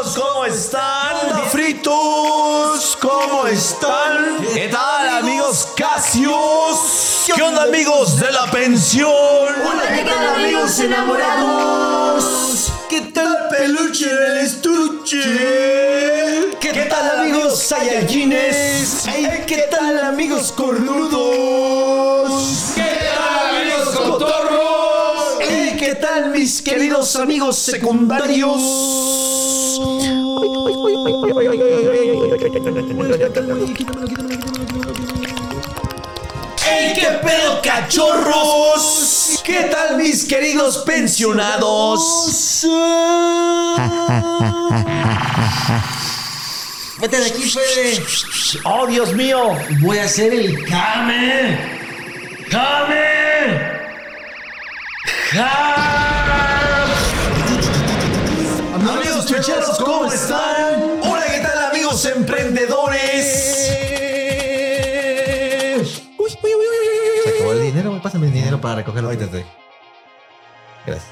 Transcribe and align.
amigos? 0.00 0.18
¿Cómo 0.18 0.44
están? 0.44 1.50
Fritos, 1.50 2.96
¿cómo 3.00 3.46
están? 3.46 4.38
¿Qué 4.54 4.68
tal 4.68 5.08
amigos 5.18 5.68
Casios? 5.76 7.24
¿Qué 7.34 7.42
onda 7.42 7.64
amigos 7.64 8.18
de 8.18 8.30
la 8.32 8.50
pensión? 8.50 9.10
Hola, 9.10 9.82
¿qué 9.94 10.04
tal 10.04 10.34
amigos 10.34 10.78
enamorados? 10.80 12.72
¿Qué 12.88 13.00
tal 13.12 13.48
peluche 13.50 14.06
del 14.06 14.38
estuche? 14.38 15.20
¿Qué, 16.60 16.86
tal 16.88 17.20
amigos 17.20 17.58
Saiyajines? 17.58 19.06
Ey, 19.06 19.44
¿Qué 19.46 19.66
tal 19.70 19.98
amigos 20.04 20.52
cornudos? 20.52 21.12
¿Qué 22.74 22.98
tal 23.14 23.56
amigos 23.56 23.88
cotorros? 23.96 25.38
¿Qué 25.78 25.94
tal 26.00 26.30
mis 26.30 26.62
queridos 26.62 27.16
amigos 27.16 27.58
secundarios? 27.58 29.29
¡Ey, 36.70 36.92
qué 36.94 37.06
pedo, 37.22 37.60
cachorros! 37.62 39.42
¿Qué 39.44 39.68
tal, 39.70 39.96
mis 39.96 40.24
queridos 40.24 40.78
pensionados? 40.78 42.64
Vete 46.98 47.18
de 47.18 47.26
aquí, 47.26 47.42
Fede. 47.42 48.02
¡Oh, 48.64 48.86
Dios 48.86 49.12
mío! 49.14 49.56
Voy 49.80 49.98
a 49.98 50.04
hacer 50.04 50.32
el 50.32 50.66
¡Jame! 50.66 51.58
¡Jame! 52.50 53.80
¡Jame! 55.32 56.49
Chucheros, 59.30 59.78
¿cómo 59.78 60.10
están? 60.10 60.98
Hola, 61.04 61.24
¿qué 61.30 61.38
tal, 61.38 61.56
amigos 61.70 62.04
emprendedores? 62.04 63.70
Uy, 66.18 66.26
uy, 66.26 66.36
uy, 66.42 66.52
uy, 66.52 66.56
uy. 66.56 67.22
Se 67.22 67.30
acabó 67.36 67.52
el 67.52 67.62
dinero, 67.62 67.90
güey. 67.90 68.02
Pásame 68.02 68.26
el 68.26 68.32
dinero 68.32 68.60
para 68.60 68.74
recogerlo. 68.76 69.08
Ahorita 69.08 69.26
estoy. 69.26 69.44
Gracias. 70.84 71.06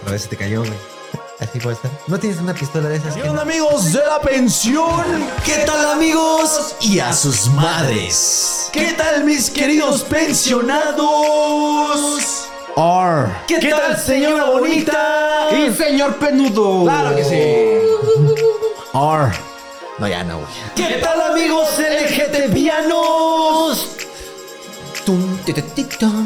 Otra 0.00 0.12
vez 0.12 0.22
se 0.22 0.28
te 0.28 0.36
cayó, 0.38 0.60
güey. 0.60 0.72
Así 1.40 1.60
puede 1.60 1.76
estar. 1.76 1.90
¿No 2.06 2.18
tienes 2.18 2.40
una 2.40 2.54
pistola 2.54 2.88
de 2.88 2.96
esas? 2.96 3.14
¿Qué 3.14 3.28
onda 3.28 3.42
amigos 3.42 3.92
de 3.92 4.00
la 4.06 4.22
pensión? 4.22 5.04
¿Qué 5.44 5.64
tal 5.66 5.84
amigos? 5.90 6.76
Y 6.80 6.98
a 6.98 7.12
sus 7.12 7.48
madres. 7.48 8.70
¿Qué 8.72 8.94
tal 8.94 9.22
mis 9.24 9.50
queridos 9.50 10.02
pensionados? 10.04 12.46
R. 12.76 13.32
¿Qué, 13.46 13.58
tal 13.70 13.96
señora 13.96 14.50
bonita? 14.50 15.48
Y 15.50 15.72
señor 15.72 16.16
penudo. 16.16 16.84
Claro 16.84 17.16
que 17.16 17.24
sí. 17.24 17.34
R. 18.92 19.32
No, 19.98 20.06
ya 20.06 20.22
no, 20.24 20.40
güey. 20.40 20.50
¿Qué 20.74 20.98
tal 21.02 21.22
amigos 21.22 21.70
LGTBianos? 21.78 23.16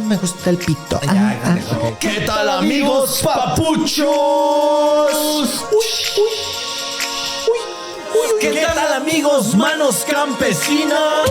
Me 0.08 0.16
gusta 0.16 0.50
el 0.50 0.56
pito. 0.56 0.98
Ah, 1.06 1.34
ah. 1.44 1.56
¿Qué 2.00 2.22
tal 2.26 2.48
amigos 2.48 3.20
papuchos? 3.22 4.08
¿Qué 8.40 8.66
tal 8.74 8.92
amigos 8.94 9.54
manos 9.54 10.04
campesinas? 10.08 11.30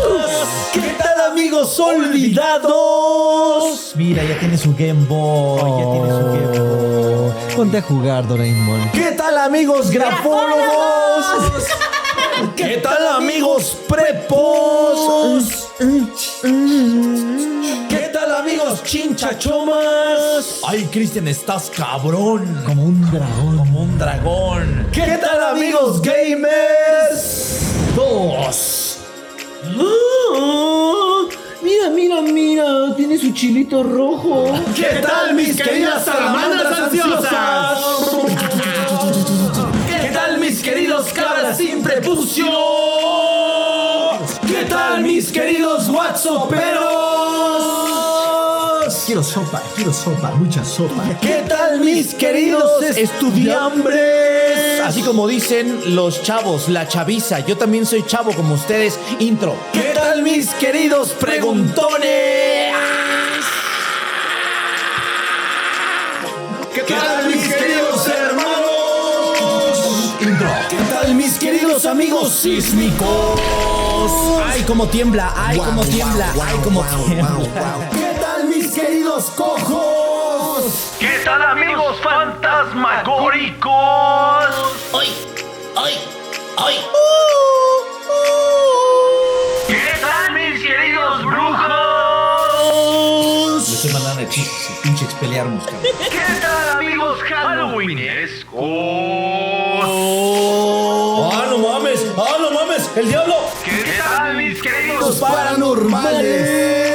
¿Qué 0.73 0.95
tal 0.97 1.31
amigos 1.31 1.79
olvidados? 1.79 2.73
Mira, 3.95 4.23
ya 4.23 4.39
tienes 4.39 4.65
un 4.65 4.75
Game 4.75 5.05
Boy. 5.05 5.59
Ya 5.59 5.91
tienes 5.91 6.13
un 6.13 6.33
Game 6.33 6.57
Boy. 6.57 7.33
Ponte 7.55 7.77
a 7.77 7.81
jugar, 7.81 8.27
Doraemon. 8.27 8.91
¿Qué 8.91 9.11
tal 9.11 9.37
amigos 9.37 9.89
grafólogos? 9.91 11.25
¿Qué 12.55 12.77
tal 12.77 13.07
amigos 13.07 13.77
prepos? 13.87 15.67
¿Qué 18.19 18.25
tal 18.25 18.35
amigos 18.41 18.83
chinchachomas? 18.83 20.59
Ay, 20.67 20.83
Cristian, 20.91 21.25
estás 21.29 21.69
cabrón. 21.73 22.61
Como 22.65 22.83
un 22.83 23.09
dragón. 23.09 23.57
Como 23.57 23.81
un 23.83 23.97
dragón. 23.97 24.89
¿Qué 24.91 25.17
tal 25.21 25.41
amigos 25.55 26.01
gamers? 26.01 27.61
Dos. 27.95 28.97
Ah, 29.63 31.27
Mira, 31.61 31.89
mira, 31.91 32.21
mira. 32.21 32.93
Tiene 32.97 33.17
su 33.17 33.31
chilito 33.31 33.83
rojo. 33.83 34.53
¿Qué 34.75 34.99
tal 35.01 35.33
mis 35.33 35.55
queridas 35.55 36.03
salamandras 36.03 36.77
ansiosas? 36.77 37.79
¿Qué 39.89 40.09
tal 40.11 40.39
mis 40.39 40.61
queridos 40.61 41.13
cabras 41.13 41.55
sin 41.55 41.81
prepucio? 41.81 42.47
¿Qué 44.45 44.65
tal 44.65 45.03
mis 45.03 45.31
queridos 45.31 45.87
whatsapperos? 45.87 46.98
Quiero 49.09 49.23
sopa, 49.23 49.59
quiero 49.75 49.91
sopa, 49.91 50.29
mucha 50.35 50.63
sopa. 50.63 51.03
¿Qué 51.19 51.43
tal 51.47 51.79
mis 51.79 52.13
queridos 52.13 52.83
estudiambres? 52.83 54.81
Así 54.85 55.01
como 55.01 55.27
dicen 55.27 55.95
los 55.95 56.21
chavos, 56.21 56.69
la 56.69 56.87
chaviza. 56.87 57.39
Yo 57.39 57.57
también 57.57 57.87
soy 57.87 58.05
chavo 58.05 58.31
como 58.35 58.53
ustedes. 58.53 58.99
Intro. 59.17 59.55
¿Qué 59.73 59.93
tal 59.95 60.21
mis 60.21 60.51
queridos 60.51 61.09
preguntones? 61.13 62.71
¿Qué 66.71 66.81
tal 66.83 67.25
mis 67.25 67.47
queridos 67.47 68.07
hermanos? 68.09 69.39
Intro. 70.21 70.49
¿Qué 70.69 70.77
tal 70.93 71.15
mis 71.15 71.39
queridos 71.39 71.87
amigos 71.87 72.29
sísmicos? 72.29 73.41
Ay, 74.45 74.61
como 74.67 74.87
tiembla, 74.87 75.33
ay, 75.35 75.57
como 75.57 75.83
tiembla, 75.83 76.31
ay, 76.45 76.57
como 76.63 76.83
tiembla. 76.83 77.89
¿Qué 78.69 78.75
tal 78.75 78.83
mis 78.83 78.87
queridos 78.87 79.25
cojos? 79.31 80.93
¿Qué 80.99 81.21
tal 81.25 81.41
amigos 81.41 81.97
fantasmagóricos? 82.03 83.71
¡Ay! 84.93 85.09
¡Ay! 85.75 85.93
¡Ay! 86.55 86.75
¿Qué 89.67 89.93
tal 89.99 90.33
mis 90.33 90.61
queridos 90.61 91.25
brujos? 91.25 91.69
Le 93.69 93.73
estoy 93.73 93.91
mandando 93.91 94.21
hechizos, 94.21 94.77
pinche 94.83 95.05
expeliarmus, 95.05 95.63
cabrón. 95.63 95.81
¿Qué 95.81 96.19
tal 96.39 96.69
amigos 96.77 97.23
halloweenescos? 97.23 98.59
¡Ah, 101.33 101.45
no 101.49 101.57
mames! 101.57 102.05
¡Ah, 102.15 102.37
no 102.39 102.51
mames! 102.51 102.91
¡El 102.95 103.07
diablo! 103.09 103.35
¿Qué 103.65 103.97
tal 103.97 104.35
mis 104.37 104.61
queridos 104.61 105.15
paranormales! 105.17 106.88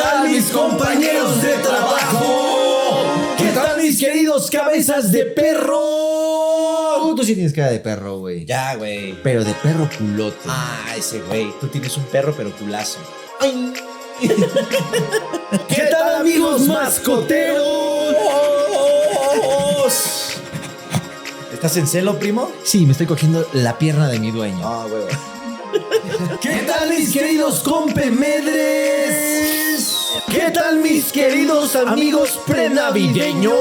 ¿Qué 0.00 0.06
tal 0.06 0.28
mis 0.30 0.46
compañeros 0.46 1.42
de 1.42 1.52
trabajo? 1.58 3.34
¿Qué 3.36 3.48
tal 3.52 3.82
mis 3.82 4.00
queridos 4.00 4.50
cabezas 4.50 5.12
de 5.12 5.26
perro? 5.26 7.14
Tú 7.14 7.22
sí 7.22 7.34
tienes 7.34 7.52
cara 7.52 7.70
de 7.70 7.80
perro, 7.80 8.20
güey. 8.20 8.46
Ya, 8.46 8.76
güey. 8.76 9.14
Pero 9.22 9.44
de 9.44 9.52
perro 9.52 9.90
culote. 9.98 10.38
Ah, 10.48 10.94
ese 10.96 11.20
güey. 11.20 11.52
Tú 11.60 11.66
tienes 11.66 11.94
un 11.98 12.04
perro, 12.04 12.32
pero 12.34 12.50
culazo. 12.56 12.98
¿Qué 15.68 15.82
tal, 15.90 16.14
amigos 16.14 16.62
mascoteros? 16.62 18.14
¿Estás 21.52 21.76
en 21.76 21.86
celo, 21.86 22.18
primo? 22.18 22.50
Sí, 22.64 22.86
me 22.86 22.92
estoy 22.92 23.06
cogiendo 23.06 23.46
la 23.52 23.76
pierna 23.76 24.08
de 24.08 24.18
mi 24.18 24.30
dueño. 24.30 24.62
Ah, 24.64 24.86
huevo. 24.90 25.08
¿Qué 26.40 26.64
tal, 26.66 26.88
mis 26.88 27.12
queridos 27.12 27.60
compemedres? 27.60 29.69
¿Qué 30.28 30.50
tal, 30.50 30.78
mis 30.78 31.12
queridos 31.12 31.76
amigos 31.76 32.40
prenavideños? 32.44 33.54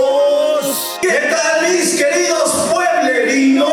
¿Qué 1.00 1.30
tal, 1.30 1.70
mis 1.70 1.96
queridos 1.96 2.50
pueblerinos? 2.72 3.72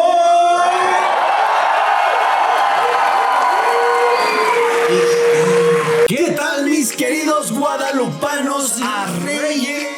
¿Qué 6.07 6.35
tal, 6.37 6.67
mis 6.67 6.93
queridos 6.93 7.51
guadalupanos 7.51 8.75
y 8.79 8.85
reyes? 9.25 9.89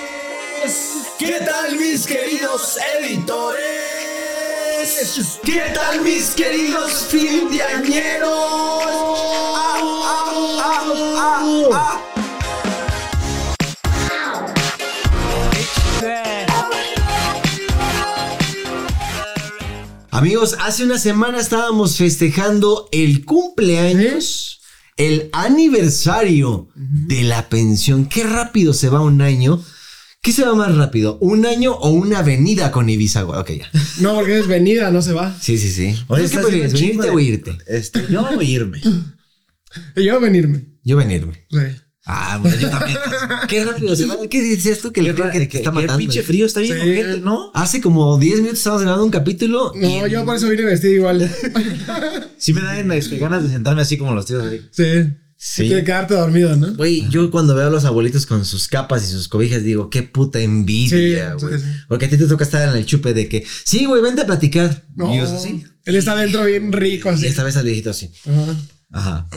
¿Qué 1.18 1.40
tal, 1.44 1.74
mis 1.76 2.06
queridos 2.06 2.78
editores? 3.00 3.68
¿Qué 5.42 5.72
tal, 5.74 6.00
mis 6.02 6.30
queridos 6.30 7.08
findiañeros? 7.08 8.28
Ah, 9.56 9.80
ah, 11.72 12.17
Amigos, 20.18 20.56
hace 20.58 20.82
una 20.82 20.98
semana 20.98 21.38
estábamos 21.38 21.96
festejando 21.96 22.88
el 22.90 23.24
cumpleaños, 23.24 24.60
el 24.96 25.30
aniversario 25.32 26.68
de 26.74 27.22
la 27.22 27.48
pensión. 27.48 28.06
Qué 28.06 28.24
rápido 28.24 28.72
se 28.72 28.88
va 28.88 29.00
un 29.00 29.22
año. 29.22 29.58
Qué 29.58 29.68
¿Qué 30.20 30.32
se 30.32 30.44
va 30.44 30.56
más 30.56 30.74
rápido? 30.76 31.18
¿Un 31.20 31.46
año 31.46 31.72
o 31.74 31.90
una 31.90 32.18
avenida 32.18 32.72
con 32.72 32.90
Ibiza, 32.90 33.22
güey? 33.22 33.38
Ok, 33.38 33.50
ya. 33.52 33.70
No, 34.00 34.16
porque 34.16 34.40
es 34.40 34.48
venida, 34.48 34.90
no 34.90 35.02
se 35.02 35.12
va. 35.12 35.38
Sí, 35.40 35.56
sí, 35.56 35.70
sí. 35.70 35.96
Oye, 36.08 36.28
¿Qué 36.28 36.38
prefieres, 36.38 36.72
venirte 36.72 36.78
chingo 36.78 37.04
o 37.14 37.16
de- 37.16 37.22
irte? 37.22 37.58
Este, 37.68 38.04
yo 38.10 38.26
voy 38.34 38.44
a 38.44 38.48
irme. 38.50 38.80
Y 39.94 40.04
yo 40.04 40.18
venirme. 40.18 40.66
Yo 40.82 40.96
venirme. 40.96 41.46
Sí. 41.48 41.58
Ah, 42.10 42.38
bueno, 42.40 42.56
yo 42.58 42.70
también. 42.70 42.96
Qué 43.48 43.64
rápido 43.64 43.94
se 43.94 44.06
va. 44.06 44.16
¿Qué 44.30 44.40
dices 44.42 44.80
tú 44.80 44.90
que 44.92 45.00
el 45.00 45.14
Qué, 45.14 45.22
que, 45.30 45.48
que, 45.48 45.58
está 45.58 45.70
qué 45.70 45.74
matando? 45.74 45.98
pinche 45.98 46.22
frío 46.22 46.46
está 46.46 46.60
bien, 46.60 46.74
Sí. 46.76 46.80
ojete, 46.82 47.20
¿no? 47.20 47.50
Hace 47.54 47.80
como 47.82 48.18
10 48.18 48.36
minutos 48.36 48.58
estábamos 48.58 48.82
grabando 48.82 49.04
un 49.04 49.10
capítulo. 49.10 49.72
No, 49.76 50.06
y- 50.06 50.10
yo 50.10 50.24
por 50.24 50.36
eso 50.36 50.48
vine 50.48 50.64
vestido 50.64 50.94
igual. 50.94 51.30
Sí 52.38 52.52
me 52.54 52.62
dan 52.62 52.90
este, 52.92 53.18
ganas 53.18 53.42
de 53.42 53.50
sentarme 53.50 53.82
así 53.82 53.98
como 53.98 54.14
los 54.14 54.24
tíos. 54.26 54.44
así. 54.46 54.60
Sí. 54.70 55.12
Sí. 55.40 55.62
Tiene 55.64 55.80
que 55.80 55.84
quedarte 55.86 56.14
dormido, 56.14 56.56
¿no? 56.56 56.74
Güey, 56.74 57.08
yo 57.10 57.30
cuando 57.30 57.54
veo 57.54 57.68
a 57.68 57.70
los 57.70 57.84
abuelitos 57.84 58.26
con 58.26 58.44
sus 58.44 58.66
capas 58.68 59.04
y 59.04 59.06
sus 59.12 59.28
cobijas 59.28 59.62
digo, 59.62 59.88
qué 59.90 60.02
puta 60.02 60.40
envidia, 60.40 61.34
Sí, 61.38 61.44
güey. 61.46 61.58
sí, 61.60 61.64
sí. 61.64 61.72
Porque 61.88 62.06
a 62.06 62.10
ti 62.10 62.16
te 62.16 62.26
toca 62.26 62.42
estar 62.44 62.68
en 62.68 62.74
el 62.76 62.86
chupe 62.86 63.12
de 63.14 63.28
que, 63.28 63.44
sí, 63.64 63.84
güey, 63.84 64.02
vente 64.02 64.22
a 64.22 64.26
platicar. 64.26 64.84
No. 64.96 65.14
Y 65.14 65.18
yo 65.18 65.24
así. 65.24 65.62
Él 65.84 65.94
está 65.96 66.16
dentro 66.16 66.44
bien 66.44 66.72
rico, 66.72 67.10
Y 67.10 67.14
así. 67.14 67.26
esta 67.26 67.44
vez 67.44 67.56
al 67.56 67.64
viejito 67.66 67.90
así. 67.90 68.10
Ajá. 68.26 68.56
Ajá. 68.90 69.28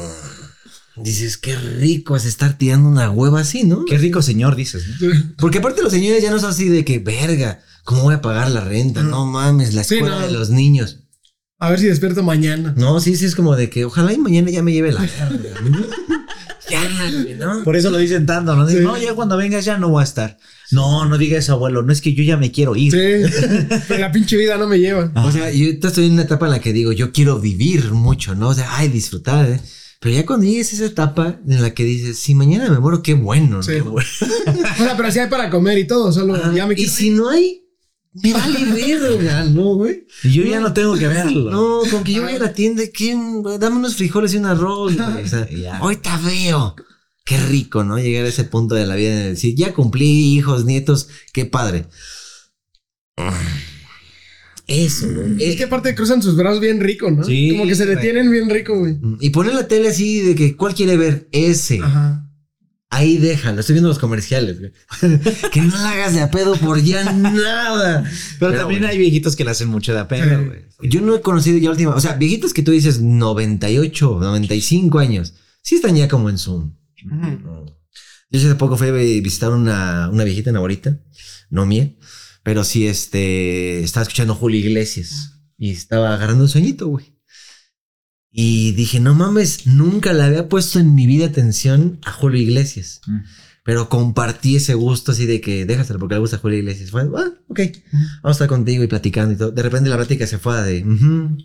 Dices, 1.04 1.38
qué 1.38 1.56
rico 1.56 2.16
es 2.16 2.26
estar 2.26 2.58
tirando 2.58 2.88
una 2.90 3.10
hueva 3.12 3.42
así, 3.42 3.64
¿no? 3.64 3.86
Qué 3.86 3.98
rico 3.98 4.22
señor, 4.22 4.56
dices, 4.56 4.84
¿no? 5.00 5.08
Porque 5.38 5.60
aparte 5.60 5.82
los 5.82 5.92
señores 5.92 6.22
ya 6.22 6.32
no 6.32 6.40
son 6.40 6.52
así 6.52 6.68
de 6.70 6.86
que, 6.86 7.00
verga, 7.00 7.62
¿cómo 7.84 8.04
voy 8.04 8.16
a 8.16 8.22
pagar 8.22 8.50
la 8.52 8.62
renta? 8.62 9.02
No 9.04 9.26
mames, 9.26 9.74
la 9.74 9.84
Sí, 9.84 9.96
escuela 9.96 10.20
no. 10.20 10.26
de 10.28 10.32
los 10.32 10.50
niños. 10.50 11.00
A 11.60 11.70
ver 11.70 11.80
si 11.80 11.86
despierto 11.88 12.24
mañana. 12.24 12.74
No, 12.78 13.00
sí, 13.00 13.16
sí, 13.16 13.26
es 13.26 13.36
como 13.36 13.56
de 13.56 13.70
que 13.70 13.86
ojalá 13.86 14.14
y 14.14 14.18
mañana 14.18 14.50
ya 14.50 14.64
me 14.64 14.72
lleve 14.74 14.92
la 14.92 15.06
ya, 16.70 16.82
¿no? 17.38 17.64
Por 17.64 17.76
eso 17.76 17.90
lo 17.92 17.98
dicen 17.98 18.26
tanto, 18.26 18.56
¿no? 18.56 18.66
Dicen, 18.66 18.82
Sí. 18.82 18.88
No, 18.88 18.98
ya 18.98 19.14
cuando 19.14 19.38
vengas 19.38 19.66
ya 19.66 19.78
no 19.78 19.90
voy 19.90 20.02
a 20.02 20.06
estar. 20.06 20.38
No, 20.72 21.06
no 21.06 21.18
diga 21.18 21.38
eso, 21.38 21.54
abuelo. 21.54 21.84
No 21.84 21.92
es 21.92 22.02
que 22.02 22.14
yo 22.14 22.24
ya 22.24 22.38
me 22.38 22.52
quiero 22.52 22.76
ir. 22.76 22.92
Sí. 22.94 23.34
Pero 23.88 24.00
la 24.00 24.12
pinche 24.12 24.38
vida 24.38 24.58
no 24.58 24.68
me 24.68 24.80
lleva. 24.80 25.12
O 25.16 25.32
sea, 25.32 25.52
yo 25.52 25.68
estoy 25.70 26.06
en 26.08 26.14
una 26.14 26.24
etapa 26.24 26.46
en 26.46 26.52
la 26.54 26.60
que 26.62 26.72
digo, 26.74 26.94
yo 26.94 27.12
quiero 27.12 27.40
vivir 27.40 27.92
mucho, 27.92 28.36
¿no? 28.36 28.50
O 28.50 28.54
sea, 28.54 28.78
ay, 28.78 28.88
disfrutar, 28.88 29.50
¿eh? 29.50 29.60
Pero 30.02 30.16
ya 30.16 30.26
cuando 30.26 30.46
llegues 30.48 30.72
a 30.74 30.76
esa 30.78 30.86
etapa 30.86 31.40
en 31.48 31.62
la 31.62 31.74
que 31.76 31.84
dices, 31.84 32.18
si 32.18 32.34
mañana 32.36 32.70
me 32.70 32.80
muero, 32.80 33.04
qué 33.04 33.14
bueno, 33.14 33.58
¿no? 33.58 33.64
Sí. 33.64 33.74
Qué 33.74 33.82
bueno. 33.82 34.08
O 34.10 34.84
sea, 34.84 34.98
pero 34.98 35.12
si 35.12 35.20
hay 35.20 35.30
para 35.30 35.50
comer 35.52 35.78
y 35.78 35.86
todo, 35.88 36.12
solo 36.12 36.36
ya 36.54 36.66
me 36.66 36.74
Y 36.74 36.78
quiero 36.78 36.92
si 36.92 37.08
ir. 37.08 37.14
no 37.14 37.30
hay, 37.30 37.62
me 38.14 38.34
vale 38.34 38.66
verga, 39.00 39.44
¿no, 39.46 39.76
güey? 39.76 40.08
Y 40.24 40.32
yo 40.32 40.44
ya 40.44 40.60
no 40.60 40.74
tengo 40.74 40.96
que 40.98 41.08
verlo. 41.08 41.52
No, 41.52 41.82
con 41.92 42.04
que 42.04 42.14
yo 42.14 42.24
vaya 42.24 42.38
a 42.38 42.40
la 42.40 42.54
tienda, 42.54 42.82
¿qué? 42.92 43.16
Dame 43.60 43.76
unos 43.78 43.96
frijoles 43.96 44.34
y 44.34 44.38
un 44.38 44.48
arroz. 44.48 44.96
güey. 44.98 45.24
O 45.24 45.28
sea, 45.28 45.48
Ya. 45.56 45.78
ahorita 45.78 46.18
veo. 46.26 46.76
Qué 47.24 47.38
rico, 47.38 47.84
¿no? 47.84 48.00
Llegar 48.00 48.26
a 48.26 48.30
ese 48.30 48.44
punto 48.46 48.74
de 48.74 48.88
la 48.88 48.96
vida 48.96 49.12
de 49.16 49.30
decir, 49.30 49.54
ya 49.56 49.72
cumplí 49.74 50.36
hijos, 50.36 50.66
nietos, 50.66 51.10
qué 51.32 51.46
padre. 51.46 51.86
Eso, 54.72 55.08
güey. 55.14 55.44
Es 55.44 55.56
que 55.58 55.66
aparte 55.66 55.94
cruzan 55.96 56.22
sus 56.24 56.36
brazos 56.38 56.62
bien 56.62 56.80
rico, 56.80 57.12
¿no? 57.12 57.24
Sí, 57.24 57.52
Como 57.52 57.66
que 57.68 57.76
se 57.76 57.84
güey. 57.86 57.96
detienen 57.98 58.32
bien 58.32 58.50
rico, 58.50 58.78
güey. 58.80 58.98
Y 59.20 59.32
poner 59.32 59.54
la 59.54 59.68
tele 59.68 59.90
así 59.90 60.22
de 60.22 60.34
que, 60.36 60.56
¿cuál 60.56 60.74
quiere 60.74 60.96
ver? 60.98 61.28
Ese. 61.32 61.80
Ajá. 61.82 62.28
Ahí 62.90 63.18
déjalo. 63.18 63.60
Estoy 63.62 63.74
viendo 63.74 63.88
los 63.90 64.00
comerciales, 64.00 64.60
güey. 64.60 64.72
que 65.52 65.62
no 65.62 65.76
la 65.76 65.92
hagas 65.92 66.14
de 66.14 66.22
a 66.22 66.30
pedo 66.32 66.56
por 66.56 66.82
ya 66.82 67.04
nada. 67.14 68.04
Pero, 68.40 68.54
también 68.54 68.84
hay 68.86 68.98
viejitos 68.98 69.36
que 69.36 69.44
le 69.46 69.52
hacen 69.52 69.68
mucho 69.70 69.94
de 69.94 70.00
apego, 70.00 70.26
Sí. 70.40 70.46
güey. 70.46 70.90
Yo 70.90 71.02
no 71.02 71.16
he 71.16 71.22
conocido 71.22 71.58
ya 71.58 71.70
última. 71.70 71.96
O 71.96 72.00
sea, 72.02 72.14
viejitos 72.14 72.54
que 72.54 72.64
tú 72.64 72.72
dices 72.72 73.00
98, 73.02 74.20
95 74.22 75.00
años. 75.00 75.34
Sí 75.62 75.76
están 75.76 75.96
ya 75.96 76.08
como 76.08 76.30
en 76.30 76.38
Zoom. 76.38 76.74
Yo 78.30 78.40
hace 78.40 78.56
poco 78.56 78.78
fui 78.78 78.88
a 78.88 78.92
visitar 78.92 79.52
una, 79.52 80.10
una 80.10 80.24
viejita 80.24 80.50
en 80.50 80.56
Aborita, 80.56 80.98
no 81.50 81.66
mía, 81.66 81.92
pero 82.44 82.64
sí 82.64 82.88
este, 82.88 83.84
estaba 83.84 84.04
escuchando 84.04 84.36
Julio 84.36 84.60
Iglesias 84.60 85.40
y 85.58 85.72
estaba 85.72 86.14
agarrando 86.14 86.44
un 86.44 86.50
sueñito, 86.50 86.88
güey. 86.88 87.16
Y 88.32 88.72
dije, 88.72 89.00
no 89.00 89.14
mames, 89.14 89.68
nunca 89.68 90.14
le 90.14 90.24
había 90.24 90.48
puesto 90.48 90.80
en 90.80 90.96
mi 90.96 91.06
vida 91.06 91.26
atención 91.26 92.00
a 92.06 92.12
Julio 92.12 92.42
Iglesias. 92.42 93.02
Mm. 93.06 93.20
Pero 93.64 93.90
compartí 93.90 94.56
ese 94.56 94.74
gusto 94.74 95.12
así 95.12 95.26
de 95.26 95.40
que 95.40 95.66
déjaselo 95.66 96.00
porque 96.00 96.16
le 96.16 96.22
gusta 96.22 96.38
Julio 96.38 96.58
Iglesias. 96.58 96.90
Fue, 96.92 97.02
ah, 97.02 97.32
ok, 97.48 97.60
vamos 98.24 98.24
a 98.24 98.32
estar 98.32 98.48
contigo 98.48 98.84
y 98.84 98.88
platicando 98.88 99.34
y 99.34 99.38
todo. 99.38 99.52
De 99.52 99.62
repente 99.62 99.90
la 99.90 99.98
plática 99.98 100.26
se 100.26 100.40
fue 100.40 100.60
de, 100.64 100.84
"Ujú". 100.84 101.38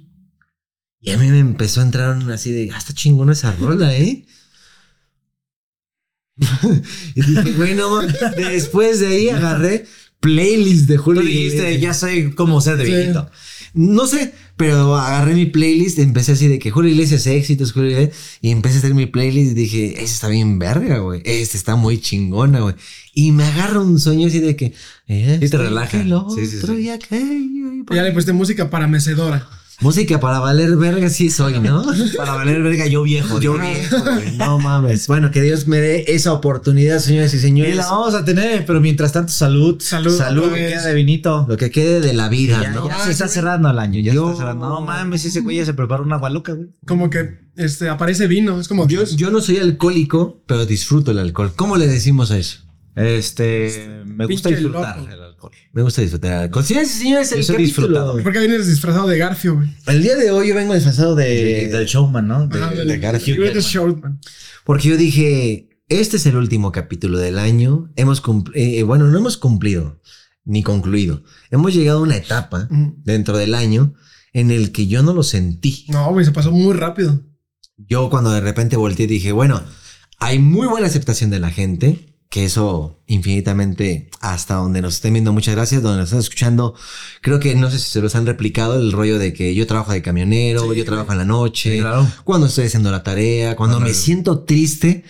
y 1.00 1.10
a 1.10 1.18
mí 1.18 1.28
me 1.28 1.40
empezó 1.40 1.80
a 1.80 1.84
entrar 1.84 2.16
así 2.32 2.52
de, 2.52 2.70
ah, 2.72 2.78
está 2.78 2.94
chingona 2.94 3.32
esa 3.32 3.52
rola, 3.52 3.94
¿eh? 3.94 4.24
y 7.14 7.20
dije, 7.22 7.52
bueno, 7.52 8.00
después 8.36 9.00
de 9.00 9.06
ahí 9.08 9.28
agarré 9.28 9.86
playlist 10.20 10.88
de 10.88 10.96
Julio 10.96 11.22
Tú 11.22 11.28
dijiste, 11.28 11.56
Iglesias. 11.58 11.80
ya 11.82 11.94
soy 11.94 12.32
como 12.32 12.60
ser 12.60 12.76
de 12.76 12.86
Sí. 12.86 12.92
viejito. 12.92 13.30
No 13.74 14.06
sé, 14.06 14.32
pero 14.56 14.96
agarré 14.96 15.34
mi 15.34 15.44
playlist, 15.46 15.98
empecé 15.98 16.32
así 16.32 16.48
de 16.48 16.58
que 16.58 16.70
Julio 16.70 16.90
Iglesias 16.90 17.26
éxitos, 17.26 17.72
Julio 17.72 17.90
Iglesias, 17.90 18.16
y 18.40 18.50
empecé 18.50 18.76
a 18.76 18.78
hacer 18.78 18.94
mi 18.94 19.04
playlist 19.04 19.50
y 19.50 19.54
dije, 19.54 19.86
esta 19.92 20.04
está 20.04 20.28
bien 20.28 20.58
verga, 20.58 20.98
güey. 20.98 21.20
Esta 21.26 21.58
está 21.58 21.76
muy 21.76 21.98
chingona, 22.00 22.60
güey. 22.60 22.74
Y 23.12 23.32
me 23.32 23.44
agarra 23.44 23.80
un 23.80 24.00
sueño 24.00 24.28
así 24.28 24.40
de 24.40 24.56
que. 24.56 24.72
te 25.06 25.44
esto 25.44 25.58
relaja. 25.58 26.02
Sí, 26.02 26.46
sí, 26.46 26.56
otro 26.56 26.74
sí. 26.74 26.82
y 26.82 26.88
aquello 26.88 27.72
y 27.74 27.84
Ya 27.94 28.02
le 28.02 28.12
puse 28.12 28.32
música 28.32 28.70
para 28.70 28.86
mecedora. 28.86 29.46
Música 29.80 30.18
para 30.18 30.38
valer 30.38 30.74
verga 30.76 31.10
sí 31.10 31.28
soy, 31.28 31.60
¿no? 31.60 31.84
Para 32.16 32.32
valer 32.34 32.62
verga, 32.62 32.86
yo 32.86 33.02
viejo. 33.02 33.38
Yo 33.40 33.58
viejo, 33.58 33.96
güey. 34.02 34.36
No 34.38 34.58
mames. 34.58 35.06
Bueno, 35.06 35.30
que 35.30 35.42
Dios 35.42 35.66
me 35.66 35.76
dé 35.78 36.04
esa 36.08 36.32
oportunidad, 36.32 36.98
señores 36.98 37.34
y 37.34 37.36
Y 37.36 37.40
señores. 37.40 37.76
la 37.76 37.90
vamos 37.90 38.14
a 38.14 38.24
tener, 38.24 38.64
pero 38.64 38.80
mientras 38.80 39.12
tanto, 39.12 39.32
salud. 39.32 39.76
Salud. 39.80 40.16
Salud, 40.16 40.44
otra 40.44 40.54
que 40.54 40.62
vez. 40.62 40.72
queda 40.72 40.86
de 40.86 40.94
vinito. 40.94 41.44
Lo 41.46 41.56
que 41.58 41.70
quede 41.70 42.00
de 42.00 42.14
la 42.14 42.30
vida, 42.30 42.60
Ya, 42.62 42.70
¿no? 42.70 42.88
ya 42.88 42.98
se 43.00 43.10
está 43.10 43.28
cerrando 43.28 43.68
el 43.70 43.78
año, 43.78 44.00
ya 44.00 44.14
Yo- 44.14 44.26
está 44.30 44.38
cerrando. 44.38 44.66
No 44.68 44.80
mames, 44.80 45.26
ese 45.26 45.40
güey 45.42 45.58
ya 45.58 45.66
se 45.66 45.74
preparó 45.74 46.04
una 46.04 46.16
gualuca, 46.16 46.54
güey. 46.54 46.68
Como 46.86 47.10
que 47.10 47.40
este, 47.56 47.90
aparece 47.90 48.26
vino. 48.28 48.58
Es 48.58 48.68
como 48.68 48.84
Yo, 48.88 49.00
Dios. 49.00 49.16
yo 49.16 49.30
no 49.30 49.42
soy 49.42 49.58
alcohólico, 49.58 50.42
pero 50.46 50.64
disfruto 50.64 51.10
el 51.10 51.18
alcohol. 51.18 51.52
¿Cómo 51.54 51.76
le 51.76 51.86
decimos 51.86 52.30
a 52.30 52.38
eso? 52.38 52.60
Este, 52.94 54.02
me 54.06 54.24
gusta 54.26 54.48
Pinche 54.48 54.62
disfrutar 54.64 54.96
loco. 54.98 55.10
Alcohol. 55.46 55.68
Me 55.72 55.82
gusta 55.82 56.02
disfrutar 56.02 56.32
el 56.32 56.38
alcohol. 56.44 56.64
Señores 56.64 56.94
y 56.96 56.98
señores, 57.00 57.32
el 57.32 57.38
Yo 57.38 57.44
soy 57.44 57.56
capítulo. 57.56 57.86
disfrutador. 57.88 58.22
¿Por 58.22 58.32
qué 58.32 58.38
vienes 58.40 58.66
disfrazado 58.66 59.06
de 59.08 59.18
Garfio, 59.18 59.54
güey? 59.56 59.68
El 59.86 60.02
día 60.02 60.16
de 60.16 60.30
hoy 60.30 60.48
yo 60.48 60.54
vengo 60.54 60.74
disfrazado 60.74 61.14
de... 61.14 61.68
del 61.68 61.86
showman, 61.86 62.26
¿no? 62.28 62.46
De, 62.48 62.58
Ajá, 62.62 62.70
de 62.74 62.84
del- 62.84 63.00
Garfield. 63.00 63.38
Greatest 63.40 63.68
Showman. 63.68 64.20
Porque 64.64 64.88
yo 64.88 64.96
dije, 64.96 65.68
este 65.88 66.16
es 66.16 66.26
el 66.26 66.36
último 66.36 66.72
capítulo 66.72 67.18
del 67.18 67.38
año. 67.38 67.90
Hemos 67.96 68.20
cumplido, 68.20 68.86
bueno, 68.86 69.06
no 69.06 69.18
hemos 69.18 69.36
cumplido 69.36 70.00
ni 70.44 70.62
concluido. 70.62 71.22
Hemos 71.50 71.74
llegado 71.74 71.98
a 71.98 72.02
una 72.02 72.16
etapa 72.16 72.68
Mm. 72.70 73.02
dentro 73.04 73.36
del 73.36 73.54
año 73.54 73.94
en 74.32 74.50
el 74.50 74.70
que 74.72 74.86
yo 74.86 75.02
no 75.02 75.12
lo 75.14 75.22
sentí. 75.22 75.86
No, 75.88 76.10
güey, 76.12 76.24
se 76.24 76.32
pasó 76.32 76.50
muy 76.52 76.74
rápido. 76.74 77.22
Yo 77.78 78.10
cuando 78.10 78.30
de 78.30 78.40
repente 78.40 78.76
volteé 78.76 79.06
dije, 79.06 79.32
bueno, 79.32 79.62
hay 80.18 80.38
muy 80.38 80.66
buena 80.66 80.86
aceptación 80.86 81.30
de 81.30 81.40
la 81.40 81.50
gente, 81.50 82.15
que 82.28 82.44
eso 82.44 82.98
infinitamente 83.06 84.10
hasta 84.20 84.54
donde 84.54 84.82
nos 84.82 84.94
estén 84.94 85.12
viendo, 85.14 85.32
muchas 85.32 85.54
gracias, 85.54 85.82
donde 85.82 85.98
nos 85.98 86.06
están 86.08 86.20
escuchando, 86.20 86.74
creo 87.22 87.38
que 87.38 87.54
no 87.54 87.70
sé 87.70 87.78
si 87.78 87.88
se 87.90 88.00
los 88.00 88.14
han 88.16 88.26
replicado 88.26 88.74
el 88.80 88.92
rollo 88.92 89.18
de 89.18 89.32
que 89.32 89.54
yo 89.54 89.66
trabajo 89.66 89.92
de 89.92 90.02
camionero, 90.02 90.72
yo 90.74 90.84
trabajo 90.84 91.12
en 91.12 91.18
la 91.18 91.24
noche, 91.24 91.74
Sí, 91.74 91.80
claro. 91.80 92.06
cuando 92.24 92.46
estoy 92.48 92.66
haciendo 92.66 92.90
la 92.90 93.02
tarea, 93.02 93.54
cuando 93.56 93.78
me 93.80 93.94
siento 93.94 94.40
triste 94.40 95.04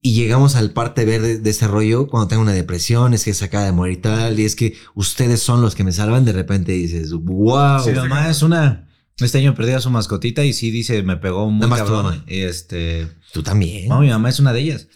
y 0.00 0.14
llegamos 0.14 0.54
al 0.56 0.70
parte 0.72 1.04
verde 1.04 1.38
de 1.38 1.50
ese 1.50 1.66
rollo, 1.68 2.06
cuando 2.08 2.28
tengo 2.28 2.42
una 2.42 2.52
depresión, 2.52 3.14
es 3.14 3.24
que 3.24 3.34
se 3.34 3.44
acaba 3.44 3.64
de 3.64 3.72
morir 3.72 4.00
tal, 4.00 4.38
y 4.40 4.44
es 4.44 4.56
que 4.56 4.74
ustedes 4.94 5.40
son 5.42 5.60
los 5.60 5.74
que 5.74 5.84
me 5.84 5.92
salvan, 5.92 6.24
de 6.24 6.32
repente 6.32 6.72
dices, 6.72 7.12
wow. 7.12 7.80
Sí, 7.84 7.90
mamá 7.92 8.30
es 8.30 8.42
una. 8.42 8.88
Este 9.18 9.38
año 9.38 9.54
perdí 9.56 9.72
a 9.72 9.80
su 9.80 9.90
mascotita 9.90 10.44
y 10.44 10.52
sí 10.52 10.70
dice, 10.70 11.02
me 11.02 11.16
pegó 11.16 11.50
muy 11.50 11.60
Nada 11.66 11.70
más 11.70 11.80
tu 11.80 11.84
cabrón. 11.86 12.04
mamá. 12.04 12.24
Y 12.28 12.42
este. 12.42 13.08
Tú 13.32 13.42
también. 13.42 13.88
No, 13.88 14.00
mi 14.00 14.08
mamá 14.08 14.28
es 14.28 14.38
una 14.38 14.52
de 14.52 14.60
ellas. 14.60 14.86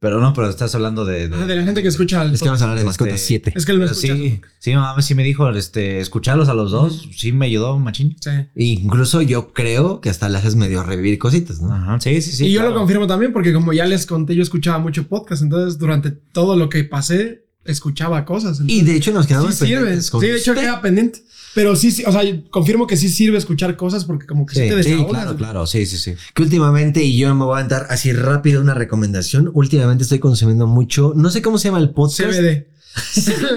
Pero 0.00 0.20
no, 0.20 0.32
pero 0.32 0.48
estás 0.48 0.72
hablando 0.76 1.04
de. 1.04 1.28
de- 1.28 1.36
Ah, 1.36 1.44
de 1.46 1.56
la 1.56 1.64
gente 1.64 1.82
que 1.82 1.88
escucha 1.88 2.20
al 2.20 2.32
Es 2.32 2.40
que 2.40 2.46
vamos 2.48 2.60
a 2.62 2.66
hablar 2.66 2.76
de 2.78 2.82
Este, 2.82 3.04
mascotas 3.04 3.20
7. 3.20 3.52
Es 3.56 3.66
que 3.66 3.72
escucha. 3.72 3.94
sí, 3.94 4.40
sí, 4.60 4.74
mamá 4.74 5.02
sí 5.02 5.14
me 5.16 5.24
dijo, 5.24 5.48
este, 5.50 5.98
escucharlos 5.98 6.48
a 6.48 6.54
los 6.54 6.70
dos, 6.70 7.08
sí 7.16 7.32
me 7.32 7.46
ayudó, 7.46 7.76
machín. 7.80 8.16
Sí. 8.20 8.30
Incluso 8.54 9.22
yo 9.22 9.52
creo 9.52 10.00
que 10.00 10.08
hasta 10.08 10.28
le 10.28 10.38
haces 10.38 10.54
medio 10.54 10.84
revivir 10.84 11.18
cositas, 11.18 11.60
¿no? 11.60 11.72
Ajá, 11.74 11.98
sí, 12.00 12.22
sí, 12.22 12.30
sí. 12.30 12.46
y 12.46 12.52
yo 12.52 12.62
lo 12.62 12.74
confirmo 12.74 13.08
también 13.08 13.32
porque 13.32 13.52
como 13.52 13.72
ya 13.72 13.86
les 13.86 14.06
conté, 14.06 14.36
yo 14.36 14.42
escuchaba 14.44 14.78
mucho 14.78 15.08
podcast. 15.08 15.42
Entonces, 15.42 15.78
durante 15.78 16.12
todo 16.12 16.54
lo 16.54 16.68
que 16.68 16.84
pasé, 16.84 17.47
escuchaba 17.70 18.24
cosas. 18.24 18.60
Y 18.66 18.82
de 18.82 18.96
hecho 18.96 19.12
nos 19.12 19.26
quedamos 19.26 19.54
sí 19.54 19.66
sirve. 19.66 19.96
de 19.96 20.36
hecho 20.36 20.54
queda 20.54 20.80
pendiente. 20.80 21.22
Pero 21.54 21.74
sí, 21.76 21.90
sí, 21.90 22.04
o 22.06 22.12
sea, 22.12 22.22
confirmo 22.50 22.86
que 22.86 22.96
sí 22.96 23.08
sirve 23.08 23.38
escuchar 23.38 23.76
cosas 23.76 24.04
porque 24.04 24.26
como 24.26 24.46
que 24.46 24.54
sí, 24.54 24.60
Sí, 24.62 24.68
te 24.74 24.82
sí, 24.82 24.90
desahogas. 24.90 25.10
claro. 25.22 25.36
Claro, 25.36 25.66
sí, 25.66 25.86
sí, 25.86 25.96
sí. 25.98 26.14
Que 26.34 26.42
últimamente, 26.42 27.02
y 27.02 27.16
yo 27.18 27.34
me 27.34 27.44
voy 27.44 27.60
a 27.60 27.64
dar 27.64 27.86
así 27.90 28.12
rápido 28.12 28.60
una 28.60 28.74
recomendación, 28.74 29.50
últimamente 29.54 30.02
estoy 30.04 30.18
consumiendo 30.18 30.66
mucho, 30.66 31.14
no 31.16 31.30
sé 31.30 31.42
cómo 31.42 31.58
se 31.58 31.68
llama 31.68 31.78
el 31.78 31.90
podcast. 31.90 32.30
CBD. 32.32 32.66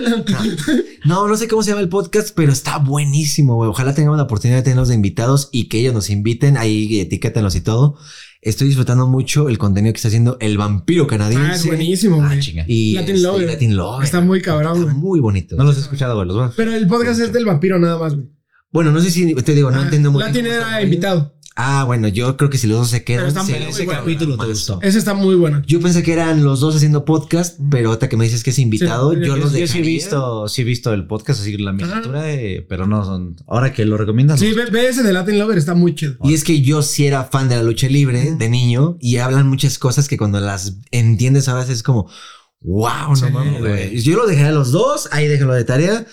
No, 1.05 1.27
no 1.27 1.35
sé 1.35 1.47
cómo 1.47 1.63
se 1.63 1.71
llama 1.71 1.81
el 1.81 1.89
podcast, 1.89 2.29
pero 2.35 2.51
está 2.51 2.77
buenísimo, 2.77 3.55
güey. 3.55 3.69
Ojalá 3.69 3.95
tengamos 3.95 4.17
la 4.17 4.23
oportunidad 4.23 4.57
de 4.59 4.63
tenerlos 4.63 4.89
de 4.89 4.95
invitados 4.95 5.49
y 5.51 5.67
que 5.67 5.79
ellos 5.79 5.93
nos 5.95 6.09
inviten. 6.11 6.57
Ahí 6.57 6.99
etiquétenlos 6.99 7.55
y 7.55 7.61
todo. 7.61 7.97
Estoy 8.41 8.67
disfrutando 8.69 9.05
mucho 9.07 9.49
el 9.49 9.59
contenido 9.59 9.93
que 9.93 9.97
está 9.97 10.07
haciendo 10.07 10.37
el 10.39 10.57
vampiro 10.57 11.05
canadiense. 11.05 11.45
Ah, 11.51 11.55
es 11.55 11.65
buenísimo, 11.67 12.23
Ah. 12.23 12.35
Y 12.67 12.93
Latin 12.93 13.15
este, 13.15 13.27
Lover. 13.27 13.47
Latin 13.47 13.77
Lover. 13.77 14.03
Está 14.03 14.19
muy 14.21 14.41
cabrón, 14.41 14.79
Está 14.81 14.93
muy 14.95 15.19
bonito. 15.19 15.55
No 15.55 15.63
los 15.63 15.77
he 15.77 15.81
escuchado, 15.81 16.15
güey. 16.15 16.27
Los 16.27 16.55
Pero 16.55 16.73
el 16.73 16.87
podcast 16.87 17.21
es 17.21 17.31
del 17.31 17.45
vampiro 17.45 17.77
nada 17.77 17.99
más, 17.99 18.15
güey. 18.15 18.27
Bueno, 18.71 18.91
no 18.91 18.99
sé 18.99 19.11
si 19.11 19.35
te 19.35 19.53
digo, 19.53 19.69
no 19.69 19.79
Ah, 19.81 19.83
entiendo 19.83 20.11
muy 20.11 20.23
Latin 20.23 20.43
bien 20.43 20.55
está 20.55 20.69
era 20.69 20.81
invitado. 20.81 21.35
Ah, 21.55 21.83
bueno, 21.83 22.07
yo 22.07 22.37
creo 22.37 22.49
que 22.49 22.57
si 22.57 22.65
los 22.65 22.77
dos 22.77 22.89
se 22.89 23.03
quedan. 23.03 23.25
Pero 23.25 23.27
está 23.27 23.43
se- 23.43 23.59
muy 23.59 23.69
ese 23.69 23.83
bueno. 23.85 23.99
capítulo 23.99 24.37
te 24.37 24.45
gustó. 24.47 24.79
Ese 24.81 24.97
está 24.97 25.13
muy 25.13 25.35
bueno. 25.35 25.61
Yo 25.67 25.81
pensé 25.81 26.01
que 26.01 26.13
eran 26.13 26.43
los 26.45 26.61
dos 26.61 26.77
haciendo 26.77 27.03
podcast, 27.03 27.59
pero 27.69 27.89
ahorita 27.89 28.07
que 28.07 28.15
me 28.15 28.23
dices 28.23 28.41
que 28.43 28.51
es 28.51 28.59
invitado, 28.59 29.11
Sí, 29.11 29.19
yo 29.19 29.25
yo- 29.25 29.35
los 29.35 29.51
Yo 29.53 29.67
sí 29.67 29.79
he 29.79 29.81
visto, 29.81 30.47
sí 30.47 30.61
he 30.61 30.63
visto 30.63 30.93
el 30.93 31.05
podcast, 31.07 31.41
así 31.41 31.57
la 31.57 31.73
miniatura, 31.73 32.23
pero 32.69 32.87
no 32.87 33.03
son. 33.03 33.35
Ahora 33.47 33.73
que 33.73 33.83
lo 33.85 33.97
recomiendas. 33.97 34.39
Sí, 34.39 34.53
ve, 34.53 34.65
ve 34.71 34.87
ese 34.87 35.03
de 35.03 35.11
Latin 35.11 35.37
Lover, 35.39 35.57
está 35.57 35.75
muy 35.75 35.93
chido. 35.93 36.15
Y 36.23 36.33
es 36.33 36.43
que 36.45 36.61
yo 36.61 36.81
sí 36.81 37.05
era 37.05 37.25
fan 37.25 37.49
de 37.49 37.57
la 37.57 37.63
lucha 37.63 37.87
libre 37.87 38.31
de 38.37 38.49
niño 38.49 38.97
y 39.01 39.17
hablan 39.17 39.47
muchas 39.49 39.77
cosas 39.77 40.07
que 40.07 40.17
cuando 40.17 40.39
las 40.39 40.77
entiendes 40.91 41.49
a 41.49 41.53
veces 41.55 41.75
es 41.77 41.83
como, 41.83 42.09
wow, 42.61 43.09
no 43.09 43.15
Sí, 43.17 43.25
mames, 43.31 43.59
güey. 43.59 43.89
güey. 43.89 44.01
Yo 44.01 44.15
lo 44.15 44.25
dejé 44.25 44.45
a 44.45 44.51
los 44.51 44.71
dos, 44.71 45.09
ahí 45.11 45.27
déjenlo 45.27 45.53
de 45.53 45.65
tarea, 45.65 46.05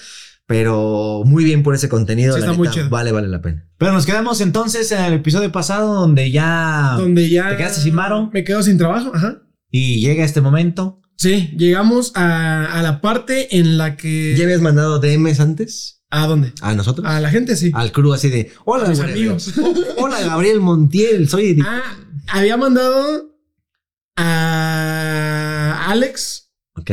pero 0.49 1.25
muy 1.27 1.45
bien 1.45 1.63
por 1.63 1.75
ese 1.75 1.91
contenido. 1.91 2.33
Sí, 2.33 2.41
la 2.41 2.47
está 2.47 2.57
muy 2.57 2.69
neta, 2.69 2.75
chido. 2.81 2.89
Vale, 2.89 3.13
vale 3.13 3.29
la 3.29 3.43
pena. 3.43 3.69
Pero 3.77 3.93
nos 3.93 4.07
quedamos 4.07 4.41
entonces 4.41 4.91
en 4.93 5.05
el 5.05 5.13
episodio 5.13 5.53
pasado 5.53 5.93
donde 5.93 6.31
ya. 6.31 6.95
Donde 6.97 7.29
ya. 7.29 7.51
¿Te 7.51 7.59
quedaste 7.59 7.83
sin 7.83 7.95
varo? 7.95 8.31
Me 8.33 8.45
quedo 8.45 8.63
sin 8.63 8.79
trabajo, 8.79 9.13
ajá. 9.15 9.43
Y 9.71 10.01
llega 10.01 10.25
este 10.25 10.41
momento. 10.41 11.03
Sí, 11.17 11.55
llegamos 11.59 12.13
a, 12.15 12.65
a 12.65 12.83
la 12.83 13.03
parte 13.03 13.59
en 13.59 13.77
la 13.77 13.97
que. 13.97 14.35
¿Ya 14.39 14.45
habías 14.45 14.63
mandado 14.63 15.01
DMs 15.01 15.39
antes? 15.39 16.03
¿A 16.09 16.27
dónde? 16.27 16.55
¿A 16.63 16.75
nosotros? 16.75 17.07
A 17.07 17.21
la 17.21 17.29
gente, 17.29 17.55
sí. 17.55 17.71
Al 17.75 17.93
crew 17.93 18.15
así 18.15 18.31
de, 18.31 18.51
hola, 18.65 18.87
A 18.87 18.89
mis 18.89 19.01
amigos. 19.01 19.53
Hola, 19.99 20.19
Gabriel 20.23 20.61
Montiel, 20.61 21.29
soy. 21.29 21.63
Ah, 21.63 21.83
había 22.29 22.57
mandado 22.57 23.37
a 24.17 25.85
Alex 25.89 26.51
Ok. 26.75 26.91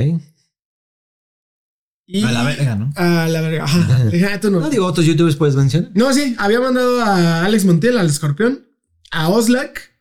Y. 2.08 2.24
A 2.24 2.32
la 2.32 2.44
verga, 2.44 2.76
¿no? 2.76 2.92
A 2.96 3.28
la 3.28 3.42
verga. 3.42 3.64
Ajá. 3.64 4.00
Ah, 4.34 4.40
tú 4.40 4.52
no. 4.52 4.60
No 4.60 4.70
digo, 4.70 4.86
otros 4.86 5.06
youtubers 5.06 5.36
puedes 5.36 5.56
mencionar. 5.56 5.92
No, 5.94 6.14
sí, 6.14 6.36
había 6.38 6.60
mandado 6.60 7.02
a 7.04 7.44
Alex 7.46 7.66
Montiel, 7.66 7.98
al 7.98 8.08
escorpión, 8.08 8.66
a 9.12 9.30
Oslac 9.30 9.92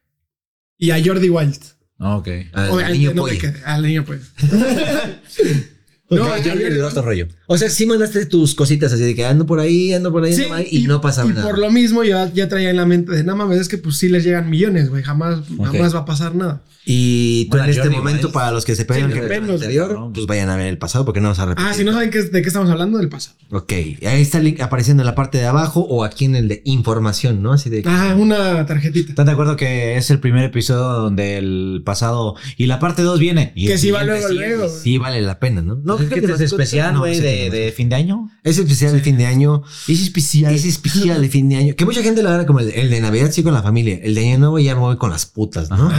y 0.79 0.91
a 0.91 1.03
Jordi 1.05 1.31
Wild. 1.31 1.59
Ok. 1.99 2.29
Al 2.53 2.71
Obviamente, 2.71 2.93
niño 2.99 3.15
no 3.15 3.23
pollo. 3.23 3.35
me 3.35 3.39
quedé- 3.41 3.63
al 3.65 3.83
niño 3.83 4.05
pollo. 4.05 4.21
No, 6.17 6.37
yo 6.39 6.53
había- 6.53 6.69
vi 6.71 6.81
otro 6.81 7.03
rollo. 7.03 7.29
O 7.47 7.57
sea, 7.59 7.69
sí 7.71 7.87
mandaste 7.87 8.27
tus 8.27 8.55
cositas 8.55 8.93
así 8.93 9.03
de 9.03 9.15
que 9.15 9.25
ando 9.25 9.47
por 9.47 9.61
ahí, 9.61 9.93
ando 9.93 10.11
por 10.13 10.25
ahí, 10.25 10.35
Sí, 10.35 10.43
ando 10.43 10.49
por 10.55 10.59
ahí, 10.59 10.69
y, 10.71 10.83
no 10.87 11.01
pasaba 11.01 11.29
y 11.31 11.35
nada. 11.35 11.43
por 11.47 11.59
lo 11.59 11.71
mismo 11.71 12.05
yo 12.05 12.27
ya 12.35 12.49
traía 12.49 12.71
en 12.71 12.77
la 12.77 12.87
mente 12.87 13.13
de, 13.13 13.25
no 13.25 13.37
mames, 13.37 13.61
es 13.61 13.69
que 13.69 13.79
pues 13.79 13.97
sí 13.97 14.09
les 14.09 14.25
llegan 14.25 14.49
millones, 14.51 14.89
güey, 14.91 15.03
jamás, 15.03 15.41
jamás 15.65 15.95
va 15.95 16.01
a 16.01 16.05
pasar 16.05 16.35
nada. 16.35 16.63
Y 16.87 17.45
tú 17.47 17.53
Bueno, 17.57 17.65
en 17.65 17.71
este 17.71 17.89
momento, 17.89 18.31
para 18.31 18.51
los 18.51 18.67
que 18.67 18.75
se 18.77 18.85
pegan 18.85 19.11
Sí, 19.11 19.19
el 19.19 19.33
anterior, 19.51 19.89
cabrón. 19.89 20.13
pues 20.13 20.27
vayan 20.27 20.51
a 20.51 20.57
ver 20.57 20.67
el 20.67 20.77
pasado 20.77 21.07
porque 21.07 21.19
no 21.23 21.29
nos 21.31 21.39
ha 21.39 21.47
repetido. 21.47 21.67
Ah, 21.71 21.73
si 21.73 21.83
no 21.83 21.93
saben 21.95 22.11
qué, 22.11 22.23
de 22.25 22.43
qué 22.43 22.47
estamos 22.49 22.69
hablando, 22.71 22.99
del 22.99 23.09
pasado. 23.09 23.37
Ok, 23.53 23.73
ahí 23.73 24.21
está 24.21 24.37
el 24.37 24.45
link 24.45 24.61
apareciendo 24.61 25.03
en 25.03 25.07
la 25.07 25.15
parte 25.15 25.39
de 25.39 25.47
abajo 25.47 25.81
o 25.81 26.05
aquí 26.05 26.27
en 26.27 26.37
el 26.37 26.47
de 26.49 26.61
información, 26.67 27.43
¿no? 27.43 27.55
Así 27.55 27.71
de... 27.71 27.83
Ah, 27.87 28.15
una 28.19 28.67
tarjetita. 28.67 29.09
¿Estás 29.11 29.25
de 29.25 29.33
acuerdo 29.33 29.57
que 29.57 29.97
es 29.97 30.11
el 30.11 30.21
primer 30.21 30.45
episodio 30.45 30.83
donde 30.83 31.39
el 31.39 31.81
pasado 31.87 32.35
y 32.59 32.67
la 32.67 32.79
parte 32.81 33.01
2 33.01 33.19
viene? 33.19 33.53
Y 33.55 33.67
Que 33.69 33.79
sí 33.79 33.91
va 33.91 34.01
siguiente 34.01 34.35
luego, 34.35 34.57
luego. 34.59 34.69
Sí 34.83 34.99
vale 34.99 35.23
la 35.23 35.39
pena, 35.41 35.63
¿no? 35.63 35.77
No, 35.83 35.97
¿Es 36.05 36.21
que 36.21 36.33
es 36.33 36.41
especial, 36.41 36.95
no, 36.95 37.01
güey, 37.01 37.17
sí, 37.17 37.21
de, 37.21 37.45
sí, 37.45 37.51
de 37.51 37.73
fin 37.73 37.89
de 37.89 37.97
año? 37.97 38.31
Es 38.43 38.59
especial 38.59 38.93
de 38.93 39.01
fin 39.01 39.17
de 39.17 39.27
año. 39.27 39.63
Es 39.89 40.03
especial. 40.03 40.55
Es 40.55 40.65
especial 40.65 41.21
de 41.21 41.29
fin 41.29 41.49
de 41.49 41.57
año. 41.57 41.77
Que 41.77 41.85
mucha 41.85 42.03
gente 42.03 42.23
lo 42.23 42.29
agarra 42.29 42.47
como 42.47 42.61
el, 42.61 42.71
el 42.71 42.91
de 42.91 43.01
Navidad, 43.01 43.31
sí, 43.33 43.43
con 43.43 43.55
la 43.55 43.63
familia. 43.63 43.99
El 44.03 44.15
de 44.15 44.29
Año 44.29 44.39
Nuevo 44.39 44.59
ya 44.59 44.75
me 44.75 44.81
voy 44.81 44.97
con 44.97 45.11
las 45.11 45.27
putas, 45.27 45.71
¿no? 45.71 45.93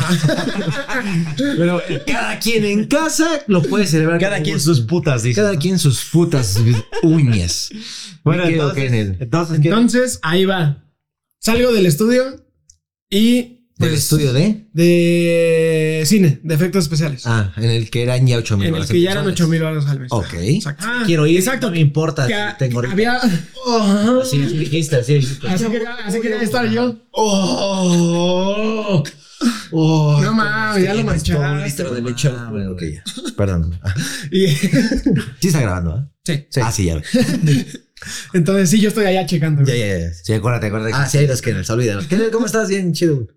Pero 1.38 1.82
cada 2.06 2.40
quien 2.40 2.66
en 2.66 2.86
casa 2.88 3.28
lo 3.48 3.62
puede 3.62 3.88
celebrar. 3.88 4.20
Cada 4.20 4.42
quien 4.42 4.60
sus 4.60 4.82
putas, 4.82 5.24
dice. 5.24 5.42
Cada 5.42 5.58
quien 5.58 5.80
sus 5.80 6.04
putas 6.06 6.60
uñas. 7.04 7.70
Bueno, 8.24 8.46
entonces, 8.46 8.92
entonces. 9.20 9.60
Entonces, 9.64 10.20
ahí 10.22 10.46
va. 10.46 10.84
Salgo 11.40 11.72
del 11.72 11.86
estudio 11.86 12.46
y. 13.10 13.55
Del 13.78 13.90
pues, 13.90 14.04
estudio 14.04 14.32
de. 14.32 14.68
De 14.72 16.04
cine, 16.06 16.40
de 16.42 16.56
efectos 16.56 16.86
especiales. 16.86 17.24
Ah, 17.26 17.52
en 17.58 17.66
el 17.70 17.90
que 17.90 18.04
eran 18.04 18.26
ya 18.26 18.38
8 18.38 18.58
mil 18.58 18.68
en 18.70 18.76
el 18.76 18.88
que 18.88 19.02
ya 19.02 19.12
eran 19.12 19.28
8 19.28 19.48
mil 19.50 19.60
dólares 19.60 19.86
al 19.90 20.00
mes. 20.00 20.08
Ok. 20.12 20.34
Exacto. 20.34 20.86
Ah, 20.88 21.04
Quiero 21.06 21.28
ir, 21.28 21.38
Exacto. 21.40 21.68
no 21.68 21.74
me 21.74 21.80
importa 21.80 22.26
Que 22.26 22.34
si 22.34 22.58
tengo 22.58 22.80
había. 22.80 23.20
Así 24.22 24.38
dijiste, 24.40 24.96
así 24.96 25.16
dijiste. 25.16 25.50
Así 25.50 25.66
quería, 25.66 25.94
así 26.06 26.22
quería 26.22 26.42
estar 26.42 26.70
yo. 26.70 26.96
Oh, 27.12 29.04
oh, 29.72 30.22
No 30.24 30.34
mames, 30.34 30.82
ya 30.84 30.94
lo 30.94 31.02
Un 31.02 31.06
manchaste. 31.08 31.84
de 31.84 32.02
leche. 32.02 32.30
Ah, 32.30 32.48
güey, 32.52 32.68
Ok, 32.68 32.82
ya. 32.94 33.04
Perdón. 33.36 33.78
Ah, 33.84 33.94
Y, 34.32 34.48
Sí 35.42 35.48
está 35.48 35.60
grabando, 35.60 35.92
¿ah? 35.96 36.10
sí. 36.24 36.46
Ah, 36.62 36.72
sí, 36.72 36.86
ya. 36.86 37.02
Entonces, 38.34 38.70
sí, 38.70 38.80
yo 38.80 38.88
estoy 38.90 39.06
allá 39.06 39.26
checando. 39.26 39.64
Ya, 39.66 39.76
ya, 39.76 39.98
ya. 40.00 40.14
Sí, 40.14 40.32
acuérdate, 40.34 40.68
acuérdate. 40.68 40.94
Ah, 40.96 41.08
sí, 41.08 41.18
hay 41.18 41.28
los 41.28 41.42
Kennels, 41.42 41.70
olvídalo. 41.70 42.08
Kennel, 42.08 42.32
¿cómo 42.32 42.46
estás? 42.46 42.70
Bien, 42.70 42.94
chido. 42.94 43.28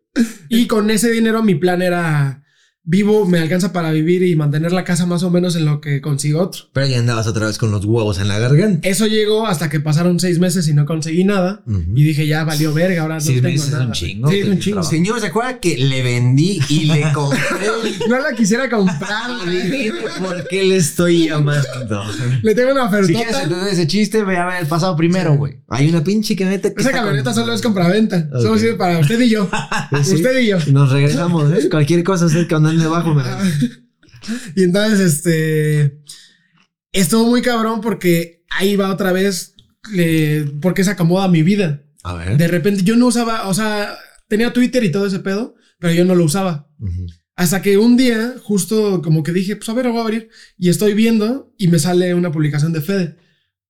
Y 0.48 0.66
con 0.66 0.90
ese 0.90 1.10
dinero, 1.10 1.42
mi 1.42 1.54
plan 1.54 1.82
era 1.82 2.42
vivo, 2.90 3.26
me 3.26 3.38
alcanza 3.38 3.70
para 3.72 3.92
vivir 3.92 4.22
y 4.22 4.34
mantener 4.34 4.72
la 4.72 4.82
casa 4.82 5.04
más 5.04 5.22
o 5.22 5.30
menos 5.30 5.54
en 5.56 5.66
lo 5.66 5.80
que 5.82 6.00
consigo 6.00 6.40
otro. 6.40 6.62
Pero 6.72 6.86
ya 6.86 6.98
andabas 6.98 7.26
otra 7.26 7.46
vez 7.46 7.58
con 7.58 7.70
los 7.70 7.84
huevos 7.84 8.18
en 8.18 8.28
la 8.28 8.38
garganta. 8.38 8.88
Eso 8.88 9.06
llegó 9.06 9.46
hasta 9.46 9.68
que 9.68 9.78
pasaron 9.78 10.18
seis 10.18 10.38
meses 10.38 10.66
y 10.68 10.72
no 10.72 10.86
conseguí 10.86 11.22
nada. 11.24 11.62
Y 11.94 12.02
dije, 12.02 12.26
ya 12.26 12.44
valió 12.44 12.72
verga, 12.72 13.02
ahora 13.02 13.16
no 13.16 13.20
Seis 13.20 13.42
tengo 13.42 13.48
meses 13.52 13.66
es 13.66 13.72
nada. 13.72 13.84
un 13.86 13.92
chingo, 13.92 14.30
Sí, 14.30 14.38
es 14.38 14.48
un 14.48 14.58
chingo. 14.58 14.82
Señor, 14.82 15.20
¿se 15.20 15.26
acuerda 15.26 15.60
que 15.60 15.76
le 15.76 16.02
vendí 16.02 16.60
y 16.70 16.84
le 16.86 17.12
compré? 17.12 17.38
No 18.08 18.18
la 18.20 18.32
quisiera 18.34 18.70
comprar. 18.70 19.30
¿Por 20.18 20.48
qué 20.48 20.64
le 20.64 20.76
estoy 20.76 21.28
llamando? 21.28 22.02
Le 22.42 22.54
tengo 22.54 22.72
una 22.72 22.84
Si 23.02 23.12
quieres 23.12 23.34
oferta. 23.34 23.42
entender 23.42 23.68
ese 23.72 23.86
chiste, 23.86 24.24
ve 24.24 24.36
a 24.38 24.46
ver 24.46 24.62
el 24.62 24.66
pasado 24.66 24.96
primero, 24.96 25.34
güey. 25.36 25.58
Hay 25.68 25.88
una 25.88 26.02
pinche 26.02 26.34
camioneta 26.36 26.72
que 26.72 26.80
Esa 26.80 26.92
camioneta 26.92 27.24
con- 27.32 27.34
solo 27.34 27.52
es 27.52 27.60
compraventa. 27.62 28.28
Solo 28.32 28.52
Ok. 28.52 28.58
sirve 28.58 28.74
para 28.74 28.98
usted 28.98 29.20
y 29.20 29.28
yo. 29.28 29.48
Sí. 30.02 30.14
Usted 30.14 30.38
y 30.40 30.46
yo. 30.48 30.58
Nos 30.72 30.90
regresamos, 30.92 31.52
¿eh? 31.52 31.68
Cualquier 31.68 32.02
cosa, 32.04 32.26
usted 32.26 32.48
me 32.78 33.22
Y 34.56 34.62
entonces, 34.64 35.00
este. 35.00 36.00
Estuvo 36.92 37.26
muy 37.26 37.42
cabrón 37.42 37.80
porque 37.80 38.44
ahí 38.50 38.76
va 38.76 38.90
otra 38.92 39.12
vez. 39.12 39.54
le- 39.92 40.44
porque 40.60 40.84
se 40.84 40.90
acomoda 40.90 41.28
mi 41.28 41.42
vida. 41.42 41.82
A 42.02 42.14
ver. 42.14 42.36
De 42.36 42.48
repente 42.48 42.82
yo 42.82 42.96
no 42.96 43.06
usaba, 43.06 43.48
o 43.48 43.54
sea, 43.54 43.96
tenía 44.28 44.52
Twitter 44.52 44.82
y 44.84 44.90
todo 44.92 45.06
ese 45.06 45.18
pedo, 45.20 45.54
pero 45.78 45.92
yo 45.94 46.04
no 46.04 46.14
lo 46.14 46.24
usaba. 46.24 46.68
Hasta 47.36 47.62
que 47.62 47.78
un 47.78 47.96
día, 47.96 48.34
justo 48.42 49.00
como 49.02 49.22
que 49.22 49.32
dije, 49.32 49.56
pues 49.56 49.68
a 49.68 49.72
ver, 49.74 49.86
lo 49.86 49.92
voy 49.92 50.00
a 50.00 50.04
abrir. 50.04 50.28
Y 50.58 50.68
estoy 50.70 50.94
viendo 50.94 51.54
y 51.56 51.68
me 51.68 51.78
sale 51.78 52.14
una 52.14 52.32
publicación 52.32 52.72
de 52.72 52.80
Fede. 52.80 53.16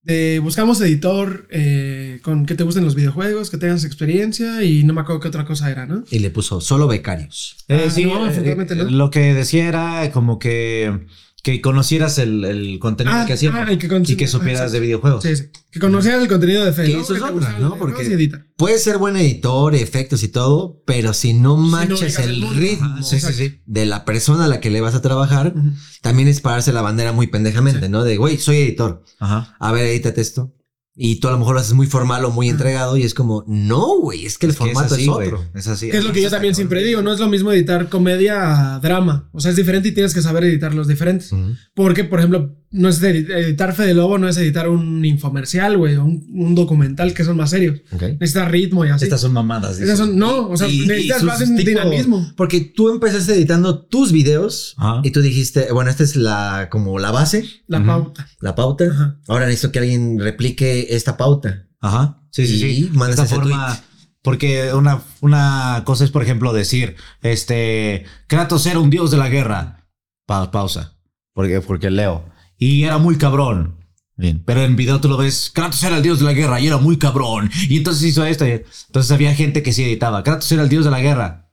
De 0.02 0.38
buscamos 0.38 0.80
editor 0.80 1.46
eh, 1.50 2.20
con 2.22 2.46
que 2.46 2.54
te 2.54 2.62
gusten 2.64 2.84
los 2.84 2.94
videojuegos, 2.94 3.50
que 3.50 3.58
tengas 3.58 3.84
experiencia 3.84 4.62
y 4.62 4.84
no 4.84 4.94
me 4.94 5.00
acuerdo 5.02 5.20
qué 5.20 5.28
otra 5.28 5.44
cosa 5.44 5.70
era, 5.70 5.86
¿no? 5.86 6.04
Y 6.10 6.20
le 6.20 6.30
puso 6.30 6.60
solo 6.60 6.86
becarios. 6.86 7.56
Eh, 7.68 7.84
Ah, 7.86 7.90
sí, 7.90 8.04
no, 8.04 8.26
eh, 8.30 8.64
no. 8.76 8.84
lo 8.84 9.10
que 9.10 9.34
decía 9.34 9.68
era 9.68 10.10
como 10.12 10.38
que, 10.38 11.06
que 11.42 11.60
conocieras 11.60 12.18
el, 12.18 12.44
el 12.44 12.78
contenido 12.78 13.16
Ah, 13.16 13.24
que 13.26 13.34
hacíamos 13.34 13.60
ah, 13.66 13.72
y 13.72 13.78
que 13.78 13.88
con- 13.88 14.02
y 14.06 14.16
que 14.16 14.26
supieras 14.26 14.72
de. 14.72 14.98
Sí, 15.22 15.36
sí. 15.36 15.44
Que 15.70 15.78
conocías 15.80 16.20
el 16.20 16.28
contenido 16.28 16.64
de 16.64 16.72
Fede. 16.72 16.92
Que 16.92 17.00
eso 17.00 17.14
es 17.14 17.22
otra, 17.22 17.58
¿no? 17.58 17.76
Porque-. 17.76 18.30
Puedes 18.56 18.82
ser 18.82 18.98
buen 18.98 19.16
editor, 19.16 19.74
efectos 19.74 20.22
y 20.22 20.28
todo, 20.28 20.82
pero 20.84 21.12
si 21.12 21.34
no 21.34 21.56
machas 21.56 22.18
el 22.18 22.42
ritmo 22.56 23.02
sí, 23.02 23.60
de 23.66 23.86
la 23.86 24.04
persona 24.04 24.46
a 24.46 24.48
la 24.48 24.60
que 24.60 24.70
le 24.70 24.80
vas 24.80 24.94
a 24.94 25.02
trabajar, 25.02 25.54
también 26.02 26.28
es 26.28 26.40
pararse 26.40 26.72
la 26.72 26.82
bandera 26.82 27.12
muy 27.12 27.28
pendejamente, 27.28 27.88
¿no? 27.88 28.02
De, 28.04 28.16
güey, 28.16 28.38
soy 28.38 28.56
editor. 28.58 29.04
Ajá. 29.20 29.56
A 29.60 29.72
ver, 29.72 29.86
edítate 29.86 30.20
esto. 30.20 30.52
Y 31.00 31.20
tú 31.20 31.28
a 31.28 31.30
lo 31.30 31.38
mejor 31.38 31.54
lo 31.54 31.60
haces 31.60 31.74
muy 31.74 31.86
formal 31.86 32.24
o 32.24 32.32
muy 32.32 32.48
entregado 32.48 32.96
y 32.96 33.04
es 33.04 33.14
como, 33.14 33.44
no, 33.46 34.00
güey, 34.00 34.26
es 34.26 34.36
que 34.36 34.46
el 34.46 34.50
Es 34.50 34.58
que 34.58 34.64
es 34.64 34.72
formato 34.72 34.96
es, 34.96 35.00
así, 35.00 35.06
güey. 35.06 35.28
otro. 35.28 35.44
Es 35.54 35.68
así. 35.68 35.90
Que 35.90 35.98
es 35.98 36.04
lo 36.04 36.12
que 36.12 36.20
yo 36.20 36.28
también 36.28 36.56
siempre 36.56 36.82
digo, 36.82 37.02
no 37.02 37.12
es 37.12 37.20
lo 37.20 37.28
mismo 37.28 37.52
editar 37.52 37.88
comedia 37.88 38.74
a 38.74 38.80
drama. 38.80 39.30
O 39.32 39.38
sea, 39.38 39.52
es 39.52 39.56
diferente 39.56 39.90
y 39.90 39.92
tienes 39.92 40.12
que 40.12 40.22
saber 40.22 40.42
editar 40.42 40.74
los 40.74 40.88
diferentes. 40.88 41.30
Porque, 41.72 42.02
por 42.02 42.18
ejemplo, 42.18 42.56
no 42.70 42.88
es 42.88 43.02
edi- 43.02 43.30
editar 43.32 43.74
Fede 43.74 43.94
Lobo, 43.94 44.18
no 44.18 44.28
es 44.28 44.36
editar 44.36 44.68
un 44.68 45.04
infomercial, 45.04 45.76
güey, 45.78 45.96
o 45.96 46.04
un, 46.04 46.26
un 46.32 46.54
documental 46.54 47.14
que 47.14 47.24
son 47.24 47.36
más 47.36 47.50
serios. 47.50 47.80
Ok. 47.92 48.02
Necesita 48.20 48.46
ritmo 48.46 48.84
y 48.84 48.88
así. 48.90 49.04
Estas 49.04 49.20
son 49.22 49.32
mamadas. 49.32 49.80
Esas 49.80 49.98
son, 49.98 50.18
no, 50.18 50.48
o 50.48 50.56
sea, 50.56 50.68
Y- 50.68 50.82
y 50.82 50.86
necesitas 50.86 51.18
sus 51.20 51.26
más 51.26 51.40
en 51.40 51.56
tipo- 51.56 51.68
dinamismo. 51.70 52.32
Porque 52.36 52.60
tú 52.60 52.90
empezaste 52.90 53.34
editando 53.34 53.86
tus 53.86 54.12
videos 54.12 54.74
Ajá. 54.76 55.00
y 55.04 55.10
tú 55.10 55.20
dijiste, 55.22 55.72
bueno, 55.72 55.90
esta 55.90 56.02
es 56.04 56.16
la, 56.16 56.68
como 56.70 56.98
la 56.98 57.10
base, 57.10 57.44
La 57.66 57.78
Ujú. 57.78 57.86
pauta. 57.86 58.28
la 58.40 58.54
pauta. 58.54 58.84
Ajá. 58.84 59.18
Ahora 59.28 59.46
necesito 59.46 59.72
que 59.72 59.78
alguien 59.80 60.18
replique 60.18 60.88
esta 60.90 61.16
pauta. 61.16 61.66
Ajá. 61.80 62.22
Sí, 62.30 62.46
sí, 62.46 62.54
Y 62.66 62.74
sí. 62.84 62.90
mandas 62.92 63.10
Esta 63.20 63.24
ese 63.24 63.34
forma. 63.36 63.66
tweet. 63.66 63.82
Porque 64.20 64.74
una, 64.74 65.00
una 65.20 65.82
cosa 65.86 66.04
es, 66.04 66.10
por 66.10 66.22
ejemplo, 66.22 66.52
decir, 66.52 66.96
este, 67.22 68.04
Kratos 68.26 68.66
era 68.66 68.78
un 68.80 68.90
dios 68.90 69.10
de 69.10 69.16
la 69.16 69.28
guerra. 69.28 69.86
Pa- 70.26 70.50
pausa. 70.50 70.94
Porque, 71.32 71.60
porque 71.60 71.90
leo. 71.90 72.24
Y 72.58 72.84
era 72.84 72.98
muy 72.98 73.16
cabrón. 73.16 73.76
Bien, 74.16 74.42
pero 74.44 74.62
en 74.62 74.74
video 74.74 75.00
tú 75.00 75.08
lo 75.08 75.16
ves, 75.16 75.50
Kratos 75.54 75.80
era 75.84 75.96
el 75.96 76.02
dios 76.02 76.18
de 76.18 76.24
la 76.24 76.32
guerra 76.32 76.60
y 76.60 76.66
era 76.66 76.76
muy 76.78 76.98
cabrón. 76.98 77.50
Y 77.68 77.76
entonces 77.76 78.02
hizo 78.02 78.24
esto. 78.24 78.44
Entonces 78.44 79.12
había 79.12 79.34
gente 79.34 79.62
que 79.62 79.72
sí 79.72 79.84
editaba, 79.84 80.24
Kratos 80.24 80.50
era 80.50 80.64
el 80.64 80.68
dios 80.68 80.84
de 80.84 80.90
la 80.90 81.00
guerra. 81.00 81.48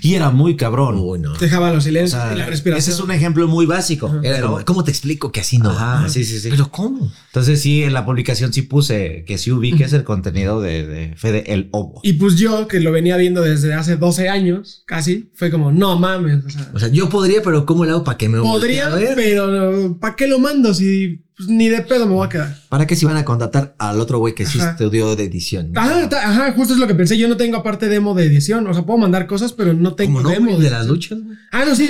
Y 0.00 0.14
era 0.14 0.30
muy 0.30 0.56
cabrón. 0.56 0.96
Uy, 0.98 1.18
no. 1.18 1.32
Dejaba 1.34 1.70
los 1.70 1.78
O 1.78 1.86
silencios 1.86 2.20
sea, 2.22 2.32
y 2.34 2.38
la 2.38 2.46
respiración. 2.46 2.78
ese 2.78 2.90
es 2.92 3.00
un 3.00 3.10
ejemplo 3.10 3.48
muy 3.48 3.66
básico. 3.66 4.08
Era 4.22 4.36
pero- 4.36 4.46
como, 4.52 4.64
¿cómo 4.64 4.84
te 4.84 4.90
explico 4.90 5.32
que 5.32 5.40
así 5.40 5.58
no? 5.58 5.70
Ajá, 5.70 6.08
sí, 6.08 6.24
sí, 6.24 6.38
sí. 6.38 6.48
Pero 6.50 6.70
¿cómo? 6.70 7.10
Entonces 7.26 7.60
sí, 7.60 7.82
en 7.82 7.92
la 7.92 8.04
publicación 8.04 8.52
sí 8.52 8.62
puse 8.62 9.24
que 9.26 9.38
sí 9.38 9.50
ubiques 9.52 9.92
el 9.92 10.04
contenido 10.04 10.60
de, 10.60 10.86
de 10.86 11.16
Fede 11.16 11.52
el 11.52 11.68
Ovo. 11.72 12.00
Y 12.02 12.14
pues 12.14 12.36
yo, 12.36 12.68
que 12.68 12.80
lo 12.80 12.92
venía 12.92 13.16
viendo 13.16 13.42
desde 13.42 13.74
hace 13.74 13.96
12 13.96 14.28
años, 14.28 14.82
casi, 14.86 15.30
fue 15.34 15.50
como, 15.50 15.72
no 15.72 15.98
mames. 15.98 16.44
O 16.44 16.50
sea, 16.50 16.70
O 16.74 16.78
sea, 16.78 16.88
yo 16.88 17.08
podría, 17.08 17.42
pero 17.42 17.66
¿cómo 17.66 17.84
le 17.84 17.90
hago 17.92 18.04
para 18.04 18.18
que 18.18 18.28
me 18.28 18.38
podría, 18.40 18.88
voltee 18.88 19.06
a 19.06 19.14
ver? 19.14 19.14
pero 19.16 19.98
¿para 19.98 20.14
qué 20.16 20.26
lo 20.28 20.38
mando 20.38 20.72
si 20.74 21.24
pues, 21.36 21.48
ni 21.48 21.68
de 21.68 21.80
pedo 21.82 22.06
me 22.06 22.12
voy 22.14 22.26
a 22.26 22.28
quedar? 22.28 22.58
¿Para 22.68 22.86
qué 22.86 22.94
si 22.96 23.06
van 23.06 23.16
a 23.16 23.24
contratar 23.24 23.74
al 23.78 24.00
otro 24.00 24.18
güey 24.18 24.34
que 24.34 24.46
sí 24.46 24.58
estudió 24.58 25.16
de 25.16 25.24
edición? 25.24 25.72
Ajá, 25.76 26.08
ajá, 26.22 26.52
justo 26.52 26.74
es 26.74 26.80
lo 26.80 26.86
que 26.86 26.94
pensé. 26.94 27.16
Yo 27.18 27.28
no 27.28 27.36
tengo 27.36 27.56
aparte 27.56 27.88
demo 27.88 28.14
de 28.14 28.24
edición. 28.26 28.66
O 28.66 28.74
sea, 28.74 28.84
puedo 28.84 28.98
mandar 28.98 29.26
cosas, 29.26 29.52
pero 29.52 29.71
no 29.74 29.94
tengo 29.94 30.22
Como 30.22 30.34
no, 30.52 30.58
de 30.58 30.70
las 30.70 30.86
luchas. 30.86 31.18
Ah, 31.50 31.64
no, 31.66 31.74
sí. 31.74 31.88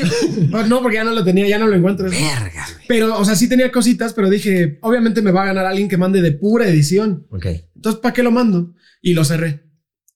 No, 0.51 0.67
no, 0.67 0.83
porque 0.83 0.97
ya 0.97 1.05
no 1.05 1.13
lo 1.13 1.25
tenía, 1.25 1.47
ya 1.49 1.59
no 1.59 1.67
lo 1.67 1.77
encuentro. 1.77 2.09
Verga. 2.11 2.67
Pero, 2.89 3.19
o 3.19 3.25
sea, 3.25 3.35
sí 3.35 3.49
tenía 3.49 3.71
cositas, 3.73 4.13
pero 4.13 4.29
dije, 4.31 4.79
obviamente 4.83 5.23
me 5.23 5.31
va 5.31 5.43
a 5.43 5.47
ganar 5.47 5.67
alguien 5.67 5.89
que 5.89 5.97
mande 5.97 6.21
de 6.23 6.33
pura 6.33 6.69
edición. 6.69 7.27
Ok. 7.31 7.47
Entonces, 7.77 8.01
¿para 8.01 8.13
qué 8.13 8.23
lo 8.23 8.31
mando? 8.31 8.75
Y 9.01 9.15
lo 9.15 9.25
cerré. 9.25 9.65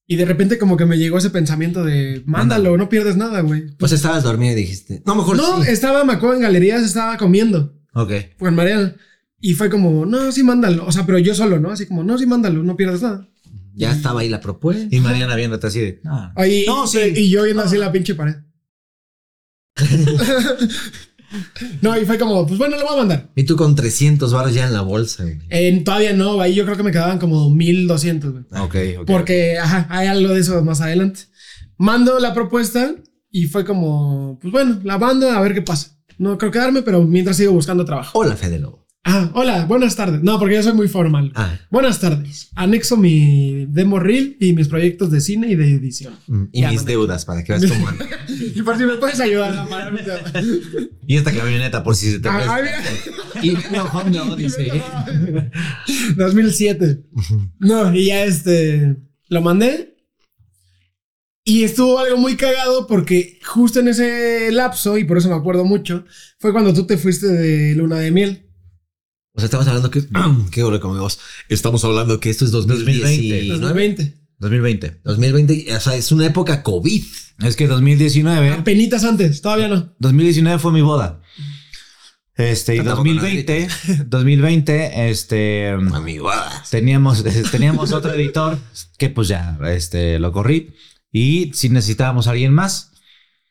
Y 0.07 0.17
de 0.17 0.25
repente 0.25 0.57
como 0.59 0.77
que 0.77 0.87
me 0.87 0.99
llegó 0.99 1.19
ese 1.19 1.31
pensamiento 1.31 1.83
de, 1.85 2.23
mándalo, 2.27 2.77
no 2.77 2.89
pierdes 2.89 3.17
nada, 3.17 3.41
güey. 3.41 3.75
Pues 3.77 3.91
estabas 3.91 4.23
dormido 4.23 4.53
y 4.53 4.57
dijiste, 4.57 5.03
no, 5.05 5.17
mejor 5.17 5.37
no, 5.37 5.65
sí. 5.65 5.71
estaba, 5.73 6.05
me 6.05 6.13
acuerdo, 6.13 6.37
en 6.37 6.43
galerías, 6.43 6.83
estaba 6.85 7.17
comiendo 7.17 7.75
Ok. 7.93 8.13
con 8.39 8.55
Mariana. 8.55 8.95
Y 9.41 9.55
fue 9.55 9.69
como, 9.69 10.07
no, 10.07 10.31
sí, 10.33 10.43
mándalo. 10.45 10.87
O 10.87 10.93
sea, 10.93 11.05
pero 11.07 11.19
yo 11.19 11.35
solo, 11.35 11.59
¿no? 11.59 11.71
Así 11.71 11.87
como, 11.87 12.05
no, 12.05 12.17
sí, 12.19 12.25
mándalo, 12.27 12.63
no 12.63 12.77
pierdes 12.77 13.03
nada. 13.03 13.29
Ya 13.77 13.93
estaba 13.93 14.21
ahí 14.21 14.29
la 14.29 14.41
propuesta. 14.41 14.89
Y 14.91 15.01
Mariana 15.01 15.37
viéndote 15.37 15.67
así 15.67 15.81
de. 15.81 16.01
"Ah". 16.07 16.33
Ahí, 16.37 16.65
No, 16.67 16.85
y, 16.85 16.89
sí. 16.89 16.99
y 17.15 17.31
yo 17.31 17.45
viendo 17.45 17.63
así 17.63 17.77
la 17.77 17.93
pinche 17.93 18.15
pared. 18.15 18.35
no, 21.83 21.99
y 22.01 22.05
fue 22.07 22.19
como, 22.19 22.47
pues 22.47 22.59
bueno, 22.59 22.77
lo 22.77 22.85
voy 22.85 22.95
a 22.95 22.99
mandar. 22.99 23.31
Y 23.37 23.45
tú 23.45 23.57
con 23.57 23.75
300 23.75 24.33
baros 24.33 24.55
ya 24.55 24.67
en 24.67 24.73
la 24.73 24.81
bolsa, 24.81 25.25
güey. 25.25 25.39
Eh, 25.51 25.83
todavía 25.85 26.13
no, 26.15 26.41
ahí 26.41 26.55
yo 26.55 26.65
creo 26.65 26.77
que 26.77 26.83
me 26.83 26.93
quedaban 26.93 27.19
como 27.19 27.51
1200, 27.51 28.33
güey. 28.33 28.45
Ok, 28.63 28.77
ok. 29.01 29.07
Porque, 29.07 29.59
ajá, 29.59 29.87
hay 29.91 30.09
algo 30.09 30.33
de 30.33 30.41
eso 30.41 30.63
más 30.65 30.81
adelante. 30.81 31.21
Mando 31.77 32.19
la 32.19 32.33
propuesta 32.33 32.95
y 33.31 33.47
fue 33.47 33.65
como, 33.65 34.39
pues 34.41 34.51
bueno, 34.53 34.81
la 34.85 34.99
mando 34.99 35.29
a 35.31 35.41
ver 35.41 35.53
qué 35.53 35.63
pasa. 35.63 35.99
No 36.19 36.39
creo 36.39 36.51
quedarme, 36.51 36.81
pero 36.83 37.03
mientras 37.03 37.37
sigo 37.37 37.53
buscando 37.53 37.85
trabajo. 37.85 38.19
Hola, 38.19 38.37
Fede 38.37 38.59
Lobo. 38.59 38.86
Ah, 39.09 39.31
hola, 39.35 39.67
buenas 39.67 39.95
tardes. 39.95 40.21
No, 40.25 40.37
porque 40.41 40.57
yo 40.57 40.65
soy 40.65 40.73
muy 40.73 40.89
formal. 40.89 41.31
Ah, 41.37 41.57
Buenas 41.71 42.01
tardes. 42.01 42.51
Anexo 42.57 42.97
mi 42.97 43.65
demo 43.69 44.01
reel 44.01 44.37
y 44.41 44.53
mis 44.53 44.67
proyectos 44.67 45.13
de 45.13 45.21
cine 45.21 45.47
y 45.49 45.55
de 45.55 45.75
edición. 45.75 46.15
mm, 46.27 46.45
y 46.51 46.63
Ya, 46.63 46.71
mis 46.71 46.79
mandé. 46.79 46.93
deudas 46.93 47.25
para 47.25 47.45
que 47.45 47.53
veas 47.53 47.67
cómo 47.71 47.87
ando. 47.89 48.05
Y 48.29 48.63
por 48.63 48.77
si 48.77 48.83
me 48.85 48.97
puedes 48.97 49.21
ayudar 49.21 49.57
a 49.57 49.65
parar 49.67 49.93
mi 49.93 50.01
deuda. 50.03 50.33
Y 51.07 51.17
esta 51.17 51.31
camioneta, 51.33 51.85
por 51.85 51.95
si 51.95 52.11
se 52.11 52.19
te 52.19 52.29
Ah. 52.29 52.59
Y 53.43 53.53
no, 53.73 54.05
no, 54.27 54.35
dice. 54.35 54.73
2007. 56.17 57.05
No, 57.61 57.95
y 57.95 58.07
ya 58.07 58.25
este, 58.25 58.97
lo 59.29 59.41
mandé. 59.41 59.95
Y 61.45 61.63
estuvo 61.63 62.01
algo 62.01 62.17
muy 62.17 62.35
cagado 62.35 62.89
porque 62.89 63.39
justo 63.45 63.79
en 63.79 63.87
ese 63.87 64.51
lapso, 64.51 64.99
y 64.99 65.05
por 65.05 65.17
eso 65.19 65.29
me 65.29 65.37
acuerdo 65.37 65.65
mucho, 65.65 66.05
fue 66.41 66.51
cuando 66.53 66.75
tú 66.75 66.89
te 66.89 66.97
fuiste 66.99 67.29
de 67.29 67.77
luna 67.77 68.01
de 68.01 68.11
miel. 68.11 68.43
O 69.37 69.41
sea, 69.41 69.45
estamos 69.47 69.67
hablando 69.69 69.91
que. 69.91 70.03
Qué 70.51 70.63
hora 70.63 70.81
con 70.81 70.95
mi 70.95 70.99
voz. 70.99 71.19
Estamos 71.49 71.85
hablando 71.85 72.19
que 72.21 72.31
esto 72.31 72.45
es 72.47 72.51
2020. 72.51 73.49
2020. 73.49 74.15
2020. 74.39 75.01
2020, 75.05 75.75
o 75.77 75.81
sea, 75.81 75.95
es 75.95 76.11
una 76.13 76.27
época 76.27 76.63
COVID. 76.63 77.05
Es 77.45 77.57
que 77.57 77.67
2019. 77.67 78.51
Apenitas 78.51 79.05
antes, 79.05 79.41
todavía 79.43 79.69
no. 79.69 79.95
2019 79.99 80.59
fue 80.59 80.73
mi 80.73 80.81
boda. 80.81 81.21
Este, 82.35 82.77
y 82.77 82.81
Ah, 82.81 82.85
tampoco 82.85 83.09
2020, 83.09 83.69
2020, 84.07 85.09
este, 85.11 85.71
Amigo. 85.71 86.29
ah. 86.31 86.63
teníamos, 86.71 87.25
teníamos 87.51 87.93
otro 87.93 88.13
editor 88.13 88.59
que 88.99 89.09
pues 89.09 89.29
ya, 89.29 89.59
este, 89.69 90.19
lo 90.19 90.33
corrí. 90.33 90.75
Y 91.11 91.51
si 91.55 91.71
necesitábamos 91.71 92.27
a 92.27 92.33
alguien 92.33 92.53
más, 92.53 92.93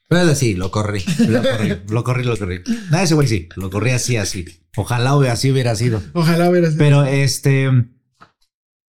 Pero 0.07 0.29
así, 0.31 0.53
lo 0.55 0.69
corrí. 0.71 1.03
lo 1.27 1.41
corrí, 1.41 1.75
lo 1.89 2.03
corrí, 2.03 2.23
lo 2.23 2.37
corrí. 2.37 2.61
Nada, 2.91 3.03
ese 3.03 3.15
güey 3.15 3.27
sí, 3.27 3.49
lo 3.55 3.69
corrí 3.69 3.91
así, 3.91 4.17
así. 4.17 4.45
Ojalá 4.77 5.15
hubiera- 5.15 5.33
así 5.33 5.51
hubiera 5.51 5.75
sido. 5.75 6.01
Ojalá 6.13 6.49
verás. 6.49 6.75
Pero 6.77 7.03
este, 7.05 7.69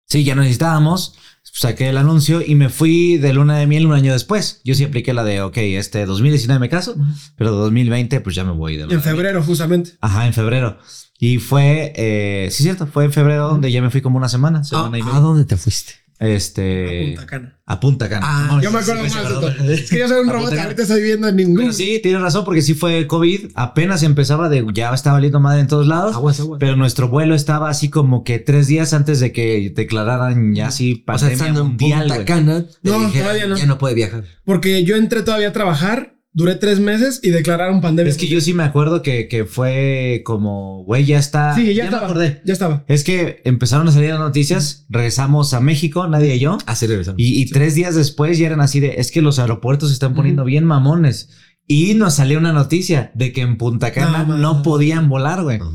sí, 0.07 0.23
ya 0.23 0.35
necesitábamos. 0.35 1.15
Saqué 1.57 1.87
el 1.87 1.97
anuncio 1.97 2.41
y 2.45 2.55
me 2.55 2.67
fui 2.67 3.17
de 3.17 3.31
luna 3.31 3.57
de 3.57 3.65
miel 3.67 3.85
un 3.85 3.93
año 3.93 4.11
después. 4.11 4.59
Yo 4.65 4.75
sí 4.75 4.83
apliqué 4.83 5.13
la 5.13 5.23
de, 5.23 5.41
ok, 5.41 5.55
este 5.57 6.05
2019 6.05 6.59
me 6.59 6.67
caso, 6.69 6.95
pero 7.37 7.51
2020 7.51 8.19
pues 8.19 8.35
ya 8.35 8.43
me 8.43 8.51
voy 8.51 8.75
de 8.75 8.83
luna 8.83 8.95
En 8.95 8.99
de 8.99 9.03
febrero, 9.09 9.41
justamente. 9.41 9.91
Ajá, 10.01 10.27
en 10.27 10.33
febrero. 10.33 10.79
Y 11.17 11.37
fue, 11.37 11.93
eh, 11.95 12.49
sí, 12.51 12.63
cierto, 12.63 12.87
fue 12.87 13.05
en 13.05 13.13
febrero 13.13 13.47
donde 13.47 13.71
ya 13.71 13.81
me 13.81 13.89
fui 13.89 14.01
como 14.01 14.17
una 14.17 14.27
semana, 14.27 14.59
¿A, 14.59 14.63
semana 14.65 14.99
y 14.99 15.01
¿A 15.01 15.19
dónde 15.19 15.45
te 15.45 15.55
fuiste? 15.55 15.93
Este. 16.19 17.07
Punta 17.07 17.25
Cana. 17.25 17.59
A 17.65 17.79
Punta 17.79 18.09
Cana. 18.09 18.25
Ah, 18.27 18.47
No, 18.51 18.61
Yo 18.61 18.71
me 18.71 18.79
acuerdo 18.79 19.03
sí, 19.07 19.15
más 19.15 19.57
de. 19.59 19.73
Es 19.73 19.89
que 19.89 19.99
yo 19.99 20.07
soy 20.07 20.21
un 20.21 20.29
A 20.29 20.33
robot, 20.33 20.53
ahorita 20.53 20.81
estoy 20.83 21.03
viendo 21.03 21.31
ningún. 21.31 21.57
Pero 21.57 21.73
sí, 21.73 21.99
tienes 22.01 22.21
razón, 22.21 22.45
porque 22.45 22.61
sí 22.61 22.73
fue 22.73 23.05
COVID. 23.07 23.51
Apenas 23.55 24.01
empezaba 24.03 24.47
de. 24.47 24.65
Ya 24.73 24.93
estaba 24.93 25.15
valiendo 25.15 25.39
madre 25.39 25.61
en 25.61 25.67
todos 25.67 25.87
lados. 25.87 26.15
Aguas, 26.15 26.39
aguas. 26.39 26.59
Pero 26.59 26.75
nuestro 26.75 27.09
vuelo 27.09 27.35
estaba 27.35 27.69
así 27.69 27.89
como 27.89 28.23
que 28.23 28.39
tres 28.39 28.67
días 28.67 28.93
antes 28.93 29.19
de 29.19 29.31
que 29.31 29.71
declararan 29.75 30.55
ya 30.55 30.67
así 30.67 30.93
o 30.93 31.17
sea, 31.17 31.29
pandemia 31.29 31.33
estando 31.33 31.61
en 31.61 31.67
mundial. 31.67 32.07
Punta. 32.07 32.25
Cana, 32.25 32.65
No, 32.83 33.11
todavía 33.11 33.47
no. 33.47 33.57
Ya 33.57 33.65
no 33.65 33.77
puede 33.77 33.95
viajar. 33.95 34.23
Porque 34.45 34.83
yo 34.83 34.95
entré 34.95 35.21
todavía 35.23 35.49
a 35.49 35.53
trabajar, 35.53 36.14
duré 36.35 36.55
tres 36.55 36.79
meses 36.79 37.21
y 37.23 37.29
declararon 37.29 37.81
pandemia. 37.81 38.11
Es 38.11 38.17
que 38.17 38.27
yo 38.27 38.41
sí 38.41 38.53
me 38.53 38.63
acuerdo 38.63 39.01
que, 39.01 39.27
que 39.27 39.45
fue 39.45 40.21
como, 40.25 40.83
güey, 40.83 41.05
ya 41.05 41.17
está. 41.17 41.55
Sí, 41.55 41.73
ya, 41.73 41.85
estaba. 41.85 42.05
acordé. 42.05 42.41
Ya 42.45 42.53
estaba. 42.53 42.83
Es 42.87 43.03
que 43.03 43.41
empezaron 43.45 43.87
a 43.87 43.91
salir 43.91 44.09
las 44.11 44.19
noticias, 44.19 44.85
regresamos 44.89 45.53
a 45.53 45.61
México, 45.61 46.07
nadie 46.07 46.35
y 46.35 46.39
yo. 46.39 46.57
Así 46.65 46.85
regresamos. 46.85 47.19
Y, 47.19 47.41
y 47.41 47.45
tres 47.47 47.73
días 47.73 47.95
después 47.95 48.37
ya 48.37 48.47
eran 48.47 48.59
así 48.59 48.81
de, 48.81 48.95
es 48.97 49.11
que 49.11 49.21
los 49.21 49.39
aeropuertos 49.39 49.89
se 49.89 49.93
están 49.93 50.13
poniendo 50.13 50.43
bien 50.43 50.65
mamones. 50.65 51.29
Y 51.67 51.95
nos 51.95 52.15
salió 52.15 52.37
una 52.37 52.53
noticia 52.53 53.11
de 53.15 53.31
que 53.31 53.41
en 53.41 53.57
Punta 53.57 53.91
Cana 53.91 54.23
No, 54.23 54.61
podían 54.61 55.09
volar, 55.09 55.41
güey. 55.41 55.57
No. 55.57 55.71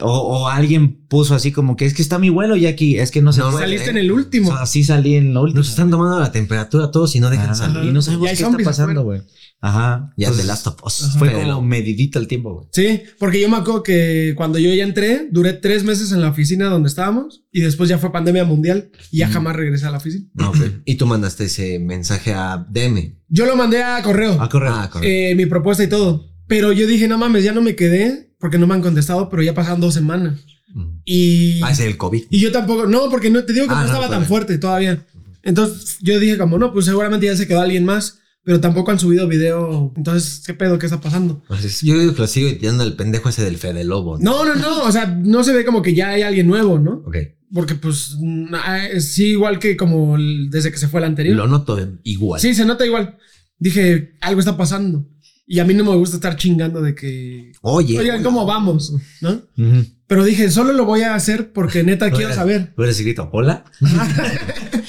O, 0.00 0.10
o 0.12 0.48
alguien 0.48 1.06
puso 1.08 1.34
así 1.34 1.50
como 1.52 1.76
que 1.76 1.86
es 1.86 1.92
que 1.94 2.02
está 2.02 2.18
mi 2.18 2.28
vuelo 2.30 2.56
y 2.56 2.66
aquí, 2.66 2.98
es 2.98 3.10
que 3.10 3.20
no 3.20 3.32
se 3.32 3.40
No, 3.40 3.50
puede. 3.50 3.64
Saliste 3.64 3.90
en 3.90 3.98
el 3.98 4.12
último. 4.12 4.48
O 4.50 4.52
sea, 4.52 4.62
así 4.62 4.84
salí 4.84 5.16
en 5.16 5.34
lo 5.34 5.42
último. 5.42 5.58
Nos 5.58 5.70
están 5.70 5.90
tomando 5.90 6.18
la 6.20 6.30
temperatura 6.32 6.90
todos 6.90 7.14
y 7.16 7.20
no 7.20 7.30
dejan 7.30 7.54
salir. 7.56 7.84
y 7.84 7.92
no 7.92 8.00
sabemos 8.00 8.26
Ya 8.30 8.36
qué 8.36 8.42
está 8.44 8.58
pasando, 8.64 9.02
güey. 9.02 9.22
Ajá. 9.60 10.12
Ya 10.16 10.26
Entonces, 10.28 10.44
de 10.44 10.48
Last 10.48 10.66
of 10.68 10.76
Us. 10.84 11.14
Fue 11.18 11.32
como 11.32 11.62
medidita 11.62 12.18
el 12.18 12.26
tiempo, 12.26 12.54
güey. 12.54 12.66
Sí, 12.72 13.02
porque 13.18 13.40
yo 13.40 13.48
me 13.48 13.56
acuerdo 13.58 13.82
que 13.82 14.34
cuando 14.36 14.58
yo 14.58 14.72
ya 14.74 14.82
entré, 14.84 15.28
duré 15.30 15.52
tres 15.52 15.84
meses 15.84 16.10
en 16.12 16.20
la 16.20 16.30
oficina 16.30 16.66
donde 16.68 16.88
estábamos 16.88 17.44
y 17.52 17.60
después 17.60 17.88
ya 17.88 17.98
fue 17.98 18.10
pandemia 18.12 18.44
mundial 18.44 18.90
y 19.10 19.18
ya 19.18 19.28
jamás 19.28 19.54
regresé 19.56 19.86
a 19.86 19.90
la 19.90 19.98
oficina. 19.98 20.26
Ah, 20.38 20.48
ok. 20.50 20.58
Y 20.84 20.94
tú 20.96 21.06
mandaste 21.06 21.44
ese 21.44 21.78
mensaje 21.78 22.32
a 22.34 22.66
DM. 22.70 23.16
Yo 23.28 23.46
lo 23.46 23.54
mandé 23.56 23.82
a 23.82 24.02
correo, 24.02 24.40
A 24.40 24.48
correr. 24.48 24.70
Ah, 24.72 24.88
correcto. 24.90 25.08
eh, 25.12 25.34
mi 25.36 25.46
propuesta 25.46 25.84
y 25.84 25.88
todo. 25.88 26.26
Pero 26.48 26.72
yo 26.72 26.86
dije, 26.86 27.06
no 27.08 27.16
mames, 27.18 27.44
ya 27.44 27.52
no 27.52 27.62
me 27.62 27.76
quedé 27.76 28.31
porque 28.42 28.58
no 28.58 28.66
me 28.66 28.74
han 28.74 28.82
contestado, 28.82 29.30
pero 29.30 29.42
ya 29.42 29.54
pasaron 29.54 29.80
dos 29.80 29.94
semanas. 29.94 30.40
Mm. 30.74 30.88
Y, 31.04 31.60
Ah, 31.62 31.70
es 31.70 31.80
el 31.80 31.96
COVID. 31.96 32.24
y 32.28 32.40
yo 32.40 32.50
tampoco, 32.52 32.86
no, 32.86 33.08
porque 33.08 33.30
no 33.30 33.44
te 33.44 33.52
digo 33.52 33.66
que 33.66 33.72
Ah, 33.72 33.76
no 33.76 33.80
no, 33.82 33.86
estaba 33.86 34.02
tan 34.04 34.10
todavía. 34.10 34.28
fuerte 34.28 34.58
todavía. 34.58 35.06
Entonces 35.44 35.98
yo 36.02 36.18
dije 36.18 36.36
como, 36.36 36.58
no, 36.58 36.72
pues 36.72 36.84
seguramente 36.86 37.26
ya 37.26 37.36
se 37.36 37.46
quedó 37.46 37.60
alguien 37.60 37.84
más, 37.84 38.18
pero 38.44 38.60
tampoco 38.60 38.90
han 38.90 38.98
subido 38.98 39.28
video. 39.28 39.92
Entonces, 39.96 40.42
¿qué 40.44 40.54
pedo? 40.54 40.78
¿Qué 40.78 40.86
está 40.86 41.00
pasando? 41.00 41.42
Pues 41.46 41.80
Yo 41.82 41.98
digo 41.98 42.14
que 42.14 42.20
lo 42.22 42.26
sigo 42.26 42.50
tirando 42.58 42.82
el 42.84 42.94
pendejo 42.94 43.28
ese 43.28 43.44
del 43.44 43.58
Fede 43.58 43.84
Lobo. 43.84 44.18
No, 44.18 44.44
no, 44.44 44.54
no, 44.56 44.82
o 44.82 44.90
sea, 44.92 45.06
no 45.06 45.44
se 45.44 45.52
ve 45.52 45.64
como 45.64 45.80
que 45.82 45.94
ya 45.94 46.08
hay 46.10 46.22
alguien 46.22 46.48
nuevo, 46.48 46.78
¿no? 46.80 47.04
Ok. 47.06 47.16
Porque 47.54 47.74
pues 47.76 48.16
ah, 48.54 48.80
sí, 48.98 49.26
igual 49.32 49.58
que 49.58 49.76
como 49.76 50.16
desde 50.50 50.72
que 50.72 50.78
se 50.78 50.88
fue 50.88 51.00
el 51.00 51.04
anterior. 51.06 51.36
Lo 51.36 51.46
noto 51.46 51.78
igual. 52.02 52.40
Sí, 52.40 52.54
se 52.54 52.64
nota 52.64 52.84
igual. 52.86 53.16
Dije, 53.58 54.14
algo 54.20 54.40
está 54.40 54.56
pasando. 54.56 55.06
Y 55.46 55.58
a 55.58 55.64
mí 55.64 55.74
no 55.74 55.84
me 55.84 55.96
gusta 55.96 56.16
estar 56.16 56.36
chingando 56.36 56.80
de 56.80 56.94
que, 56.94 57.52
Oye. 57.62 57.98
oigan, 57.98 58.22
¿cómo 58.22 58.46
vamos? 58.46 58.94
¿No? 59.20 59.30
Ujú. 59.58 59.84
Pero 60.06 60.24
dije, 60.24 60.50
solo 60.50 60.72
lo 60.72 60.84
voy 60.84 61.02
a 61.02 61.14
hacer 61.14 61.52
porque 61.52 61.82
neta 61.82 62.10
quiero 62.10 62.32
saber. 62.34 62.72
Hubieras 62.76 62.96
escrito, 62.96 63.28
hola. 63.32 63.64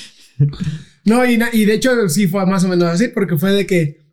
No, 1.06 1.26
y, 1.26 1.38
y 1.52 1.66
de 1.66 1.74
hecho 1.74 2.08
sí 2.10 2.28
fue 2.28 2.46
más 2.46 2.64
o 2.64 2.68
menos 2.70 2.88
así, 2.88 3.10
porque 3.10 3.38
fue 3.38 3.52
de 3.52 3.66
que 3.66 4.06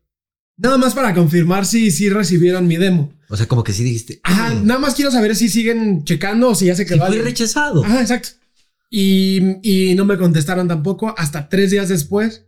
nada 0.57 0.77
más 0.77 0.95
para 0.95 1.15
confirmar 1.15 1.65
si, 1.65 1.91
si 1.93 2.09
recibieron 2.09 2.67
mi 2.67 2.77
demo. 2.77 3.13
O 3.29 3.37
sea, 3.37 3.47
como 3.47 3.63
que 3.63 3.73
sí 3.73 3.85
dijiste. 3.85 4.21
Ajá, 4.25 4.55
"Mm". 4.55 4.67
nada 4.67 4.81
más 4.81 4.95
quiero 4.97 5.11
saber 5.13 5.37
si 5.37 5.49
siguen 5.49 6.05
checando 6.05 6.49
o 6.49 6.55
si 6.55 6.67
ya 6.67 6.75
se 6.75 6.83
Sí, 6.85 6.89
quedó 6.95 7.07
fue 7.07 7.19
rechazado. 7.23 7.85
Ajá, 7.85 8.01
exacto. 8.01 8.31
Y, 8.91 9.59
y 9.63 9.95
no 9.95 10.05
me 10.05 10.19
contestaron 10.19 10.67
tampoco 10.67 11.15
hasta 11.17 11.49
tres 11.49 11.71
días 11.71 11.89
después. 11.89 12.47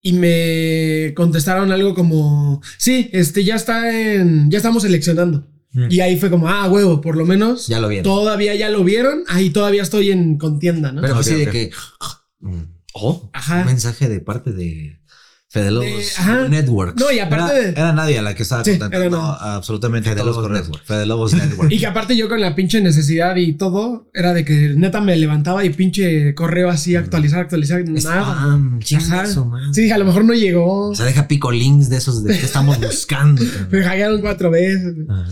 Y 0.00 0.12
me 0.12 1.12
contestaron 1.14 1.72
algo 1.72 1.94
como, 1.94 2.62
sí, 2.78 3.10
este 3.12 3.44
ya 3.44 3.56
está 3.56 3.90
en, 4.14 4.50
ya 4.50 4.58
estamos 4.58 4.82
seleccionando. 4.82 5.48
Y 5.90 6.00
ahí 6.00 6.16
fue 6.18 6.30
como, 6.30 6.48
ah, 6.48 6.68
huevo, 6.68 7.00
por 7.00 7.16
lo 7.16 7.24
menos. 7.26 7.66
Ya 7.68 7.78
lo 7.78 7.88
vieron. 7.88 8.02
Todavía 8.04 8.54
ya 8.54 8.68
lo 8.70 8.82
vieron. 8.84 9.22
Ahí 9.28 9.50
todavía 9.50 9.82
estoy 9.82 10.10
en 10.10 10.38
contienda, 10.38 10.92
¿no? 10.92 11.02
Pero 11.02 11.16
así 11.16 11.34
de 11.34 11.46
que. 11.48 11.70
mm, 12.40 12.62
Oh, 12.94 13.30
Ajá. 13.32 13.60
un 13.60 13.66
mensaje 13.66 14.08
de 14.08 14.18
parte 14.20 14.50
de 14.50 14.97
Fede 15.50 15.70
Lobos 15.70 15.86
De- 15.88 16.04
ajá. 16.18 16.48
Networks. 16.48 17.00
no, 17.00 17.10
y 17.10 17.20
aparte 17.20 17.52
Era, 17.54 17.62
de. 17.62 17.70
era 17.70 17.92
nadie 17.94 18.18
a 18.18 18.22
la 18.22 18.34
que 18.34 18.42
estaba 18.42 18.62
Sí, 18.64 18.78
contando. 18.78 19.08
No, 19.10 19.22
absolutamente 19.32 20.10
Fede 20.10 20.22
Lobos 20.22 20.44
eso. 20.44 20.48
Network. 20.52 20.84
Fede 20.84 21.06
Lobos 21.06 21.32
Network. 21.32 21.72
Y 21.72 21.78
que 21.78 21.86
aparte 21.86 22.16
yo 22.18 22.28
con 22.28 22.40
la 22.42 22.54
pinche 22.54 22.82
necesidad 22.82 23.34
y 23.36 23.54
todo, 23.54 24.10
era 24.12 24.34
de 24.34 24.44
que 24.44 24.74
neta 24.76 25.00
me 25.00 25.16
levantaba 25.16 25.64
y 25.64 25.70
pinche 25.70 26.34
correo 26.34 26.68
así, 26.68 26.96
actualizar, 26.96 27.40
actualizar, 27.40 27.82
nada. 27.88 27.98
Spam, 28.02 28.80
su 29.26 29.44
madre. 29.46 29.68
Sí, 29.72 29.80
dije, 29.82 29.94
a 29.94 29.98
lo 29.98 30.04
mejor 30.04 30.24
no 30.26 30.34
llegó. 30.34 30.90
O 30.90 30.94
sea, 30.94 31.06
deja 31.06 31.26
pico 31.28 31.50
links 31.50 31.88
de 31.88 31.96
esos 31.96 32.22
de 32.24 32.38
que 32.38 32.44
estamos 32.44 32.78
buscando. 32.80 33.42
Me 33.70 33.82
hackearon 33.82 34.20
cuatro 34.20 34.50
veces. 34.50 34.94
Ajá. 35.08 35.30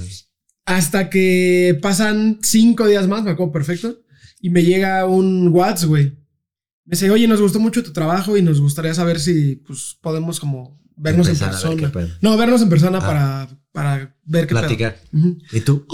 Hasta 0.64 1.11
que 1.11 1.79
pasan 1.83 2.38
cinco 2.42 2.87
días 2.87 3.07
más, 3.07 3.22
me 3.22 3.31
acuerdo 3.33 3.52
perfecto. 3.52 3.98
Y 4.40 4.50
me 4.50 4.62
llega 4.64 5.05
un 5.07 5.48
WhatsApp, 5.48 5.88
güey. 5.88 6.18
Me 6.87 6.92
dice, 6.92 7.11
oye, 7.11 7.27
nos 7.29 7.40
gustó 7.40 7.59
mucho 7.61 7.83
tu 7.83 7.92
trabajo 7.92 8.37
y 8.37 8.42
nos 8.42 8.61
gustaría 8.61 8.94
saber 8.94 9.18
si 9.20 9.57
pues, 9.66 9.99
podemos 10.01 10.38
como 10.40 10.81
vernos 10.96 11.27
Empezar 11.29 11.49
en 11.49 11.53
persona. 11.79 11.92
pedo. 11.92 12.09
No, 12.22 12.37
vernos 12.37 12.62
en 12.62 12.68
persona 12.70 12.99
Ah. 13.03 13.07
para, 13.07 13.49
para 13.72 14.16
ver 14.25 14.46
qué 14.46 14.55
pedo. 14.55 14.61
Platicar. 14.61 14.96
Ujú. 15.12 15.37
Y 15.53 15.61
tú. 15.61 15.85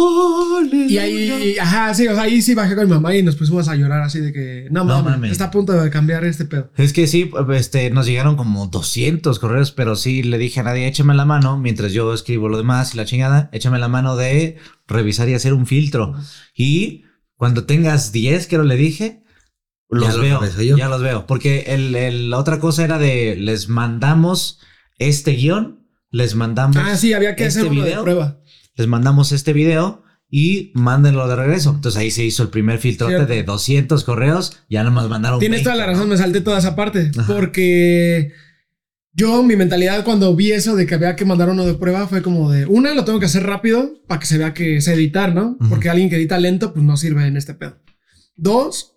Y 0.88 0.96
ahí, 0.98 1.56
ajá, 1.58 1.92
sí, 1.94 2.06
o 2.06 2.14
sea, 2.14 2.22
ahí 2.24 2.40
sí 2.40 2.54
bajé 2.54 2.76
con 2.76 2.84
mi 2.86 2.92
mamá 2.92 3.16
y 3.16 3.22
nos 3.22 3.34
pusimos 3.36 3.66
a 3.68 3.74
llorar 3.74 4.02
así 4.02 4.20
de 4.20 4.32
que, 4.32 4.68
no, 4.70 4.84
No 4.84 4.96
mames, 5.02 5.10
mames. 5.12 5.32
está 5.32 5.46
a 5.46 5.50
punto 5.50 5.72
de 5.72 5.90
cambiar 5.90 6.24
este 6.24 6.44
pedo. 6.44 6.70
Es 6.76 6.92
que 6.92 7.06
sí, 7.08 7.30
este, 7.54 7.90
nos 7.90 8.06
llegaron 8.06 8.36
como 8.36 8.66
200 8.68 9.38
correos, 9.40 9.72
pero 9.72 9.96
sí 9.96 10.22
le 10.22 10.38
dije 10.38 10.60
a 10.60 10.62
nadie, 10.62 10.86
échame 10.86 11.14
la 11.14 11.24
mano, 11.24 11.58
mientras 11.58 11.92
yo 11.92 12.12
escribo 12.14 12.48
lo 12.48 12.58
demás 12.58 12.94
y 12.94 12.98
la 12.98 13.04
chingada, 13.06 13.48
échame 13.52 13.78
la 13.80 13.88
mano 13.88 14.14
de 14.16 14.56
revisar 14.86 15.28
y 15.28 15.34
hacer 15.34 15.52
un 15.54 15.66
filtro. 15.66 16.14
Y 16.54 17.04
cuando 17.36 17.64
tengas 17.64 18.12
10, 18.12 18.46
que 18.46 18.58
le 18.58 18.76
dije, 18.76 19.21
los 19.92 20.08
Ya 20.08 20.12
los 20.14 20.20
veo, 20.56 20.64
yo. 20.64 20.76
ya 20.76 20.88
los 20.88 21.02
veo. 21.02 21.26
Porque 21.26 21.64
el, 21.68 21.94
el- 21.94 22.30
la 22.30 22.38
otra 22.38 22.58
cosa 22.58 22.82
era 22.84 22.98
de, 22.98 23.36
les 23.36 23.68
mandamos 23.68 24.58
este 24.98 25.32
guion, 25.32 25.86
les 26.10 26.34
mandamos 26.34 26.76
Ah, 26.78 26.96
sí, 26.96 27.12
había 27.12 27.36
que 27.36 27.46
este 27.46 27.60
hacer 27.60 27.70
uno 27.70 27.82
de 27.82 27.88
video, 27.90 28.02
prueba. 28.02 28.40
les 28.76 28.86
mandamos 28.86 29.32
este 29.32 29.52
video 29.52 30.02
y 30.28 30.72
mándenlo 30.74 31.28
de 31.28 31.36
regreso. 31.36 31.70
Entonces 31.74 32.00
ahí 32.00 32.10
se 32.10 32.24
hizo 32.24 32.42
el 32.42 32.48
primer 32.48 32.78
filtrote 32.78 33.14
Cierto. 33.16 33.32
de 33.32 33.42
200 33.42 34.02
correos, 34.04 34.58
ya 34.70 34.82
nomás 34.82 35.08
mandaron 35.08 35.38
Tienes 35.40 35.58
20, 35.58 35.64
toda 35.70 35.76
la 35.76 35.86
¿no? 35.86 35.92
razón, 35.92 36.08
me 36.08 36.16
salté 36.16 36.40
toda 36.40 36.58
esa 36.58 36.74
parte. 36.74 37.10
Ajá. 37.18 37.34
Porque 37.34 38.32
yo, 39.14 39.42
mi 39.42 39.56
mentalidad 39.56 40.04
cuando 40.04 40.34
vi 40.34 40.52
eso 40.52 40.74
de 40.74 40.86
que 40.86 40.94
había 40.94 41.16
que 41.16 41.26
mandar 41.26 41.50
uno 41.50 41.66
de 41.66 41.74
prueba 41.74 42.06
fue 42.08 42.22
como 42.22 42.50
de, 42.50 42.64
una, 42.64 42.94
lo 42.94 43.04
tengo 43.04 43.20
que 43.20 43.26
hacer 43.26 43.42
rápido 43.44 43.92
para 44.06 44.20
que 44.20 44.26
se 44.26 44.38
vea 44.38 44.54
que 44.54 44.80
sé 44.80 44.94
editar, 44.94 45.34
¿no? 45.34 45.58
Porque 45.68 45.90
alguien 45.90 46.08
que 46.08 46.16
edita 46.16 46.38
lento, 46.38 46.72
pues 46.72 46.82
no 46.82 46.96
sirve 46.96 47.26
en 47.26 47.36
este 47.36 47.52
pedo. 47.52 47.76
Dos, 48.36 48.91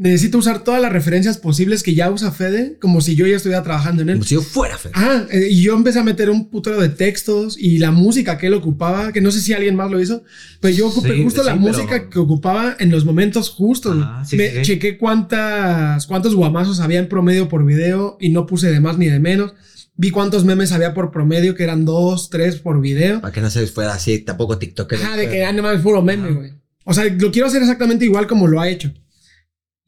necesito 0.00 0.38
usar 0.38 0.62
todas 0.62 0.80
las 0.80 0.92
referencias 0.92 1.38
posibles 1.38 1.82
que 1.82 1.92
ya 1.94 2.08
usa 2.10 2.30
Fede, 2.30 2.78
como 2.80 3.00
si 3.00 3.16
yo 3.16 3.26
ya 3.26 3.34
estuviera 3.36 3.62
trabajando 3.64 4.02
en 4.02 4.10
él. 4.10 4.14
Como 4.16 4.24
si 4.24 4.34
yo 4.36 4.42
fuera 4.42 4.78
Fede. 4.78 4.92
Ah, 4.94 5.24
eh, 5.30 5.48
y 5.50 5.60
yo 5.62 5.74
empecé 5.74 5.98
a 5.98 6.04
meter 6.04 6.30
un 6.30 6.48
putero 6.50 6.80
de 6.80 6.88
textos 6.88 7.58
y 7.58 7.78
la 7.78 7.90
música 7.90 8.38
que 8.38 8.46
él 8.46 8.54
ocupaba, 8.54 9.12
que 9.12 9.20
no 9.20 9.32
sé 9.32 9.40
si 9.40 9.52
alguien 9.52 9.74
más 9.74 9.90
lo 9.90 10.00
hizo, 10.00 10.22
pero 10.60 10.72
yo 10.74 10.86
ocupé 10.88 11.14
Sí, 11.16 11.22
justo 11.24 11.42
la 11.42 11.52
sí, 11.54 11.58
pero- 11.60 11.72
música 11.72 12.08
que 12.08 12.18
ocupaba 12.20 12.76
en 12.78 12.90
los 12.90 13.04
momentos 13.04 13.50
justos. 13.50 13.96
Ajá, 14.00 14.24
sí, 14.24 14.36
Me 14.36 14.62
chequé 14.62 14.96
cuántas, 14.98 16.06
cuántos 16.06 16.34
guamazos 16.34 16.80
había 16.80 17.00
en 17.00 17.08
promedio 17.08 17.48
por 17.48 17.64
video 17.66 18.16
y 18.20 18.30
no 18.30 18.46
puse 18.46 18.70
de 18.70 18.80
más 18.80 18.98
ni 18.98 19.06
de 19.06 19.18
menos. 19.18 19.54
Vi 19.96 20.12
cuántos 20.12 20.44
memes 20.44 20.70
había 20.70 20.94
por 20.94 21.10
promedio, 21.10 21.56
que 21.56 21.64
eran 21.64 21.84
dos, 21.84 22.30
tres 22.30 22.56
por 22.56 22.80
video. 22.80 23.20
Para 23.20 23.32
que 23.32 23.40
no 23.40 23.50
se 23.50 23.66
fuera 23.66 23.94
así, 23.94 24.20
tampoco 24.20 24.56
TikTok. 24.56 24.92
Ajá, 24.92 25.16
de 25.16 25.28
que 25.28 25.40
nada 25.40 25.60
más 25.60 25.80
puro 25.82 26.02
meme, 26.02 26.30
güey. 26.30 26.52
O 26.84 26.94
sea, 26.94 27.04
lo 27.06 27.32
quiero 27.32 27.48
hacer 27.48 27.62
exactamente 27.62 28.04
igual 28.04 28.28
como 28.28 28.46
lo 28.46 28.60
ha 28.60 28.68
hecho. 28.68 28.92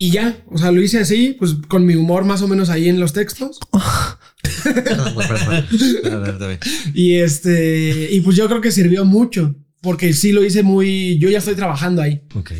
Y 0.02 0.12
ya, 0.12 0.42
o 0.50 0.56
sea, 0.56 0.72
lo 0.72 0.80
hice 0.80 0.98
así, 0.98 1.36
pues 1.38 1.56
con 1.68 1.84
mi 1.84 1.94
humor 1.94 2.24
más 2.24 2.40
o 2.40 2.48
menos 2.48 2.70
ahí 2.70 2.88
en 2.88 2.98
los 3.00 3.12
textos. 3.12 3.58
Y 6.94 7.14
este, 7.14 8.08
y 8.10 8.20
pues 8.20 8.36
yo 8.36 8.48
creo 8.48 8.60
que 8.60 8.72
sirvió 8.72 9.04
mucho, 9.04 9.54
porque 9.80 10.12
sí 10.12 10.32
lo 10.32 10.44
hice 10.44 10.62
muy, 10.62 11.18
yo 11.18 11.28
ya 11.30 11.38
estoy 11.38 11.54
trabajando 11.54 12.02
ahí. 12.02 12.22
Ok. 12.34 12.52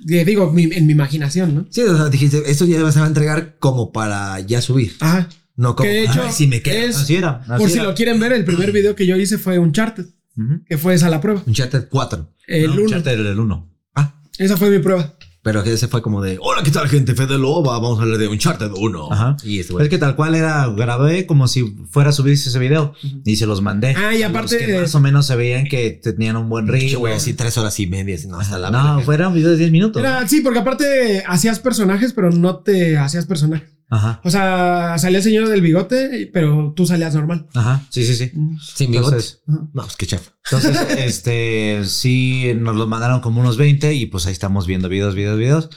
Digo, 0.00 0.52
mi- 0.52 0.64
en 0.72 0.86
mi 0.86 0.92
imaginación, 0.92 1.54
¿no? 1.54 1.66
Sí, 1.70 1.80
o 1.82 1.96
sea, 1.96 2.08
dijiste, 2.08 2.42
esto 2.46 2.66
ya 2.66 2.90
se 2.92 2.98
va 3.00 3.06
a 3.06 3.08
entregar 3.08 3.56
como 3.58 3.92
para 3.92 4.40
ya 4.40 4.60
subir. 4.60 4.92
Ajá. 5.00 5.28
No 5.56 5.76
como 5.76 5.88
Que 5.88 5.94
de 6.00 6.04
para, 6.06 6.12
hecho 6.18 6.26
"Ay, 6.28 6.32
si 6.34 6.46
me 6.48 6.60
queda. 6.62 6.84
es- 6.84 6.96
Así 6.96 7.14
era. 7.16 7.42
así 7.48 7.58
Por 7.58 7.70
si 7.70 7.76
era. 7.78 7.84
lo 7.84 7.94
quieren 7.94 8.18
ver, 8.20 8.32
el 8.32 8.44
primer 8.44 8.72
video 8.72 8.94
que 8.96 9.06
yo 9.06 9.16
hice 9.16 9.38
fue 9.38 9.58
Uncharted, 9.58 10.06
Ujú. 10.36 10.64
que 10.68 10.76
fue 10.78 10.94
esa 10.94 11.08
la 11.08 11.20
prueba. 11.20 11.42
Uncharted 11.46 11.88
4. 11.88 12.30
El 12.46 12.66
No, 12.66 12.72
1. 12.74 12.82
Uncharted 12.82 13.12
el 13.26 13.38
1. 13.38 13.72
Ah, 13.94 14.20
Esa 14.36 14.56
fue 14.56 14.68
mi 14.70 14.80
prueba. 14.80 15.16
Pero 15.44 15.62
ese 15.62 15.86
fue 15.88 16.00
como 16.02 16.20
de, 16.22 16.38
hola, 16.40 16.62
¿qué 16.64 16.70
tal, 16.72 16.88
gente? 16.88 17.14
Fede 17.14 17.38
Loba, 17.38 17.78
vamos 17.78 17.98
a 18.00 18.02
hablar 18.02 18.18
de 18.18 18.26
Uncharted 18.28 18.70
1. 18.74 19.12
Ajá. 19.12 19.36
Y 19.44 19.60
este 19.60 19.72
Es 19.74 19.76
güey. 19.76 19.88
que 19.90 19.98
tal 19.98 20.16
cual 20.16 20.34
era, 20.34 20.66
grabé 20.68 21.26
como 21.26 21.46
si 21.46 21.62
fuera 21.90 22.10
a 22.10 22.12
subirse 22.12 22.48
ese 22.48 22.58
video 22.58 22.94
y 23.24 23.36
se 23.36 23.46
los 23.46 23.60
mandé. 23.62 23.94
Ah, 23.96 24.14
y 24.14 24.20
los 24.22 24.30
aparte- 24.30 24.58
que 24.64 24.80
más 24.80 24.94
o 24.94 25.00
menos 25.00 25.26
se 25.26 25.36
veían 25.36 25.66
que 25.66 25.90
tenían 26.02 26.36
un 26.36 26.48
buen 26.48 26.66
ritmo. 26.66 27.00
güey, 27.00 27.12
así 27.14 27.34
tres 27.34 27.56
horas 27.58 27.78
y 27.78 27.86
media, 27.86 28.16
no, 28.26 28.40
hasta 28.40 28.58
la 28.58 28.70
no, 28.70 29.00
fuera 29.02 29.28
un 29.28 29.34
video 29.34 29.50
de 29.50 29.58
10 29.58 29.70
minutos. 29.70 30.00
Era, 30.00 30.26
sí, 30.26 30.40
porque 30.40 30.58
aparte 30.60 31.22
hacías 31.28 31.60
personajes, 31.60 32.12
pero 32.14 32.30
no 32.32 32.56
te 32.60 32.96
hacías 32.96 33.26
personaje. 33.26 33.66
Ajá. 33.90 34.20
O 34.24 34.30
sea, 34.30 34.96
salía 34.98 35.18
el 35.18 35.24
señor 35.24 35.48
del 35.48 35.60
bigote, 35.60 36.30
pero 36.32 36.72
tú 36.74 36.86
salías 36.86 37.14
normal. 37.14 37.46
Ajá. 37.54 37.86
Sí, 37.90 38.04
sí, 38.04 38.14
sí. 38.14 38.32
Sin 38.74 38.90
bigote. 38.90 39.22
No, 39.46 39.70
pues 39.72 39.96
qué 39.96 40.06
chef. 40.06 40.30
entonces 40.44 40.76
este, 40.98 41.82
sí, 41.84 42.52
nos 42.56 42.76
los 42.76 42.88
mandaron 42.88 43.20
como 43.20 43.40
unos 43.40 43.56
20 43.56 43.94
y 43.94 44.06
pues 44.06 44.26
ahí 44.26 44.32
estamos 44.32 44.66
viendo 44.66 44.88
videos, 44.88 45.14
videos, 45.14 45.38
videos. 45.38 45.70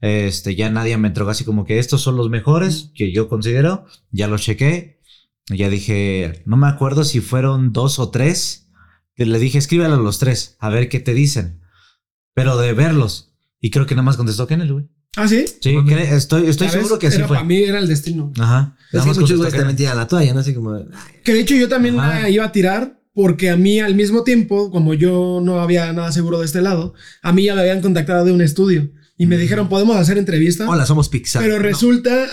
Este, 0.00 0.54
ya 0.54 0.70
nadie 0.70 0.96
me 0.96 1.08
entregó 1.08 1.30
así 1.30 1.44
como 1.44 1.64
que 1.64 1.78
estos 1.78 2.00
son 2.00 2.16
los 2.16 2.30
mejores 2.30 2.90
que 2.94 3.12
yo 3.12 3.28
considero. 3.28 3.84
Ya 4.10 4.26
los 4.26 4.42
chequé. 4.42 5.00
Ya 5.48 5.68
dije, 5.68 6.42
no 6.46 6.56
me 6.56 6.68
acuerdo 6.68 7.04
si 7.04 7.20
fueron 7.20 7.72
dos 7.72 7.98
o 7.98 8.10
tres. 8.10 8.68
Que 9.14 9.26
le 9.26 9.38
dije, 9.38 9.58
escríbelo 9.58 9.94
a 9.94 9.98
los 9.98 10.18
tres, 10.18 10.56
a 10.60 10.70
ver 10.70 10.88
qué 10.88 11.00
te 11.00 11.12
dicen. 11.12 11.60
Pero 12.32 12.56
de 12.56 12.72
verlos. 12.72 13.34
Y 13.60 13.70
creo 13.70 13.86
que 13.86 13.94
nada 13.94 14.04
más 14.04 14.16
contestó 14.16 14.46
Kennel, 14.46 14.72
güey. 14.72 14.88
Ah, 15.16 15.26
sí. 15.26 15.44
Sí, 15.60 15.76
estoy, 16.12 16.46
estoy 16.48 16.68
seguro 16.68 16.98
que 16.98 17.08
así 17.08 17.16
Era 17.16 17.26
fue. 17.26 17.36
Para 17.36 17.46
mí 17.46 17.56
era 17.62 17.78
el 17.80 17.88
destino. 17.88 18.32
Ajá. 18.38 18.76
Es 18.92 19.02
que 19.02 19.08
muchos 19.08 19.36
güeyes 19.36 19.54
también 19.54 19.76
tiran 19.76 19.96
la 19.96 20.06
toalla, 20.06 20.32
¿no? 20.34 20.40
Así 20.40 20.54
como, 20.54 20.74
ay, 20.74 20.84
Que 21.24 21.32
de 21.34 21.40
hecho 21.40 21.54
yo 21.56 21.68
también 21.68 21.98
Ajá. 21.98 22.20
la 22.22 22.30
iba 22.30 22.44
a 22.44 22.52
tirar 22.52 23.00
porque 23.12 23.50
a 23.50 23.56
mí 23.56 23.80
al 23.80 23.94
mismo 23.96 24.22
tiempo, 24.22 24.70
como 24.70 24.94
yo 24.94 25.40
no 25.42 25.60
había 25.60 25.92
nada 25.92 26.12
seguro 26.12 26.38
de 26.38 26.46
este 26.46 26.62
lado, 26.62 26.94
a 27.22 27.32
mí 27.32 27.44
ya 27.44 27.54
me 27.56 27.60
habían 27.62 27.80
contactado 27.82 28.24
de 28.24 28.32
un 28.32 28.40
estudio 28.40 28.90
y 29.18 29.26
me 29.26 29.36
dijeron, 29.36 29.68
podemos 29.68 29.96
hacer 29.96 30.16
entrevista. 30.16 30.68
hola, 30.68 30.86
somos 30.86 31.08
Pixar. 31.08 31.42
Pero 31.42 31.56
No. 31.56 31.62
resulta. 31.62 32.26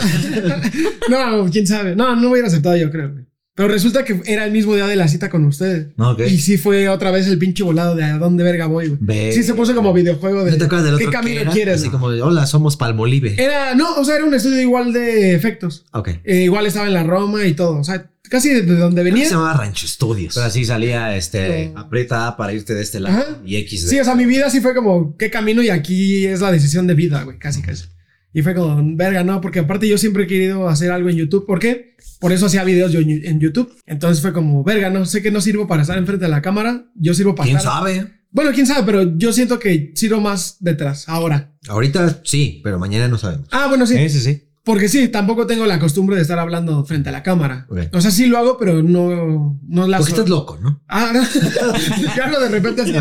no, 1.10 1.50
quién 1.52 1.68
sabe. 1.68 1.96
No, 1.96 2.16
no 2.16 2.30
hubiera 2.32 2.48
aceptado 2.48 2.78
yo, 2.78 2.90
creo. 2.92 3.14
Pero 3.58 3.70
resulta 3.70 4.06
que 4.06 4.22
era 4.28 4.46
el 4.46 4.52
mismo 4.52 4.76
día 4.76 4.86
de 4.86 4.96
la 4.96 5.08
cita 5.08 5.32
con 5.32 5.44
ustedes. 5.44 5.88
No, 5.98 6.12
ok. 6.12 6.22
Y 6.30 6.38
sí 6.38 6.58
fue 6.60 6.88
otra 6.90 7.10
vez 7.10 7.26
el 7.28 7.40
pinche 7.40 7.64
volado 7.64 7.96
de 7.96 8.04
a 8.04 8.20
dónde 8.20 8.44
verga 8.44 8.68
voy, 8.68 8.88
güey. 8.90 9.00
Ve. 9.02 9.32
Sí 9.34 9.42
se 9.42 9.56
puso 9.56 9.74
como 9.74 9.92
videojuego 9.94 10.44
de. 10.44 10.52
¿No 10.52 10.58
te 10.58 10.66
acuerdas 10.66 10.86
del 10.86 10.94
otro 10.94 11.06
¿Qué 11.08 11.12
que 11.12 11.18
camino 11.18 11.42
era? 11.42 11.52
quieres? 11.52 11.82
Así 11.82 11.90
como 11.90 12.12
de, 12.12 12.22
hola, 12.22 12.46
somos 12.46 12.78
Palmolive. 12.78 13.34
Era, 13.44 13.74
no, 13.74 13.96
o 13.96 14.06
sea, 14.06 14.16
era 14.18 14.26
un 14.26 14.34
estudio 14.36 14.62
igual 14.62 14.94
de 14.94 15.34
efectos. 15.34 15.86
Ok. 15.92 16.10
Eh, 16.24 16.44
igual 16.44 16.68
estaba 16.68 16.86
en 16.86 16.94
la 16.94 17.02
Roma 17.04 17.46
y 17.48 17.56
todo. 17.56 17.80
O 17.80 17.84
sea, 17.84 18.12
casi 18.30 18.50
de 18.50 18.62
donde 18.62 19.02
venía. 19.02 19.26
se 19.26 19.32
llamaba 19.32 19.54
Rancho 19.54 19.88
Studios. 19.88 20.36
Pero 20.36 20.46
así 20.46 20.64
salía, 20.64 21.16
este, 21.18 21.72
No. 21.74 21.80
aprieta 21.82 22.38
para 22.38 22.54
irte 22.54 22.76
de 22.76 22.84
este 22.84 23.00
lado 23.00 23.18
Ajá. 23.18 23.38
y 23.44 23.56
X 23.56 23.86
de 23.86 23.90
Sí, 23.90 24.00
o 24.00 24.04
sea, 24.06 24.14
mi 24.14 24.26
vida 24.26 24.52
sí 24.52 24.62
fue 24.62 24.76
como, 24.76 25.18
¿qué 25.18 25.32
camino? 25.32 25.64
Y 25.64 25.70
aquí 25.72 26.28
es 26.28 26.42
la 26.42 26.52
decisión 26.52 26.86
de 26.86 26.94
vida, 26.94 27.24
güey, 27.24 27.40
casi, 27.40 27.64
casi. 27.64 27.86
Y 28.34 28.44
fue 28.44 28.54
como, 28.54 28.78
verga, 28.96 29.24
no, 29.24 29.42
porque 29.42 29.60
aparte 29.60 29.88
yo 29.88 29.98
siempre 29.98 30.26
he 30.26 30.28
querido 30.28 30.70
hacer 30.70 30.92
algo 30.92 31.10
en 31.10 31.16
YouTube. 31.16 31.48
¿Por 31.48 31.58
qué? 31.58 31.96
Por 32.20 32.32
eso 32.32 32.48
hacía 32.48 32.64
videos 32.64 32.92
yo 32.92 33.00
en 33.00 33.40
YouTube. 33.40 33.74
Entonces 33.86 34.22
fue 34.22 34.34
como, 34.34 34.64
verga, 34.64 34.90
no 34.90 35.06
sé 35.06 35.22
que 35.22 35.32
no 35.32 35.40
sirvo 35.42 35.68
para 35.68 35.84
estar 35.84 35.98
enfrente 35.98 36.26
de 36.26 36.32
la 36.32 36.42
cámara. 36.42 36.86
Yo 36.96 37.14
sirvo 37.14 37.36
para 37.36 37.46
¿Quién 37.46 37.58
estar. 37.58 37.74
sabe? 37.74 38.14
Bueno, 38.32 38.52
quién 38.54 38.66
sabe, 38.68 38.84
pero 38.86 39.18
yo 39.18 39.32
siento 39.34 39.58
que 39.60 39.92
sirvo 39.96 40.20
más 40.20 40.58
detrás, 40.60 41.08
ahora. 41.08 41.54
Ahorita 41.68 42.22
sí, 42.24 42.60
pero 42.64 42.78
mañana 42.80 43.08
no 43.08 43.18
sabemos. 43.18 43.48
Ah, 43.52 43.68
bueno, 43.68 43.86
sí. 43.86 43.96
Sí, 43.98 44.10
sí, 44.10 44.20
sí. 44.20 44.44
Porque 44.64 44.90
sí, 44.90 45.08
tampoco 45.08 45.48
tengo 45.48 45.66
la 45.66 45.80
costumbre 45.80 46.18
de 46.18 46.24
estar 46.24 46.38
hablando 46.40 46.84
frente 46.84 47.08
a 47.08 47.14
la 47.14 47.24
cámara. 47.24 47.68
O 47.94 48.02
sea, 48.02 48.12
sí 48.12 48.26
lo 48.26 48.38
hago, 48.38 48.58
pero 48.58 48.84
no, 48.84 49.58
no 49.66 49.88
la 49.88 49.98
Porque 49.98 50.12
estás 50.12 50.28
loco, 50.28 50.58
¿no? 50.62 50.82
Ah, 50.90 51.12
no. 51.14 51.24
Yo 52.18 52.24
hablo 52.26 52.40
de 52.42 52.50
repente 52.50 52.82
así, 52.82 52.94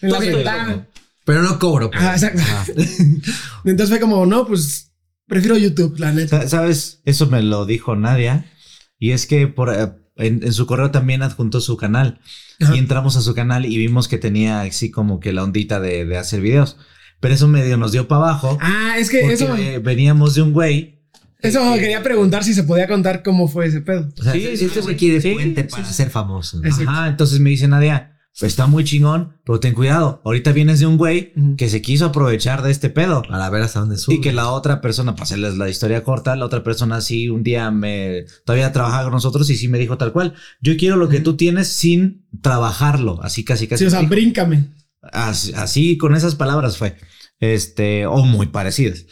en 0.00 0.10
la 0.12 0.18
ventana. 0.18 0.86
Pero 1.26 1.42
no 1.42 1.58
cobro. 1.58 1.90
pues. 1.90 2.02
Ah, 2.02 2.14
exacto. 2.14 2.40
Entonces 3.64 3.90
fue 3.90 4.00
como, 4.00 4.24
no, 4.24 4.46
pues 4.46 4.92
prefiero 5.26 5.58
YouTube, 5.58 5.98
la 5.98 6.12
neta. 6.12 6.42
Sa- 6.42 6.48
¿Sabes? 6.48 7.00
Eso 7.04 7.26
me 7.26 7.42
lo 7.42 7.66
dijo 7.66 7.96
Nadia. 7.96 8.46
Y 9.00 9.10
es 9.10 9.26
que 9.26 9.48
por, 9.48 9.74
eh, 9.74 9.88
en, 10.16 10.44
en 10.44 10.52
su 10.52 10.66
correo 10.66 10.92
también 10.92 11.22
adjuntó 11.22 11.60
su 11.60 11.76
canal. 11.76 12.20
Ajá. 12.60 12.76
Y 12.76 12.78
entramos 12.78 13.16
a 13.16 13.22
su 13.22 13.34
canal 13.34 13.66
y 13.66 13.76
vimos 13.78 14.06
que 14.06 14.18
tenía 14.18 14.60
así 14.60 14.90
como 14.92 15.18
que 15.18 15.32
la 15.32 15.42
ondita 15.42 15.80
de, 15.80 16.04
de 16.04 16.16
hacer 16.16 16.40
videos. 16.40 16.76
Pero 17.18 17.34
eso 17.34 17.48
medio 17.48 17.76
nos 17.76 17.90
dio 17.92 18.06
para 18.06 18.22
abajo. 18.22 18.56
Ah, 18.60 18.94
es 18.98 19.10
que 19.10 19.18
porque 19.20 19.34
eso, 19.34 19.56
eh, 19.56 19.78
veníamos 19.78 20.34
de 20.36 20.42
un 20.42 20.52
güey. 20.52 21.00
eso 21.40 21.74
que- 21.74 21.80
quería 21.80 22.02
preguntar 22.02 22.44
si 22.44 22.52
se 22.54 22.62
podía 22.64 22.86
contar 22.86 23.22
cómo 23.22 23.48
fue 23.48 23.66
ese 23.66 23.80
pedo. 23.80 24.08
O 24.18 24.22
sea, 24.22 24.32
Sí, 24.32 24.40
sí, 24.56 24.64
este 24.66 24.68
sí, 24.68 24.80
güey 24.80 24.94
sí. 24.94 24.98
quiere 24.98 25.20
Sí, 25.20 25.32
fuente 25.34 25.62
sí, 25.62 25.68
para 25.70 25.84
sí. 25.84 25.94
ser 25.94 26.10
famoso. 26.10 26.60
Exacto. 26.64 26.90
Ajá, 26.90 27.08
entonces 27.08 27.40
me 27.40 27.50
dice 27.50 27.66
Nadia, 27.68 28.09
está 28.40 28.66
muy 28.66 28.84
chingón, 28.84 29.36
pero 29.44 29.60
ten 29.60 29.74
cuidado. 29.74 30.22
Ahorita 30.24 30.52
vienes 30.52 30.80
de 30.80 30.86
un 30.86 30.96
güey 30.96 31.32
que 31.56 31.68
se 31.68 31.82
quiso 31.82 32.06
aprovechar 32.06 32.62
de 32.62 32.70
este 32.70 32.90
pedo. 32.90 33.22
Para 33.22 33.50
ver 33.50 33.62
hasta 33.62 33.80
dónde 33.80 33.96
sube. 33.96 34.16
Y 34.16 34.20
que 34.20 34.32
la 34.32 34.50
otra 34.50 34.80
persona, 34.80 35.12
para 35.12 35.24
hacerles 35.24 35.56
la 35.56 35.68
historia 35.68 36.02
corta, 36.04 36.36
la 36.36 36.46
otra 36.46 36.62
persona 36.62 37.00
sí 37.00 37.28
un 37.28 37.42
día 37.42 37.70
me 37.70 38.24
todavía 38.44 38.72
trabajaba 38.72 39.04
con 39.04 39.12
nosotros 39.12 39.48
y 39.50 39.56
sí 39.56 39.68
me 39.68 39.78
dijo 39.78 39.98
tal 39.98 40.12
cual, 40.12 40.34
yo 40.60 40.76
quiero 40.76 40.96
lo 40.96 41.08
que 41.08 41.20
tú 41.20 41.36
tienes 41.36 41.68
sin 41.68 42.26
trabajarlo, 42.40 43.22
así 43.22 43.44
casi 43.44 43.66
casi. 43.66 43.84
Sí, 43.84 43.88
o 43.88 43.90
sea, 43.90 44.02
bríncame. 44.02 44.70
así, 45.12 45.52
así 45.54 45.98
con 45.98 46.14
esas 46.14 46.34
palabras 46.34 46.76
fue, 46.76 46.96
este, 47.40 48.06
o 48.06 48.24
muy 48.24 48.46
parecidas. 48.46 49.06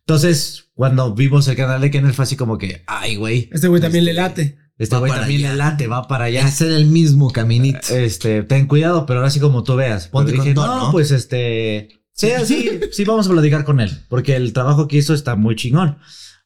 Entonces, 0.00 0.70
cuando 0.74 1.14
vimos 1.14 1.46
el 1.46 1.56
canal 1.56 1.80
de 1.80 1.90
Kenneth 1.90 2.14
fue 2.14 2.24
así 2.24 2.36
como 2.36 2.58
que, 2.58 2.82
ay, 2.86 3.16
güey, 3.16 3.48
Este 3.52 3.68
güey 3.68 3.80
también 3.80 4.04
le 4.04 4.14
late. 4.14 4.58
Este 4.82 4.96
güey 4.96 5.12
también 5.12 5.46
allá. 5.46 5.54
late, 5.54 5.86
va 5.86 6.08
para 6.08 6.24
allá. 6.24 6.46
Es 6.46 6.60
en 6.60 6.72
el 6.72 6.86
mismo 6.86 7.30
caminito. 7.30 7.94
Este, 7.94 8.42
ten 8.42 8.66
cuidado, 8.66 9.06
pero 9.06 9.20
ahora 9.20 9.30
sí 9.30 9.38
como 9.38 9.62
tú 9.62 9.76
veas. 9.76 10.08
Ponte 10.08 10.32
dije, 10.32 10.54
no, 10.54 10.86
¿no? 10.86 10.90
pues 10.90 11.10
este, 11.10 12.02
sí, 12.12 12.28
sí, 12.44 12.80
sí 12.92 13.04
vamos 13.04 13.28
a 13.28 13.30
platicar 13.30 13.64
con 13.64 13.80
él, 13.80 13.90
porque 14.08 14.34
el 14.36 14.52
trabajo 14.52 14.88
que 14.88 14.96
hizo 14.96 15.14
está 15.14 15.36
muy 15.36 15.56
chingón. 15.56 15.98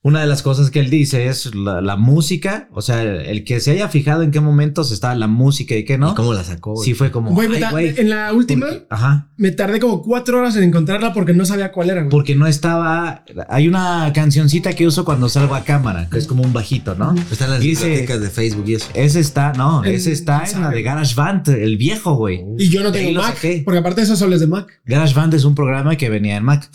Una 0.06 0.20
de 0.20 0.26
las 0.28 0.42
cosas 0.42 0.70
que 0.70 0.78
él 0.78 0.88
dice 0.88 1.26
es 1.26 1.52
la, 1.54 1.80
la 1.80 1.96
música, 1.96 2.68
o 2.70 2.80
sea, 2.80 3.02
el 3.02 3.42
que 3.42 3.58
se 3.58 3.72
haya 3.72 3.88
fijado 3.88 4.22
en 4.22 4.30
qué 4.30 4.38
momentos 4.40 4.92
está 4.92 5.12
la 5.16 5.26
música 5.26 5.74
y 5.74 5.84
qué 5.84 5.98
no. 5.98 6.12
¿Y 6.12 6.14
cómo 6.14 6.32
la 6.32 6.44
sacó? 6.44 6.74
güey? 6.74 6.84
Sí 6.84 6.94
fue 6.94 7.10
como, 7.10 7.32
Güey, 7.32 7.48
ay, 7.64 7.94
en 7.96 8.10
la 8.10 8.32
última 8.32 8.66
porque- 8.66 8.86
ajá, 8.88 9.30
me 9.36 9.50
tardé 9.50 9.80
como 9.80 10.02
cuatro 10.02 10.38
horas 10.38 10.54
en 10.54 10.62
encontrarla 10.62 11.12
porque 11.12 11.32
no 11.34 11.44
sabía 11.44 11.72
cuál 11.72 11.90
era, 11.90 12.02
güey. 12.02 12.10
porque 12.10 12.36
no 12.36 12.46
estaba, 12.46 13.24
hay 13.48 13.66
una 13.66 14.12
cancioncita 14.14 14.74
que 14.74 14.86
uso 14.86 15.04
cuando 15.04 15.28
salgo 15.28 15.56
a 15.56 15.64
cámara, 15.64 16.08
que 16.08 16.18
es 16.18 16.28
como 16.28 16.44
un 16.44 16.52
bajito, 16.52 16.94
¿no? 16.94 17.12
Está 17.32 17.46
en 17.46 17.50
las 17.50 17.60
bibliotecas 17.60 18.20
de 18.20 18.30
Facebook 18.30 18.64
y 18.68 18.74
eso. 18.74 18.86
Ese 18.94 19.18
está, 19.18 19.54
no, 19.54 19.82
El- 19.82 19.96
ese 19.96 20.12
está 20.12 20.44
en 20.44 20.60
la 20.60 20.70
de 20.70 20.82
GarageBand, 20.82 21.48
el 21.48 21.76
viejo, 21.78 22.14
güey. 22.14 22.44
Y 22.58 22.68
yo 22.68 22.84
no 22.84 22.92
tengo 22.92 23.20
Mac, 23.20 23.38
porque 23.64 23.78
aparte 23.80 24.02
eso 24.02 24.14
solo 24.14 24.34
es 24.36 24.40
de 24.40 24.46
Mac. 24.46 24.68
GarageBand 24.84 25.34
es 25.34 25.44
un 25.44 25.56
programa 25.56 25.96
que 25.96 26.08
venía 26.10 26.36
en 26.36 26.44
Mac. 26.44 26.70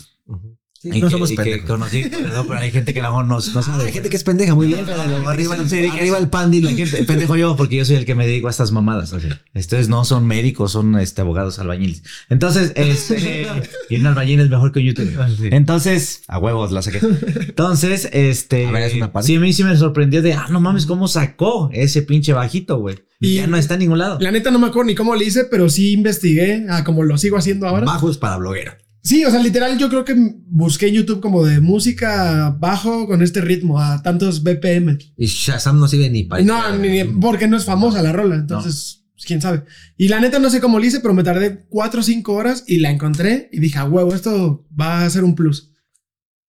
Sí, 0.82 0.88
Y 0.92 1.00
no 1.00 1.06
que- 1.06 1.12
somos 1.12 1.30
y 1.30 1.36
que 1.36 1.42
pendejos. 1.44 1.70
conocí, 1.70 2.02
perdón, 2.08 2.44
pero 2.48 2.58
hay 2.58 2.72
gente 2.72 2.92
que 2.92 2.98
a 2.98 3.04
lo 3.04 3.08
mejor 3.10 3.26
no, 3.26 3.34
no 3.36 3.62
sabe. 3.62 3.84
Hay 3.84 3.92
gente 3.92 4.08
que 4.10 4.16
es 4.16 4.24
pendeja, 4.24 4.56
muy 4.56 4.66
bien. 4.66 4.80
Arriba, 5.26 5.54
arriba 5.54 6.18
el 6.18 6.28
pandi. 6.28 6.60
La 6.60 6.72
gente, 6.72 7.04
pendejo 7.04 7.36
yo, 7.36 7.54
porque 7.54 7.76
yo 7.76 7.84
soy 7.84 7.94
el 7.96 8.04
que 8.04 8.16
me 8.16 8.26
dedico 8.26 8.48
a 8.48 8.50
estas 8.50 8.72
mamadas. 8.72 9.14
Estos 9.54 9.88
no 9.88 10.04
son 10.04 10.26
médicos, 10.26 10.72
son 10.72 10.98
este, 10.98 11.20
abogados 11.20 11.60
albañiles. 11.60 12.02
Entonces, 12.30 12.72
este, 12.74 13.46
y 13.90 13.96
un 14.00 14.06
albañil 14.06 14.40
es 14.40 14.50
mejor 14.50 14.72
que 14.72 14.80
un 14.80 14.86
youtuber. 14.86 15.14
Entonces, 15.52 16.22
a 16.26 16.38
huevos 16.38 16.72
la 16.72 16.82
saqué. 16.82 16.98
Entonces, 17.00 18.08
este, 18.12 18.66
A 18.66 18.72
ver, 18.72 18.82
es 18.82 18.94
una 18.94 19.12
parte. 19.12 19.28
sí, 19.28 19.36
a 19.36 19.40
mí 19.40 19.52
sí 19.52 19.62
me 19.62 19.76
sorprendió 19.76 20.20
de, 20.20 20.32
ah, 20.34 20.46
no 20.50 20.60
mames, 20.60 20.86
cómo 20.86 21.06
sacó 21.06 21.70
ese 21.72 22.02
pinche 22.02 22.32
bajito, 22.32 22.78
güey. 22.78 22.96
Y 23.20 23.36
ya 23.36 23.46
no 23.46 23.56
está 23.56 23.74
en 23.74 23.80
ningún 23.80 23.98
lado. 23.98 24.18
La 24.20 24.32
neta 24.32 24.50
no 24.50 24.58
me 24.58 24.66
acuerdo 24.66 24.88
ni 24.88 24.96
cómo 24.96 25.14
le 25.14 25.24
hice, 25.24 25.44
pero 25.44 25.68
sí 25.68 25.92
investigué, 25.92 26.66
ah, 26.68 26.82
como 26.82 27.04
lo 27.04 27.16
sigo 27.18 27.36
haciendo 27.36 27.68
ahora. 27.68 27.86
Bajos 27.86 28.18
para 28.18 28.36
bloguero. 28.36 28.72
Sí, 29.02 29.24
o 29.24 29.30
sea, 29.30 29.42
literal, 29.42 29.76
yo 29.78 29.88
creo 29.88 30.04
que 30.04 30.14
busqué 30.46 30.86
en 30.88 30.94
YouTube 30.94 31.20
como 31.20 31.44
de 31.44 31.60
música 31.60 32.56
bajo 32.58 33.06
con 33.08 33.20
este 33.22 33.40
ritmo 33.40 33.80
a 33.80 34.00
tantos 34.02 34.42
BPM. 34.44 34.96
Y 35.16 35.26
Shazam 35.26 35.80
no 35.80 35.88
sirve 35.88 36.08
ni 36.08 36.22
para. 36.24 36.44
No, 36.44 36.76
ni, 36.76 36.88
ni- 36.88 37.04
porque 37.04 37.48
no 37.48 37.56
es 37.56 37.64
famosa 37.64 38.00
la 38.00 38.12
rola, 38.12 38.36
entonces, 38.36 39.04
pues, 39.14 39.24
quién 39.26 39.40
sabe. 39.40 39.64
Y 39.96 40.06
la 40.06 40.20
neta 40.20 40.38
no 40.38 40.50
sé 40.50 40.60
cómo 40.60 40.78
lo 40.78 40.84
hice, 40.84 41.00
pero 41.00 41.14
me 41.14 41.24
tardé 41.24 41.66
cuatro 41.68 42.00
o 42.00 42.04
cinco 42.04 42.34
horas 42.34 42.62
y 42.68 42.78
la 42.78 42.90
encontré 42.90 43.48
y 43.52 43.58
dije, 43.58 43.78
a 43.78 43.84
huevo, 43.86 44.14
esto 44.14 44.66
va 44.78 45.04
a 45.04 45.10
ser 45.10 45.24
un 45.24 45.34
plus. 45.34 45.72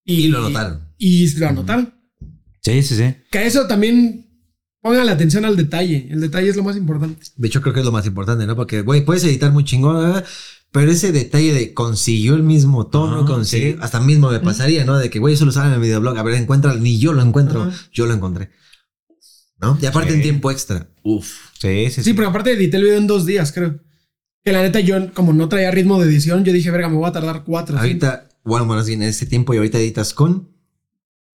Y 0.04 0.28
lo 0.28 0.40
notaron. 0.40 0.92
Y 0.96 1.28
lo 1.38 1.50
notaron. 1.52 1.92
Sí, 2.60 2.82
sí, 2.82 2.94
sí. 2.94 3.14
Que 3.32 3.46
eso 3.46 3.66
también 3.66 4.30
pongan 4.80 5.06
la 5.06 5.12
atención 5.12 5.44
al 5.44 5.56
detalle. 5.56 6.06
El 6.10 6.20
detalle 6.20 6.50
es 6.50 6.56
lo 6.56 6.62
más 6.62 6.76
importante. 6.76 7.26
De 7.36 7.48
hecho, 7.48 7.60
creo 7.62 7.74
que 7.74 7.80
es 7.80 7.86
lo 7.86 7.92
más 7.92 8.06
importante, 8.06 8.46
¿no? 8.46 8.54
Porque, 8.54 8.82
güey, 8.82 9.04
puedes 9.04 9.24
editar 9.24 9.50
muy 9.50 9.64
chingón, 9.64 10.18
¿eh? 10.18 10.22
Pero 10.74 10.90
ese 10.90 11.12
detalle 11.12 11.52
de 11.54 11.72
consiguió 11.72 12.34
el 12.34 12.42
mismo 12.42 12.88
tono, 12.88 13.20
Ah, 13.22 13.24
consiguió, 13.26 13.74
sí. 13.74 13.78
hasta 13.80 14.00
mismo 14.00 14.28
me 14.32 14.40
pasaría, 14.40 14.84
¿no? 14.84 14.98
De 14.98 15.08
que, 15.08 15.20
güey, 15.20 15.34
eso 15.34 15.44
lo 15.44 15.52
saben 15.52 15.68
en 15.70 15.74
el 15.76 15.80
videoblog. 15.80 16.18
A 16.18 16.22
ver, 16.24 16.34
encuentra, 16.34 16.74
ni 16.74 16.98
yo 16.98 17.12
lo 17.12 17.22
encuentro, 17.22 17.70
yo 17.92 18.06
lo 18.06 18.12
encontré. 18.12 18.50
¿No? 19.60 19.78
Y 19.80 19.86
aparte 19.86 20.10
Sí. 20.10 20.16
en 20.16 20.22
tiempo 20.22 20.50
extra. 20.50 20.88
Uf. 21.04 21.32
Sí, 21.60 21.84
sí, 21.86 21.90
sí. 21.90 22.02
Sí, 22.02 22.12
porque 22.12 22.28
aparte 22.28 22.50
edité 22.52 22.76
el 22.78 22.82
video 22.82 22.98
en 22.98 23.06
dos 23.06 23.24
días, 23.24 23.52
creo. 23.52 23.78
Que 24.44 24.50
la 24.50 24.62
neta 24.62 24.80
yo, 24.80 25.12
como 25.14 25.32
no 25.32 25.48
traía 25.48 25.70
ritmo 25.70 26.00
de 26.02 26.08
edición, 26.08 26.44
yo 26.44 26.52
dije, 26.52 26.72
verga, 26.72 26.88
me 26.88 26.96
voy 26.96 27.08
a 27.08 27.12
tardar 27.12 27.44
cuatro. 27.44 27.78
Ahorita, 27.78 28.28
bueno, 28.42 28.66
bien 28.84 29.00
en 29.02 29.08
este 29.10 29.26
tiempo 29.26 29.54
y 29.54 29.58
ahorita 29.58 29.78
editas 29.78 30.12
con. 30.12 30.50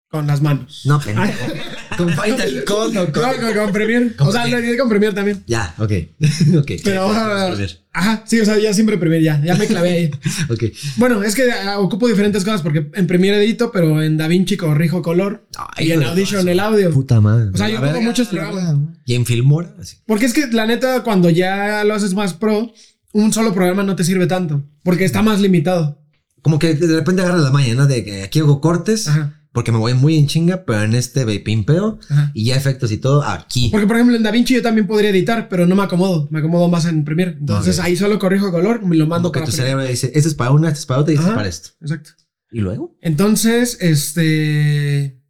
Con 0.09 0.27
las 0.29 0.40
manos. 0.40 0.83
No, 0.85 1.01
pendejo. 1.01 1.33
con 1.99 2.09
Final 2.11 2.64
Cut 2.64 2.97
o 2.97 3.12
con. 3.12 3.23
No, 3.23 3.37
con, 3.40 3.55
con 3.55 3.73
Premiere. 3.73 4.12
O 4.21 4.31
sea, 4.31 4.47
lo 4.47 4.59
edité 4.59 4.79
con 4.79 4.88
Premiere 4.88 5.14
también. 5.14 5.42
Ya, 5.49 5.75
ok. 5.79 5.92
ok. 6.59 6.73
Pero, 6.85 7.12
Ya, 7.12 7.12
ah, 7.12 7.55
ajá, 7.92 8.23
sí, 8.25 8.38
o 8.38 8.45
sea, 8.45 8.57
ya 8.59 8.73
siempre 8.73 8.99
Premiere, 8.99 9.25
ya, 9.25 9.42
ya 9.45 9.57
me 9.57 9.66
clavé 9.66 9.90
ahí. 9.90 10.11
Ok. 10.49 10.64
Bueno, 10.97 11.25
es 11.25 11.35
que 11.35 11.51
ah, 11.51 11.81
ocupo 11.81 12.07
diferentes 12.07 12.45
cosas 12.45 12.62
porque 12.62 12.88
en 12.95 13.07
Premiere 13.09 13.42
edito, 13.42 13.73
pero 13.73 14.01
en 14.01 14.16
DaVinci 14.16 14.57
corrijo 14.57 15.03
color 15.03 15.49
Ay, 15.75 15.88
y 15.88 15.92
en 15.92 16.05
Audition 16.05 16.49
el 16.49 16.61
audio. 16.61 16.92
Puta 16.92 17.21
madre. 17.21 17.51
O 17.53 17.57
sea, 17.57 17.69
yo 17.69 17.83
ocupo 17.83 18.01
muchos 18.01 18.29
programas. 18.29 18.77
y 19.05 19.14
en 19.14 19.27
Filmora, 19.27 19.75
así. 19.81 19.97
Porque 20.07 20.27
es 20.27 20.33
que 20.33 20.47
la 20.49 20.66
neta, 20.66 21.03
cuando 21.03 21.31
ya 21.31 21.83
lo 21.83 21.95
haces 21.95 22.14
más 22.14 22.33
pro, 22.35 22.73
un 23.12 23.33
solo 23.33 23.53
programa 23.53 23.83
no 23.83 23.97
te 23.97 24.05
sirve 24.05 24.29
tanto, 24.29 24.62
porque 24.85 25.05
está 25.05 25.23
más 25.23 25.40
limitado. 25.40 26.01
Como 26.42 26.61
que 26.61 26.75
de 26.75 26.95
repente 26.95 27.23
agarras 27.23 27.42
la 27.42 27.51
maña, 27.51 27.75
¿no? 27.75 27.88
De 27.88 28.05
que 28.05 28.23
aquí 28.23 28.38
hago 28.38 28.61
cortes, 28.61 29.09
Ajá, 29.09 29.36
porque 29.57 29.73
me 29.73 29.79
voy 29.79 29.95
muy 29.95 30.19
en 30.19 30.27
chinga, 30.27 30.64
pero 30.66 30.83
en 30.83 30.95
este 30.95 31.25
ve 31.25 31.40
pimpeo 31.40 31.99
ajá. 32.11 32.31
y 32.35 32.45
ya 32.45 32.57
efectos 32.57 32.92
y 32.92 32.99
todo 32.99 33.23
aquí. 33.25 33.71
Porque, 33.71 33.87
por 33.87 33.97
ejemplo, 33.97 34.14
en 34.14 34.23
DaVinci 34.23 34.53
yo 34.53 34.61
también 34.62 34.87
podría 34.87 35.09
editar, 35.09 35.49
pero 35.49 35.66
no 35.66 35.75
me 35.75 35.83
acomodo. 35.83 36.29
Me 36.31 36.40
acomodo 36.40 36.69
más 36.69 36.85
en 36.85 37.05
Premiere. 37.05 37.38
Entonces 37.40 37.79
ahí 37.81 37.97
solo 37.97 38.19
corrijo 38.19 38.53
color, 38.53 38.85
me 38.85 38.97
lo 38.97 39.07
mando 39.07 39.31
Como 39.31 39.33
que 39.33 39.40
para 39.40 39.47
tu 39.51 39.57
Premiere. 39.57 39.79
cerebro 39.79 39.90
dice, 39.90 40.12
este 40.14 40.29
es 40.29 40.35
para 40.35 40.51
una, 40.51 40.69
este 40.69 40.81
es 40.81 40.87
para 40.87 41.01
otra 41.01 41.12
y 41.14 41.16
este 41.16 41.29
es 41.31 41.35
para 41.35 41.49
esto. 41.49 41.71
Exacto. 41.81 42.11
¿Y 42.53 42.61
luego? 42.61 42.97
Entonces, 43.01 43.79
este. 43.81 45.21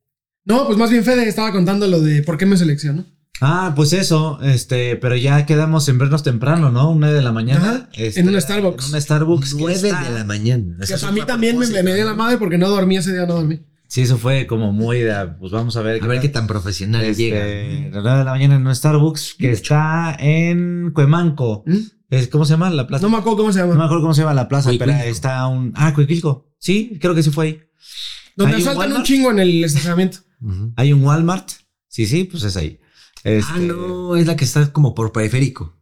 No, 0.45 0.67
pues 0.67 0.77
más 0.77 0.91
bien 0.91 1.05
Fede 1.05 1.29
estaba 1.29 1.53
contando 1.53 1.87
lo 1.87 2.01
de 2.01 2.23
por 2.23 2.37
qué 2.37 2.47
me 2.47 2.57
seleccionó. 2.57 3.05
Ah, 3.41 3.75
pues 3.77 3.93
eso, 3.93 4.39
este, 4.43 4.97
pero 4.97 5.15
ya 5.15 5.45
quedamos 5.45 5.89
en 5.89 5.99
vernos 5.99 6.23
temprano, 6.23 6.71
¿no? 6.73 6.91
Una 6.91 7.13
de 7.13 7.21
la 7.21 7.33
mañana. 7.33 7.69
Ajá, 7.69 7.89
este, 7.95 8.21
en 8.21 8.29
una 8.29 8.41
Starbucks. 8.41 8.85
En 8.87 8.91
una 8.91 9.01
Starbucks. 9.01 9.55
que 9.55 9.61
9 9.61 9.75
está- 9.89 10.03
de 10.05 10.11
la 10.19 10.25
mañana. 10.25 10.77
Que 10.87 10.95
a 10.95 11.13
mí 11.13 11.21
también 11.27 11.59
me, 11.59 11.67
me 11.83 11.95
dio 11.95 12.05
la 12.07 12.15
madre 12.15 12.39
porque 12.39 12.57
no 12.59 12.69
dormí 12.69 12.97
ese 12.97 13.13
día, 13.13 13.27
no 13.27 13.35
dormí. 13.35 13.61
Sí, 13.89 14.03
eso 14.03 14.19
fue 14.19 14.47
como 14.47 14.73
muy 14.73 15.01
de, 15.01 15.15
pues 15.39 15.53
vamos 15.53 15.77
a 15.77 15.83
ver. 15.83 16.03
A 16.03 16.07
ver 16.07 16.21
qué 16.21 16.29
tan 16.29 16.47
profesional 16.47 17.05
este, 17.05 17.23
llega. 17.23 17.43
a 17.43 17.95
las 17.95 18.03
nueve 18.03 18.19
de 18.19 18.25
la 18.25 18.31
mañana 18.33 18.57
en 18.57 18.67
un 18.67 18.75
Starbucks 18.75 19.35
que 19.39 19.51
está 19.53 20.17
en 20.19 20.91
Cuemanco. 20.93 21.65
Es, 22.11 22.29
¿Cómo 22.29 22.45
se 22.45 22.53
llama 22.55 22.71
la 22.71 22.87
plaza? 22.87 23.03
No 23.03 23.11
me 23.11 23.19
acuerdo 23.19 23.39
cómo 23.39 23.53
se 23.53 23.61
No 23.61 23.67
me 23.67 23.73
llama. 23.73 23.85
acuerdo 23.85 24.03
cómo 24.03 24.15
se 24.15 24.23
llama 24.23 24.35
la 24.35 24.49
plaza, 24.49 24.71
pero 24.79 24.93
está 24.93 25.47
un... 25.47 25.73
Ah, 25.77 25.93
Cuicuilco. 25.95 26.53
Sí, 26.59 26.99
creo 27.01 27.15
que 27.15 27.23
sí 27.23 27.31
fue 27.31 27.47
ahí. 27.47 27.61
Donde 28.37 28.57
¿Hay 28.57 28.63
un 28.63 28.65
saltan 28.67 28.93
un 28.93 29.03
chingo 29.03 29.31
en 29.31 29.39
el 29.39 29.65
estacionamiento. 29.65 30.19
Hay 30.77 30.93
un 30.93 31.03
Walmart. 31.05 31.49
Sí, 31.89 32.07
sí, 32.07 32.25
pues 32.25 32.43
es 32.45 32.57
ahí. 32.57 32.79
Este, 33.25 33.53
Ah, 33.55 33.59
no, 33.59 34.17
es 34.17 34.27
la 34.27 34.37
que 34.37 34.45
está 34.45 34.73
como 34.73 34.95
por 34.95 35.11
periférico. 35.13 35.77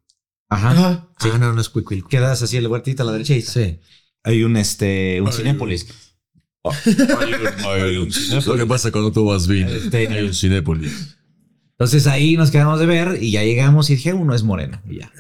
Ajá. 0.49 0.71
Ajá. 0.71 1.09
Ah, 1.21 1.39
no, 1.39 1.53
no 1.53 1.61
es 1.61 1.69
Cuicuilco. 1.69 2.09
Quedas 2.09 2.43
así 2.43 2.57
el 2.57 2.69
huertito 2.69 3.03
a 3.03 3.07
la 3.07 3.13
derecha 3.13 3.35
y 3.35 3.43
Sí. 3.43 3.81
hay 4.23 4.45
un, 4.45 4.57
este, 4.57 5.21
un 5.21 5.33
Cinépolis. 5.33 5.87
Lo 8.47 8.57
que 8.57 8.67
pasa 8.67 8.91
cuando 8.91 9.13
tú 9.13 9.25
vas 9.27 9.47
bien. 9.47 9.69
Este, 9.69 10.09
Hay 10.09 10.25
un 10.27 10.35
Cinépolis. 10.35 11.17
Entonces 11.73 12.07
ahí 12.07 12.37
nos 12.37 12.51
quedamos 12.51 12.79
de 12.79 12.87
ver 12.87 13.19
y 13.21 13.33
ya 13.33 13.43
llegamos 13.43 13.91
y 13.91 13.97
dije, 13.97 14.15
uno 14.15 14.35
es 14.35 14.43
moreno. 14.45 14.81
Y 14.89 15.01
ya. 15.01 15.13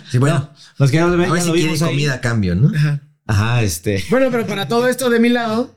Sí, 0.10 0.18
bueno. 0.18 0.50
Nos 0.78 0.90
quedamos 0.90 1.12
de 1.12 1.18
ver, 1.18 1.28
a 1.28 1.32
ver 1.32 1.38
ya 1.40 1.42
si 1.44 1.48
lo 1.48 1.54
quiere 1.54 1.68
vimos 1.68 1.82
ahí. 1.82 1.88
comida 1.90 2.14
a 2.14 2.20
cambio, 2.20 2.54
¿no? 2.54 2.72
Ajá. 2.74 3.02
Ajá, 3.26 3.62
este. 3.62 4.02
Bueno, 4.10 4.28
pero 4.30 4.46
para 4.46 4.66
todo 4.68 4.88
esto 4.88 5.10
de 5.10 5.20
mi 5.20 5.28
lado, 5.28 5.76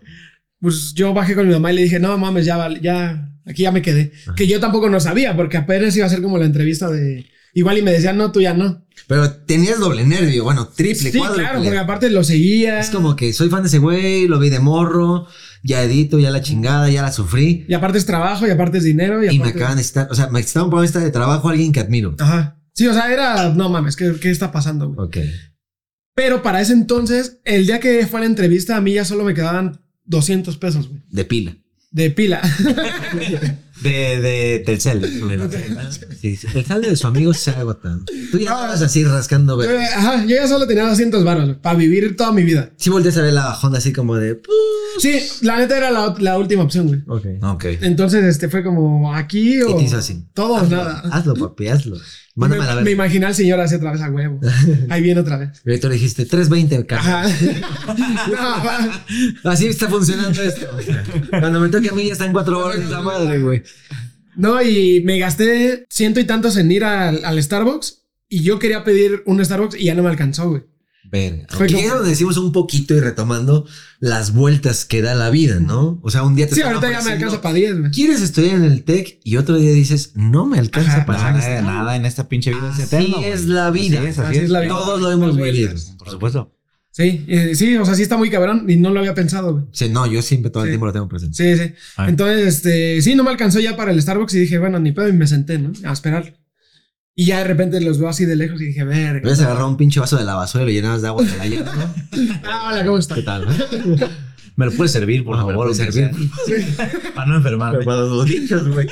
pues 0.62 0.94
yo 0.94 1.14
bajé 1.14 1.36
con 1.36 1.46
mi 1.48 1.54
mamá 1.54 1.72
y 1.74 1.76
le 1.76 1.84
dije, 1.84 2.00
no 2.00 2.18
mames, 2.18 2.46
ya, 2.46 2.56
vale, 2.56 2.80
ya, 2.82 3.30
aquí 3.46 3.64
ya 3.64 3.72
me 3.74 3.82
quedé. 3.82 4.14
Que 4.38 4.48
yo 4.48 4.60
tampoco 4.62 4.90
no 4.90 5.00
sabía, 5.02 5.36
porque 5.36 5.58
apenas 5.58 5.96
iba 5.98 6.06
a 6.06 6.10
ser 6.10 6.22
como 6.22 6.38
la 6.38 6.46
entrevista 6.46 6.90
de. 6.90 7.26
Igual 7.54 7.78
y 7.78 7.82
me 7.82 7.92
decían, 7.92 8.18
no, 8.18 8.32
tú 8.32 8.42
ya 8.42 8.54
no. 8.54 8.86
Pero 9.08 9.30
tenías 9.32 9.80
doble 9.80 10.06
nervio, 10.06 10.44
bueno, 10.46 10.68
triple, 10.70 11.12
Sí, 11.12 11.18
cuádruple. 11.18 11.44
claro, 11.44 11.64
porque 11.64 11.78
aparte 11.78 12.10
lo 12.10 12.24
seguía. 12.24 12.80
Es 12.80 12.90
como 12.90 13.16
que 13.16 13.34
soy 13.34 13.50
fan 13.50 13.64
de 13.64 13.68
ese 13.68 13.78
güey, 13.80 14.28
lo 14.28 14.40
vi 14.40 14.50
de 14.50 14.60
morro, 14.60 15.28
ya 15.64 15.82
edito, 15.84 16.18
ya 16.18 16.32
la 16.32 16.42
chingada, 16.42 16.90
ya 16.90 17.02
la 17.02 17.12
sufrí. 17.12 17.66
Y 17.68 17.74
aparte 17.74 17.98
es 17.98 18.06
trabajo, 18.06 18.48
y 18.48 18.52
aparte 18.52 18.78
es 18.78 18.84
dinero. 18.86 19.22
Y, 19.24 19.28
Y 19.28 19.40
me 19.40 19.46
aparte- 19.46 19.58
acaban 19.60 19.76
de 19.78 19.82
estar, 19.82 20.08
o 20.12 20.16
sea, 20.16 20.28
me 20.30 20.40
estaba 20.40 20.66
un 20.68 20.84
esta 20.86 21.00
de 21.00 21.12
trabajo 21.12 21.50
alguien 21.50 21.72
que 21.74 21.80
admiro. 21.82 22.16
Ajá. 22.20 22.58
Sí, 22.74 22.88
o 22.88 22.94
sea, 22.94 23.12
era. 23.12 23.50
No 23.54 23.68
mames, 23.70 23.96
¿qué, 23.98 24.14
qué 24.22 24.32
está 24.32 24.52
pasando, 24.52 24.90
güey? 24.90 25.08
Ok. 25.08 25.18
Pero 26.16 26.42
para 26.42 26.62
ese 26.62 26.74
entonces, 26.74 27.40
el 27.44 27.66
día 27.66 27.80
que 27.80 28.06
fue 28.08 28.22
la 28.22 28.26
entrevista, 28.28 28.78
a 28.78 28.82
mí 28.82 28.94
ya 28.94 29.04
solo 29.04 29.24
me 29.26 29.34
quedaban 29.34 29.82
200 30.06 30.58
pesos, 30.58 30.88
güey. 30.88 31.02
De 31.10 31.26
pila. 31.26 31.58
De 31.92 32.12
pila. 32.12 32.42
De, 33.82 34.22
de 34.22 34.64
Telcel. 34.66 35.02
Sí, 36.22 36.36
sí. 36.36 36.48
El 36.54 36.66
saldo 36.66 36.88
de 36.88 36.96
su 36.96 37.08
amigo 37.08 37.34
se 37.34 37.50
agota. 37.52 37.98
Tú 38.32 38.38
ya 38.38 38.54
vas 38.54 38.82
así 38.82 39.04
rascando, 39.04 39.60
Yo, 39.62 39.68
güey. 39.68 39.86
Ajá, 39.86 40.24
yo 40.24 40.36
ya 40.36 40.48
solo 40.48 40.68
tenía 40.68 40.88
200 40.88 41.24
baros 41.24 41.58
para 41.62 41.78
vivir 41.78 42.16
toda 42.16 42.32
mi 42.32 42.44
vida. 42.44 42.70
Sí 42.78 42.92
volteas 42.92 43.18
a 43.18 43.24
ver 43.24 43.34
la 43.34 43.46
bajona 43.46 43.80
así 43.80 43.92
como 43.92 44.16
de... 44.18 44.40
Sí, 45.00 45.20
la 45.42 45.58
neta 45.58 45.78
era 45.78 45.92
la, 45.92 46.16
la 46.20 46.38
última 46.38 46.64
opción, 46.64 46.88
güey. 46.88 47.02
Ok. 47.08 47.44
Ok. 47.44 47.66
Entonces, 47.82 48.24
este 48.26 48.50
fue 48.50 48.64
como 48.64 49.14
aquí 49.14 49.62
o. 49.62 49.72
Y 49.72 49.76
te 49.78 49.84
hizo 49.84 49.98
así. 49.98 50.26
Todo 50.34 50.54
o 50.54 50.58
Hazlo, 50.58 50.78
nada. 50.78 51.02
Hazlo, 51.12 51.36
papi, 51.36 51.68
hazlo. 51.68 51.98
Mándame 52.36 52.64
a 52.64 52.68
la 52.68 52.76
me, 52.76 52.82
me 52.84 52.92
imaginé 52.92 53.26
al 53.26 53.36
señor 53.36 53.60
así 53.60 53.76
otra 53.76 53.92
vez 53.92 54.02
a 54.02 54.10
huevo. 54.10 54.40
Ahí 54.90 55.02
viene 55.02 55.20
otra 55.20 55.38
vez. 55.38 55.62
Y 55.66 55.70
ahorita 55.70 55.88
le 55.90 55.94
dijiste 55.96 56.26
320, 56.26 56.94
Ajá. 56.96 57.24
carnal. 57.88 59.04
No, 59.44 59.50
Así 59.52 59.68
está 59.68 59.90
funcionando 59.90 60.42
esto. 60.42 60.66
Cuando 61.30 61.60
me 61.60 61.70
toque 61.70 61.90
a 61.90 61.94
mí 61.94 62.06
ya 62.08 62.14
está 62.14 62.26
en 62.26 62.32
cuatro 62.32 62.66
horas 62.66 62.80
esa 62.80 63.02
madre, 63.02 63.40
güey. 63.40 63.64
No, 64.38 64.62
y 64.62 65.02
me 65.04 65.20
gasté 65.20 65.86
ciento 65.90 66.20
y 66.20 66.24
tantos 66.24 66.56
en 66.56 66.72
ir 66.72 66.86
al, 66.86 67.26
al 67.26 67.42
Starbucks 67.44 68.04
y 68.30 68.44
yo 68.44 68.60
quería 68.60 68.84
pedir 68.86 69.24
un 69.26 69.44
Starbucks 69.44 69.76
y 69.78 69.86
ya 69.86 69.96
no 69.96 70.04
me 70.04 70.10
alcanzó, 70.10 70.50
güey. 70.50 70.64
Fue 71.50 71.66
Aquí 71.66 71.76
es 71.80 71.90
donde 71.92 72.10
decimos 72.10 72.38
un 72.38 72.52
poquito 72.54 72.94
y 72.96 73.00
retomando 73.02 73.66
las 74.00 74.34
vueltas 74.34 74.86
que 74.86 75.02
da 75.02 75.14
la 75.14 75.30
vida, 75.30 75.60
¿no? 75.60 76.00
O 76.04 76.10
sea, 76.10 76.24
un 76.24 76.36
día 76.36 76.48
te 76.48 76.56
Sí, 76.56 76.62
ahorita 76.62 76.90
ya 76.90 77.02
me 77.02 77.12
alcanza 77.12 77.42
para 77.42 77.54
10, 77.56 77.80
güey. 77.80 77.92
Quieres 77.92 78.22
estudiar 78.22 78.56
en 78.56 78.64
el 78.64 78.84
TEC 78.84 79.20
y 79.24 79.36
otro 79.38 79.58
día 79.58 79.72
dices, 79.72 80.14
no 80.16 80.46
me 80.46 80.58
alcanza 80.58 80.98
Ajá, 80.98 81.06
para 81.06 81.62
Nada, 81.62 81.96
en 81.98 82.06
esta 82.06 82.30
pinche 82.30 82.52
vida 82.52 82.70
es 82.70 82.76
Así 82.84 82.96
eterno. 82.96 83.18
es 83.24 83.46
la 83.46 83.72
vida. 83.72 84.00
Así 84.00 84.08
es, 84.08 84.20
así 84.20 84.28
Así 84.30 84.38
es. 84.38 84.44
es 84.46 84.50
la 84.52 84.62
vida. 84.62 84.70
Todos 84.70 85.02
lo 85.02 85.12
hemos 85.12 85.36
vivido. 85.36 85.72
Por 85.98 86.10
supuesto. 86.10 86.56
Sí, 86.94 87.24
eh, 87.30 87.56
sí, 87.56 87.76
o 87.78 87.86
sea, 87.86 87.96
sí 87.96 88.02
está 88.04 88.18
muy 88.18 88.30
cabrón 88.30 88.66
y 88.70 88.76
no 88.76 88.90
lo 88.92 89.00
había 89.00 89.14
pensado, 89.16 89.54
güey. 89.54 89.66
Sí, 89.72 89.88
no, 89.90 90.08
yo 90.08 90.22
siempre 90.22 90.52
todo 90.52 90.64
el 90.64 90.68
Sí. 90.70 90.72
tiempo 90.74 90.86
lo 90.88 90.94
tengo 90.94 91.08
presente. 91.08 91.36
Sí, 91.58 91.64
sí. 91.64 91.74
Entonces, 92.06 92.48
este, 92.56 93.02
sí, 93.02 93.16
no 93.16 93.24
me 93.24 93.30
alcanzó 93.30 93.60
ya 93.62 93.78
para 93.78 93.92
el 93.92 94.02
Starbucks 94.02 94.34
y 94.36 94.40
dije, 94.40 94.58
bueno, 94.60 94.78
ni 94.78 94.92
pedo, 94.92 95.08
y 95.08 95.14
me 95.14 95.26
senté, 95.26 95.58
¿no? 95.58 95.72
A 95.86 95.94
esperar. 95.94 96.36
Y 97.16 97.26
ya 97.26 97.40
de 97.40 97.44
repente 97.44 97.82
los 97.82 98.00
veo 98.00 98.08
así 98.10 98.26
de 98.26 98.36
lejos 98.36 98.62
y 98.62 98.68
dije, 98.68 98.84
verga. 98.86 99.20
Hubieras 99.20 99.42
agarrado 99.42 99.68
un 99.68 99.78
pinche 99.78 100.00
vaso 100.00 100.18
de 100.18 100.24
la 100.24 100.36
basura 100.36 100.64
y 100.64 100.68
lo 100.68 100.72
llenabas 100.72 101.02
de 101.02 101.08
agua 101.10 101.24
de 101.24 101.38
la 101.38 101.46
llave, 101.48 101.66
¿no? 101.66 101.94
Ah, 102.46 102.70
hola, 102.74 102.86
¿cómo 102.86 102.98
está? 102.98 103.16
¿Qué 103.16 103.22
tal? 103.24 103.46
Me 104.56 104.66
lo 104.66 104.72
puedes 104.74 104.92
servir, 104.92 105.24
por 105.24 105.36
Ah, 105.36 105.46
me 105.46 105.54
lo 105.54 105.60
favor. 105.60 105.76
puedes 105.76 105.78
servir. 105.94 106.12
Para 107.16 107.28
no 107.28 107.38
enfermarme. 107.38 107.84
Para 107.84 108.02
los 108.02 108.26
güey. 108.70 108.88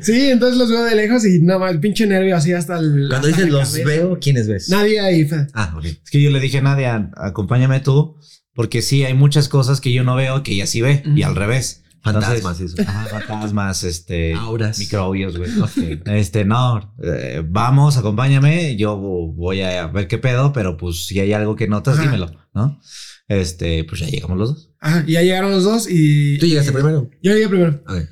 Sí, 0.00 0.26
entonces 0.30 0.58
los 0.58 0.68
veo 0.70 0.84
de 0.84 0.94
lejos 0.94 1.24
y 1.24 1.40
nada 1.40 1.58
más, 1.60 1.76
pinche 1.78 2.06
nervio 2.06 2.36
así 2.36 2.52
hasta 2.52 2.78
el. 2.78 3.06
Cuando 3.08 3.28
hasta 3.28 3.40
dices 3.40 3.50
los 3.52 3.68
cabeza. 3.70 3.86
veo, 3.88 4.18
¿quiénes 4.20 4.48
ves? 4.48 4.68
Nadie 4.68 5.00
ahí, 5.00 5.24
Fede. 5.24 5.46
Ah, 5.54 5.74
ok. 5.76 5.84
Es 5.84 6.10
que 6.10 6.20
yo 6.22 6.30
le 6.30 6.40
dije 6.40 6.58
a 6.58 6.62
Nadia, 6.62 7.10
acompáñame 7.16 7.80
tú, 7.80 8.16
porque 8.54 8.82
sí, 8.82 9.04
hay 9.04 9.14
muchas 9.14 9.48
cosas 9.48 9.80
que 9.80 9.92
yo 9.92 10.04
no 10.04 10.14
veo 10.16 10.42
que 10.42 10.52
ella 10.52 10.66
sí 10.66 10.80
ve, 10.80 11.02
y 11.16 11.22
al 11.22 11.36
revés. 11.36 11.82
Fantasmas, 12.02 12.60
Entonces, 12.60 12.78
eso. 12.80 12.82
Ajá, 12.90 13.06
fantasmas, 13.06 13.84
este. 13.84 14.34
Auras. 14.34 14.78
Microbios, 14.78 15.36
güey. 15.38 15.50
Este, 16.06 16.44
no, 16.44 16.94
eh, 17.02 17.42
vamos, 17.48 17.96
acompáñame, 17.96 18.76
yo 18.76 18.96
voy 18.96 19.62
a 19.62 19.86
ver 19.86 20.08
qué 20.08 20.18
pedo, 20.18 20.52
pero 20.52 20.76
pues 20.76 21.06
si 21.06 21.20
hay 21.20 21.32
algo 21.32 21.54
que 21.54 21.68
notas, 21.68 21.94
Ajá. 21.98 22.04
dímelo, 22.06 22.32
¿no? 22.54 22.80
Este, 23.28 23.84
pues 23.84 24.00
ya 24.00 24.08
llegamos 24.08 24.36
los 24.36 24.48
dos. 24.50 24.70
Ajá, 24.80 25.04
ya 25.06 25.22
llegaron 25.22 25.52
los 25.52 25.62
dos 25.64 25.86
y. 25.88 26.38
¿Tú 26.38 26.46
llegaste 26.46 26.72
primero? 26.72 27.08
Yo 27.22 27.32
llegué 27.32 27.48
primero. 27.48 27.82
Ver. 27.86 28.08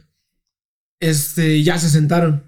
Este, 1.01 1.63
ya 1.63 1.79
se 1.79 1.89
sentaron. 1.89 2.45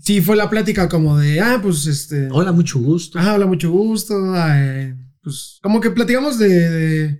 Sí, 0.00 0.20
fue 0.20 0.36
la 0.36 0.50
plática 0.50 0.88
como 0.88 1.18
de, 1.18 1.40
ah, 1.40 1.58
pues 1.62 1.86
este. 1.86 2.28
Hola, 2.30 2.52
mucho 2.52 2.78
gusto. 2.78 3.18
Ajá, 3.18 3.34
hola, 3.34 3.46
mucho 3.46 3.70
gusto. 3.70 4.14
eh, 4.36 4.94
pues 5.22 5.58
como 5.62 5.80
que 5.80 5.90
platicamos 5.90 6.38
de. 6.38 6.48
de 6.70 7.18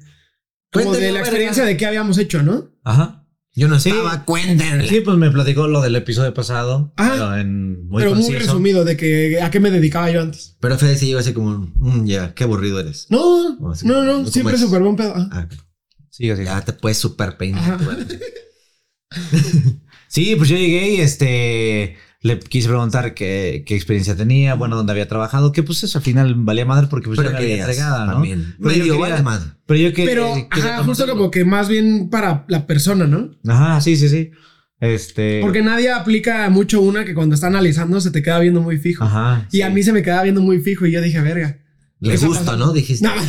como 0.71 0.93
de 0.93 1.01
la 1.01 1.07
verga. 1.07 1.21
experiencia 1.21 1.65
de 1.65 1.77
qué 1.77 1.87
habíamos 1.87 2.19
hecho, 2.19 2.43
¿no? 2.43 2.71
Ajá. 2.85 3.18
Yo 3.59 3.67
no 3.69 3.81
Sí. 3.81 3.91
estaba, 3.91 4.25
cuéntenle. 4.25 4.89
Sí, 4.89 5.01
pues 5.01 5.17
me 5.19 5.31
platicó 5.31 5.67
lo 5.67 5.81
del 5.81 5.97
episodio 5.97 6.33
pasado, 6.33 6.93
Ajá. 6.97 7.11
pero 7.13 7.37
en 7.37 7.89
muy 7.89 8.03
Pero 8.05 8.15
muy 8.15 8.35
resumido 8.37 8.85
de 8.85 8.97
que 8.97 9.41
a 9.43 9.51
qué 9.51 9.59
me 9.59 9.71
dedicaba 9.73 10.09
yo 10.11 10.23
antes. 10.23 10.57
Pero 10.61 10.79
Fede 10.79 10.97
sí 10.97 11.07
llegó 11.07 11.19
así 11.19 11.33
como, 11.33 11.73
mm, 11.75 12.07
ya, 12.07 12.35
qué 12.35 12.45
aburrido 12.45 12.79
eres. 12.79 13.07
No, 13.11 13.59
sí. 13.75 13.87
no, 13.87 14.05
no, 14.05 14.13
¿Cómo 14.19 14.27
siempre 14.29 14.55
es? 14.55 14.61
súper 14.61 14.83
buen 14.83 14.95
pedo. 14.97 15.15
Ah, 15.17 15.49
ok. 15.51 15.59
Sí, 16.11 16.31
así. 16.31 16.45
ya 16.45 16.61
te 16.65 16.73
puedes 16.73 16.99
super 16.99 17.37
peinar. 17.37 17.79
Sí, 20.11 20.35
pues 20.37 20.49
yo 20.49 20.57
llegué 20.57 20.95
y 20.95 21.01
este 21.03 21.97
le 22.29 22.39
quise 22.39 22.69
preguntar 22.69 23.15
qué, 23.15 23.65
qué 23.67 23.75
experiencia 23.75 24.15
tenía, 24.17 24.55
bueno, 24.55 24.77
dónde 24.77 24.93
había 24.93 25.09
trabajado, 25.09 25.51
que 25.53 25.63
pues 25.65 25.83
eso 25.83 25.99
al 25.99 26.05
final 26.05 26.35
valía 26.37 26.65
madre 26.65 26.87
porque 26.89 27.07
pues 27.09 27.17
Pero 27.19 27.31
ya 27.31 27.33
me 27.33 27.39
había 27.39 27.49
querías 27.49 27.69
entregada, 27.69 28.07
¿no? 28.07 28.13
también. 28.13 28.55
Pero 28.59 28.71
yo 28.71 28.79
Medio 28.79 28.93
quería- 28.95 29.11
vale 29.11 29.23
madre. 29.23 29.51
Pero 29.67 29.81
yo 29.81 29.93
que 29.93 30.05
Pero, 30.07 30.35
quería 30.51 30.77
ajá, 30.77 30.85
justo 30.85 31.07
como 31.09 31.31
que 31.31 31.45
más 31.45 31.69
bien 31.69 32.09
para 32.11 32.45
la 32.49 32.67
persona, 32.67 33.07
¿no? 33.07 33.31
Ajá, 33.47 33.81
sí, 33.81 33.97
sí, 33.97 34.09
sí. 34.09 34.31
Este 34.81 35.41
Porque 35.43 35.61
nadie 35.61 35.91
aplica 35.91 36.49
mucho 36.51 36.81
una 36.81 37.05
que 37.05 37.13
cuando 37.13 37.35
está 37.35 37.49
analizando 37.49 38.01
se 38.01 38.13
te 38.13 38.23
queda 38.23 38.39
viendo 38.39 38.61
muy 38.63 38.79
fijo. 38.79 39.03
Ajá. 39.05 39.47
Y 39.51 39.63
a 39.63 39.71
mí 39.71 39.83
se 39.83 39.93
me 39.93 40.03
quedaba 40.03 40.23
viendo 40.23 40.41
muy 40.41 40.61
fijo 40.61 40.87
y 40.87 40.93
yo 40.93 41.01
dije, 41.01 41.21
verga. 41.21 41.59
Le 42.01 42.17
gusta, 42.17 42.45
pasa. 42.45 42.57
¿no? 42.57 42.73
Dijiste. 42.73 43.07
No. 43.07 43.13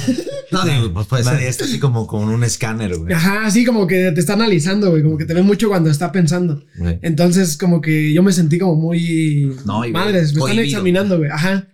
No, 0.52 0.64
digo, 0.66 0.92
pues 0.92 1.06
puede 1.06 1.24
Nadie 1.26 1.42
ser. 1.42 1.48
está 1.50 1.66
así 1.66 1.78
como 1.78 2.08
con 2.08 2.28
un 2.28 2.44
escáner, 2.44 2.98
güey. 2.98 3.14
Ajá, 3.14 3.46
así 3.46 3.64
como 3.64 3.86
que 3.86 4.12
te 4.12 4.20
está 4.20 4.34
analizando, 4.34 4.90
güey. 4.90 5.04
Como 5.04 5.16
que 5.16 5.26
te 5.26 5.36
ve 5.36 5.44
mucho 5.44 5.68
cuando 5.70 5.92
está 5.92 6.12
pensando. 6.12 6.64
Güey. 6.76 6.98
Entonces, 7.04 7.56
como 7.56 7.82
que 7.82 8.12
yo 8.12 8.24
me 8.24 8.32
sentí 8.32 8.58
como 8.58 8.76
muy. 8.76 9.56
No, 9.68 9.86
y- 9.86 9.92
Madres, 9.92 10.24
me 10.34 10.40
están 10.40 10.42
cohibido. 10.42 10.64
examinando, 10.64 11.20
güey. 11.20 11.30
Ajá. 11.30 11.68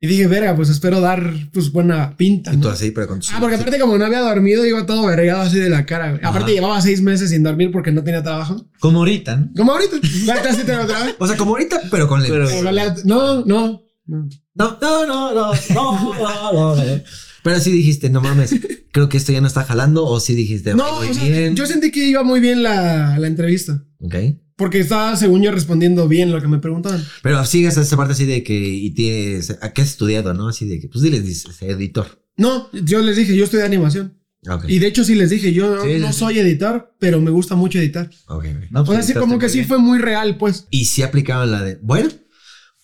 Y 0.00 0.06
dije, 0.06 0.26
verga, 0.28 0.56
pues 0.56 0.70
espero 0.70 0.98
dar, 1.02 1.30
pues, 1.52 1.70
buena 1.72 2.16
pinta. 2.16 2.54
Y 2.54 2.56
tú 2.56 2.68
¿no? 2.68 2.72
así, 2.72 2.90
pero 2.90 3.06
con 3.06 3.20
Ah, 3.34 3.36
porque 3.38 3.56
aparte, 3.56 3.78
como 3.78 3.98
no 3.98 4.06
había 4.06 4.20
dormido, 4.20 4.64
iba 4.64 4.86
todo 4.86 5.04
vergado 5.06 5.42
así 5.42 5.58
de 5.58 5.68
la 5.68 5.84
cara, 5.84 6.12
güey. 6.12 6.24
Aparte, 6.24 6.52
llevaba 6.52 6.80
seis 6.80 7.02
meses 7.02 7.28
sin 7.28 7.42
dormir 7.42 7.70
porque 7.70 7.92
no 7.92 8.02
tenía 8.02 8.22
trabajo. 8.22 8.64
Como 8.78 9.00
ahorita, 9.00 9.36
¿no? 9.36 9.50
Como 9.54 9.72
ahorita. 9.72 9.96
Ahorita 10.32 10.54
sí 10.54 10.62
tengo 10.64 10.86
trabajo. 10.86 11.10
O 11.18 11.26
sea, 11.26 11.36
como 11.36 11.50
ahorita, 11.50 11.82
pero 11.90 12.08
con 12.08 12.22
lentes. 12.22 12.62
Pero- 12.62 12.94
No, 13.04 13.44
no. 13.44 13.82
no. 14.06 14.28
No, 14.60 14.78
no, 14.80 15.06
no, 15.06 15.34
no, 15.34 15.52
no, 15.74 16.14
no, 16.14 16.76
no, 16.76 16.84
no. 16.84 17.02
Pero 17.42 17.58
sí 17.60 17.72
dijiste, 17.72 18.10
no 18.10 18.20
mames, 18.20 18.54
creo 18.92 19.08
que 19.08 19.16
esto 19.16 19.32
ya 19.32 19.40
no 19.40 19.46
está 19.46 19.64
jalando, 19.64 20.04
o 20.06 20.20
sí 20.20 20.34
dijiste, 20.34 20.74
No, 20.74 20.96
muy 21.00 21.08
o 21.08 21.14
sea, 21.14 21.24
bien. 21.24 21.56
yo 21.56 21.66
sentí 21.66 21.90
que 21.90 22.04
iba 22.06 22.22
muy 22.22 22.40
bien 22.40 22.62
la, 22.62 23.18
la 23.18 23.26
entrevista. 23.26 23.82
Ok. 24.00 24.14
Porque 24.56 24.80
estaba, 24.80 25.16
según 25.16 25.40
yo, 25.42 25.50
respondiendo 25.50 26.06
bien 26.06 26.30
lo 26.30 26.40
que 26.42 26.48
me 26.48 26.58
preguntaban. 26.58 27.02
Pero 27.22 27.42
sigues 27.46 27.78
a 27.78 27.80
esa 27.80 27.96
parte 27.96 28.12
así 28.12 28.26
de 28.26 28.42
que, 28.42 28.58
y 28.58 28.90
tienes, 28.90 29.56
¿a 29.62 29.72
qué 29.72 29.80
has 29.80 29.88
estudiado, 29.88 30.34
no? 30.34 30.48
Así 30.48 30.68
de 30.68 30.78
que, 30.80 30.88
pues 30.88 31.02
diles, 31.02 31.24
dices, 31.24 31.62
editor. 31.62 32.22
No, 32.36 32.68
yo 32.72 33.00
les 33.00 33.16
dije, 33.16 33.34
yo 33.34 33.44
estudié 33.44 33.64
animación. 33.64 34.18
Ok. 34.46 34.64
Y 34.68 34.78
de 34.78 34.86
hecho 34.88 35.02
sí 35.04 35.14
les 35.14 35.30
dije, 35.30 35.52
yo 35.54 35.82
Sí, 35.82 35.98
no 35.98 36.12
sí, 36.12 36.18
soy 36.18 36.38
editor, 36.38 36.94
pero 36.98 37.20
me 37.22 37.30
gusta 37.30 37.54
mucho 37.56 37.78
editar. 37.78 38.10
Ok, 38.26 38.44
ok. 38.44 38.70
No, 38.70 38.82
O 38.82 38.86
sea, 38.86 39.02
sí, 39.02 39.14
como 39.14 39.38
que 39.38 39.48
sí 39.48 39.64
fue 39.64 39.78
muy 39.78 39.98
real, 39.98 40.36
pues. 40.36 40.66
Y 40.70 40.84
sí 40.86 41.02
aplicaban 41.02 41.50
la 41.50 41.62
de, 41.62 41.78
bueno, 41.82 42.10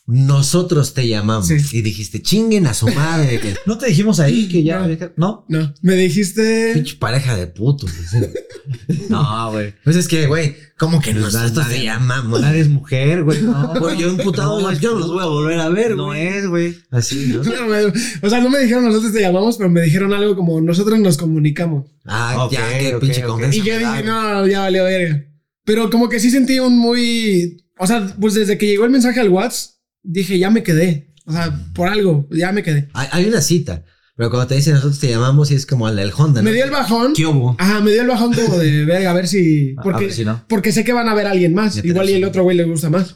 nosotros 0.07 0.95
te 0.95 1.09
llamamos. 1.09 1.49
Sí. 1.49 1.57
Y 1.73 1.83
dijiste, 1.83 2.23
chinguen 2.23 2.67
a 2.69 2.75
su 2.75 2.87
madre. 2.89 3.41
que 3.41 3.55
No 3.67 3.77
te 3.77 3.87
dijimos 3.87 4.21
ahí 4.21 4.49
que 4.49 4.63
ya. 4.63 4.87
No. 5.17 5.45
No. 5.49 5.59
No, 5.59 5.75
me 5.83 5.95
dijiste... 5.97 6.73
Pinche 6.75 6.97
pareja 6.97 7.37
de 7.37 7.47
dice. 7.47 8.33
No, 9.09 9.51
güey. 9.53 9.75
Pues 9.85 9.97
es 9.97 10.09
que, 10.09 10.27
güey, 10.27 10.57
¿cómo 10.79 11.01
que 11.01 11.13
nosotros 11.15 11.69
te 11.69 11.83
llamamos? 11.83 12.41
Nadie 12.41 12.61
es 12.61 12.69
mujer, 12.69 13.25
güey. 13.25 13.43
No, 13.43 13.75
Güey, 13.81 13.99
yo 13.99 14.09
emputado, 14.09 14.61
No, 14.61 14.73
yo 14.73 14.93
no 14.93 14.99
los 15.01 15.13
voy 15.13 15.23
a 15.23 15.27
volver 15.27 15.61
a 15.61 15.69
ver, 15.69 15.97
No 15.97 16.15
es, 16.15 16.47
güey. 16.47 16.77
Así, 16.91 17.33
¿no? 17.35 17.41
O 17.41 18.31
sea, 18.31 18.41
no 18.41 18.51
me 18.51 18.59
dijeron 18.61 18.85
nosotros 18.85 19.13
te 19.13 19.21
llamamos, 19.21 19.57
pero 19.57 19.71
me 19.71 19.83
dijeron 19.83 20.13
algo 20.13 20.37
como 20.37 20.61
nosotros 20.61 20.99
nos 21.01 21.17
comunicamos. 21.17 21.91
Ah, 22.05 22.45
Ok, 22.45 22.53
ya, 22.53 22.79
qué 22.79 22.95
ok, 22.95 23.01
pinche 23.01 23.25
ok. 23.25 23.31
confianza. 23.31 23.59
Y 23.59 23.63
yo 23.63 23.79
dije, 23.79 24.03
no, 24.05 24.47
ya 24.47 24.61
valió 24.61 24.85
verga. 24.85 25.25
Pero 25.65 25.91
como 25.91 26.09
que 26.09 26.21
sí 26.21 26.31
sentí 26.31 26.61
un 26.61 26.79
muy... 26.79 27.65
O 27.79 27.87
sea, 27.87 28.07
pues 28.21 28.35
desde 28.35 28.57
que 28.57 28.67
llegó 28.67 28.85
el 28.85 28.91
mensaje 28.91 29.21
al 29.21 29.29
WhatsApp, 29.29 29.76
dije, 30.07 30.39
ya 30.39 30.51
me 30.51 30.63
quedé. 30.63 31.13
O 31.27 31.33
sea, 31.33 31.59
por 31.75 31.89
algo, 31.89 32.29
ya 32.31 32.53
me 32.53 32.63
quedé. 32.63 32.89
Hay, 32.95 33.09
hay 33.11 33.25
una 33.27 33.41
cita, 33.41 33.85
pero 34.17 34.31
cuando 34.31 34.47
te 34.47 34.55
dicen 34.55 34.75
nosotros 34.75 34.99
te 34.99 35.11
llamamos 35.11 35.51
y 35.51 35.55
es 35.55 35.67
como 35.67 35.87
al 35.87 35.97
del 35.97 36.13
Honda, 36.17 36.41
¿no? 36.41 36.49
Me 36.49 36.55
dio 36.55 36.65
el 36.65 36.71
bajón. 36.71 37.13
¿Qué 37.15 37.27
hubo? 37.27 37.57
Ajá, 37.59 37.81
me 37.81 37.91
dio 37.91 38.03
el 38.03 38.09
bajón 38.09 38.33
como 38.33 38.59
de 38.59 38.85
verga, 38.87 39.11
a 39.11 39.15
ver 39.15 39.29
si. 39.29 39.75
Porque, 39.83 40.05
ver 40.07 40.13
si 40.15 40.25
no. 40.25 40.45
porque 40.49 40.73
sé 40.73 40.85
que 40.85 40.93
van 40.93 41.09
a 41.09 41.15
ver 41.15 41.27
a 41.27 41.33
alguien 41.33 41.53
más. 41.53 41.75
Ya 41.75 41.83
Igual 41.85 42.09
y 42.11 42.15
el 42.15 42.25
otro 42.25 42.43
güey 42.45 42.57
le 42.57 42.65
gusta 42.65 42.89
más. 42.89 43.15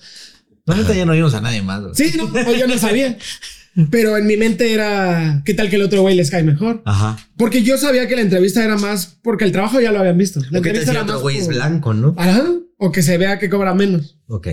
Neta 0.67 0.95
ya 0.95 1.07
no 1.07 1.13
vimos 1.13 1.35
a 1.35 1.41
nadie 1.41 1.63
más, 1.63 1.81
güey. 1.83 1.95
Sí, 1.95 2.13
no, 2.17 2.31
pues 2.31 2.59
yo 2.59 2.67
no 2.67 2.79
sabía. 2.79 3.17
Pero 3.91 4.17
en 4.17 4.27
mi 4.27 4.37
mente 4.37 4.73
era, 4.73 5.43
¿qué 5.45 5.55
tal 5.55 5.71
que 5.71 5.77
el 5.77 5.83
otro 5.83 6.03
güey 6.03 6.17
les 6.17 6.31
cae 6.31 6.43
mejor? 6.43 6.83
Ajá. 6.85 7.17
Porque 7.37 7.63
yo 7.63 7.79
sabía 7.79 8.09
que 8.09 8.17
la 8.17 8.23
entrevista 8.23 8.65
era 8.65 8.77
más, 8.77 9.19
porque 9.23 9.45
el 9.45 9.53
trabajo 9.53 9.81
ya 9.81 9.93
lo 9.93 10.01
habían 10.01 10.19
visto. 10.19 10.41
La 10.51 10.59
¿O 10.59 10.63
entrevista 10.63 10.87
decía 10.87 10.93
era 10.93 11.03
otro 11.03 11.21
güey 11.21 11.39
es 11.39 11.47
blanco, 11.49 11.95
no? 11.95 12.15
Ajá, 12.19 12.45
o 12.77 12.91
que 12.93 13.03
se 13.03 13.17
vea 13.17 13.39
que 13.39 13.49
cobra 13.49 13.75
menos. 13.75 14.19
Ok. 14.27 14.49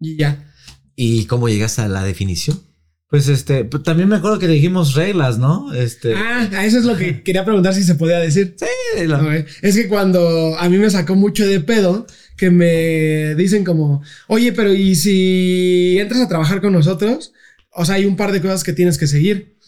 Y 0.00 0.16
ya. 0.16 0.53
¿Y 0.96 1.24
cómo 1.26 1.48
llegaste 1.48 1.82
a 1.82 1.88
la 1.88 2.04
definición? 2.04 2.60
Pues 3.08 3.28
este, 3.28 3.64
también 3.84 4.08
me 4.08 4.16
acuerdo 4.16 4.38
que 4.38 4.48
dijimos 4.48 4.94
reglas, 4.94 5.38
¿no? 5.38 5.72
Este. 5.72 6.14
Ah, 6.16 6.48
a 6.52 6.64
eso 6.66 6.78
es 6.78 6.84
lo 6.84 6.96
que 6.96 7.22
quería 7.22 7.44
preguntar 7.44 7.72
si 7.74 7.84
se 7.84 7.94
podía 7.94 8.18
decir. 8.18 8.56
Sí, 8.58 9.06
la- 9.06 9.20
Ok. 9.22 9.46
Es 9.62 9.76
que 9.76 9.86
cuando 9.88 10.58
a 10.58 10.68
mí 10.68 10.78
me 10.78 10.90
sacó 10.90 11.14
mucho 11.14 11.46
de 11.46 11.60
pedo, 11.60 12.06
que 12.36 12.50
me 12.50 13.34
dicen 13.36 13.64
como, 13.64 14.02
oye, 14.26 14.52
pero 14.52 14.72
¿y 14.74 14.96
si 14.96 15.96
entras 16.00 16.22
a 16.22 16.28
trabajar 16.28 16.60
con 16.60 16.72
nosotros? 16.72 17.32
O 17.70 17.84
sea, 17.84 17.96
hay 17.96 18.06
un 18.06 18.16
par 18.16 18.32
de 18.32 18.40
cosas 18.40 18.64
que 18.64 18.72
tienes 18.72 18.98
que 18.98 19.06
seguir. 19.06 19.58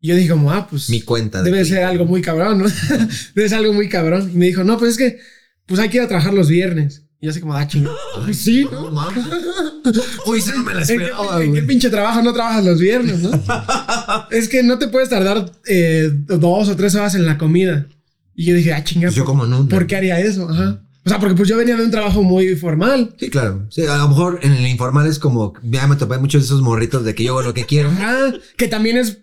Y 0.00 0.08
yo 0.08 0.16
dije 0.16 0.30
como, 0.30 0.50
ah, 0.52 0.66
pues 0.68 0.88
Mi 0.90 1.02
cuenta 1.02 1.42
de 1.42 1.50
debe 1.50 1.64
ser 1.64 1.84
algo 1.84 2.04
muy 2.04 2.22
cabrón, 2.22 2.58
¿no? 2.58 2.66
debe 3.34 3.48
ser 3.48 3.58
algo 3.58 3.72
muy 3.72 3.88
cabrón. 3.88 4.30
Y 4.32 4.36
me 4.36 4.46
dijo, 4.46 4.64
no, 4.64 4.78
pues 4.78 4.92
es 4.92 4.96
que, 4.98 5.18
pues 5.66 5.78
hay 5.80 5.88
que 5.88 5.98
ir 5.98 6.02
a 6.02 6.08
trabajar 6.08 6.34
los 6.34 6.48
viernes. 6.48 7.04
Y 7.20 7.26
yo 7.26 7.30
así 7.30 7.40
como, 7.40 7.54
ah, 7.54 7.66
chingo. 7.66 7.90
Ay, 8.24 8.32
sí, 8.32 8.66
¿no? 8.70 8.90
Uy, 10.26 10.40
se 10.40 10.52
no 10.52 10.62
me 10.62 10.74
la 10.74 10.82
¿En 10.82 10.86
qué, 10.86 10.94
esperaba, 10.94 11.42
en 11.42 11.54
qué 11.54 11.62
pinche 11.62 11.90
trabajo 11.90 12.22
no 12.22 12.32
trabajas 12.32 12.64
los 12.64 12.78
viernes, 12.80 13.20
no? 13.20 13.30
es 14.30 14.48
que 14.48 14.62
no 14.62 14.78
te 14.78 14.88
puedes 14.88 15.08
tardar 15.08 15.50
eh, 15.66 16.10
dos 16.12 16.68
o 16.68 16.76
tres 16.76 16.94
horas 16.94 17.14
en 17.16 17.26
la 17.26 17.36
comida. 17.36 17.86
Y 18.36 18.44
yo 18.44 18.54
dije, 18.54 18.72
ah, 18.72 18.84
chingada. 18.84 19.08
Pues 19.10 19.16
yo 19.16 19.24
¿por- 19.24 19.32
como 19.32 19.46
nunca. 19.46 19.74
¿Por 19.74 19.86
qué 19.88 19.96
haría 19.96 20.20
eso? 20.20 20.48
Ajá. 20.48 20.80
O 21.04 21.08
sea, 21.08 21.18
porque 21.18 21.34
pues 21.34 21.48
yo 21.48 21.56
venía 21.56 21.74
de 21.76 21.84
un 21.84 21.90
trabajo 21.90 22.22
muy 22.22 22.54
formal. 22.54 23.14
Sí, 23.18 23.30
claro. 23.30 23.66
Sí, 23.70 23.82
a 23.86 23.96
lo 23.96 24.08
mejor 24.08 24.40
en 24.42 24.52
el 24.52 24.66
informal 24.66 25.06
es 25.06 25.18
como, 25.18 25.54
ya 25.62 25.86
me 25.86 25.96
topé 25.96 26.18
muchos 26.18 26.42
de 26.42 26.46
esos 26.46 26.60
morritos 26.60 27.02
de 27.04 27.14
que 27.14 27.24
yo 27.24 27.32
hago 27.32 27.42
lo 27.48 27.54
que 27.54 27.64
quiero. 27.64 27.88
Ajá. 27.88 28.34
Que 28.56 28.68
también 28.68 28.96
es 28.98 29.18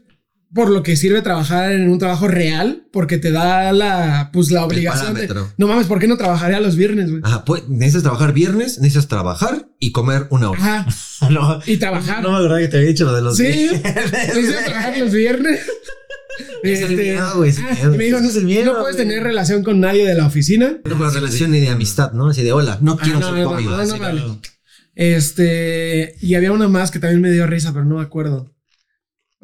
por 0.55 0.69
lo 0.69 0.83
que 0.83 0.95
sirve 0.95 1.21
trabajar 1.21 1.73
en 1.73 1.89
un 1.89 1.99
trabajo 1.99 2.29
real, 2.29 2.87
porque 2.93 3.17
te 3.17 3.29
da 3.31 3.73
la, 3.73 4.29
pues, 4.31 4.51
la 4.51 4.63
obligación 4.63 5.13
de. 5.13 5.27
No 5.57 5.67
mames, 5.67 5.85
¿por 5.85 5.99
qué 5.99 6.07
no 6.07 6.15
trabajaría 6.15 6.61
los 6.61 6.77
viernes, 6.77 7.11
güey? 7.11 7.21
Ajá, 7.25 7.43
pues 7.43 7.67
necesitas 7.67 8.03
trabajar 8.03 8.31
viernes, 8.33 8.79
necesitas 8.79 9.09
trabajar 9.09 9.67
y 9.79 9.91
comer 9.91 10.27
una 10.29 10.49
hora. 10.49 10.59
Ajá. 10.61 10.87
No, 11.29 11.59
Y 11.65 11.77
trabajar. 11.77 12.21
no 12.21 12.31
me 12.31 12.37
acordaba 12.37 12.59
que 12.59 12.67
te 12.67 12.77
había 12.77 12.89
dicho 12.89 13.05
lo 13.05 13.13
de 13.15 13.21
los 13.21 13.37
Sí, 13.37 13.43
necesitas 13.83 14.65
trabajar 14.65 14.97
los 14.97 15.11
viernes. 15.11 15.61
El 16.63 16.71
Este, 16.71 16.95
miedo, 16.95 17.31
güey, 17.35 17.49
ese 17.49 17.61
ah, 17.61 17.87
me 17.87 18.03
dijo, 18.03 18.17
es 18.17 18.35
el 18.35 18.43
miedo, 18.43 18.73
no 18.73 18.79
puedes 18.81 18.97
tener 18.97 19.23
relación 19.23 19.63
con 19.63 19.79
nadie 19.79 20.05
de 20.05 20.15
la 20.15 20.25
oficina. 20.25 20.77
No 20.83 20.97
con 20.97 21.13
relación 21.13 21.51
ni 21.51 21.61
de 21.61 21.69
amistad, 21.69 22.11
¿no? 22.11 22.27
Así 22.27 22.43
de 22.43 22.51
hola, 22.51 22.77
no 22.81 22.97
quiero 22.97 23.19
no, 23.19 23.27
ser 23.27 23.43
no, 23.45 23.59
no, 23.61 23.85
no, 23.85 23.97
vale. 23.97 24.21
Este, 24.95 26.15
y 26.21 26.35
había 26.35 26.51
una 26.51 26.67
más 26.67 26.91
que 26.91 26.99
también 26.99 27.21
me 27.21 27.31
dio 27.31 27.47
risa, 27.47 27.71
pero 27.71 27.85
no 27.85 27.95
me 27.95 28.01
acuerdo. 28.01 28.54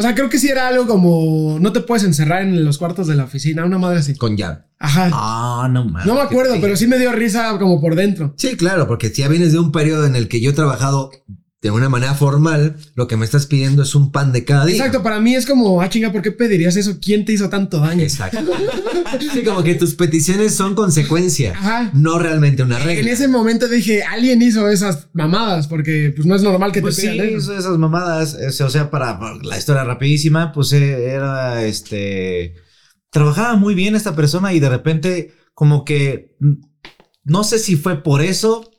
O 0.01 0.03
sea, 0.03 0.15
creo 0.15 0.29
que 0.29 0.39
sí 0.39 0.49
era 0.49 0.67
algo 0.67 0.87
como 0.87 1.59
no 1.59 1.71
te 1.71 1.81
puedes 1.81 2.03
encerrar 2.03 2.41
en 2.41 2.65
los 2.65 2.79
cuartos 2.79 3.05
de 3.05 3.13
la 3.13 3.25
oficina, 3.25 3.63
una 3.63 3.77
madre 3.77 3.99
así. 3.99 4.15
Con 4.15 4.35
llave. 4.35 4.63
Ajá. 4.79 5.11
Ah, 5.13 5.69
no 5.71 5.85
mames. 5.85 6.07
no 6.07 6.15
me 6.15 6.21
acuerdo, 6.21 6.55
pero 6.59 6.75
sí 6.75 6.87
me 6.87 6.97
dio 6.97 7.11
risa 7.11 7.55
como 7.59 7.79
por 7.79 7.93
dentro. 7.93 8.33
Sí, 8.35 8.57
claro, 8.57 8.87
porque 8.87 9.09
si 9.09 9.21
ya 9.21 9.27
vienes 9.27 9.51
de 9.51 9.59
un 9.59 9.71
periodo 9.71 10.07
en 10.07 10.15
el 10.15 10.27
que 10.27 10.41
yo 10.41 10.49
he 10.49 10.53
trabajado 10.53 11.11
de 11.61 11.69
una 11.69 11.89
manera 11.89 12.15
formal, 12.15 12.75
lo 12.95 13.07
que 13.07 13.17
me 13.17 13.25
estás 13.25 13.45
pidiendo 13.45 13.83
es 13.83 13.93
un 13.93 14.11
pan 14.11 14.31
de 14.31 14.43
cada 14.43 14.65
día. 14.65 14.77
Exacto, 14.77 15.03
para 15.03 15.19
mí 15.19 15.35
es 15.35 15.45
como, 15.45 15.79
ah, 15.79 15.89
chinga, 15.89 16.11
¿por 16.11 16.23
qué 16.23 16.31
pedirías 16.31 16.75
eso? 16.75 16.97
¿Quién 16.99 17.23
te 17.23 17.33
hizo 17.33 17.49
tanto 17.49 17.79
daño? 17.79 18.01
Exacto. 18.03 18.39
Sí, 19.33 19.43
como 19.43 19.61
que 19.61 19.75
tus 19.75 19.95
peticiones 19.95 20.55
son 20.55 20.73
consecuencia, 20.73 21.51
Ajá. 21.51 21.91
no 21.93 22.17
realmente 22.17 22.63
una 22.63 22.79
regla. 22.79 23.01
En 23.01 23.07
ese 23.09 23.27
momento 23.27 23.67
dije, 23.67 24.03
alguien 24.03 24.41
hizo 24.41 24.69
esas 24.69 25.09
mamadas, 25.13 25.67
porque 25.67 26.13
pues 26.15 26.25
no 26.25 26.33
es 26.35 26.41
normal 26.41 26.71
que 26.71 26.81
Pues 26.81 26.95
te 26.95 27.01
sí, 27.01 27.09
pidan 27.09 27.27
eso. 27.27 27.37
hizo 27.37 27.57
esas 27.57 27.77
mamadas. 27.77 28.33
ese, 28.35 28.63
O 28.63 28.69
sea, 28.69 28.89
para, 28.89 29.19
para 29.19 29.35
la 29.43 29.57
historia 29.57 29.83
rapidísima, 29.83 30.53
pues 30.53 30.71
eh, 30.71 31.09
era 31.11 31.63
este. 31.65 32.55
Trabajaba 33.09 33.57
muy 33.57 33.75
bien 33.75 33.95
esta 33.97 34.15
persona 34.15 34.53
y 34.53 34.61
de 34.61 34.69
repente, 34.69 35.33
como 35.53 35.83
que. 35.83 36.35
mm, 36.39 36.53
No 37.25 37.43
sé 37.43 37.59
si 37.59 37.75
fue 37.75 38.01
por 38.01 38.21
eso. 38.21 38.70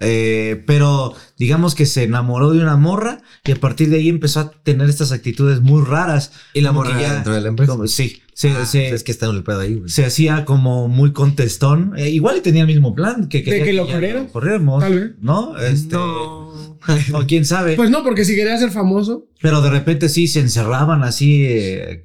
Eh, 0.00 0.62
pero 0.66 1.14
digamos 1.38 1.74
que 1.74 1.86
se 1.86 2.02
enamoró 2.04 2.50
de 2.52 2.60
una 2.60 2.76
morra 2.76 3.22
y 3.44 3.52
a 3.52 3.56
partir 3.56 3.88
de 3.90 3.96
ahí 3.96 4.08
empezó 4.08 4.40
a 4.40 4.50
tener 4.50 4.88
estas 4.90 5.12
actitudes 5.12 5.60
muy 5.60 5.82
raras. 5.84 6.32
Y 6.54 6.60
la 6.60 6.72
morra 6.72 6.96
que 6.96 7.02
ya- 7.02 7.14
dentro 7.14 7.34
de 7.34 7.40
la 7.40 7.48
empresa. 7.48 7.72
como- 7.72 7.86
sí, 7.86 8.22
se, 8.34 8.50
Ah, 8.50 8.66
se- 8.66 8.90
es 8.90 9.02
que 9.02 9.12
está 9.12 9.26
en 9.26 9.36
el 9.36 9.42
pedo 9.42 9.60
ahí. 9.60 9.74
güey. 9.76 9.88
se 9.88 10.04
hacía 10.04 10.44
como 10.44 10.88
muy 10.88 11.12
contestón. 11.12 11.94
Eh, 11.96 12.10
igual 12.10 12.36
y 12.36 12.40
tenía 12.40 12.62
el 12.62 12.66
mismo 12.68 12.94
plan. 12.94 13.28
Que, 13.28 13.42
quería 13.42 13.64
que 13.64 13.72
lo 13.72 13.86
corrieran? 13.86 14.26
corriéramos, 14.26 14.82
Tal 14.82 14.94
vez. 15.00 15.10
¿No? 15.20 15.56
Este, 15.58 15.94
No. 15.96 16.76
O 17.14 17.26
quién 17.26 17.44
sabe. 17.44 17.74
Pues 17.74 17.90
no, 17.90 18.04
porque 18.04 18.24
si 18.24 18.36
quería 18.36 18.56
ser 18.58 18.70
famoso, 18.70 19.26
Pero 19.40 19.60
de 19.60 19.70
repente 19.70 20.08
sí 20.08 20.28
se 20.28 20.40
encerraban 20.40 21.02
así. 21.02 21.44
eh, 21.46 22.04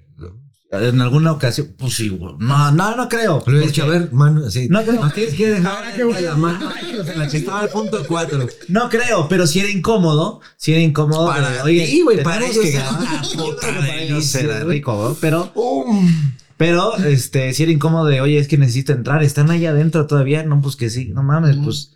en 0.72 1.02
alguna 1.02 1.32
ocasión. 1.34 1.74
Pues 1.78 1.94
sí, 1.96 2.10
güey. 2.10 2.34
No, 2.40 2.72
no, 2.72 2.96
no 2.96 3.10
creo. 3.10 3.36
Hubiera 3.38 3.44
Porque- 3.44 3.68
dicho, 3.68 3.84
a 3.84 3.88
ver, 3.88 4.12
mano, 4.14 4.46
así. 4.48 4.68
No, 4.70 4.82
no. 4.84 4.94
nos 4.94 5.14
tienes 5.14 5.34
que 5.36 5.50
dejar 5.50 5.76
Ahora 5.78 5.94
que 5.94 6.04
voy- 6.04 6.22
la 6.22 6.36
mano. 6.36 6.72
Chistaba 7.30 7.60
al 7.62 7.70
punto 7.70 8.04
4. 8.08 8.48
No 8.70 8.90
creo, 8.90 9.28
pero 9.28 9.46
si 9.48 9.60
era 9.60 9.70
incómodo. 9.70 10.40
Si 10.58 10.72
era 10.72 10.82
incómodo. 10.82 11.28
Para 11.28 11.64
oye, 11.64 11.86
ti, 11.86 12.02
güey, 12.02 12.24
para 12.24 12.40
que 12.50 12.80
Puta 13.38 13.72
delicia, 13.82 14.40
era 14.40 14.64
güey. 14.64 14.78
rico, 14.78 14.94
¿no? 15.10 15.16
Pero. 15.20 15.52
Pero, 16.58 16.96
este, 16.98 17.54
si 17.54 17.64
era 17.64 17.72
incómodo 17.72 18.06
de, 18.06 18.22
oye, 18.22 18.38
es 18.38 18.48
que 18.48 18.58
necesito 18.58 18.94
entrar, 18.94 19.24
están 19.24 19.50
ahí 19.50 19.66
adentro 19.66 20.06
todavía, 20.06 20.44
no, 20.44 20.62
pues 20.62 20.76
que 20.76 20.92
sí, 20.92 21.10
no 21.14 21.24
mames, 21.24 21.58
pues. 21.64 21.94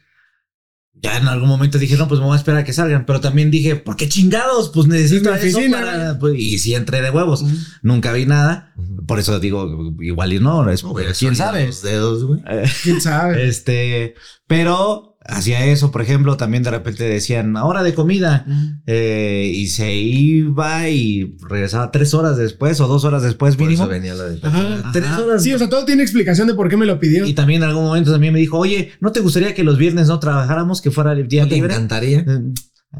Ya 1.01 1.17
en 1.17 1.27
algún 1.27 1.49
momento 1.49 1.77
dije, 1.77 1.97
no, 1.97 2.07
pues 2.07 2.19
me 2.19 2.25
voy 2.25 2.35
a 2.35 2.37
esperar 2.37 2.61
a 2.61 2.63
que 2.63 2.73
salgan, 2.73 3.05
pero 3.05 3.21
también 3.21 3.51
dije, 3.51 3.75
¿por 3.75 3.95
qué 3.95 4.09
chingados? 4.09 4.71
Pues 4.73 4.87
necesito 4.87 5.33
Es 5.33 5.41
mi 5.43 5.49
eso 5.49 5.57
oficina, 5.59 5.77
para- 5.79 6.19
pues, 6.19 6.33
y 6.37 6.57
sí 6.57 6.73
entré 6.73 7.01
de 7.01 7.11
huevos, 7.11 7.43
nunca 7.83 8.11
vi 8.13 8.25
nada, 8.25 8.73
por 9.05 9.19
eso 9.19 9.39
digo, 9.39 9.93
igual 9.99 10.33
y 10.33 10.39
no, 10.39 10.67
es, 10.69 10.83
quién 11.19 11.35
sabe. 11.35 11.67
Los 11.67 11.81
dedos, 11.83 12.23
güey. 12.25 12.41
Eh, 12.49 12.65
quién 12.83 13.01
sabe. 13.01 13.47
este, 13.47 14.15
pero 14.47 15.14
hacía 15.27 15.65
eso, 15.65 15.91
por 15.91 16.01
ejemplo, 16.01 16.37
también 16.37 16.63
de 16.63 16.71
repente 16.71 17.03
decían, 17.03 17.55
hora 17.57 17.81
de 17.83 17.93
comida, 17.93 18.45
eh, 18.85 19.51
y 19.53 19.67
se 19.67 19.93
iba 19.95 20.87
y 20.89 21.35
regresaba 21.49 21.91
tres 21.91 22.13
horas 22.13 22.37
después 22.37 22.79
o 22.79 22.87
dos 22.87 23.03
horas 23.05 23.23
después 23.23 23.55
Por 23.55 23.65
mínimo. 23.67 23.83
eso 23.83 23.89
venía 23.91 24.13
lo 24.13 24.23
de. 24.29 24.39
Ajá. 24.47 24.91
Tres 24.93 25.09
horas. 25.11 25.43
Sí, 25.43 25.53
o 25.53 25.57
sea, 25.57 25.67
todo 25.69 25.83
tiene 25.85 26.03
explicación 26.03 26.47
de 26.47 26.53
por 26.53 26.69
qué 26.69 26.77
me 26.77 26.85
lo 26.85 26.99
pidió. 26.99 27.25
Y 27.25 27.33
también 27.33 27.63
en 27.63 27.69
algún 27.69 27.85
momento 27.85 28.11
también 28.11 28.33
me 28.33 28.39
dijo, 28.39 28.57
oye, 28.59 28.91
¿no 29.01 29.11
te 29.11 29.19
gustaría 29.19 29.53
que 29.53 29.63
los 29.63 29.77
viernes 29.77 30.07
no 30.07 30.19
trabajáramos, 30.19 30.81
que 30.81 30.91
fuera 30.91 31.13
el 31.13 31.27
día 31.27 31.43
¿No 31.43 31.49
te 31.49 31.55
libre? 31.55 31.73
encantaría? 31.73 32.19
Eh, 32.19 32.39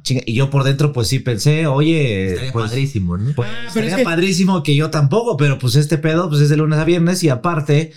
chinga, 0.02 0.22
Y 0.26 0.34
yo 0.34 0.50
por 0.50 0.64
dentro, 0.64 0.92
pues 0.92 1.08
sí 1.08 1.20
pensé, 1.20 1.68
oye, 1.68 2.30
Estaría 2.34 2.52
pues, 2.52 2.70
padrísimo, 2.72 3.18
¿no? 3.18 3.34
pues, 3.36 3.48
Ah, 3.50 3.54
pero 3.56 3.68
estaría 3.68 3.90
es 3.92 3.96
que- 3.98 4.04
padrísimo 4.04 4.64
que 4.64 4.76
yo 4.76 4.90
tampoco, 4.90 5.38
pero 5.38 5.58
pues 5.60 5.76
este 5.76 5.98
pedo, 5.98 6.28
pues 6.28 6.42
es 6.42 6.50
de 6.50 6.58
lunes 6.58 6.80
a 6.80 6.84
viernes 6.86 7.24
y 7.24 7.30
aparte 7.30 7.94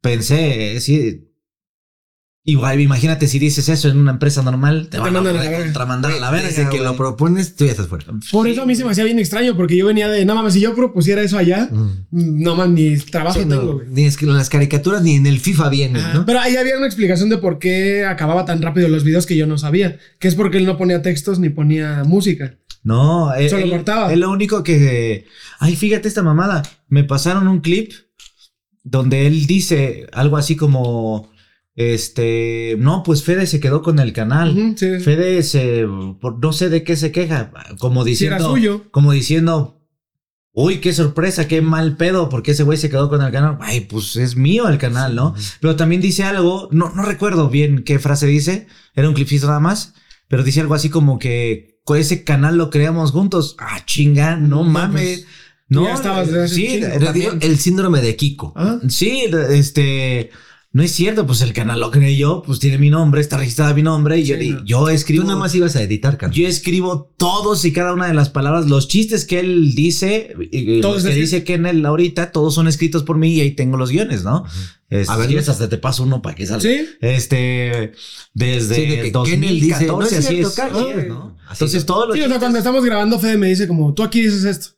pensé, 0.00 0.76
eh, 0.76 0.80
sí. 0.80 1.28
Igual, 2.44 2.80
imagínate 2.80 3.28
si 3.28 3.38
dices 3.38 3.68
eso 3.68 3.88
en 3.88 3.98
una 3.98 4.10
empresa 4.10 4.42
normal, 4.42 4.88
te, 4.90 4.96
Te 4.96 4.98
van 4.98 5.14
a 5.14 5.20
a 5.20 5.22
la 5.22 5.32
verga. 5.32 5.40
la 6.18 6.30
verga. 6.32 6.48
Desde 6.48 6.68
que 6.68 6.80
lo 6.80 6.96
propones, 6.96 7.54
tú 7.54 7.66
ya 7.66 7.70
estás 7.70 7.86
fuera. 7.86 8.06
Por 8.32 8.48
eso 8.48 8.62
a 8.62 8.66
mí 8.66 8.74
se 8.74 8.84
me 8.84 8.90
hacía 8.90 9.04
bien 9.04 9.20
extraño, 9.20 9.56
porque 9.56 9.76
yo 9.76 9.86
venía 9.86 10.08
de, 10.08 10.24
no 10.24 10.34
mames, 10.34 10.54
si 10.54 10.60
yo 10.60 10.74
propusiera 10.74 11.22
eso 11.22 11.38
allá, 11.38 11.68
Mm. 11.70 12.42
no 12.42 12.56
mames, 12.56 12.74
ni 12.74 12.96
trabajo 12.98 13.38
Sí, 13.40 13.46
tengo, 13.48 13.74
güey. 13.74 13.86
ni 13.90 14.06
es 14.06 14.16
que 14.16 14.24
en 14.24 14.34
las 14.36 14.48
caricaturas 14.50 15.02
ni 15.02 15.14
en 15.14 15.26
el 15.28 15.38
FIFA. 15.38 15.70
¿no? 16.14 16.26
Pero 16.26 16.40
ahí 16.40 16.56
había 16.56 16.76
una 16.76 16.86
explicación 16.86 17.28
de 17.28 17.38
por 17.38 17.60
qué 17.60 18.04
acababa 18.06 18.44
tan 18.44 18.60
rápido 18.60 18.88
los 18.88 19.04
videos 19.04 19.24
que 19.24 19.36
yo 19.36 19.46
no 19.46 19.56
sabía. 19.56 19.98
Que 20.18 20.26
es 20.26 20.34
porque 20.34 20.58
él 20.58 20.66
no 20.66 20.76
ponía 20.76 21.00
textos 21.00 21.38
ni 21.38 21.48
ponía 21.48 22.02
música. 22.04 22.56
No, 22.82 23.32
él, 23.34 23.50
Solo 23.50 23.70
cortaba. 23.70 24.12
él 24.12 24.18
lo 24.18 24.30
único 24.32 24.64
que. 24.64 25.26
Ay, 25.60 25.76
fíjate 25.76 26.08
esta 26.08 26.24
mamada. 26.24 26.62
Me 26.88 27.04
pasaron 27.04 27.46
un 27.46 27.60
clip 27.60 27.92
donde 28.82 29.28
él 29.28 29.46
dice 29.46 30.08
algo 30.12 30.36
así 30.36 30.56
como. 30.56 31.30
Este. 31.74 32.76
No, 32.78 33.02
pues 33.02 33.22
Fede 33.24 33.46
se 33.46 33.60
quedó 33.60 33.82
con 33.82 33.98
el 33.98 34.12
canal. 34.12 34.74
Sí. 34.76 34.98
Fede 35.00 35.42
se. 35.42 35.86
por- 36.20 36.38
no 36.38 36.52
sé 36.52 36.68
de 36.68 36.84
qué 36.84 36.96
se 36.96 37.12
queja. 37.12 37.50
Como 37.78 38.04
Si 38.04 38.10
era 38.26 38.36
diciendo. 38.36 38.50
suyo. 38.50 38.84
Como 38.90 39.12
diciendo. 39.12 39.78
Uy, 40.54 40.80
qué 40.80 40.92
sorpresa, 40.92 41.48
qué 41.48 41.62
mal 41.62 41.96
pedo, 41.96 42.28
porque 42.28 42.50
ese 42.50 42.62
güey 42.62 42.76
se 42.76 42.90
quedó 42.90 43.08
con 43.08 43.22
el 43.22 43.32
canal. 43.32 43.56
Ay, 43.62 43.80
pues 43.80 44.16
es 44.16 44.36
mío 44.36 44.68
el 44.68 44.76
canal, 44.76 45.14
¿no? 45.14 45.34
Pero 45.62 45.76
también 45.76 46.02
dice 46.02 46.24
algo, 46.24 46.68
no, 46.72 46.90
no 46.94 47.04
recuerdo 47.04 47.48
bien 47.48 47.84
qué 47.84 47.98
frase 47.98 48.26
dice, 48.26 48.66
era 48.94 49.08
un 49.08 49.14
clipcito 49.14 49.46
nada 49.46 49.60
más, 49.60 49.94
pero 50.28 50.42
dice 50.44 50.60
algo 50.60 50.74
así 50.74 50.90
como 50.90 51.18
que 51.18 51.80
con 51.84 51.96
ese 51.96 52.22
canal 52.22 52.58
lo 52.58 52.68
creamos 52.68 53.12
juntos. 53.12 53.56
Ah, 53.58 53.80
chinga, 53.86 54.36
no 54.36 54.56
No, 54.56 54.64
mames. 54.64 55.20
pues, 55.20 55.26
No, 55.68 55.84
ya 55.84 55.94
estabas 55.94 56.28
hace 56.28 56.48
sí, 56.54 56.66
chingo. 56.82 57.38
el 57.40 57.58
síndrome 57.58 58.02
de 58.02 58.14
Kiko. 58.16 58.52
Ah, 58.54 58.78
sí, 58.90 59.24
este, 59.48 60.28
no 60.74 60.82
es 60.82 60.92
cierto, 60.92 61.26
pues 61.26 61.42
el 61.42 61.52
canal 61.52 61.80
lo 61.80 61.90
creé 61.90 62.16
yo, 62.16 62.42
pues 62.46 62.58
tiene 62.58 62.78
mi 62.78 62.88
nombre, 62.88 63.20
está 63.20 63.36
registrado 63.36 63.74
mi 63.74 63.82
nombre 63.82 64.18
y 64.18 64.24
yo, 64.24 64.36
Sí, 64.38 64.50
no. 64.50 64.64
yo 64.64 64.88
escribo. 64.88 65.22
Tú 65.22 65.28
nada 65.28 65.38
más 65.38 65.54
ibas 65.54 65.76
a 65.76 65.82
editar, 65.82 66.16
Carlos. 66.16 66.36
Yo 66.36 66.48
escribo 66.48 67.12
todos 67.18 67.64
y 67.66 67.72
cada 67.72 67.92
una 67.92 68.06
de 68.08 68.14
las 68.14 68.30
palabras, 68.30 68.66
los 68.68 68.88
chistes 68.88 69.26
que 69.26 69.40
él 69.40 69.74
dice, 69.74 70.34
Todos 70.80 71.04
que 71.04 71.14
dice 71.14 71.44
que 71.44 71.54
en 71.54 71.66
él 71.66 71.84
ahorita, 71.84 72.32
todos 72.32 72.54
son 72.54 72.68
escritos 72.68 73.02
por 73.02 73.18
mí 73.18 73.34
y 73.34 73.40
ahí 73.42 73.50
tengo 73.50 73.76
los 73.76 73.90
guiones, 73.90 74.24
¿no? 74.24 74.44
Este, 74.88 75.12
A 75.12 75.16
ver, 75.16 75.26
quieres, 75.28 75.48
hasta 75.48 75.68
te 75.68 75.78
paso 75.78 76.02
uno 76.02 76.20
para 76.22 76.34
que 76.34 76.46
salga. 76.46 76.62
Sí. 76.62 76.86
Este, 77.00 77.92
desde 78.34 78.74
Sí, 78.74 78.80
de 78.86 78.96
que 79.02 79.12
Kennel 79.12 79.60
2014, 79.60 79.60
dice, 79.60 79.86
no 79.86 80.02
es 80.02 80.12
así 80.12 80.34
cierto, 80.34 80.48
es. 80.48 80.58
Así 80.58 81.00
es, 81.00 81.08
¿no? 81.08 81.36
Entonces, 81.50 81.78
es. 81.80 81.86
todos 81.86 82.08
los 82.08 82.16
Sí, 82.16 82.22
o 82.22 82.28
sea, 82.28 82.38
cuando 82.38 82.58
estamos 82.58 82.84
grabando, 82.84 83.18
Fede 83.18 83.36
me 83.38 83.48
dice 83.48 83.66
como, 83.68 83.92
tú 83.94 84.02
aquí 84.02 84.20
dices 84.22 84.44
esto. 84.44 84.70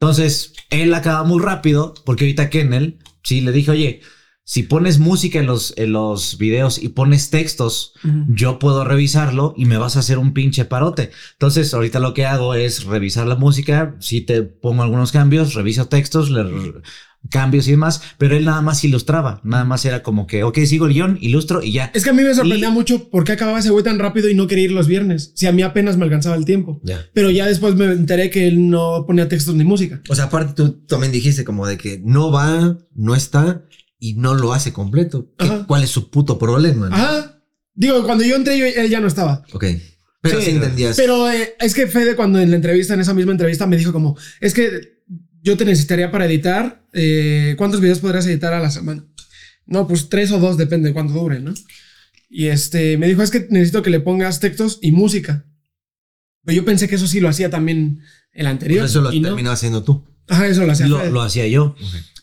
Entonces, 0.00 0.52
él 0.70 0.92
acaba 0.94 1.24
muy 1.24 1.40
rápido, 1.42 1.94
porque 2.04 2.24
ahorita 2.24 2.50
Kennel, 2.50 2.98
sí, 3.22 3.40
le 3.40 3.50
dije, 3.52 3.70
oye, 3.70 4.00
si 4.48 4.62
pones 4.62 5.00
música 5.00 5.40
en 5.40 5.46
los, 5.46 5.74
en 5.76 5.90
los 5.92 6.38
videos 6.38 6.80
y 6.80 6.90
pones 6.90 7.30
textos, 7.30 7.94
yo 8.28 8.60
puedo 8.60 8.84
revisarlo 8.84 9.54
y 9.56 9.64
me 9.64 9.76
vas 9.76 9.96
a 9.96 9.98
hacer 9.98 10.18
un 10.18 10.32
pinche 10.34 10.64
parote. 10.64 11.10
Entonces, 11.32 11.74
ahorita 11.74 11.98
lo 11.98 12.14
que 12.14 12.26
hago 12.26 12.54
es 12.54 12.84
revisar 12.84 13.26
la 13.26 13.34
música, 13.34 13.96
si 13.98 14.20
te 14.20 14.42
pongo 14.42 14.84
algunos 14.84 15.10
cambios, 15.10 15.54
reviso 15.54 15.88
textos, 15.88 16.30
le 16.30 16.44
cambios 17.28 17.66
y 17.66 17.72
demás, 17.72 18.00
pero 18.18 18.36
él 18.36 18.44
nada 18.44 18.62
más 18.62 18.84
ilustraba, 18.84 19.40
nada 19.42 19.64
más 19.64 19.84
era 19.84 20.04
como 20.04 20.28
que, 20.28 20.44
ok, 20.44 20.58
sigo 20.60 20.86
el 20.86 20.92
guion, 20.94 21.18
ilustro 21.20 21.60
y 21.60 21.72
ya. 21.72 21.90
Es 21.92 22.04
que 22.04 22.10
a 22.10 22.12
mí 22.12 22.22
me 22.22 22.32
sorprendía 22.32 22.68
Y- 22.68 22.72
mucho 22.72 23.10
por 23.10 23.24
qué 23.24 23.32
acababa 23.32 23.58
ese 23.58 23.70
güey 23.70 23.82
tan 23.82 23.98
rápido 23.98 24.28
y 24.30 24.34
no 24.36 24.46
quería 24.46 24.66
ir 24.66 24.70
los 24.70 24.86
viernes. 24.86 25.32
Si 25.34 25.46
a 25.48 25.50
mí 25.52 25.62
apenas 25.62 25.96
me 25.96 26.04
alcanzaba 26.04 26.36
el 26.36 26.44
tiempo. 26.44 26.80
Pero 27.14 27.30
ya 27.32 27.46
después 27.46 27.74
me 27.74 27.86
enteré 27.86 28.30
que 28.30 28.46
él 28.46 28.70
no 28.70 29.04
ponía 29.08 29.26
textos 29.28 29.56
ni 29.56 29.64
música. 29.64 30.00
O 30.08 30.14
sea, 30.14 30.26
aparte 30.26 30.52
tú 30.54 30.72
también 30.86 31.10
dijiste 31.10 31.44
como 31.44 31.66
de 31.66 31.76
que 31.78 32.00
no 32.04 32.30
va, 32.30 32.78
no 32.94 33.14
está 33.16 33.64
y 33.98 34.14
no 34.14 34.34
lo 34.34 34.52
hace 34.52 34.72
completo. 34.72 35.32
¿Qué- 35.38 35.44
Ajá. 35.46 35.64
¿Cuál 35.66 35.82
es 35.84 35.90
su 35.90 36.10
puto 36.10 36.38
problema? 36.38 36.88
no? 36.88 36.94
Ajá. 36.94 37.40
Digo, 37.74 38.04
cuando 38.04 38.24
yo 38.24 38.36
entré, 38.36 38.58
yo- 38.58 38.66
él 38.66 38.88
ya 38.90 39.00
no 39.00 39.06
estaba. 39.08 39.42
Ok. 39.52 39.64
Pero 40.22 40.40
sí, 40.40 40.46
Sí, 40.46 40.50
entendías. 40.52 40.96
Pero 40.96 41.30
eh, 41.30 41.54
es 41.60 41.74
que 41.74 41.86
Fede, 41.86 42.16
cuando 42.16 42.40
en 42.40 42.50
la 42.50 42.56
entrevista, 42.56 42.94
en 42.94 43.00
esa 43.00 43.14
misma 43.14 43.32
entrevista, 43.32 43.66
me 43.66 43.76
dijo 43.76 43.92
como, 43.92 44.16
es 44.40 44.54
que 44.54 45.00
yo 45.42 45.56
te 45.56 45.64
necesitaría 45.64 46.10
para 46.10 46.26
editar. 46.26 46.84
eh, 46.92 47.54
¿Cuántos 47.58 47.80
videos 47.80 47.98
podrías 48.00 48.26
editar 48.26 48.52
a 48.54 48.60
la 48.60 48.70
semana? 48.70 49.04
No, 49.66 49.86
pues 49.86 50.08
tres 50.08 50.32
o 50.32 50.38
dos, 50.38 50.56
depende 50.56 50.88
de 50.88 50.94
cuánto 50.94 51.12
dure, 51.14 51.40
¿no? 51.40 51.52
Y 52.28 52.46
este, 52.46 52.96
me 52.96 53.06
dijo, 53.06 53.22
es 53.22 53.30
que 53.30 53.46
necesito 53.50 53.82
que 53.82 53.90
le 53.90 54.00
pongas 54.00 54.40
textos 54.40 54.78
y 54.82 54.90
música. 54.92 55.44
Pero 56.44 56.56
yo 56.56 56.64
pensé 56.64 56.88
que 56.88 56.94
eso 56.96 57.06
sí 57.06 57.20
lo 57.20 57.28
hacía 57.28 57.50
también 57.50 58.00
el 58.32 58.46
anterior. 58.46 58.84
Eso 58.86 59.00
lo 59.02 59.12
no. 59.12 59.20
terminó 59.22 59.50
haciendo 59.50 59.82
tú. 59.84 60.04
Ajá, 60.28 60.46
eso 60.46 60.64
lo 60.66 60.72
hacía. 60.72 60.86
Lo, 60.88 61.04
lo 61.10 61.22
hacía 61.22 61.46
yo. 61.46 61.74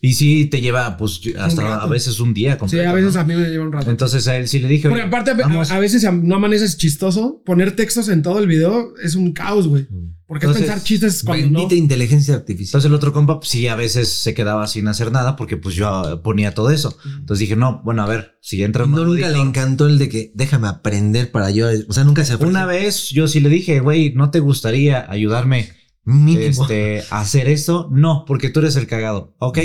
Y 0.01 0.15
sí 0.15 0.45
te 0.47 0.59
lleva, 0.59 0.97
pues, 0.97 1.21
hasta 1.39 1.75
a 1.81 1.87
veces 1.87 2.19
un 2.19 2.33
día 2.33 2.53
Sí, 2.53 2.59
completo. 2.59 2.89
a 2.89 2.93
veces 2.93 3.13
¿no? 3.15 3.21
a 3.21 3.23
mí 3.23 3.35
me 3.35 3.47
lleva 3.49 3.63
un 3.63 3.71
rato. 3.71 3.89
Entonces 3.89 4.27
a 4.27 4.35
él 4.35 4.49
sí 4.49 4.59
le 4.59 4.67
dije. 4.67 4.89
Porque 4.89 5.01
"Oye, 5.01 5.07
aparte, 5.07 5.31
a, 5.31 5.35
vamos". 5.35 5.71
a 5.71 5.79
veces 5.79 6.03
no 6.11 6.35
amaneces 6.35 6.75
chistoso. 6.77 7.41
Poner 7.45 7.73
textos 7.77 8.09
en 8.09 8.21
todo 8.21 8.39
el 8.39 8.47
video 8.47 8.93
es 9.01 9.15
un 9.15 9.31
caos, 9.31 9.67
güey. 9.69 9.87
Porque 10.27 10.45
Entonces, 10.45 10.63
es 10.63 10.69
pensar 10.71 10.83
chistes 10.85 11.23
cuando 11.23 11.45
no. 11.47 11.59
Bendita 11.59 11.75
inteligencia 11.75 12.33
artificial. 12.35 12.67
Entonces 12.69 12.89
el 12.89 12.95
otro 12.95 13.13
compa, 13.13 13.39
pues, 13.39 13.49
sí, 13.49 13.67
a 13.67 13.75
veces 13.75 14.09
se 14.09 14.33
quedaba 14.33 14.67
sin 14.67 14.87
hacer 14.89 15.09
nada 15.11 15.35
porque 15.37 15.55
pues 15.57 15.75
yo 15.75 16.21
ponía 16.23 16.53
todo 16.53 16.71
eso. 16.71 16.97
Entonces 17.05 17.39
dije, 17.39 17.55
no, 17.55 17.81
bueno, 17.85 18.03
a 18.03 18.07
ver, 18.07 18.37
si 18.41 18.61
entra 18.63 18.83
un 18.85 18.91
No, 18.91 19.05
nunca 19.05 19.29
le 19.29 19.39
encantó 19.39 19.87
el 19.87 19.99
de 19.99 20.09
que 20.09 20.31
déjame 20.35 20.67
aprender 20.67 21.31
para 21.31 21.49
yo. 21.51 21.67
O 21.87 21.93
sea, 21.93 22.03
nunca 22.03 22.25
se 22.25 22.33
ofreció. 22.33 22.49
Una 22.49 22.65
vez 22.65 23.09
yo 23.09 23.27
sí 23.29 23.39
le 23.39 23.47
dije, 23.49 23.79
güey, 23.79 24.13
¿no 24.15 24.31
te 24.31 24.39
gustaría 24.39 25.09
ayudarme 25.09 25.69
Mínimo. 26.05 26.63
este, 26.63 27.03
hacer 27.09 27.47
esto? 27.47 27.87
No, 27.91 28.25
porque 28.27 28.49
tú 28.49 28.59
eres 28.59 28.75
el 28.75 28.87
cagado, 28.87 29.35
¿ok? 29.39 29.59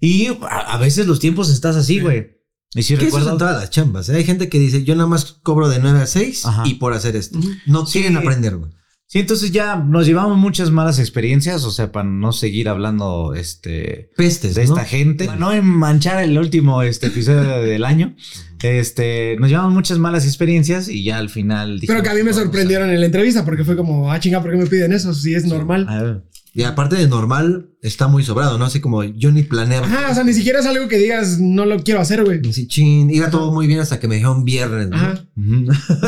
Y 0.00 0.26
a, 0.42 0.74
a 0.74 0.78
veces 0.78 1.06
los 1.06 1.20
tiempos 1.20 1.50
estás 1.50 1.76
así, 1.76 2.00
güey. 2.00 2.36
Y 2.74 2.82
si 2.82 2.94
Que 2.94 3.06
eso 3.06 3.16
recuerdo... 3.16 3.28
son 3.30 3.38
todas 3.38 3.60
las 3.60 3.70
chambas. 3.70 4.08
¿eh? 4.08 4.16
Hay 4.16 4.24
gente 4.24 4.48
que 4.48 4.58
dice, 4.58 4.84
yo 4.84 4.94
nada 4.94 5.08
más 5.08 5.24
cobro 5.42 5.68
de 5.68 5.78
9 5.78 6.00
a 6.02 6.06
6 6.06 6.44
Ajá. 6.46 6.62
y 6.66 6.74
por 6.74 6.92
hacer 6.92 7.16
esto. 7.16 7.38
No 7.66 7.86
Sí. 7.86 8.00
quieren 8.00 8.16
aprender, 8.18 8.56
güey. 8.56 8.70
Sí, 9.08 9.20
entonces 9.20 9.52
ya 9.52 9.76
nos 9.76 10.04
llevamos 10.04 10.36
muchas 10.36 10.72
malas 10.72 10.98
experiencias, 10.98 11.62
o 11.64 11.70
sea, 11.70 11.92
para 11.92 12.08
no 12.08 12.32
seguir 12.32 12.68
hablando 12.68 13.34
este, 13.34 14.10
Pestes, 14.16 14.56
de 14.56 14.66
¿no? 14.66 14.74
esta 14.74 14.84
gente, 14.84 15.28
no 15.38 15.52
en 15.52 15.64
manchar 15.64 16.24
el 16.24 16.36
último 16.36 16.82
este, 16.82 17.06
episodio 17.06 17.62
del 17.62 17.84
año. 17.84 18.14
Este, 18.62 19.36
nos 19.38 19.48
llevamos 19.50 19.72
muchas 19.72 19.98
malas 19.98 20.24
experiencias 20.24 20.88
y 20.88 21.04
ya 21.04 21.18
al 21.18 21.28
final. 21.28 21.80
Pero 21.86 22.02
que 22.02 22.08
a 22.08 22.12
mí 22.12 22.18
me 22.18 22.30
dijimos, 22.30 22.42
sorprendieron 22.44 22.90
en 22.90 23.00
la 23.00 23.06
entrevista 23.06 23.44
porque 23.44 23.64
fue 23.64 23.76
como, 23.76 24.10
ah, 24.10 24.18
chinga, 24.20 24.40
¿por 24.42 24.50
qué 24.50 24.56
me 24.56 24.66
piden 24.66 24.92
eso? 24.92 25.12
Si 25.14 25.34
es 25.34 25.44
normal. 25.46 25.86
a- 25.88 26.02
ver. 26.02 26.22
Y 26.54 26.62
aparte 26.62 26.96
de 26.96 27.06
normal, 27.06 27.68
está 27.82 28.08
muy 28.08 28.24
sobrado, 28.24 28.56
¿no? 28.56 28.64
Así 28.64 28.80
como 28.80 29.04
yo 29.04 29.30
ni 29.30 29.42
planeaba. 29.42 29.86
Ajá, 29.86 30.10
o 30.10 30.14
sea, 30.14 30.24
ni 30.24 30.32
siquiera 30.32 30.60
es 30.60 30.64
algo 30.64 30.88
que 30.88 30.96
digas, 30.96 31.38
no 31.38 31.66
lo 31.66 31.82
quiero 31.82 32.00
hacer, 32.00 32.24
güey. 32.24 32.40
Así, 32.48 32.66
chin, 32.66 33.10
iba 33.10 33.28
todo 33.28 33.52
muy 33.52 33.66
bien 33.66 33.80
hasta 33.80 34.00
que 34.00 34.08
me 34.08 34.14
dijeron 34.14 34.42
viernes, 34.42 34.88
¿no? 34.88 34.96
Ajá. 34.96 35.24
Ujú. 35.36 35.66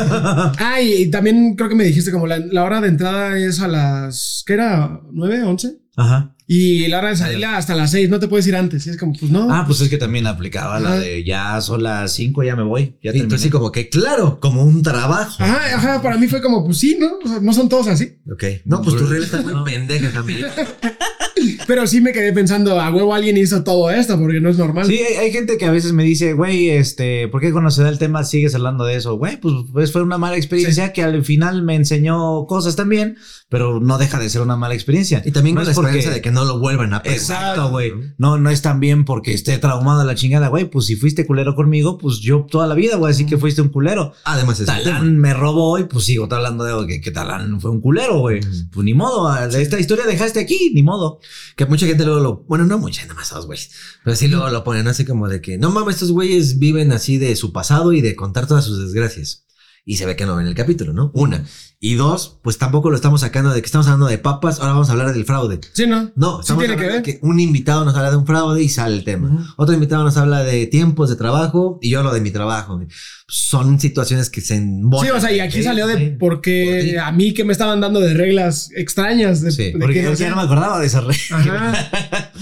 Ah, 0.57 0.81
y, 0.81 1.03
y 1.03 1.11
también 1.11 1.55
creo 1.55 1.69
que 1.69 1.75
me 1.75 1.83
dijiste 1.83 2.11
como 2.11 2.25
la, 2.25 2.39
la 2.39 2.63
hora 2.63 2.81
de 2.81 2.87
entrada 2.87 3.37
es 3.37 3.59
a 3.61 3.67
las, 3.67 4.43
¿qué 4.47 4.53
era? 4.53 4.99
¿9, 5.13 5.43
11? 5.45 5.77
Ajá. 5.95 6.35
Y 6.51 6.87
la 6.87 6.97
hora 6.97 7.09
de 7.09 7.15
salida 7.15 7.57
hasta 7.57 7.75
las 7.75 7.91
6, 7.91 8.09
no 8.09 8.19
te 8.19 8.27
puedes 8.27 8.47
ir 8.47 8.55
antes. 8.55 8.87
Y 8.87 8.89
es 8.89 8.97
como, 8.97 9.13
pues 9.13 9.31
no. 9.31 9.53
Ah, 9.53 9.65
pues 9.67 9.81
es 9.81 9.89
que 9.89 9.99
también 9.99 10.25
aplicaba 10.25 10.79
la 10.79 10.95
de 10.95 11.23
ya 11.23 11.61
son 11.61 11.83
las 11.83 12.11
5, 12.13 12.41
ya 12.41 12.55
me 12.55 12.63
voy. 12.63 12.95
Ya 13.03 13.11
terminé. 13.11 13.35
así 13.35 13.51
como 13.51 13.71
que, 13.71 13.87
claro, 13.87 14.39
como 14.39 14.63
un 14.63 14.81
trabajo. 14.81 15.43
Ajá, 15.43 15.75
ajá, 15.75 16.01
para 16.01 16.17
mí 16.17 16.27
fue 16.27 16.41
como, 16.41 16.65
pues 16.65 16.79
sí, 16.79 16.97
¿no? 16.99 17.19
O 17.23 17.27
sea, 17.27 17.39
no 17.39 17.53
son 17.53 17.69
todos 17.69 17.85
así. 17.85 18.17
Ok. 18.31 18.43
No, 18.65 18.81
pues 18.81 18.95
tu 18.95 19.05
regla 19.05 19.25
está 19.27 19.41
muy 19.43 19.63
pendeja 19.71 20.09
también. 20.09 20.47
Pero 21.69 21.85
sí 21.85 22.01
me 22.01 22.13
quedé 22.13 22.33
pensando, 22.33 22.81
a 22.81 22.89
huevo 22.89 23.13
alguien 23.13 23.37
hizo 23.37 23.63
todo 23.63 23.91
esto 23.91 24.17
porque 24.17 24.41
no 24.41 24.49
es 24.49 24.57
normal. 24.57 24.87
Sí, 24.87 24.97
hay, 24.97 25.17
hay 25.17 25.31
gente 25.31 25.55
que 25.59 25.65
a 25.65 25.71
veces 25.71 25.93
me 25.93 26.03
dice, 26.03 26.33
güey, 26.33 26.71
este, 26.71 27.27
¿por 27.27 27.41
qué 27.41 27.51
cuando 27.51 27.69
se 27.69 27.83
da 27.83 27.89
el 27.89 27.99
tema 27.99 28.23
sigues 28.23 28.55
hablando 28.55 28.85
de 28.85 28.95
eso? 28.95 29.17
Güey, 29.17 29.39
pues, 29.39 29.53
pues 29.71 29.91
fue 29.91 30.01
una 30.01 30.17
mala 30.17 30.35
experiencia 30.35 30.93
que 30.93 31.03
al 31.03 31.23
final 31.23 31.61
me 31.61 31.75
enseñó 31.75 32.47
cosas 32.47 32.75
también, 32.75 33.17
pero 33.49 33.79
no 33.79 33.99
deja 33.99 34.17
de 34.17 34.31
ser 34.31 34.41
una 34.41 34.55
mala 34.55 34.73
experiencia. 34.73 35.21
Y 35.23 35.29
también 35.29 35.53
no 35.53 35.61
con 35.61 35.67
la 35.69 35.75
porque- 35.75 35.89
esperanza 35.91 36.15
de 36.15 36.21
que 36.23 36.31
no 36.31 36.43
lo 36.43 36.57
vuelvan 36.57 36.91
a 36.91 37.03
preguntar. 37.03 37.37
Exacto, 37.37 37.69
güey. 37.69 37.93
No, 38.17 38.39
no 38.39 38.49
es 38.49 38.63
tan 38.63 38.79
bien 38.79 39.05
porque 39.05 39.35
esté 39.35 39.55
traumado 39.59 40.01
a 40.01 40.05
la 40.05 40.15
chingada, 40.15 40.47
güey. 40.47 40.65
Pues 40.65 40.87
si 40.87 40.95
fuiste 40.95 41.27
culero 41.27 41.53
conmigo, 41.53 41.99
pues 41.99 42.17
yo 42.19 42.47
toda 42.49 42.65
la 42.65 42.73
vida 42.73 42.95
voy 42.95 43.09
a 43.09 43.09
decir 43.09 43.27
que 43.27 43.37
fuiste 43.37 43.61
un 43.61 43.69
culero. 43.69 44.13
Además, 44.23 44.59
es 44.59 44.67
el 44.67 44.75
tema. 44.83 44.97
Talán 44.97 45.19
me 45.19 45.35
robó 45.35 45.77
y 45.77 45.83
pues 45.83 46.05
sigo 46.05 46.27
hablando 46.31 46.63
de 46.63 46.87
que, 46.87 46.99
que 46.99 47.11
Talán 47.11 47.61
fue 47.61 47.69
un 47.69 47.79
culero, 47.79 48.21
güey. 48.21 48.39
Pues 48.71 48.83
ni 48.83 48.95
modo, 48.95 49.31
esta 49.45 49.79
historia 49.79 50.07
dejaste 50.07 50.39
aquí, 50.39 50.71
ni 50.73 50.81
modo. 50.81 51.19
Que 51.59 51.65
mucha 51.65 51.85
gente 51.85 52.05
luego 52.05 52.21
lo. 52.21 52.37
Bueno, 52.47 52.63
no 52.65 52.77
mucha, 52.77 53.01
nada 53.01 53.15
más 53.15 53.31
dos 53.31 53.45
güeyes. 53.45 53.69
Pero 54.05 54.15
sí 54.15 54.29
luego 54.29 54.49
lo 54.49 54.63
ponen 54.63 54.87
así 54.87 55.03
como 55.03 55.27
de 55.27 55.41
que 55.41 55.57
no 55.57 55.69
mames, 55.71 55.95
estos 55.95 56.13
güeyes 56.13 56.57
viven 56.57 56.93
así 56.93 57.17
de 57.17 57.35
su 57.35 57.51
pasado 57.51 57.91
y 57.91 57.99
de 57.99 58.15
contar 58.15 58.47
todas 58.47 58.63
sus 58.63 58.79
desgracias. 58.79 59.45
Y 59.83 59.97
se 59.97 60.05
ve 60.05 60.15
que 60.15 60.25
no 60.25 60.37
ven 60.37 60.47
el 60.47 60.55
capítulo, 60.55 60.93
¿no? 60.93 61.11
Una. 61.13 61.45
Y 61.81 61.95
dos, 61.95 62.39
pues 62.43 62.57
tampoco 62.57 62.89
lo 62.89 62.97
estamos 62.97 63.21
sacando 63.21 63.51
de 63.53 63.61
que 63.61 63.65
estamos 63.65 63.87
hablando 63.87 64.07
de 64.07 64.17
papas, 64.17 64.59
ahora 64.59 64.73
vamos 64.73 64.89
a 64.89 64.91
hablar 64.91 65.13
del 65.13 65.23
fraude. 65.23 65.61
Sí, 65.71 65.87
¿no? 65.87 66.11
No, 66.17 66.43
Sí 66.43 66.53
tiene 66.57 66.75
que 66.75 66.85
ver. 66.85 67.01
que 67.03 67.19
un 67.21 67.39
invitado 67.39 67.85
nos 67.85 67.95
habla 67.95 68.11
de 68.11 68.17
un 68.17 68.25
fraude 68.27 68.61
y 68.61 68.67
sale 68.67 68.97
el 68.97 69.05
tema. 69.05 69.53
Otro 69.55 69.73
invitado 69.73 70.03
nos 70.03 70.17
habla 70.17 70.43
de 70.43 70.67
tiempos 70.67 71.09
de 71.09 71.15
trabajo 71.15 71.79
y 71.81 71.91
yo 71.91 71.99
hablo 71.99 72.11
de 72.13 72.19
mi 72.19 72.31
trabajo. 72.31 72.81
Son 73.29 73.79
situaciones 73.79 74.29
que 74.29 74.41
se 74.41 74.55
embonan. 74.57 75.05
Sí, 75.09 75.11
o 75.17 75.21
sea, 75.21 75.31
y 75.31 75.39
aquí 75.39 75.59
Sí, 75.59 75.63
salió 75.63 75.87
de 75.87 75.97
sí. 75.97 76.05
por 76.19 76.41
Por 76.41 76.99
a 77.01 77.11
mí 77.13 77.33
que 77.33 77.45
me 77.45 77.53
estaban 77.53 77.79
dando 77.79 78.01
de 78.01 78.13
reglas 78.13 78.71
extrañas. 78.75 79.41
De, 79.41 79.51
Sí, 79.51 79.71
de 79.71 79.79
Porque 79.79 79.93
que 79.95 80.03
yo 80.03 80.09
no 80.09 80.15
ya 80.17 80.29
no 80.31 80.35
me 80.35 80.41
acordaba 80.41 80.79
de 80.81 80.85
esa 80.87 80.99
red. 80.99 81.15
Ajá. 81.31 81.91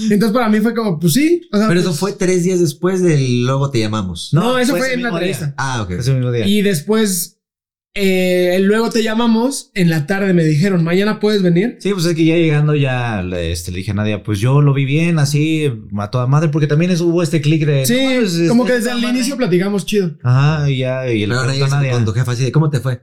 Entonces 0.10 0.32
para 0.32 0.50
mí 0.50 0.62
fue 0.62 0.74
como, 0.74 0.98
pues 1.00 1.14
sí. 1.14 1.42
o 1.54 1.58
sea, 1.58 1.68
Pero 1.68 1.82
eso 1.82 1.90
pues- 1.90 2.00
fue 2.00 2.14
tres 2.14 2.44
días 2.44 2.60
después 2.60 3.04
del 3.04 3.46
luego 3.46 3.70
te 3.70 3.80
llamamos. 3.80 4.30
No, 4.34 4.58
eso 4.58 4.76
fue 4.76 4.94
en 4.94 5.04
la 5.04 5.10
entrevista. 5.10 5.54
Ah, 5.58 5.84
ok. 5.84 5.92
Ese 5.92 6.14
mismo 6.14 6.32
día. 6.32 6.48
Y 6.48 6.64
después, 6.64 7.37
eh, 7.98 8.60
luego 8.62 8.90
te 8.90 9.02
llamamos. 9.04 9.72
En 9.74 9.90
la 9.90 10.06
tarde 10.08 10.34
me 10.34 10.44
dijeron, 10.44 10.84
mañana 10.84 11.20
puedes 11.20 11.42
venir. 11.42 11.78
Sí, 11.80 11.92
pues 11.94 12.06
es 12.06 12.16
que 12.16 12.24
ya 12.26 12.36
llegando 12.36 12.76
ya 12.76 13.22
le, 13.24 13.52
este, 13.52 13.72
le 13.72 13.80
dije 13.80 13.92
a 13.92 13.94
Nadia, 13.96 14.24
pues 14.24 14.40
yo 14.40 14.62
lo 14.62 14.74
vi 14.74 14.86
bien, 14.86 15.20
así, 15.20 15.72
a 15.98 16.10
toda 16.12 16.28
madre, 16.28 16.50
porque 16.50 16.68
también 16.68 16.92
es- 16.92 17.02
hubo 17.02 17.24
este 17.24 17.42
clic 17.42 17.66
de... 17.66 17.86
Sí, 17.86 17.94
no, 18.02 18.20
pues, 18.22 18.34
este, 18.36 18.48
como 18.48 18.66
que 18.66 18.74
desde 18.74 18.92
el 18.92 19.02
madre. 19.02 19.10
inicio 19.18 19.36
platicamos 19.38 19.86
chido. 19.86 20.18
Ajá, 20.24 20.70
y 20.70 20.78
ya, 20.78 21.10
y 21.10 21.22
le 21.22 21.28
Pero 21.36 21.40
ahora 21.42 21.68
Nadia. 21.70 21.92
con 21.94 22.06
tu 22.06 22.12
jefa 22.14 22.32
así 22.32 22.44
de 22.44 22.52
cómo 22.52 22.70
te 22.70 22.80
fue. 22.80 23.02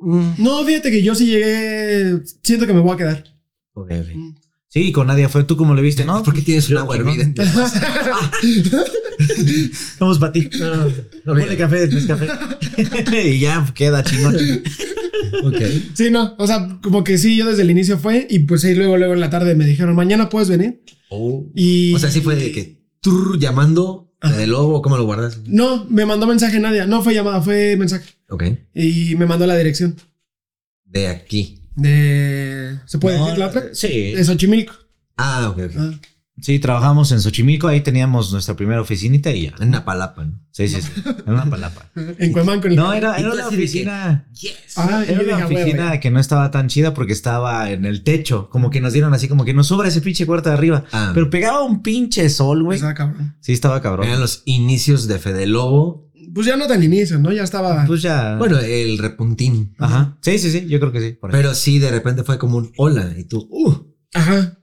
Mm, 0.00 0.30
No, 0.38 0.64
fíjate 0.64 0.90
que 0.90 1.02
yo 1.02 1.14
sí 1.14 1.26
llegué. 1.26 2.20
Siento 2.42 2.66
que 2.66 2.72
me 2.74 2.80
voy 2.80 2.92
a 2.92 2.96
quedar. 2.96 3.24
ok, 3.72 3.90
ok. 4.00 4.06
Sí, 4.70 4.92
con 4.92 5.06
Nadia 5.06 5.30
fue, 5.30 5.44
¿tú 5.44 5.56
cómo 5.56 5.74
le 5.74 5.80
viste? 5.80 6.04
No, 6.04 6.22
¿Por 6.22 6.34
qué 6.34 6.42
tienes 6.42 6.68
un 6.68 6.74
yo- 6.74 6.80
agua 6.80 6.96
chingón. 6.98 7.18
hervida? 7.18 7.44
Vamos 9.98 10.18
para 10.18 10.32
ti. 10.32 10.48
Ponle 11.24 11.56
café 11.56 11.80
de 11.80 11.88
tres 11.88 12.06
café. 12.06 12.28
y 13.28 13.40
ya 13.40 13.66
queda 13.74 14.02
chingón. 14.04 14.36
Ok. 15.44 15.56
Sí, 15.94 16.10
no. 16.10 16.34
O 16.38 16.46
sea, 16.46 16.78
como 16.82 17.04
que 17.04 17.18
sí, 17.18 17.36
yo 17.36 17.46
desde 17.46 17.62
el 17.62 17.70
inicio 17.70 17.98
fue. 17.98 18.26
Y 18.30 18.40
pues 18.40 18.64
ahí 18.64 18.74
luego, 18.74 18.96
luego 18.96 19.14
en 19.14 19.20
la 19.20 19.30
tarde 19.30 19.54
me 19.54 19.66
dijeron, 19.66 19.94
mañana 19.94 20.28
puedes 20.28 20.48
venir. 20.48 20.82
Y. 21.54 21.94
O 21.94 21.98
sea, 21.98 22.10
sí 22.10 22.20
fue 22.20 22.36
de 22.36 22.52
que 22.52 22.82
tú 23.00 23.36
llamando 23.38 24.14
de 24.36 24.46
lobo, 24.46 24.82
¿cómo 24.82 24.96
lo 24.96 25.04
guardas? 25.04 25.40
No, 25.46 25.84
me 25.86 26.04
mandó 26.06 26.26
mensaje 26.26 26.58
Nadia. 26.60 26.86
No 26.86 27.02
fue 27.02 27.14
llamada, 27.14 27.40
fue 27.42 27.76
mensaje. 27.76 28.10
Ok. 28.28 28.44
Y 28.74 29.14
me 29.16 29.26
mandó 29.26 29.46
la 29.46 29.56
dirección 29.56 29.96
De 30.84 31.08
aquí. 31.08 31.62
de. 31.76 32.78
¿Se 32.86 32.98
puede 32.98 33.18
No, 33.18 33.24
decir 33.26 33.38
la 33.38 33.46
otra? 33.48 33.64
Sí. 33.72 34.12
De 34.12 34.24
Xochimilco. 34.24 34.74
Ah, 35.16 35.48
ok, 35.50 35.58
ok. 35.64 35.72
Ah. 35.76 36.00
Sí, 36.40 36.58
trabajamos 36.58 37.10
en 37.12 37.20
Xochimilco, 37.20 37.68
ahí 37.68 37.80
teníamos 37.80 38.32
nuestra 38.32 38.54
primera 38.56 38.80
oficinita 38.80 39.30
y 39.32 39.42
ya. 39.44 39.54
En 39.60 39.68
una 39.68 39.84
palapa, 39.84 40.24
¿no? 40.24 40.40
Sí, 40.52 40.68
sí, 40.68 40.80
sí. 40.82 40.90
En 41.26 41.32
una 41.34 41.48
palapa. 41.48 41.90
En 42.18 42.32
Cuemanco. 42.32 42.66
en 42.66 42.72
el- 42.72 42.76
No, 42.78 42.92
era, 42.92 43.16
era 43.16 43.32
una 43.32 43.48
oficina. 43.48 44.28
Yes. 44.32 44.52
Ah, 44.76 45.04
Era 45.06 45.18
dije, 45.20 45.34
una 45.34 45.44
"Ah, 45.44 45.46
huevo, 45.48 45.60
oficina 45.60 45.94
ya". 45.94 46.00
que 46.00 46.10
no 46.10 46.20
estaba 46.20 46.50
tan 46.50 46.68
chida 46.68 46.94
porque 46.94 47.12
estaba 47.12 47.70
en 47.70 47.84
el 47.84 48.02
techo. 48.04 48.48
Como 48.50 48.70
que 48.70 48.80
nos 48.80 48.92
dieron 48.92 49.14
así, 49.14 49.28
como 49.28 49.44
que 49.44 49.54
nos 49.54 49.66
sobra 49.68 49.88
ese 49.88 50.00
pinche 50.00 50.26
cuarto 50.26 50.48
de 50.48 50.54
arriba. 50.56 50.84
Ah. 50.92 51.10
Pero 51.14 51.28
pegaba 51.30 51.62
un 51.62 51.82
pinche 51.82 52.28
sol, 52.30 52.62
güey. 52.64 52.76
Estaba 52.76 52.94
cabrón. 52.94 53.36
Sí, 53.40 53.52
estaba 53.52 53.80
cabrón. 53.82 54.06
Eran 54.06 54.20
los 54.20 54.42
inicios 54.46 55.06
de 55.08 55.18
Fede 55.18 55.46
Lobo. 55.46 56.08
Pues 56.34 56.46
ya 56.46 56.56
no 56.56 56.66
tan 56.66 56.82
inicio, 56.82 57.18
¿no? 57.18 57.32
Ya 57.32 57.42
estaba. 57.42 57.84
Pues 57.86 58.02
ya. 58.02 58.36
Bueno, 58.36 58.58
el 58.58 58.98
repuntín. 58.98 59.74
Ajá. 59.78 60.18
Sí, 60.22 60.38
sí, 60.38 60.50
sí. 60.50 60.66
Yo 60.68 60.78
creo 60.78 60.92
que 60.92 61.00
sí. 61.00 61.12
por. 61.12 61.30
Pero 61.30 61.54
sí, 61.54 61.78
de 61.78 61.90
repente 61.90 62.22
fue 62.22 62.38
como 62.38 62.58
un 62.58 62.70
hola. 62.76 63.12
Y 63.16 63.24
tú, 63.24 63.48
uh, 63.50 63.74
Ajá. 64.14 64.57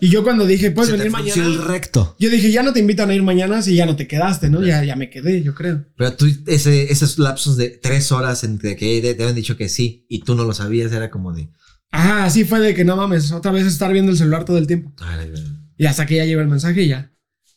Y 0.00 0.08
yo 0.08 0.24
cuando 0.24 0.46
dije, 0.46 0.70
te 0.70 0.92
venir 0.92 1.10
mañana. 1.10 1.44
el 1.44 1.58
recto. 1.62 2.16
Yo 2.18 2.30
dije, 2.30 2.50
ya 2.50 2.62
no 2.62 2.72
te 2.72 2.80
invitan 2.80 3.10
a 3.10 3.14
ir 3.14 3.22
mañana 3.22 3.60
si 3.62 3.74
ya 3.74 3.84
no 3.86 3.96
te 3.96 4.06
quedaste, 4.08 4.48
¿no? 4.50 4.64
Ya, 4.64 4.82
ya 4.82 4.96
me 4.96 5.10
quedé, 5.10 5.42
yo 5.42 5.54
creo. 5.54 5.84
Pero 5.96 6.14
tú, 6.14 6.26
ese, 6.46 6.90
esos 6.92 7.18
lapsos 7.18 7.56
de 7.56 7.68
tres 7.70 8.10
horas 8.10 8.44
entre 8.44 8.76
que 8.76 9.00
te 9.00 9.10
habían 9.22 9.34
dicho 9.34 9.56
que 9.56 9.68
sí 9.68 10.06
y 10.08 10.20
tú 10.20 10.34
no 10.34 10.44
lo 10.44 10.54
sabías, 10.54 10.92
era 10.92 11.10
como 11.10 11.32
de. 11.32 11.50
Ajá, 11.90 12.24
así 12.24 12.44
fue 12.44 12.60
de 12.60 12.74
que 12.74 12.84
no 12.84 12.96
mames, 12.96 13.30
otra 13.32 13.50
vez 13.52 13.66
estar 13.66 13.92
viendo 13.92 14.10
el 14.12 14.18
celular 14.18 14.44
todo 14.44 14.58
el 14.58 14.66
tiempo. 14.66 14.92
"Ay, 15.00 15.32
Y 15.76 15.86
hasta 15.86 16.06
que 16.06 16.16
ya 16.16 16.24
llegó 16.24 16.40
el 16.40 16.48
mensaje 16.48 16.82
y 16.82 16.88
ya. 16.88 17.12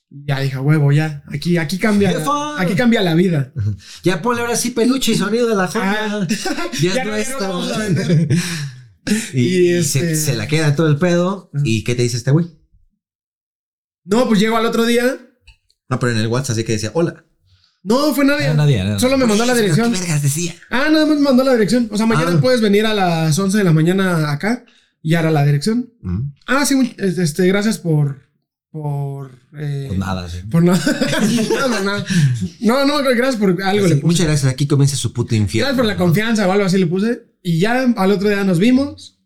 Ya 0.09 0.41
dije, 0.41 0.57
huevo, 0.57 0.91
ya. 0.91 1.23
Aquí, 1.27 1.55
aquí 1.57 1.77
cambia. 1.77 2.09
Jefa. 2.11 2.61
Aquí 2.61 2.73
cambia 2.75 3.01
la 3.01 3.15
vida. 3.15 3.53
Ya 4.03 4.21
ponle 4.21 4.41
ahora 4.41 4.57
sí 4.57 4.71
peluche 4.71 5.13
y 5.13 5.15
sonido 5.15 5.47
de 5.47 5.55
la 5.55 5.69
Ah. 5.73 6.25
joya. 6.27 6.27
Ya, 6.81 6.93
Ya 6.95 7.03
no 7.05 7.11
no, 7.11 7.15
está. 7.17 7.47
Y, 9.33 9.69
este- 9.73 10.15
se, 10.15 10.15
se 10.15 10.35
la 10.35 10.47
queda 10.47 10.75
todo 10.75 10.87
el 10.87 10.97
pedo. 10.97 11.49
¿Y 11.63 11.83
qué 11.83 11.95
te 11.95 12.03
dice 12.03 12.17
este 12.17 12.31
güey? 12.31 12.47
No, 14.03 14.27
pues 14.27 14.39
llego 14.39 14.57
al 14.57 14.65
otro 14.65 14.85
día. 14.85 15.17
No, 15.89 15.99
pero 15.99 16.11
en 16.13 16.19
el 16.19 16.27
WhatsApp 16.27 16.53
así 16.53 16.63
que 16.63 16.73
decía, 16.73 16.91
hola. 16.93 17.25
No, 17.83 18.13
fue 18.13 18.25
nadie. 18.25 18.45
Era 18.45 18.53
nadie, 18.53 18.79
era 18.79 18.99
Solo 18.99 19.17
me 19.17 19.25
mandó 19.25 19.45
la 19.45 19.55
dirección. 19.55 19.91
¿Qué 19.91 19.99
vergas 19.99 20.21
decía? 20.21 20.53
Ah, 20.69 20.87
nada 20.91 21.05
más 21.05 21.15
me 21.17 21.23
mandó 21.23 21.43
la 21.43 21.53
dirección. 21.53 21.89
O 21.91 21.97
sea, 21.97 22.05
mañana 22.05 22.33
Ah. 22.35 22.41
puedes 22.41 22.61
venir 22.61 22.85
a 22.85 22.93
las 22.93 23.37
11 23.37 23.57
de 23.57 23.63
la 23.63 23.73
mañana 23.73 24.31
acá 24.31 24.65
y 25.01 25.15
ahora 25.15 25.31
la 25.31 25.43
dirección. 25.45 25.91
Mm. 26.01 26.33
Ah, 26.47 26.65
sí, 26.65 26.75
muy- 26.75 26.95
este, 26.99 27.47
gracias 27.47 27.79
por, 27.79 28.21
por. 28.71 29.31
eh, 29.57 29.85
Pues 29.87 29.99
nada, 29.99 30.29
sí. 30.29 30.37
por 30.49 30.63
nada. 30.63 30.79
no, 31.49 31.67
no, 31.69 31.83
no. 31.83 32.05
No, 32.61 32.85
no, 32.85 32.97
gracias 33.15 33.35
por 33.37 33.61
algo 33.63 33.87
le 33.87 33.95
puse. 33.95 34.05
Muchas 34.05 34.25
gracias. 34.27 34.51
Aquí 34.51 34.67
comienza 34.67 34.95
su 34.95 35.11
puto 35.11 35.33
infierno. 35.35 35.69
Gracias 35.69 35.77
por 35.83 35.85
la 35.91 35.97
confianza 35.97 36.47
o 36.47 36.51
algo 36.51 36.65
así 36.65 36.77
le 36.77 36.85
puse. 36.87 37.30
Y 37.43 37.59
ya 37.59 37.83
al 37.95 38.11
otro 38.11 38.29
día 38.29 38.43
nos 38.43 38.59
vimos. 38.59 39.19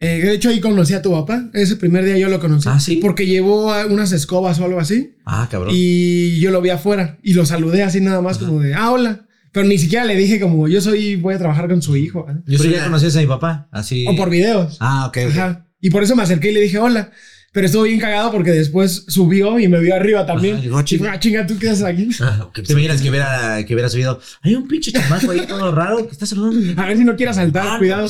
Eh, 0.00 0.20
de 0.22 0.32
hecho, 0.32 0.48
ahí 0.48 0.60
conocí 0.60 0.94
a 0.94 1.02
tu 1.02 1.12
papá. 1.12 1.50
Ese 1.52 1.76
primer 1.76 2.04
día 2.04 2.16
yo 2.16 2.28
lo 2.28 2.40
conocí. 2.40 2.68
Ah, 2.68 2.80
¿sí? 2.80 2.96
Porque 2.96 3.26
llevó 3.26 3.72
unas 3.88 4.12
escobas 4.12 4.58
o 4.58 4.64
algo 4.64 4.80
así. 4.80 5.16
Ah, 5.26 5.46
cabrón. 5.50 5.74
Y 5.76 6.40
yo 6.40 6.50
lo 6.50 6.62
vi 6.62 6.70
afuera. 6.70 7.18
Y 7.22 7.34
lo 7.34 7.44
saludé 7.44 7.82
así 7.82 8.00
nada 8.00 8.22
más 8.22 8.38
como 8.38 8.60
de, 8.60 8.74
ah, 8.74 8.90
hola. 8.90 9.26
Pero 9.52 9.66
ni 9.66 9.78
siquiera 9.78 10.04
le 10.04 10.16
dije 10.16 10.40
como, 10.40 10.68
yo 10.68 10.80
soy, 10.80 11.16
voy 11.16 11.34
a 11.34 11.38
trabajar 11.38 11.68
con 11.68 11.82
su 11.82 11.96
hijo. 11.96 12.26
¿eh? 12.30 12.34
Yo 12.46 12.58
Pero 12.58 12.58
soy 12.64 12.72
ya 12.72 12.84
conocías 12.84 13.16
a 13.16 13.20
mi 13.20 13.26
papá, 13.26 13.68
así. 13.72 14.06
O 14.08 14.16
por 14.16 14.30
videos. 14.30 14.78
Ah, 14.80 15.06
ok. 15.06 15.18
ok. 15.26 15.30
Ajá. 15.32 15.66
Y 15.80 15.90
por 15.90 16.02
eso 16.02 16.16
me 16.16 16.22
acerqué 16.22 16.50
y 16.50 16.54
le 16.54 16.60
dije 16.60 16.78
hola. 16.78 17.10
Pero 17.52 17.66
estuvo 17.66 17.82
bien 17.82 17.98
cagado 17.98 18.30
porque 18.30 18.52
después 18.52 19.04
subió 19.08 19.58
y 19.58 19.66
me 19.66 19.80
vio 19.80 19.94
arriba 19.96 20.24
también. 20.24 20.54
Ajá, 20.54 20.62
digo, 20.62 20.82
chinga. 20.82 21.12
ah, 21.12 21.18
chinga, 21.18 21.46
¿tú 21.46 21.58
qué 21.58 21.70
haces 21.70 21.82
aquí? 21.84 22.08
Ah, 22.20 22.44
ok. 22.46 22.62
Te 22.64 22.72
imaginas 22.72 23.02
que 23.02 23.10
hubiera, 23.10 23.64
que 23.66 23.74
hubiera 23.74 23.88
subido. 23.88 24.20
Hay 24.42 24.54
un 24.54 24.68
pinche 24.68 24.92
chamaco 24.92 25.32
ahí 25.32 25.46
todo 25.48 25.74
raro 25.74 26.06
que 26.06 26.12
está 26.12 26.26
saludando. 26.26 26.80
A 26.80 26.86
ver 26.86 26.96
si 26.96 27.04
no 27.04 27.16
quiere 27.16 27.34
saltar, 27.34 27.66
Ah, 27.66 27.78
cuidado. 27.78 28.06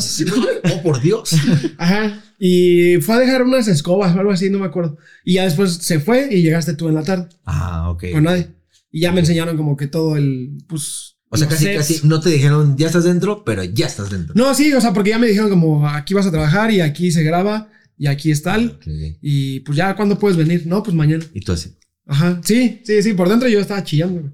Oh, 0.74 0.82
por 0.82 1.01
Dios. 1.01 1.30
Ajá. 1.78 2.22
Y 2.38 2.97
fue 3.03 3.14
a 3.14 3.18
dejar 3.18 3.43
unas 3.43 3.66
escobas 3.68 4.14
o 4.14 4.18
algo 4.20 4.32
así, 4.32 4.51
no 4.51 4.59
me 4.59 4.66
acuerdo. 4.66 4.99
Y 5.24 5.34
ya 5.34 5.45
después 5.45 5.72
se 5.74 6.01
fue 6.01 6.28
y 6.30 6.43
llegaste 6.43 6.74
tú 6.74 6.88
en 6.88 6.95
la 6.97 7.03
tarde 7.03 7.28
Ah, 7.45 7.91
ok. 7.91 8.05
con 8.12 8.24
nadie. 8.24 8.49
Y 8.93 9.01
ya 9.03 9.12
me 9.12 9.20
enseñaron 9.20 9.57
como 9.57 9.76
que 9.76 9.86
todo 9.86 10.16
el, 10.16 10.59
pues... 10.66 11.16
O 11.32 11.36
sea, 11.36 11.47
casi, 11.47 11.64
sets. 11.64 11.76
casi 11.78 12.07
no 12.09 12.18
te 12.20 12.28
dijeron, 12.28 12.76
ya 12.76 12.88
estás 12.88 13.05
dentro, 13.05 13.45
pero 13.45 13.62
ya 13.62 13.86
estás 13.86 14.11
dentro. 14.11 14.34
No, 14.34 14.53
sí, 14.55 14.72
o 14.72 14.80
sea, 14.80 14.93
porque 14.93 15.11
ya 15.11 15.18
me 15.18 15.28
dijeron 15.28 15.49
como 15.49 15.88
aquí 15.88 16.12
vas 16.12 16.26
a 16.26 16.30
trabajar 16.32 16.72
y 16.72 16.80
aquí 16.80 17.12
se 17.12 17.22
graba 17.22 17.68
y 18.01 18.07
aquí 18.07 18.30
es 18.30 18.42
tal. 18.42 18.78
Ok. 18.80 19.18
Y 19.20 19.61
pues 19.61 19.76
ya, 19.76 19.94
¿cuándo 19.94 20.18
puedes 20.18 20.38
venir? 20.38 20.66
No, 20.66 20.82
pues 20.82 20.96
mañana. 20.96 21.22
Y 21.34 21.40
tú 21.40 21.53
así. 21.53 21.70
Ajá, 22.07 22.40
sí, 22.42 22.80
sí, 22.84 23.03
sí, 23.03 23.12
por 23.12 23.28
dentro 23.28 23.46
yo 23.48 23.61
estaba 23.61 23.84
chillando. 23.84 24.32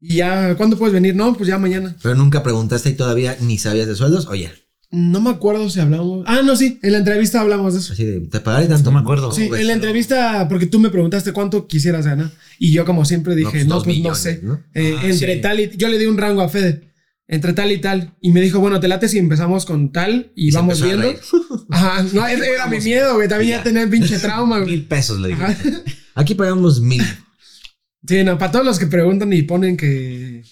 Y 0.00 0.16
ya, 0.16 0.54
¿cuándo 0.56 0.78
puedes 0.78 0.94
venir? 0.94 1.16
No, 1.16 1.34
pues 1.34 1.48
ya 1.48 1.58
mañana. 1.58 1.96
Pero 2.02 2.14
nunca 2.14 2.42
preguntaste 2.44 2.90
y 2.90 2.94
todavía 2.94 3.36
ni 3.40 3.58
sabías 3.58 3.88
de 3.88 3.96
sueldos. 3.96 4.26
Oye, 4.28 4.50
No 4.92 5.20
me 5.20 5.30
acuerdo 5.30 5.68
si 5.68 5.80
hablamos. 5.80 6.24
Ah, 6.28 6.42
no, 6.44 6.54
sí, 6.54 6.78
en 6.82 6.92
la 6.92 6.98
entrevista 6.98 7.40
hablamos 7.40 7.74
de 7.74 7.80
eso. 7.80 7.92
así 7.94 8.04
de, 8.04 8.20
¿te 8.20 8.38
pagaré 8.38 8.66
tanto? 8.68 8.90
No 8.90 8.98
me 8.98 9.00
acuerdo. 9.02 9.32
Sí, 9.32 9.46
pues, 9.48 9.60
en 9.62 9.66
la 9.66 9.72
entrevista, 9.72 10.46
porque 10.48 10.66
tú 10.66 10.78
me 10.78 10.90
preguntaste 10.90 11.32
cuánto 11.32 11.66
quisieras 11.66 12.06
ganar. 12.06 12.30
Y 12.60 12.70
yo, 12.72 12.84
como 12.84 13.04
siempre, 13.04 13.34
dije, 13.34 13.50
pues, 13.50 13.66
no, 13.66 13.82
pues, 13.82 13.86
no 13.88 13.92
millones, 13.94 14.18
sé. 14.18 14.40
¿no? 14.44 14.60
Eh, 14.74 14.94
Ah, 14.96 15.06
entre 15.08 15.34
sí. 15.34 15.40
tal 15.40 15.58
y. 15.58 15.70
Yo 15.76 15.88
le 15.88 15.98
di 15.98 16.06
un 16.06 16.16
rango 16.18 16.42
a 16.42 16.48
Fede. 16.48 16.93
Entre 17.26 17.52
tal 17.54 17.72
y 17.72 17.80
tal. 17.80 18.14
Y 18.20 18.32
me 18.32 18.40
dijo, 18.40 18.60
bueno, 18.60 18.80
te 18.80 18.88
late 18.88 19.08
si 19.08 19.18
empezamos 19.18 19.64
con 19.64 19.92
tal 19.92 20.32
y, 20.34 20.50
vamos 20.52 20.82
viendo. 20.82 21.08
Ajá, 21.70 22.04
no, 22.12 22.26
era 22.26 22.66
mi 22.66 22.80
miedo, 22.80 23.14
güey. 23.14 23.28
También 23.28 23.58
ya 23.58 23.62
tenía 23.62 23.82
el 23.82 23.90
pinche 23.90 24.18
trauma, 24.18 24.58
güey. 24.58 24.70
Mil 24.72 24.86
pesos 24.86 25.20
le 25.20 25.28
dije. 25.28 25.42
Ajá. 25.42 25.56
Aquí 26.14 26.34
pagamos 26.34 26.80
mil. 26.80 27.02
Sí, 28.06 28.22
no, 28.22 28.38
para 28.38 28.52
todos 28.52 28.64
los 28.64 28.78
que 28.78 28.86
preguntan 28.86 29.32
y 29.32 29.42
ponen 29.42 29.76
que, 29.76 30.44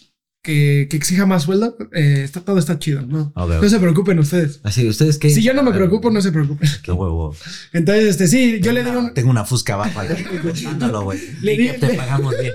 que, 0.43 0.89
que 0.91 0.97
exija 0.97 1.25
más 1.25 1.45
sueldo, 1.45 1.77
eh, 1.93 2.23
está, 2.25 2.41
todo 2.41 2.59
está 2.59 2.79
chido, 2.79 3.03
¿no? 3.03 3.33
No 3.37 3.69
se 3.69 3.79
preocupen 3.79 4.19
ustedes. 4.19 4.61
Así, 4.65 4.89
¿ustedes 4.89 5.19
qué? 5.19 5.31
Si 5.31 5.43
yo 5.43 5.55
no 5.55 5.63
me 5.63 5.71
preocupo, 5.71 6.11
no 6.11 6.21
se 6.21 6.33
preocupen. 6.33 6.69
Qué 6.83 6.91
huevo. 6.91 7.37
Entonces, 7.73 8.09
este, 8.09 8.27
sí, 8.27 8.61
yo 8.61 8.73
le 8.73 8.83
di 8.83 8.91
un, 8.91 9.15
Tengo 9.15 9.31
una 9.31 9.45
fusca. 9.45 9.81
Ándalo, 10.67 11.05
güey. 11.05 11.21
Le 11.43 11.57
que 11.57 11.73
te 11.75 11.95
pagamos 11.95 12.35
bien. 12.41 12.55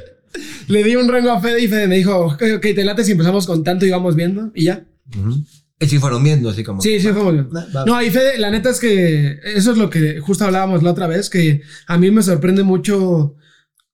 Le 0.67 0.83
di 0.83 0.95
un 0.95 1.07
rango 1.07 1.31
a 1.31 1.41
Fede 1.41 1.61
y 1.61 1.67
Fede 1.67 1.87
me 1.87 1.97
dijo, 1.97 2.15
ok, 2.25 2.39
te 2.61 2.83
late 2.83 3.03
si 3.03 3.11
empezamos 3.11 3.45
con 3.45 3.63
tanto 3.63 3.85
y 3.85 3.89
vamos 3.89 4.15
viendo 4.15 4.51
y 4.53 4.65
ya. 4.65 4.85
Ujú. 5.17 5.43
Y 5.79 5.85
si 5.85 5.99
fueron 5.99 6.23
viendo, 6.23 6.49
así 6.49 6.63
como. 6.63 6.81
Sí, 6.81 6.99
sí, 6.99 7.09
fue 7.09 7.23
muy 7.23 7.33
bien. 7.33 7.49
Va, 7.55 7.67
va. 7.75 7.85
No, 7.85 8.01
y 8.01 8.09
Fede, 8.09 8.39
la 8.39 8.49
neta 8.49 8.69
es 8.69 8.79
que 8.79 9.39
eso 9.43 9.71
es 9.71 9.77
lo 9.77 9.89
que 9.89 10.19
justo 10.19 10.45
hablábamos 10.45 10.81
la 10.81 10.91
otra 10.91 11.07
vez, 11.07 11.29
que 11.29 11.61
a 11.85 11.97
mí 11.97 12.09
me 12.09 12.23
sorprende 12.23 12.63
mucho, 12.63 13.35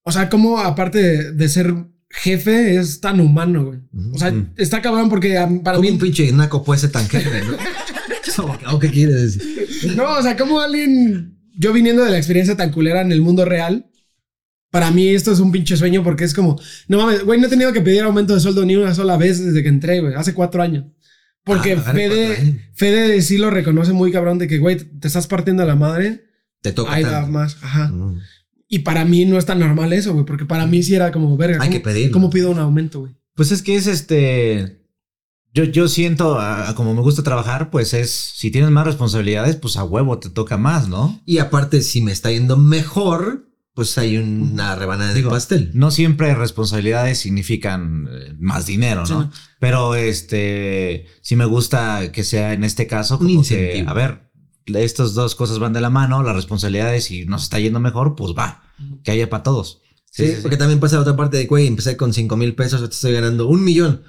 o 0.04 0.12
sea, 0.12 0.30
cómo 0.30 0.60
aparte 0.60 1.00
de, 1.00 1.32
de 1.34 1.50
ser 1.50 1.74
jefe 2.14 2.76
es 2.76 3.02
tan 3.02 3.20
humano, 3.20 3.66
güey. 3.66 3.80
O 4.14 4.18
sea, 4.18 4.34
está 4.56 4.82
cabrón 4.82 5.10
porque 5.10 5.34
para 5.64 5.78
¿Cómo 5.78 5.82
mí... 5.82 5.90
un 5.90 6.00
pinche 6.00 6.32
naco 6.32 6.64
puede 6.64 6.80
ser 6.80 6.92
tan 6.92 7.08
jefe, 7.10 7.42
no? 7.42 7.58
¿O 8.74 8.80
qué 8.80 8.90
quieres 8.90 9.38
decir? 9.38 9.96
No, 9.96 10.18
o 10.18 10.22
sea, 10.22 10.38
como 10.38 10.60
alguien, 10.60 11.38
yo 11.56 11.74
viniendo 11.74 12.04
de 12.04 12.12
la 12.12 12.18
experiencia 12.18 12.56
tan 12.56 12.72
culera 12.72 13.02
en 13.02 13.12
el 13.12 13.22
mundo 13.22 13.46
real, 13.46 13.88
para 14.74 14.90
mí 14.90 15.08
esto 15.10 15.32
es 15.32 15.40
un 15.40 15.52
pinche 15.52 15.78
sueño 15.78 16.02
porque 16.04 16.24
es 16.24 16.34
como, 16.34 16.60
no 16.88 16.98
mames, 16.98 17.24
güey, 17.24 17.40
no 17.40 17.46
he 17.46 17.50
tenido 17.50 17.72
que 17.72 17.82
pedir 17.82 18.02
aumento 18.02 18.34
de 18.34 18.40
sueldo 18.40 18.66
ni 18.66 18.76
una 18.76 18.96
sola 18.96 19.18
vez 19.18 19.38
desde 19.38 19.62
que 19.62 19.70
entré, 19.70 20.02
güey, 20.02 20.16
hace 20.16 20.34
cuatro 20.34 20.64
años. 20.64 20.86
Porque 21.44 21.74
Ah, 21.74 21.82
cuatro 21.84 21.94
Fede, 22.74 23.22
sí 23.22 23.38
lo 23.38 23.52
reconoce 23.52 23.94
muy 23.94 24.12
cabrón 24.12 24.40
de 24.40 24.48
que, 24.48 24.58
güey, 24.58 24.78
te 24.78 25.08
estás 25.08 25.28
partiendo 25.28 25.64
la 25.64 25.76
madre, 25.76 26.24
Te 26.64 26.72
toca. 26.72 26.92
ahí 26.92 27.04
da 27.04 27.28
más, 27.28 27.58
ajá. 27.62 27.90
Mm. 27.90 28.20
Y 28.68 28.80
para 28.80 29.06
mí 29.06 29.26
no 29.26 29.38
es 29.38 29.46
tan 29.46 29.60
normal 29.60 29.94
eso, 29.94 30.14
güey, 30.14 30.26
porque 30.26 30.46
para 30.46 30.66
mí 30.66 30.82
sí 30.82 30.96
era 30.96 31.12
como, 31.12 31.38
verga, 31.38 31.58
Hay 31.62 31.70
¿cómo, 31.70 31.72
que 31.72 31.80
pedirlo. 31.80 32.12
¿cómo 32.14 32.30
pido 32.32 32.50
un 32.50 32.58
aumento, 32.58 33.02
güey? 33.02 33.14
Pues 33.36 33.52
es 33.52 33.62
que 33.62 33.76
es 33.76 33.86
este. 33.86 34.80
Yo, 35.54 35.66
yo 35.66 35.88
siento, 35.88 36.40
a- 36.40 36.70
a 36.70 36.74
como 36.74 36.96
me 36.96 37.02
gusta 37.02 37.22
trabajar, 37.22 37.70
pues 37.70 37.94
es, 37.94 38.10
si 38.10 38.50
tienes 38.50 38.72
más 38.72 38.88
responsabilidades, 38.88 39.56
pues 39.56 39.78
a 39.78 39.84
huevo 39.84 40.18
te 40.18 40.32
toca 40.32 40.58
más, 40.58 40.88
¿no? 40.90 41.22
Y 41.28 41.38
aparte, 41.38 41.82
si 41.84 42.02
me 42.02 42.12
está 42.12 42.32
yendo 42.32 42.58
mejor, 42.58 43.53
pues 43.74 43.98
hay 43.98 44.18
una 44.18 44.76
rebanada 44.76 45.14
de 45.14 45.24
pastel. 45.24 45.72
No 45.74 45.90
siempre 45.90 46.36
responsabilidades 46.36 47.18
significan 47.18 48.08
eh, 48.12 48.36
más 48.40 48.68
dinero, 48.68 49.04
¿no? 49.06 49.32
Pero 49.60 49.96
este, 49.96 51.08
sí 51.22 51.36
me 51.36 51.46
gusta 51.46 52.12
que 52.12 52.24
sea 52.24 52.54
en 52.54 52.64
este 52.64 52.86
caso 52.86 53.18
Un 53.18 53.28
como 53.28 53.44
que, 53.44 53.84
a 53.88 53.94
ver, 53.94 54.30
estas 54.68 55.16
dos 55.16 55.36
cosas 55.36 55.58
van 55.58 55.74
de 55.74 55.82
la 55.82 55.90
mano, 55.90 56.22
las 56.22 56.36
responsabilidades, 56.36 57.06
si 57.06 57.26
nos 57.26 57.44
está 57.44 57.60
yendo 57.60 57.80
mejor, 57.80 58.16
pues 58.16 58.34
va, 58.38 58.64
que 59.04 59.12
haya 59.12 59.30
para 59.30 59.44
todos. 59.44 59.82
Sí, 60.12 60.36
porque 60.44 60.58
también 60.58 60.80
pasa 60.80 60.98
la 60.98 61.02
otra 61.02 61.16
parte 61.16 61.38
de, 61.38 61.48
güey, 61.48 61.66
empecé 61.66 61.98
con 61.98 62.14
5 62.14 62.38
mil 62.38 62.54
pesos, 62.54 62.80
ahorita 62.80 62.94
estoy 62.94 63.14
ganando 63.14 63.48
un 63.48 63.64
millón. 63.64 64.04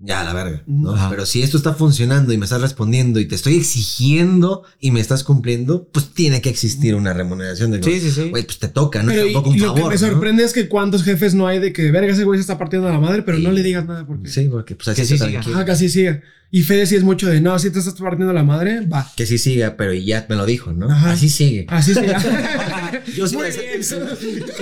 Ya, 0.00 0.22
la 0.22 0.32
verga, 0.32 0.62
¿no? 0.66 0.92
Ajá. 0.94 1.10
Pero 1.10 1.26
si 1.26 1.42
esto 1.42 1.56
está 1.56 1.74
funcionando 1.74 2.32
y 2.32 2.38
me 2.38 2.44
estás 2.44 2.60
respondiendo 2.60 3.18
y 3.18 3.26
te 3.26 3.34
estoy 3.34 3.56
exigiendo 3.56 4.62
y 4.78 4.92
me 4.92 5.00
estás 5.00 5.24
cumpliendo, 5.24 5.88
pues 5.92 6.10
tiene 6.10 6.40
que 6.40 6.50
existir 6.50 6.94
una 6.94 7.12
remuneración 7.12 7.72
de, 7.72 7.82
Sí, 7.82 7.98
sí, 8.00 8.10
sí. 8.12 8.30
güey, 8.30 8.44
pues 8.44 8.60
te 8.60 8.68
toca, 8.68 9.02
no 9.02 9.10
Pero 9.10 9.22
es 9.22 9.30
y, 9.30 9.32
tampoco 9.32 9.50
un 9.50 9.56
y 9.56 9.58
lo 9.58 9.74
que 9.74 9.80
favor, 9.80 9.94
me 9.94 10.00
¿no? 10.00 10.06
sorprende 10.06 10.44
es 10.44 10.52
que 10.52 10.68
cuántos 10.68 11.02
jefes 11.02 11.34
no 11.34 11.48
hay 11.48 11.58
de 11.58 11.72
que, 11.72 11.90
verga, 11.90 12.12
ese 12.12 12.22
güey 12.22 12.38
se 12.38 12.42
está 12.42 12.58
partiendo 12.58 12.88
la 12.88 13.00
madre, 13.00 13.22
pero 13.22 13.38
no 13.38 13.50
le 13.50 13.62
digas 13.62 13.86
nada 13.86 14.06
porque... 14.06 14.28
Sí, 14.28 14.48
porque 14.48 14.76
pues 14.76 14.88
así 14.88 15.02
Que 15.02 15.06
sí 15.06 15.18
siga. 15.18 15.40
Ajá, 15.40 15.64
casi 15.64 15.88
sigue. 15.88 16.22
Y 16.50 16.62
Fede 16.62 16.86
sí 16.86 16.94
es 16.94 17.02
mucho 17.02 17.26
de, 17.26 17.40
no, 17.40 17.58
si 17.58 17.70
te 17.70 17.80
estás 17.80 17.94
partiendo 17.94 18.32
la 18.32 18.44
madre, 18.44 18.86
va. 18.86 19.10
Que 19.16 19.26
sí 19.26 19.36
siga, 19.36 19.76
pero 19.76 19.92
ya 19.92 20.24
me 20.28 20.36
lo 20.36 20.46
dijo, 20.46 20.72
¿no? 20.72 20.88
Ajá. 20.90 21.12
Así 21.12 21.28
sigue. 21.28 21.66
Así 21.68 21.92
sigue. 21.92 22.14
Yo 23.16 23.26
sí 23.26 23.36
Muy 23.36 23.50
bien. 23.50 23.80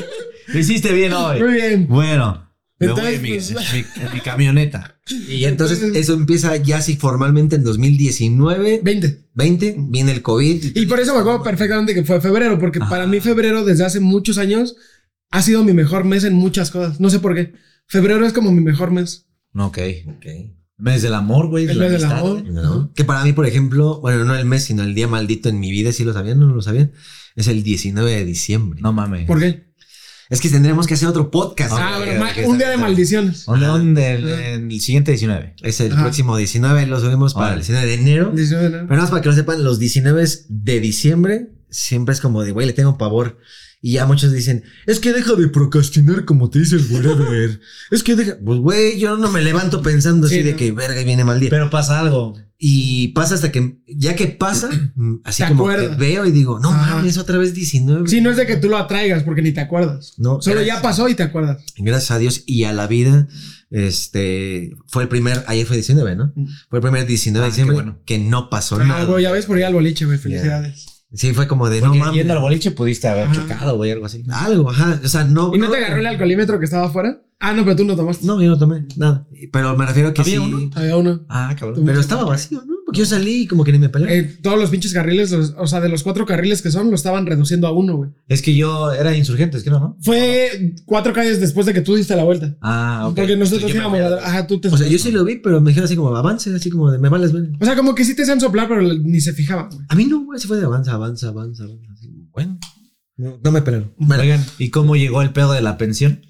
Lo 0.49 0.59
hiciste 0.59 0.93
bien 0.93 1.13
hoy. 1.13 1.43
Muy 1.43 1.53
bien. 1.53 1.87
Bueno, 1.89 2.46
me 2.79 2.89
voy 2.89 2.97
Entonces, 2.99 3.15
en 3.17 3.23
mi, 3.23 3.29
pues- 3.31 3.51
en 3.51 3.57
mi- 4.03 4.07
en 4.09 4.15
mi 4.15 4.21
camioneta. 4.21 4.99
Y 5.29 5.45
entonces 5.45 5.83
eso 5.95 6.15
empieza 6.15 6.57
ya 6.57 6.79
así 6.79 6.97
formalmente 6.97 7.57
en 7.57 7.65
2019, 7.65 8.81
20. 8.83 9.27
20, 9.35 9.77
viene 9.91 10.13
el 10.13 10.23
COVID. 10.23 10.77
Y 10.77 10.87
por 10.87 11.01
eso 11.01 11.15
me 11.15 11.21
acuerdo 11.21 11.43
perfectamente 11.43 11.95
que 11.95 12.05
fue 12.05 12.21
febrero, 12.21 12.59
porque 12.59 12.81
para 12.81 13.07
mí 13.07 13.21
febrero 13.21 13.65
desde 13.65 13.85
hace 13.85 14.01
muchos 14.01 14.39
años 14.39 14.77
ha 15.31 15.43
sido 15.43 15.63
mi 15.65 15.73
mejor 15.73 16.05
mes 16.05 16.25
en 16.25 16.35
muchas 16.35 16.71
cosas. 16.71 17.01
No 17.01 17.11
sé 17.11 17.19
por 17.21 17.35
qué. 17.35 17.53
Febrero 17.87 18.27
es 18.27 18.33
como 18.33 18.51
mi 18.53 18.61
mejor 18.63 18.91
mes. 18.91 19.27
Ok. 19.55 19.79
Ok. 20.09 20.27
Mes 20.79 21.01
del 21.03 21.15
amor, 21.15 21.49
güey. 21.49 21.67
El 21.67 21.79
mes 21.79 21.93
del 21.93 22.05
amor. 22.05 22.45
¿no? 22.45 22.93
Que 22.95 23.05
para 23.05 23.25
mí, 23.25 23.33
por 23.33 23.47
ejemplo, 23.47 24.01
bueno, 24.01 24.25
no 24.25 24.35
el 24.35 24.45
mes, 24.45 24.65
sino 24.65 24.83
el 24.83 24.95
día 24.95 25.09
maldito 25.09 25.49
en 25.49 25.59
mi 25.61 25.71
vida, 25.71 25.93
si 25.93 26.05
lo 26.05 26.13
sabían, 26.13 26.39
no 26.39 26.49
lo 26.55 26.61
sabían, 26.63 26.93
es 27.35 27.49
el 27.49 27.63
19 27.63 28.11
de 28.11 28.25
diciembre. 28.25 28.81
No 28.83 28.93
mames. 28.93 29.27
¿Por 29.27 29.41
qué? 29.41 29.66
Es 30.29 30.41
que 30.41 30.49
tendremos 30.49 30.87
que 30.87 30.95
hacer 30.95 31.09
otro 31.09 31.31
podcast. 31.31 31.73
ah, 31.77 32.01
un 32.47 32.59
día 32.59 32.71
de 32.71 32.77
maldiciones. 32.77 33.45
¿Dónde? 33.47 33.67
¿Dónde? 33.67 34.13
El, 34.15 34.29
en 34.29 34.71
el 34.71 34.81
siguiente 34.81 35.13
19. 35.13 35.55
Es 35.63 35.81
el 35.81 35.93
Ajá. 35.93 36.03
próximo 36.03 36.37
19, 36.37 36.87
lo 36.87 37.01
subimos 37.01 37.35
para 37.35 37.51
el 37.55 37.61
19 37.61 37.87
de 37.87 37.95
enero. 37.95 38.33
19 38.35 38.63
de 38.63 38.69
enero. 38.69 38.87
Pero 38.89 38.97
nada 38.97 39.03
más 39.03 39.11
para 39.11 39.23
que 39.23 39.29
lo 39.29 39.35
sepan, 39.35 39.63
los 39.63 39.79
19 39.79 40.25
de 40.49 40.81
diciembre 40.81 41.51
siempre 41.71 42.13
es 42.15 42.21
como 42.21 42.43
de, 42.43 42.53
güey, 42.53 42.67
le 42.67 42.73
tengo 42.73 42.99
pavor. 42.99 43.39
Y 43.83 43.93
ya 43.93 44.07
muchos 44.07 44.33
dicen, 44.33 44.65
es 44.87 44.99
que 44.99 45.13
deja 45.13 45.35
de 45.35 45.49
procrastinar 45.49 46.25
como 46.25 46.51
te 46.51 46.59
dice 46.59 46.77
el 46.77 46.87
whatever. 46.91 47.61
es 47.93 48.03
que 48.03 48.17
deja, 48.17 48.37
pues 48.45 48.59
güey, 48.59 48.99
yo 48.99 49.17
no 49.17 49.31
me 49.31 49.43
levanto 49.43 49.81
pensando 49.83 50.27
así 50.27 50.37
Sí, 50.37 50.43
de 50.43 50.57
que 50.57 50.73
verga 50.73 51.01
y 51.01 51.05
viene 51.05 51.25
mal 51.25 51.39
día. 51.39 51.51
Pero 51.51 51.71
pasa 51.71 52.01
algo. 52.01 52.37
Y 52.59 53.09
pasa 53.09 53.35
hasta 53.35 53.53
que, 53.53 53.79
ya 53.87 54.17
que 54.17 54.29
pasa, 54.29 54.71
así 55.25 55.43
como 55.45 55.65
acuerdas. 55.69 55.91
que 55.91 55.97
veo 55.97 56.25
y 56.25 56.31
digo, 56.33 56.59
no 56.59 56.71
Ajá. 56.71 56.97
mames, 56.97 57.19
otra 57.19 57.37
vez 57.39 57.53
19. 57.55 58.09
Sí, 58.09 58.21
no 58.21 58.31
es 58.31 58.37
de 58.39 58.47
que 58.47 58.57
tú 58.57 58.69
lo 58.69 58.79
atraigas 58.79 59.23
porque 59.25 59.43
ni 59.43 59.53
te 59.53 59.61
acuerdas. 59.61 60.15
No, 60.17 60.41
Solo 60.41 60.57
gracias. 60.57 60.77
ya 60.77 60.83
pasó 60.83 61.09
y 61.09 61.15
te 61.15 61.23
acuerdas. 61.23 61.63
Gracias 61.77 62.11
a 62.13 62.19
Dios 62.19 62.45
y 62.47 62.65
a 62.65 62.73
la 62.73 62.87
vida, 62.87 63.29
este, 63.71 64.75
fue 64.87 65.03
el 65.03 65.09
primer, 65.09 65.45
ayer 65.47 65.67
fue 65.67 65.77
19, 65.77 66.17
¿no? 66.17 66.33
Mm. 66.35 66.47
Fue 66.71 66.79
el 66.79 66.83
primer 66.83 67.07
19 67.07 67.43
de 67.43 67.47
Ah, 67.47 67.51
diciembre 67.51 67.75
bueno. 67.75 67.99
que 68.07 68.19
no 68.19 68.49
pasó 68.51 68.77
Ah, 68.81 68.85
nada. 68.85 69.21
ya 69.21 69.31
ves 69.33 69.47
por 69.47 69.59
ir 69.59 69.65
al 69.65 69.75
boliche, 69.75 70.05
güey. 70.07 70.19
Felicidades. 70.19 70.87
Sí, 71.13 71.33
fue 71.33 71.47
como 71.47 71.69
de, 71.71 71.81
Porque 71.81 71.99
no 71.99 72.05
mames. 72.05 72.17
yendo 72.19 72.35
al 72.35 72.41
boliche 72.41 72.73
pudiste 72.73 73.07
haber 73.09 73.25
Ajá. 73.29 73.35
chocado, 73.35 73.77
güey, 73.77 73.91
algo 73.93 74.07
así. 74.07 74.25
Algo, 74.31 74.71
ajá. 74.71 75.01
O 75.05 75.09
sea, 75.09 75.25
no. 75.25 75.55
¿Y 75.55 75.59
no 75.59 75.71
te 75.71 75.77
agarró 75.77 75.97
el 76.01 76.07
alcoholímetro 76.07 76.59
que 76.59 76.65
estaba 76.65 76.87
afuera? 76.87 77.23
Ah, 77.39 77.53
no, 77.53 77.65
pero 77.65 77.77
tú 77.77 77.85
no 77.85 77.95
tomaste. 77.97 78.27
No, 78.27 78.41
yo 78.43 78.49
no 78.51 78.59
tomé 78.59 78.87
nada. 78.97 79.27
Pero 79.53 79.77
me 79.77 79.87
refiero 79.87 80.09
a 80.09 80.15
que 80.15 80.23
¿Había 80.23 80.39
sí. 80.39 80.45
uno? 80.45 80.71
Había 80.75 80.97
uno. 80.97 81.21
Ah, 81.29 81.55
cabrón. 81.59 81.83
Pero 81.85 82.01
estaba 82.01 82.25
vacío, 82.25 82.63
¿no? 82.67 82.76
Porque 82.87 83.01
yo 83.01 83.05
salí 83.07 83.43
y 83.43 83.47
como 83.49 83.65
que 83.65 83.73
ni 83.73 83.79
me 83.79 83.89
pelaron. 83.89 84.17
Eh, 84.17 84.23
todos 84.43 84.59
los 84.59 84.71
pinches 84.71 84.93
carriles, 84.95 85.33
los- 85.33 85.55
o 85.59 85.67
sea, 85.67 85.81
de 85.81 85.89
los 85.89 86.03
cuatro 86.05 86.25
carriles 86.25 86.63
que 86.63 86.71
son, 86.71 86.89
lo 86.89 86.95
estaban 86.95 87.27
reduciendo 87.27 87.67
a 87.67 87.73
uno, 87.73 87.97
güey. 87.97 88.11
Es 88.29 88.41
que 88.43 88.55
yo 88.55 88.93
era 88.93 89.17
insurgente, 89.17 89.59
es 89.59 89.65
que 89.65 89.71
no, 89.71 89.81
¿no? 89.81 89.97
Fue 90.01 90.75
cuatro 90.85 91.13
calles 91.13 91.41
después 91.41 91.67
de 91.67 91.75
que 91.75 91.81
tú 91.83 91.97
diste 91.97 92.15
la 92.17 92.23
vuelta. 92.25 92.57
Ah, 92.63 93.09
ok. 93.09 93.17
Porque 93.17 93.37
nosotros 93.37 93.75
íbamos 93.75 93.99
a... 94.01 94.17
Ajá, 94.27 94.47
tú 94.47 94.61
te... 94.61 94.69
o 94.69 94.77
sea, 94.77 94.87
yo 94.87 94.99
sí 94.99 95.11
lo 95.11 95.25
vi, 95.25 95.37
pero 95.37 95.61
me 95.61 95.71
dijeron 95.71 95.87
así 95.87 95.97
como 95.97 96.15
avance, 96.17 96.55
así 96.55 96.71
como 96.71 96.91
de 96.93 96.99
me 96.99 97.09
vales, 97.09 97.33
güey. 97.33 97.45
O 97.61 97.65
sea, 97.65 97.75
como 97.75 97.95
que 97.95 98.05
sí 98.05 98.15
te 98.15 98.23
hacían 98.23 98.41
soplar, 98.41 98.69
pero 98.69 98.81
ni 98.83 99.21
se 99.21 99.33
fijaban, 99.33 99.69
güey. 99.69 99.85
A 99.89 99.95
mí 99.97 100.05
no, 100.05 100.25
güey, 100.25 100.39
se 100.41 100.47
fue 100.47 100.57
de 100.57 100.65
avanza, 100.65 100.93
avanza, 100.93 101.29
avanza, 101.29 101.65
avanza. 101.65 102.07
Bueno, 102.33 102.59
no, 103.17 103.41
no 103.43 103.51
me 103.51 103.63
pelaron. 103.63 103.95
Bueno, 103.99 104.23
Oigan, 104.23 104.45
¿y 104.59 104.71
cómo 104.71 104.95
llegó 104.95 105.23
el 105.23 105.33
pedo 105.33 105.53
de 105.53 105.61
la 105.63 105.77
pensión? 105.77 106.23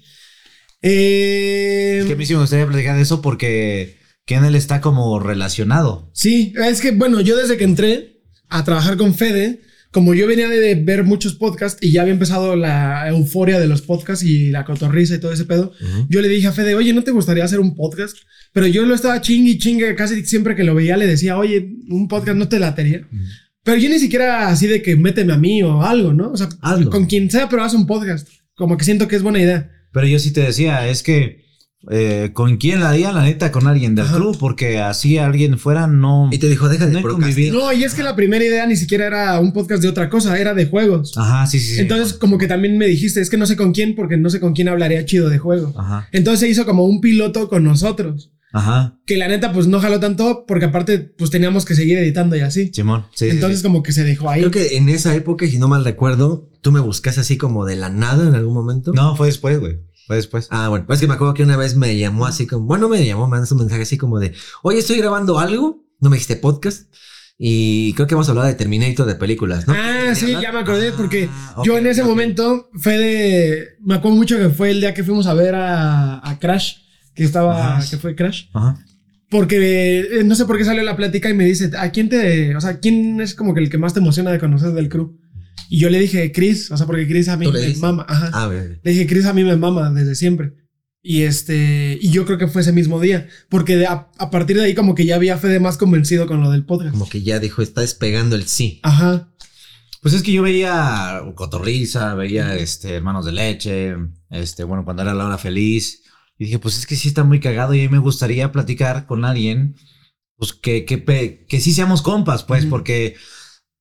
Eh, 0.81 1.99
Es 2.01 2.05
que 2.07 2.13
a 2.13 2.15
mí 2.15 2.25
sí 2.25 2.33
me 2.33 2.41
gustaría 2.41 2.65
platicar 2.67 2.95
de 2.95 3.01
eso 3.01 3.21
porque 3.21 3.96
Kennel 4.27 4.55
está 4.55 4.81
como 4.81 5.19
relacionado. 5.19 6.11
Sí, 6.13 6.53
es 6.63 6.81
que 6.81 6.91
bueno, 6.91 7.21
yo 7.21 7.37
desde 7.37 7.57
que 7.57 7.63
entré 7.63 8.21
a 8.49 8.63
trabajar 8.65 8.97
con 8.97 9.15
Fede, 9.15 9.61
como 9.91 10.13
yo 10.13 10.27
venía 10.27 10.49
de 10.49 10.75
ver 10.75 11.05
muchos 11.05 11.35
podcasts 11.35 11.79
y 11.81 11.93
ya 11.93 12.01
había 12.01 12.13
empezado 12.13 12.57
la 12.57 13.07
euforia 13.07 13.57
de 13.57 13.67
los 13.67 13.81
podcasts 13.81 14.25
y 14.25 14.51
la 14.51 14.65
cotorriza 14.65 15.15
y 15.15 15.19
todo 15.19 15.31
ese 15.31 15.45
pedo, 15.45 15.71
yo 16.09 16.21
le 16.21 16.27
dije 16.27 16.47
a 16.47 16.51
Fede, 16.51 16.75
oye, 16.75 16.93
¿no 16.93 17.03
te 17.03 17.11
gustaría 17.11 17.45
hacer 17.45 17.61
un 17.61 17.73
podcast? 17.73 18.17
Pero 18.51 18.67
yo 18.67 18.85
lo 18.85 18.93
estaba 18.93 19.21
chingue 19.21 19.51
y 19.51 19.57
chingue, 19.59 19.95
casi 19.95 20.25
siempre 20.25 20.55
que 20.55 20.65
lo 20.65 20.75
veía 20.75 20.97
le 20.97 21.07
decía, 21.07 21.37
oye, 21.37 21.77
un 21.89 22.09
podcast 22.09 22.37
no 22.37 22.49
te 22.49 22.59
latería. 22.59 23.07
Pero 23.63 23.77
yo 23.77 23.89
ni 23.89 23.97
siquiera 23.97 24.49
así 24.49 24.67
de 24.67 24.81
que 24.81 24.97
méteme 24.97 25.33
a 25.33 25.37
mí 25.37 25.63
o 25.63 25.81
algo, 25.83 26.13
¿no? 26.13 26.31
O 26.31 26.37
sea, 26.37 26.49
Hazlo. 26.61 26.89
con 26.89 27.05
quien 27.05 27.31
sea, 27.31 27.47
pero 27.47 27.63
haz 27.63 27.73
un 27.73 27.87
podcast. 27.87 28.27
Como 28.55 28.75
que 28.75 28.83
siento 28.83 29.07
que 29.07 29.15
es 29.15 29.23
buena 29.23 29.39
idea. 29.39 29.71
Pero 29.93 30.05
yo 30.05 30.19
sí 30.19 30.31
te 30.31 30.41
decía, 30.41 30.87
es 30.89 31.01
que 31.01 31.46
eh, 31.91 32.31
¿con 32.33 32.57
quién 32.57 32.79
la 32.81 32.89
haría? 32.89 33.11
La 33.11 33.23
neta, 33.23 33.51
con 33.51 33.67
alguien 33.67 33.95
del 33.95 34.05
Ajá. 34.05 34.17
club, 34.17 34.37
porque 34.39 34.79
así 34.79 35.17
alguien 35.17 35.57
fuera 35.59 35.87
no... 35.87 36.29
y 36.31 36.37
te 36.39 36.49
dijo, 36.49 36.67
deja 36.69 36.87
de 36.87 37.01
convivido. 37.01 37.57
No, 37.59 37.71
y 37.73 37.83
es 37.83 37.93
que 37.93 38.03
la 38.03 38.15
primera 38.15 38.43
idea 38.43 38.65
ni 38.65 38.75
siquiera 38.75 39.07
era 39.07 39.39
un 39.39 39.53
podcast 39.53 39.81
de 39.81 39.87
otra 39.87 40.09
cosa, 40.09 40.37
era 40.39 40.53
de 40.53 40.65
juegos. 40.65 41.13
Ajá, 41.17 41.45
sí, 41.47 41.59
sí, 41.59 41.75
sí. 41.75 41.81
Entonces, 41.81 42.13
como 42.13 42.37
que 42.37 42.47
también 42.47 42.77
me 42.77 42.87
dijiste, 42.87 43.21
es 43.21 43.29
que 43.29 43.37
no 43.37 43.45
sé 43.45 43.55
con 43.55 43.71
quién, 43.73 43.95
porque 43.95 44.17
no 44.17 44.29
sé 44.29 44.39
con 44.39 44.53
quién 44.53 44.67
hablaría 44.69 45.05
chido 45.05 45.29
de 45.29 45.37
juego. 45.37 45.73
Ajá, 45.77 46.07
Entonces 46.11 46.39
se 46.41 46.49
hizo 46.49 46.65
como 46.65 46.83
un 46.85 46.99
piloto 46.99 47.47
con 47.47 47.63
nosotros. 47.63 48.31
ajá, 48.51 48.97
Que 49.05 49.17
la 49.17 49.27
neta, 49.27 49.53
pues 49.53 49.67
no 49.67 49.79
jaló 49.79 49.99
tanto, 49.99 50.45
porque 50.47 50.65
aparte, 50.65 50.97
pues 50.99 51.29
teníamos 51.29 51.63
que 51.63 51.75
seguir 51.75 51.97
editando 51.99 52.35
y 52.35 52.39
así. 52.41 52.71
Simón. 52.73 53.05
Sí, 53.13 53.25
sí, 53.25 53.31
Entonces, 53.31 53.59
sí. 53.59 53.63
como 53.63 53.83
que 53.83 53.91
se 53.93 54.03
dejó 54.03 54.29
ahí. 54.29 54.41
Creo 54.41 54.51
que 54.51 54.77
en 54.77 54.89
esa 54.89 55.13
época, 55.15 55.45
si 55.47 55.57
no 55.59 55.67
mal 55.67 55.85
recuerdo, 55.85 56.49
tú 56.61 56.71
me 56.71 56.79
buscaste 56.79 57.21
así 57.21 57.37
como 57.37 57.65
de 57.65 57.75
la 57.75 57.89
nada 57.89 58.27
en 58.27 58.35
algún 58.35 58.53
momento. 58.55 58.91
No, 58.93 59.15
fue 59.15 59.27
después, 59.27 59.59
güey. 59.59 59.77
Fue 60.07 60.15
después. 60.15 60.47
Ah, 60.51 60.69
bueno, 60.69 60.85
pues 60.87 60.97
es 60.97 61.01
que 61.01 61.07
me 61.07 61.13
acuerdo 61.15 61.33
que 61.33 61.43
una 61.43 61.57
vez 61.57 61.75
me 61.75 61.97
llamó 61.97 62.25
así 62.25 62.47
como, 62.47 62.65
bueno, 62.65 62.87
me 62.87 63.05
llamó, 63.05 63.27
me 63.27 63.37
mandó 63.37 63.53
un 63.53 63.59
mensaje 63.59 63.81
así 63.81 63.97
como 63.97 64.19
de, 64.19 64.33
oye, 64.63 64.79
estoy 64.79 64.97
grabando 64.97 65.37
algo, 65.37 65.83
no 65.99 66.09
me 66.09 66.15
dijiste 66.15 66.37
podcast, 66.37 66.89
y 67.37 67.93
creo 67.93 68.07
que 68.07 68.15
vamos 68.15 68.29
a 68.29 68.31
hablar 68.31 68.47
de 68.47 68.55
Terminator 68.55 69.05
de 69.05 69.15
películas, 69.15 69.67
¿no? 69.67 69.73
Ah, 69.77 70.15
sí, 70.15 70.33
ya 70.41 70.51
me 70.51 70.59
acordé, 70.59 70.91
porque 70.93 71.29
Ah, 71.29 71.61
yo 71.63 71.77
en 71.77 71.85
ese 71.87 72.03
momento, 72.03 72.69
Fede, 72.79 73.75
me 73.81 73.95
acuerdo 73.95 74.17
mucho 74.17 74.37
que 74.37 74.49
fue 74.49 74.71
el 74.71 74.79
día 74.79 74.93
que 74.93 75.03
fuimos 75.03 75.27
a 75.27 75.33
ver 75.33 75.53
a, 75.55 76.27
a 76.27 76.39
Crash, 76.39 76.77
que 77.13 77.23
estaba, 77.25 77.79
que 77.89 77.97
fue 77.97 78.15
Crash. 78.15 78.45
Ajá. 78.53 78.77
Porque 79.29 79.99
eh, 79.99 80.23
no 80.23 80.35
sé 80.35 80.45
por 80.45 80.57
qué 80.57 80.63
salió 80.63 80.83
la 80.83 80.95
plática 80.95 81.29
y 81.29 81.33
me 81.33 81.43
dice, 81.43 81.69
¿a 81.77 81.91
quién 81.91 82.07
te, 82.07 82.55
o 82.55 82.61
sea, 82.61 82.79
quién 82.79 83.19
es 83.19 83.35
como 83.35 83.53
que 83.53 83.59
el 83.59 83.69
que 83.69 83.77
más 83.77 83.93
te 83.93 83.99
emociona 83.99 84.31
de 84.31 84.39
conocer 84.39 84.71
del 84.71 84.87
crew? 84.87 85.17
Y 85.69 85.79
yo 85.79 85.89
le 85.89 85.99
dije, 85.99 86.31
Chris, 86.31 86.71
o 86.71 86.77
sea, 86.77 86.85
porque 86.85 87.07
Chris 87.07 87.27
a 87.29 87.37
mí 87.37 87.45
¿Tú 87.45 87.51
le 87.51 87.59
me 87.59 87.65
dijiste? 87.65 87.85
mama, 87.85 88.05
ajá. 88.07 88.29
Ah. 88.33 88.49
Le 88.49 88.91
dije, 88.91 89.07
Chris 89.07 89.25
a 89.25 89.33
mí 89.33 89.43
me 89.43 89.55
mama 89.57 89.91
desde 89.91 90.15
siempre. 90.15 90.53
Y 91.03 91.21
este, 91.23 91.97
y 92.01 92.09
yo 92.11 92.25
creo 92.25 92.37
que 92.37 92.47
fue 92.47 92.61
ese 92.61 92.73
mismo 92.73 92.99
día, 92.99 93.27
porque 93.49 93.77
de- 93.77 93.87
a, 93.87 94.09
a 94.17 94.29
partir 94.29 94.57
de 94.57 94.63
ahí 94.63 94.75
como 94.75 94.93
que 94.95 95.05
ya 95.05 95.15
había 95.15 95.37
Fede 95.37 95.59
más 95.59 95.77
convencido 95.77 96.27
con 96.27 96.41
lo 96.41 96.51
del 96.51 96.65
podcast. 96.65 96.91
Como 96.91 97.07
que 97.09 97.21
ya 97.21 97.39
dijo, 97.39 97.61
está 97.61 97.81
despegando 97.81 98.35
el 98.35 98.45
sí. 98.47 98.79
Ajá. 98.83 99.31
Pues 100.01 100.13
es 100.13 100.21
que 100.23 100.31
yo 100.33 100.43
veía 100.43 101.21
Cotorriza, 101.35 102.13
veía 102.15 102.55
este, 102.55 102.95
Hermanos 102.95 103.25
de 103.25 103.31
Leche, 103.31 103.95
este, 104.29 104.63
bueno, 104.63 104.83
cuando 104.85 105.01
era 105.03 105.13
La 105.13 105.25
Hora 105.25 105.37
Feliz. 105.37 106.03
Y 106.37 106.45
dije, 106.45 106.59
pues 106.59 106.77
es 106.77 106.85
que 106.85 106.95
sí 106.95 107.07
está 107.07 107.23
muy 107.23 107.39
cagado 107.39 107.73
y 107.73 107.79
a 107.79 107.83
mí 107.83 107.89
me 107.89 107.97
gustaría 107.97 108.51
platicar 108.51 109.05
con 109.07 109.25
alguien, 109.25 109.75
pues 110.35 110.53
que, 110.53 110.85
que, 110.85 111.45
que 111.47 111.59
sí 111.61 111.73
seamos 111.73 112.01
compas, 112.01 112.43
pues, 112.43 112.65
porque 112.65 113.15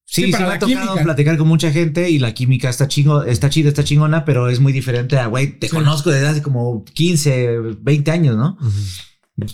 sí, 0.07 0.23
Sí, 0.23 0.27
sí, 0.27 0.33
para 0.33 0.45
me 0.45 0.49
la 0.49 0.55
ha 0.55 0.59
tocado 0.61 0.83
química. 0.87 1.03
platicar 1.03 1.37
con 1.37 1.49
mucha 1.49 1.71
gente 1.73 2.09
y 2.09 2.19
la 2.19 2.33
química 2.33 2.71
está 2.71 2.89
chingo, 2.89 3.25
está 3.25 3.51
chida, 3.51 3.69
está 3.69 3.85
chingona, 3.85 4.25
pero 4.25 4.49
es 4.49 4.61
muy 4.61 4.73
diferente 4.73 5.19
a, 5.19 5.27
güey, 5.27 5.59
te 5.59 5.69
Sí. 5.69 5.75
conozco 5.75 6.11
desde 6.11 6.29
hace 6.29 6.43
como 6.43 6.85
15, 6.85 7.59
20 7.83 8.11
años, 8.11 8.37
¿no? 8.37 8.57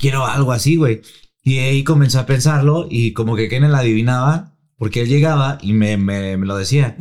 Quiero 0.01 0.25
algo 0.27 0.53
así, 0.53 0.77
güey. 0.77 1.03
Y 1.43 1.59
ahí 1.59 1.83
comencé 1.83 2.19
a 2.19 2.27
pensarlo 2.27 2.87
y 2.89 3.13
como 3.15 3.35
que 3.35 3.49
Ken 3.49 3.69
la 3.73 3.79
adivinaba 3.79 4.55
porque 4.77 5.01
él 5.03 5.09
llegaba 5.09 5.59
y 5.61 5.73
me, 5.73 5.97
me, 5.97 6.37
me 6.37 6.47
lo 6.47 6.57
decía. 6.57 6.97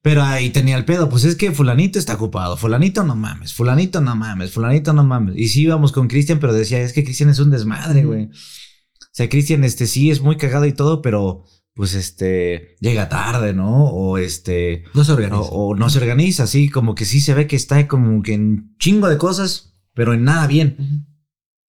Pero 0.00 0.22
ahí 0.22 0.50
tenía 0.50 0.76
el 0.76 0.84
pedo, 0.84 1.08
pues 1.08 1.24
es 1.24 1.34
que 1.34 1.50
fulanito 1.50 1.98
está 1.98 2.14
ocupado, 2.14 2.56
fulanito 2.56 3.02
no 3.02 3.16
mames, 3.16 3.52
fulanito 3.52 4.00
no 4.00 4.14
mames, 4.14 4.52
fulanito 4.52 4.92
no 4.92 5.02
mames. 5.04 5.34
Y 5.36 5.48
sí 5.48 5.62
íbamos 5.62 5.90
con 5.90 6.06
Cristian, 6.06 6.38
pero 6.38 6.52
decía, 6.52 6.80
es 6.80 6.92
que 6.92 7.02
Cristian 7.02 7.30
es 7.30 7.40
un 7.40 7.50
desmadre, 7.50 8.04
güey. 8.04 8.26
O 8.26 9.10
sea, 9.12 9.28
Cristian, 9.28 9.64
este 9.64 9.86
sí 9.88 10.10
es 10.10 10.20
muy 10.20 10.36
cagado 10.36 10.66
y 10.66 10.72
todo, 10.72 11.02
pero 11.02 11.44
pues 11.78 11.94
este 11.94 12.74
llega 12.80 13.08
tarde, 13.08 13.54
¿no? 13.54 13.84
O 13.84 14.18
este 14.18 14.82
No 14.94 15.04
se 15.04 15.12
organiza. 15.12 15.36
o, 15.40 15.68
o 15.68 15.76
no 15.76 15.88
se 15.90 15.98
organiza, 15.98 16.42
así 16.42 16.68
como 16.68 16.96
que 16.96 17.04
sí 17.04 17.20
se 17.20 17.34
ve 17.34 17.46
que 17.46 17.54
está 17.54 17.86
como 17.86 18.20
que 18.20 18.34
en 18.34 18.74
chingo 18.80 19.08
de 19.08 19.16
cosas, 19.16 19.74
pero 19.94 20.12
en 20.12 20.24
nada 20.24 20.48
bien. 20.48 21.06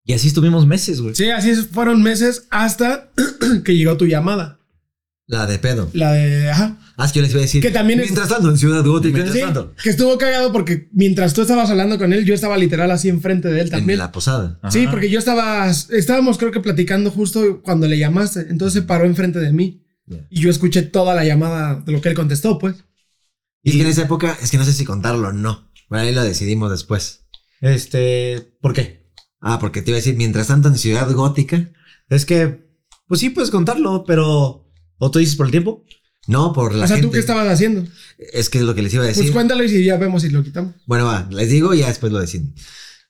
Y 0.07 0.15
así 0.15 0.29
estuvimos 0.29 0.67
meses, 0.67 1.03
güey. 1.03 1.15
Sí, 1.15 1.29
así 1.29 1.55
fueron 1.57 2.03
meses 2.03 2.47
hasta 2.51 3.11
que 3.67 3.77
llegó 3.77 3.99
tu 3.99 4.07
llamada. 4.07 4.61
La 5.27 5.45
de 5.47 5.59
pedo. 5.59 5.91
La 5.93 6.13
de, 6.13 6.49
ajá. 6.51 6.79
Ah, 6.97 7.05
es 7.05 7.13
que 7.13 7.19
yo 7.19 7.23
les 7.25 7.33
iba 7.33 7.41
a 7.41 7.43
decir. 7.43 7.61
Que 7.61 7.71
también 7.71 8.01
es- 8.01 8.07
Mientras 8.07 8.31
tanto, 8.31 8.49
en 8.49 8.57
Ciudad 8.57 8.83
Gótica. 8.83 9.13
Mientras 9.13 9.37
Sí, 9.37 9.43
tanto. 9.43 9.75
que 9.83 9.91
estuvo 9.91 10.17
cagado 10.17 10.55
porque 10.55 10.89
mientras 10.93 11.35
tú 11.35 11.43
estabas 11.43 11.69
hablando 11.69 11.99
con 11.99 12.15
él, 12.15 12.25
yo 12.25 12.33
estaba 12.33 12.57
literal 12.57 12.91
así 12.91 13.11
enfrente 13.11 13.49
de 13.49 13.61
él 13.61 13.67
En 13.67 13.73
también. 13.73 13.99
la 13.99 14.11
posada. 14.11 14.59
Sí, 14.71 14.85
Ajá. 14.85 14.91
porque 14.91 15.11
yo 15.11 15.19
estaba, 15.19 15.69
estábamos 15.69 16.39
creo 16.39 16.51
que 16.51 16.61
platicando 16.61 17.11
justo 17.11 17.61
cuando 17.63 17.87
le 17.87 17.99
llamaste, 17.99 18.47
entonces 18.49 18.81
se 18.81 18.87
paró 18.89 19.05
enfrente 19.05 19.39
de 19.39 19.53
mí 19.53 19.83
Y 20.31 20.41
yo 20.41 20.51
escuché 20.51 20.83
toda 20.83 21.15
la 21.15 21.25
llamada 21.25 21.77
de 21.77 21.93
lo 21.93 22.01
que 22.01 22.09
él 22.09 22.15
contestó, 22.15 22.59
pues. 22.59 22.77
Y 23.63 23.71
es 23.71 23.77
que 23.77 23.83
en 23.83 23.89
esa 23.89 24.03
época, 24.03 24.37
es 24.41 24.51
que 24.51 24.59
no 24.59 24.65
sé 24.65 24.73
si 24.73 24.85
contarlo 24.85 25.29
o 25.29 25.33
no. 25.33 25.71
Bueno, 25.89 26.05
ahí 26.05 26.15
lo 26.15 26.23
decidimos 26.23 26.71
después. 26.71 27.27
Este, 27.61 28.57
¿por 28.61 28.73
qué? 28.73 29.11
Ah, 29.41 29.59
porque 29.59 29.83
te 29.83 29.91
iba 29.91 29.97
a 29.97 30.01
decir, 30.01 30.17
mientras 30.17 30.49
tanto, 30.49 30.69
en 30.69 30.79
Ciudad 30.79 31.11
Gótica. 31.13 31.71
Es 32.09 32.25
que, 32.25 32.69
pues 33.07 33.21
sí 33.21 33.31
puedes 33.31 33.51
contarlo, 33.51 34.05
pero. 34.07 34.71
¿O 34.99 35.11
tú 35.11 35.19
dices 35.19 35.37
por 35.37 35.47
el 35.47 35.53
tiempo? 35.53 35.85
No, 36.27 36.53
por 36.53 36.75
la 36.75 36.85
o 36.85 36.87
sea, 36.87 36.97
gente. 36.97 37.09
¿tú 37.09 37.13
qué 37.13 37.21
estabas 37.21 37.49
haciendo? 37.49 37.89
Es 38.19 38.51
que 38.51 38.59
es 38.59 38.65
lo 38.65 38.75
que 38.75 38.83
les 38.83 38.93
iba 38.93 39.05
a 39.05 39.07
decir. 39.07 39.23
Pues 39.23 39.33
cuéntalo 39.33 39.65
y 39.65 39.85
ya 39.85 39.97
vemos 39.97 40.23
si 40.23 40.31
lo 40.31 40.43
quitamos. 40.43 40.75
Bueno, 40.87 41.07
va, 41.07 41.27
les 41.31 41.49
digo 41.49 41.73
y 41.73 41.79
ya 41.79 41.89
después 41.89 42.13
lo 42.13 42.21
deciden. 42.21 42.55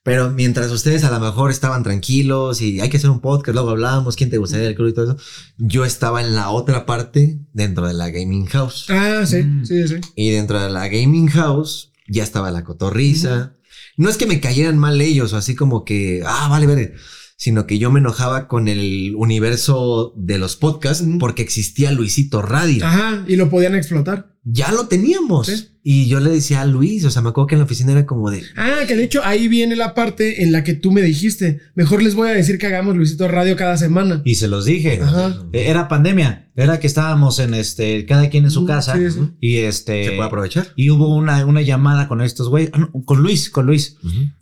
Pero 0.03 0.31
mientras 0.31 0.71
ustedes 0.71 1.03
a 1.03 1.11
lo 1.11 1.19
mejor 1.19 1.51
estaban 1.51 1.83
tranquilos 1.83 2.61
y 2.61 2.79
hay 2.79 2.89
que 2.89 2.97
hacer 2.97 3.09
un 3.09 3.19
podcast, 3.19 3.53
luego 3.53 3.71
hablábamos, 3.71 4.15
quién 4.15 4.29
te 4.29 4.37
gustaría 4.37 4.67
el 4.69 4.75
club 4.75 4.87
y 4.89 4.93
todo 4.93 5.11
eso, 5.11 5.17
yo 5.57 5.83
estaba 5.85 6.21
en 6.21 6.35
la 6.35 6.49
otra 6.49 6.85
parte 6.85 7.39
dentro 7.53 7.85
de 7.87 7.93
la 7.93 8.09
gaming 8.09 8.45
house. 8.45 8.85
Ah, 8.89 9.23
sí, 9.25 9.43
Mm. 9.43 9.65
sí, 9.65 9.87
sí. 9.87 9.95
Y 10.15 10.29
dentro 10.31 10.59
de 10.61 10.69
la 10.69 10.87
gaming 10.87 11.27
house 11.27 11.91
ya 12.07 12.23
estaba 12.23 12.49
la 12.49 12.63
cotorriza. 12.63 13.55
No 13.97 14.09
es 14.09 14.15
que 14.17 14.25
me 14.25 14.39
cayeran 14.39 14.77
mal 14.77 15.01
ellos 15.01 15.33
o 15.33 15.37
así 15.37 15.53
como 15.55 15.83
que, 15.83 16.23
ah, 16.25 16.47
vale, 16.49 16.65
vale, 16.65 16.93
sino 17.35 17.67
que 17.67 17.77
yo 17.77 17.91
me 17.91 17.99
enojaba 17.99 18.47
con 18.47 18.67
el 18.69 19.13
universo 19.17 20.13
de 20.15 20.37
los 20.39 20.55
podcasts 20.55 21.05
porque 21.19 21.41
existía 21.41 21.91
Luisito 21.91 22.41
Radio. 22.41 22.85
Ajá, 22.85 23.25
y 23.27 23.35
lo 23.35 23.49
podían 23.49 23.75
explotar. 23.75 24.33
Ya 24.51 24.71
lo 24.71 24.87
teníamos. 24.87 25.47
Sí. 25.47 25.65
Y 25.81 26.07
yo 26.07 26.19
le 26.19 26.29
decía 26.29 26.61
a 26.61 26.65
Luis, 26.65 27.03
o 27.05 27.09
sea, 27.09 27.21
me 27.21 27.29
acuerdo 27.29 27.47
que 27.47 27.55
en 27.55 27.59
la 27.59 27.65
oficina 27.65 27.91
era 27.93 28.05
como 28.05 28.29
de, 28.29 28.43
Ah, 28.57 28.79
que 28.87 28.95
de 28.95 29.03
hecho 29.03 29.21
ahí 29.23 29.47
viene 29.47 29.75
la 29.75 29.93
parte 29.93 30.43
en 30.43 30.51
la 30.51 30.63
que 30.63 30.73
tú 30.73 30.91
me 30.91 31.01
dijiste, 31.01 31.61
mejor 31.73 32.03
les 32.03 32.15
voy 32.15 32.29
a 32.29 32.33
decir 32.33 32.57
que 32.57 32.67
hagamos 32.67 32.95
Luisito 32.95 33.27
Radio 33.27 33.55
cada 33.55 33.77
semana. 33.77 34.21
Y 34.25 34.35
se 34.35 34.47
los 34.47 34.65
dije. 34.65 34.99
Ajá. 35.01 35.35
Eh, 35.53 35.65
Era 35.67 35.87
pandemia. 35.87 36.51
Era 36.55 36.79
que 36.79 36.87
estábamos 36.87 37.39
en 37.39 37.53
este, 37.53 38.05
cada 38.05 38.29
quien 38.29 38.43
en 38.43 38.51
su 38.51 38.65
casa. 38.65 38.95
sí, 38.97 39.09
sí. 39.11 39.19
Y 39.39 39.57
este. 39.59 40.03
¿se 40.05 40.11
puede 40.11 40.27
aprovechar? 40.27 40.67
Y 40.75 40.89
hubo 40.89 41.15
una, 41.15 41.45
una 41.45 41.61
llamada 41.61 42.07
con 42.07 42.21
estos 42.21 42.49
güey, 42.49 42.69
ah, 42.73 42.89
con 43.05 43.21
Luis, 43.23 43.49
con 43.49 43.65
Luis. 43.65 43.95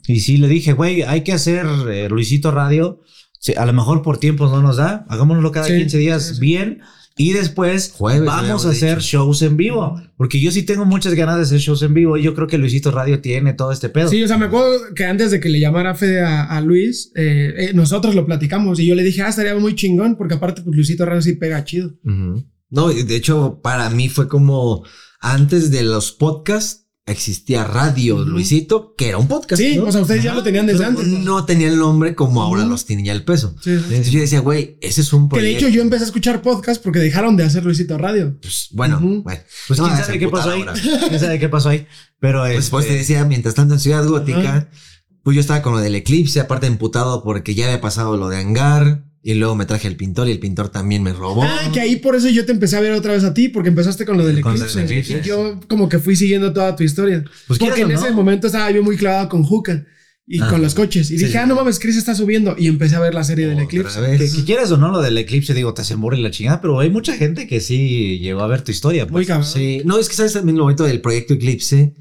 Y 0.06 0.20
sí 0.20 0.36
le 0.38 0.48
dije, 0.48 0.72
güey, 0.72 1.02
hay 1.02 1.22
que 1.22 1.32
hacer 1.32 1.66
eh, 1.90 2.08
Luisito 2.10 2.50
Radio. 2.50 3.00
Sí, 3.40 3.54
a 3.56 3.64
lo 3.64 3.72
mejor 3.72 4.02
por 4.02 4.18
tiempos 4.18 4.50
no 4.50 4.60
nos 4.60 4.76
da. 4.78 5.06
Hagámoslo 5.08 5.52
cada 5.52 5.66
Sí, 5.66 5.76
15 5.76 5.98
días 5.98 6.26
sí, 6.26 6.34
sí. 6.34 6.40
bien. 6.40 6.80
Y 7.18 7.32
después 7.32 7.92
Jueves, 7.96 8.24
vamos 8.24 8.64
a 8.64 8.70
hacer 8.70 8.98
dicho. 8.98 9.18
shows 9.18 9.42
en 9.42 9.56
vivo. 9.56 10.00
Porque 10.16 10.40
yo 10.40 10.50
sí 10.50 10.62
tengo 10.62 10.84
muchas 10.84 11.14
ganas 11.14 11.36
de 11.36 11.42
hacer 11.42 11.58
shows 11.58 11.82
en 11.82 11.92
vivo. 11.92 12.16
Y 12.16 12.22
yo 12.22 12.34
creo 12.34 12.46
que 12.46 12.56
Luisito 12.58 12.90
Radio 12.90 13.20
tiene 13.20 13.52
todo 13.52 13.72
este 13.72 13.88
pedo. 13.88 14.08
Sí, 14.08 14.22
o 14.22 14.28
sea, 14.28 14.38
me 14.38 14.46
acuerdo 14.46 14.94
que 14.94 15.04
antes 15.04 15.30
de 15.30 15.40
que 15.40 15.48
le 15.48 15.60
llamara 15.60 15.94
Fede 15.94 16.22
a, 16.22 16.44
a 16.44 16.60
Luis, 16.60 17.12
eh, 17.16 17.54
eh, 17.56 17.70
nosotros 17.74 18.14
lo 18.14 18.24
platicamos 18.24 18.78
y 18.80 18.86
yo 18.86 18.94
le 18.94 19.02
dije, 19.02 19.22
ah, 19.22 19.28
estaría 19.28 19.54
muy 19.56 19.74
chingón 19.74 20.16
porque 20.16 20.34
aparte 20.34 20.62
pues 20.62 20.74
Luisito 20.74 21.04
Radio 21.04 21.22
sí 21.22 21.34
pega 21.34 21.64
chido. 21.64 21.94
No, 22.70 22.88
de 22.88 23.16
hecho, 23.16 23.60
para 23.62 23.90
mí 23.90 24.08
fue 24.08 24.28
como 24.28 24.84
antes 25.20 25.70
de 25.70 25.82
los 25.82 26.12
podcasts, 26.12 26.87
existía 27.08 27.64
Radio 27.64 28.24
Luisito, 28.24 28.94
que 28.96 29.08
era 29.08 29.18
un 29.18 29.26
podcast. 29.28 29.60
Sí, 29.60 29.76
¿no? 29.76 29.84
o 29.84 29.92
sea, 29.92 30.02
ustedes 30.02 30.22
ya 30.22 30.34
lo 30.34 30.42
tenían 30.42 30.66
desde 30.66 30.84
antes. 30.84 31.06
No 31.06 31.44
tenía 31.44 31.68
el 31.68 31.78
nombre 31.78 32.14
como 32.14 32.42
ahora 32.42 32.64
los 32.64 32.86
tiene 32.86 33.04
ya 33.04 33.12
el 33.12 33.24
peso. 33.24 33.54
Sí, 33.60 33.70
sí. 33.76 33.84
Entonces 33.88 34.10
yo 34.10 34.20
decía, 34.20 34.40
güey, 34.40 34.78
ese 34.80 35.00
es 35.00 35.12
un 35.12 35.28
Que 35.28 35.36
de 35.36 35.40
proyecto. 35.40 35.66
hecho 35.66 35.74
yo 35.74 35.82
empecé 35.82 36.04
a 36.04 36.06
escuchar 36.06 36.42
podcast 36.42 36.82
porque 36.82 36.98
dejaron 36.98 37.36
de 37.36 37.44
hacer 37.44 37.64
Luisito 37.64 37.98
Radio. 37.98 38.38
Pues, 38.40 38.68
bueno, 38.72 38.98
bueno. 39.00 39.40
Pues 39.66 39.78
No, 39.78 39.86
quién 39.86 39.98
sabe 39.98 40.18
qué 40.18 40.28
pasó 40.28 40.50
ahí. 40.50 40.64
Quién 41.08 41.20
sabe 41.20 41.38
qué 41.38 41.48
pasó 41.48 41.68
ahí. 41.70 41.86
Pero 42.20 42.42
Pues, 42.42 42.70
pues 42.70 42.86
te 42.86 42.92
este, 42.92 42.98
decía, 42.98 43.24
mientras 43.24 43.54
tanto 43.54 43.74
en 43.74 43.80
Ciudad 43.80 44.06
Gótica, 44.06 44.70
pues 45.22 45.34
yo 45.34 45.40
estaba 45.40 45.62
con 45.62 45.72
lo 45.74 45.78
del 45.80 45.94
eclipse, 45.94 46.40
aparte 46.40 46.66
emputado 46.66 47.22
porque 47.22 47.54
ya 47.54 47.66
había 47.66 47.80
pasado 47.80 48.16
lo 48.16 48.28
de 48.28 48.38
hangar. 48.38 49.04
Y 49.22 49.34
luego 49.34 49.56
me 49.56 49.66
traje 49.66 49.88
el 49.88 49.96
pintor 49.96 50.28
y 50.28 50.30
el 50.32 50.38
pintor 50.38 50.68
también 50.68 51.02
me 51.02 51.12
robó. 51.12 51.42
Ah, 51.42 51.70
que 51.72 51.80
ahí 51.80 51.96
por 51.96 52.14
eso 52.14 52.28
yo 52.28 52.46
te 52.46 52.52
empecé 52.52 52.76
a 52.76 52.80
ver 52.80 52.92
otra 52.92 53.12
vez 53.12 53.24
a 53.24 53.34
ti, 53.34 53.48
porque 53.48 53.68
empezaste 53.68 54.04
con 54.06 54.16
lo 54.16 54.24
del 54.24 54.40
Con 54.40 54.52
lo 54.52 54.58
eclipse. 54.58 54.78
del 54.80 54.90
eclipse. 54.98 55.20
Y 55.24 55.28
yo 55.28 55.60
como 55.68 55.88
que 55.88 55.98
fui 55.98 56.14
siguiendo 56.16 56.52
toda 56.52 56.76
tu 56.76 56.84
historia. 56.84 57.24
Pues 57.46 57.58
porque 57.58 57.80
en 57.82 57.90
ese 57.90 58.10
momento 58.12 58.46
estaba 58.46 58.70
yo 58.70 58.82
muy 58.82 58.96
clavado 58.96 59.28
con 59.28 59.42
Juca 59.42 59.84
y 60.30 60.40
Ah. 60.40 60.48
con 60.48 60.62
los 60.62 60.74
coches. 60.74 61.10
Y 61.10 61.18
Sí, 61.18 61.24
dije, 61.24 61.32
sí. 61.32 61.36
ah, 61.38 61.46
no 61.46 61.56
mames, 61.56 61.78
Chris 61.80 61.96
está 61.96 62.14
subiendo. 62.14 62.54
Y 62.56 62.68
empecé 62.68 62.94
a 62.96 63.00
ver 63.00 63.12
la 63.14 63.24
serie 63.24 63.46
del 63.48 63.58
eclipse. 63.58 64.00
vez. 64.00 64.20
que, 64.32 64.38
que 64.38 64.44
quieras 64.44 64.70
o 64.70 64.76
no 64.76 64.90
lo 64.92 65.00
del 65.02 65.18
eclipse, 65.18 65.52
digo, 65.52 65.74
te 65.74 65.82
hace 65.82 65.96
morir 65.96 66.20
la 66.20 66.30
chingada, 66.30 66.60
pero 66.60 66.78
hay 66.78 66.88
mucha 66.90 67.14
gente 67.14 67.46
que 67.48 67.60
sí 67.60 68.18
llegó 68.20 68.42
a 68.42 68.46
ver 68.46 68.62
tu 68.62 68.70
historia. 68.70 69.04
Muy 69.06 69.12
Pues. 69.24 69.26
cabrón. 69.26 69.46
Sí, 69.50 69.82
no, 69.84 69.98
es 69.98 70.08
que 70.08 70.14
sabes 70.14 70.34
también 70.34 70.56
lo 70.58 70.62
bonito 70.64 70.84
del 70.84 71.00
proyecto 71.00 71.34
Eclipse 71.34 71.94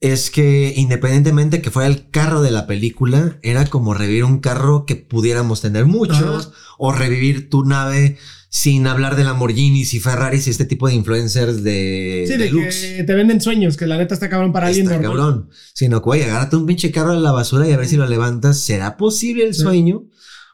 es 0.00 0.30
que 0.30 0.74
independientemente 0.76 1.62
que 1.62 1.70
fuera 1.70 1.88
el 1.88 2.10
carro 2.10 2.42
de 2.42 2.50
la 2.50 2.66
película, 2.66 3.38
era 3.42 3.64
como 3.66 3.94
revivir 3.94 4.24
un 4.24 4.40
carro 4.40 4.84
que 4.86 4.96
pudiéramos 4.96 5.60
tener 5.62 5.86
muchos 5.86 6.52
o 6.78 6.92
revivir 6.92 7.48
tu 7.48 7.64
nave 7.64 8.18
sin 8.50 8.86
hablar 8.86 9.16
de 9.16 9.24
Lamborghinis 9.24 9.92
y 9.94 10.00
Ferraris 10.00 10.46
y 10.46 10.50
este 10.50 10.64
tipo 10.64 10.86
de 10.88 10.94
influencers 10.94 11.62
de, 11.62 12.24
Sí, 12.26 12.36
de 12.36 12.50
que 12.50 13.04
te 13.04 13.14
venden 13.14 13.40
sueños, 13.40 13.76
que 13.76 13.86
la 13.86 13.98
neta 13.98 14.14
está 14.14 14.28
cabrón 14.30 14.52
para 14.52 14.68
alguien 14.68 14.86
Está 14.86 14.98
normal. 14.98 15.16
cabrón. 15.18 15.50
Sino 15.74 16.00
que, 16.00 16.04
güey, 16.04 16.22
agárrate 16.22 16.56
un 16.56 16.66
pinche 16.66 16.90
carro 16.92 17.12
de 17.12 17.20
la 17.20 17.32
basura 17.32 17.68
y 17.68 17.72
a 17.72 17.76
ver 17.76 17.86
si 17.86 17.96
lo 17.96 18.06
levantas. 18.06 18.60
¿Será 18.60 18.96
posible 18.96 19.44
el 19.44 19.54
Sí. 19.54 19.62
sueño? 19.62 20.04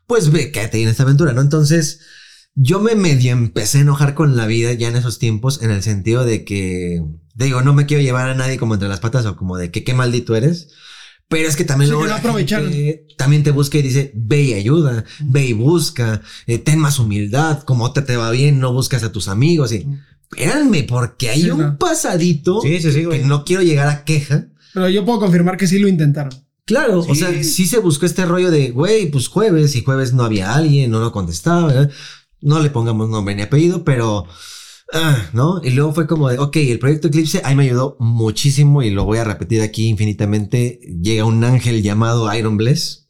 Pues 0.07 0.31
ve, 0.33 0.51
quédate 0.51 0.83
en 0.83 0.89
esta 0.89 1.05
aventura, 1.05 1.33
¿no? 1.33 1.41
Entonces, 1.43 2.01
yo 2.55 2.81
me 2.81 2.97
medio 2.97 3.33
empecé 3.33 3.79
a 3.79 3.83
enojar 3.83 4.15
con 4.15 4.37
la 4.37 4.47
vida 4.47 4.73
ya 4.73 4.89
en 4.89 4.97
esos 4.97 5.19
tiempos, 5.19 5.63
en 5.63 5.71
el 5.71 5.83
sentido 5.83 6.25
de 6.25 6.45
que, 6.45 7.03
digo, 7.35 7.63
no 7.63 7.75
me 7.75 7.87
quiero 7.87 8.03
llevar 8.03 8.29
a 8.29 8.35
nadie 8.35 8.59
como 8.59 8.75
entre 8.75 8.89
las 8.89 9.01
patas 9.01 9.25
o 9.27 9.37
como 9.37 9.57
de 9.57 9.71
que 9.71 9.85
qué 9.85 9.95
maldito 9.95 10.35
eres. 10.37 10.69
Pero 11.29 11.49
es 11.49 11.57
que 11.57 11.65
también 11.65 11.91
Sí, 11.91 11.97
luego 11.97 12.13
aprovecharon. 12.13 12.71
gente 12.71 13.07
también 13.17 13.43
te 13.43 13.53
busca 13.53 13.79
y 13.79 13.83
dice, 13.83 14.13
ve 14.15 14.43
y 14.43 14.53
ayuda, 14.55 15.05
ve 15.21 15.47
y 15.47 15.53
busca, 15.55 16.21
eh, 16.47 16.59
ten 16.59 16.79
más 16.79 16.99
humildad, 16.99 17.63
como 17.63 17.93
te, 17.93 18.03
te 18.03 18.17
va 18.17 18.31
bien, 18.31 18.59
no 18.61 18.73
buscas 18.75 19.03
a 19.03 19.13
tus 19.13 19.29
amigos 19.29 19.73
y, 19.73 19.87
espérenme, 20.31 20.83
porque 20.85 21.31
hay 21.31 21.43
Sí, 21.45 21.51
un 21.51 21.61
no. 21.61 21.79
pasadito 21.79 22.61
Sí, 22.61 22.81
sí, 22.81 22.93
sí, 22.93 23.07
que 23.09 23.21
no 23.21 23.45
quiero 23.45 23.63
llegar 23.63 23.89
a 23.89 24.05
queja. 24.05 24.49
Pero 24.75 24.89
yo 24.91 25.05
puedo 25.07 25.21
confirmar 25.21 25.57
que 25.57 25.67
sí 25.67 25.79
lo 25.79 25.89
intentaron. 25.89 26.33
Claro, 26.67 27.01
o 27.01 27.15
sea, 27.15 27.43
sí 27.43 27.67
se 27.67 27.79
buscó 27.79 28.07
este 28.07 28.25
rollo 28.27 28.51
de, 28.51 28.71
güey, 28.71 29.11
pues 29.11 29.29
jueves 29.29 29.75
y 29.75 29.83
jueves 29.83 30.13
no 30.13 30.25
había 30.25 30.55
alguien, 30.55 30.91
no 30.91 31.01
lo 31.01 31.13
contestaba, 31.13 31.67
¿verdad? 31.69 31.91
no 32.41 32.61
le 32.61 32.71
pongamos 32.71 33.09
nombre 33.09 33.35
ni 33.35 33.43
apellido, 33.43 33.85
pero, 33.85 34.27
ah, 34.93 35.29
¿no? 35.33 35.61
Y 35.65 35.71
luego 35.71 35.93
fue 35.93 36.07
como 36.07 36.29
de, 36.29 36.39
ok, 36.39 36.57
el 36.57 36.79
proyecto 36.79 37.09
Eclipse 37.09 37.41
ahí 37.45 37.55
me 37.57 37.65
ayudó 37.65 37.97
muchísimo 38.01 38.83
y 38.83 38.91
lo 38.91 39.05
voy 39.05 39.19
a 39.19 39.25
repetir 39.25 39.63
aquí 39.63 39.89
infinitamente. 39.89 40.81
Llega 41.03 41.25
un 41.25 41.43
ángel 41.45 41.83
llamado 41.83 42.33
Iron 42.35 42.57
Bless 42.57 43.07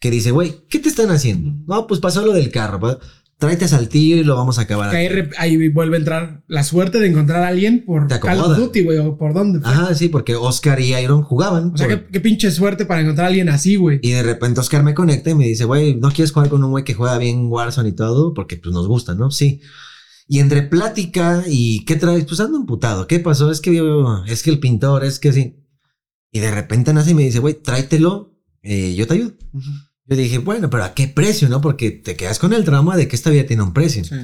que 0.00 0.10
dice, 0.10 0.30
güey, 0.32 0.54
¿qué 0.68 0.78
te 0.78 0.88
están 0.88 1.10
haciendo? 1.10 1.52
No, 1.66 1.86
pues 1.86 2.00
pasó 2.00 2.24
lo 2.26 2.32
del 2.32 2.50
carro, 2.50 2.98
tráete 3.38 3.64
a 3.64 3.68
Saltillo 3.68 4.16
y 4.16 4.24
lo 4.24 4.36
vamos 4.36 4.58
a 4.58 4.62
acabar. 4.62 4.90
Que 4.90 4.96
ahí, 4.98 5.06
aquí". 5.06 5.14
re- 5.14 5.30
ahí 5.38 5.68
vuelve 5.68 5.96
a 5.96 5.98
entrar 5.98 6.42
la 6.46 6.62
suerte 6.62 7.00
de 7.00 7.06
encontrar 7.08 7.42
a 7.42 7.48
alguien 7.48 7.84
por 7.86 8.06
Call 8.06 8.40
of. 8.40 8.56
Duty, 8.56 8.84
güey, 8.84 8.98
o 8.98 9.16
por 9.16 9.32
dónde. 9.34 9.60
fue. 9.60 9.68
Ajá, 9.70 9.94
sí, 9.94 10.08
porque 10.08 10.34
Oscar 10.36 10.80
y 10.80 10.94
Iron 10.94 11.22
jugaban. 11.22 11.72
O 11.74 11.76
sea, 11.76 11.88
qué 12.10 12.20
pinche 12.20 12.50
suerte 12.50 12.84
para 12.86 13.00
encontrar 13.00 13.26
a 13.26 13.28
alguien 13.28 13.48
así, 13.48 13.76
güey. 13.76 13.98
Y 14.02 14.10
de 14.10 14.22
repente 14.22 14.60
Oscar 14.60 14.82
me 14.82 14.94
conecta 14.94 15.30
y 15.30 15.34
me 15.34 15.46
dice, 15.46 15.64
güey, 15.64 15.94
¿no 15.96 16.10
quieres 16.10 16.32
jugar 16.32 16.48
con 16.50 16.62
un 16.62 16.70
güey 16.70 16.84
que 16.84 16.94
juega 16.94 17.16
bien 17.18 17.46
Warzone 17.46 17.88
y 17.88 17.92
todo? 17.92 18.34
Porque 18.34 18.56
pues 18.56 18.72
nos 18.74 18.86
gusta, 18.86 19.14
¿no? 19.14 19.30
Sí. 19.30 19.60
Y 20.26 20.38
entre 20.38 20.62
plática 20.62 21.44
y 21.46 21.84
¿qué 21.84 21.96
traes? 21.96 22.24
Pues 22.24 22.40
ando 22.40 22.58
emputado. 22.58 23.06
¿Qué 23.06 23.20
pasó? 23.20 23.50
Es 23.50 23.60
que 23.60 23.74
yo, 23.74 24.24
es 24.26 24.42
que 24.42 24.50
el 24.50 24.58
pintor, 24.58 25.04
es 25.04 25.18
que 25.18 25.32
sí. 25.32 25.56
Y 26.32 26.40
de 26.40 26.50
repente 26.50 26.92
nace 26.92 27.10
y 27.10 27.14
me 27.14 27.22
dice, 27.22 27.38
güey, 27.38 27.54
tráetelo, 27.54 28.34
eh, 28.62 28.94
yo 28.94 29.06
te 29.06 29.14
ayudo. 29.14 29.34
Yo 30.06 30.16
dije, 30.16 30.38
bueno, 30.38 30.70
pero 30.70 30.84
¿a 30.84 30.94
qué 30.94 31.08
precio, 31.08 31.48
no? 31.48 31.60
Porque 31.60 31.90
te 31.90 32.16
quedas 32.16 32.38
con 32.38 32.52
el 32.52 32.64
trauma 32.64 32.96
de 32.96 33.06
que 33.06 33.16
esta 33.16 33.30
vida 33.30 33.46
tiene 33.46 33.62
un 33.62 33.72
precio. 33.72 34.04
Sí. 34.04 34.16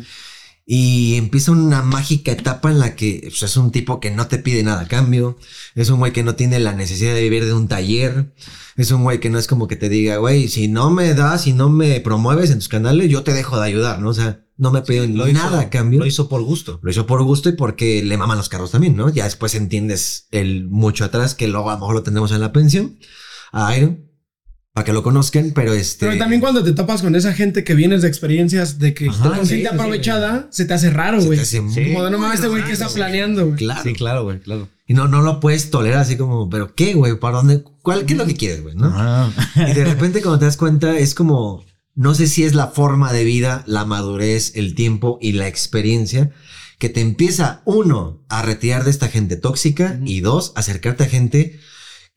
Y 0.72 1.16
empieza 1.16 1.50
una 1.50 1.82
mágica 1.82 2.30
etapa 2.30 2.70
en 2.70 2.78
la 2.78 2.94
que 2.94 3.22
pues, 3.24 3.42
es 3.42 3.56
un 3.56 3.72
tipo 3.72 3.98
que 3.98 4.12
no 4.12 4.28
te 4.28 4.38
pide 4.38 4.62
nada 4.62 4.82
a 4.82 4.86
cambio. 4.86 5.36
Es 5.74 5.90
un 5.90 5.98
güey 5.98 6.12
que 6.12 6.22
no 6.22 6.36
tiene 6.36 6.60
la 6.60 6.72
necesidad 6.74 7.12
de 7.12 7.22
vivir 7.22 7.44
de 7.44 7.52
un 7.54 7.66
taller. 7.66 8.32
Es 8.76 8.92
un 8.92 9.02
güey 9.02 9.18
que 9.18 9.30
no 9.30 9.40
es 9.40 9.48
como 9.48 9.66
que 9.66 9.74
te 9.74 9.88
diga, 9.88 10.18
güey, 10.18 10.46
si 10.46 10.68
no 10.68 10.90
me 10.90 11.12
das, 11.14 11.42
si 11.42 11.54
no 11.54 11.70
me 11.70 11.98
promueves 11.98 12.52
en 12.52 12.58
tus 12.60 12.68
canales, 12.68 13.10
yo 13.10 13.24
te 13.24 13.32
dejo 13.32 13.58
de 13.58 13.66
ayudar, 13.66 14.00
¿no? 14.00 14.10
O 14.10 14.14
sea, 14.14 14.44
no 14.58 14.70
me 14.70 14.82
pidió 14.82 15.04
Lo 15.08 15.26
hizo- 15.26 15.38
nada 15.42 15.58
a 15.62 15.70
cambio. 15.70 15.98
Lo 15.98 16.06
hizo 16.06 16.28
por 16.28 16.40
gusto. 16.44 16.78
Lo 16.84 16.90
hizo 16.92 17.04
por 17.04 17.20
gusto 17.24 17.48
y 17.48 17.54
porque 17.54 18.04
le 18.04 18.16
maman 18.16 18.38
los 18.38 18.48
carros 18.48 18.70
también, 18.70 18.94
¿no? 18.94 19.08
Ya 19.08 19.24
después 19.24 19.56
entiendes 19.56 20.28
el 20.30 20.68
mucho 20.68 21.04
atrás 21.04 21.34
que 21.34 21.48
luego 21.48 21.70
a 21.70 21.74
lo 21.74 21.80
mejor 21.80 21.96
lo 21.96 22.02
tendremos 22.04 22.30
en 22.30 22.40
la 22.42 22.52
pensión. 22.52 22.96
A 23.50 23.76
Iron. 23.76 24.08
Para 24.72 24.84
que 24.84 24.92
lo 24.92 25.02
conozcan, 25.02 25.50
pero 25.52 25.74
este. 25.74 26.06
Pero 26.06 26.18
también 26.18 26.40
cuando 26.40 26.62
te 26.62 26.72
topas 26.72 27.02
con 27.02 27.16
esa 27.16 27.32
gente 27.32 27.64
que 27.64 27.74
vienes 27.74 28.02
de 28.02 28.08
experiencias 28.08 28.78
de 28.78 28.94
que 28.94 29.08
Ajá, 29.08 29.30
con 29.30 29.46
sí, 29.46 29.54
gente 29.54 29.54
sí, 29.56 29.60
sí, 29.62 29.66
aprovechada, 29.66 30.48
se 30.50 30.64
te 30.64 30.74
hace 30.74 30.90
raro, 30.90 31.20
güey. 31.22 31.44
Sí. 31.44 31.58
Como 31.58 32.04
de 32.04 32.10
no 32.10 32.18
mames, 32.18 32.36
este 32.36 32.48
güey 32.48 32.64
que 32.64 32.72
está 32.72 32.88
planeando, 32.88 33.46
güey. 33.46 33.56
Claro. 33.56 33.82
Sí, 33.82 33.94
claro, 33.94 34.24
güey, 34.24 34.38
claro. 34.38 34.68
Y 34.86 34.94
no, 34.94 35.08
no 35.08 35.22
lo 35.22 35.40
puedes 35.40 35.70
tolerar 35.70 36.00
así 36.00 36.16
como, 36.16 36.48
pero 36.48 36.74
¿qué, 36.74 36.94
güey? 36.94 37.18
¿Para 37.18 37.38
dónde? 37.38 37.64
¿Cuál, 37.82 38.06
¿Qué 38.06 38.12
es 38.12 38.18
lo 38.18 38.26
que 38.26 38.36
quieres, 38.36 38.62
güey? 38.62 38.76
¿no? 38.76 38.92
Ah. 38.94 39.30
Y 39.56 39.72
de 39.72 39.84
repente 39.84 40.22
cuando 40.22 40.38
te 40.38 40.44
das 40.44 40.56
cuenta 40.56 40.98
es 40.98 41.14
como, 41.14 41.64
no 41.96 42.14
sé 42.14 42.28
si 42.28 42.44
es 42.44 42.54
la 42.54 42.68
forma 42.68 43.12
de 43.12 43.24
vida, 43.24 43.64
la 43.66 43.84
madurez, 43.84 44.52
el 44.54 44.74
tiempo 44.74 45.18
y 45.20 45.32
la 45.32 45.48
experiencia 45.48 46.30
que 46.78 46.88
te 46.88 47.02
empieza, 47.02 47.60
uno, 47.66 48.24
a 48.28 48.42
retirar 48.42 48.84
de 48.84 48.90
esta 48.90 49.08
gente 49.08 49.36
tóxica 49.36 50.00
y 50.04 50.20
dos, 50.20 50.52
acercarte 50.56 51.04
a 51.04 51.08
gente 51.08 51.60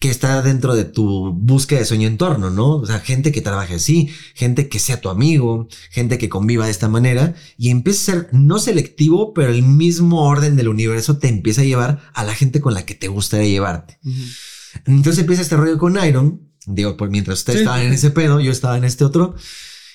que 0.03 0.09
está 0.09 0.41
dentro 0.41 0.75
de 0.75 0.83
tu 0.83 1.31
búsqueda 1.31 1.79
de 1.79 1.85
sueño 1.85 2.09
entorno, 2.09 2.49
¿no? 2.49 2.75
O 2.75 2.85
sea, 2.85 2.99
gente 2.99 3.31
que 3.31 3.39
trabaje 3.39 3.75
así, 3.75 4.09
gente 4.35 4.67
que 4.67 4.77
sea 4.77 4.99
tu 4.99 5.07
amigo, 5.07 5.69
gente 5.91 6.17
que 6.17 6.27
conviva 6.27 6.65
de 6.65 6.71
esta 6.71 6.89
manera 6.89 7.35
y 7.57 7.69
empieza 7.69 8.01
a 8.01 8.15
ser 8.15 8.27
no 8.33 8.59
selectivo, 8.59 9.33
pero 9.33 9.53
el 9.53 9.63
mismo 9.63 10.25
orden 10.27 10.57
del 10.57 10.67
universo 10.67 11.19
te 11.19 11.29
empieza 11.29 11.61
a 11.61 11.63
llevar 11.63 12.01
a 12.13 12.25
la 12.25 12.35
gente 12.35 12.59
con 12.59 12.73
la 12.73 12.85
que 12.85 12.95
te 12.95 13.07
gustaría 13.07 13.47
llevarte. 13.47 13.97
Entonces 14.85 15.19
empieza 15.19 15.41
este 15.41 15.55
rollo 15.55 15.77
con 15.77 15.97
Iron. 16.05 16.51
Digo, 16.65 16.97
pues 16.97 17.09
mientras 17.09 17.39
ustedes 17.39 17.59
Sí. 17.59 17.63
estaban 17.63 17.83
en 17.85 17.93
ese 17.93 18.11
pedo, 18.11 18.41
yo 18.41 18.51
estaba 18.51 18.77
en 18.77 18.83
este 18.83 19.05
otro. 19.05 19.35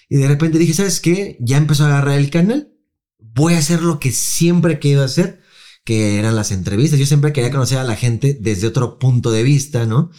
Y 0.08 0.16
de 0.16 0.26
repente 0.26 0.58
dije, 0.58 0.72
¿sabes 0.72 1.00
qué? 1.00 1.36
Ya 1.38 1.58
empezó 1.58 1.84
a 1.84 1.88
agarrar 1.88 2.18
el 2.18 2.30
canal. 2.30 2.72
Voy 3.18 3.52
a 3.52 3.58
hacer 3.58 3.82
lo 3.82 4.00
que 4.00 4.10
siempre 4.10 4.72
he 4.72 4.78
querido 4.78 5.04
hacer, 5.04 5.42
que 5.84 6.18
eran 6.18 6.36
las 6.36 6.52
entrevistas. 6.52 6.98
Yo 6.98 7.06
siempre 7.06 7.32
quería 7.32 7.50
conocer 7.50 7.78
a 7.78 7.84
la 7.84 7.96
gente 7.96 8.36
desde 8.40 8.66
otro 8.66 8.98
punto 8.98 9.30
de 9.30 9.42
vista, 9.42 9.86
¿no? 9.86 10.10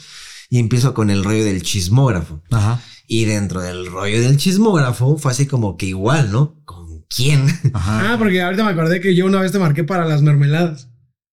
Y 0.50 0.60
empiezo 0.60 0.94
con 0.94 1.10
el 1.10 1.24
rollo 1.24 1.46
del 1.46 1.62
chismógrafo. 1.62 2.42
Ajá. 2.50 2.82
Y 3.08 3.26
dentro 3.26 3.62
del 3.62 3.88
rollo 3.88 4.22
del 4.22 4.38
chismógrafo 4.38 5.18
fue 5.18 5.32
así 5.32 5.46
como 5.48 5.78
que 5.78 5.88
igual, 5.88 6.32
¿no? 6.32 6.60
¿Con 6.66 7.06
quién? 7.08 7.46
Ajá. 7.74 8.14
Ah, 8.14 8.18
porque 8.18 8.42
ahorita 8.42 8.64
me 8.64 8.72
acordé 8.72 9.00
que 9.02 9.16
yo 9.16 9.26
una 9.26 9.42
vez 9.42 9.52
te 9.52 9.60
marqué 9.60 9.84
para 9.84 10.06
las 10.06 10.22
mermeladas. 10.22 10.89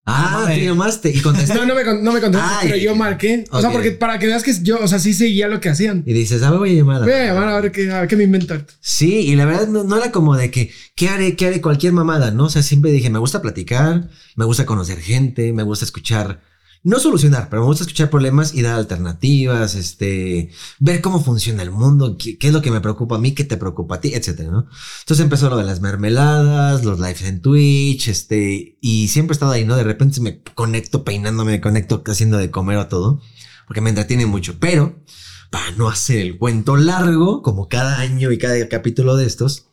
Ah, 0.08 0.44
te 0.46 0.64
llamaste 0.64 1.10
y 1.10 1.20
contestaste. 1.20 1.56
No, 1.66 1.66
no 1.66 1.74
me, 1.74 1.84
no 1.84 2.12
me 2.12 2.20
contestaste, 2.20 2.56
Ay, 2.60 2.68
pero 2.68 2.76
yo 2.76 2.94
marqué. 2.94 3.44
O 3.50 3.60
sea, 3.60 3.70
porque 3.70 3.90
para 3.90 4.18
que 4.20 4.26
veas 4.26 4.44
que 4.44 4.52
yo, 4.62 4.78
o 4.78 4.86
sea, 4.86 5.00
sí 5.00 5.12
seguía 5.12 5.48
lo 5.48 5.60
que 5.60 5.68
hacían. 5.68 6.04
Y 6.06 6.12
dices, 6.12 6.42
ah, 6.42 6.52
voy 6.52 6.70
a 6.70 6.74
llamar. 6.74 7.02
Voy 7.02 7.12
a 7.12 7.26
llamar 7.26 7.48
a 7.48 7.60
ver 7.60 7.72
qué, 7.72 7.90
a 7.90 8.00
ver 8.00 8.08
qué 8.08 8.16
me 8.16 8.24
invento 8.24 8.54
ahorita. 8.54 8.74
Sí, 8.80 9.18
y 9.18 9.34
la 9.34 9.46
verdad 9.46 9.66
no, 9.66 9.82
no 9.82 9.96
era 9.96 10.12
como 10.12 10.36
de 10.36 10.50
que, 10.50 10.70
¿qué 10.94 11.08
haré? 11.08 11.34
¿Qué 11.34 11.46
haré? 11.46 11.60
Cualquier 11.60 11.92
mamada, 11.92 12.30
¿no? 12.30 12.44
O 12.44 12.50
sea, 12.50 12.62
siempre 12.62 12.92
dije, 12.92 13.10
me 13.10 13.18
gusta 13.18 13.42
platicar, 13.42 14.08
me 14.36 14.44
gusta 14.44 14.64
conocer 14.64 15.00
gente, 15.00 15.52
me 15.52 15.64
gusta 15.64 15.84
escuchar, 15.84 16.40
no 16.86 17.00
solucionar, 17.00 17.48
pero 17.50 17.62
me 17.62 17.66
gusta 17.66 17.82
escuchar 17.82 18.10
problemas 18.10 18.54
y 18.54 18.62
dar 18.62 18.76
alternativas, 18.76 19.74
este, 19.74 20.52
ver 20.78 21.00
cómo 21.00 21.20
funciona 21.20 21.64
el 21.64 21.72
mundo, 21.72 22.16
qué, 22.16 22.38
es 22.40 22.52
lo 22.52 22.62
que 22.62 22.70
me 22.70 22.80
preocupa 22.80 23.16
a 23.16 23.18
mí, 23.18 23.32
qué 23.32 23.42
te 23.42 23.56
preocupa 23.56 23.96
a 23.96 24.00
ti, 24.00 24.14
etcétera, 24.14 24.52
¿no? 24.52 24.68
Entonces 25.00 25.24
empezó 25.24 25.50
lo 25.50 25.56
de 25.56 25.64
las 25.64 25.80
mermeladas, 25.80 26.84
los 26.84 27.00
lives 27.00 27.22
en 27.22 27.40
Twitch, 27.40 28.06
este, 28.06 28.78
y 28.80 29.08
siempre 29.08 29.32
he 29.32 29.36
estado 29.36 29.50
ahí, 29.50 29.64
¿no? 29.64 29.74
De 29.74 29.82
repente 29.82 30.20
me 30.20 30.40
conecto 30.54 31.02
peinándome, 31.02 31.52
me 31.52 31.60
conecto 31.60 32.04
haciendo 32.06 32.38
de 32.38 32.52
comer 32.52 32.78
o 32.78 32.86
todo, 32.86 33.20
porque 33.66 33.80
me 33.80 33.90
entretiene 33.90 34.26
mucho, 34.26 34.60
pero 34.60 35.02
para 35.50 35.72
no 35.72 35.88
hacer 35.88 36.18
el 36.18 36.38
cuento 36.38 36.76
largo, 36.76 37.42
como 37.42 37.68
cada 37.68 37.98
año 37.98 38.30
y 38.30 38.38
cada 38.38 38.68
capítulo 38.68 39.16
de 39.16 39.26
estos, 39.26 39.66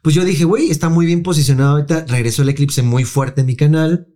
pues 0.00 0.14
yo 0.14 0.24
dije, 0.24 0.44
güey, 0.44 0.70
está 0.70 0.88
muy 0.88 1.06
bien 1.06 1.24
posicionado 1.24 1.72
ahorita, 1.72 2.04
regresó 2.06 2.42
el 2.42 2.50
eclipse 2.50 2.82
muy 2.82 3.04
fuerte 3.04 3.40
en 3.40 3.48
mi 3.48 3.56
canal, 3.56 4.11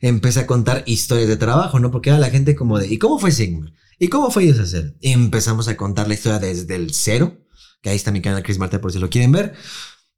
empecé 0.00 0.40
a 0.40 0.46
contar 0.46 0.82
historias 0.86 1.28
de 1.28 1.36
trabajo, 1.36 1.78
¿no? 1.78 1.90
Porque 1.90 2.10
era 2.10 2.18
la 2.18 2.30
gente 2.30 2.56
como 2.56 2.78
de, 2.78 2.88
¿y 2.88 2.98
cómo 2.98 3.18
fue 3.18 3.30
Sigma? 3.30 3.72
¿Y 3.98 4.08
cómo 4.08 4.30
fue 4.30 4.44
ellos 4.44 4.58
hacer? 4.58 4.96
Y 5.00 5.12
empezamos 5.12 5.68
a 5.68 5.76
contar 5.76 6.08
la 6.08 6.14
historia 6.14 6.38
desde 6.38 6.74
el 6.74 6.94
cero, 6.94 7.38
que 7.82 7.90
ahí 7.90 7.96
está 7.96 8.10
mi 8.10 8.22
canal 8.22 8.42
Chris 8.42 8.58
Martel 8.58 8.80
por 8.80 8.92
si 8.92 8.98
lo 8.98 9.10
quieren 9.10 9.30
ver. 9.30 9.54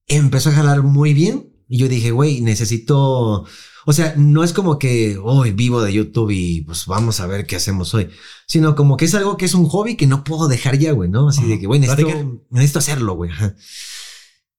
Empezó 0.07 0.51
a 0.51 0.53
jalar 0.53 0.83
muy 0.83 1.15
bien. 1.15 1.53
Y 1.69 1.79
yo 1.79 1.89
dije, 1.89 2.11
güey, 2.11 2.41
necesito. 2.43 3.45
O 3.85 3.93
sea, 3.93 4.15
no 4.17 4.45
es 4.45 4.53
como 4.53 4.79
que 4.79 5.19
hoy 5.21 5.51
vivo 5.51 5.83
de 5.83 5.93
YouTube 5.93 6.31
y 6.31 6.61
pues 6.61 6.87
vamos 6.87 7.19
a 7.19 7.27
ver 7.27 7.47
qué 7.47 7.57
hacemos 7.57 7.93
hoy, 7.95 8.11
sino 8.47 8.77
como 8.77 8.97
que 8.97 9.07
es 9.07 9.15
algo 9.15 9.37
que 9.37 9.47
es 9.47 9.55
un 9.55 9.67
hobby 9.67 9.97
que 9.97 10.07
no 10.07 10.23
puedo 10.23 10.47
dejar 10.47 10.79
ya, 10.79 10.93
güey, 10.93 11.11
¿no? 11.11 11.29
Así 11.29 11.45
de 11.47 11.59
que, 11.59 11.67
güey, 11.67 11.81
necesito, 11.81 12.45
necesito 12.51 12.79
hacerlo, 12.79 13.15
güey. 13.15 13.31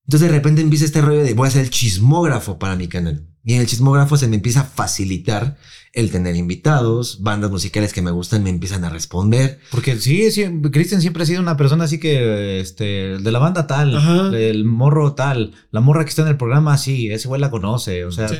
Entonces 0.06 0.28
de 0.28 0.36
repente 0.36 0.60
empieza 0.60 0.84
este 0.84 1.00
rollo 1.00 1.22
de 1.22 1.32
voy 1.32 1.48
a 1.48 1.50
ser 1.50 1.62
el 1.62 1.70
chismógrafo 1.70 2.58
para 2.58 2.76
mi 2.76 2.88
canal. 2.88 3.33
Y 3.44 3.54
en 3.54 3.60
el 3.60 3.66
chismógrafo 3.66 4.16
se 4.16 4.26
me 4.26 4.36
empieza 4.36 4.60
a 4.60 4.64
facilitar 4.64 5.56
el 5.92 6.10
tener 6.10 6.34
invitados, 6.34 7.22
bandas 7.22 7.50
musicales 7.50 7.92
que 7.92 8.02
me 8.02 8.10
gustan 8.10 8.42
me 8.42 8.50
empiezan 8.50 8.84
a 8.84 8.88
responder. 8.90 9.60
Porque 9.70 9.96
sí, 9.98 10.30
sí, 10.32 10.44
Cristian 10.72 11.00
siempre 11.00 11.22
ha 11.22 11.26
sido 11.26 11.40
una 11.42 11.56
persona 11.56 11.84
así 11.84 11.98
que, 12.00 12.58
este, 12.60 13.18
de 13.18 13.32
la 13.32 13.38
banda 13.38 13.66
tal, 13.66 13.96
Ajá. 13.96 14.30
el 14.36 14.64
morro 14.64 15.14
tal, 15.14 15.52
la 15.70 15.80
morra 15.80 16.04
que 16.04 16.08
está 16.10 16.22
en 16.22 16.28
el 16.28 16.36
programa, 16.36 16.78
sí, 16.78 17.10
ese 17.10 17.28
güey 17.28 17.40
la 17.40 17.50
conoce. 17.50 18.04
O 18.06 18.10
sea, 18.12 18.28
Sí. 18.28 18.36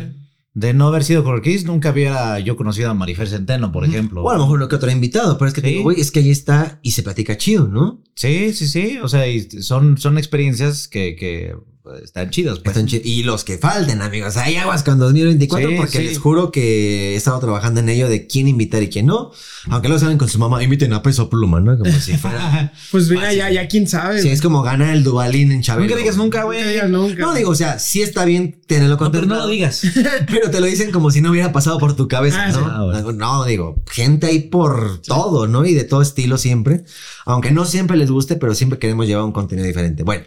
de 0.55 0.72
no 0.72 0.86
haber 0.88 1.05
sido 1.05 1.22
con 1.22 1.40
Chris, 1.42 1.64
nunca 1.64 1.90
hubiera 1.90 2.38
yo 2.40 2.57
conocido 2.57 2.90
a 2.90 2.94
Marifer 2.94 3.28
Centeno, 3.28 3.70
por 3.72 3.84
ejemplo. 3.84 4.22
O 4.22 4.30
a 4.30 4.34
lo 4.34 4.40
mejor 4.44 4.59
lo 4.59 4.68
que 4.68 4.76
otro 4.76 4.90
invitado, 4.90 5.36
pero 5.36 5.48
es 5.48 5.55
que 5.55 5.61
te 5.61 5.66
Sí. 5.68 5.72
digo, 5.74 5.84
güey, 5.84 6.00
es 6.00 6.11
que 6.11 6.20
ahí 6.20 6.30
está 6.30 6.78
y 6.82 6.92
se 6.92 7.02
platica 7.02 7.36
chido, 7.36 7.68
¿no? 7.68 8.00
Sí, 8.14 8.52
sí, 8.52 8.66
sí. 8.68 8.98
O 9.02 9.09
sea, 9.09 9.28
y 9.28 9.42
son, 9.62 9.98
son 9.98 10.16
experiencias 10.16 10.88
que, 10.88 11.14
que 11.16 11.55
están 12.03 12.30
chidas. 12.30 12.59
Pues. 12.61 12.76
Están 12.76 12.87
chido. 12.87 13.03
Y 13.05 13.22
los 13.24 13.45
que 13.45 13.59
falten, 13.59 14.01
amigos. 14.03 14.37
Hay 14.37 14.57
aguas 14.57 14.82
con 14.82 14.99
2024 14.99 15.68
Sí, 15.68 15.74
porque 15.76 15.99
sí. 15.99 16.05
les 16.05 16.18
juro 16.18 16.51
que 16.51 17.12
he 17.12 17.16
estado 17.16 17.39
trabajando 17.41 17.80
en 17.80 17.89
ello 17.89 18.09
de 18.09 18.26
quién 18.26 18.49
invitar 18.49 18.82
y 18.82 18.89
quién 18.89 19.07
no. 19.07 19.32
Aunque 19.68 19.89
luego 19.89 20.01
salen 20.01 20.18
con 20.18 20.28
su 20.28 20.39
mamá, 20.39 20.62
inviten 20.62 20.93
a 20.93 21.03
peso 21.03 21.28
pluma, 21.30 21.61
¿no? 21.61 21.78
Como 21.78 21.93
si 21.93 22.16
fuera. 22.16 22.72
Pues 22.91 23.09
mira, 23.11 23.32
ya, 23.32 23.51
ya 23.51 23.66
quién 23.66 23.89
sabe. 23.89 24.22
sí, 24.22 24.28
es 24.28 24.41
como 24.41 24.62
ganar 24.62 24.95
el 24.95 25.03
Dubalín 25.03 25.51
en 25.53 25.62
Chabelo. 25.62 25.87
Nunca 25.89 25.99
digas 26.01 26.16
nunca, 26.16 26.45
güey. 26.45 26.61
No, 26.89 27.35
digo, 27.35 27.51
o 27.51 27.55
sea, 27.55 27.78
sí 27.78 28.03
está 28.03 28.24
bien 28.24 28.61
tenerlo 28.66 28.97
No, 29.01 29.11
pero 29.11 29.26
no 29.26 29.35
lo 29.37 29.47
digas. 29.47 29.82
Pero 30.28 30.51
te 30.51 30.61
lo 30.61 30.66
dicen 30.66 30.91
como 30.91 31.11
si 31.11 31.20
no 31.20 31.30
hubiera 31.30 31.53
pasado 31.53 31.78
por 31.78 31.97
tu 31.97 32.09
cabeza, 32.09 32.45
Ah, 32.47 32.53
sí. 32.53 32.59
¿no? 32.59 32.66
Ah, 32.66 32.85
bueno. 32.85 33.12
No, 33.12 33.45
digo, 33.45 33.82
gente 33.91 34.26
ahí 34.26 34.41
por 34.41 35.01
todo, 35.03 35.47
¿no? 35.47 35.64
Y 35.66 35.74
de 35.74 35.85
todo 35.85 36.03
estilo 36.03 36.39
siempre. 36.39 36.85
Aunque 37.26 37.51
no 37.51 37.64
siempre 37.64 37.97
les 37.97 38.11
guste, 38.11 38.37
pero 38.37 38.55
siempre 38.55 38.78
queremos 38.78 39.07
llevar 39.07 39.24
un 39.24 39.32
contenido 39.32 39.66
diferente. 39.66 40.03
Bueno, 40.03 40.24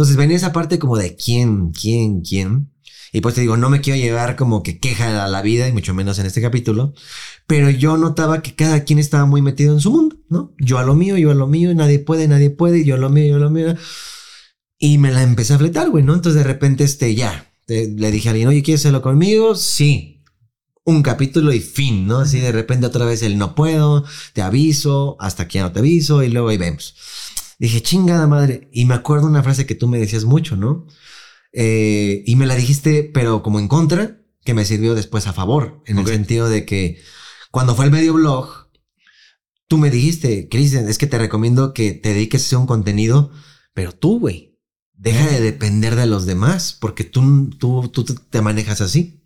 entonces 0.00 0.16
venía 0.16 0.38
esa 0.38 0.54
parte 0.54 0.78
como 0.78 0.96
de 0.96 1.14
quién, 1.14 1.72
quién, 1.72 2.22
quién. 2.22 2.72
Y 3.12 3.20
pues 3.20 3.34
te 3.34 3.42
digo, 3.42 3.58
no 3.58 3.68
me 3.68 3.82
quiero 3.82 3.98
llevar 4.00 4.34
como 4.34 4.62
que 4.62 4.78
queja 4.78 5.22
a 5.22 5.28
la 5.28 5.42
vida, 5.42 5.68
y 5.68 5.72
mucho 5.72 5.92
menos 5.92 6.18
en 6.18 6.24
este 6.24 6.40
capítulo. 6.40 6.94
Pero 7.46 7.68
yo 7.68 7.98
notaba 7.98 8.40
que 8.40 8.54
cada 8.54 8.84
quien 8.84 8.98
estaba 8.98 9.26
muy 9.26 9.42
metido 9.42 9.74
en 9.74 9.80
su 9.80 9.90
mundo, 9.90 10.16
¿no? 10.30 10.54
Yo 10.58 10.78
a 10.78 10.84
lo 10.84 10.94
mío, 10.94 11.18
yo 11.18 11.32
a 11.32 11.34
lo 11.34 11.46
mío, 11.46 11.74
nadie 11.74 11.98
puede, 11.98 12.28
nadie 12.28 12.48
puede, 12.48 12.82
yo 12.82 12.94
a 12.94 12.98
lo 12.98 13.10
mío, 13.10 13.26
yo 13.26 13.36
a 13.36 13.40
lo 13.40 13.50
mío. 13.50 13.74
Y 14.78 14.96
me 14.96 15.12
la 15.12 15.22
empecé 15.22 15.52
a 15.52 15.58
fletar, 15.58 15.90
güey, 15.90 16.02
¿no? 16.02 16.14
Entonces 16.14 16.42
de 16.42 16.48
repente, 16.48 16.82
este, 16.84 17.14
ya, 17.14 17.52
te- 17.66 17.88
le 17.94 18.10
dije 18.10 18.30
a 18.30 18.32
alguien, 18.32 18.48
oye, 18.48 18.62
¿quieres 18.62 18.80
hacerlo 18.80 19.02
conmigo? 19.02 19.54
Sí. 19.54 20.22
Un 20.84 21.02
capítulo 21.02 21.52
y 21.52 21.60
fin, 21.60 22.06
¿no? 22.06 22.20
Así 22.20 22.40
de 22.40 22.52
repente 22.52 22.86
otra 22.86 23.04
vez 23.04 23.20
el 23.22 23.36
no 23.36 23.54
puedo, 23.54 24.06
te 24.32 24.40
aviso, 24.40 25.18
hasta 25.20 25.46
que 25.46 25.58
ya 25.58 25.64
no 25.64 25.72
te 25.72 25.80
aviso 25.80 26.22
y 26.22 26.30
luego 26.30 26.48
ahí 26.48 26.56
vemos. 26.56 26.94
Dije, 27.60 27.82
chingada 27.82 28.26
madre. 28.26 28.70
Y 28.72 28.86
me 28.86 28.94
acuerdo 28.94 29.26
una 29.26 29.42
frase 29.42 29.66
que 29.66 29.74
tú 29.74 29.86
me 29.86 29.98
decías 29.98 30.24
mucho, 30.24 30.56
¿no? 30.56 30.86
Eh, 31.52 32.24
y 32.26 32.34
me 32.36 32.46
la 32.46 32.56
dijiste, 32.56 33.10
pero 33.12 33.42
como 33.42 33.58
en 33.58 33.68
contra, 33.68 34.18
que 34.42 34.54
me 34.54 34.64
sirvió 34.64 34.94
después 34.94 35.26
a 35.26 35.34
favor, 35.34 35.82
en 35.84 35.98
el 35.98 36.06
sentido 36.06 36.48
de 36.48 36.64
que 36.64 37.02
cuando 37.50 37.74
fue 37.76 37.84
el 37.84 37.90
medio 37.90 38.14
blog, 38.14 38.70
tú 39.68 39.76
me 39.76 39.90
dijiste, 39.90 40.48
Cristian, 40.48 40.88
es 40.88 40.96
que 40.96 41.06
te 41.06 41.18
recomiendo 41.18 41.74
que 41.74 41.92
te 41.92 42.14
dediques 42.14 42.42
a 42.42 42.46
hacer 42.46 42.58
un 42.58 42.66
contenido, 42.66 43.30
pero 43.74 43.92
tú, 43.92 44.18
güey, 44.18 44.58
deja 44.94 45.26
de 45.28 45.42
depender 45.42 45.96
de 45.96 46.06
los 46.06 46.24
demás, 46.24 46.78
porque 46.80 47.04
tú, 47.04 47.50
tú, 47.58 47.88
tú 47.88 48.04
te 48.04 48.40
manejas 48.40 48.80
así. 48.80 49.22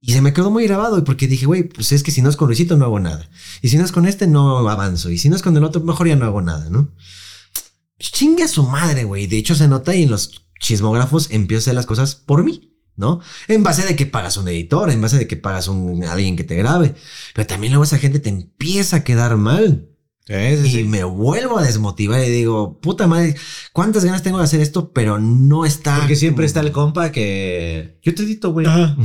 Y 0.00 0.12
se 0.12 0.22
me 0.22 0.32
quedó 0.32 0.50
muy 0.50 0.66
grabado, 0.66 1.04
porque 1.04 1.28
dije, 1.28 1.46
güey, 1.46 1.62
pues 1.62 1.92
es 1.92 2.02
que 2.02 2.10
si 2.10 2.20
no 2.20 2.30
es 2.30 2.36
con 2.36 2.48
Luisito 2.48 2.76
no 2.76 2.84
hago 2.84 2.98
nada. 2.98 3.30
Y 3.62 3.68
si 3.68 3.78
no 3.78 3.84
es 3.84 3.92
con 3.92 4.06
este, 4.06 4.26
no 4.26 4.68
avanzo. 4.68 5.10
Y 5.10 5.18
si 5.18 5.28
no 5.28 5.36
es 5.36 5.42
con 5.42 5.56
el 5.56 5.62
otro, 5.62 5.82
mejor 5.82 6.08
ya 6.08 6.16
no 6.16 6.26
hago 6.26 6.42
nada, 6.42 6.68
¿no? 6.68 6.92
Chingue 7.98 8.44
a 8.44 8.48
su 8.48 8.64
madre, 8.64 9.04
güey. 9.04 9.26
De 9.26 9.38
hecho, 9.38 9.54
se 9.54 9.68
nota 9.68 9.94
y 9.94 10.02
en 10.04 10.10
los 10.10 10.46
chismógrafos 10.60 11.30
empiezo 11.30 11.60
a 11.60 11.62
hacer 11.64 11.74
las 11.74 11.86
cosas 11.86 12.14
por 12.14 12.44
mí, 12.44 12.74
¿no? 12.96 13.20
En 13.48 13.62
base 13.62 13.86
de 13.86 13.96
que 13.96 14.06
pagas 14.06 14.36
un 14.36 14.48
editor, 14.48 14.90
en 14.90 15.00
base 15.00 15.18
de 15.18 15.26
que 15.26 15.36
pagas 15.36 15.68
un 15.68 16.04
alguien 16.04 16.36
que 16.36 16.44
te 16.44 16.56
grabe. 16.56 16.94
Pero 17.34 17.46
también 17.46 17.72
luego 17.72 17.84
esa 17.84 17.98
gente 17.98 18.18
te 18.18 18.30
empieza 18.30 18.96
a 18.96 19.04
quedar 19.04 19.36
mal. 19.36 19.90
Sí, 20.26 20.34
sí, 20.56 20.66
Y 20.66 20.70
sí. 20.70 20.84
me 20.84 21.04
vuelvo 21.04 21.58
a 21.58 21.62
desmotivar 21.62 22.24
y 22.24 22.30
digo, 22.30 22.80
puta 22.80 23.06
madre, 23.06 23.36
cuántas 23.74 24.06
ganas 24.06 24.22
tengo 24.22 24.38
de 24.38 24.44
hacer 24.44 24.60
esto, 24.60 24.90
pero 24.92 25.18
no 25.18 25.66
está. 25.66 25.98
Porque 25.98 26.16
siempre 26.16 26.46
está 26.46 26.60
el 26.60 26.72
compa 26.72 27.12
que. 27.12 27.98
Yo 28.02 28.14
te 28.14 28.22
edito, 28.22 28.52
güey. 28.52 28.66
Ajá. 28.66 28.96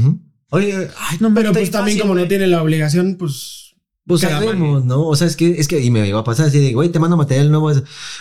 Oye, 0.52 0.88
ay, 0.98 1.18
no 1.20 1.30
me 1.30 1.42
Pero 1.42 1.54
pues 1.54 1.70
también 1.70 1.98
fácil, 1.98 2.02
como 2.10 2.20
no 2.20 2.28
tiene 2.28 2.48
la 2.48 2.64
obligación, 2.64 3.18
pues... 3.18 3.69
Pues 4.10 4.22
sabemos, 4.22 4.86
¿no? 4.86 5.06
O 5.06 5.16
sea, 5.16 5.28
es 5.28 5.36
que, 5.36 5.52
es 5.60 5.68
que, 5.68 5.80
y 5.82 5.92
me 5.92 6.08
iba 6.08 6.20
a 6.20 6.24
pasar 6.24 6.48
así 6.48 6.58
de, 6.60 6.74
güey, 6.74 6.90
te 6.90 6.98
mando 6.98 7.16
material 7.16 7.52
nuevo. 7.52 7.72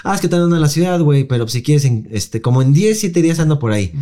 Ah, 0.05 0.15
es 0.15 0.21
que 0.21 0.29
te 0.29 0.37
ando 0.37 0.55
en 0.55 0.61
la 0.61 0.69
ciudad, 0.69 1.01
güey, 1.01 1.25
pero 1.25 1.49
si 1.49 1.63
quieres, 1.63 1.87
en, 1.87 2.07
este, 2.13 2.43
como 2.43 2.61
en 2.61 2.75
10, 2.75 3.01
7 3.01 3.23
días 3.23 3.39
ando 3.41 3.59
por 3.59 3.73
ahí. 3.73 3.93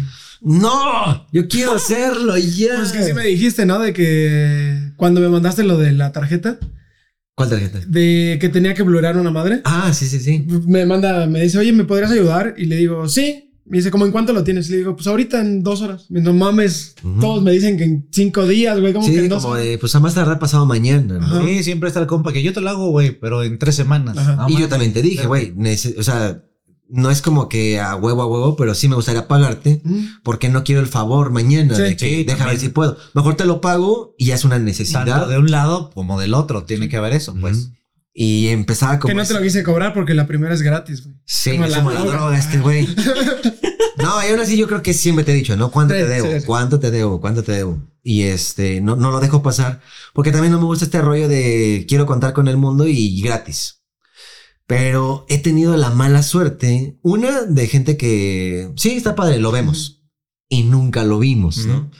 No, 0.41 1.27
yo 1.33 1.47
quiero 1.47 1.73
hacerlo 1.77 2.37
ya. 2.37 2.75
Pues 2.79 2.91
que 2.91 3.05
sí 3.05 3.13
me 3.15 3.25
dijiste, 3.25 3.67
¿no? 3.67 3.79
De 3.79 3.93
que 3.93 4.93
cuando 4.97 5.21
me 5.21 5.29
mandaste 5.29 5.63
lo 5.63 5.79
de 5.79 5.93
la 5.93 6.11
tarjeta, 6.11 6.59
¿Cuál 7.37 7.51
tarjeta? 7.51 7.81
de 7.87 8.39
que 8.41 8.49
tenía 8.49 8.75
que 8.75 8.83
blurrar 8.83 9.17
una 9.17 9.31
madre, 9.31 9.61
Ah, 9.65 9.93
sí, 9.95 10.07
sí, 10.09 10.19
sí. 10.19 10.45
me 10.67 10.87
manda, 10.87 11.27
me 11.27 11.41
dice, 11.43 11.59
oye, 11.59 11.73
¿me 11.73 11.85
podrías 11.85 12.11
ayudar? 12.11 12.55
Y 12.59 12.65
le 12.65 12.77
digo, 12.77 13.09
sí. 13.09 13.46
Me 13.69 13.79
dice, 13.79 13.91
¿cómo 13.91 14.07
en 14.07 14.13
cuánto 14.13 14.33
lo 14.33 14.45
tienes? 14.45 14.69
Y 14.69 14.73
le 14.73 14.77
digo, 14.79 14.95
pues 14.95 15.07
ahorita 15.09 15.41
en 15.41 15.63
dos 15.65 15.83
horas. 15.83 16.07
Y 16.09 16.21
No 16.21 16.33
mames, 16.33 16.95
todos 17.21 17.43
me 17.43 17.51
dicen 17.51 17.77
que 17.77 17.85
en 17.85 18.09
cinco 18.13 18.47
días, 18.47 18.79
güey, 18.81 18.93
como 18.93 19.05
que 19.07 19.13
Sí, 19.13 19.19
en 19.19 19.29
dos 19.29 19.43
como 19.43 19.55
horas. 19.55 19.65
de, 19.67 19.79
pues 19.79 19.95
a 19.95 20.01
más 20.01 20.15
tardar 20.15 20.39
pasado 20.39 20.67
mañana. 20.67 21.43
Sí, 21.45 21.63
siempre 21.65 21.89
está 21.89 22.01
el 22.01 22.07
compa 22.07 22.33
que 22.33 22.43
yo 22.43 22.53
te 22.53 22.61
lo 22.61 22.71
hago, 22.71 22.91
güey, 22.91 23.19
pero 23.19 23.43
en 23.43 23.59
tres 23.59 23.75
semanas. 23.75 24.17
Ajá. 24.17 24.47
Y 24.49 24.57
yo 24.59 24.69
también 24.69 24.93
te 24.93 25.03
dije, 25.03 25.27
güey, 25.27 25.53
o 25.99 26.03
sea, 26.03 26.43
no 26.89 27.11
es 27.11 27.21
como 27.21 27.49
que 27.49 27.81
a 27.81 27.97
huevo 27.97 28.23
a 28.23 28.27
huevo, 28.29 28.55
pero 28.55 28.73
sí 28.73 28.87
me 28.89 28.95
gustaría 28.95 29.27
pagarte 29.27 29.81
Mm. 29.83 30.05
porque 30.23 30.49
no 30.49 30.63
quiero 30.63 30.81
el 30.81 30.87
favor 30.87 31.31
mañana 31.33 31.75
Sí. 31.75 31.83
de 31.83 31.97
que 31.97 32.09
Sí, 32.09 32.17
deja 32.23 32.39
también. 32.39 32.49
ver 32.51 32.59
si 32.61 32.69
puedo. 32.69 32.97
Mejor 33.15 33.35
te 33.35 33.45
lo 33.45 33.61
pago 33.61 34.15
y 34.17 34.27
ya 34.27 34.37
es 34.37 34.45
una 34.45 34.55
Tanto 34.55 34.67
necesidad. 34.67 35.29
de 35.29 35.39
un 35.39 35.51
lado 35.51 35.91
como 35.93 36.21
del 36.21 36.35
otro. 36.35 36.63
Tiene 36.63 36.89
que 36.89 36.97
haber 36.97 37.15
eso, 37.15 37.35
pues. 37.41 37.71
Y 38.19 38.49
empezaba 38.49 38.99
como 38.99 39.11
Que 39.11 39.15
no 39.15 39.27
te 39.27 39.35
lo 39.35 39.43
quise 39.43 39.63
cobrar 39.63 39.93
porque 39.93 40.15
la 40.15 40.27
primera 40.27 40.55
es 40.55 40.63
gratis, 40.63 41.05
güey. 41.05 41.17
Sí, 41.27 41.51
Como 41.51 41.67
la 41.67 41.77
como 41.77 41.91
la 41.91 42.01
droga. 42.01 42.39
este 42.39 42.59
güey. 42.59 42.89
No, 43.99 44.23
y 44.23 44.31
aún 44.31 44.41
así 44.41 44.59
yo 44.59 44.67
creo 44.69 44.83
que 44.83 44.93
siempre 44.93 45.25
te 45.25 45.33
he 45.33 45.35
dicho, 45.35 45.57
¿no? 45.57 45.71
¿Cuánto 45.71 45.95
Sí, 45.95 46.01
te 46.01 46.07
debo? 46.07 46.31
sí, 46.31 46.41
sí. 46.41 46.47
¿Cuánto 46.47 46.79
te 46.79 46.91
debo? 46.91 47.19
¿Cuánto 47.19 47.43
te 47.43 47.53
debo? 47.53 47.83
Y 48.03 48.23
este, 48.25 48.83
no, 48.83 48.95
no 48.95 49.11
lo 49.11 49.21
dejo 49.21 49.43
pasar 49.43 49.81
porque 50.13 50.33
también 50.33 50.53
no 50.53 50.59
me 50.59 50.67
gusta 50.67 50.85
este 50.85 51.01
rollo 51.01 51.29
de 51.29 51.87
quiero 51.89 52.05
contar 52.05 52.35
con 52.35 52.47
el 52.47 52.59
mundo 52.59 52.87
y 52.87 53.21
gratis. 53.23 53.83
Pero 54.67 55.25
he 55.29 55.39
tenido 55.39 55.77
la 55.77 55.91
mala 55.91 56.23
suerte, 56.23 56.99
una 57.03 57.43
de 57.43 57.67
gente 57.69 57.97
que 57.97 58.71
sí 58.77 58.91
está 58.97 59.15
padre, 59.15 59.39
lo 59.39 59.51
vemos 59.51 60.03
y 60.49 60.65
nunca 60.65 61.03
lo 61.05 61.19
vimos, 61.19 61.59
¿no? 61.67 61.77
Ujú. 61.79 61.91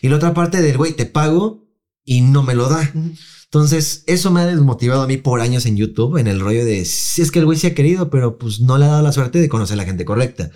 Y 0.00 0.08
la 0.08 0.16
otra 0.16 0.32
parte 0.32 0.62
del 0.62 0.76
güey, 0.78 0.94
te 0.94 1.04
pago 1.06 1.66
y 2.04 2.22
no 2.22 2.42
me 2.42 2.54
lo 2.54 2.68
da. 2.68 2.80
Ujú. 2.94 3.12
Entonces, 3.52 4.02
eso 4.06 4.30
me 4.30 4.40
ha 4.40 4.46
desmotivado 4.46 5.02
a 5.02 5.06
mí 5.06 5.18
por 5.18 5.42
años 5.42 5.66
en 5.66 5.76
YouTube, 5.76 6.16
en 6.16 6.26
el 6.26 6.40
rollo 6.40 6.64
de 6.64 6.86
si 6.86 7.20
es 7.20 7.30
que 7.30 7.38
el 7.38 7.44
güey 7.44 7.58
sí 7.58 7.66
ha 7.66 7.74
querido, 7.74 8.08
pero 8.08 8.38
pues 8.38 8.60
no 8.60 8.78
le 8.78 8.86
ha 8.86 8.88
dado 8.88 9.02
la 9.02 9.12
suerte 9.12 9.42
de 9.42 9.50
conocer 9.50 9.74
a 9.74 9.76
la 9.76 9.84
gente 9.84 10.06
correcta. 10.06 10.50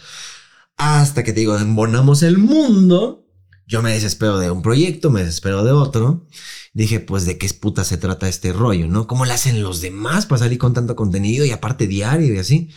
Hasta 0.79 1.23
que 1.23 1.35
te 1.35 1.41
digo, 1.41 1.59
embonamos 1.59 2.23
el 2.23 2.39
mundo. 2.39 3.27
Yo 3.67 3.83
me 3.83 3.93
desespero 3.93 4.39
de 4.39 4.51
un 4.51 4.63
proyecto, 4.63 5.11
me 5.11 5.21
desespero 5.21 5.63
de 5.63 5.73
otro. 5.73 6.27
Dije, 6.73 7.01
pues 7.01 7.27
de 7.27 7.37
qué 7.37 7.47
puta 7.61 7.85
se 7.85 7.99
trata 7.99 8.31
este 8.31 8.55
rollo, 8.55 8.89
¿no? 8.89 9.07
¿Cómo 9.07 9.27
le 9.27 9.35
hacen 9.35 9.63
los 9.63 9.83
demás 9.83 10.25
para 10.25 10.39
salir 10.39 10.57
con 10.57 10.73
tanto 10.73 10.97
contenido 10.97 11.45
y 11.45 11.51
aparte 11.51 11.87
diario 11.87 12.35
y 12.35 12.39
así? 12.39 12.71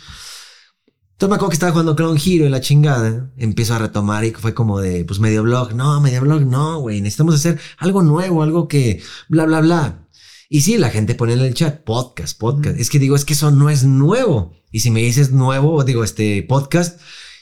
Entonces 1.14 1.30
me 1.30 1.36
acuerdo 1.36 1.50
que 1.50 1.56
estaba 1.56 1.72
jugando 1.72 1.96
Clone 1.96 2.22
Hero 2.26 2.46
y 2.46 2.50
la 2.50 2.60
chingada. 2.60 3.32
Empiezo 3.38 3.74
a 3.74 3.80
retomar 3.80 4.26
y 4.26 4.32
fue 4.32 4.54
como 4.54 4.80
de, 4.82 5.06
pues 5.06 5.22
medio 5.22 5.44
blog. 5.44 5.76
No, 5.76 6.02
medio 6.02 6.22
blog, 6.22 6.42
no, 6.42 6.80
güey. 6.80 7.00
Necesitamos 7.00 7.36
hacer 7.36 7.58
algo 7.78 8.04
nuevo, 8.04 8.44
algo 8.44 8.68
que 8.68 9.02
bla, 9.30 9.46
bla, 9.46 9.62
bla. 9.62 10.09
Y 10.52 10.62
sí, 10.62 10.78
la 10.78 10.89
gente 10.89 11.14
pone 11.14 11.34
en 11.34 11.41
el 11.41 11.54
chat 11.54 11.84
podcast, 11.84 12.38
podcast. 12.38 12.80
Es 12.80 12.89
que 12.89 12.97
digo, 12.97 13.16
es 13.16 13.24
que 13.24 13.34
eso 13.34 13.52
no 13.52 13.70
es 13.70 13.84
nuevo. 13.84 14.52
Y 14.72 14.80
si 14.80 14.89
me 14.89 15.02
dices 15.02 15.32
nuevo, 15.32 15.84
digo, 15.84 16.04
este 16.04 16.41
podcast, 16.41 17.00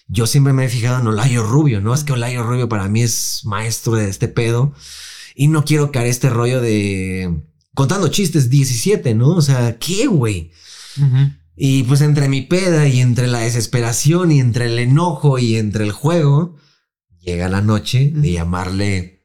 yo 0.08 0.28
siempre 0.28 0.51
me 0.51 0.66
he 0.66 0.70
fijado 0.70 0.99
en 0.99 1.08
Olayo 1.08 1.43
Rubio, 1.43 1.80
¿no? 1.80 1.93
Es 1.93 2.03
que 2.03 2.12
Olayo 2.12 2.43
Rubio 2.43 2.68
para 2.68 2.89
mí 2.89 3.01
es 3.01 3.43
maestro 3.45 3.95
de 3.95 4.10
este 4.10 4.28
pedo. 4.28 4.74
Y 5.36 5.47
no 5.47 5.64
quiero 5.64 5.91
caer 5.91 6.08
este 6.08 6.30
rollo 6.30 6.60
de 6.60 7.43
contando 7.74 8.10
chistes 8.10 8.49
17, 8.49 9.16
¿no? 9.16 9.30
O 9.30 9.41
sea, 9.41 9.78
¿qué, 9.78 10.08
güey? 10.08 10.51
Y 11.55 11.84
pues 11.84 12.01
entre 12.01 12.28
mi 12.28 12.41
peda 12.41 12.88
y 12.88 12.99
entre 12.99 13.28
la 13.28 13.39
desesperación 13.39 14.32
y 14.32 14.39
entre 14.41 14.66
el 14.66 14.80
enojo 14.80 15.39
y 15.39 15.55
entre 15.55 15.86
el 15.86 15.91
juego, 15.91 16.58
llega 17.20 17.47
la 17.47 17.62
noche 17.62 18.12
de 18.14 18.34
llamarle. 18.34 19.16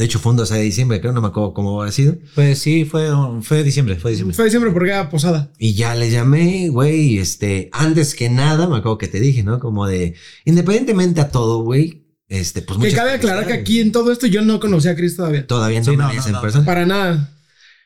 De 0.00 0.06
hecho, 0.06 0.18
fue 0.18 0.30
un 0.30 0.38
12 0.38 0.54
de 0.54 0.62
diciembre, 0.62 0.98
creo, 0.98 1.12
no 1.12 1.20
me 1.20 1.28
acuerdo 1.28 1.52
cómo 1.52 1.78
habrá 1.78 1.92
sido. 1.92 2.16
Pues 2.34 2.58
sí, 2.58 2.86
fue, 2.86 3.10
fue 3.42 3.62
diciembre, 3.62 3.96
fue 3.96 4.12
diciembre. 4.12 4.34
Fue 4.34 4.46
diciembre 4.46 4.70
porque 4.72 4.88
era 4.88 5.10
posada. 5.10 5.52
Y 5.58 5.74
ya 5.74 5.94
le 5.94 6.10
llamé, 6.10 6.70
güey, 6.70 7.18
este, 7.18 7.68
antes 7.70 8.14
que 8.14 8.30
nada, 8.30 8.66
me 8.66 8.78
acuerdo 8.78 8.96
que 8.96 9.08
te 9.08 9.20
dije, 9.20 9.42
¿no? 9.42 9.60
Como 9.60 9.86
de, 9.86 10.14
independientemente 10.46 11.20
a 11.20 11.28
todo, 11.28 11.62
güey, 11.62 12.06
este, 12.28 12.62
pues 12.62 12.78
Que 12.78 12.92
cabe 12.94 13.12
aclarar 13.12 13.46
que 13.46 13.52
aquí 13.52 13.80
en 13.80 13.92
todo 13.92 14.10
esto 14.10 14.26
yo 14.26 14.40
no 14.40 14.58
conocía 14.58 14.92
a 14.92 14.96
Chris 14.96 15.16
todavía. 15.16 15.46
Todavía 15.46 15.80
no 15.80 15.84
Sí, 15.84 15.90
me 15.90 15.96
no, 15.98 16.10
no, 16.10 16.24
en 16.26 16.32
no. 16.32 16.40
persona. 16.40 16.64
Para 16.64 16.86
nada. 16.86 17.34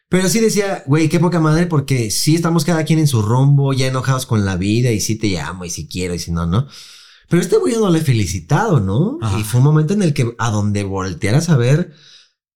Pero 0.09 0.29
sí 0.29 0.39
decía, 0.39 0.85
güey, 0.87 1.09
qué 1.09 1.19
poca 1.19 1.41
madre, 1.41 1.67
porque 1.67 2.13
sí 2.13 2.37
estamos 2.37 2.65
cada 2.65 2.85
quien 2.85 3.01
en 3.01 3.09
su 3.09 3.23
rumbo, 3.23 3.73
ya 3.73 3.89
enojados 3.89 4.25
con 4.25 4.45
la 4.45 4.57
vida, 4.57 4.93
y 4.93 5.01
sí 5.01 5.17
te 5.17 5.27
llamo, 5.27 5.65
y 5.65 5.71
si 5.71 5.89
quiero, 5.89 6.15
y 6.15 6.21
si 6.21 6.31
no, 6.31 6.47
no. 6.47 6.69
Pero 7.35 7.43
este 7.43 7.57
güey 7.57 7.75
no 7.75 7.91
le 7.91 7.99
he 7.99 8.03
felicitado, 8.03 8.79
¿no? 8.79 9.19
Ajá. 9.21 9.41
Y 9.41 9.43
fue 9.43 9.59
un 9.59 9.65
momento 9.65 9.93
en 9.93 10.03
el 10.03 10.15
que 10.15 10.37
a 10.39 10.53
donde 10.53 10.85
voltearas 10.85 11.49
a 11.49 11.57
ver 11.57 11.93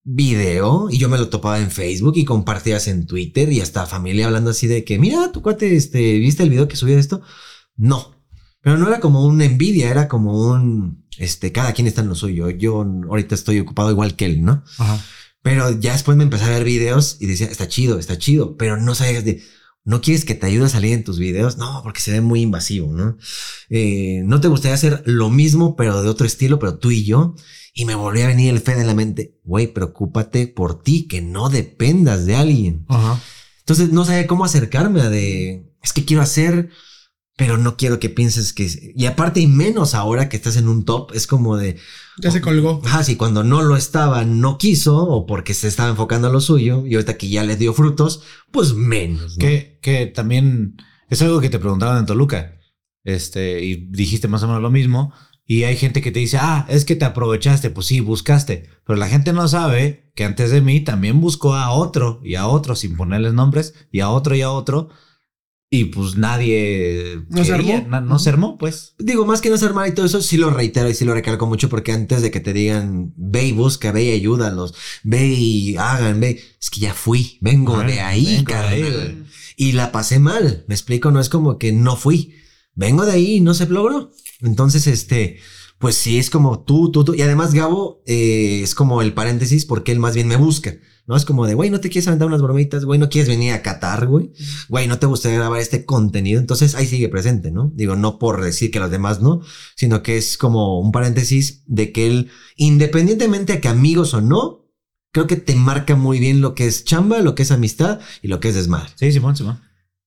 video, 0.05 0.89
y 0.89 0.99
yo 0.99 1.09
me 1.09 1.19
lo 1.19 1.31
topaba 1.31 1.59
en 1.59 1.73
Facebook 1.73 2.13
y 2.15 2.25
compartías 2.25 2.87
en 2.87 3.05
Twitter, 3.05 3.53
y 3.53 3.61
hasta 3.61 3.87
familia 3.87 4.27
hablando 4.27 4.51
así 4.51 4.69
de 4.69 4.85
que, 4.85 5.01
mira, 5.01 5.33
tu 5.33 5.43
cuate, 5.43 5.75
este, 5.75 6.21
¿viste 6.21 6.45
el 6.45 6.51
video 6.51 6.69
que 6.69 6.77
subí 6.77 6.93
de 6.93 7.01
esto? 7.01 7.23
No. 7.75 8.15
Pero 8.61 8.79
no 8.79 8.87
era 8.87 9.01
como 9.01 9.27
una 9.27 9.47
envidia, 9.47 9.91
era 9.91 10.07
como 10.07 10.49
un, 10.49 11.05
este, 11.19 11.51
cada 11.51 11.73
quien 11.73 11.89
está 11.89 12.03
en 12.03 12.09
lo 12.11 12.15
suyo. 12.15 12.49
Yo 12.49 12.87
ahorita 13.09 13.35
estoy 13.35 13.59
ocupado 13.59 13.91
igual 13.91 14.15
que 14.15 14.27
él, 14.27 14.45
¿no? 14.45 14.63
Ajá. 14.79 15.05
Pero 15.43 15.73
ya 15.81 15.95
después 15.95 16.17
me 16.17 16.23
empecé 16.23 16.45
a 16.45 16.51
ver 16.51 16.63
videos 16.63 17.17
y 17.19 17.27
decía, 17.27 17.49
está 17.49 17.67
chido, 17.67 17.99
está 17.99 18.17
chido, 18.17 18.57
pero 18.57 18.77
no 18.77 18.95
sabías 18.95 19.25
de, 19.25 19.43
no 19.89 20.03
quieres 20.03 20.27
que 20.27 20.35
te 20.35 20.45
ayude 20.45 20.67
a 20.67 20.69
salir 20.69 20.93
en 20.93 21.03
tus 21.03 21.19
videos, 21.19 21.57
no, 21.57 21.81
porque 21.83 22.03
se 22.03 22.13
ve 22.13 22.21
muy 22.21 22.43
invasivo, 22.43 22.93
¿no? 22.93 23.17
Eh, 23.71 24.21
no 24.27 24.39
te 24.39 24.49
gustaría 24.49 24.75
hacer 24.75 25.03
lo 25.07 25.31
mismo, 25.31 25.77
pero 25.77 26.03
de 26.03 26.11
otro 26.11 26.27
estilo, 26.27 26.59
pero 26.59 26.77
tú 26.77 26.91
y 26.91 27.05
yo. 27.05 27.35
Y 27.73 27.87
me 27.87 27.95
volvió 27.95 28.25
a 28.25 28.29
venir 28.29 28.53
el 28.53 28.61
fe 28.61 28.75
de 28.75 28.85
la 28.85 28.93
mente, 28.93 29.39
güey, 29.45 29.73
preocúpate 29.73 30.47
por 30.47 30.83
ti, 30.83 31.07
que 31.07 31.23
no 31.23 31.49
dependas 31.49 32.27
de 32.27 32.37
alguien. 32.37 32.85
Ajá. 32.89 33.19
Entonces 33.61 33.91
no 33.91 34.05
sabía 34.05 34.27
cómo 34.27 34.45
acercarme 34.45 35.01
a 35.01 35.09
de, 35.09 35.73
es 35.83 35.95
que 35.95 36.05
quiero 36.05 36.23
hacer, 36.23 36.69
pero 37.39 37.57
no 37.57 37.77
quiero 37.77 38.01
que 38.01 38.09
pienses 38.09 38.53
que... 38.53 38.93
Y 38.97 39.07
aparte 39.07 39.39
y 39.39 39.47
menos 39.47 39.95
ahora 39.95 40.29
que 40.29 40.37
estás 40.37 40.57
en 40.57 40.67
un 40.67 40.85
top, 40.85 41.13
es 41.15 41.29
como 41.29 41.57
de, 41.57 41.79
Ya 42.21 42.33
se 42.33 42.41
colgó. 42.41 42.83
Ah, 42.87 43.05
sí, 43.05 43.15
cuando 43.15 43.45
no 43.45 43.63
lo 43.63 43.77
estaba, 43.77 44.25
no 44.25 44.59
quiso 44.59 44.97
o 45.07 45.25
porque 45.25 45.55
se 45.55 45.69
estaba 45.69 45.89
enfocando 45.89 46.27
a 46.27 46.33
lo 46.33 46.41
suyo 46.41 46.85
y 46.85 46.95
ahorita 46.95 47.17
que 47.17 47.29
ya 47.29 47.45
le 47.45 47.55
dio 47.55 47.73
frutos, 47.75 48.23
pues 48.51 48.75
menos. 48.75 49.39
¿no? 49.39 49.39
Que, 49.39 49.79
que 49.81 50.07
también 50.07 50.79
es 51.09 51.23
algo 51.23 51.41
que 51.41 51.49
te 51.49 51.61
preguntaban 51.61 51.99
en 51.99 52.07
Toluca. 52.07 52.59
Este, 53.05 53.63
y 53.63 53.87
dijiste 53.89 54.27
más 54.27 54.43
o 54.43 54.49
menos 54.49 54.61
lo 54.61 54.73
mismo. 54.73 55.13
Y 55.47 55.63
hay 55.63 55.77
gente 55.77 56.03
que 56.03 56.11
te 56.11 56.19
dice, 56.19 56.39
ah, 56.41 56.67
es 56.69 56.85
que 56.85 56.97
te 56.97 57.05
aprovechaste. 57.05 57.71
Pues 57.71 57.87
sí, 57.87 58.01
buscaste. 58.01 58.69
Pero 58.85 58.99
la 58.99 59.07
gente 59.07 59.33
no 59.33 59.47
sabe 59.47 60.11
que 60.17 60.25
antes 60.25 60.51
de 60.51 60.61
mí 60.61 60.81
también 60.81 61.21
buscó 61.21 61.55
a 61.55 61.71
otro 61.71 62.21
y 62.25 62.35
a 62.35 62.49
otro 62.49 62.75
sin 62.75 62.97
ponerles 62.97 63.33
nombres 63.33 63.75
y 63.93 64.01
a 64.01 64.09
otro 64.09 64.35
y 64.35 64.43
a 64.43 64.51
otro. 64.51 64.89
Y 65.71 65.87
pues 65.87 66.17
nadie 66.17 67.21
No 67.29 67.45
se 67.45 67.53
armó. 67.53 67.87
na- 67.89 68.01
no 68.01 68.19
se 68.19 68.31
armó, 68.31 68.57
pues. 68.57 68.95
Digo, 68.99 69.27
más 69.27 69.43
que 69.43 69.51
no 69.51 69.59
ser 69.59 69.75
mal 69.75 69.89
y 69.89 69.95
todo 69.95 70.07
eso, 70.07 70.23
sí 70.23 70.39
lo 70.39 70.49
reitero 70.51 70.89
y 70.89 70.95
sí 70.95 71.05
lo 71.05 71.13
recalco 71.13 71.47
mucho 71.47 71.69
porque 71.69 71.93
antes 71.93 72.23
de 72.23 72.31
que 72.31 72.41
te 72.41 72.55
digan, 72.55 73.13
ve 73.17 73.49
y 73.49 73.53
busca, 73.53 73.93
ve 73.93 74.05
y 74.05 74.11
ayúdalos, 74.13 74.75
ve 75.03 75.27
y 75.27 75.77
hagan, 75.77 76.21
ve, 76.21 76.41
es 76.59 76.71
que 76.71 76.81
ya 76.81 76.95
fui, 76.95 77.37
vengo 77.43 77.79
de 77.83 78.01
ahí, 78.01 78.37
vengo 78.37 78.51
de 78.53 78.55
ahí, 78.59 78.83
carnal. 78.83 78.93
güey. 79.13 79.17
Y 79.57 79.73
la 79.73 79.93
pasé 79.93 80.19
mal, 80.21 80.65
me 80.69 80.75
explico, 80.75 81.11
no 81.11 81.21
es 81.21 81.29
como 81.29 81.59
que 81.59 81.71
no 81.73 81.97
fui, 81.97 82.35
vengo 82.75 83.05
de 83.05 83.13
ahí 83.13 83.35
y 83.37 83.41
no 83.41 83.53
se 83.53 83.67
logró. 83.67 84.11
Entonces, 84.41 84.87
este, 84.87 85.39
pues 85.79 85.97
sí, 85.97 86.19
es 86.19 86.31
como 86.31 86.63
tú, 86.65 86.91
tú, 86.93 87.05
tú. 87.05 87.15
Y 87.15 87.21
además 87.23 87.53
Gabo 87.53 88.03
eh, 88.07 88.61
es 88.63 88.75
como 88.75 89.03
el 89.03 89.13
paréntesis 89.13 89.67
porque 89.67 89.93
él 89.93 89.99
más 89.99 90.15
bien 90.15 90.29
me 90.29 90.37
busca. 90.37 90.77
No 91.09 91.17
es 91.17 91.25
como 91.25 91.47
de, 91.47 91.55
güey, 91.55 91.71
no 91.71 91.81
te 91.81 91.89
quieres 91.89 92.07
aventar 92.07 92.29
unas 92.29 92.43
bromitas, 92.43 92.85
güey, 92.85 93.01
no 93.01 93.09
quieres 93.09 93.31
venir 93.31 93.55
a 93.55 93.63
Qatar, 93.63 94.07
güey, 94.07 94.31
güey, 94.69 94.87
no 94.87 94.99
te 94.99 95.07
gustaría 95.07 95.39
grabar 95.39 95.59
este 95.59 95.87
contenido. 95.87 96.39
Entonces 96.39 96.75
ahí 96.75 96.87
sigue 96.87 97.09
presente, 97.09 97.51
¿no? 97.51 97.73
Digo, 97.75 97.97
no 97.97 98.19
por 98.19 98.45
decir 98.45 98.71
que 98.71 98.79
los 98.79 98.91
demás 98.91 99.23
no, 99.23 99.41
sino 99.75 100.03
que 100.03 100.19
es 100.19 100.37
como 100.37 100.79
un 100.79 100.93
paréntesis 100.93 101.63
de 101.67 101.93
que 101.93 102.07
él, 102.07 102.31
independientemente 102.57 103.55
a 103.55 103.61
que 103.63 103.69
amigos 103.69 104.13
o 104.13 104.21
no, 104.21 104.71
creo 105.11 105.27
que 105.27 105.37
te 105.37 105.55
marca 105.55 105.97
muy 105.97 106.19
bien 106.21 106.43
lo 106.43 106.55
que 106.55 106.67
es 106.67 106.85
chamba, 106.85 107.21
lo 107.21 107.35
que 107.35 107.43
es 107.43 107.51
amistad 107.53 108.01
y 108.21 108.29
lo 108.29 108.39
que 108.39 108.51
es 108.51 108.55
desmadre 108.55 108.91
Sí, 108.97 109.11
Simón, 109.11 109.35
Simón. 109.35 109.63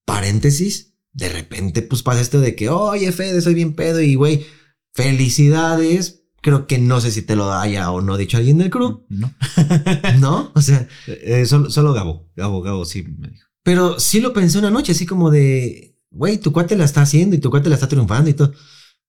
paréntesis, 0.06 0.94
de 1.14 1.30
repente 1.30 1.82
pues 1.82 2.04
pasa 2.04 2.22
esto 2.22 2.40
de 2.40 2.56
que, 2.56 2.70
oye, 2.70 3.12
Fede, 3.12 3.42
soy 3.42 3.56
bien 3.56 3.74
pedo 3.74 4.02
y 4.02 4.14
güey, 4.14 4.46
felicidades. 4.94 6.21
Creo 6.42 6.66
que 6.68 6.80
no 6.80 7.00
sé 7.02 7.12
si 7.12 7.22
te 7.22 7.36
lo 7.36 7.54
haya 7.54 7.92
o 7.92 8.02
no 8.02 8.18
dicho 8.18 8.38
alguien 8.38 8.58
del 8.58 8.70
crew, 8.72 9.06
No. 9.10 9.32
¿no? 10.20 10.52
O 10.56 10.62
sea, 10.62 10.88
Eh, 11.08 11.46
solo, 11.46 11.70
solo 11.70 11.94
Gabo. 11.94 12.30
Gabo, 12.36 12.62
Gabo, 12.62 12.86
sí 12.86 13.04
me 13.04 13.30
dijo. 13.30 13.48
pero 13.64 14.00
sí 14.00 14.20
lo 14.22 14.34
pensé 14.34 14.58
una 14.60 14.72
noche, 14.72 14.92
así 14.94 15.06
como 15.06 15.30
de, 15.30 15.96
güey, 16.10 16.38
tu 16.40 16.52
cuate 16.52 16.76
la 16.76 16.86
está 16.86 17.02
haciendo 17.04 17.36
y 17.36 17.40
tu 17.40 17.50
cuate 17.52 17.70
la 17.70 17.76
está 17.76 17.88
triunfando 17.88 18.30
y 18.30 18.34
todo. 18.34 18.54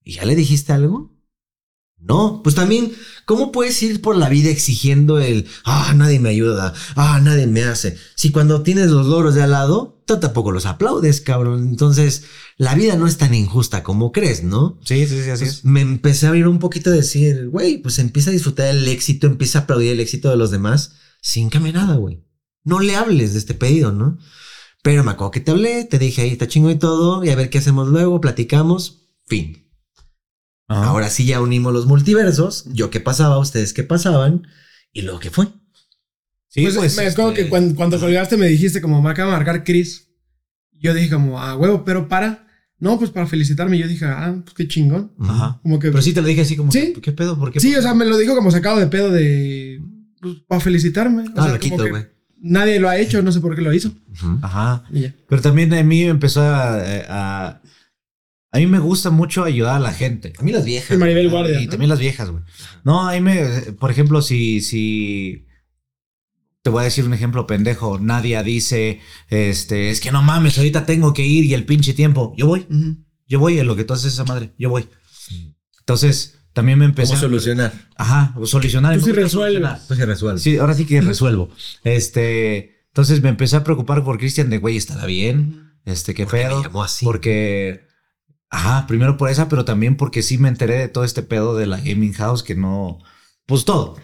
¿Y 0.05 0.13
ya 0.15 0.25
le 0.25 0.35
dijiste 0.37 0.73
algo? 0.73 1.11
No, 2.05 2.41
pues 2.43 2.57
también, 2.57 2.93
¿cómo 3.27 3.53
puedes 3.53 3.81
ir 3.83 4.01
por 4.01 4.17
la 4.17 4.29
vida 4.29 4.51
exigiendo 4.51 5.21
el, 5.21 5.47
ah, 5.65 5.95
nadie 5.97 6.19
me 6.19 6.31
ayuda, 6.31 6.75
ah, 6.97 7.21
nadie 7.23 7.47
me 7.47 7.63
hace? 7.63 7.97
Si 8.17 8.31
cuando 8.33 8.63
tienes 8.63 8.91
los 8.91 9.07
logros 9.07 9.35
de 9.37 9.43
al 9.43 9.53
lado, 9.53 10.03
tú 10.05 10.19
tampoco 10.19 10.51
los 10.51 10.67
aplaudes, 10.67 11.21
cabrón. 11.21 11.69
Entonces, 11.69 12.25
la 12.57 12.75
vida 12.75 12.97
no 12.97 13.07
es 13.07 13.19
tan 13.19 13.35
injusta 13.35 13.85
como 13.85 14.11
crees, 14.11 14.43
¿no? 14.43 14.81
Sí, 14.85 15.07
sí, 15.07 15.23
sí, 15.23 15.31
así 15.31 15.45
Pues 15.45 15.59
es. 15.59 15.65
me 15.65 15.81
empecé 15.81 16.27
a 16.27 16.31
abrir 16.31 16.49
un 16.49 16.59
poquito 16.59 16.91
a 16.91 16.95
decir, 16.95 17.49
güey, 17.51 17.79
pues 17.79 18.01
empieza 18.01 18.31
a 18.31 18.33
disfrutar 18.33 18.67
el 18.69 18.89
éxito, 18.89 19.29
empieza 19.29 19.61
a 19.61 19.63
aplaudir 19.63 19.93
el 19.93 20.01
éxito 20.01 20.29
de 20.29 20.37
los 20.37 20.51
demás 20.51 20.95
sin 21.21 21.51
cambiar 21.51 21.77
nada, 21.77 21.95
güey. 21.97 22.25
No 22.65 22.81
le 22.81 22.97
hables 22.97 23.33
de 23.33 23.39
este 23.39 23.55
pedido, 23.55 23.93
¿no? 23.93 24.19
Pero 24.83 25.05
me 25.05 25.13
acuerdo 25.13 25.31
que 25.31 25.41
te 25.41 25.53
hablé, 25.53 25.85
te 25.85 26.01
dije, 26.01 26.23
ahí 26.23 26.31
está 26.31 26.49
chingo 26.49 26.69
y 26.71 26.77
todo, 26.77 27.25
y 27.25 27.31
a 27.31 27.37
ver 27.37 27.49
qué 27.49 27.59
hacemos 27.59 27.87
luego, 27.89 28.21
platicamos, 28.21 29.07
fin. 29.27 29.62
Ajá. 30.69 30.85
Ahora 30.87 31.11
sí 31.11 31.27
ya 31.27 31.41
unimos 31.41 31.73
los 31.73 31.87
multiversos, 31.87 32.65
yo 32.73 32.91
qué 32.91 33.01
pasaba, 33.01 33.39
ustedes 33.39 33.73
qué 33.75 33.83
pasaban, 33.83 34.47
y 34.93 35.03
lo 35.03 35.19
que 35.19 35.31
fue. 35.31 35.49
Sí, 36.49 36.63
pues, 36.63 36.97
me- 36.97 37.07
es 37.07 37.15
como 37.15 37.31
este, 37.31 37.45
que 37.45 37.49
cuando, 37.51 37.75
cuando 37.75 37.99
colgaste 37.99 38.37
me 38.37 38.47
dijiste 38.47 38.81
como 38.83 39.01
me 39.03 39.11
acaba 39.11 39.31
de 39.33 39.37
marcar 39.39 39.65
Chris. 39.65 40.09
Yo 40.79 40.93
dije 40.95 41.11
como, 41.11 41.41
ah, 41.41 41.57
huevo, 41.57 41.85
pero 41.85 42.09
para. 42.09 42.47
No, 42.79 42.99
pues 42.99 43.11
para 43.11 43.27
felicitarme. 43.29 43.79
Yo 43.79 43.87
dije, 43.87 44.05
ah, 44.05 44.35
pues 44.43 44.55
qué 44.55 44.67
chingón. 44.67 45.13
Ajá. 45.21 45.61
Como 45.63 45.79
que... 45.79 45.91
Pero 45.91 46.03
sí 46.03 46.13
te 46.13 46.21
lo 46.21 46.27
dije 46.27 46.41
así 46.41 46.57
como, 46.57 46.73
Sí. 46.73 46.93
¿qué 47.01 47.13
pedo? 47.13 47.39
¿Por 47.39 47.53
qué? 47.53 47.61
Sí, 47.61 47.73
o 47.77 47.81
sea, 47.81 47.95
me 47.95 48.05
lo 48.05 48.19
dijo 48.19 48.35
como 48.35 48.51
sacado 48.51 48.81
de 48.81 48.89
pedo 48.89 49.11
de... 49.13 49.81
Pues, 50.21 50.35
para 50.49 50.61
felicitarme. 50.61 51.23
O 51.29 51.33
Ah, 51.37 51.45
sea, 51.45 51.53
lo 51.53 51.59
quito, 51.61 51.89
güey. 51.89 52.07
Nadie 52.41 52.81
lo 52.81 52.89
ha 52.89 52.97
hecho, 52.99 53.23
no 53.23 53.31
sé 53.31 53.41
por 53.41 53.55
qué 53.55 53.63
lo 53.63 53.73
hizo. 53.73 53.93
Ajá. 54.43 54.83
Y 54.93 55.03
ya. 55.03 55.15
Pero 55.29 55.41
también 55.41 55.73
a 55.73 55.83
mí 55.85 56.03
me 56.03 56.11
empezó 56.11 56.43
a, 56.43 56.81
a... 57.09 57.63
A 58.53 58.59
mí 58.59 58.67
me 58.67 58.79
gusta 58.79 59.11
mucho 59.11 59.45
ayudar 59.45 59.77
a 59.77 59.81
la 59.81 59.93
gente. 59.93 60.35
A 60.39 60.43
mí 60.43 60.53
las 60.53 60.63
Y 60.65 60.67
viejas. 60.67 60.99
Maribel 60.99 61.29
Ah, 61.29 61.31
Guardia. 61.31 61.61
Y 61.61 61.65
¿no? 61.65 61.71
también 61.71 61.89
las 61.89 61.99
viejas, 61.99 62.31
güey. 62.31 62.43
No, 62.85 63.09
a 63.09 63.13
mí 63.15 63.21
me... 63.23 63.45
Por 63.79 63.91
ejemplo, 63.91 64.21
si... 64.23 64.61
si 64.61 65.47
te 66.63 66.71
voy 66.71 66.83
a 66.83 66.85
decir 66.85 67.05
un 67.05 67.15
ejemplo 67.15 67.47
pendejo. 67.47 67.99
Nadia 67.99 68.43
dice, 68.45 69.01
este, 69.29 69.91
es 69.91 70.01
que 70.01 70.13
no 70.13 70.23
mames, 70.23 70.59
ahorita 70.59 70.87
tengo 70.87 71.13
que 71.13 71.27
ir 71.27 71.45
y 71.45 71.55
el 71.55 71.65
pinche 71.65 71.93
tiempo. 71.93 72.35
Yo 72.37 72.47
voy, 72.47 72.67
yo 73.27 73.41
voy 73.41 73.59
en 73.59 73.67
lo 73.67 73.75
que 73.75 73.83
tú 73.83 73.95
haces 73.95 74.13
esa 74.13 74.25
madre. 74.25 74.53
Yo 74.59 74.71
voy. 74.71 74.87
Entonces, 75.81 76.39
también 76.53 76.79
me 76.79 76.85
empecé 76.85 77.09
¿Cómo 77.15 77.19
a... 77.19 77.21
solucionar? 77.23 77.73
Ajá, 77.97 78.35
solucionar. 78.45 78.97
Tú 78.99 79.07
sí 79.07 79.13
resuelves. 79.13 79.81
Pues 79.89 79.99
se 79.99 80.07
resuelve. 80.07 80.39
Sí, 80.39 80.59
ahora 80.59 80.75
sí 80.75 80.85
que 80.85 81.01
resuelvo. 81.01 81.51
Este, 81.83 82.85
entonces 82.89 83.23
me 83.23 83.31
empecé 83.31 83.57
a 83.57 83.65
preocupar 83.65 84.05
por 84.05 84.19
Cristian 84.19 84.49
de, 84.51 84.59
güey, 84.59 84.77
estará 84.77 85.07
bien. 85.07 85.73
Este, 85.85 86.15
qué 86.15 86.25
¿Por 86.27 86.33
qué 86.35 86.43
me 86.45 86.49
pedo. 86.51 86.63
llamó 86.63 86.85
así? 86.85 87.05
Porque, 87.05 87.87
ajá, 88.53 88.87
primero 88.87 89.17
por 89.17 89.29
esa, 89.31 89.49
pero 89.49 89.65
también 89.65 89.97
porque 89.97 90.23
sí 90.23 90.39
me 90.39 90.49
enteré 90.49 90.79
de 90.79 90.89
todo 90.89 91.03
este 91.03 91.23
pedo 91.25 91.57
de 91.57 91.67
la 91.67 91.79
gaming 91.81 92.13
house 92.13 92.45
que 92.45 92.55
no, 92.55 92.99
pues 93.47 93.65
todo. 93.65 93.97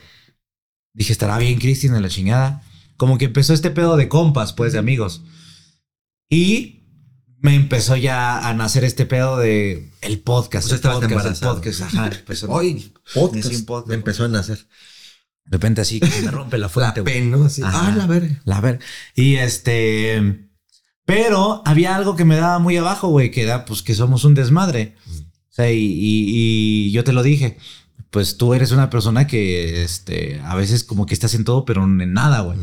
Dije, 0.94 1.12
estará 1.12 1.38
bien 1.38 1.60
Cristian 1.60 1.94
en 1.94 2.02
la 2.02 2.08
chingada. 2.08 2.62
Como 2.96 3.18
que 3.18 3.26
empezó 3.26 3.54
este 3.54 3.70
pedo 3.70 3.96
de 3.96 4.08
compas, 4.08 4.52
pues, 4.52 4.72
de 4.72 4.80
amigos. 4.80 5.22
Y 6.28 6.86
me 7.40 7.54
empezó 7.54 7.94
ya 7.94 8.48
a 8.48 8.52
nacer 8.54 8.82
este 8.82 9.06
pedo 9.06 9.36
de 9.38 9.92
el 10.00 10.18
podcast, 10.20 10.64
Pues 10.68 10.72
el 10.72 10.76
estabas 10.76 10.96
podcast, 10.96 11.12
el 11.12 11.18
embarazado. 11.18 11.54
podcast, 11.54 11.80
ajá. 11.82 12.06
empezó- 12.18 12.50
Hoy, 12.50 12.92
podcast, 13.14 13.52
un 13.54 13.64
podcast. 13.64 13.88
me 13.88 13.94
empezó 13.94 14.24
a 14.24 14.28
nacer. 14.28 14.58
de 15.44 15.52
repente 15.56 15.80
así 15.82 16.00
que 16.00 16.08
se 16.10 16.22
me 16.22 16.30
rompe 16.32 16.58
la 16.58 16.66
La 16.66 16.68
fuente. 16.68 17.00
güey. 17.02 17.14
pen, 17.14 17.30
¿no? 17.30 17.44
Así, 17.44 17.62
ah, 17.64 17.94
la 17.96 18.06
verga. 18.06 18.40
La 18.44 18.60
ver. 18.60 18.80
Y 19.14 19.36
este. 19.36 20.47
Pero 21.08 21.62
había 21.64 21.96
algo 21.96 22.16
que 22.16 22.26
me 22.26 22.36
daba 22.36 22.58
muy 22.58 22.76
abajo, 22.76 23.08
güey, 23.08 23.30
que 23.30 23.42
era 23.42 23.64
pues 23.64 23.82
que 23.82 23.94
somos 23.94 24.24
un 24.24 24.34
desmadre. 24.34 24.94
O 25.08 25.12
sea, 25.48 25.72
y, 25.72 25.78
y- 25.78 26.86
y 26.88 26.90
yo 26.92 27.02
te 27.02 27.14
lo 27.14 27.22
dije. 27.22 27.56
Pues 28.10 28.36
tú 28.36 28.52
eres 28.52 28.72
una 28.72 28.90
persona 28.90 29.26
que 29.26 29.82
este, 29.84 30.38
a 30.44 30.54
veces 30.54 30.84
como 30.84 31.06
que 31.06 31.14
estás 31.14 31.32
en 31.32 31.44
todo, 31.44 31.64
pero 31.64 31.82
en 31.84 32.12
nada, 32.12 32.40
güey. 32.40 32.58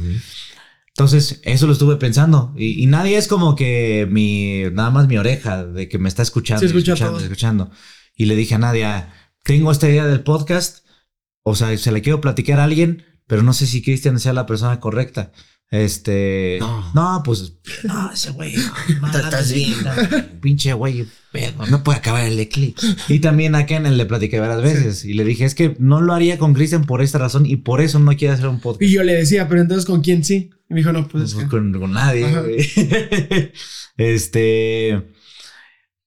Entonces, 0.90 1.42
eso 1.44 1.66
lo 1.66 1.74
estuve 1.74 1.96
pensando. 1.96 2.54
Y, 2.56 2.84
y 2.84 2.86
nadie 2.86 3.18
es 3.18 3.28
como 3.28 3.56
que 3.56 4.08
mi, 4.12 4.62
nada 4.72 4.92
más 4.92 5.08
mi 5.08 5.18
oreja 5.18 5.66
de 5.66 5.90
que 5.90 5.98
me 5.98 6.08
está 6.08 6.22
escuchando, 6.22 6.60
Sí, 6.62 6.68
escucha 6.68 6.94
escuchando, 6.94 7.20
escuchando. 7.20 7.72
Y 8.16 8.26
le 8.26 8.36
dije 8.36 8.54
a 8.54 8.60
Nadia, 8.60 9.12
tengo 9.44 9.72
esta 9.72 9.90
idea 9.90 10.06
del 10.06 10.22
podcast. 10.22 10.86
O 11.44 11.56
sea, 11.56 11.76
se 11.80 11.92
la 11.92 12.00
quiero 12.02 12.22
platicar 12.22 12.60
a 12.60 12.64
alguien, 12.66 13.04
pero 13.28 13.42
no 13.42 13.54
sé 13.54 13.66
si 13.66 13.82
Cristian 13.82 14.20
sea 14.20 14.34
la 14.34 14.46
persona 14.46 14.80
correcta. 14.80 15.32
Este. 15.76 16.58
No. 16.60 16.92
No, 16.94 17.22
pues. 17.24 17.54
No, 17.84 18.12
ese 18.12 18.32
güey. 18.32 18.54
no, 19.02 19.08
Estás- 19.08 19.52
bien. 19.54 19.74
Pinche 20.42 20.74
güey, 20.74 21.06
pedo. 21.32 21.66
No 21.68 21.84
puede 21.84 21.98
acabar 22.00 22.26
el 22.26 22.40
eclipse. 22.40 22.88
Y 23.10 23.20
también 23.20 23.56
a 23.56 23.66
Ken 23.66 23.98
le 23.98 24.06
platiqué 24.06 24.40
varias 24.40 24.62
veces. 24.62 25.06
Y 25.06 25.14
le 25.14 25.24
dije, 25.24 25.46
es 25.46 25.56
que 25.56 25.76
no 25.80 26.02
lo 26.02 26.14
haría 26.14 26.38
con 26.38 26.54
Cristian 26.54 26.86
por 26.86 27.02
esta 27.02 27.18
razón 27.18 27.46
y 27.46 27.58
por 27.58 27.82
eso 27.82 28.00
no 28.00 28.16
quiere 28.16 28.34
hacer 28.34 28.48
un 28.48 28.60
podcast. 28.60 28.82
Y 28.84 28.92
yo 28.92 29.04
le 29.04 29.14
decía, 29.14 29.48
pero 29.48 29.62
entonces 29.62 29.86
¿con 29.86 30.02
quién 30.02 30.24
sí? 30.24 30.50
Y 30.70 30.74
me 30.74 30.80
dijo, 30.80 30.92
no, 30.94 31.08
pues 31.08 31.24
es 31.26 31.34
Pues 31.34 31.46
que- 31.46 31.50
con, 31.52 31.72
con 31.80 31.92
nadie. 31.94 32.26
Güey. 32.32 33.52
este. 33.98 35.04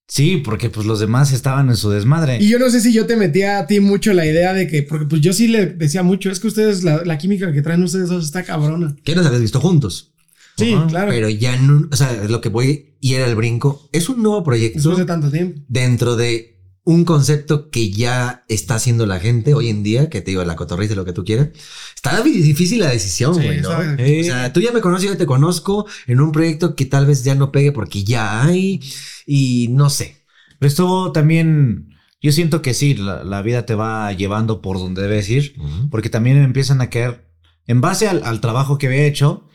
Sí, 0.09 0.39
porque 0.43 0.71
pues 0.71 0.87
los 0.87 1.01
demás 1.01 1.33
estaban 1.33 1.69
en 1.69 1.77
su 1.77 1.91
desmadre. 1.91 2.39
Y 2.41 2.49
yo 2.49 2.59
no 2.59 2.71
sé 2.71 2.81
si 2.81 2.93
yo 2.95 3.05
te 3.07 3.15
metía 3.15 3.59
a 3.59 3.67
ti 3.67 3.79
mucho 3.81 4.15
la 4.15 4.25
idea 4.25 4.55
de 4.55 4.67
que, 4.67 4.83
porque 4.83 5.05
pues 5.07 5.21
yo 5.21 5.35
sí 5.35 5.49
le 5.49 5.67
decía 5.67 6.03
mucho, 6.03 6.31
es 6.31 6.41
que 6.41 6.47
ustedes, 6.47 6.83
la, 6.83 7.05
la 7.05 7.19
química 7.19 7.53
que 7.53 7.61
traen 7.61 7.83
ustedes 7.83 8.09
dos 8.09 8.25
está 8.25 8.43
cabrona. 8.43 8.97
¿Qué 9.05 9.15
nos 9.15 9.27
habías 9.27 9.43
visto 9.43 9.61
juntos? 9.61 10.13
Sí, 10.57 10.75
claro. 10.89 11.11
Pero 11.11 11.29
ya 11.29 11.57
no, 11.59 11.87
o 11.93 11.95
sea, 11.97 12.25
lo 12.29 12.41
que 12.41 12.49
voy 12.49 12.97
y 13.01 13.15
era 13.15 13.27
el 13.27 13.37
brinco. 13.37 13.89
Es 13.93 14.09
un 14.09 14.23
nuevo 14.23 14.43
proyecto 14.43 14.79
Después 14.79 14.99
de 14.99 15.05
tanto 15.05 15.31
tiempo. 15.31 15.61
dentro 15.69 16.17
de 16.17 16.58
un 16.90 17.05
concepto 17.05 17.69
que 17.70 17.90
ya 17.90 18.44
está 18.48 18.77
haciendo 18.77 19.05
la 19.05 19.20
gente 19.20 19.52
hoy 19.52 19.69
en 19.69 19.82
día, 19.82 20.09
que 20.09 20.23
te 20.23 20.31
digo, 20.31 20.43
la 20.44 20.56
cotorriza, 20.56 20.94
lo 20.94 21.05
que 21.05 21.12
tú 21.12 21.23
quieras. 21.23 21.48
Está 21.94 22.23
di- 22.23 22.40
difícil 22.40 22.78
la 22.81 22.89
decisión, 22.89 23.35
Sí, 23.35 23.43
güey, 23.43 23.60
¿no? 23.60 23.69
O 23.69 24.24
sea, 24.24 24.52
tú 24.55 24.60
ya 24.60 24.73
me 24.73 24.81
conoces, 24.81 25.05
yo 25.06 25.12
ya 25.12 25.19
te 25.19 25.27
conozco 25.27 25.86
en 26.06 26.20
un 26.23 26.32
proyecto 26.32 26.74
que 26.74 26.86
tal 26.86 27.05
vez 27.05 27.24
ya 27.24 27.35
no 27.35 27.52
pegue 27.52 27.73
porque 27.73 28.05
ya 28.05 28.43
hay 28.43 28.81
y 29.27 29.69
no 29.70 29.90
sé. 29.90 30.24
Pero 30.59 30.69
estuvo 30.69 31.12
también. 31.12 31.90
Yo 32.23 32.32
siento 32.32 32.62
que 32.62 32.73
sí, 32.73 32.94
la, 32.94 33.23
la 33.23 33.43
vida 33.43 33.66
te 33.66 33.74
va 33.74 34.10
llevando 34.15 34.62
por 34.62 34.78
donde 34.78 35.02
debes 35.02 35.28
ir. 35.28 35.56
Porque 35.90 36.09
también 36.09 36.39
empiezan 36.39 36.81
a 36.81 36.89
caer. 36.89 37.28
En 37.66 37.82
base 37.82 38.09
al, 38.09 38.23
al 38.24 38.40
trabajo 38.40 38.78
que 38.78 38.86
había 38.86 39.05
hecho, 39.05 39.47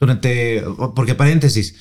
durante. 0.00 0.64
Porque 0.96 1.14
paréntesis. 1.14 1.76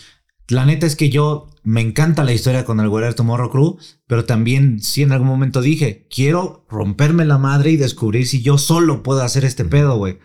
La 0.49 0.65
neta 0.65 0.85
es 0.85 0.95
que 0.95 1.09
yo 1.09 1.47
me 1.63 1.81
encanta 1.81 2.23
la 2.23 2.34
historia 2.34 2.65
con 2.65 2.80
el 2.80 2.89
Guerrero 2.89 3.15
Tomorrow 3.15 3.49
Crew, 3.49 3.77
pero 4.07 4.26
también 4.26 4.81
sí 4.81 5.01
en 5.01 5.11
algún 5.11 5.27
momento 5.27 5.61
dije, 5.61 6.07
quiero 6.09 6.65
romperme 6.69 7.26
la 7.26 7.38
madre 7.38 7.72
y 7.72 7.77
descubrir 7.77 8.27
si 8.27 8.41
yo 8.41 8.57
solo 8.57 9.03
puedo 9.03 9.22
hacer 9.22 9.45
este 9.45 9.63
pedo, 9.65 9.97
güey. 9.97 10.19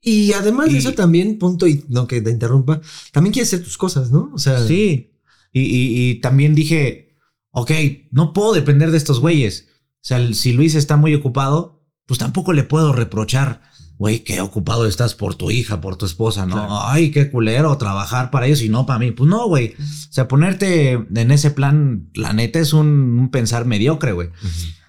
Y 0.00 0.32
además 0.32 0.70
de 0.72 0.78
eso 0.78 0.94
también, 0.94 1.38
punto 1.38 1.66
y 1.66 1.84
no 1.88 2.06
que 2.06 2.20
te 2.20 2.30
interrumpa, 2.30 2.80
también 3.12 3.32
quieres 3.32 3.52
hacer 3.52 3.64
tus 3.64 3.78
cosas, 3.78 4.10
¿no? 4.10 4.30
O 4.34 4.38
sea, 4.38 4.64
Sí. 4.66 5.08
Y, 5.52 5.60
y- 5.60 6.10
y 6.10 6.14
también 6.20 6.54
dije, 6.54 7.16
ok, 7.50 7.70
no 8.10 8.32
puedo 8.32 8.52
depender 8.54 8.90
de 8.90 8.96
estos 8.96 9.20
güeyes. 9.20 9.68
O 9.96 10.04
sea, 10.04 10.32
si 10.34 10.52
Luis 10.54 10.74
está 10.74 10.96
muy 10.96 11.14
ocupado, 11.14 11.84
pues 12.06 12.18
tampoco 12.18 12.52
le 12.52 12.64
puedo 12.64 12.92
reprochar, 12.92 13.60
güey, 13.98 14.20
qué 14.20 14.40
ocupado 14.40 14.86
estás 14.86 15.14
por 15.14 15.34
tu 15.34 15.50
hija, 15.50 15.80
por 15.80 15.96
tu 15.96 16.06
esposa, 16.06 16.44
¿no? 16.46 16.54
Claro. 16.54 16.80
Ay, 16.86 17.10
qué 17.10 17.30
culero 17.30 17.76
trabajar 17.78 18.30
para 18.30 18.46
ellos 18.46 18.62
y 18.62 18.68
no 18.68 18.84
para 18.86 18.98
mí. 18.98 19.12
Pues 19.12 19.28
no, 19.30 19.46
güey. 19.46 19.74
O 19.78 20.12
sea, 20.12 20.26
ponerte 20.28 20.92
en 20.92 21.30
ese 21.30 21.50
plan, 21.52 22.08
la 22.14 22.32
neta 22.32 22.58
es 22.58 22.72
un, 22.72 22.86
un 23.18 23.30
pensar 23.30 23.64
mediocre, 23.64 24.12
güey. 24.12 24.30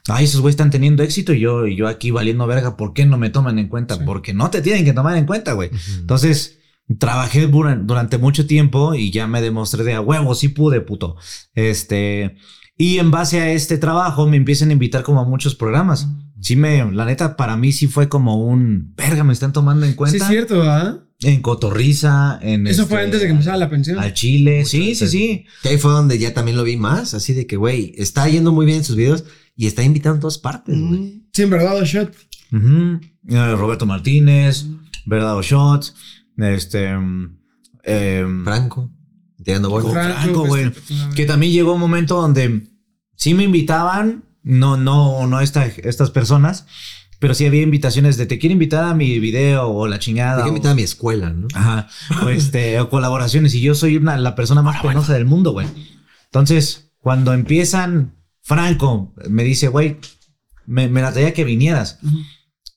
Ay, 0.10 0.26
esos 0.26 0.42
güeyes 0.42 0.54
están 0.56 0.70
teniendo 0.72 1.02
éxito 1.04 1.32
y 1.34 1.40
yo, 1.40 1.66
y 1.68 1.76
yo 1.78 1.88
aquí 1.88 2.12
valiendo 2.12 2.46
verga, 2.48 2.76
¿por 2.76 2.94
qué 2.94 3.06
no 3.06 3.18
me 3.18 3.30
toman 3.30 3.58
en 3.60 3.68
cuenta? 3.70 3.96
Sí. 3.96 4.02
Porque 4.06 4.34
no 4.34 4.50
te 4.50 4.62
tienen 4.62 4.84
que 4.84 4.94
tomar 4.94 5.16
en 5.18 5.26
cuenta, 5.26 5.54
güey. 5.54 5.70
Entonces, 6.00 6.58
trabajé 7.00 7.48
duran- 7.48 7.86
durante 7.88 8.18
mucho 8.18 8.46
tiempo 8.46 8.96
y 8.96 9.12
ya 9.12 9.28
me 9.28 9.42
demostré 9.42 9.84
de 9.86 9.94
a 9.94 10.02
huevo, 10.02 10.36
sí 10.36 10.50
pude, 10.50 10.82
puto. 10.82 11.16
Este, 11.56 12.36
y 12.78 12.98
en 12.98 13.12
base 13.12 13.40
a 13.40 13.52
este 13.52 13.78
trabajo 13.78 14.28
me 14.28 14.36
empiezan 14.38 14.70
a 14.70 14.74
invitar 14.74 15.04
como 15.04 15.22
a 15.22 15.26
muchos 15.26 15.56
programas. 15.56 16.08
Sí 16.44 16.56
me, 16.58 16.92
la 16.92 17.06
neta, 17.06 17.36
para 17.38 17.56
mí 17.58 17.72
sí 17.72 17.88
fue 17.88 18.10
como 18.10 18.36
un, 18.46 18.94
verga, 18.98 19.24
me 19.24 19.32
están 19.34 19.54
tomando 19.54 19.86
en 19.86 19.92
Sí, 19.94 19.96
cuenta. 19.98 20.18
es 20.18 20.28
cierto, 20.28 20.60
¿verdad? 20.60 21.00
En 21.22 21.42
Cotorriza, 21.42 22.38
en 22.42 22.68
Eso 22.68 22.82
este, 22.82 22.94
fue 22.96 23.04
antes 23.04 23.22
de 23.22 23.28
que 23.28 23.32
empezara 23.32 23.56
la 23.56 23.70
pensión. 23.70 23.98
Al 23.98 24.14
Chile, 24.14 24.58
Mucho 24.60 24.70
sí, 24.70 24.78
sí, 24.84 24.92
antes. 24.92 25.12
sí. 25.12 25.46
Que 25.62 25.70
ahí 25.70 25.78
fue 25.78 25.92
donde 25.94 26.20
ya 26.20 26.34
también 26.34 26.58
lo 26.58 26.64
vi 26.66 26.76
más, 26.76 27.14
así 27.14 27.34
de 27.34 27.48
que, 27.48 27.56
güey, 27.56 27.94
está 27.98 28.28
yendo 28.28 28.52
muy 28.52 28.66
bien 28.66 28.80
en 28.80 28.84
sus 28.84 28.98
videos 28.98 29.24
y 29.56 29.68
está 29.68 29.84
invitando 29.84 30.16
en 30.16 30.22
todas 30.22 30.38
partes, 30.38 30.78
güey. 30.78 31.00
Mm, 31.00 31.24
Sí, 31.32 31.42
en 31.44 31.50
verdad, 31.50 31.78
o 31.78 31.86
shot. 31.86 32.14
Eh, 32.52 33.56
Roberto 33.56 33.86
Martínez, 33.86 34.66
Verdad 35.06 35.38
o 35.38 35.42
Shots, 35.42 35.96
este, 36.38 36.96
mm, 36.96 37.38
em, 37.84 38.44
Franco, 38.44 38.92
tirando 39.44 39.70
Franco, 39.82 40.46
güey. 40.46 40.66
este, 40.66 40.94
Que 41.16 41.26
también 41.26 41.52
llegó 41.54 41.74
un 41.74 41.80
momento 41.80 42.22
donde 42.22 42.68
sí 43.16 43.34
me 43.34 43.44
invitaban, 43.44 44.26
no, 44.44 44.78
no, 44.78 45.26
no 45.28 45.40
esta- 45.42 45.66
estas 45.66 46.12
personas, 46.12 46.66
pero 47.20 47.34
sí 47.34 47.46
había 47.46 47.62
invitaciones 47.62 48.18
de 48.18 48.26
te 48.26 48.38
quiero 48.40 48.54
invitar 48.54 48.84
a 48.84 48.94
mi 48.94 49.20
video 49.20 49.68
o 49.70 49.88
la 49.88 49.98
chingada. 50.00 50.38
Hay 50.40 50.44
que 50.44 50.50
o- 50.50 50.54
invitar 50.54 50.72
a 50.74 50.76
mi 50.76 50.84
escuela, 50.84 51.30
¿no? 51.32 51.48
Ajá. 51.54 51.88
O, 52.24 52.30
este, 52.30 52.80
o 52.82 52.90
colaboraciones. 52.90 53.54
Y 53.56 53.62
yo 53.62 53.76
soy 53.76 53.98
una, 53.98 54.18
la 54.18 54.36
persona 54.36 54.62
más 54.62 54.82
penosa 54.82 55.14
del 55.14 55.26
mundo, 55.26 55.52
güey. 55.54 55.68
Entonces, 56.26 56.92
cuando 57.00 57.34
empiezan, 57.34 58.16
Franco 58.42 59.14
me 59.30 59.44
dice, 59.44 59.68
güey, 59.70 59.98
me, 60.66 60.88
me 60.90 61.02
la 61.02 61.14
traía 61.14 61.34
que 61.34 61.44
vinieras. 61.46 62.00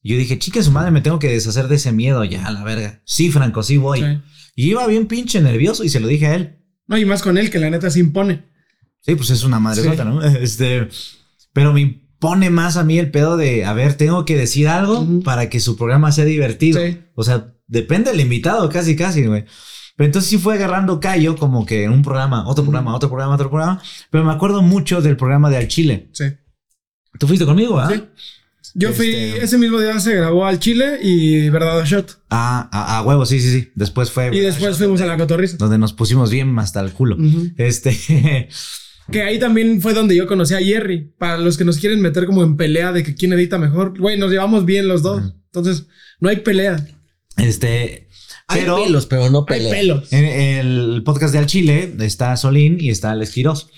Y 0.02 0.10
yo 0.12 0.16
dije, 0.18 0.38
chica, 0.38 0.62
su 0.62 0.70
madre, 0.70 0.92
me 0.92 1.00
tengo 1.00 1.18
que 1.18 1.28
deshacer 1.28 1.66
de 1.68 1.76
ese 1.76 1.90
miedo 1.92 2.22
ya, 2.24 2.46
a 2.46 2.52
la 2.52 2.62
verga. 2.62 3.00
Sí, 3.04 3.30
Franco, 3.32 3.62
sí 3.64 3.76
voy. 3.76 4.00
Sí. 4.00 4.06
Y 4.54 4.70
iba 4.70 4.86
bien 4.86 5.06
pinche 5.06 5.40
nervioso 5.40 5.82
y 5.84 5.88
se 5.88 5.98
lo 6.00 6.06
dije 6.06 6.26
a 6.28 6.34
él. 6.36 6.58
No, 6.86 6.96
y 6.96 7.04
más 7.04 7.22
con 7.22 7.36
él, 7.36 7.50
que 7.50 7.58
la 7.58 7.68
neta 7.70 7.90
se 7.90 7.98
impone. 7.98 8.44
Sí, 9.00 9.16
pues 9.16 9.30
es 9.30 9.42
una 9.42 9.58
madre 9.58 9.82
Sí. 9.82 9.88
¿no? 10.04 10.22
Este, 10.40 10.88
pero 11.56 11.72
me 11.72 11.80
impone 11.80 12.50
más 12.50 12.76
a 12.76 12.84
mí 12.84 12.98
el 12.98 13.10
pedo 13.10 13.38
de, 13.38 13.64
a 13.64 13.72
ver, 13.72 13.94
tengo 13.94 14.26
que 14.26 14.36
decir 14.36 14.68
algo 14.68 15.06
para 15.24 15.48
que 15.48 15.58
su 15.58 15.74
programa 15.78 16.12
sea 16.12 16.26
divertido. 16.26 16.80
Sí. 16.84 16.98
O 17.14 17.24
sea, 17.24 17.54
depende 17.66 18.10
del 18.10 18.20
invitado, 18.20 18.68
casi, 18.68 18.94
casi, 18.94 19.24
güey. 19.24 19.46
Pero 19.96 20.04
entonces 20.06 20.28
sí 20.28 20.36
fue 20.36 20.54
agarrando 20.56 21.00
callo 21.00 21.36
como 21.36 21.64
que 21.64 21.84
en 21.84 21.92
un 21.92 22.02
programa, 22.02 22.46
otro 22.46 22.62
programa, 22.62 22.94
otro 22.94 23.08
programa, 23.08 23.34
otro 23.36 23.48
programa. 23.48 23.82
Pero 24.10 24.22
me 24.22 24.32
acuerdo 24.32 24.60
mucho 24.60 25.00
del 25.00 25.16
programa 25.16 25.48
de 25.48 25.56
Al 25.56 25.68
Chile. 25.68 26.10
Sí. 26.12 26.24
Tú 27.18 27.26
fuiste 27.26 27.46
conmigo, 27.46 27.78
¿ah? 27.80 27.88
Sí. 27.90 28.02
Yo 28.74 28.92
fui, 28.92 29.08
Este- 29.14 29.44
ese 29.44 29.56
mismo 29.56 29.80
día 29.80 29.98
se 29.98 30.14
grabó 30.14 30.44
al 30.44 30.58
Chile 30.58 30.98
y 31.02 31.48
Verdad 31.48 31.82
Shot. 31.86 32.18
Ah, 32.28 32.68
a, 32.70 32.98
a 32.98 33.02
huevo, 33.02 33.24
sí, 33.24 33.40
sí, 33.40 33.50
sí. 33.50 33.70
Después 33.74 34.10
fue 34.10 34.28
Y 34.36 34.40
después 34.40 34.76
fuimos 34.76 35.00
a 35.00 35.06
la 35.06 35.16
cotorriza. 35.16 35.56
donde 35.56 35.78
nos 35.78 35.94
pusimos 35.94 36.30
bien 36.30 36.58
hasta 36.58 36.80
el 36.80 36.92
culo. 36.92 37.16
Este, 37.56 37.96
Que 39.10 39.22
ahí 39.22 39.38
también 39.38 39.80
fue 39.80 39.94
donde 39.94 40.16
yo 40.16 40.26
conocí 40.26 40.54
a 40.54 40.58
Jerry. 40.58 41.12
Para 41.18 41.38
los 41.38 41.56
que 41.56 41.64
nos 41.64 41.78
quieren 41.78 42.00
meter 42.00 42.26
como 42.26 42.42
en 42.42 42.56
pelea 42.56 42.92
de 42.92 43.02
que 43.04 43.14
quién 43.14 43.32
edita 43.32 43.58
mejor. 43.58 43.98
Güey, 43.98 44.18
nos 44.18 44.30
llevamos 44.30 44.64
bien 44.64 44.88
los 44.88 45.02
dos. 45.02 45.34
Entonces, 45.52 45.86
no 46.20 46.28
hay 46.28 46.36
pelea. 46.36 46.84
este, 47.36 48.08
Hay 48.48 48.60
pero 48.62 48.82
pelos, 48.82 49.06
pero 49.06 49.30
no 49.30 49.46
Hay 49.48 49.58
peleas. 49.58 49.74
pelos. 49.74 50.12
en 50.12 50.24
el 50.24 51.02
podcast 51.04 51.32
de 51.32 51.38
Al 51.38 51.46
Chile 51.46 51.94
está 52.00 52.36
Solín 52.36 52.78
y 52.80 52.90
está 52.90 53.12
Alex 53.12 53.30
Quiroz. 53.32 53.68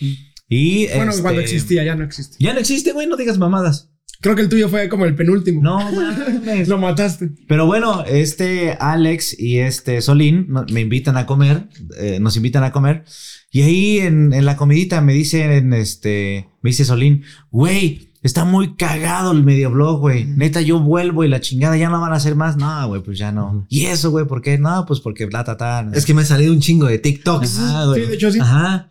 Y 0.48 0.86
Bueno, 0.88 1.10
este, 1.10 1.22
cuando 1.22 1.40
existía, 1.42 1.84
ya 1.84 1.94
no 1.94 2.05
existe. 2.05 2.36
Ya 2.40 2.55
no 2.55 2.60
existe, 2.60 2.92
güey, 2.92 3.06
no 3.06 3.16
digas 3.16 3.36
mamadas. 3.38 3.88
Creo 4.20 4.35
que 4.35 4.43
el 4.43 4.49
tuyo 4.49 4.69
fue 4.69 4.89
como 4.89 5.05
el 5.05 5.15
penúltimo. 5.15 5.62
No, 5.62 5.78
mames. 5.93 6.66
Lo 6.69 6.78
mataste. 6.78 7.31
Pero 7.47 7.66
bueno, 7.66 8.05
este 8.05 8.77
Alex 8.81 9.39
y 9.39 9.59
este 9.59 10.01
Solín 10.01 10.49
me 10.73 10.81
invitan 10.81 11.16
a 11.16 11.27
comer, 11.27 11.69
eh, 11.99 12.19
nos 12.20 12.36
invitan 12.36 12.65
a 12.65 12.73
comer. 12.73 13.05
Y 13.53 13.62
ahí 13.62 13.99
en, 13.99 14.32
en 14.32 14.45
la 14.45 14.57
comidita 14.57 15.01
me 15.01 15.12
dicen, 15.12 15.73
este, 15.73 16.49
me 16.62 16.70
dice 16.70 16.85
Solín, 16.85 17.23
güey, 17.51 18.09
está 18.23 18.45
muy 18.45 18.74
cagado 18.74 19.32
el 19.32 19.45
medio 19.45 19.70
blog, 19.70 20.01
güey. 20.01 20.24
Neta, 20.24 20.61
yo 20.61 20.81
vuelvo 20.81 21.24
y 21.24 21.28
la 21.28 21.40
chingada 21.40 21.77
ya 21.77 21.89
no 21.89 22.01
van 22.01 22.12
a 22.12 22.16
hacer 22.16 22.35
más. 22.35 22.57
No, 22.57 22.89
güey, 22.89 23.03
pues 23.03 23.19
ya 23.19 23.31
no. 23.31 23.66
¿Y 23.69 23.86
eso, 23.86 24.11
güey? 24.11 24.27
¿Por 24.27 24.43
qué? 24.43 24.59
No, 24.59 24.85
pues 24.86 25.01
porque 25.01 25.27
bla, 25.27 25.45
ta, 25.45 25.57
ta. 25.57 25.89
Es 25.95 26.05
que 26.05 26.15
me 26.15 26.23
ha 26.23 26.24
salido 26.24 26.53
un 26.53 26.61
chingo 26.61 26.86
de 26.86 26.99
TikToks. 26.99 27.59
Ajá, 27.59 27.85
güey. 27.86 28.03
Sí, 28.03 28.09
de 28.09 28.15
hecho 28.15 28.32
sí. 28.32 28.40
Ajá. 28.40 28.90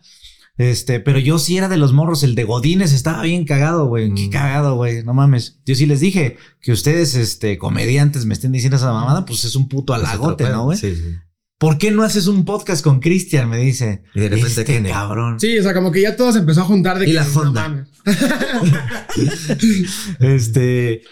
Este, 0.58 0.98
pero 1.00 1.18
yo 1.20 1.38
sí 1.38 1.56
era 1.56 1.68
de 1.68 1.76
los 1.76 1.92
morros, 1.92 2.24
el 2.24 2.34
de 2.34 2.42
Godines 2.44 2.92
estaba 2.92 3.22
bien 3.22 3.44
cagado, 3.44 3.86
güey. 3.86 4.12
Qué 4.14 4.26
Mm. 4.26 4.30
cagado, 4.30 4.74
güey. 4.74 5.04
No 5.04 5.14
mames. 5.14 5.60
Yo 5.64 5.74
sí 5.76 5.86
les 5.86 6.00
dije 6.00 6.36
que 6.60 6.72
ustedes, 6.72 7.14
este, 7.14 7.56
comediantes, 7.58 8.26
me 8.26 8.34
estén 8.34 8.50
diciendo 8.52 8.76
esa 8.76 8.92
mamada, 8.92 9.24
pues 9.24 9.44
es 9.44 9.54
un 9.54 9.68
puto 9.68 9.94
halagote, 9.94 10.48
¿no, 10.50 10.64
güey? 10.64 10.76
Sí, 10.76 10.94
sí. 10.96 11.14
¿Por 11.58 11.78
qué 11.78 11.90
no 11.90 12.02
haces 12.04 12.26
un 12.28 12.44
podcast 12.44 12.84
con 12.84 13.00
Cristian? 13.00 13.48
Me 13.48 13.58
dice. 13.58 14.02
Y 14.14 14.20
de 14.20 14.28
repente, 14.28 14.48
este 14.48 14.64
¿qué? 14.64 14.82
cabrón. 14.82 15.40
Sí, 15.40 15.58
o 15.58 15.62
sea, 15.62 15.74
como 15.74 15.90
que 15.90 16.02
ya 16.02 16.14
todo 16.16 16.32
se 16.32 16.38
empezó 16.40 16.60
a 16.60 16.64
juntar 16.64 16.98
de 16.98 17.06
Y 17.06 17.08
que 17.08 17.14
la 17.14 17.24
no 17.24 17.40
Honda. 17.40 17.68
mames. 17.68 17.88
Este. 20.20 21.02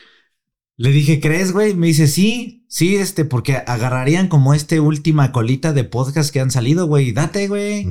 Le 0.78 0.90
dije, 0.90 1.20
¿crees, 1.20 1.52
güey? 1.52 1.74
Me 1.74 1.86
dice, 1.86 2.06
sí, 2.06 2.64
sí, 2.68 2.97
este, 2.97 3.24
porque 3.24 3.56
agarrarían 3.66 4.28
como 4.28 4.52
este 4.55 4.78
última 4.78 5.32
colita 5.32 5.73
de 5.73 5.85
podcast 5.85 6.31
que 6.32 6.40
han 6.40 6.51
salido, 6.51 6.86
güey. 6.86 7.12
Date, 7.12 7.48
güey. 7.48 7.89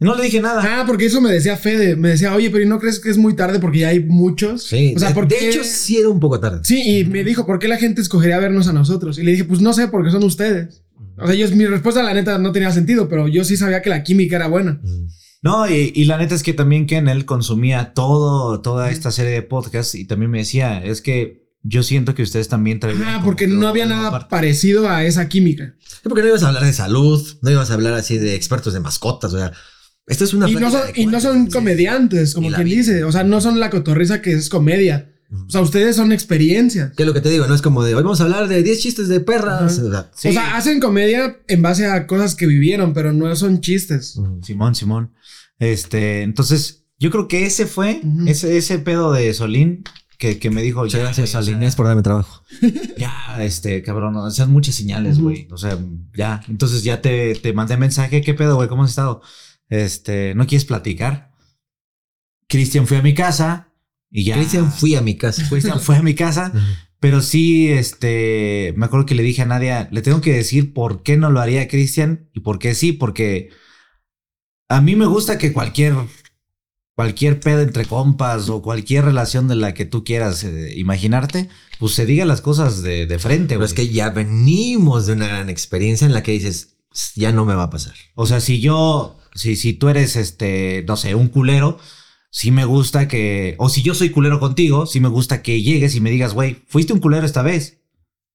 No 0.00 0.16
le 0.16 0.24
dije 0.24 0.40
nada. 0.40 0.62
Ah, 0.64 0.84
porque 0.86 1.06
eso 1.06 1.20
me 1.20 1.30
decía 1.30 1.56
Fede. 1.58 1.94
Me 1.94 2.08
decía, 2.08 2.34
oye, 2.34 2.50
pero 2.50 2.64
¿y 2.64 2.66
no 2.66 2.78
crees 2.78 3.00
que 3.00 3.10
es 3.10 3.18
muy 3.18 3.34
tarde 3.36 3.58
porque 3.58 3.80
ya 3.80 3.88
hay 3.88 4.00
muchos? 4.00 4.64
Sí. 4.64 4.94
O 4.96 4.98
sea, 4.98 5.08
de, 5.08 5.14
¿por 5.14 5.28
de 5.28 5.50
hecho, 5.50 5.62
sí 5.62 5.98
era 5.98 6.08
un 6.08 6.18
poco 6.18 6.40
tarde. 6.40 6.60
Sí, 6.64 6.82
y 6.82 7.04
me 7.04 7.22
dijo, 7.22 7.44
¿por 7.44 7.58
qué 7.58 7.68
la 7.68 7.76
gente 7.76 8.00
escogería 8.00 8.38
vernos 8.38 8.66
a 8.66 8.72
nosotros? 8.72 9.18
Y 9.18 9.22
le 9.22 9.32
dije, 9.32 9.44
pues 9.44 9.60
no 9.60 9.74
sé, 9.74 9.88
porque 9.88 10.10
son 10.10 10.24
ustedes. 10.24 10.82
O 11.18 11.26
sea, 11.26 11.36
yo, 11.36 11.48
mi 11.54 11.66
respuesta, 11.66 12.02
la 12.02 12.14
neta, 12.14 12.38
no 12.38 12.50
tenía 12.50 12.72
sentido, 12.72 13.08
pero 13.10 13.28
yo 13.28 13.44
sí 13.44 13.58
sabía 13.58 13.82
que 13.82 13.90
la 13.90 14.02
química 14.02 14.36
era 14.36 14.48
buena. 14.48 14.80
Mm. 14.82 15.06
No, 15.42 15.68
y, 15.68 15.92
y 15.94 16.04
la 16.04 16.18
neta 16.18 16.34
es 16.34 16.42
que 16.42 16.52
también 16.52 16.86
él 16.90 17.24
consumía 17.24 17.92
todo, 17.94 18.60
toda 18.60 18.90
esta 18.90 19.10
serie 19.10 19.32
de 19.32 19.42
podcasts 19.42 19.94
y 19.94 20.06
también 20.06 20.30
me 20.30 20.38
decía, 20.38 20.82
es 20.82 21.00
que 21.00 21.46
yo 21.62 21.82
siento 21.82 22.14
que 22.14 22.22
ustedes 22.22 22.48
también 22.48 22.80
traían. 22.80 23.02
Ah, 23.04 23.20
porque 23.24 23.46
que 23.46 23.52
no 23.52 23.68
había 23.68 23.86
nada 23.86 24.10
parte. 24.10 24.28
parecido 24.30 24.88
a 24.88 25.04
esa 25.04 25.28
química. 25.28 25.74
Sí, 25.80 26.08
porque 26.08 26.22
no 26.22 26.28
ibas 26.28 26.42
a 26.42 26.48
hablar 26.48 26.64
de 26.64 26.72
salud, 26.72 27.26
no 27.42 27.50
ibas 27.50 27.70
a 27.70 27.74
hablar 27.74 27.94
así 27.94 28.18
de 28.18 28.34
expertos 28.34 28.72
de 28.72 28.80
mascotas, 28.80 29.32
o 29.32 29.38
sea, 29.38 29.52
esto 30.10 30.24
es 30.24 30.34
una 30.34 30.48
Y 30.48 30.54
no 30.56 30.70
son, 30.70 30.82
y 30.94 31.06
no 31.06 31.20
son 31.20 31.46
comediantes, 31.46 32.34
como 32.34 32.48
quien 32.48 32.64
vida. 32.64 32.76
dice. 32.76 33.04
O 33.04 33.12
sea, 33.12 33.24
no 33.24 33.40
son 33.40 33.60
la 33.60 33.70
cotorriza 33.70 34.20
que 34.20 34.32
es 34.32 34.48
comedia. 34.48 35.12
O 35.46 35.48
sea, 35.48 35.60
ustedes 35.60 35.94
son 35.94 36.10
experiencias. 36.10 36.92
Que 36.96 37.04
es 37.04 37.06
lo 37.06 37.14
que 37.14 37.20
te 37.20 37.30
digo, 37.30 37.46
no 37.46 37.54
es 37.54 37.62
como 37.62 37.84
de 37.84 37.94
hoy 37.94 38.02
vamos 38.02 38.20
a 38.20 38.24
hablar 38.24 38.48
de 38.48 38.64
10 38.64 38.80
chistes 38.80 39.06
de 39.08 39.20
perras. 39.20 39.78
O 39.78 39.90
sea, 39.90 40.10
Sí. 40.14 40.28
O 40.28 40.32
sea, 40.32 40.56
hacen 40.56 40.80
comedia 40.80 41.38
en 41.46 41.62
base 41.62 41.86
a 41.86 42.08
cosas 42.08 42.34
que 42.34 42.46
vivieron, 42.46 42.92
pero 42.92 43.12
no 43.12 43.34
son 43.36 43.60
chistes. 43.60 44.18
Simón, 44.42 44.74
Simón. 44.74 45.12
Este, 45.60 46.22
entonces, 46.22 46.84
yo 46.98 47.10
creo 47.10 47.28
que 47.28 47.46
ese 47.46 47.66
fue, 47.66 48.00
ese, 48.26 48.56
ese 48.56 48.80
pedo 48.80 49.12
de 49.12 49.32
Solín 49.32 49.84
que, 50.18 50.40
que 50.40 50.50
me 50.50 50.62
dijo. 50.62 50.80
Muchas 50.80 50.98
ya, 50.98 51.04
gracias, 51.04 51.32
güey, 51.32 51.54
o 51.54 51.60
sea, 51.60 51.76
por 51.76 51.86
darme 51.86 52.02
trabajo. 52.02 52.42
Ya, 52.98 53.38
este, 53.40 53.82
cabrón, 53.82 54.16
o 54.16 54.30
sea, 54.30 54.46
muchas 54.46 54.74
señales, 54.74 55.20
güey. 55.20 55.46
O 55.52 55.56
sea, 55.56 55.78
ya. 56.16 56.42
Entonces 56.48 56.82
ya 56.82 57.00
te, 57.00 57.34
te 57.36 57.52
mandé 57.52 57.76
mensaje. 57.76 58.20
¿Qué 58.20 58.34
pedo, 58.34 58.56
güey? 58.56 58.68
¿Cómo 58.68 58.82
has 58.82 58.90
estado? 58.90 59.22
Este, 59.70 60.34
¿no 60.34 60.46
quieres 60.46 60.66
platicar? 60.66 61.30
Cristian 62.48 62.86
fue 62.86 62.98
a 62.98 63.02
mi 63.02 63.14
casa 63.14 63.72
y 64.10 64.24
ya. 64.24 64.34
Cristian, 64.34 64.70
fui 64.70 64.96
a 64.96 65.00
mi 65.00 65.16
casa. 65.16 65.48
Cristian 65.48 65.80
fue 65.80 65.96
a 65.96 66.02
mi 66.02 66.14
casa. 66.14 66.52
Pero 67.00 67.22
sí, 67.22 67.70
este, 67.70 68.74
me 68.76 68.84
acuerdo 68.84 69.06
que 69.06 69.14
le 69.14 69.22
dije 69.22 69.40
a 69.40 69.46
Nadia, 69.46 69.88
le 69.90 70.02
tengo 70.02 70.20
que 70.20 70.34
decir 70.34 70.74
por 70.74 71.02
qué 71.02 71.16
no 71.16 71.30
lo 71.30 71.40
haría 71.40 71.66
Cristian 71.66 72.28
y 72.34 72.40
por 72.40 72.58
qué 72.58 72.74
sí, 72.74 72.92
porque 72.92 73.48
a 74.68 74.82
mí 74.82 74.96
me 74.96 75.06
gusta 75.06 75.38
que 75.38 75.54
cualquier, 75.54 75.94
cualquier 76.94 77.40
pedo 77.40 77.62
entre 77.62 77.86
compas 77.86 78.50
o 78.50 78.60
cualquier 78.60 79.06
relación 79.06 79.48
de 79.48 79.54
la 79.54 79.72
que 79.72 79.86
tú 79.86 80.04
quieras 80.04 80.44
eh, 80.44 80.74
imaginarte, 80.76 81.48
pues 81.78 81.94
se 81.94 82.04
diga 82.04 82.26
las 82.26 82.42
cosas 82.42 82.82
de, 82.82 83.06
de 83.06 83.18
frente, 83.18 83.54
Pero 83.54 83.64
es 83.64 83.72
que 83.72 83.88
ya 83.88 84.10
venimos 84.10 85.06
de 85.06 85.14
una 85.14 85.28
gran 85.28 85.48
experiencia 85.48 86.06
en 86.06 86.12
la 86.12 86.22
que 86.22 86.32
dices, 86.32 86.76
ya 87.14 87.32
no 87.32 87.46
me 87.46 87.54
va 87.54 87.64
a 87.64 87.70
pasar. 87.70 87.94
O 88.14 88.26
sea, 88.26 88.40
si 88.40 88.60
yo, 88.60 89.19
si, 89.34 89.56
si 89.56 89.72
tú 89.72 89.88
eres, 89.88 90.16
este, 90.16 90.84
no 90.86 90.96
sé, 90.96 91.14
un 91.14 91.28
culero, 91.28 91.78
sí 92.30 92.50
me 92.50 92.64
gusta 92.64 93.08
que, 93.08 93.54
o 93.58 93.68
si 93.68 93.82
yo 93.82 93.94
soy 93.94 94.10
culero 94.10 94.40
contigo, 94.40 94.86
sí 94.86 95.00
me 95.00 95.08
gusta 95.08 95.42
que 95.42 95.62
llegues 95.62 95.94
y 95.94 96.00
me 96.00 96.10
digas, 96.10 96.34
güey, 96.34 96.62
fuiste 96.66 96.92
un 96.92 97.00
culero 97.00 97.26
esta 97.26 97.42
vez. 97.42 97.78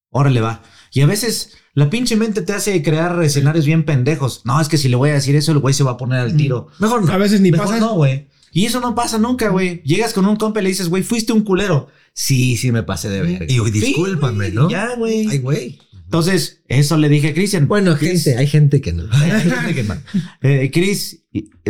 Órale, 0.10 0.42
va. 0.42 0.62
Y 0.94 1.02
a 1.02 1.08
veces 1.08 1.58
la 1.74 1.90
pinche 1.90 2.16
mente 2.16 2.42
te 2.42 2.54
hace 2.54 2.82
crear 2.82 3.22
escenarios 3.22 3.66
bien 3.66 3.84
pendejos. 3.84 4.42
No, 4.46 4.62
es 4.62 4.70
que 4.70 4.78
si 4.78 4.88
le 4.88 4.96
voy 4.96 5.10
a 5.10 5.14
decir 5.16 5.36
eso, 5.36 5.52
el 5.52 5.60
güey 5.60 5.74
se 5.74 5.84
va 5.84 5.92
a 5.92 5.98
poner 5.98 6.20
al 6.20 6.38
tiro. 6.38 6.68
Mejor 6.80 7.04
no. 7.06 7.12
A 7.12 7.18
veces 7.18 7.42
ni 7.42 7.52
Mejor 7.52 7.68
pasa. 7.68 7.80
no, 7.80 7.96
güey. 7.96 8.30
Y 8.54 8.66
eso 8.66 8.80
no 8.80 8.96
pasa 8.96 9.18
nunca, 9.18 9.50
güey. 9.50 9.82
Llegas 9.84 10.14
con 10.14 10.26
un 10.26 10.38
compa 10.38 10.62
y 10.62 10.64
le 10.64 10.70
dices, 10.70 10.88
güey, 10.88 11.04
fuiste 11.04 11.34
un 11.34 11.42
culero. 11.42 11.90
Sí, 12.14 12.56
sí 12.56 12.72
me 12.72 12.84
pasé 12.84 13.10
de 13.10 13.22
ver. 13.22 13.52
Y 13.52 13.60
hoy 13.60 13.72
discúlpame, 13.72 14.52
¿no? 14.52 14.70
Ya, 14.70 14.96
güey. 14.96 15.28
Ay, 15.28 15.40
güey. 15.40 15.80
Entonces, 16.16 16.64
eso 16.70 16.96
le 16.96 17.10
dije 17.10 17.30
a 17.30 17.34
Cristian. 17.34 17.68
Bueno, 17.68 17.98
Chris, 17.98 18.24
gente, 18.24 18.40
hay 18.40 18.48
gente 18.48 18.80
que 18.80 18.94
no. 18.94 19.04
eh, 20.42 20.72
Chris, 20.72 21.26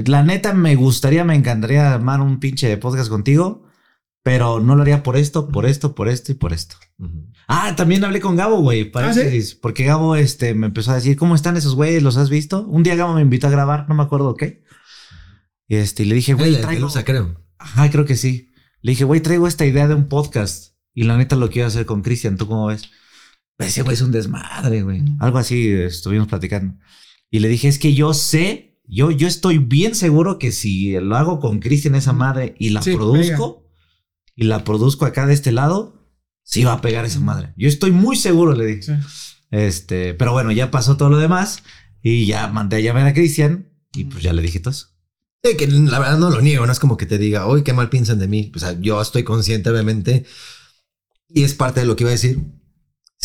la 0.05 0.21
neta 0.21 0.53
me 0.53 0.75
gustaría, 0.75 1.23
me 1.23 1.33
encantaría 1.33 1.91
armar 1.91 2.21
un 2.21 2.39
pinche 2.39 2.77
podcast 2.77 3.09
contigo, 3.09 3.63
pero 4.21 4.59
no 4.59 4.75
lo 4.75 4.83
haría 4.83 5.01
por 5.01 5.17
esto, 5.17 5.47
por 5.47 5.65
esto, 5.65 5.95
por 5.95 6.09
esto 6.09 6.31
y 6.31 6.35
por 6.35 6.53
esto. 6.53 6.75
Ah, 7.47 7.73
también 7.75 8.03
hablé 8.03 8.19
con 8.19 8.35
Gabo, 8.35 8.61
güey, 8.61 8.91
paréntesis, 8.91 9.55
porque 9.55 9.83
Gabo 9.83 10.15
este, 10.15 10.53
me 10.53 10.67
empezó 10.67 10.91
a 10.91 10.95
decir, 10.95 11.17
¿cómo 11.17 11.33
están 11.33 11.57
esos 11.57 11.73
güeyes? 11.73 12.03
¿Los 12.03 12.17
has 12.17 12.29
visto? 12.29 12.67
Un 12.67 12.83
día 12.83 12.95
Gabo 12.95 13.15
me 13.15 13.21
invitó 13.21 13.47
a 13.47 13.49
grabar, 13.49 13.89
no 13.89 13.95
me 13.95 14.03
acuerdo 14.03 14.35
qué. 14.35 14.63
Y 15.67 15.77
este, 15.77 16.03
y 16.03 16.05
le 16.05 16.13
dije, 16.13 16.35
güey, 16.35 16.51
Güey, 16.51 16.61
traigo... 16.61 16.81
Pelusa, 16.81 17.03
creo. 17.03 17.43
Ajá, 17.57 17.89
creo 17.89 18.05
que 18.05 18.15
sí. 18.15 18.51
Le 18.81 18.91
dije, 18.91 19.05
güey, 19.05 19.21
traigo 19.21 19.47
esta 19.47 19.65
idea 19.65 19.87
de 19.87 19.95
un 19.95 20.07
podcast. 20.07 20.75
Y 20.93 21.05
la 21.05 21.17
neta 21.17 21.35
lo 21.35 21.49
quiero 21.49 21.67
hacer 21.67 21.87
con 21.87 22.03
Cristian. 22.03 22.37
¿Tú 22.37 22.45
cómo 22.47 22.67
ves? 22.67 22.83
Ese 23.57 23.83
güey 23.83 23.93
es 23.93 24.01
un 24.01 24.11
desmadre, 24.11 24.83
güey. 24.83 25.03
Algo 25.19 25.37
así 25.37 25.69
estuvimos 25.71 26.27
platicando. 26.27 26.77
Y 27.31 27.39
le 27.39 27.47
dije, 27.47 27.67
es 27.67 27.79
que 27.79 27.93
yo 27.93 28.13
sé, 28.13 28.79
yo, 28.85 29.11
yo 29.11 29.27
estoy 29.27 29.57
bien 29.57 29.95
seguro 29.95 30.37
que 30.39 30.51
si 30.51 30.93
lo 30.99 31.15
hago 31.15 31.39
con 31.39 31.59
Cristian 31.59 31.95
esa 31.95 32.13
madre 32.13 32.55
y 32.59 32.69
la 32.69 32.81
Sí, 32.81 32.93
produzco, 32.93 33.65
y 34.35 34.45
la 34.45 34.63
produzco 34.63 35.05
acá 35.05 35.25
de 35.25 35.33
este 35.33 35.51
lado, 35.51 36.09
sí 36.43 36.63
va 36.63 36.73
a 36.73 36.81
pegar 36.81 37.05
esa 37.05 37.19
madre. 37.19 37.53
Yo 37.57 37.67
estoy 37.67 37.91
muy 37.91 38.15
seguro, 38.15 38.53
le 38.53 38.65
dije. 38.65 38.81
Sí. 38.83 38.93
Este, 39.51 40.13
pero 40.13 40.33
bueno, 40.33 40.51
ya 40.51 40.69
pasó 40.71 40.97
todo 40.97 41.09
lo 41.09 41.17
demás 41.17 41.63
y 42.01 42.25
ya 42.25 42.47
mandé 42.47 42.77
a 42.77 42.79
llamar 42.81 43.07
a 43.07 43.13
Cristian 43.13 43.69
y 43.93 44.05
pues 44.05 44.21
ya 44.23 44.33
le 44.33 44.41
dije 44.41 44.59
todo 44.59 44.71
eso. 44.71 44.87
Sí, 45.43 45.55
que 45.57 45.67
la 45.67 45.99
verdad 45.99 46.17
no 46.17 46.29
lo 46.29 46.41
niego, 46.41 46.65
no 46.65 46.71
es 46.71 46.79
como 46.79 46.97
que 46.97 47.05
te 47.05 47.17
diga, 47.17 47.47
uy, 47.47 47.63
qué 47.63 47.71
mal 47.71 47.89
piensan 47.89 48.19
de 48.19 48.27
mí. 48.27 48.51
O 48.55 48.59
sea, 48.59 48.79
yo 48.79 49.01
estoy 49.01 49.23
consciente, 49.23 49.69
obviamente, 49.69 50.25
y 51.29 51.43
es 51.43 51.53
parte 51.53 51.81
de 51.81 51.85
lo 51.85 51.95
que 51.95 52.03
iba 52.03 52.09
a 52.09 52.13
decir. 52.13 52.39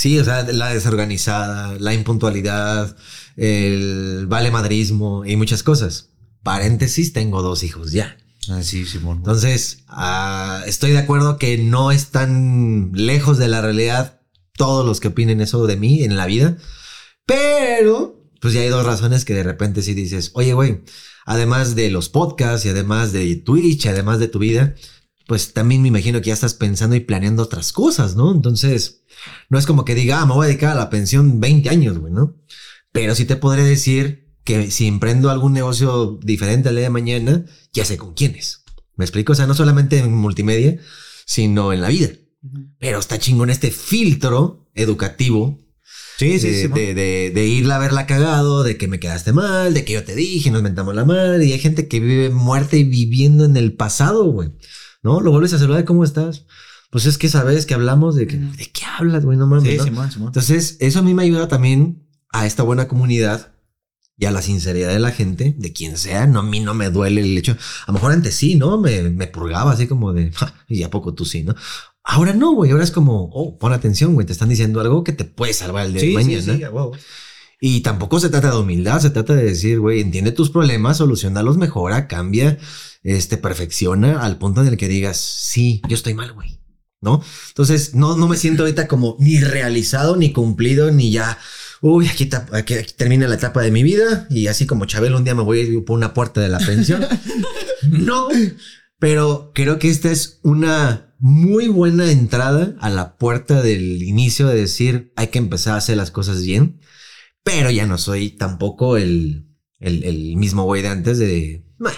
Sí, 0.01 0.19
o 0.19 0.25
sea, 0.25 0.45
la 0.45 0.73
desorganizada, 0.73 1.77
la 1.79 1.93
impuntualidad, 1.93 2.97
el 3.37 4.25
vale 4.29 4.51
madrismo 4.51 5.27
y 5.27 5.37
muchas 5.37 5.63
cosas. 5.63 6.09
Paréntesis, 6.43 7.13
tengo 7.13 7.43
dos 7.43 7.63
hijos 7.65 7.93
ya. 7.93 8.17
Ah, 8.49 8.63
sí, 8.63 8.87
Simón. 8.87 9.19
Entonces, 9.19 9.85
ah, 9.89 10.63
estoy 10.67 10.93
de 10.93 11.01
acuerdo 11.01 11.37
que 11.37 11.59
no 11.59 11.91
es 11.91 12.07
tan 12.07 12.93
lejos 12.95 13.37
de 13.37 13.49
la 13.49 13.61
realidad 13.61 14.23
todos 14.57 14.87
los 14.87 15.01
que 15.01 15.09
opinen 15.09 15.43
eso 15.43 15.67
de 15.67 15.77
mí 15.77 16.03
en 16.03 16.17
la 16.17 16.25
vida. 16.25 16.57
Pero, 17.27 18.25
pues 18.41 18.55
ya 18.55 18.63
hay 18.63 18.71
dos 18.71 18.87
razones 18.87 19.27
que 19.27 19.35
de 19.35 19.43
repente 19.43 19.83
sí 19.83 19.93
dices, 19.93 20.31
oye, 20.33 20.55
güey, 20.55 20.81
además 21.27 21.75
de 21.75 21.91
los 21.91 22.09
podcasts 22.09 22.65
y 22.65 22.71
además 22.71 23.13
de 23.13 23.37
Twitch, 23.37 23.85
además 23.85 24.19
de 24.19 24.29
tu 24.29 24.39
vida, 24.39 24.75
pues 25.31 25.53
también 25.53 25.81
me 25.81 25.87
imagino 25.87 26.21
que 26.21 26.27
ya 26.27 26.35
estás 26.35 26.55
pensando 26.55 26.97
y 26.97 27.01
planeando 27.01 27.45
otras 27.45 27.73
cosas, 27.73 28.17
¿no? 28.17 28.33
Entonces, 28.35 29.05
no 29.49 29.61
es 29.61 29.65
como 29.65 29.85
que 29.85 29.95
diga, 29.95 30.21
ah, 30.21 30.27
me 30.27 30.33
voy 30.33 30.47
a 30.47 30.49
dedicar 30.49 30.73
a 30.73 30.81
la 30.81 30.91
pensión 30.91 31.39
20 31.39 31.69
años, 31.71 31.99
güey, 31.99 32.13
¿no? 32.13 32.35
Pero 32.91 33.15
sí 33.15 33.27
te 33.27 33.37
podré 33.37 33.63
decir 33.63 34.35
que 34.43 34.73
si 34.73 34.89
emprendo 34.89 35.31
algún 35.31 35.53
negocio 35.53 36.19
diferente 36.21 36.69
al 36.69 36.75
día 36.75 36.83
de 36.83 36.91
mañana, 36.91 37.45
ya 37.73 37.85
sé 37.85 37.97
con 37.97 38.15
quiénes. 38.15 38.65
¿Me 38.97 39.05
explico? 39.05 39.31
O 39.31 39.37
sea, 39.37 39.47
no 39.47 39.55
solamente 39.55 39.99
en 39.99 40.13
multimedia, 40.13 40.81
sino 41.27 41.73
en 41.73 41.83
la 41.83 41.91
vida. 41.91 42.09
Pero 42.81 42.99
está 42.99 43.21
chingón 43.21 43.51
este 43.51 43.71
filtro 43.71 44.69
educativo 44.75 45.61
Sí, 46.19 46.41
sí, 46.41 46.49
de, 46.49 46.63
Simón. 46.63 46.75
de, 46.77 46.95
de, 46.95 47.31
de 47.33 47.47
irla 47.47 47.77
a 47.77 47.79
verla 47.79 48.07
cagado, 48.07 48.65
de 48.65 48.77
que 48.77 48.89
me 48.89 48.99
quedaste 48.99 49.33
mal, 49.33 49.75
de 49.75 49.85
que 49.85 49.93
yo 49.93 50.03
te 50.03 50.17
dije, 50.17 50.51
nos 50.51 50.61
mentamos 50.61 50.97
la 50.97 51.05
madre. 51.05 51.47
Y 51.47 51.53
hay 51.53 51.61
gente 51.61 51.87
que 51.87 52.01
vive 52.01 52.31
muerta 52.31 52.77
y 52.77 52.83
viviendo 52.83 53.45
en 53.45 53.57
el 53.57 53.75
pasado, 53.75 54.25
güey. 54.25 54.51
¿No? 55.03 55.21
Lo 55.21 55.31
vuelves 55.31 55.53
a 55.55 55.59
saludar, 55.59 55.85
¿cómo 55.85 56.05
estás? 56.05 56.45
Pues 56.91 57.07
es 57.07 57.19
que 57.19 57.29
sabes 57.29 57.67
que 57.67 57.75
hablamos 57.75 58.17
de 58.17 58.27
que, 58.27 58.37
¿de 58.37 58.71
qué 58.73 58.83
hablas, 58.99 59.25
güey? 59.25 59.39
No 59.39 59.47
mames. 59.47 59.71
Sí, 59.71 59.79
¿no? 59.79 59.85
Simón, 59.85 60.11
Simón. 60.13 60.29
Entonces, 60.29 60.77
eso 60.81 60.99
a 60.99 61.03
mí 61.03 61.15
me 61.15 61.23
ayuda 61.23 61.49
también 61.49 62.07
a 62.33 62.47
esta 62.47 62.63
buena 62.63 62.89
comunidad 62.89 63.53
y 64.17 64.27
a 64.27 64.31
la 64.33 64.43
sinceridad 64.43 64.89
de 64.93 64.99
la 64.99 65.13
gente, 65.13 65.55
de 65.57 65.73
quien 65.73 65.97
sea. 65.97 66.27
No, 66.27 66.41
a 66.41 66.43
mí 66.43 66.61
no 66.61 66.75
me 66.75 66.91
duele 66.91 67.23
el 67.23 67.39
hecho. 67.39 67.53
A 67.53 67.85
lo 67.87 67.95
mejor 67.95 68.13
antes 68.13 68.35
sí, 68.35 68.57
¿no? 68.57 68.77
Me, 68.79 69.03
me 69.03 69.27
purgaba 69.29 69.73
así 69.73 69.87
como 69.87 70.13
de, 70.13 70.31
"Ja, 70.33 70.53
y 70.69 70.83
a 70.83 70.91
poco 70.91 71.15
tú 71.15 71.25
sí, 71.25 71.43
¿no? 71.45 71.55
Ahora 72.05 72.33
no, 72.35 72.53
güey. 72.55 72.71
Ahora 72.73 72.85
es 72.85 72.91
como, 72.91 73.31
oh, 73.33 73.57
pon 73.59 73.73
atención, 73.73 74.13
güey. 74.15 74.27
Te 74.27 74.33
están 74.33 74.49
diciendo 74.49 74.81
algo 74.81 75.05
que 75.05 75.13
te 75.13 75.25
puede 75.25 75.53
salvar 75.55 75.87
el 75.87 75.93
día 75.93 76.03
de 76.03 76.09
Sí, 76.09 76.15
mañana. 76.15 76.43
sí, 76.43 76.51
sí, 76.57 76.65
huevo. 76.65 76.93
Y 77.61 77.81
tampoco 77.83 78.19
se 78.21 78.31
trata 78.31 78.51
de 78.51 78.57
humildad, 78.59 79.01
se 79.01 79.11
trata 79.11 79.35
de 79.35 79.45
decir, 79.45 79.79
güey, 79.81 80.01
entiende 80.01 80.33
tus 80.33 80.51
problemas, 80.51 80.97
solucionalos, 80.97 81.57
mejora, 81.59 82.09
cambia, 82.09 82.59
este, 83.03 83.37
perfecciona 83.37 84.21
al 84.23 84.39
punto 84.39 84.61
en 84.63 84.69
el 84.69 84.77
que 84.77 84.89
digas, 84.89 85.17
sí, 85.19 85.81
yo 85.89 85.95
estoy 85.95 86.15
mal, 86.15 86.33
güey. 86.33 86.59
¿No? 87.03 87.23
Entonces, 87.49 87.95
no, 87.95 88.17
no 88.19 88.29
me 88.29 88.37
siento 88.37 88.63
ahorita 88.65 88.87
como 88.87 89.17
ni 89.19 89.41
realizado, 89.41 90.17
ni 90.17 90.33
cumplido, 90.33 90.91
ni 90.91 91.11
ya, 91.11 91.39
uy, 91.81 92.07
aquí, 92.09 92.27
ta- 92.27 92.47
aquí- 92.53 92.75
aquí 92.75 92.93
termina 92.95 93.27
la 93.27 93.37
etapa 93.37 93.63
de 93.63 93.71
mi 93.71 93.83
vida 93.83 94.27
y 94.29 94.49
así 94.49 94.67
como 94.67 94.85
Chabelo 94.85 95.17
un 95.17 95.25
día 95.25 95.35
me 95.35 95.43
voy 95.43 95.61
a 95.61 95.63
ir 95.63 95.85
por 95.85 95.97
una 95.97 96.13
puerta 96.13 96.43
de 96.43 96.51
la 96.51 96.59
pensión. 96.59 97.03
no, 97.91 98.29
pero 98.99 99.51
creo 99.55 99.79
que 99.79 99.89
esta 99.89 100.11
es 100.13 100.41
una 100.43 101.15
muy 101.19 101.69
buena 101.69 102.11
entrada 102.11 102.75
a 102.81 102.91
la 102.91 103.17
puerta 103.17 103.63
del 103.63 104.03
inicio 104.03 104.47
de 104.49 104.57
decir, 104.61 105.13
hay 105.17 105.29
que 105.29 105.39
empezar 105.39 105.75
a 105.75 105.79
hacer 105.79 105.97
las 105.97 106.11
cosas 106.11 106.43
bien 106.43 106.81
pero 107.43 107.71
ya 107.71 107.87
no 107.87 107.97
soy 107.97 108.31
tampoco 108.33 108.99
el, 108.99 109.47
el, 109.79 110.05
el 110.05 110.37
mismo 110.37 110.65
güey 110.65 110.83
de 110.83 110.89
antes 110.89 111.19
de... 111.19 111.65
"Meh, 111.79 111.91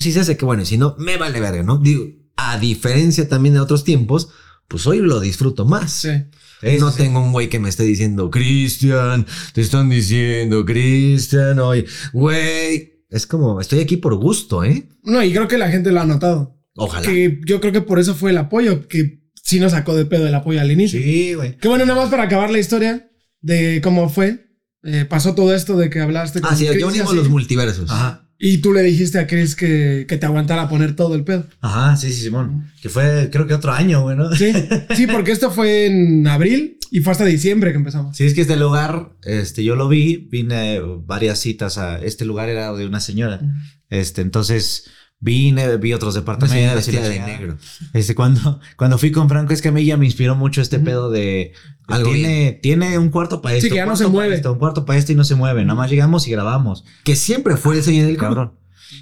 Si 0.00 0.12
se 0.12 0.20
hace 0.20 0.36
que 0.36 0.44
bueno, 0.44 0.62
y 0.62 0.66
si 0.66 0.78
no, 0.78 0.96
me 0.98 1.16
vale 1.16 1.38
verga, 1.40 1.62
¿no? 1.62 1.78
Digo, 1.78 2.06
a 2.36 2.58
diferencia 2.58 3.28
también 3.28 3.54
de 3.54 3.60
otros 3.60 3.84
tiempos, 3.84 4.30
pues 4.66 4.86
hoy 4.86 4.98
lo 4.98 5.20
disfruto 5.20 5.64
más. 5.66 5.92
Sí. 5.92 6.78
no 6.78 6.90
tengo 6.92 7.20
un 7.22 7.32
güey 7.32 7.48
que 7.48 7.58
me 7.58 7.68
esté 7.68 7.84
diciendo, 7.84 8.30
Cristian, 8.30 9.26
te 9.52 9.60
están 9.60 9.88
diciendo, 9.90 10.64
Cristian, 10.64 11.58
oye, 11.60 11.84
güey. 12.12 13.04
Es 13.10 13.26
como, 13.26 13.60
estoy 13.60 13.80
aquí 13.80 13.96
por 13.96 14.14
gusto, 14.14 14.62
¿eh? 14.64 14.88
No, 15.02 15.22
y 15.22 15.32
creo 15.32 15.48
que 15.48 15.58
la 15.58 15.70
gente 15.70 15.90
lo 15.90 16.00
ha 16.00 16.06
notado. 16.06 16.56
Ojalá. 16.76 17.04
Que 17.04 17.40
yo 17.44 17.60
creo 17.60 17.72
que 17.72 17.80
por 17.82 17.98
eso 17.98 18.14
fue 18.14 18.30
el 18.30 18.38
apoyo, 18.38 18.86
que 18.86 19.20
sí 19.42 19.58
nos 19.58 19.72
sacó 19.72 19.96
de 19.96 20.06
pedo 20.06 20.26
el 20.28 20.34
apoyo 20.34 20.60
al 20.60 20.70
inicio. 20.70 21.00
Sí, 21.02 21.34
güey. 21.34 21.56
Que 21.56 21.68
bueno, 21.68 21.84
nada 21.84 22.00
más 22.00 22.10
para 22.10 22.22
acabar 22.22 22.50
la 22.50 22.58
historia 22.60 23.10
de 23.40 23.80
cómo 23.82 24.08
fue. 24.08 24.46
eh, 24.84 25.04
pasó 25.04 25.34
todo 25.34 25.54
esto 25.54 25.76
de 25.76 25.90
que 25.90 26.00
hablaste 26.00 26.40
Ah, 26.42 26.54
sí, 26.54 26.66
Chris 26.66 26.80
ya 26.80 26.86
y 26.86 26.88
unimos 26.88 27.14
los 27.14 27.28
multiversos. 27.28 27.90
Ajá. 27.90 28.29
Y 28.42 28.58
tú 28.58 28.72
le 28.72 28.82
dijiste 28.82 29.18
a 29.18 29.26
Chris 29.26 29.54
que, 29.54 30.06
que 30.08 30.16
te 30.16 30.24
aguantara 30.24 30.66
poner 30.66 30.96
todo 30.96 31.14
el 31.14 31.24
pedo. 31.24 31.46
Ajá, 31.60 31.94
sí, 31.98 32.10
sí, 32.10 32.22
Simón. 32.22 32.72
Que 32.80 32.88
fue, 32.88 33.28
creo 33.30 33.46
que 33.46 33.52
otro 33.52 33.70
año, 33.70 34.00
güey, 34.00 34.16
¿no? 34.16 34.34
Sí, 34.34 34.50
sí, 34.96 35.06
porque 35.06 35.30
esto 35.30 35.50
fue 35.50 35.84
en 35.84 36.26
abril 36.26 36.78
y 36.90 37.00
fue 37.00 37.12
hasta 37.12 37.26
diciembre 37.26 37.70
que 37.70 37.76
empezamos. 37.76 38.16
Sí, 38.16 38.24
es 38.24 38.32
que 38.32 38.40
este 38.40 38.56
lugar, 38.56 39.12
este, 39.24 39.62
yo 39.62 39.76
lo 39.76 39.88
vi, 39.88 40.28
vine 40.30 40.80
varias 41.04 41.38
citas 41.38 41.76
a, 41.76 41.98
este 41.98 42.24
lugar 42.24 42.48
era 42.48 42.72
de 42.72 42.86
una 42.86 43.00
señora. 43.00 43.42
Este, 43.90 44.22
entonces 44.22 44.90
vine, 45.20 45.76
vi 45.76 45.92
otros 45.92 46.14
departamentos. 46.14 46.50
señora 46.50 46.72
y 46.72 46.74
la 46.74 46.74
vestida 46.74 47.08
de 47.08 47.20
negro. 47.20 47.58
Este, 47.92 48.14
cuando, 48.14 48.60
cuando 48.76 48.98
fui 48.98 49.12
con 49.12 49.28
Franco, 49.28 49.52
es 49.52 49.62
que 49.62 49.68
a 49.68 49.72
mí 49.72 49.84
ya 49.84 49.96
me 49.96 50.06
inspiró 50.06 50.34
mucho 50.34 50.60
este 50.62 50.80
pedo 50.80 51.10
de. 51.10 51.52
Algo 51.86 52.12
tiene, 52.12 52.58
tiene 52.62 52.98
un 52.98 53.10
cuarto 53.10 53.42
para 53.42 53.56
esto. 53.56 53.68
que 53.68 53.74
ya 53.76 53.86
no 53.86 53.96
se 53.96 54.04
pa' 54.04 54.10
mueve. 54.10 54.34
esto, 54.34 54.52
un 54.52 54.58
cuarto 54.58 54.84
para 54.84 54.98
esto 54.98 55.12
y 55.12 55.14
no 55.14 55.24
se 55.24 55.34
mueve. 55.34 55.64
Nada 55.64 55.76
más 55.76 55.90
llegamos 55.90 56.26
y 56.26 56.30
grabamos. 56.30 56.84
Que 57.04 57.16
siempre 57.16 57.56
fue 57.56 57.76
el 57.76 57.82
sueño 57.82 58.06
del. 58.06 58.16
Cabrón. 58.16 58.54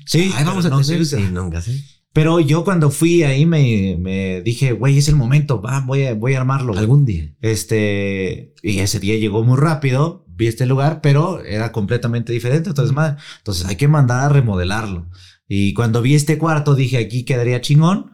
Sí, 0.05 0.33
Ay, 0.35 0.45
vamos 0.45 0.65
a 0.65 0.69
pero 0.69 0.81
no 0.81 0.87
tener. 0.87 1.07
Sí, 1.07 1.17
nunca 1.33 1.61
sé. 1.63 1.83
Pero 2.13 2.41
yo 2.41 2.65
cuando 2.65 2.91
fui 2.91 3.23
ahí 3.23 3.47
me, 3.47 3.97
me 4.01 4.41
dije, 4.43 4.73
güey, 4.73 4.99
es 4.99 5.09
el 5.09 5.15
momento, 5.15 5.61
va, 5.61 5.81
voy 5.81 6.07
a, 6.07 6.15
voy 6.15 6.35
a 6.35 6.39
armarlo. 6.41 6.69
güey". 6.73 6.81
Algún 6.81 7.05
día. 7.05 7.35
Este, 7.41 8.55
y 8.63 8.79
ese 8.81 8.99
día 8.99 9.17
llegó 9.17 9.45
muy 9.45 9.57
rápido, 9.59 10.25
vi 10.27 10.47
este 10.47 10.67
lugar, 10.67 11.01
pero 11.01 11.45
era 11.45 11.71
completamente 11.71 12.33
diferente. 12.33 12.71
Entonces, 12.71 12.95
madre, 12.95 13.19
entonces 13.39 13.67
hay 13.67 13.77
que 13.77 13.89
mandar 13.89 14.21
a 14.25 14.29
remodelarlo. 14.31 15.07
Y 15.49 15.73
cuando 15.73 16.03
vi 16.03 16.15
este 16.15 16.39
cuarto, 16.39 16.75
dije, 16.75 16.99
aquí 16.99 17.25
quedaría 17.25 17.61
chingón, 17.61 18.13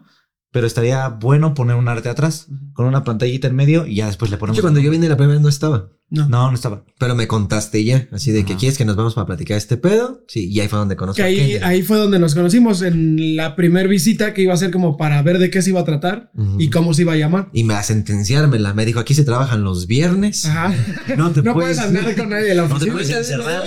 pero 0.51 0.65
estaría 0.65 1.09
bueno 1.09 1.53
poner 1.53 1.75
un 1.75 1.89
arte 1.89 2.07
atrás, 2.07 2.47
con 2.73 2.85
una 2.85 3.03
pantallita 3.03 3.47
en 3.49 3.55
medio 3.55 3.85
y 3.85 3.95
ya 3.95 4.07
después 4.07 4.31
le 4.31 4.37
ponemos. 4.37 4.57
hecho, 4.57 4.63
cuando 4.63 4.79
yo 4.79 4.89
vine 4.89 5.09
la 5.09 5.17
primera 5.17 5.33
vez 5.33 5.41
no 5.41 5.49
estaba. 5.49 5.89
No. 6.07 6.29
No, 6.29 6.49
no 6.49 6.53
estaba. 6.55 6.83
Pero 6.99 7.15
me 7.15 7.27
contaste 7.27 7.83
ya, 7.83 8.07
así 8.11 8.31
de 8.31 8.45
que 8.45 8.53
Ajá. 8.53 8.59
quieres 8.59 8.77
que 8.77 8.85
nos 8.85 8.95
vamos 8.95 9.15
para 9.15 9.25
platicar 9.25 9.57
este 9.57 9.75
pedo. 9.75 10.23
Sí, 10.27 10.47
y 10.51 10.59
ahí 10.59 10.67
fue 10.67 10.77
donde 10.77 10.95
conocí 10.95 11.19
ahí, 11.21 11.55
ahí 11.63 11.81
fue 11.81 11.97
donde 11.97 12.19
nos 12.19 12.35
conocimos 12.35 12.83
en 12.83 13.35
la 13.35 13.55
primer 13.55 13.87
visita 13.87 14.33
que 14.33 14.43
iba 14.43 14.53
a 14.53 14.57
ser 14.57 14.69
como 14.71 14.97
para 14.97 15.21
ver 15.23 15.39
de 15.39 15.49
qué 15.49 15.63
se 15.63 15.71
iba 15.71 15.79
a 15.81 15.83
tratar 15.83 16.31
y 16.59 16.69
cómo 16.69 16.93
se 16.93 17.01
iba 17.01 17.13
a 17.13 17.17
llamar. 17.17 17.49
Y 17.53 17.63
me 17.63 17.73
a 17.73 17.81
sentenciármela. 17.83 18.73
Me 18.75 18.85
dijo, 18.85 18.99
aquí 18.99 19.15
se 19.15 19.23
trabajan 19.23 19.63
los 19.63 19.87
viernes. 19.87 20.45
Ajá. 20.45 20.73
No 21.17 21.31
te 21.31 21.41
No 21.43 21.53
puedes 21.53 21.79
andar 21.79 22.15
con 22.17 22.29
nadie 22.29 22.45
de 22.49 22.55
la 22.55 22.61
No 22.63 22.67
te 22.69 22.73
oficina. 22.89 22.93
puedes 22.93 23.09
encerrar. 23.17 23.63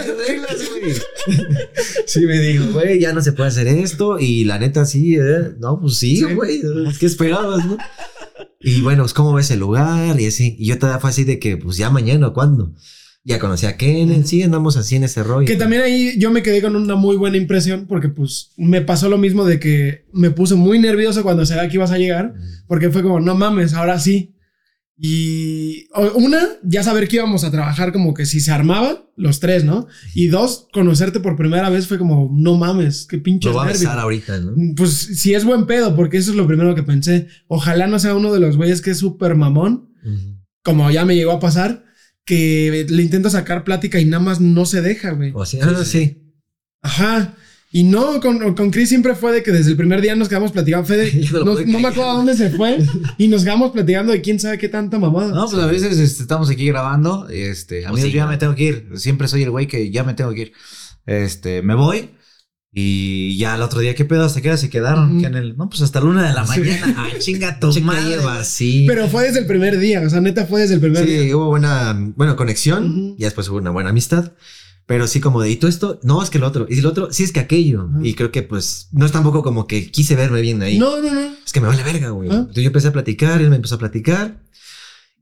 Sí, 2.06 2.20
me 2.24 2.38
dijo, 2.38 2.66
güey, 2.72 3.00
ya 3.00 3.12
no 3.12 3.20
se 3.20 3.32
puede 3.32 3.48
hacer 3.48 3.66
esto. 3.66 4.18
Y 4.18 4.44
la 4.44 4.58
neta, 4.58 4.84
sí, 4.86 5.16
¿eh? 5.16 5.54
No, 5.58 5.80
pues 5.80 5.96
sí, 5.98 6.16
Sí. 6.18 6.24
güey. 6.34 6.62
¿Qué 6.98 7.06
esperabas, 7.06 7.64
no? 7.66 7.76
Y 8.60 8.80
bueno, 8.80 9.02
pues, 9.02 9.14
¿cómo 9.14 9.34
ves 9.34 9.50
el 9.50 9.60
lugar? 9.60 10.20
Y 10.20 10.26
así. 10.26 10.56
Y 10.58 10.66
yo 10.66 10.78
todavía 10.78 11.00
fue 11.00 11.10
así 11.10 11.24
de 11.24 11.38
que, 11.38 11.56
pues 11.56 11.76
ya 11.76 11.90
mañana, 11.90 12.30
¿cuándo? 12.30 12.74
Ya 13.24 13.38
conocí 13.38 13.66
a 13.66 13.76
Kenneth, 13.76 14.24
sí, 14.24 14.42
andamos 14.42 14.76
así 14.76 14.96
en 14.96 15.04
ese 15.04 15.22
rollo. 15.22 15.46
Que 15.46 15.56
también 15.56 15.82
ahí 15.82 16.18
yo 16.18 16.30
me 16.30 16.42
quedé 16.42 16.62
con 16.62 16.74
una 16.76 16.94
muy 16.94 17.16
buena 17.16 17.36
impresión 17.36 17.86
porque 17.86 18.08
pues 18.08 18.52
me 18.56 18.80
pasó 18.80 19.10
lo 19.10 19.18
mismo 19.18 19.44
de 19.44 19.60
que 19.60 20.06
me 20.12 20.30
puse 20.30 20.54
muy 20.54 20.78
nervioso 20.78 21.22
cuando 21.22 21.44
sabía 21.44 21.68
que 21.68 21.74
ibas 21.76 21.90
a 21.90 21.98
llegar 21.98 22.34
porque 22.66 22.90
fue 22.90 23.02
como, 23.02 23.20
no 23.20 23.34
mames, 23.34 23.74
ahora 23.74 23.98
sí. 23.98 24.34
Y 25.00 25.86
una, 26.16 26.40
ya 26.64 26.82
saber 26.82 27.06
que 27.06 27.16
íbamos 27.16 27.44
a 27.44 27.52
trabajar 27.52 27.92
como 27.92 28.14
que 28.14 28.26
si 28.26 28.40
se 28.40 28.50
armaba, 28.50 29.06
los 29.14 29.38
tres, 29.38 29.64
¿no? 29.64 29.86
Y 30.12 30.26
dos, 30.26 30.66
conocerte 30.72 31.20
por 31.20 31.36
primera 31.36 31.70
vez 31.70 31.86
fue 31.86 31.98
como, 31.98 32.28
no 32.34 32.56
mames, 32.56 33.06
qué 33.08 33.18
pinche 33.18 33.48
Lo 33.48 33.54
va 33.54 33.64
a 33.64 33.68
besar 33.68 33.98
ahorita, 33.98 34.38
¿no? 34.38 34.54
Pues 34.76 34.92
si 34.92 35.34
es 35.34 35.44
buen 35.44 35.66
pedo, 35.66 35.94
porque 35.94 36.16
eso 36.16 36.32
es 36.32 36.36
lo 36.36 36.48
primero 36.48 36.74
que 36.74 36.82
pensé. 36.82 37.28
Ojalá 37.46 37.86
no 37.86 38.00
sea 38.00 38.16
uno 38.16 38.32
de 38.32 38.40
los 38.40 38.56
güeyes 38.56 38.80
que 38.80 38.90
es 38.90 38.98
súper 38.98 39.36
mamón, 39.36 39.94
como 40.64 40.90
ya 40.90 41.04
me 41.04 41.14
llegó 41.14 41.32
a 41.32 41.40
pasar, 41.40 41.84
que 42.24 42.86
le 42.88 43.02
intento 43.02 43.30
sacar 43.30 43.62
plática 43.62 44.00
y 44.00 44.04
nada 44.04 44.22
más 44.22 44.40
no 44.40 44.66
se 44.66 44.82
deja, 44.82 45.12
güey. 45.12 45.30
O 45.32 45.42
ah, 45.42 45.46
sí. 45.84 46.34
Ajá. 46.82 47.36
Y 47.70 47.84
no, 47.84 48.18
con, 48.20 48.54
con 48.54 48.70
Chris 48.70 48.88
siempre 48.88 49.14
fue 49.14 49.30
de 49.32 49.42
que 49.42 49.52
desde 49.52 49.70
el 49.72 49.76
primer 49.76 50.00
día 50.00 50.16
nos 50.16 50.28
quedamos 50.28 50.52
platicando. 50.52 50.86
Fede, 50.86 51.12
no 51.66 51.78
me 51.80 51.88
acuerdo 51.88 52.10
a 52.10 52.14
dónde 52.14 52.34
se 52.34 52.48
fue. 52.50 52.78
y 53.18 53.28
nos 53.28 53.44
quedamos 53.44 53.72
platicando 53.72 54.12
de 54.12 54.22
quién 54.22 54.40
sabe 54.40 54.56
qué 54.58 54.68
tanta 54.70 54.98
mamada. 54.98 55.34
No, 55.34 55.46
pues 55.48 55.62
a 55.62 55.66
veces 55.66 55.98
este, 55.98 56.22
estamos 56.22 56.48
aquí 56.48 56.66
grabando. 56.66 57.28
Este, 57.28 57.84
a 57.84 57.90
O 57.92 57.94
mí 57.94 58.00
sí, 58.00 58.10
yo 58.10 58.16
ya 58.16 58.24
¿no? 58.24 58.30
me 58.30 58.38
tengo 58.38 58.54
que 58.54 58.64
ir. 58.64 58.88
Siempre 58.94 59.28
soy 59.28 59.42
el 59.42 59.50
güey 59.50 59.66
que 59.66 59.90
ya 59.90 60.02
me 60.02 60.14
tengo 60.14 60.32
que 60.32 60.40
ir. 60.42 60.52
Este, 61.04 61.60
me 61.62 61.74
voy. 61.74 62.10
Y 62.72 63.36
ya 63.38 63.54
el 63.56 63.62
otro 63.62 63.80
día, 63.80 63.94
¿qué 63.94 64.04
pedo? 64.04 64.24
¿Hasta 64.24 64.40
qué 64.40 64.48
hora 64.48 64.56
se 64.58 64.70
quedaron? 64.70 65.20
Que 65.20 65.26
en 65.26 65.34
el, 65.34 65.56
no, 65.56 65.68
pues 65.68 65.82
hasta 65.82 66.00
la 66.00 66.06
una 66.06 66.28
de 66.28 66.34
la 66.34 66.46
Sí. 66.46 66.60
mañana. 66.60 66.94
Ay, 66.98 67.12
chinga 67.18 67.58
tu 67.60 67.68
madre. 67.80 68.08
lleva, 68.16 68.44
sí. 68.44 68.84
Pero 68.86 69.08
fue 69.08 69.24
desde 69.24 69.40
el 69.40 69.46
primer 69.46 69.78
día. 69.78 70.00
O 70.02 70.08
sea, 70.10 70.20
neta 70.20 70.46
fue 70.46 70.60
desde 70.62 70.74
el 70.74 70.80
primer 70.80 71.04
día. 71.04 71.22
Sí, 71.22 71.34
hubo 71.34 71.46
buena, 71.46 71.94
bueno, 72.16 72.36
conexión. 72.36 72.90
Ujú. 72.90 73.16
Y 73.18 73.24
después 73.24 73.48
hubo 73.48 73.58
una 73.58 73.70
buena 73.70 73.90
amistad. 73.90 74.32
Pero 74.88 75.06
sí, 75.06 75.20
como 75.20 75.42
de, 75.42 75.50
¿y 75.50 75.56
tú 75.56 75.66
esto? 75.66 76.00
No, 76.02 76.22
es 76.22 76.30
que 76.30 76.38
lo 76.38 76.46
otro. 76.46 76.66
Y 76.66 76.80
lo 76.80 76.88
otro, 76.88 77.12
sí, 77.12 77.22
es 77.22 77.30
que 77.30 77.40
aquello. 77.40 77.90
Y 78.02 78.14
creo 78.14 78.32
que, 78.32 78.42
pues, 78.42 78.88
no 78.90 79.04
es 79.04 79.12
tampoco 79.12 79.42
como 79.42 79.66
que 79.66 79.90
quise 79.90 80.16
verme 80.16 80.40
bien 80.40 80.62
ahí. 80.62 80.78
No, 80.78 81.02
no, 81.02 81.12
no. 81.12 81.20
Es 81.44 81.52
que 81.52 81.60
me 81.60 81.68
vale 81.68 81.82
verga, 81.82 82.08
güey. 82.08 82.30
Ah. 82.30 82.36
Entonces 82.36 82.62
yo 82.62 82.68
empecé 82.68 82.88
a 82.88 82.92
platicar, 82.92 83.42
él 83.42 83.50
me 83.50 83.56
empezó 83.56 83.74
a 83.74 83.78
platicar. 83.78 84.40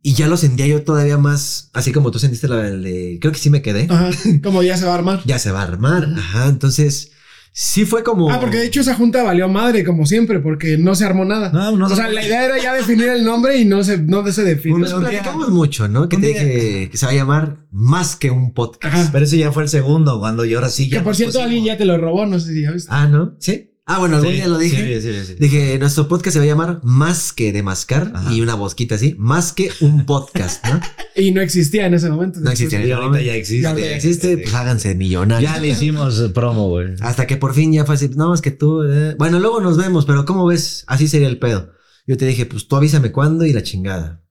Y 0.02 0.14
ya 0.14 0.28
lo 0.28 0.36
sentía 0.36 0.68
yo 0.68 0.84
todavía 0.84 1.18
más, 1.18 1.70
así 1.72 1.90
como 1.90 2.12
tú 2.12 2.20
sentiste 2.20 2.46
la 2.46 2.58
de, 2.58 3.18
creo 3.20 3.32
que 3.32 3.40
sí 3.40 3.50
me 3.50 3.60
quedé. 3.60 3.88
Ajá. 3.90 4.10
Como 4.44 4.62
ya 4.62 4.76
se 4.76 4.84
va 4.84 4.92
a 4.92 4.98
armar. 4.98 5.20
Ya 5.24 5.40
se 5.40 5.50
va 5.50 5.62
a 5.62 5.64
armar. 5.64 6.14
Ajá, 6.16 6.46
entonces, 6.46 7.10
sí 7.58 7.86
fue 7.86 8.02
como... 8.04 8.30
Ah, 8.30 8.38
porque 8.38 8.58
de 8.58 8.66
hecho 8.66 8.82
esa 8.82 8.94
junta 8.94 9.22
valió 9.22 9.48
madre, 9.48 9.82
como 9.82 10.04
siempre, 10.04 10.40
porque 10.40 10.76
no 10.76 10.94
se 10.94 11.06
armó 11.06 11.24
nada. 11.24 11.50
No, 11.52 11.74
no 11.74 11.86
o 11.86 11.88
se- 11.88 11.96
sea, 11.96 12.08
la 12.08 12.22
idea 12.22 12.44
era 12.44 12.58
ya 12.62 12.74
definir 12.74 13.08
el 13.08 13.24
nombre 13.24 13.56
y 13.56 13.64
no 13.64 13.82
se, 13.82 13.96
no 13.96 14.30
se 14.30 14.44
definió. 14.44 14.78
Pues 14.80 14.92
platicamos 14.92 15.48
mucho, 15.48 15.88
¿no? 15.88 16.06
Que 16.10 16.18
te 16.18 16.26
dije 16.26 16.90
que 16.90 16.96
se 16.98 17.06
va 17.06 17.12
a 17.12 17.14
llamar 17.14 17.64
más 17.70 18.14
que 18.16 18.30
un 18.30 18.52
podcast. 18.52 18.94
Ajá. 18.94 19.08
Pero 19.10 19.24
ese 19.24 19.38
ya 19.38 19.52
fue 19.52 19.62
el 19.62 19.70
segundo, 19.70 20.20
cuando 20.20 20.44
yo 20.44 20.58
ahora 20.58 20.68
sí 20.68 20.90
ya. 20.90 20.98
Que 20.98 21.02
por 21.04 21.12
nos 21.12 21.16
cierto, 21.16 21.32
pusimos. 21.32 21.46
alguien 21.46 21.64
ya 21.64 21.78
te 21.78 21.86
lo 21.86 21.96
robó, 21.96 22.26
no 22.26 22.38
sé 22.38 22.52
si 22.52 22.60
ya 22.62 22.72
viste. 22.72 22.90
Ah, 22.92 23.06
¿no? 23.06 23.34
Sí. 23.38 23.70
Ah, 23.88 24.00
bueno, 24.00 24.16
algún 24.16 24.30
Sí, 24.32 24.36
día 24.36 24.48
lo 24.48 24.58
dije. 24.58 25.00
Sí, 25.00 25.12
sí, 25.12 25.24
sí. 25.26 25.34
Dije, 25.38 25.78
nuestro 25.78 26.08
podcast 26.08 26.32
se 26.34 26.38
va 26.40 26.44
a 26.44 26.48
llamar 26.48 26.80
Más 26.82 27.32
que 27.32 27.52
de 27.52 27.62
mascar 27.62 28.10
Ajá. 28.14 28.32
y 28.32 28.40
una 28.40 28.56
bosquita 28.56 28.96
así, 28.96 29.14
más 29.16 29.52
que 29.52 29.70
un 29.80 30.04
podcast, 30.06 30.64
¿no? 30.66 30.80
Y 31.14 31.30
no 31.30 31.40
existía 31.40 31.86
en 31.86 31.94
ese 31.94 32.10
momento. 32.10 32.40
No 32.40 32.50
existía. 32.50 32.84
Y 32.84 32.90
ahorita 32.90 33.22
ya 33.22 33.34
existe. 33.34 33.62
Ya 33.62 33.74
Ya 33.74 33.94
existe, 33.96 34.38
pues 34.38 34.52
háganse 34.54 34.94
millonarios. 34.96 35.50
Ya 35.50 35.58
le 35.60 35.68
hicimos 35.68 36.20
promo, 36.34 36.68
güey. 36.68 36.94
Hasta 37.00 37.26
que 37.28 37.36
por 37.36 37.54
fin 37.54 37.72
ya 37.72 37.84
fue 37.86 37.94
así, 37.94 38.08
no, 38.10 38.34
es 38.34 38.40
que 38.42 38.50
tú, 38.50 38.82
eh, 38.82 39.14
bueno, 39.18 39.38
luego 39.38 39.60
nos 39.60 39.76
vemos, 39.78 40.04
pero 40.04 40.24
¿cómo 40.26 40.44
ves? 40.46 40.82
Así 40.88 41.06
sería 41.08 41.28
el 41.28 41.38
pedo. 41.38 41.72
Yo 42.08 42.16
te 42.16 42.26
dije, 42.26 42.44
pues 42.44 42.66
tú 42.68 42.74
avísame 42.76 43.12
cuándo 43.12 43.46
y 43.46 43.52
la 43.52 43.62
chingada. 43.62 44.24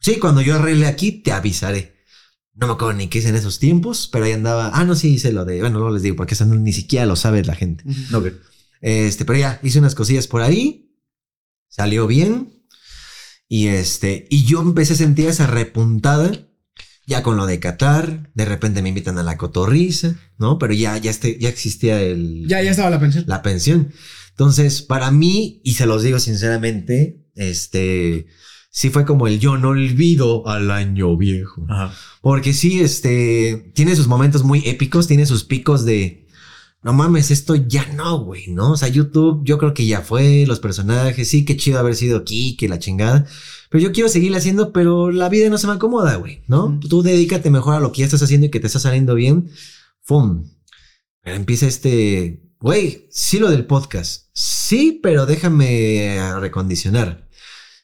Sí, 0.00 0.16
cuando 0.18 0.40
yo 0.42 0.56
arregle 0.56 0.86
aquí, 0.86 1.12
te 1.12 1.30
avisaré. 1.32 1.94
No 2.54 2.66
me 2.66 2.72
acuerdo 2.72 2.94
ni 2.94 3.06
qué 3.06 3.18
hice 3.20 3.28
en 3.28 3.36
esos 3.36 3.60
tiempos, 3.60 4.08
pero 4.12 4.24
ahí 4.24 4.32
andaba. 4.32 4.72
Ah, 4.74 4.84
no, 4.84 4.96
sí 4.96 5.14
hice 5.14 5.32
lo 5.32 5.44
de, 5.44 5.60
bueno, 5.60 5.78
no 5.78 5.90
les 5.90 6.02
digo, 6.02 6.16
porque 6.16 6.34
eso 6.34 6.44
no- 6.46 6.56
ni 6.56 6.72
siquiera 6.72 7.06
lo 7.06 7.14
sabe 7.16 7.44
la 7.44 7.54
gente. 7.54 7.84
No, 8.10 8.22
que- 8.22 8.34
Este, 8.80 9.24
pero 9.24 9.38
ya, 9.38 9.60
hice 9.62 9.78
unas 9.78 9.94
cosillas 9.94 10.26
por 10.26 10.42
ahí. 10.42 10.94
Salió 11.68 12.06
bien. 12.06 12.64
Y 13.48 13.68
este, 13.68 14.26
y 14.30 14.44
yo 14.44 14.60
empecé 14.60 14.92
a 14.92 14.96
sentir 14.96 15.28
esa 15.28 15.46
repuntada. 15.46 16.32
Ya 17.06 17.22
con 17.22 17.38
lo 17.38 17.46
de 17.46 17.58
Qatar, 17.58 18.30
de 18.34 18.44
repente 18.44 18.82
me 18.82 18.90
invitan 18.90 19.16
a 19.16 19.22
la 19.22 19.38
cotorriza, 19.38 20.14
¿no? 20.36 20.58
Pero 20.58 20.74
ya, 20.74 20.98
ya, 20.98 21.10
este, 21.10 21.38
ya 21.38 21.48
existía 21.48 21.98
el, 22.02 22.46
Ya, 22.46 22.62
ya 22.62 22.70
estaba 22.70 22.90
la 22.90 23.00
pensión. 23.00 23.24
la 23.26 23.40
pensión. 23.40 23.92
Entonces, 24.28 24.82
para 24.82 25.10
mí, 25.10 25.62
y 25.64 25.74
se 25.74 25.86
los 25.86 26.02
digo 26.02 26.18
sinceramente, 26.18 27.24
este, 27.34 28.26
sí 28.70 28.90
fue 28.90 29.06
como 29.06 29.26
el 29.26 29.40
yo 29.40 29.56
no 29.56 29.70
olvido 29.70 30.46
al 30.46 30.70
año 30.70 31.16
viejo. 31.16 31.64
Ajá. 31.70 31.94
Porque 32.20 32.52
sí, 32.52 32.80
este, 32.80 33.72
tiene 33.74 33.96
sus 33.96 34.06
momentos 34.06 34.44
muy 34.44 34.62
épicos, 34.68 35.06
tiene 35.08 35.24
sus 35.24 35.44
picos 35.44 35.86
de, 35.86 36.27
no 36.82 36.92
mames, 36.92 37.30
esto 37.30 37.56
ya 37.56 37.92
no, 37.94 38.20
güey, 38.20 38.48
¿no? 38.48 38.72
O 38.72 38.76
sea, 38.76 38.88
YouTube 38.88 39.42
yo 39.44 39.58
creo 39.58 39.74
que 39.74 39.86
ya 39.86 40.00
fue, 40.00 40.44
los 40.46 40.60
personajes, 40.60 41.28
sí, 41.28 41.44
qué 41.44 41.56
chido 41.56 41.78
haber 41.78 41.96
sido 41.96 42.18
aquí, 42.18 42.56
que 42.56 42.68
la 42.68 42.78
chingada. 42.78 43.26
Pero 43.68 43.82
yo 43.82 43.92
quiero 43.92 44.08
seguirla 44.08 44.38
haciendo, 44.38 44.72
pero 44.72 45.10
la 45.10 45.28
vida 45.28 45.50
no 45.50 45.58
se 45.58 45.66
me 45.66 45.72
acomoda, 45.74 46.16
güey, 46.16 46.44
¿no? 46.46 46.68
Mm. 46.68 46.80
Tú 46.80 47.02
dedícate 47.02 47.50
mejor 47.50 47.74
a 47.74 47.80
lo 47.80 47.92
que 47.92 48.00
ya 48.00 48.04
estás 48.04 48.22
haciendo 48.22 48.46
y 48.46 48.50
que 48.50 48.60
te 48.60 48.68
está 48.68 48.78
saliendo 48.78 49.14
bien. 49.14 49.50
¡Fum! 50.02 50.44
Pero 51.22 51.36
empieza 51.36 51.66
este, 51.66 52.48
güey, 52.60 53.08
sí 53.10 53.38
lo 53.38 53.50
del 53.50 53.66
podcast. 53.66 54.28
Sí, 54.32 55.00
pero 55.02 55.26
déjame 55.26 56.18
recondicionar. 56.40 57.28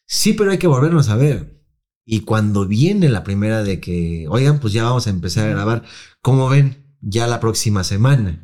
Sí, 0.07 0.35
pero 0.35 0.53
hay 0.53 0.59
que 0.59 0.67
volvernos 0.69 1.09
a 1.09 1.17
ver. 1.17 1.63
Y 2.07 2.21
cuando 2.21 2.67
viene 2.67 3.09
la 3.09 3.25
primera 3.25 3.65
de 3.65 3.81
que, 3.81 4.27
oigan, 4.29 4.61
pues 4.61 4.73
ya 4.73 4.85
vamos 4.85 5.07
a 5.07 5.11
empezar 5.11 5.49
a 5.49 5.53
grabar, 5.53 5.85
¿cómo 6.21 6.49
ven? 6.49 6.97
Ya 7.01 7.27
la 7.27 7.41
próxima 7.41 7.83
semana. 7.83 8.44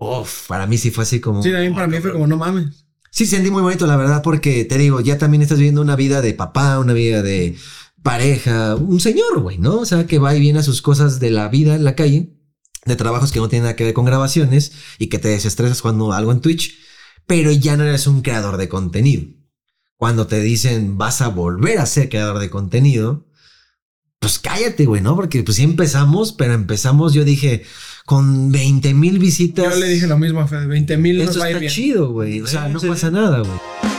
Uf, 0.00 0.48
para 0.48 0.66
mí 0.66 0.78
sí 0.78 0.90
fue 0.90 1.02
así 1.02 1.20
como... 1.20 1.42
Sí, 1.42 1.52
también 1.52 1.74
para 1.74 1.86
mí 1.86 1.98
fue 2.00 2.12
como, 2.12 2.26
no 2.26 2.38
mames. 2.38 2.86
Sí, 3.10 3.26
sentí 3.26 3.50
muy 3.50 3.60
bonito, 3.60 3.86
la 3.86 3.96
verdad, 3.96 4.22
porque 4.22 4.64
te 4.64 4.78
digo, 4.78 5.00
ya 5.00 5.18
también 5.18 5.42
estás 5.42 5.58
viviendo 5.58 5.82
una 5.82 5.94
vida 5.94 6.22
de 6.22 6.32
papá, 6.32 6.78
una 6.78 6.94
vida 6.94 7.22
de 7.22 7.58
pareja, 8.02 8.76
un 8.76 8.98
señor, 8.98 9.40
güey, 9.40 9.58
¿no? 9.58 9.80
O 9.80 9.84
sea, 9.84 10.06
que 10.06 10.18
va 10.18 10.34
y 10.34 10.40
viene 10.40 10.60
a 10.60 10.62
sus 10.62 10.80
cosas 10.80 11.20
de 11.20 11.28
la 11.28 11.48
vida 11.48 11.74
en 11.74 11.84
la 11.84 11.96
calle, 11.96 12.32
de 12.86 12.96
trabajos 12.96 13.30
que 13.30 13.40
no 13.40 13.48
tienen 13.50 13.64
nada 13.64 13.76
que 13.76 13.84
ver 13.84 13.92
con 13.92 14.06
grabaciones 14.06 14.72
y 14.98 15.08
que 15.08 15.18
te 15.18 15.28
desestresas 15.28 15.82
cuando 15.82 16.14
algo 16.14 16.32
en 16.32 16.40
Twitch, 16.40 16.78
pero 17.26 17.52
ya 17.52 17.76
no 17.76 17.84
eres 17.84 18.06
un 18.06 18.22
creador 18.22 18.56
de 18.56 18.70
contenido. 18.70 19.24
Cuando 19.96 20.26
te 20.26 20.40
dicen 20.40 20.96
vas 20.96 21.20
a 21.20 21.28
volver 21.28 21.78
a 21.78 21.84
ser 21.84 22.08
creador 22.08 22.38
de 22.38 22.48
contenido, 22.48 23.26
pues 24.18 24.38
cállate, 24.38 24.86
güey, 24.86 25.02
¿no? 25.02 25.14
Porque 25.14 25.42
pues 25.42 25.58
sí 25.58 25.62
empezamos, 25.62 26.32
pero 26.32 26.54
empezamos, 26.54 27.12
yo 27.12 27.22
dije, 27.24 27.64
con 28.10 28.50
20 28.50 28.92
mil 28.92 29.20
visitas. 29.20 29.72
Yo 29.72 29.78
le 29.80 29.86
dije 29.88 30.08
lo 30.08 30.18
mismo 30.18 30.40
a 30.40 30.48
Fede, 30.48 30.66
20 30.66 30.96
mil 30.96 31.24
nos 31.24 31.38
va 31.38 31.44
a 31.44 31.50
ir 31.50 31.54
está 31.54 31.60
bien. 31.60 31.72
chido, 31.72 32.10
güey. 32.10 32.40
O 32.40 32.46
sea, 32.48 32.66
Sí, 32.66 32.72
no 32.72 32.80
sí, 32.80 32.88
pasa 32.88 33.08
nada, 33.08 33.38
güey. 33.38 33.89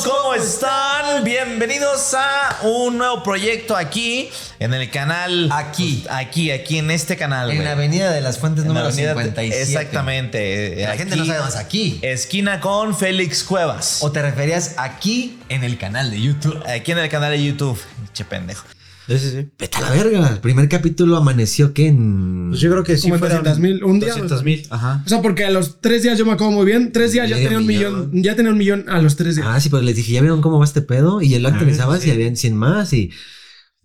¿Cómo 0.00 0.32
están? 0.34 1.22
Bienvenidos 1.22 2.14
a 2.14 2.60
un 2.62 2.96
nuevo 2.96 3.22
proyecto 3.22 3.76
aquí 3.76 4.30
en 4.58 4.72
el 4.72 4.90
canal. 4.90 5.50
Aquí. 5.52 6.04
Aquí, 6.08 6.50
aquí 6.50 6.78
en 6.78 6.90
este 6.90 7.18
canal. 7.18 7.50
En 7.50 7.62
la 7.62 7.72
Avenida 7.72 8.10
de 8.10 8.22
las 8.22 8.38
Fuentes 8.38 8.62
En 8.62 8.68
número 8.68 8.86
avenida- 8.86 9.12
57. 9.12 9.62
Exactamente. 9.62 10.76
La 10.86 10.96
gente 10.96 11.16
no 11.16 11.26
sabe 11.26 11.40
más 11.40 11.56
aquí. 11.56 11.98
Esquina 12.02 12.58
con 12.60 12.96
Félix 12.96 13.44
Cuevas. 13.44 13.98
¿O 14.02 14.10
te 14.10 14.22
referías 14.22 14.74
aquí 14.78 15.38
en 15.50 15.62
el 15.62 15.76
canal 15.76 16.10
de 16.10 16.20
YouTube? 16.22 16.62
Aquí 16.66 16.92
en 16.92 16.98
el 16.98 17.08
canal 17.10 17.30
de 17.32 17.44
YouTube. 17.44 17.78
Che 18.14 18.24
pendejo. 18.24 18.64
Sí, 19.08 19.18
sí, 19.18 19.30
sí. 19.30 19.48
Vete 19.58 19.78
a 19.78 19.80
la 19.80 19.90
verga. 19.90 20.28
El 20.28 20.40
primer 20.40 20.68
capítulo 20.68 21.16
amaneció 21.16 21.74
que 21.74 21.88
en. 21.88 22.50
Pues 22.50 22.60
yo 22.60 22.70
creo 22.70 22.84
que 22.84 22.96
sí 22.96 23.10
Como 23.10 23.18
200,000, 23.18 23.84
un 23.84 24.00
día, 24.00 24.10
200 24.10 24.44
mil, 24.44 24.66
ajá. 24.70 25.02
O 25.04 25.08
sea, 25.08 25.20
porque 25.20 25.44
a 25.44 25.50
los 25.50 25.80
tres 25.80 26.02
días 26.02 26.18
yo 26.18 26.24
me 26.24 26.32
acuerdo 26.32 26.52
muy 26.52 26.66
bien. 26.66 26.92
Tres 26.92 27.12
días 27.12 27.28
ya 27.28 27.36
tenía 27.36 27.58
un 27.58 27.66
millón. 27.66 28.10
millón. 28.10 28.22
Ya 28.22 28.36
tenía 28.36 28.52
un 28.52 28.58
millón 28.58 28.84
a 28.88 29.02
los 29.02 29.16
tres 29.16 29.36
días. 29.36 29.46
Ah, 29.48 29.60
sí, 29.60 29.68
pues 29.68 29.82
les 29.82 29.96
dije, 29.96 30.12
¿ya 30.12 30.20
vieron 30.20 30.40
cómo 30.40 30.58
va 30.58 30.64
este 30.64 30.82
pedo? 30.82 31.20
Y 31.20 31.34
él 31.34 31.42
lo 31.42 31.48
actualizaba 31.48 31.98
sí. 31.98 32.08
y 32.08 32.12
habían 32.12 32.36
100 32.36 32.56
más 32.56 32.92
y. 32.92 33.10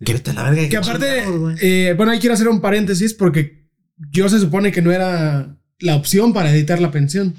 Que 0.04 0.12
vete 0.12 0.30
a 0.30 0.34
la 0.34 0.50
verga. 0.50 0.68
que 0.68 0.76
aparte, 0.76 1.24
eh, 1.60 1.94
bueno, 1.96 2.12
ahí 2.12 2.20
quiero 2.20 2.34
hacer 2.34 2.48
un 2.48 2.60
paréntesis 2.60 3.14
porque 3.14 3.66
yo 4.10 4.28
se 4.28 4.38
supone 4.38 4.70
que 4.70 4.82
no 4.82 4.92
era 4.92 5.58
la 5.80 5.96
opción 5.96 6.32
para 6.32 6.52
editar 6.52 6.80
la 6.80 6.92
pensión. 6.92 7.34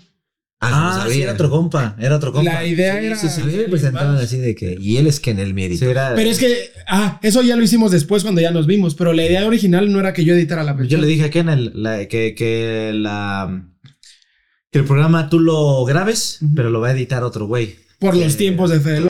Ah, 0.61 0.71
Ah, 0.71 0.97
no 0.97 1.03
sí, 1.03 1.09
sabía. 1.11 1.23
era 1.23 1.33
otro 1.33 1.49
compa. 1.49 1.95
Era 1.99 2.15
otro 2.17 2.33
compa. 2.33 2.51
La 2.53 2.65
idea 2.65 2.99
era. 2.99 3.15
Sí, 3.15 3.29
sí, 3.29 3.41
a 3.41 3.45
mí 3.45 3.53
me 3.55 3.63
presentaban 3.69 4.17
así 4.17 4.37
de 4.39 4.55
que. 4.55 4.75
Y 4.79 4.97
él 4.97 5.07
es 5.07 5.21
que 5.21 5.31
en 5.31 5.39
el 5.39 5.53
mi 5.53 5.61
Sí, 5.61 5.67
editor. 5.67 5.89
era- 5.91 6.15
Pero 6.15 6.29
es 6.29 6.37
que, 6.37 6.71
ah, 6.87 7.17
eso 7.23 7.41
ya 7.43 7.55
lo 7.55 7.63
hicimos 7.63 7.91
después 7.91 8.23
cuando 8.23 8.41
ya 8.41 8.51
nos 8.51 8.67
vimos, 8.67 8.93
pero 8.95 9.13
la 9.13 9.25
idea 9.25 9.45
original 9.47 9.89
no 9.91 9.99
era 10.01 10.11
que 10.13 10.25
yo 10.25 10.33
editara 10.33 10.63
la 10.63 10.73
Yo 10.73 10.77
pensión. 10.79 11.01
le 11.01 11.07
dije 11.07 11.23
aquí 11.23 11.39
en 11.39 11.49
el, 11.49 11.71
la- 11.75 12.05
que, 12.07 12.35
que 12.35 12.91
la 12.93 13.65
que 14.71 14.79
el 14.79 14.85
programa 14.85 15.29
tú 15.29 15.39
lo 15.39 15.83
grabes, 15.85 16.39
pero 16.55 16.69
lo 16.69 16.79
va 16.81 16.89
a 16.89 16.91
editar 16.91 17.23
otro 17.23 17.47
güey. 17.47 17.75
Por 17.97 18.15
los 18.17 18.35
tiempos 18.37 18.69
de 18.69 18.79
Fede. 18.81 19.09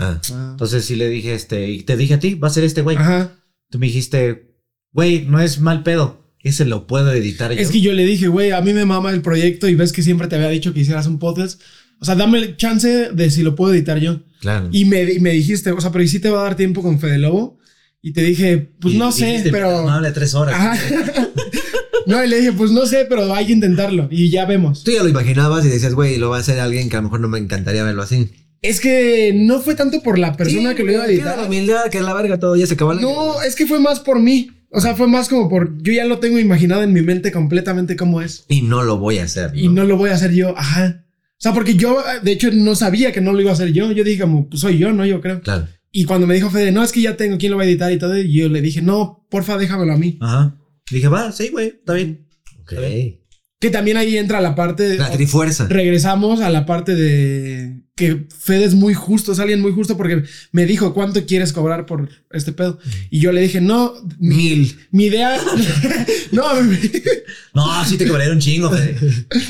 Ah, 0.00 0.20
Entonces 0.52 0.84
sí 0.84 0.96
le 0.96 1.08
dije, 1.08 1.34
este, 1.34 1.68
y 1.68 1.82
te 1.82 1.96
dije 1.96 2.14
a 2.14 2.18
ti, 2.18 2.34
va 2.34 2.48
a 2.48 2.50
ser 2.52 2.64
este 2.64 2.82
güey. 2.82 2.96
Ajá. 2.96 3.32
Tú 3.70 3.78
me 3.78 3.86
dijiste, 3.86 4.54
güey, 4.92 5.24
no 5.26 5.40
es 5.40 5.60
mal 5.60 5.82
pedo. 5.82 6.19
Ese 6.42 6.64
lo 6.64 6.86
puedo 6.86 7.12
editar 7.12 7.52
yo. 7.52 7.60
Es 7.60 7.70
que 7.70 7.80
yo 7.80 7.92
le 7.92 8.04
dije, 8.04 8.28
güey, 8.28 8.50
a 8.52 8.60
mí 8.60 8.72
me 8.72 8.84
mama 8.86 9.10
el 9.10 9.20
proyecto 9.22 9.68
y 9.68 9.74
ves 9.74 9.92
que 9.92 10.02
siempre 10.02 10.26
te 10.28 10.36
había 10.36 10.48
dicho 10.48 10.72
que 10.72 10.80
hicieras 10.80 11.06
un 11.06 11.18
podcast. 11.18 11.60
O 12.00 12.04
sea, 12.06 12.14
dame 12.14 12.38
el 12.38 12.56
chance 12.56 13.10
de 13.12 13.30
si 13.30 13.42
lo 13.42 13.54
puedo 13.54 13.74
editar 13.74 13.98
yo. 13.98 14.20
claro. 14.40 14.68
Y 14.72 14.86
me, 14.86 15.02
y 15.02 15.20
me 15.20 15.30
dijiste, 15.30 15.70
o 15.70 15.80
sea, 15.80 15.92
pero 15.92 16.02
¿y 16.02 16.08
si 16.08 16.18
te 16.18 16.30
va 16.30 16.40
a 16.40 16.44
dar 16.44 16.56
tiempo 16.56 16.82
con 16.82 16.98
Fede 16.98 17.18
Lobo? 17.18 17.58
Y 18.02 18.14
te 18.14 18.22
dije, 18.22 18.72
pues 18.80 18.94
Y 18.94 18.98
no 18.98 19.12
sé, 19.12 19.44
pero. 19.50 19.82
No 19.82 19.90
hable 19.90 20.10
tres 20.12 20.34
horas. 20.34 20.80
No, 22.06 22.24
y 22.24 22.28
le 22.28 22.38
dije, 22.38 22.52
pues 22.52 22.70
no 22.72 22.86
sé, 22.86 23.06
pero 23.08 23.32
hay 23.34 23.46
que 23.46 23.52
intentarlo 23.52 24.08
y 24.10 24.30
ya 24.30 24.46
vemos. 24.46 24.82
Tú 24.82 24.90
ya 24.90 25.02
lo 25.02 25.08
imaginabas 25.08 25.64
y 25.64 25.68
decías, 25.68 25.94
güey, 25.94 26.16
lo 26.16 26.30
va 26.30 26.38
a 26.38 26.40
hacer 26.40 26.58
alguien 26.58 26.88
que 26.88 26.96
a 26.96 27.00
lo 27.00 27.04
mejor 27.04 27.20
no 27.20 27.28
me 27.28 27.38
encantaría 27.38 27.84
verlo 27.84 28.02
así. 28.02 28.30
Es 28.62 28.80
que 28.80 29.32
no 29.34 29.60
fue 29.60 29.74
tanto 29.74 30.02
por 30.02 30.18
la 30.18 30.36
persona 30.36 30.74
que 30.74 30.82
lo 30.82 30.92
iba 30.92 31.04
a 31.04 31.06
Queda 31.06 31.24
la 31.24 31.32
editar. 31.34 31.46
humildad, 31.46 31.84
que 31.90 32.00
la 32.00 32.14
verga 32.14 32.38
todo, 32.40 32.56
ya 32.56 32.66
se 32.66 32.74
acabó. 32.74 32.94
No, 32.94 33.40
es 33.42 33.54
que 33.54 33.66
fue 33.66 33.78
más 33.80 34.00
por 34.00 34.18
mí. 34.18 34.50
O 34.72 34.80
sea, 34.80 34.94
fue 34.94 35.08
más 35.08 35.28
como 35.28 35.48
por. 35.48 35.82
Yo 35.82 35.92
ya 35.92 36.04
lo 36.04 36.18
tengo 36.18 36.38
imaginado 36.38 36.82
en 36.82 36.92
mi 36.92 37.02
mente 37.02 37.32
completamente 37.32 37.96
cómo 37.96 38.20
es. 38.22 38.44
Y 38.48 38.62
no 38.62 38.82
lo 38.84 38.98
voy 38.98 39.18
a 39.18 39.24
hacer. 39.24 39.50
Y 39.54 39.68
no 39.68 39.84
lo 39.84 39.96
voy 39.96 40.10
a 40.10 40.14
hacer 40.14 40.32
yo. 40.32 40.56
Ajá. 40.56 41.04
O 41.06 41.42
sea, 41.42 41.52
porque 41.54 41.74
yo, 41.74 41.98
de 42.22 42.32
hecho, 42.32 42.50
no 42.52 42.74
sabía 42.74 43.12
que 43.12 43.20
no 43.20 43.32
lo 43.32 43.40
iba 43.40 43.50
a 43.50 43.54
hacer 43.54 43.72
yo. 43.72 43.90
Yo 43.92 44.04
dije, 44.04 44.20
como, 44.22 44.48
pues 44.48 44.60
soy 44.60 44.78
yo, 44.78 44.92
¿no? 44.92 45.04
Yo 45.06 45.20
creo. 45.20 45.40
Claro. 45.40 45.66
Y 45.90 46.04
cuando 46.04 46.26
me 46.26 46.34
dijo 46.34 46.50
Fede, 46.50 46.70
no, 46.70 46.84
es 46.84 46.92
que 46.92 47.00
ya 47.00 47.16
tengo 47.16 47.36
quién 47.38 47.50
lo 47.50 47.56
va 47.56 47.64
a 47.64 47.66
editar 47.66 47.90
y 47.90 47.98
todo, 47.98 48.16
y 48.16 48.32
yo 48.32 48.48
le 48.48 48.60
dije, 48.60 48.80
no, 48.80 49.26
porfa, 49.28 49.58
déjamelo 49.58 49.92
a 49.92 49.96
mí. 49.96 50.18
Ajá. 50.20 50.56
Dije, 50.90 51.08
va, 51.08 51.32
sí, 51.32 51.48
güey, 51.48 51.68
está 51.68 51.94
bien. 51.94 52.28
Ok. 52.60 52.74
Que 53.58 53.70
también 53.70 53.96
ahí 53.96 54.16
entra 54.16 54.40
la 54.40 54.54
parte. 54.54 54.84
de- 54.88 54.98
La 54.98 55.10
trifuerza. 55.10 55.66
regresamos 55.68 56.40
a 56.42 56.48
la 56.50 56.64
parte 56.64 56.94
de 56.94 57.82
que 58.00 58.26
Fede 58.30 58.64
es 58.64 58.74
muy 58.74 58.94
justo, 58.94 59.32
es 59.32 59.38
alguien 59.40 59.60
muy 59.60 59.72
justo 59.72 59.94
porque 59.98 60.24
me 60.52 60.64
dijo 60.64 60.94
cuánto 60.94 61.26
quieres 61.26 61.52
cobrar 61.52 61.84
por 61.84 62.08
este 62.30 62.52
pedo. 62.52 62.78
Y 63.10 63.20
yo 63.20 63.30
le 63.30 63.42
dije, 63.42 63.60
no, 63.60 63.92
mi, 64.18 64.36
Mil. 64.36 64.78
mi 64.90 65.04
idea. 65.04 65.38
no, 66.32 66.42
No, 67.52 67.84
sí 67.84 67.98
te 67.98 68.08
cobré 68.08 68.30
un 68.30 68.38
chingo, 68.38 68.70
Fede. 68.70 68.96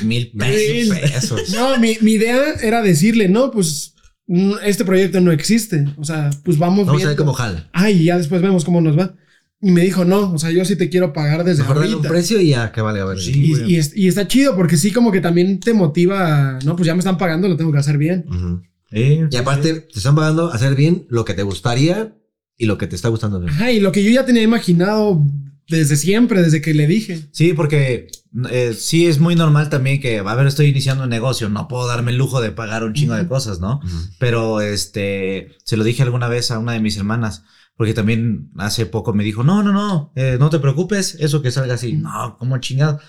Mil 0.02 0.32
Mil. 0.34 0.88
pesos. 0.88 1.50
no 1.50 1.78
mi, 1.78 1.96
mi 2.00 2.14
idea 2.14 2.54
era 2.60 2.82
decirle, 2.82 3.28
no, 3.28 3.52
pues 3.52 3.94
mm, 4.26 4.54
este 4.64 4.84
proyecto 4.84 5.20
no 5.20 5.30
existe. 5.30 5.86
O 5.96 6.04
sea, 6.04 6.30
pues 6.42 6.58
vamos, 6.58 6.86
Vamos 6.86 7.04
a 7.04 7.08
ver 7.08 7.16
cómo 7.16 7.32
jala. 7.32 7.68
Ay, 7.72 8.02
ya 8.02 8.18
después 8.18 8.42
vemos 8.42 8.64
cómo 8.64 8.80
nos 8.80 8.98
va. 8.98 9.14
Y 9.62 9.70
me 9.72 9.82
dijo, 9.82 10.04
no, 10.06 10.32
o 10.32 10.38
sea, 10.38 10.50
yo 10.50 10.64
sí 10.64 10.74
te 10.76 10.88
quiero 10.88 11.12
pagar 11.12 11.44
desde 11.44 11.62
Mejor 11.62 11.76
darle 11.76 11.90
un 11.90 11.94
ahorita. 11.96 12.08
precio 12.08 12.40
y 12.40 12.48
ya 12.50 12.72
que 12.72 12.80
vale 12.80 13.00
a 13.00 13.04
ver. 13.04 13.18
Sí. 13.18 13.32
Y, 13.66 13.72
y 13.74 13.76
es- 13.76 13.94
y 13.94 14.08
está 14.08 14.26
chido 14.26 14.56
porque 14.56 14.76
sí, 14.78 14.90
como 14.90 15.12
que 15.12 15.20
también 15.20 15.60
te 15.60 15.74
motiva, 15.74 16.58
no, 16.64 16.76
pues 16.76 16.86
ya 16.86 16.94
me 16.94 17.00
están 17.00 17.18
pagando, 17.18 17.46
lo 17.48 17.56
tengo 17.56 17.70
que 17.72 17.78
hacer 17.78 17.98
bien. 17.98 18.24
Ujú. 18.28 18.62
Sí, 18.90 19.20
Y 19.30 19.36
aparte, 19.36 19.74
te 19.82 19.98
están 19.98 20.14
pagando 20.16 20.50
hacer 20.50 20.74
bien 20.74 21.06
lo 21.10 21.24
que 21.24 21.34
te 21.34 21.42
gustaría 21.42 22.16
y 22.56 22.66
lo 22.66 22.78
que 22.78 22.86
te 22.86 22.96
está 22.96 23.08
gustando. 23.08 23.36
hacer. 23.38 23.50
Ajá, 23.50 23.70
y 23.70 23.80
lo 23.80 23.92
que 23.92 24.02
yo 24.02 24.10
ya 24.10 24.24
tenía 24.24 24.42
imaginado 24.42 25.22
desde 25.68 25.96
siempre, 25.96 26.42
desde 26.42 26.60
que 26.60 26.74
le 26.74 26.86
dije. 26.86 27.20
Sí, 27.30 27.52
porque 27.52 28.08
eh, 28.50 28.74
sí 28.76 29.06
es 29.06 29.20
muy 29.20 29.36
normal 29.36 29.68
también 29.70 30.00
que, 30.00 30.18
a 30.18 30.34
ver, 30.34 30.46
estoy 30.46 30.66
iniciando 30.66 31.04
un 31.04 31.10
negocio, 31.10 31.48
no 31.50 31.68
puedo 31.68 31.86
darme 31.86 32.10
el 32.12 32.16
lujo 32.18 32.40
de 32.40 32.50
pagar 32.50 32.82
un 32.82 32.92
chingo 32.94 33.14
de 33.14 33.28
cosas, 33.28 33.60
¿no? 33.60 33.80
Ujú. 33.84 33.96
Pero 34.18 34.60
este, 34.62 35.50
se 35.64 35.76
lo 35.76 35.84
dije 35.84 36.02
alguna 36.02 36.28
vez 36.28 36.50
a 36.50 36.58
una 36.58 36.72
de 36.72 36.80
mis 36.80 36.96
hermanas, 36.96 37.44
porque 37.80 37.94
también 37.94 38.50
hace 38.58 38.84
poco 38.84 39.14
me 39.14 39.24
dijo, 39.24 39.42
no, 39.42 39.62
no, 39.62 39.72
no, 39.72 40.12
eh, 40.14 40.36
no 40.38 40.50
te 40.50 40.58
preocupes, 40.58 41.16
eso 41.18 41.40
que 41.40 41.50
salga 41.50 41.72
así, 41.76 41.94
no, 41.94 42.36
como 42.38 42.58
chingado. 42.58 43.00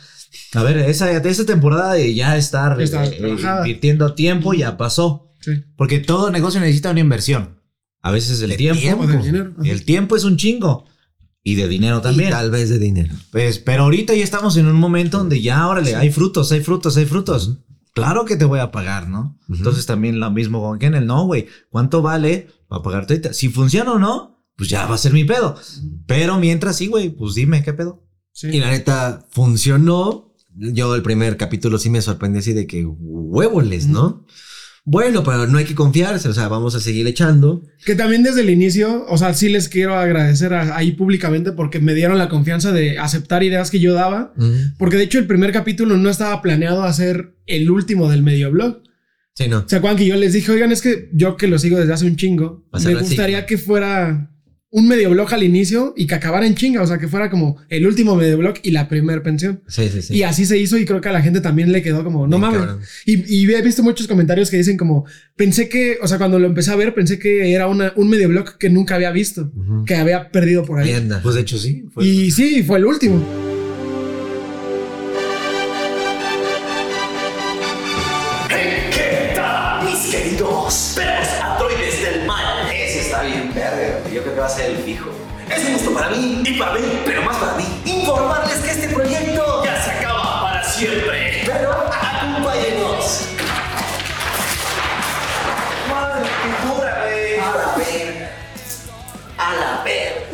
A 0.53 0.63
ver, 0.63 0.77
esa, 0.77 1.11
esa 1.11 1.45
temporada 1.45 1.91
de 1.95 2.15
ya 2.15 2.37
estar 2.37 2.79
eh, 2.81 3.35
invirtiendo 3.59 4.13
tiempo 4.13 4.53
ya 4.53 4.77
pasó, 4.77 5.33
Sí. 5.41 5.51
porque 5.75 5.99
todo 5.99 6.31
negocio 6.31 6.61
necesita 6.61 6.89
una 6.91 7.01
inversión. 7.01 7.59
A 8.01 8.11
veces 8.11 8.41
el 8.43 8.55
tiempo, 8.55 8.79
tiempo. 8.79 9.07
Dinero. 9.07 9.53
El 9.61 9.83
tiempo 9.83 10.15
es 10.15 10.23
un 10.23 10.37
chingo 10.37 10.85
y 11.43 11.55
de 11.55 11.67
dinero 11.67 11.99
también. 11.99 12.29
Y 12.29 12.31
tal 12.31 12.49
vez 12.49 12.69
de 12.69 12.79
dinero. 12.79 13.13
Pues, 13.33 13.59
pero 13.59 13.83
ahorita 13.83 14.13
ya 14.15 14.23
estamos 14.23 14.55
en 14.55 14.67
un 14.67 14.77
momento 14.77 15.17
donde 15.17 15.41
ya, 15.41 15.67
órale, 15.67 15.97
hay 15.97 16.13
frutos, 16.13 16.49
hay 16.53 16.61
frutos, 16.61 16.95
hay 16.95 17.03
frutos. 17.07 17.57
Claro 17.93 18.23
que 18.23 18.37
te 18.37 18.45
voy 18.45 18.59
a 18.61 18.71
pagar, 18.71 19.09
¿no? 19.09 19.37
Ujú. 19.49 19.55
Entonces 19.57 19.85
también 19.85 20.21
lo 20.21 20.31
mismo 20.31 20.61
con 20.61 20.79
Kennel, 20.79 21.05
no, 21.05 21.25
güey. 21.25 21.47
¿Cuánto 21.69 22.01
vale 22.01 22.47
para 22.69 22.81
pagarte 22.81 23.15
ahorita? 23.15 23.33
Si 23.33 23.49
funciona 23.49 23.91
o 23.91 23.99
no, 23.99 24.37
pues 24.55 24.69
ya 24.69 24.85
va 24.85 24.95
a 24.95 24.99
ser 24.99 25.13
mi 25.13 25.23
pedo. 25.23 25.55
Pero 26.07 26.39
mientras 26.39 26.75
sí, 26.77 26.87
güey, 26.87 27.09
pues 27.09 27.35
dime 27.35 27.63
qué 27.63 27.73
pedo. 27.73 28.07
Sí. 28.33 28.47
Y 28.47 28.59
la 28.59 28.71
neta, 28.71 29.25
funcionó. 29.31 30.33
Yo 30.55 30.93
el 30.95 31.01
primer 31.01 31.37
capítulo 31.37 31.77
sí 31.77 31.89
me 31.89 32.01
sorprendí 32.01 32.39
así 32.39 32.53
de 32.53 32.67
que 32.67 32.85
huevoles, 32.85 33.87
¿no? 33.87 34.25
Bueno, 34.83 35.23
pero 35.23 35.45
no 35.45 35.59
hay 35.59 35.65
que 35.65 35.75
confiarse, 35.75 36.27
o 36.27 36.33
sea, 36.33 36.47
vamos 36.47 36.73
a 36.73 36.79
seguir 36.79 37.05
echando. 37.05 37.61
Que 37.85 37.93
también 37.95 38.23
desde 38.23 38.41
el 38.41 38.49
inicio, 38.49 39.05
o 39.07 39.17
sea, 39.17 39.33
sí 39.35 39.47
les 39.47 39.69
quiero 39.69 39.95
agradecer 39.95 40.53
a- 40.55 40.75
ahí 40.75 40.93
públicamente 40.93 41.51
porque 41.51 41.79
me 41.79 41.93
dieron 41.93 42.17
la 42.17 42.29
confianza 42.29 42.71
de 42.71 42.97
aceptar 42.97 43.43
ideas 43.43 43.69
que 43.69 43.79
yo 43.79 43.93
daba. 43.93 44.33
Porque 44.79 44.97
de 44.97 45.03
hecho 45.03 45.19
el 45.19 45.27
primer 45.27 45.51
capítulo 45.51 45.97
no 45.97 46.09
estaba 46.09 46.41
planeado 46.41 46.83
hacer 46.83 47.35
el 47.45 47.69
último 47.69 48.09
del 48.09 48.23
medio 48.23 48.49
blog. 48.51 48.81
Sí, 49.35 49.47
no. 49.47 49.63
¿Se 49.69 49.75
acuerdan 49.75 49.97
que 49.99 50.07
yo 50.07 50.15
les 50.17 50.33
dije, 50.33 50.51
oigan, 50.51 50.71
es 50.71 50.81
que 50.81 51.09
yo 51.13 51.37
que 51.37 51.47
lo 51.47 51.59
sigo 51.59 51.77
desde 51.79 51.93
hace 51.93 52.05
un 52.07 52.15
chingo, 52.15 52.67
me 52.73 52.79
así, 52.79 52.93
gustaría 52.95 53.41
¿no? 53.41 53.45
que 53.45 53.57
fuera 53.59 54.30
un 54.73 54.87
medio 54.87 55.09
blog 55.09 55.33
al 55.33 55.43
inicio 55.43 55.93
y 55.97 56.07
que 56.07 56.15
acabara 56.15 56.47
en 56.47 56.55
chinga, 56.55 56.81
o 56.81 56.87
sea, 56.87 56.97
que 56.97 57.07
fuera 57.09 57.29
como 57.29 57.57
el 57.67 57.85
último 57.85 58.15
medio 58.15 58.37
blog 58.37 58.55
y 58.63 58.71
la 58.71 58.87
primer 58.87 59.21
pensión. 59.21 59.61
Sí, 59.67 59.89
sí, 59.89 60.01
sí. 60.01 60.15
Y 60.15 60.23
así 60.23 60.45
se 60.45 60.57
hizo 60.57 60.77
y 60.77 60.85
creo 60.85 61.01
que 61.01 61.09
a 61.09 61.11
la 61.11 61.21
gente 61.21 61.41
también 61.41 61.71
le 61.73 61.81
quedó 61.81 62.03
como, 62.05 62.25
no 62.25 62.37
Bien 62.37 62.41
mames. 62.41 62.59
cabrón. 62.61 62.79
Y, 63.05 63.35
y 63.35 63.51
he 63.53 63.61
visto 63.61 63.83
muchos 63.83 64.07
comentarios 64.07 64.49
que 64.49 64.55
dicen 64.57 64.77
como, 64.77 65.05
pensé 65.35 65.67
que, 65.67 65.97
o 66.01 66.07
sea, 66.07 66.17
cuando 66.17 66.39
lo 66.39 66.47
empecé 66.47 66.71
a 66.71 66.75
ver, 66.77 66.93
pensé 66.93 67.19
que 67.19 67.53
era 67.53 67.67
una, 67.67 67.91
un 67.97 68.09
medio 68.09 68.29
blog 68.29 68.57
que 68.57 68.69
nunca 68.69 68.95
había 68.95 69.11
visto, 69.11 69.51
que 69.85 69.95
había 69.95 70.29
perdido 70.31 70.63
por 70.63 70.79
ahí. 70.79 70.93
Anda. 70.93 71.21
Pues 71.21 71.35
de 71.35 71.41
hecho 71.41 71.57
sí. 71.57 71.83
fue- 71.93 72.05
Y 72.05 72.31
sí, 72.31 72.63
fue 72.63 72.77
el 72.79 72.85
último. 72.85 73.50
Para 86.01 86.15
mí, 86.15 86.41
Y 86.43 86.53
para 86.57 86.73
mí, 86.73 87.01
pero 87.05 87.21
más 87.21 87.37
para 87.37 87.53
mí, 87.53 87.65
informarles 87.85 88.57
que 88.57 88.71
este 88.71 88.87
proyecto 88.87 89.63
ya 89.63 89.83
se 89.83 89.91
acaba 89.91 90.41
para 90.41 90.63
siempre. 90.63 91.43
Pero 91.45 91.71
acompáñenos. 91.71 93.27
Madre, 95.89 96.27
qué 96.41 96.67
dura, 96.67 97.03
güey. 97.05 97.39
A 97.39 97.51
la 97.55 97.75
ver. 97.77 98.29
A 99.37 99.53
la 99.53 99.83
ver. 99.83 100.27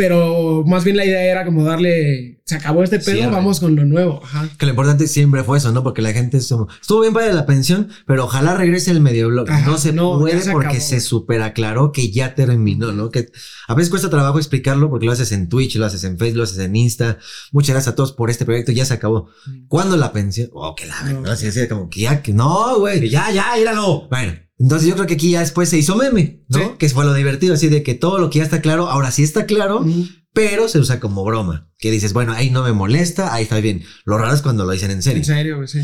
Pero 0.00 0.64
más 0.66 0.82
bien 0.82 0.96
la 0.96 1.04
idea 1.04 1.22
era 1.22 1.44
como 1.44 1.62
darle, 1.62 2.40
se 2.46 2.54
acabó 2.54 2.82
este 2.82 2.98
pedo, 3.00 3.16
Cierre. 3.16 3.30
vamos 3.30 3.60
con 3.60 3.76
lo 3.76 3.84
nuevo. 3.84 4.22
Ajá. 4.24 4.48
Que 4.56 4.64
lo 4.64 4.70
importante 4.70 5.06
siempre 5.06 5.44
fue 5.44 5.58
eso, 5.58 5.72
¿no? 5.72 5.82
Porque 5.82 6.00
la 6.00 6.14
gente 6.14 6.38
estuvo, 6.38 6.68
estuvo 6.80 7.02
bien 7.02 7.12
para 7.12 7.30
la 7.34 7.44
pensión, 7.44 7.90
pero 8.06 8.24
ojalá 8.24 8.56
regrese 8.56 8.92
el 8.92 9.02
medio 9.02 9.28
blog. 9.28 9.50
Ajá, 9.50 9.66
no 9.70 9.76
se 9.76 9.92
no, 9.92 10.18
puede 10.18 10.40
se 10.40 10.52
porque 10.52 10.80
se 10.80 11.00
super 11.00 11.42
aclaró 11.42 11.92
que 11.92 12.10
ya 12.10 12.34
terminó, 12.34 12.92
¿no? 12.92 13.10
Que 13.10 13.30
a 13.68 13.74
veces 13.74 13.90
cuesta 13.90 14.08
trabajo 14.08 14.38
explicarlo 14.38 14.88
porque 14.88 15.04
lo 15.04 15.12
haces 15.12 15.32
en 15.32 15.50
Twitch, 15.50 15.76
lo 15.76 15.84
haces 15.84 16.02
en 16.04 16.16
Facebook, 16.18 16.38
lo 16.38 16.42
haces 16.44 16.58
en 16.60 16.74
Insta. 16.74 17.18
Muchas 17.52 17.74
gracias 17.74 17.92
a 17.92 17.94
todos 17.94 18.12
por 18.12 18.30
este 18.30 18.46
proyecto, 18.46 18.72
ya 18.72 18.86
se 18.86 18.94
acabó. 18.94 19.28
¿Cuándo 19.68 19.98
la 19.98 20.12
pensión? 20.14 20.48
Oh, 20.54 20.74
que 20.74 20.86
la 20.86 21.02
No. 21.02 21.20
verdad, 21.20 21.32
así, 21.34 21.48
así, 21.48 21.68
como 21.68 21.90
que 21.90 22.00
ya, 22.00 22.22
que 22.22 22.32
no, 22.32 22.78
güey. 22.78 23.06
Ya, 23.10 23.30
ya, 23.32 23.58
íralo. 23.60 24.08
Bueno, 24.08 24.32
entonces 24.60 24.88
yo 24.88 24.94
creo 24.94 25.06
que 25.06 25.14
aquí 25.14 25.30
ya 25.30 25.40
después 25.40 25.68
se 25.68 25.78
hizo 25.78 25.96
meme, 25.96 26.44
¿no? 26.48 26.58
Sí. 26.58 26.64
Que 26.78 26.88
fue 26.90 27.04
lo 27.04 27.14
divertido, 27.14 27.54
así 27.54 27.68
de 27.68 27.82
que 27.82 27.94
todo 27.94 28.18
lo 28.18 28.30
que 28.30 28.38
ya 28.38 28.44
está 28.44 28.60
claro, 28.60 28.88
ahora 28.88 29.10
sí 29.10 29.22
está 29.22 29.46
claro, 29.46 29.84
pero 30.32 30.68
se 30.68 30.78
usa 30.78 31.00
como 31.00 31.24
broma. 31.24 31.70
Que 31.78 31.90
dices, 31.90 32.12
bueno, 32.12 32.32
ahí 32.32 32.50
no 32.50 32.62
me 32.62 32.72
molesta, 32.72 33.34
ahí 33.34 33.44
está 33.44 33.58
bien. 33.60 33.82
Lo 34.04 34.18
raro 34.18 34.34
es 34.34 34.42
cuando 34.42 34.64
lo 34.64 34.72
dicen 34.72 34.90
en 34.90 35.02
serio. 35.02 35.18
En 35.20 35.24
serio, 35.24 35.66
sí. 35.66 35.80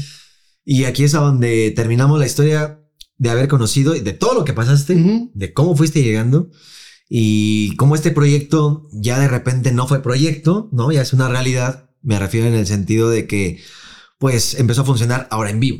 Y 0.64 0.84
aquí 0.84 1.04
es 1.04 1.14
a 1.14 1.20
donde 1.20 1.70
terminamos 1.70 2.18
la 2.18 2.26
historia 2.26 2.80
de 3.18 3.30
haber 3.30 3.48
conocido 3.48 3.94
y 3.94 4.00
de 4.00 4.12
todo 4.12 4.34
lo 4.34 4.44
que 4.44 4.52
pasaste, 4.52 5.30
de 5.32 5.52
cómo 5.52 5.74
fuiste 5.76 6.02
llegando 6.02 6.50
y 7.08 7.74
cómo 7.76 7.94
este 7.94 8.10
proyecto 8.10 8.88
ya 8.92 9.18
de 9.18 9.28
repente 9.28 9.72
no 9.72 9.86
fue 9.86 10.02
proyecto, 10.02 10.68
¿no? 10.72 10.92
Ya 10.92 11.02
es 11.02 11.12
una 11.12 11.28
realidad. 11.28 11.90
Me 12.02 12.18
refiero 12.18 12.46
en 12.46 12.54
el 12.54 12.66
sentido 12.66 13.08
de 13.08 13.26
que, 13.26 13.60
pues, 14.18 14.54
empezó 14.58 14.82
a 14.82 14.86
funcionar 14.86 15.28
ahora 15.30 15.50
en 15.50 15.60
vivo. 15.60 15.78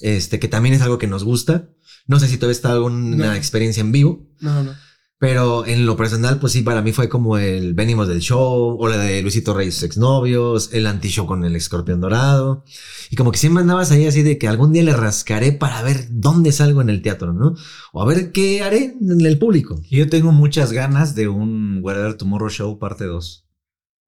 Este, 0.00 0.40
que 0.40 0.48
también 0.48 0.74
es 0.74 0.82
algo 0.82 0.98
que 0.98 1.06
nos 1.06 1.22
gusta. 1.22 1.70
No 2.08 2.18
sé 2.18 2.26
si 2.26 2.36
todavía 2.36 2.52
está 2.56 2.72
alguna 2.72 3.16
No. 3.28 3.32
experiencia 3.34 3.80
en 3.82 3.92
vivo, 3.92 4.26
No, 4.40 4.64
no. 4.64 4.72
pero 5.20 5.66
en 5.66 5.84
lo 5.86 5.96
personal, 5.96 6.40
pues 6.40 6.52
sí, 6.54 6.62
para 6.62 6.80
mí 6.82 6.92
fue 6.92 7.08
como 7.08 7.38
el 7.38 7.74
venimos 7.74 8.08
del 8.08 8.20
show, 8.20 8.76
o 8.80 8.88
la 8.88 8.96
de 8.98 9.20
Luisito 9.22 9.52
Reyes 9.54 9.82
exnovios, 9.82 10.70
el 10.72 10.86
anti-show 10.86 11.26
con 11.26 11.44
el 11.44 11.54
escorpión 11.54 12.00
dorado. 12.00 12.64
Y 13.10 13.16
como 13.16 13.30
que 13.32 13.38
siempre 13.38 13.62
andabas 13.62 13.90
ahí 13.90 14.06
así 14.06 14.22
de 14.22 14.38
que 14.38 14.48
algún 14.48 14.72
día 14.72 14.82
le 14.82 14.92
rascaré 14.94 15.52
para 15.52 15.82
ver 15.82 16.06
dónde 16.10 16.50
salgo 16.52 16.80
en 16.82 16.88
el 16.90 17.02
teatro, 17.02 17.32
¿no? 17.32 17.54
O 17.92 18.02
a 18.02 18.06
ver 18.06 18.32
qué 18.32 18.62
haré 18.62 18.94
en 19.00 19.24
el 19.26 19.38
público. 19.38 19.80
Yo 19.90 20.08
tengo 20.08 20.32
muchas 20.32 20.72
ganas 20.72 21.14
de 21.14 21.28
un 21.28 21.80
Whatever 21.82 22.14
Tomorrow 22.14 22.50
Show 22.50 22.78
parte 22.78 23.04
2. 23.04 23.44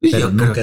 Y 0.02 0.10
Pero 0.12 0.18
yo 0.28 0.30
nunca. 0.32 0.62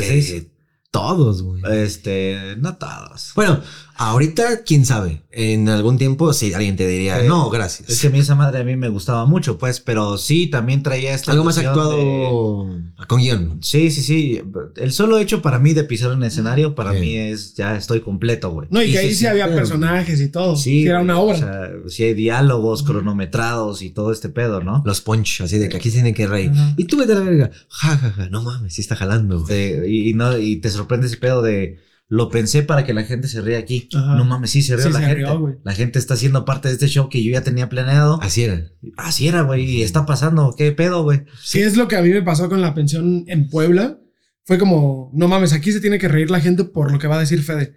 Todos, 0.89 1.41
güey. 1.43 1.61
Este, 1.69 2.55
no 2.59 2.77
todos. 2.77 3.33
Bueno, 3.35 3.61
ahorita, 3.97 4.63
quién 4.63 4.85
sabe. 4.85 5.23
En 5.31 5.69
algún 5.69 5.97
tiempo, 5.97 6.33
sí, 6.33 6.53
alguien 6.53 6.75
te 6.75 6.87
diría, 6.87 7.23
Eh, 7.23 7.27
no, 7.27 7.49
gracias. 7.49 7.89
Es 7.89 8.01
que 8.01 8.07
a 8.07 8.09
mí 8.09 8.19
esa 8.19 8.33
madre 8.35 8.59
a 8.61 8.63
mí 8.63 8.75
me 8.75 8.89
gustaba 8.89 9.25
mucho, 9.25 9.57
pues, 9.59 9.79
pero 9.79 10.17
sí, 10.17 10.47
también 10.47 10.81
traía 10.81 11.13
esta 11.13 11.31
Algo 11.31 11.43
más 11.43 11.57
actuado 11.59 11.91
de- 11.97 13.05
con 13.07 13.19
guion. 13.21 13.59
Sí, 13.61 13.91
sí, 13.91 14.01
sí. 14.01 14.41
El 14.77 14.91
solo 14.91 15.19
hecho 15.19 15.41
para 15.43 15.59
mí 15.59 15.73
de 15.73 15.83
pisar 15.83 16.11
un 16.11 16.23
escenario, 16.23 16.73
para 16.73 16.93
mí 16.93 17.15
es, 17.15 17.53
ya 17.55 17.75
estoy 17.75 18.01
completo, 18.01 18.49
güey. 18.51 18.67
No, 18.71 18.81
y 18.81 18.89
Y 18.89 18.91
que 18.93 18.97
ahí 18.99 19.13
sí, 19.13 19.25
había 19.27 19.45
pero- 19.45 19.57
personajes 19.57 20.19
y 20.21 20.29
todo. 20.29 20.55
Sí, 20.55 20.81
Sí, 20.81 20.87
era 20.87 21.01
una 21.01 21.19
obra. 21.19 21.35
O 21.35 21.37
sea, 21.39 21.69
sí 21.87 22.03
hay 22.03 22.13
diálogos 22.13 22.83
cronometrados 22.83 23.81
y 23.81 23.89
todo 23.91 24.11
este 24.11 24.29
pedo, 24.29 24.61
¿no? 24.63 24.81
Los 24.85 25.01
punch, 25.01 25.41
así 25.41 25.57
de 25.57 25.69
que 25.69 25.77
aquí 25.77 25.89
se 25.89 25.95
tienen 25.97 26.13
que 26.13 26.27
reír. 26.27 26.49
Ajá. 26.51 26.73
Y 26.77 26.85
tú 26.85 26.97
vete 26.97 27.13
a 27.13 27.15
la 27.15 27.21
verga. 27.21 27.51
Ja, 27.69 27.97
ja, 27.97 28.09
ja. 28.11 28.29
No 28.29 28.41
mames, 28.43 28.73
sí 28.73 28.81
está 28.81 28.95
jalando. 28.95 29.41
güey. 29.41 29.53
Eh, 29.55 29.83
y, 29.87 30.09
y 30.09 30.13
no, 30.13 30.37
y 30.37 30.57
te 30.57 30.69
sorprende 30.69 31.07
ese 31.07 31.17
pedo 31.17 31.41
de 31.41 31.79
lo 32.09 32.29
pensé 32.29 32.63
para 32.63 32.85
que 32.85 32.93
la 32.93 33.03
gente 33.03 33.27
se 33.27 33.41
ría 33.41 33.57
aquí. 33.57 33.89
Ajá. 33.93 34.15
No 34.15 34.23
mames, 34.25 34.51
sí 34.51 34.61
se 34.61 34.75
rió 34.75 34.85
Sí, 34.85 34.91
la 34.93 34.99
se 34.99 35.05
gente. 35.05 35.15
rió, 35.15 35.59
la 35.63 35.73
gente 35.73 35.99
está 35.99 36.13
haciendo 36.13 36.45
parte 36.45 36.67
de 36.69 36.75
este 36.75 36.87
show 36.87 37.09
que 37.09 37.21
yo 37.23 37.31
ya 37.31 37.41
tenía 37.41 37.67
planeado. 37.69 38.19
Así 38.21 38.43
era. 38.43 38.71
Así 38.95 39.27
era, 39.27 39.41
güey. 39.41 39.63
Y 39.65 39.83
está 39.83 40.05
pasando. 40.05 40.55
¿Qué 40.57 40.71
pedo, 40.71 41.03
güey? 41.03 41.23
Sí, 41.43 41.59
es 41.61 41.75
lo 41.75 41.87
que 41.87 41.97
a 41.97 42.01
mí 42.01 42.09
me 42.09 42.21
pasó 42.21 42.47
con 42.49 42.61
la 42.61 42.73
pensión 42.73 43.25
en 43.27 43.49
Puebla. 43.49 43.99
Fue 44.45 44.57
como, 44.57 45.11
no 45.13 45.27
mames, 45.27 45.51
aquí 45.51 45.73
se 45.73 45.81
tiene 45.81 45.99
que 45.99 46.07
reír 46.07 46.31
la 46.31 46.39
gente 46.39 46.63
por 46.63 46.91
lo 46.91 46.99
que 46.99 47.07
va 47.07 47.17
a 47.17 47.19
decir 47.19 47.43
Fede. 47.43 47.73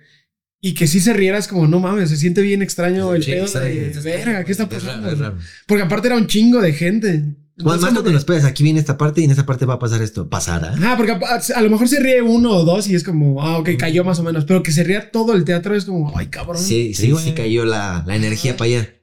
Y 0.60 0.74
que 0.74 0.86
sí 0.86 1.00
se 1.00 1.12
riera 1.14 1.38
es 1.38 1.48
como, 1.48 1.66
no 1.66 1.80
mames, 1.80 2.10
se 2.10 2.16
siente 2.16 2.42
bien 2.42 2.62
extraño 2.62 3.12
el 3.14 3.24
Sí, 3.24 3.32
pedo 3.32 3.44
extraño. 3.44 3.74
de, 3.74 4.00
verga, 4.04 4.44
¿qué 4.44 4.52
está 4.52 4.64
Es 4.64 4.68
pasando? 4.68 5.06
raro, 5.08 5.12
es 5.12 5.18
raro. 5.18 5.38
Porque 5.66 5.82
aparte 5.82 6.06
era 6.08 6.16
un 6.16 6.26
chingo 6.28 6.60
de 6.60 6.72
gente. 6.72 7.34
Bueno, 7.62 7.80
más 7.82 7.92
no 7.92 8.02
te 8.02 8.10
lo 8.10 8.18
esperas. 8.18 8.44
Aquí 8.44 8.62
viene 8.62 8.80
esta 8.80 8.96
parte 8.98 9.20
y 9.20 9.24
en 9.24 9.30
esta 9.30 9.46
parte 9.46 9.66
va 9.66 9.74
a 9.74 9.78
pasar 9.78 10.02
esto. 10.02 10.28
Pasará. 10.28 10.72
Ajá, 10.74 10.96
porque 10.96 11.12
a, 11.12 11.40
a 11.58 11.62
lo 11.62 11.70
mejor 11.70 11.88
se 11.88 12.00
ríe 12.00 12.22
uno 12.22 12.50
o 12.52 12.64
dos 12.64 12.88
y 12.88 12.94
es 12.94 13.04
como, 13.04 13.42
ah, 13.42 13.58
ok, 13.58 13.70
cayó 13.78 14.04
más 14.04 14.18
o 14.18 14.22
menos. 14.22 14.44
Pero 14.44 14.62
que 14.62 14.72
se 14.72 14.84
ría 14.84 15.10
todo 15.10 15.34
el 15.34 15.44
teatro 15.44 15.74
es 15.74 15.84
como, 15.84 16.16
ay, 16.16 16.26
cabrón. 16.28 16.58
Sí, 16.62 16.94
sí, 16.94 17.06
Sí, 17.14 17.16
sí, 17.22 17.32
cayó 17.34 17.64
la, 17.64 18.04
la 18.06 18.16
energía 18.16 18.56
para 18.56 18.66
allá. 18.70 18.94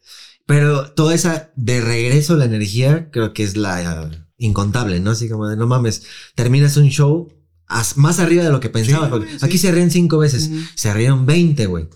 Pero 0.45 0.91
toda 0.91 1.13
esa 1.13 1.51
de 1.55 1.81
regreso, 1.81 2.35
la 2.37 2.45
energía, 2.45 3.09
creo 3.11 3.33
que 3.33 3.43
es 3.43 3.57
la 3.57 4.05
eh, 4.13 4.17
incontable, 4.37 4.99
¿no? 4.99 5.11
Así 5.11 5.27
como 5.29 5.47
de, 5.47 5.57
no 5.57 5.67
mames, 5.67 6.03
terminas 6.35 6.77
un 6.77 6.89
show 6.89 7.33
as- 7.67 7.97
más 7.97 8.19
arriba 8.19 8.43
de 8.43 8.51
lo 8.51 8.59
que 8.61 8.69
pensaba. 8.69 9.09
Sí, 9.19 9.37
aquí 9.41 9.57
se 9.57 9.71
ríen 9.73 9.91
cinco 9.91 10.19
veces, 10.19 10.47
Ujú. 10.47 10.59
se 10.75 10.93
rieron 10.93 11.25
20, 11.25 11.65
güey. 11.65 11.89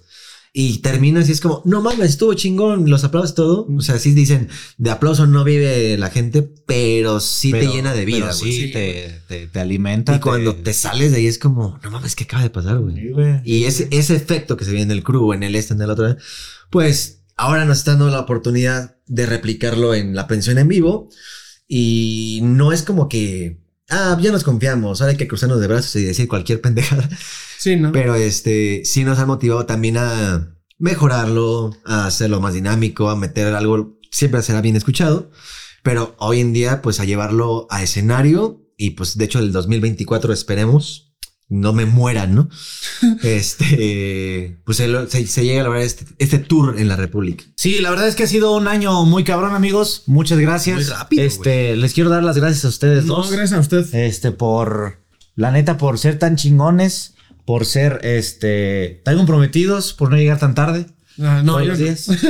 Y 0.53 0.79
terminas 0.79 1.29
y 1.29 1.31
es 1.31 1.39
como, 1.39 1.61
no 1.63 1.81
mames, 1.81 2.09
estuvo 2.09 2.33
chingón, 2.33 2.89
los 2.89 3.05
aplausos, 3.05 3.35
todo. 3.35 3.67
O 3.73 3.79
sea, 3.79 3.97
sí 3.99 4.11
dicen, 4.11 4.49
de 4.77 4.89
aplauso 4.89 5.25
no 5.25 5.45
vive 5.45 5.97
la 5.97 6.09
gente, 6.09 6.41
pero 6.65 7.21
sí 7.21 7.51
Pero- 7.51 7.69
te 7.71 7.77
llena 7.77 7.93
de 7.93 8.03
vida, 8.03 8.33
güey. 8.37 8.51
Sí, 8.51 8.71
te, 8.71 9.21
te, 9.29 9.47
te 9.47 9.59
alimenta. 9.61 10.13
Y 10.13 10.19
cuando 10.19 10.53
te 10.53 10.73
sales 10.73 11.11
de 11.11 11.17
ahí 11.19 11.27
es 11.27 11.39
como, 11.39 11.79
no 11.81 11.91
mames, 11.91 12.17
¿qué 12.17 12.25
acaba 12.25 12.43
de 12.43 12.49
pasar, 12.49 12.79
güey? 12.79 12.95
Sí, 12.95 13.09
güey. 13.11 13.39
Y 13.45 13.63
ese, 13.63 13.87
ese 13.91 14.13
efecto 14.15 14.57
que 14.57 14.65
se 14.65 14.73
ve 14.73 14.81
en 14.81 14.91
el 14.91 15.03
crew, 15.03 15.31
en 15.31 15.43
el 15.43 15.55
este, 15.55 15.73
en 15.73 15.81
el 15.83 15.89
otro, 15.89 16.17
pues 16.69 17.23
ahora 17.37 17.63
nos 17.63 17.77
está 17.77 17.91
dando 17.91 18.09
la 18.09 18.19
oportunidad 18.19 18.97
de 19.07 19.25
replicarlo 19.27 19.93
en 19.95 20.15
la 20.15 20.27
pensión 20.27 20.57
en 20.57 20.67
vivo. 20.67 21.09
Y 21.65 22.41
no 22.43 22.73
es 22.73 22.83
como 22.83 23.07
que, 23.07 23.60
ah, 23.91 24.17
ya 24.19 24.31
nos 24.31 24.43
confiamos, 24.43 25.01
ahora 25.01 25.11
hay 25.11 25.17
que 25.17 25.27
cruzarnos 25.27 25.59
de 25.59 25.67
brazos 25.67 25.95
y 25.97 26.03
decir 26.03 26.27
cualquier 26.27 26.61
pendejada. 26.61 27.07
Sí, 27.57 27.75
¿no? 27.75 27.91
Pero 27.91 28.15
este, 28.15 28.81
sí 28.85 29.03
nos 29.03 29.19
ha 29.19 29.25
motivado 29.25 29.65
también 29.65 29.97
a 29.97 30.55
mejorarlo, 30.79 31.75
a 31.85 32.07
hacerlo 32.07 32.41
más 32.41 32.55
dinámico, 32.55 33.09
a 33.09 33.15
meter 33.15 33.53
algo, 33.53 33.99
siempre 34.09 34.41
será 34.41 34.61
bien 34.61 34.75
escuchado. 34.75 35.29
Pero 35.83 36.15
hoy 36.17 36.39
en 36.39 36.53
día, 36.53 36.81
pues 36.81 36.99
a 36.99 37.05
llevarlo 37.05 37.67
a 37.69 37.83
escenario 37.83 38.67
y 38.77 38.91
pues 38.91 39.17
de 39.17 39.25
hecho 39.25 39.39
el 39.39 39.51
2024 39.51 40.33
esperemos 40.33 41.10
no 41.51 41.73
me 41.73 41.85
mueran, 41.85 42.33
¿no? 42.33 42.49
este, 43.23 44.57
pues 44.65 44.77
se, 44.77 45.07
se- 45.09 45.27
se 45.27 45.43
llega 45.45 45.61
a 45.61 45.63
lograr 45.65 45.83
este, 45.83 46.05
este 46.17 46.39
tour 46.39 46.79
en 46.79 46.87
la 46.87 46.95
República. 46.95 47.43
Sí, 47.55 47.79
la 47.79 47.89
verdad 47.89 48.07
es 48.07 48.15
que 48.15 48.23
ha 48.23 48.27
sido 48.27 48.55
un 48.55 48.67
año 48.67 49.03
muy 49.05 49.23
cabrón, 49.23 49.53
amigos. 49.53 50.03
Muchas 50.07 50.39
gracias. 50.39 50.75
Muy 50.77 50.85
rápido, 50.85 51.23
Este, 51.23 51.75
les 51.75 51.93
quiero 51.93 52.09
dar 52.09 52.23
las 52.23 52.37
gracias 52.37 52.65
a 52.65 52.69
ustedes 52.69 53.05
no, 53.05 53.15
dos. 53.17 53.31
gracias 53.31 53.57
a 53.57 53.59
usted. 53.61 53.93
Este, 53.95 54.31
por 54.31 55.01
la 55.35 55.51
neta, 55.51 55.77
por 55.77 55.97
ser 55.99 56.17
tan 56.17 56.35
chingones, 56.37 57.15
por 57.45 57.65
ser 57.65 57.99
este 58.03 59.01
tan 59.03 59.17
comprometidos, 59.17 59.93
por 59.93 60.09
no 60.09 60.17
llegar 60.17 60.39
tan 60.39 60.55
tarde. 60.55 60.85
Ah, 61.21 61.41
no, 61.43 61.59
yo- 61.61 61.67
los 61.69 61.77
días. 61.77 62.07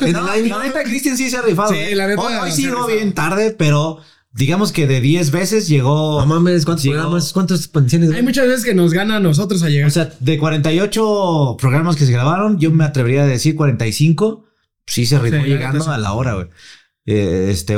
En 0.00 0.12
No, 0.12 0.34
live- 0.34 0.48
la 0.48 0.62
neta, 0.62 0.84
Cristian 0.84 1.16
sí 1.16 1.28
se 1.30 1.36
ha 1.36 1.42
rifado. 1.42 1.70
Sí, 1.72 1.78
¿eh? 1.78 1.96
la 1.96 2.06
neta, 2.06 2.20
Hoy, 2.22 2.34
hoy 2.34 2.52
sí 2.52 2.62
llegó 2.66 2.86
bien 2.86 3.12
tarde, 3.12 3.50
pero 3.58 3.98
digamos 4.32 4.72
que 4.72 4.86
de 4.86 5.00
10 5.00 5.30
veces 5.30 5.68
llegó. 5.68 6.20
No 6.20 6.26
mames, 6.26 6.64
¿cuántos 6.64 6.84
Llegó- 6.84 6.96
programas, 6.96 7.32
cuántas 7.32 7.68
pensiones? 7.68 8.10
Hay 8.12 8.22
muchas 8.22 8.46
veces 8.46 8.64
que 8.64 8.74
nos 8.74 8.92
gana 8.92 9.16
a 9.16 9.20
nosotros 9.20 9.62
a 9.62 9.68
llegar. 9.68 9.88
O 9.88 9.90
sea, 9.90 10.10
de 10.20 10.38
48 10.38 11.56
programas 11.58 11.96
que 11.96 12.06
se 12.06 12.12
grabaron, 12.12 12.58
yo 12.58 12.70
me 12.70 12.84
atrevería 12.84 13.22
a 13.22 13.26
decir 13.26 13.56
45. 13.56 14.44
Sí 14.86 15.06
se 15.06 15.18
rifó 15.18 15.36
Sí, 15.42 15.48
llegando 15.48 15.88
a 15.90 15.98
la 15.98 16.12
hora, 16.12 16.34
güey. 16.34 16.46
Eh, 17.06 17.48
este, 17.50 17.76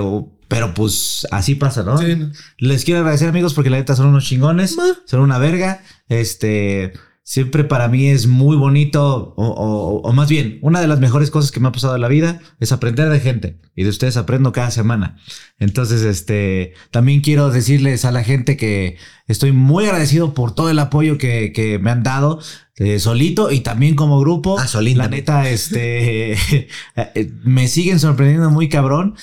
pero 0.49 0.75
pues 0.75 1.27
así 1.31 1.55
pasa, 1.55 1.83
¿no? 1.83 1.97
Sí. 1.99 2.19
Les 2.59 2.85
quiero 2.85 3.01
agradecer, 3.01 3.29
amigos, 3.29 3.55
porque 3.55 3.71
la 3.71 3.79
neta 3.79 3.97
son 3.97 4.07
unos 4.09 4.25
chingones. 4.25 4.77
Son 5.07 5.21
una 5.21 5.39
verga. 5.39 5.83
Este, 6.09 6.93
siempre 7.25 7.65
para 7.65 7.89
mí 7.89 8.09
es 8.09 8.27
muy 8.27 8.57
bonito, 8.57 9.35
o, 9.37 9.47
o- 9.47 10.01
o 10.03 10.13
más 10.13 10.29
bien, 10.29 10.59
una 10.63 10.81
de 10.81 10.89
las 10.89 11.01
mejores 11.01 11.31
cosas 11.31 11.51
que 11.53 11.61
me 11.61 11.69
ha 11.69 11.73
pasado 11.73 11.95
en 11.95 12.01
la 12.03 12.09
vida 12.09 12.41
es 12.61 12.73
aprender 12.73 13.09
de 13.09 13.21
gente. 13.21 13.61
Y 13.75 13.85
de 13.85 13.91
ustedes 13.91 14.17
aprendo 14.17 14.53
cada 14.53 14.71
semana. 14.71 15.17
Entonces, 15.59 16.03
este, 16.03 16.75
también 16.91 17.21
quiero 17.21 17.51
decirles 17.51 18.05
a 18.05 18.13
la 18.13 18.23
gente 18.25 18.57
que 18.57 18.97
estoy 19.29 19.53
muy 19.53 19.85
agradecido 19.87 20.35
por 20.35 20.55
todo 20.55 20.69
el 20.71 20.79
apoyo 20.79 21.17
que, 21.19 21.53
que 21.53 21.79
me 21.79 21.91
han 21.91 22.03
dado. 22.03 22.41
eh, 22.77 22.99
solito 22.99 23.51
y 23.53 23.61
también 23.61 23.95
como 23.95 24.19
grupo. 24.21 24.59
Ah, 24.59 24.67
La 25.05 25.09
neta, 25.09 25.49
este, 25.51 26.33
eh, 26.97 27.33
me 27.45 27.69
siguen 27.69 28.01
sorprendiendo 28.01 28.51
muy 28.51 28.69
cabrón. 28.69 29.15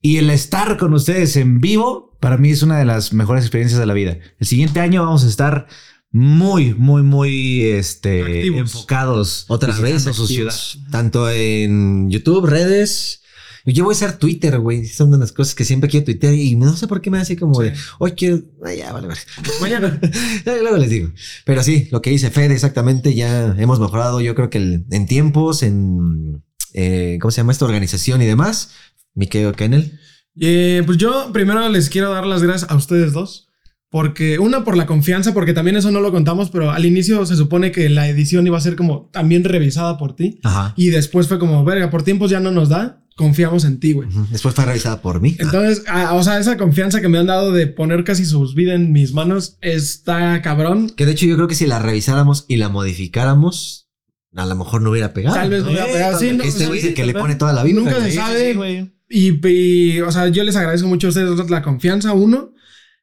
Y 0.00 0.18
el 0.18 0.30
estar 0.30 0.76
con 0.76 0.94
ustedes 0.94 1.36
en 1.36 1.60
vivo, 1.60 2.16
para 2.20 2.36
mí 2.36 2.50
es 2.50 2.62
una 2.62 2.78
de 2.78 2.84
las 2.84 3.12
mejores 3.12 3.44
experiencias 3.44 3.80
de 3.80 3.86
la 3.86 3.94
vida. 3.94 4.18
El 4.38 4.46
siguiente 4.46 4.80
año 4.80 5.04
vamos 5.04 5.24
a 5.24 5.28
estar 5.28 5.66
muy, 6.10 6.74
muy, 6.74 7.02
muy 7.02 7.62
este, 7.64 8.22
Activos. 8.22 8.60
enfocados. 8.60 9.44
Otra 9.48 9.76
vez 9.78 9.94
visitando 9.94 10.14
su 10.14 10.26
ciudad. 10.26 10.54
Tanto 10.90 11.28
en 11.30 12.10
YouTube, 12.10 12.46
redes. 12.46 13.22
Yo 13.66 13.84
voy 13.84 13.92
a 13.92 13.96
usar 13.96 14.18
Twitter, 14.18 14.58
güey. 14.60 14.86
Son 14.86 15.10
de 15.10 15.18
las 15.18 15.32
cosas 15.32 15.54
que 15.54 15.64
siempre 15.64 15.90
quiero 15.90 16.06
tuitear 16.06 16.32
y 16.32 16.56
no 16.56 16.74
sé 16.74 16.86
por 16.88 17.02
qué 17.02 17.10
me 17.10 17.18
hace 17.18 17.36
como 17.36 17.60
de, 17.60 17.74
hoy 17.98 18.12
quiero, 18.12 18.40
ay, 18.64 18.78
ya, 18.78 18.92
vale, 18.94 19.08
vale. 19.08 19.20
Mañana. 19.60 20.00
Luego 20.46 20.78
les 20.78 20.88
digo. 20.88 21.12
Pero 21.44 21.62
sí, 21.62 21.86
lo 21.90 22.00
que 22.00 22.08
dice 22.08 22.30
Fede, 22.30 22.54
exactamente, 22.54 23.14
ya 23.14 23.54
hemos 23.58 23.78
mejorado. 23.78 24.22
Yo 24.22 24.34
creo 24.34 24.48
que 24.48 24.56
el- 24.58 24.86
en 24.90 25.06
tiempos, 25.06 25.62
en, 25.62 26.42
eh, 26.72 27.18
¿cómo 27.20 27.30
se 27.30 27.38
llama 27.42 27.52
esta 27.52 27.66
organización 27.66 28.22
y 28.22 28.26
demás? 28.26 28.70
Mi 29.14 29.26
querido 29.26 29.52
Kennel. 29.52 29.98
Eh, 30.40 30.82
pues 30.86 30.96
yo 30.96 31.30
primero 31.34 31.68
les 31.68 31.90
quiero 31.90 32.10
dar 32.14 32.24
las 32.24 32.42
gracias 32.42 32.70
a 32.70 32.76
ustedes 32.76 33.12
dos. 33.12 33.47
Porque, 33.90 34.38
una, 34.38 34.64
por 34.64 34.76
la 34.76 34.86
confianza, 34.86 35.32
porque 35.32 35.54
también 35.54 35.76
eso 35.76 35.90
no 35.90 36.00
lo 36.00 36.12
contamos, 36.12 36.50
pero 36.50 36.70
al 36.70 36.84
inicio 36.84 37.24
se 37.24 37.36
supone 37.36 37.72
que 37.72 37.88
la 37.88 38.08
edición 38.08 38.46
iba 38.46 38.58
a 38.58 38.60
ser 38.60 38.76
como 38.76 39.08
también 39.12 39.44
revisada 39.44 39.96
por 39.96 40.14
ti. 40.14 40.40
Ajá. 40.42 40.74
Y 40.76 40.90
después 40.90 41.26
fue 41.26 41.38
como, 41.38 41.64
verga, 41.64 41.90
por 41.90 42.02
tiempos 42.02 42.30
ya 42.30 42.38
no 42.38 42.50
nos 42.50 42.68
da, 42.68 43.02
confiamos 43.16 43.64
en 43.64 43.80
ti, 43.80 43.94
güey. 43.94 44.08
Después 44.30 44.54
fue 44.54 44.66
revisada 44.66 45.00
por 45.00 45.20
mí. 45.20 45.36
Entonces, 45.38 45.84
ah, 45.88 46.14
o 46.14 46.22
sea, 46.22 46.38
esa 46.38 46.56
confianza 46.56 47.00
que 47.00 47.08
me 47.08 47.18
han 47.18 47.26
dado 47.26 47.52
de 47.52 47.66
poner 47.66 48.04
casi 48.04 48.26
sus 48.26 48.54
vidas 48.54 48.76
en 48.76 48.92
mis 48.92 49.12
manos 49.12 49.56
está 49.60 50.40
cabrón. 50.42 50.90
Que 50.90 51.06
de 51.06 51.12
hecho 51.12 51.26
yo 51.26 51.36
creo 51.36 51.48
que 51.48 51.54
si 51.54 51.66
la 51.66 51.78
revisáramos 51.78 52.44
y 52.46 52.56
la 52.56 52.68
modificáramos, 52.68 53.88
a 54.34 54.46
lo 54.46 54.54
mejor 54.54 54.82
no 54.82 54.90
hubiera 54.90 55.12
pegado. 55.14 55.34
Tal 55.34 55.50
vez 55.50 55.64
no 55.64 55.70
hubiera 55.70 55.86
pegado. 55.86 56.18
Sí, 56.18 56.32
no, 56.32 56.44
este 56.44 56.66
o 56.66 56.68
güey 56.68 56.80
sea, 56.80 56.90
es 56.90 56.92
el 56.92 56.94
que 56.94 57.06
le 57.06 57.14
pone 57.14 57.34
toda 57.34 57.52
la 57.52 57.64
vida. 57.64 57.80
Nunca 57.80 58.00
se 58.00 58.12
sabe. 58.12 58.92
Y, 59.10 59.48
y, 59.48 60.00
o 60.00 60.12
sea, 60.12 60.28
yo 60.28 60.44
les 60.44 60.54
agradezco 60.54 60.86
mucho 60.86 61.08
a 61.08 61.10
ustedes 61.10 61.50
la 61.50 61.62
confianza, 61.62 62.12
uno. 62.12 62.52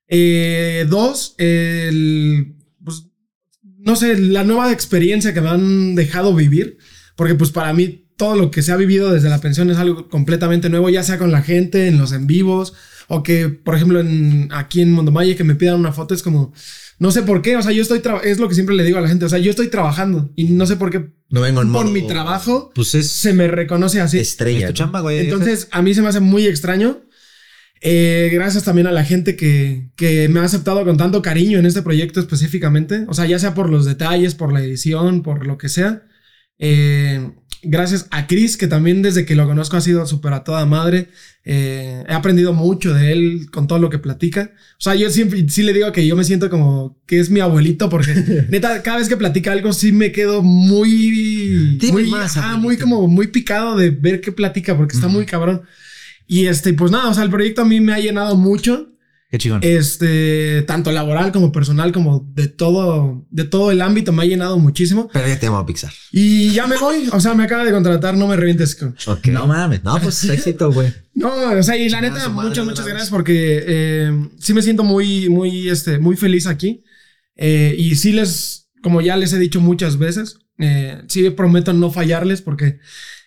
Eh, 0.08 0.86
dos, 0.90 1.36
el, 1.38 2.56
pues, 2.84 3.08
no 3.80 3.96
sé, 3.96 4.18
la 4.18 4.44
nueva 4.44 4.72
experiencia 4.72 5.34
que 5.34 5.42
me 5.42 5.50
han 5.50 5.96
dejado 5.96 6.34
vivir. 6.34 6.78
Porque 7.16 7.36
pues 7.36 7.52
para 7.52 7.74
mí 7.74 8.06
todo 8.18 8.36
lo 8.36 8.52
que 8.52 8.62
se 8.62 8.72
ha 8.72 8.78
vivido 8.78 9.12
desde 9.12 9.30
la 9.30 9.42
pensión 9.42 9.70
es 9.70 9.78
algo 9.78 10.10
completamente 10.10 10.70
nuevo, 10.70 10.90
ya 10.90 11.04
sea 11.04 11.18
con 11.18 11.32
la 11.32 11.42
gente, 11.42 11.88
en 11.88 11.98
los 11.98 12.12
en 12.12 12.28
vivos, 12.28 12.74
o 13.08 13.24
que, 13.24 13.50
por 13.50 13.76
ejemplo, 13.76 14.00
en, 14.00 14.50
aquí 14.52 14.82
en 14.82 14.92
Mondomalle 14.92 15.36
que 15.36 15.44
me 15.44 15.56
pidan 15.56 15.80
una 15.80 15.92
foto 15.92 16.14
es 16.14 16.24
como, 16.24 16.54
no 16.98 17.12
sé 17.12 17.24
por 17.24 17.42
qué, 17.42 17.58
o 17.58 17.62
sea, 17.62 17.72
yo 17.72 17.82
estoy, 17.82 18.02
es 18.24 18.40
lo 18.40 18.48
que 18.48 18.56
siempre 18.56 18.76
le 18.76 18.84
digo 18.84 18.98
a 18.98 19.02
la 19.02 19.10
gente, 19.10 19.26
o 19.26 19.30
sea, 19.30 19.40
yo 19.40 19.50
estoy 19.50 19.68
trabajando 19.68 20.32
y 20.36 20.46
no 20.46 20.66
sé 20.66 20.78
por 20.78 20.92
qué 20.92 21.12
No 21.30 21.42
vengo 21.42 21.62
en 21.62 21.72
por 21.72 21.84
modo 21.84 21.94
mi 21.94 22.08
trabajo 22.08 22.72
Pues 22.74 22.96
es, 22.96 23.12
se 23.12 23.34
me 23.34 23.48
reconoce 23.48 24.00
así. 24.00 24.18
estrella. 24.18 24.74
chamba, 24.74 25.02
güey. 25.02 25.20
Entonces, 25.20 25.68
a 25.72 25.82
mí 25.82 25.94
se 25.94 26.02
me 26.02 26.08
hace 26.08 26.22
muy 26.22 26.48
extraño. 26.48 27.02
Eh, 27.82 28.30
gracias 28.34 28.64
también 28.64 28.88
a 28.88 28.92
la 28.92 29.04
gente 29.04 29.36
que, 29.36 29.90
que 29.96 30.28
me 30.30 30.40
ha 30.40 30.44
aceptado 30.44 30.84
con 30.86 30.98
tanto 30.98 31.22
cariño 31.22 31.60
en 31.60 31.66
este 31.66 31.82
proyecto 31.82 32.20
específicamente. 32.20 33.06
O 33.08 33.14
sea, 33.14 33.26
ya 33.26 33.40
sea 33.40 33.54
por 33.54 33.70
los 33.70 33.86
detalles, 33.86 34.36
por 34.36 34.54
la 34.54 34.62
edición, 34.62 35.22
por 35.22 35.46
lo 35.46 35.58
que 35.58 35.70
sea. 35.70 36.04
Eh, 36.58 37.32
gracias 37.66 38.08
a 38.12 38.28
Chris, 38.28 38.58
que 38.58 38.68
también 38.68 39.02
desde 39.02 39.26
que 39.26 39.36
lo 39.36 39.46
conozco 39.46 39.78
ha 39.78 39.82
sido 39.82 40.06
súper 40.06 40.34
a 40.34 40.44
toda 40.44 40.66
madre. 40.66 41.10
Eh, 41.44 42.04
he 42.08 42.14
aprendido 42.14 42.54
mucho 42.54 42.94
de 42.94 43.12
él 43.12 43.48
con 43.52 43.68
todo 43.68 43.80
lo 43.80 43.90
que 43.90 44.00
platica. 44.00 44.52
O 44.78 44.82
sea, 44.82 44.96
yo 44.96 45.10
siempre 45.10 45.46
sí 45.50 45.64
le 45.64 45.74
digo 45.74 45.92
que 45.92 46.08
yo 46.08 46.16
me 46.16 46.24
siento 46.24 46.50
como 46.50 46.98
que 47.06 47.20
es 47.20 47.30
mi 47.30 47.40
abuelito, 47.40 47.90
porque 47.90 48.14
neta, 48.50 48.82
cada 48.84 48.98
vez 48.98 49.10
que 49.10 49.18
platica 49.18 49.52
algo 49.52 49.74
sí 49.74 49.92
me 49.92 50.12
quedo 50.12 50.42
muy. 50.42 51.78
Dime 51.78 51.92
muy, 51.92 52.10
más, 52.10 52.38
abuelito. 52.38 52.62
muy 52.62 52.78
como 52.78 53.08
muy 53.08 53.28
picado 53.28 53.76
de 53.76 53.90
ver 53.90 54.22
qué 54.22 54.32
platica, 54.32 54.78
porque 54.78 54.96
está 54.96 55.08
muy 55.08 55.26
cabrón. 55.26 55.64
Y 56.28 56.46
este, 56.48 56.74
pues 56.74 56.92
nada, 56.92 57.10
o 57.10 57.14
sea, 57.14 57.24
el 57.24 57.30
proyecto 57.30 57.62
a 57.62 57.66
mí 57.66 57.80
me 57.80 57.94
ha 57.94 58.00
llenado 58.00 58.36
mucho. 58.36 58.92
Qué 59.30 59.38
chingón. 59.40 59.60
Este, 59.64 60.62
tanto 60.68 60.92
laboral 60.92 61.32
como 61.32 61.52
personal, 61.52 61.92
como 61.92 62.26
de 62.34 62.48
todo, 62.48 63.26
de 63.32 63.44
todo 63.44 63.72
el 63.72 63.82
ámbito, 63.82 64.14
me 64.14 64.24
ha 64.24 64.26
llenado 64.26 64.58
muchísimo. 64.60 65.10
Pero 65.12 65.28
ya 65.28 65.40
te 65.40 65.48
amo 65.48 65.58
a 65.58 65.66
Pixar. 65.66 65.92
Y 66.12 66.52
ya 66.52 66.68
me 66.68 66.78
voy, 66.78 67.10
o 67.12 67.20
sea, 67.20 67.34
me 67.34 67.44
acaba 67.44 67.66
de 67.66 67.72
contratar, 67.72 68.16
no 68.16 68.28
me 68.28 68.36
revientes. 68.36 68.76
con- 68.76 68.96
Ok. 69.08 69.28
No 69.28 69.48
mames. 69.48 69.84
No, 69.84 69.98
pues 70.00 70.24
éxito, 70.30 70.72
güey. 70.72 70.94
No, 71.14 71.30
o 71.58 71.64
sea, 71.64 71.76
y 71.76 71.90
la 71.90 71.98
Chingar 72.00 72.06
a 72.06 72.16
neta, 72.20 72.30
madre 72.30 72.50
muchas, 72.50 72.66
muchas 72.66 72.86
gracias 72.88 73.10
porque 73.10 73.64
eh, 73.68 74.30
sí 74.40 74.54
me 74.54 74.62
siento 74.62 74.84
muy, 74.84 75.28
muy, 75.30 75.70
este, 75.70 75.98
muy 75.98 76.16
feliz 76.16 76.46
aquí. 76.48 76.84
Eh, 77.36 77.76
y 77.78 77.96
sí 77.96 78.14
les, 78.14 78.70
como 78.82 79.02
ya 79.02 79.18
les 79.18 79.34
he 79.34 79.40
dicho 79.40 79.60
muchas 79.60 79.98
veces, 79.98 80.38
eh, 80.60 81.02
sí 81.08 81.30
prometo 81.32 81.74
no 81.74 81.92
fallarles 81.92 82.42
porque 82.42 82.80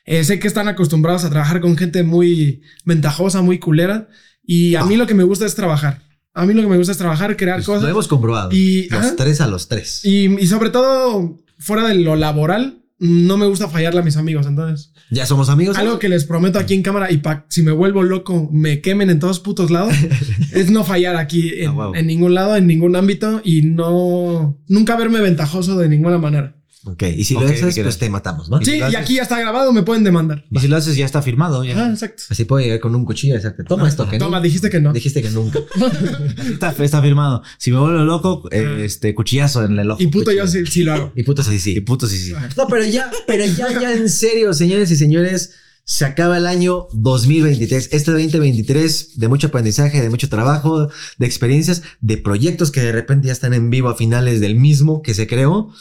eh, 0.04 0.24
sé 0.24 0.38
que 0.38 0.48
están 0.48 0.68
acostumbrados 0.68 1.24
a 1.24 1.30
trabajar 1.30 1.60
con 1.60 1.76
gente 1.76 2.02
muy 2.02 2.62
ventajosa, 2.84 3.42
muy 3.42 3.58
culera. 3.58 4.08
Y 4.42 4.74
a 4.76 4.84
mí 4.84 4.96
lo 4.96 5.06
que 5.06 5.14
me 5.14 5.24
gusta 5.24 5.44
es 5.46 5.54
trabajar. 5.54 6.02
A 6.34 6.46
mí 6.46 6.54
lo 6.54 6.62
que 6.62 6.68
me 6.68 6.76
gusta 6.78 6.92
es 6.92 6.98
trabajar, 6.98 7.36
crear 7.36 7.56
Pues 7.56 7.66
cosas. 7.66 7.82
lo 7.82 7.88
hemos 7.90 8.08
comprobado. 8.08 8.50
Y- 8.52 8.88
los 8.90 9.00
ajá. 9.06 9.16
tres 9.16 9.40
a 9.40 9.46
los 9.48 9.68
tres. 9.68 10.00
Y, 10.04 10.26
y 10.40 10.46
sobre 10.46 10.70
todo, 10.70 11.38
fuera 11.58 11.86
de 11.88 11.94
lo 11.96 12.16
laboral, 12.16 12.82
no 13.00 13.36
me 13.36 13.46
gusta 13.46 13.68
fallarle 13.68 14.00
a 14.00 14.02
mis 14.04 14.16
amigos. 14.16 14.46
Entonces, 14.46 14.92
Ya 15.10 15.26
somos 15.26 15.50
amigos. 15.50 15.76
algo 15.78 15.98
que 15.98 16.08
les 16.08 16.24
prometo 16.24 16.58
aquí 16.58 16.74
en 16.74 16.82
cámara 16.82 17.10
y 17.12 17.18
pa, 17.18 17.44
si 17.48 17.62
me 17.62 17.72
vuelvo 17.72 18.02
loco, 18.02 18.48
me 18.52 18.80
quemen 18.80 19.10
en 19.10 19.18
todos 19.18 19.40
putos 19.40 19.70
lados, 19.70 19.92
es 20.52 20.70
no 20.70 20.84
fallar 20.84 21.16
aquí 21.16 21.52
en, 21.62 21.70
Ah, 21.78 21.92
en 21.94 22.06
ningún 22.06 22.34
lado, 22.34 22.56
en 22.56 22.66
ningún 22.66 22.96
ámbito 22.96 23.40
y 23.44 23.62
no 23.62 24.58
nunca 24.68 24.96
verme 24.96 25.20
ventajoso 25.20 25.76
de 25.76 25.88
ninguna 25.88 26.18
manera. 26.18 26.56
Ok, 26.84 27.02
y 27.16 27.24
si 27.24 27.34
lo 27.34 27.40
haces, 27.40 27.74
¿qué 27.74 27.82
pues 27.82 27.98
te 27.98 28.08
matamos, 28.08 28.50
¿va? 28.52 28.60
Sí, 28.62 28.76
y 28.78 28.94
aquí 28.94 29.14
ya 29.16 29.22
está 29.22 29.38
grabado, 29.40 29.72
me 29.72 29.82
pueden 29.82 30.04
demandar. 30.04 30.44
Y 30.50 30.60
si 30.60 30.68
lo 30.68 30.76
haces, 30.76 30.96
ya 30.96 31.04
está 31.04 31.22
firmado. 31.22 31.64
Ya. 31.64 31.86
Ah, 31.86 31.90
exacto. 31.90 32.22
Así 32.30 32.44
puedo 32.44 32.62
llegar 32.64 32.78
con 32.78 32.94
un 32.94 33.04
cuchillo 33.04 33.34
y 33.34 33.36
decirte, 33.38 33.64
toma 33.64 33.88
esto, 33.88 34.08
que 34.08 34.18
Toma, 34.18 34.36
no. 34.38 34.42
dijiste 34.42 34.70
que 34.70 34.80
no. 34.80 34.92
Dijiste 34.92 35.20
que 35.20 35.30
nunca. 35.30 35.58
Está, 36.52 36.70
está 36.78 37.02
firmado. 37.02 37.42
Si 37.58 37.72
me 37.72 37.78
vuelvo 37.78 38.04
loco, 38.04 38.48
eh, 38.52 38.82
este 38.84 39.14
cuchillazo 39.14 39.64
en 39.64 39.78
el 39.78 39.90
ojo. 39.90 40.02
Y 40.02 40.06
puto 40.06 40.30
yo 40.30 40.46
sí, 40.46 40.64
sí 40.66 40.84
lo 40.84 40.94
hago. 40.94 41.12
Y 41.16 41.24
puto 41.24 41.42
sí, 41.42 41.54
Y 41.54 41.58
sí. 41.58 41.80
puto 41.80 42.06
sí, 42.06 42.16
sí. 42.16 42.32
No, 42.56 42.66
pero 42.68 42.84
ya, 42.84 43.10
pero 43.26 43.44
ya, 43.44 43.80
ya 43.80 43.92
en 43.92 44.08
serio, 44.08 44.52
señores 44.54 44.90
y 44.92 44.96
señores, 44.96 45.54
se 45.84 46.04
acaba 46.04 46.36
el 46.38 46.46
año 46.46 46.86
2023. 46.92 47.88
Este 47.92 48.10
2023 48.12 49.18
de 49.18 49.28
mucho 49.28 49.48
aprendizaje, 49.48 50.00
de 50.00 50.10
mucho 50.10 50.28
trabajo, 50.28 50.88
de 51.18 51.26
experiencias, 51.26 51.82
de 52.00 52.18
proyectos 52.18 52.70
que 52.70 52.80
de 52.82 52.92
repente 52.92 53.26
ya 53.26 53.32
están 53.32 53.52
en 53.54 53.68
vivo 53.70 53.88
a 53.88 53.96
finales 53.96 54.40
del 54.40 54.54
mismo 54.54 55.02
que 55.02 55.14
se 55.14 55.26
creó. 55.26 55.72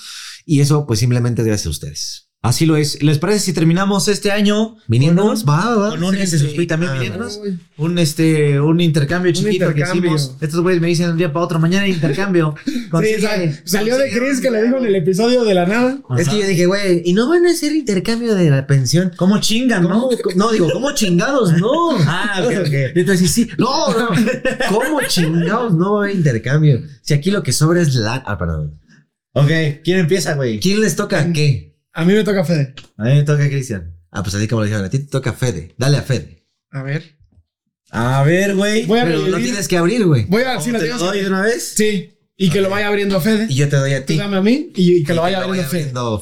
Y 0.50 0.62
eso, 0.62 0.88
pues 0.88 1.00
simplemente 1.00 1.42
es 1.42 1.48
gracias 1.48 1.68
a 1.68 1.70
ustedes. 1.72 2.24
Así 2.44 2.66
lo 2.68 2.78
es. 2.78 3.02
¿Les 3.04 3.18
parece 3.18 3.40
si 3.40 3.52
terminamos 3.52 4.08
este 4.08 4.32
año 4.32 4.78
Viniéndonos, 4.88 5.44
va, 5.44 5.76
va. 5.76 5.90
con 5.90 6.04
un, 6.04 6.16
Sí, 6.16 6.22
este, 6.22 6.38
sí. 6.38 6.68
también 6.68 6.92
Ah, 6.92 6.94
viniéndonos? 6.94 7.42
Uy. 7.44 7.60
Un 7.78 7.98
este, 7.98 8.62
un 8.62 8.80
intercambio 8.80 9.32
chiquito 9.34 9.66
que 9.74 9.80
intercambio. 9.82 10.16
hicimos. 10.16 10.38
Estos 10.40 10.62
güeyes 10.62 10.80
me 10.82 10.88
dicen 10.88 11.10
un 11.10 11.18
día 11.18 11.34
para 11.34 11.44
otro, 11.44 11.60
mañana 11.60 11.84
hay 11.86 11.92
intercambio. 11.92 12.56
Sí, 12.66 13.22
sal- 13.22 13.60
salió 13.66 13.98
de 13.98 14.10
Chris 14.12 14.40
que 14.40 14.50
le 14.52 14.64
dijo 14.64 14.78
en 14.78 14.86
el 14.86 14.96
episodio 14.96 15.44
de 15.44 15.54
la 15.56 15.66
nada. 15.66 16.00
Es 16.18 16.30
que 16.30 16.40
yo 16.40 16.48
dije, 16.48 16.68
güey, 16.68 17.02
¿y 17.04 17.12
no 17.14 17.28
van 17.28 17.46
a 17.46 17.52
hacer 17.52 17.76
intercambio 17.76 18.34
de 18.36 18.50
la 18.50 18.66
pensión? 18.66 19.12
¿Cómo 19.18 19.40
chingan, 19.40 19.84
no? 19.84 19.90
¿Cómo? 19.90 20.36
No, 20.36 20.52
digo, 20.52 20.70
¿cómo 20.72 20.92
chingados? 20.94 21.52
No. 21.60 21.98
Ah, 22.08 22.42
ok, 22.46 22.52
ok. 22.62 22.74
Y 22.96 23.00
entonces, 23.02 23.30
sí, 23.32 23.50
no, 23.58 23.92
no. 23.98 24.10
¿Cómo 24.70 25.02
chingados 25.08 25.74
no 25.74 25.94
va 25.96 26.00
a 26.02 26.04
haber 26.06 26.16
intercambio? 26.16 26.82
Si 27.02 27.14
aquí 27.14 27.30
lo 27.32 27.44
que 27.44 27.52
sobra 27.52 27.82
es 27.82 27.94
la. 27.96 28.24
Ah, 28.26 28.38
perdón. 28.38 28.80
Ok, 29.34 29.50
¿quién 29.84 30.00
empieza, 30.00 30.34
güey? 30.36 30.60
¿Quién 30.60 30.82
les 30.82 30.96
toca 30.96 31.32
qué? 31.32 31.78
A 31.94 32.06
mí 32.06 32.14
me 32.14 32.24
toca 32.24 32.44
Fede. 32.44 32.74
A 32.98 33.04
mí 33.06 33.14
me 33.16 33.24
toca 33.24 33.48
Cristian. 33.50 33.96
Ah, 34.12 34.24
pues 34.24 34.34
así 34.36 34.48
como 34.48 34.62
lo 34.62 34.66
dijeron, 34.66 34.86
a 34.86 34.90
ti 34.90 35.00
te 35.00 35.06
toca 35.08 35.34
Fede. 35.34 35.76
Dale 35.78 35.98
a 35.98 36.02
Fede. 36.02 36.48
A 36.72 36.82
ver. 36.84 37.18
A 37.92 38.24
ver, 38.24 38.56
güey. 38.56 38.86
Voy 38.86 39.00
a 39.00 39.04
Pero 39.06 39.18
lo 39.20 39.26
revivir. 39.26 39.46
tienes 39.46 39.68
que 39.68 39.78
abrir, 39.78 40.06
güey. 40.06 40.26
Voy 40.26 40.44
a 40.44 40.60
sí, 40.60 40.72
lo 40.72 40.80
¿Te 40.80 40.86
tengo 40.86 41.00
lo 41.00 41.06
doy 41.08 41.22
de 41.22 41.28
una 41.28 41.42
vez? 41.42 41.74
Sí. 41.76 42.14
Y 42.36 42.50
que 42.50 42.62
lo 42.62 42.70
vaya 42.70 42.88
abriendo 42.88 43.20
Fede. 43.22 43.48
Y 43.50 43.56
yo 43.56 43.70
te 43.70 43.76
doy 43.78 43.94
a 43.94 44.02
Tú 44.02 44.14
ti. 44.14 44.18
dame 44.18 44.38
a 44.38 44.42
mí 44.42 44.72
y, 44.76 44.98
y 44.98 45.04
que 45.04 45.14
lo 45.14 45.22
vaya 45.22 45.42
abriendo 45.42 45.70
Fede. 45.70 45.82
abriendo- 45.90 46.22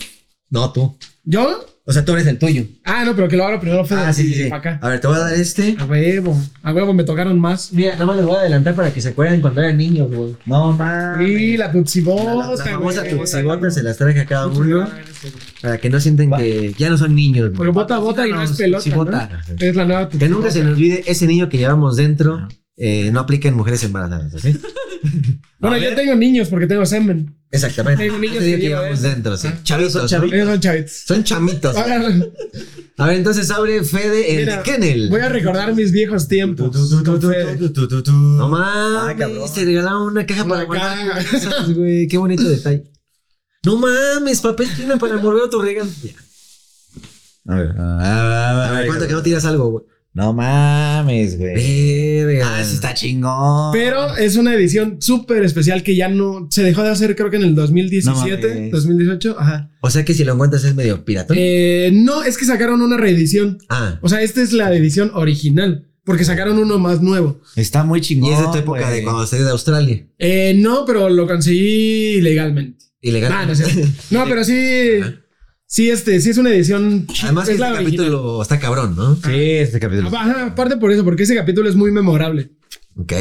No, 0.49 0.71
tú. 0.73 0.97
¿Yo? 1.23 1.65
O 1.87 1.93
sea, 1.93 2.03
tú 2.03 2.13
eres 2.13 2.25
el 2.25 2.39
tuyo. 2.39 2.65
Ah, 2.83 3.03
no, 3.05 3.15
pero 3.15 3.27
que 3.27 3.37
lo 3.37 3.45
abra 3.45 3.59
primero 3.59 3.85
Fede. 3.85 3.99
Ah, 3.99 4.11
sí, 4.11 4.27
sí, 4.27 4.33
sí. 4.45 4.51
Acá. 4.51 4.79
A 4.81 4.89
ver, 4.89 4.99
te 4.99 5.05
voy 5.07 5.17
a 5.17 5.19
dar 5.19 5.33
este. 5.35 5.75
A 5.79 5.85
huevo. 5.85 6.35
A 6.63 6.73
huevo 6.73 6.93
me 6.95 7.03
tocaron 7.03 7.39
más. 7.39 7.71
Mira, 7.73 7.93
nada 7.93 8.07
más 8.07 8.15
les 8.17 8.25
voy 8.25 8.35
a 8.35 8.39
adelantar 8.39 8.73
para 8.73 8.91
que 8.91 9.01
se 9.01 9.09
acuerden 9.09 9.39
cuando 9.39 9.61
eran 9.61 9.77
niños, 9.77 10.09
güey. 10.11 10.35
No, 10.47 10.73
mames. 10.73 11.27
Sí, 11.27 11.57
la 11.57 11.71
Tutsi 11.71 12.01
La, 12.01 12.15
la 12.15 12.57
famosa 12.57 13.01
güey. 13.01 13.15
tuxibota 13.17 13.69
se 13.69 13.83
las 13.83 13.97
traje 13.97 14.19
a 14.19 14.25
cada 14.25 14.47
uno 14.47 14.89
para 15.61 15.77
que 15.77 15.89
no 15.91 15.99
sienten 15.99 16.31
que 16.31 16.73
ya 16.75 16.89
no 16.89 16.97
son 16.97 17.13
niños. 17.13 17.49
güey. 17.49 17.57
Porque 17.57 17.71
bota, 17.71 17.99
bota 17.99 18.27
y 18.27 18.31
no 18.31 18.41
es 18.41 18.53
pelota. 18.53 19.29
¿no? 19.47 19.55
Es 19.59 19.75
la 19.75 19.85
nueva 19.85 20.09
Que 20.09 20.27
nunca 20.27 20.49
se 20.49 20.63
nos 20.63 20.73
olvide 20.73 21.03
ese 21.05 21.27
niño 21.27 21.49
que 21.49 21.59
llevamos 21.59 21.97
dentro. 21.97 22.47
Eh, 22.77 23.09
no 23.11 23.19
aplica 23.21 23.47
en 23.47 23.55
mujeres 23.55 23.83
embarazadas, 23.83 24.33
¿ok? 24.33 24.45
Bueno, 25.59 25.77
yo 25.77 25.95
tengo 25.95 26.15
niños 26.15 26.49
porque 26.49 26.67
tengo 26.67 26.85
semen. 26.85 27.35
Exactamente. 27.49 28.03
Tengo 28.03 28.19
niños 28.19 28.37
Ese 28.37 28.45
niño 28.45 28.57
que 28.57 28.67
llevamos 28.67 29.01
dentro, 29.01 29.37
sí. 29.37 29.47
Ah. 29.49 29.59
Chavitos, 29.63 30.09
Son 30.11 30.21
¿no? 30.21 30.35
Ellos 30.35 30.47
son 30.47 30.59
chavitos. 30.59 30.91
Son 30.91 31.23
chamitos. 31.23 31.75
A 32.97 33.07
ver, 33.07 33.17
entonces 33.17 33.49
abre 33.49 33.83
Fede 33.83 34.35
el 34.35 34.45
Mira, 34.45 34.63
Kennel. 34.63 35.09
Voy 35.09 35.21
a 35.21 35.29
recordar 35.29 35.73
mis 35.73 35.91
viejos 35.91 36.27
tiempos. 36.27 36.75
No 38.15 38.49
mames, 38.49 39.53
te 39.53 39.65
regalaron 39.65 40.03
una 40.03 40.25
caja 40.25 40.43
Una 40.43 40.53
para 40.53 40.65
guardar 40.65 41.07
caja. 41.07 41.31
cosas, 41.31 41.73
güey. 41.73 42.07
Qué 42.07 42.17
bonito 42.17 42.43
detalle. 42.43 42.83
No 43.65 43.77
mames, 43.77 44.41
papel 44.41 44.67
tiene 44.75 44.97
para 44.97 45.15
envolver 45.15 45.49
tu 45.49 45.61
regalo. 45.61 45.89
A 47.47 47.55
ver, 47.55 47.75
a 47.77 48.67
A 48.67 48.71
ver, 48.71 48.87
¿cuánto 48.87 49.07
que 49.07 49.13
no 49.13 49.23
tiras 49.23 49.45
algo, 49.45 49.69
güey? 49.69 49.85
No 50.15 50.33
mames, 50.33 51.37
güey. 51.37 52.23
Verga. 52.25 52.55
Ah, 52.55 52.61
ese 52.61 52.75
está 52.75 52.93
chingón. 52.93 53.73
Pero 53.73 54.15
es 54.15 54.37
una 54.37 54.55
edición 54.55 54.97
súper 55.01 55.43
especial 55.43 55.83
que 55.83 55.93
ya 55.95 56.07
no 56.07 56.47
se 56.49 56.63
dejó 56.63 56.83
de 56.83 56.89
hacer, 56.89 57.17
creo 57.17 57.29
que 57.29 57.35
en 57.35 57.43
el 57.43 57.53
2017, 57.53 58.47
No 58.47 58.53
mames. 58.55 58.71
2018. 58.71 59.35
Ajá. 59.37 59.71
O 59.81 59.89
sea 59.89 60.05
que 60.05 60.13
si 60.13 60.23
lo 60.23 60.31
encuentras 60.33 60.63
es 60.63 60.73
medio 60.73 61.03
piratón. 61.03 61.35
Eh, 61.37 61.91
no, 61.93 62.23
es 62.23 62.37
que 62.37 62.45
sacaron 62.45 62.81
una 62.81 62.95
reedición. 62.95 63.57
ah. 63.69 63.99
O 64.01 64.07
sea, 64.09 64.21
esta 64.21 64.41
es 64.41 64.53
la 64.53 64.73
edición 64.73 65.11
original. 65.13 65.89
Porque 66.05 66.23
sacaron 66.23 66.59
uno 66.59 66.77
más 66.79 67.01
nuevo. 67.01 67.41
Está 67.55 67.83
muy 67.83 67.99
chingón. 67.99 68.29
Y 68.29 68.33
es 68.33 68.39
de 68.39 68.45
tu 68.45 68.57
época 68.59 68.89
de 68.91 69.03
cuando 69.03 69.25
salí 69.27 69.43
de 69.43 69.49
Australia. 69.49 70.07
Eh, 70.19 70.53
no, 70.55 70.85
pero 70.85 71.09
lo 71.09 71.27
conseguí 71.27 72.21
legalmente. 72.21 72.85
Ilegal. 73.01 73.31
Ah, 73.35 73.45
no, 73.45 73.53
cierto. 73.55 73.81
No, 74.11 74.23
pero 74.29 74.43
sí. 74.45 74.99
Sí, 75.67 75.89
este, 75.89 76.19
sí 76.21 76.29
es 76.29 76.37
una 76.37 76.51
edición. 76.53 77.07
Además 77.23 77.45
que 77.45 77.51
es 77.53 77.55
este 77.55 77.69
la 77.69 77.73
original. 77.73 77.85
capítulo 78.07 78.41
está 78.41 78.59
cabrón, 78.59 78.95
¿no? 78.95 79.15
Sí, 79.15 79.31
este 79.33 79.79
capítulo. 79.79 80.09
Ajá, 80.15 80.47
aparte 80.47 80.77
por 80.77 80.91
eso, 80.91 81.03
porque 81.03 81.23
ese 81.23 81.35
capítulo 81.35 81.67
es 81.67 81.75
muy 81.75 81.91
memorable. 81.91 82.51
Ok. 82.95 83.13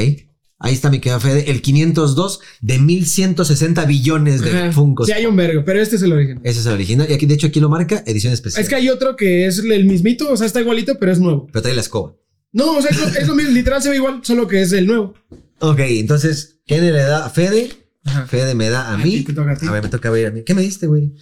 Ahí 0.61 0.73
está 0.73 0.89
mi 0.89 0.99
querido 1.01 1.21
Fede. 1.21 1.51
El 1.51 1.61
502 1.63 2.41
de 2.61 2.79
1160 2.79 3.85
billones 3.87 4.41
de 4.41 4.51
Ajá. 4.51 4.73
Funkos. 4.73 5.07
Sí, 5.07 5.13
hay 5.13 5.27
un 5.27 5.37
vergo, 5.37 5.63
pero 5.65 5.81
este 5.81 5.97
es 5.97 6.03
el 6.03 6.13
original. 6.13 6.41
Ese 6.45 6.61
es 6.61 6.67
el 6.67 6.73
original. 6.73 7.07
Y 7.11 7.15
aquí, 7.15 7.27
de 7.27 7.35
hecho, 7.35 7.47
aquí 7.49 7.61
lo 7.61 7.69
marca 7.69 8.03
edición 8.07 8.33
especial. 8.33 8.63
Es 8.63 8.69
que 8.69 8.77
hay 8.77 8.89
otro 8.89 9.17
que 9.17 9.47
es 9.47 9.59
el 9.59 9.85
mismito, 9.85 10.31
o 10.31 10.37
sea, 10.37 10.47
está 10.47 10.61
igualito, 10.61 10.99
pero 10.99 11.13
es 11.13 11.19
nuevo. 11.21 11.47
Pero 11.53 11.63
trae 11.63 11.75
la 11.75 11.81
escoba. 11.81 12.15
No, 12.53 12.79
o 12.79 12.83
sea, 12.83 12.91
es 12.93 13.01
lo, 13.01 13.07
es 13.09 13.27
lo 13.27 13.35
mismo, 13.35 13.51
literal 13.51 13.83
se 13.83 13.91
ve 13.91 13.97
igual, 13.97 14.21
solo 14.23 14.47
que 14.47 14.63
es 14.63 14.73
el 14.73 14.87
nuevo. 14.87 15.15
Ok, 15.59 15.81
entonces, 15.81 16.61
¿quién 16.67 16.83
le 16.85 16.93
da 16.93 17.27
a 17.27 17.31
Fede? 17.31 17.71
Ajá. 18.07 18.27
Fede 18.27 18.55
me 18.55 18.69
da 18.69 18.83
a 18.91 18.95
A 18.95 18.97
mí. 18.99 19.05
ti, 19.19 19.25
te 19.25 19.33
toca 19.33 19.53
a 19.53 19.57
ti. 19.57 19.67
ver, 19.67 19.83
me 19.83 19.89
toca 19.89 20.11
ver 20.11 20.27
a 20.27 20.31
mí. 20.31 20.43
¿Qué 20.45 20.53
me 20.55 20.61
diste, 20.61 20.87
güey? 20.87 21.15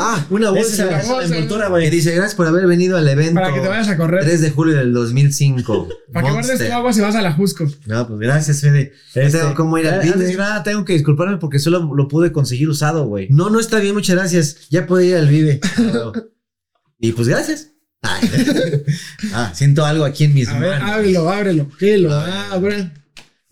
Ah, 0.00 0.24
una 0.30 0.50
bolsa. 0.50 0.86
la 0.86 1.02
envoltura, 1.24 1.64
Que 1.66 1.70
güey. 1.70 1.90
dice, 1.90 2.12
gracias 2.14 2.34
por 2.34 2.46
haber 2.46 2.66
venido 2.66 2.96
al 2.96 3.06
evento. 3.06 3.34
Para 3.34 3.52
que 3.52 3.60
te 3.60 3.68
vayas 3.68 3.88
a 3.88 3.96
correr. 3.98 4.24
3 4.24 4.40
de 4.40 4.50
julio 4.50 4.74
del 4.76 4.92
2005. 4.94 5.88
Para 6.12 6.26
que 6.26 6.32
guardes 6.32 6.66
tu 6.66 6.72
agua 6.72 6.92
si 6.92 7.00
vas 7.02 7.14
a 7.16 7.22
la 7.22 7.32
Jusco. 7.32 7.66
No, 7.86 8.08
pues 8.08 8.20
gracias, 8.20 8.60
Fede. 8.62 8.92
Este, 9.14 9.38
Tengo 9.38 9.54
cómo 9.54 9.76
ir 9.78 9.86
al 9.88 9.94
eh, 10.00 10.04
antes 10.04 10.14
Vive. 10.20 10.30
que 10.32 10.36
nada, 10.38 10.62
tengo 10.62 10.84
que 10.86 10.94
disculparme 10.94 11.36
porque 11.36 11.58
solo 11.58 11.92
lo 11.94 12.08
pude 12.08 12.32
conseguir 12.32 12.68
usado, 12.70 13.04
güey. 13.06 13.28
No, 13.30 13.50
no 13.50 13.60
está 13.60 13.78
bien, 13.78 13.94
muchas 13.94 14.16
gracias. 14.16 14.68
Ya 14.70 14.86
puedo 14.86 15.02
ir 15.02 15.16
al 15.16 15.28
Vive. 15.28 15.60
y 16.98 17.12
pues 17.12 17.28
gracias. 17.28 17.68
Ay. 18.00 18.28
ah, 19.34 19.52
siento 19.54 19.84
algo 19.84 20.04
aquí 20.04 20.24
en 20.24 20.34
mis 20.34 20.48
A 20.48 20.58
ver, 20.58 20.70
manos. 20.80 20.90
ábrelo, 20.96 21.30
ábrelo. 21.30 21.68
¿Qué 21.78 21.98
lo 21.98 22.12
abre? 22.14 22.90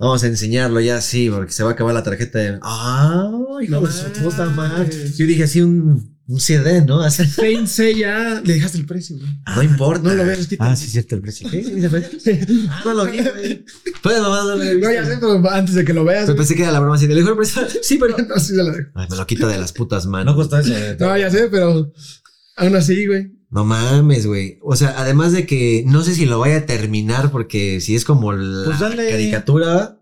Vamos 0.00 0.24
a 0.24 0.28
enseñarlo 0.28 0.80
ya 0.80 0.98
sí, 1.02 1.28
porque 1.28 1.52
se 1.52 1.62
va 1.62 1.70
a 1.70 1.72
acabar 1.74 1.92
la 1.92 2.02
tarjeta 2.02 2.38
de. 2.38 2.58
¡Ay, 2.62 3.66
hijo 3.66 3.86
No 4.22 4.50
mames. 4.52 5.18
Yo 5.18 5.26
dije 5.26 5.42
así 5.44 5.60
un, 5.60 6.16
un 6.26 6.40
CD, 6.40 6.82
¿no? 6.86 7.00
Así, 7.04 7.22
Paint 7.36 7.68
ya. 7.98 8.40
Le 8.42 8.54
dejaste 8.54 8.78
el 8.78 8.86
precio, 8.86 9.18
güey. 9.18 9.28
no 9.54 9.62
importa. 9.62 10.14
No 10.14 10.24
lo 10.24 10.36
quita. 10.36 10.70
Ah, 10.70 10.74
sí, 10.74 10.86
es 10.86 10.92
cierto, 10.92 11.16
el 11.16 11.20
precio. 11.20 11.50
Ah, 11.50 12.82
no 12.86 12.94
lo 12.94 13.04
vi, 13.04 13.18
güey. 13.18 13.64
Pues 14.02 14.22
nomás 14.22 14.44
no 14.46 14.56
lo 14.56 14.62
he 14.62 14.74
No, 14.76 14.90
ya 14.90 15.04
sé, 15.04 15.18
pero 15.20 15.50
antes 15.50 15.74
de 15.74 15.84
que 15.84 15.92
lo 15.92 16.02
veas. 16.02 16.24
Pero 16.24 16.36
pensé 16.38 16.54
que 16.54 16.62
era 16.62 16.72
la 16.72 16.80
broma 16.80 16.94
así. 16.94 17.06
Le 17.06 17.16
dijo 17.16 17.28
el 17.28 17.36
precio. 17.36 17.60
Sí, 17.82 17.98
pero. 18.00 18.16
No, 18.26 18.38
sí 18.38 18.54
se 18.54 18.62
lo 18.62 18.72
dejo. 18.72 18.88
Ay, 18.94 19.06
me 19.10 19.16
lo 19.16 19.26
quita 19.26 19.48
de 19.48 19.58
las 19.58 19.74
putas 19.74 20.06
manos. 20.06 20.34
No 20.34 20.34
costó 20.34 20.58
eso. 20.58 20.72
No, 20.98 21.18
ya 21.18 21.30
sé, 21.30 21.48
pero 21.50 21.92
aún 22.56 22.76
así, 22.76 23.06
güey. 23.06 23.39
No 23.50 23.64
mames, 23.64 24.26
güey. 24.26 24.58
O 24.62 24.76
sea, 24.76 24.94
además 24.98 25.32
de 25.32 25.44
que 25.46 25.82
no 25.86 26.02
sé 26.04 26.14
si 26.14 26.24
lo 26.26 26.38
vaya 26.38 26.58
a 26.58 26.66
terminar 26.66 27.30
porque 27.32 27.80
si 27.80 27.96
es 27.96 28.04
como 28.04 28.32
la 28.32 28.64
Pues 28.64 28.78
dale. 28.80 29.10
caricatura, 29.10 29.98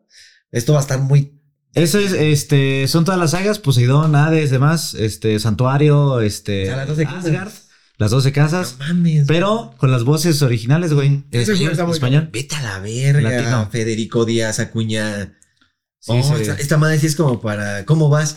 esto 0.53 0.75
va 0.75 0.81
a 0.81 0.83
estar 0.83 1.01
muy... 1.01 1.35
Eso 1.75 1.99
es, 1.99 2.13
este, 2.13 2.89
son 2.89 3.05
todas 3.05 3.21
las 3.21 3.31
sagas, 3.33 3.59
Poseidón, 3.59 4.15
Hades, 4.17 4.51
demás, 4.51 4.95
este, 4.95 5.39
Santuario, 5.39 6.21
este, 6.21 6.65
O 6.65 6.67
sea, 6.67 6.77
las 6.77 6.89
12 6.89 7.05
casas. 7.05 7.25
Asgard, 7.27 7.53
las 7.99 8.11
12 8.11 8.33
casas, 8.33 8.77
No 8.81 8.87
mames. 8.95 9.25
pero 9.29 9.75
con 9.79 9.91
las 9.91 10.05
voces 10.05 10.43
originales, 10.43 10.93
güey. 10.93 11.07
En 11.31 11.41
español, 11.41 11.73
está 11.73 11.85
muy 11.85 11.95
español. 11.95 12.31
Vete 12.33 12.55
a 12.57 12.63
la 12.63 12.79
verga, 12.81 13.31
Latino. 13.31 13.69
Federico 13.71 14.25
Díaz 14.25 14.59
Acuña. 14.61 15.39
Sí, 16.01 16.13
Oh, 16.13 16.23
sí. 16.23 16.43
esta, 16.43 16.55
esta 16.55 16.77
madre 16.79 16.99
sí 16.99 17.07
es 17.07 17.17
como 17.17 17.41
para... 17.41 17.85
¿Cómo 17.85 18.09
vas? 18.09 18.37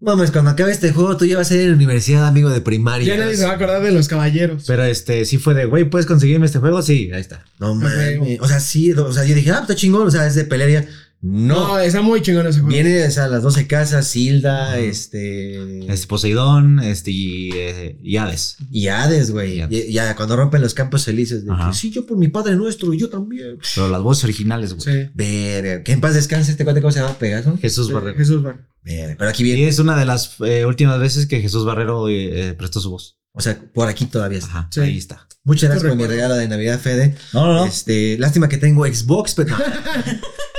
Mames, 0.00 0.30
cuando 0.30 0.52
acabe 0.52 0.70
este 0.70 0.92
juego 0.92 1.16
tú 1.16 1.24
ya 1.24 1.36
vas 1.38 1.50
a 1.50 1.56
ir 1.56 1.62
a 1.62 1.70
la 1.70 1.74
universidad, 1.74 2.26
amigo 2.26 2.50
de 2.50 2.60
primaria. 2.60 3.06
Ya 3.16 3.20
nadie 3.20 3.36
se 3.36 3.44
va 3.44 3.50
a 3.52 3.54
acordar 3.54 3.82
de 3.82 3.90
los 3.90 4.06
caballeros. 4.06 4.64
Pero 4.66 4.84
este, 4.84 5.24
sí 5.24 5.38
fue 5.38 5.54
de, 5.54 5.64
güey, 5.64 5.90
¿puedes 5.90 6.06
conseguirme 6.06 6.46
este 6.46 6.60
juego? 6.60 6.82
Sí, 6.82 7.10
ahí 7.12 7.20
está. 7.20 7.44
No 7.58 7.72
huevo. 7.72 8.22
mames. 8.24 8.40
O 8.40 8.46
sea, 8.46 8.60
sí, 8.60 8.92
o 8.92 9.12
sea, 9.12 9.24
yo 9.24 9.34
dije, 9.34 9.50
ah, 9.50 9.58
está 9.62 9.74
chingón, 9.74 10.06
o 10.06 10.10
sea, 10.10 10.26
es 10.26 10.36
de 10.36 10.44
pelearia. 10.44 10.86
No. 11.20 11.66
No, 11.66 11.78
está 11.80 12.00
muy 12.00 12.22
chingón 12.22 12.46
ese 12.46 12.60
juego. 12.60 12.72
Viene, 12.72 13.04
o 13.04 13.10
sea, 13.10 13.26
las 13.26 13.42
12 13.42 13.66
casas, 13.66 14.14
Hilda, 14.14 14.78
este... 14.78 15.92
Este, 15.92 16.06
Poseidón, 16.06 16.78
este, 16.78 17.10
y, 17.10 17.50
eh, 17.54 17.98
y 18.00 18.18
Hades. 18.18 18.56
Y 18.70 18.86
Hades, 18.86 19.32
güey. 19.32 19.66
Ya, 19.90 20.14
cuando 20.14 20.36
rompen 20.36 20.62
los 20.62 20.74
campos 20.74 21.06
felices. 21.06 21.44
De 21.44 21.50
que, 21.50 21.74
sí, 21.74 21.90
yo 21.90 22.06
por 22.06 22.18
mi 22.18 22.28
padre 22.28 22.54
nuestro, 22.54 22.94
yo 22.94 23.08
también. 23.08 23.58
Pero 23.74 23.88
las 23.88 24.00
voces 24.00 24.22
originales, 24.22 24.74
güey. 24.74 24.84
Sí. 24.84 25.10
Verga. 25.12 25.82
Que 25.82 25.90
en 25.90 26.00
paz 26.00 26.14
descanse 26.14 26.52
este 26.52 26.62
cuate, 26.62 26.80
¿cómo 26.80 26.92
se 26.92 27.00
llama? 27.00 27.18
Pegaso. 27.18 27.58
Jesús 27.60 27.88
Sí, 27.88 27.92
Barrero. 27.92 28.16
Jesús 28.16 28.40
Barrero. 28.40 28.67
Pero 28.84 29.28
aquí 29.28 29.42
Y 29.42 29.44
viene. 29.54 29.68
es 29.68 29.78
una 29.78 29.98
de 29.98 30.04
las 30.04 30.36
eh, 30.40 30.64
últimas 30.64 30.98
veces 30.98 31.26
que 31.26 31.40
Jesús 31.40 31.64
Barrero 31.64 32.08
eh, 32.08 32.48
eh, 32.50 32.52
prestó 32.54 32.80
su 32.80 32.90
voz. 32.90 33.18
O 33.32 33.40
sea, 33.40 33.60
por 33.74 33.88
aquí 33.88 34.06
todavía 34.06 34.38
está. 34.38 34.50
Ajá, 34.50 34.68
Sí. 34.70 34.80
ahí 34.80 34.98
está. 34.98 35.26
Muchas 35.44 35.70
gracias 35.70 35.88
por 35.88 35.96
mi 35.96 36.06
regalo 36.06 36.34
de 36.34 36.48
Navidad, 36.48 36.78
Fede. 36.80 37.14
No, 37.32 37.46
no, 37.46 37.54
no. 37.54 37.64
Este, 37.66 38.18
lástima 38.18 38.48
que 38.48 38.58
tengo 38.58 38.84
Xbox, 38.86 39.34
pero. 39.34 39.56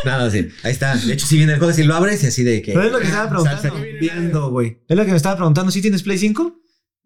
no, 0.05 0.31
sí. 0.31 0.47
Ahí 0.63 0.71
está. 0.71 0.95
De 0.95 1.13
hecho, 1.13 1.25
si 1.27 1.37
viene 1.37 1.53
el 1.53 1.59
juego, 1.59 1.73
si 1.73 1.83
lo 1.83 1.95
abres 1.95 2.23
y 2.23 2.27
así 2.27 2.43
de 2.43 2.61
que. 2.61 2.73
Pero 2.73 2.85
es 2.85 2.91
lo 2.91 2.99
que 2.99 3.05
estaba 3.05 3.29
preguntando. 3.29 3.75
Viendo, 3.99 4.49
güey. 4.49 4.81
Es 4.87 4.95
lo 4.97 5.05
que 5.05 5.11
me 5.11 5.17
estaba 5.17 5.35
preguntando, 5.35 5.71
¿sí 5.71 5.81
tienes 5.81 6.03
Play 6.03 6.17
5? 6.17 6.59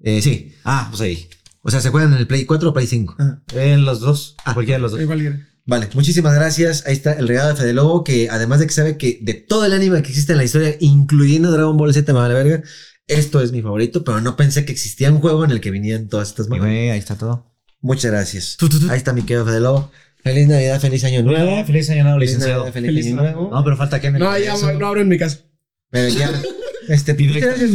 Eh, 0.03 0.21
sí. 0.21 0.53
Ah, 0.63 0.87
pues 0.89 1.01
ahí. 1.01 1.27
O 1.61 1.71
sea, 1.71 1.81
¿se 1.81 1.89
juegan 1.89 2.13
en 2.13 2.19
el 2.19 2.27
Play 2.27 2.45
4 2.45 2.69
o 2.69 2.73
Play 2.73 2.87
5? 2.87 3.15
En 3.53 3.85
los 3.85 3.99
dos. 4.01 4.35
Ah. 4.45 4.53
cualquiera 4.53 4.77
de 4.77 4.81
los 4.83 4.91
dos. 4.91 5.01
Igual 5.01 5.19
quiere. 5.19 5.45
Vale, 5.65 5.87
muchísimas 5.93 6.35
gracias. 6.35 6.85
Ahí 6.85 6.93
está 6.93 7.13
el 7.13 7.27
regalo 7.27 7.49
de 7.49 7.55
Fede 7.55 7.73
Lobo, 7.73 8.03
que 8.03 8.29
además 8.29 8.59
de 8.59 8.67
que 8.67 8.73
sabe 8.73 8.97
que 8.97 9.19
de 9.21 9.33
todo 9.33 9.65
el 9.65 9.73
anime 9.73 10.01
que 10.01 10.09
existe 10.09 10.33
en 10.33 10.37
la 10.37 10.43
historia, 10.43 10.75
incluyendo 10.79 11.51
Dragon 11.51 11.77
Ball 11.77 11.93
Z, 11.93 12.11
me 12.11 12.19
vale 12.19 12.33
verga, 12.33 12.63
esto 13.07 13.41
es 13.41 13.51
mi 13.51 13.61
favorito, 13.61 14.03
pero 14.03 14.19
no 14.21 14.35
pensé 14.35 14.65
que 14.65 14.71
existía 14.73 15.11
un 15.11 15.19
juego 15.19 15.45
en 15.45 15.51
el 15.51 15.61
que 15.61 15.71
vinieran 15.71 16.09
todas 16.09 16.29
estas 16.29 16.49
manos. 16.49 16.65
güey, 16.65 16.89
ahí 16.89 16.99
está 16.99 17.15
todo. 17.15 17.53
Muchas 17.79 18.11
gracias. 18.11 18.57
Ahí 18.89 18.97
está 18.97 19.13
mi 19.13 19.23
querido 19.23 19.45
Fede 19.45 19.59
Lobo. 19.59 19.91
Feliz 20.23 20.47
Navidad, 20.47 20.79
feliz 20.79 21.03
año 21.03 21.21
nuevo. 21.21 21.65
feliz 21.65 21.89
año 21.89 22.03
nuevo, 22.03 22.19
Feliz 22.19 22.31
licenciado. 22.31 22.71
Feliz, 22.71 22.89
Feliz 22.91 23.05
año 23.07 23.15
nuevo. 23.17 23.49
No, 23.51 23.63
pero 23.63 23.75
falta 23.75 23.99
que 23.99 24.09
No, 24.11 24.37
ya 24.37 24.55
no 24.55 24.87
abro 24.87 25.01
en 25.01 25.07
mi 25.09 25.17
casa. 25.17 25.39
Pero 25.89 26.09
ya. 26.09 26.31
Este, 26.89 27.13
gracias. 27.13 27.71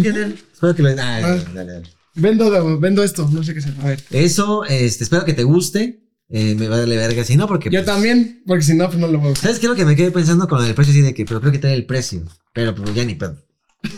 Espero 0.52 0.74
que 0.74 0.82
lo. 0.82 0.90
Ah, 0.90 0.94
dale, 0.94 1.44
dale, 1.54 1.72
dale. 1.72 1.88
Vendo, 2.14 2.78
vendo 2.78 3.02
esto, 3.02 3.26
no 3.32 3.42
sé 3.42 3.54
qué 3.54 3.62
sea. 3.62 3.72
A 3.80 3.86
ver. 3.86 4.02
Eso, 4.10 4.66
este, 4.66 5.04
espero 5.04 5.24
que 5.24 5.32
te 5.32 5.44
guste. 5.44 6.07
Eh, 6.30 6.54
me 6.54 6.68
va 6.68 6.76
a 6.76 6.78
darle 6.80 6.96
verga. 6.96 7.24
Si 7.24 7.36
no, 7.36 7.46
porque. 7.46 7.70
Yo 7.70 7.80
pues, 7.80 7.86
también, 7.86 8.42
porque 8.46 8.62
si 8.62 8.74
no, 8.74 8.86
pues 8.88 8.98
no 8.98 9.06
lo 9.08 9.20
puedo. 9.20 9.34
¿Sabes 9.36 9.58
qué 9.58 9.66
es 9.66 9.70
lo 9.70 9.76
que 9.76 9.84
me 9.84 9.96
quedé 9.96 10.10
pensando 10.10 10.46
con 10.46 10.64
el 10.64 10.74
precio? 10.74 10.92
Así 10.92 11.00
de 11.00 11.14
que, 11.14 11.24
pero 11.24 11.40
creo 11.40 11.52
que 11.52 11.58
trae 11.58 11.74
el 11.74 11.86
precio. 11.86 12.24
Pero 12.52 12.74
pues 12.74 12.94
ya 12.94 13.04
ni 13.04 13.14
pedo. 13.14 13.36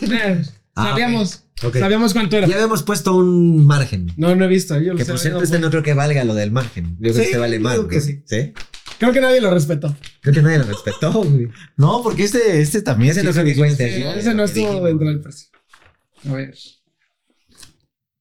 Eh, 0.01 0.43
Ah, 0.73 0.91
sabíamos, 0.91 1.43
sabíamos 1.73 2.13
cuánto 2.13 2.37
era. 2.37 2.47
Ya 2.47 2.55
habíamos 2.55 2.83
puesto 2.83 3.13
un 3.13 3.65
margen. 3.65 4.09
No, 4.15 4.33
no 4.37 4.45
he 4.45 4.47
visto. 4.47 4.79
Yo 4.79 4.93
lo 4.93 4.97
Que 4.97 5.03
por 5.03 5.19
cierto, 5.19 5.39
no, 5.39 5.43
este 5.43 5.59
no 5.59 5.69
creo 5.69 5.83
que 5.83 5.93
valga 5.93 6.23
lo 6.23 6.33
del 6.33 6.49
margen. 6.51 6.95
Yo 7.01 7.11
creo 7.11 7.15
que 7.15 7.21
este 7.23 7.37
vale 7.37 7.59
más. 7.59 7.73
digo 7.75 7.89
que 7.89 7.97
¿no? 7.97 8.01
sí. 8.01 8.21
¿Sí? 8.25 8.53
Creo 8.97 9.11
que 9.11 9.19
nadie 9.19 9.41
lo 9.41 9.51
respetó. 9.53 9.93
Creo 10.21 10.33
que 10.33 10.41
nadie 10.41 10.59
lo 10.59 10.63
respetó, 10.63 11.11
güey. 11.11 11.49
No, 11.75 12.01
porque 12.01 12.23
este, 12.23 12.61
este 12.61 12.81
también. 12.81 13.11
Ese 13.11 13.19
sí 13.19 13.25
no 13.25 13.31
es 13.31 13.35
creo 13.35 13.45
que 13.45 13.51
el- 13.51 13.57
cuente. 13.57 13.95
Sí, 13.97 14.03
ese 14.19 14.33
no 14.33 14.43
estuvo 14.45 14.81
dentro 14.85 15.07
del 15.07 15.19
precio. 15.19 15.49
A 16.29 16.33
ver. 16.33 16.55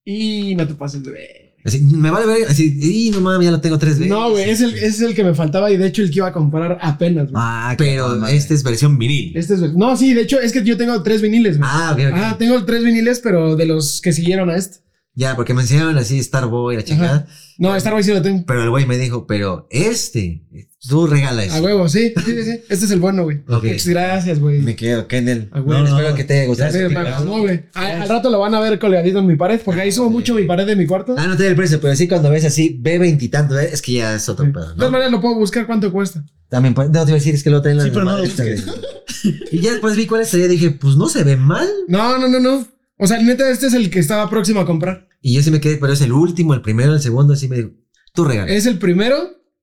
Y 0.04 0.54
no 0.56 0.66
te 0.66 0.74
pases 0.74 1.02
de 1.04 1.10
ver. 1.12 1.49
Así, 1.64 1.80
me 1.80 2.10
vale 2.10 2.26
verga. 2.26 2.46
Así, 2.48 2.78
y 2.80 3.10
no 3.10 3.20
mames, 3.20 3.44
ya 3.44 3.50
lo 3.50 3.60
tengo 3.60 3.78
tres 3.78 3.98
veces. 3.98 4.08
No, 4.10 4.30
güey, 4.30 4.48
es 4.48 4.60
el, 4.62 4.74
es 4.74 5.00
el 5.00 5.14
que 5.14 5.22
me 5.24 5.34
faltaba 5.34 5.70
y 5.70 5.76
de 5.76 5.86
hecho 5.88 6.02
el 6.02 6.10
que 6.10 6.16
iba 6.16 6.28
a 6.28 6.32
comprar 6.32 6.78
apenas, 6.80 7.24
güey. 7.30 7.34
Ah, 7.36 7.74
Pero 7.76 8.16
madre. 8.16 8.36
este 8.36 8.54
es 8.54 8.62
versión 8.62 8.98
vinil. 8.98 9.36
Este 9.36 9.54
es. 9.54 9.60
No, 9.74 9.96
sí, 9.96 10.14
de 10.14 10.22
hecho 10.22 10.40
es 10.40 10.52
que 10.52 10.64
yo 10.64 10.76
tengo 10.76 11.02
tres 11.02 11.20
viniles, 11.20 11.58
güey. 11.58 11.68
Ah, 11.70 11.90
ok, 11.94 12.00
ok. 12.12 12.14
Ah, 12.16 12.36
tengo 12.38 12.64
tres 12.64 12.82
viniles, 12.82 13.20
pero 13.22 13.56
de 13.56 13.66
los 13.66 14.00
que 14.00 14.12
siguieron 14.12 14.48
a 14.48 14.56
este. 14.56 14.78
Ya, 15.20 15.36
porque 15.36 15.52
me 15.52 15.60
enseñaron 15.60 15.98
así 15.98 16.22
Starboy, 16.22 16.76
la 16.76 16.82
chingada. 16.82 17.26
No, 17.58 17.76
Star 17.76 17.92
Wars 17.92 18.06
sí 18.06 18.12
lo 18.14 18.22
tengo. 18.22 18.42
Pero 18.46 18.62
el 18.62 18.70
güey 18.70 18.86
me 18.86 18.96
dijo, 18.96 19.26
pero 19.26 19.66
este, 19.70 20.42
tú 20.88 21.06
regala 21.06 21.44
eso. 21.44 21.56
A 21.56 21.60
huevo, 21.60 21.90
sí, 21.90 22.14
sí, 22.24 22.32
sí, 22.32 22.42
sí. 22.42 22.60
Este 22.70 22.86
es 22.86 22.90
el 22.90 23.00
bueno, 23.00 23.24
güey. 23.24 23.42
Ok. 23.46 23.64
Muchas 23.64 23.86
gracias, 23.88 24.38
güey. 24.40 24.60
Me 24.60 24.74
quedo, 24.76 25.06
Kennel. 25.08 25.50
Ah, 25.52 25.60
güey. 25.60 25.78
No, 25.78 25.84
No, 25.84 25.90
espero 25.90 26.08
no. 26.10 26.16
que 26.16 26.24
te 26.24 26.38
haya 26.38 26.46
gustado. 26.46 26.90
Mamó, 26.90 27.40
güey. 27.40 27.64
Al, 27.74 28.00
al 28.00 28.08
rato 28.08 28.30
lo 28.30 28.38
van 28.38 28.54
a 28.54 28.60
ver 28.60 28.78
colgadito 28.78 29.18
en 29.18 29.26
mi 29.26 29.36
pared, 29.36 29.60
porque 29.62 29.82
ahí 29.82 29.92
subo 29.92 30.08
mucho 30.08 30.34
mi 30.34 30.44
pared 30.44 30.64
de 30.66 30.74
mi 30.74 30.86
cuarto. 30.86 31.14
Ah, 31.18 31.26
no 31.26 31.36
te 31.36 31.42
da 31.42 31.50
el 31.50 31.54
precio, 31.56 31.82
pero 31.82 31.94
sí 31.96 32.08
cuando 32.08 32.30
ves 32.30 32.46
así, 32.46 32.78
ve 32.80 32.98
veintitantos, 32.98 33.58
¿eh? 33.60 33.68
es 33.70 33.82
que 33.82 33.92
ya 33.92 34.14
es 34.14 34.26
otro 34.30 34.46
Sí. 34.46 34.52
pedo, 34.52 34.62
De 34.68 34.70
¿no? 34.70 34.76
todas 34.76 34.92
maneras 34.92 35.12
lo 35.12 35.20
puedo 35.20 35.34
buscar 35.34 35.66
cuánto 35.66 35.92
cuesta. 35.92 36.24
También, 36.48 36.72
puede- 36.72 36.88
no 36.88 36.94
te 37.04 37.10
iba 37.10 37.10
a 37.10 37.14
decir, 37.16 37.34
es 37.34 37.42
que 37.42 37.50
lo 37.50 37.60
traen 37.60 37.76
la 37.76 37.84
Sí, 37.84 37.90
pero 37.92 38.06
no 38.06 38.16
güey. 38.16 38.30
Y 39.52 39.58
ya 39.60 39.72
después 39.72 39.96
vi 39.96 40.06
cuál 40.06 40.24
sería, 40.24 40.48
dije, 40.48 40.70
pues 40.70 40.96
no 40.96 41.10
se 41.10 41.24
ve 41.24 41.36
mal. 41.36 41.68
No, 41.88 42.16
no, 42.16 42.26
no, 42.26 42.40
no. 42.40 42.66
O 42.96 43.06
sea, 43.06 43.20
neta, 43.20 43.50
este 43.50 43.66
es 43.66 43.74
el 43.74 43.90
que 43.90 43.98
estaba 43.98 44.28
próximo 44.30 44.60
a 44.60 44.66
comprar. 44.66 45.08
Y 45.20 45.34
yo 45.34 45.42
sí 45.42 45.50
me 45.50 45.60
quedé, 45.60 45.76
pero 45.76 45.92
es 45.92 46.00
el 46.00 46.12
último, 46.12 46.54
el 46.54 46.62
primero, 46.62 46.94
el 46.94 47.00
segundo, 47.00 47.34
así 47.34 47.48
me 47.48 47.56
digo, 47.56 47.70
tú 48.14 48.24
regala. 48.24 48.50
Es 48.50 48.66
el 48.66 48.78
primero 48.78 49.16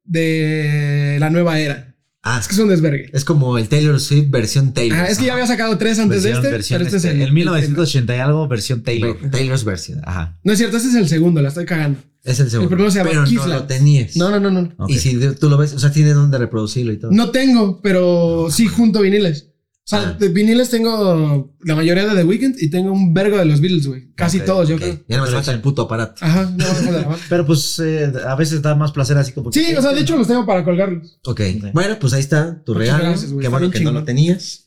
de 0.04 1.18
la 1.20 1.30
nueva 1.30 1.60
era. 1.60 1.96
Ah, 2.24 2.40
Es 2.42 2.48
que 2.48 2.56
es 2.56 2.60
un 2.60 2.68
desvergue. 2.68 3.10
es 3.14 3.24
como 3.24 3.58
el 3.58 3.70
Taylor 3.70 4.00
Swift 4.02 4.30
versión 4.30 4.74
Taylor. 4.74 4.98
Ah, 5.00 5.06
es 5.08 5.18
que 5.18 5.26
ya 5.28 5.34
había 5.34 5.48
sacado 5.48 5.78
tres 5.78 5.98
antes 6.00 6.24
Versión- 6.24 6.42
de 6.42 6.48
este, 6.48 6.52
versión 6.52 6.78
pero 6.80 6.86
este 6.88 6.98
este, 6.98 7.10
es 7.10 7.16
el. 7.16 7.22
el 7.22 7.32
1980 7.32 8.16
y 8.16 8.20
algo, 8.20 8.48
versión 8.50 8.84
Taylor. 8.84 9.18
Taylor's 9.32 9.64
versión. 9.64 10.02
Ajá. 10.04 10.38
No 10.44 10.52
es 10.52 10.58
cierto, 10.58 10.76
este 10.78 10.90
es 10.90 10.96
el 10.96 11.08
segundo, 11.08 11.42
la 11.42 11.50
estoy 11.50 11.66
cagando. 11.66 12.00
Es 12.24 12.40
el 12.42 12.50
segundo. 12.50 12.64
El 12.70 12.76
primero 12.76 12.92
se 12.92 12.98
llama 12.98 13.10
pero 13.12 13.26
no 13.26 13.48
lo 13.48 13.64
tenías. 13.64 14.18
No, 14.18 14.30
no, 14.30 14.40
no, 14.42 14.52
no. 14.52 14.74
Ok. 14.78 14.90
Y 14.90 14.98
si 14.98 15.18
tú 15.40 15.50
lo 15.50 15.58
ves, 15.58 15.74
o 15.74 15.80
sea, 15.80 15.92
tiene 15.92 16.12
donde 16.12 16.38
reproducirlo 16.38 16.92
y 16.92 16.98
todo. 16.98 17.12
No 17.12 17.30
tengo, 17.32 17.82
pero 17.82 18.48
sí 18.52 18.68
junto 18.68 19.02
viniles. 19.02 19.47
O 19.88 19.90
sea, 19.90 20.00
Ah. 20.10 20.18
de 20.20 20.28
viniles 20.28 20.70
tengo 20.70 21.56
la 21.64 21.74
mayoría 21.74 22.06
de 22.06 22.14
The 22.14 22.26
Weeknd 22.26 22.56
y 22.60 22.70
tengo 22.70 22.92
un 22.92 23.14
vergo 23.14 23.38
de 23.38 23.46
los 23.46 23.62
Beatles, 23.62 23.88
güey. 23.88 24.12
Casi 24.16 24.42
todos, 24.42 24.68
yo 24.68 24.76
creo. 24.76 25.00
Ya 25.08 25.16
no 25.16 25.24
me 25.24 25.32
falta 25.32 25.54
el 25.54 25.62
puto 25.62 25.84
aparato. 25.84 26.16
Ajá, 26.26 26.52
no 26.58 26.66
la 26.92 27.04
mano. 27.04 27.16
Pero 27.30 27.46
pues 27.46 27.80
eh, 27.80 28.12
a 28.28 28.36
veces 28.36 28.62
da 28.62 28.76
más 28.76 28.92
placer 28.92 29.18
así 29.18 29.32
como. 29.32 29.50
que- 29.50 29.64
Sí, 29.64 29.74
o 29.74 29.82
sea, 29.82 29.94
de 29.94 30.02
hecho 30.02 30.18
los 30.18 30.28
tengo 30.28 30.46
para 30.46 30.66
colgarlos. 30.66 31.20
Ok. 31.26 31.40
Bueno, 31.74 31.96
pues 32.02 32.12
ahí 32.12 32.20
está 32.20 32.62
tu 32.66 32.74
Muchas 32.74 32.98
regalo. 32.98 33.40
Qué 33.40 33.48
bueno 33.48 33.72
que 33.72 33.80
no 33.80 33.94
lo 33.94 34.04
tenías. 34.04 34.67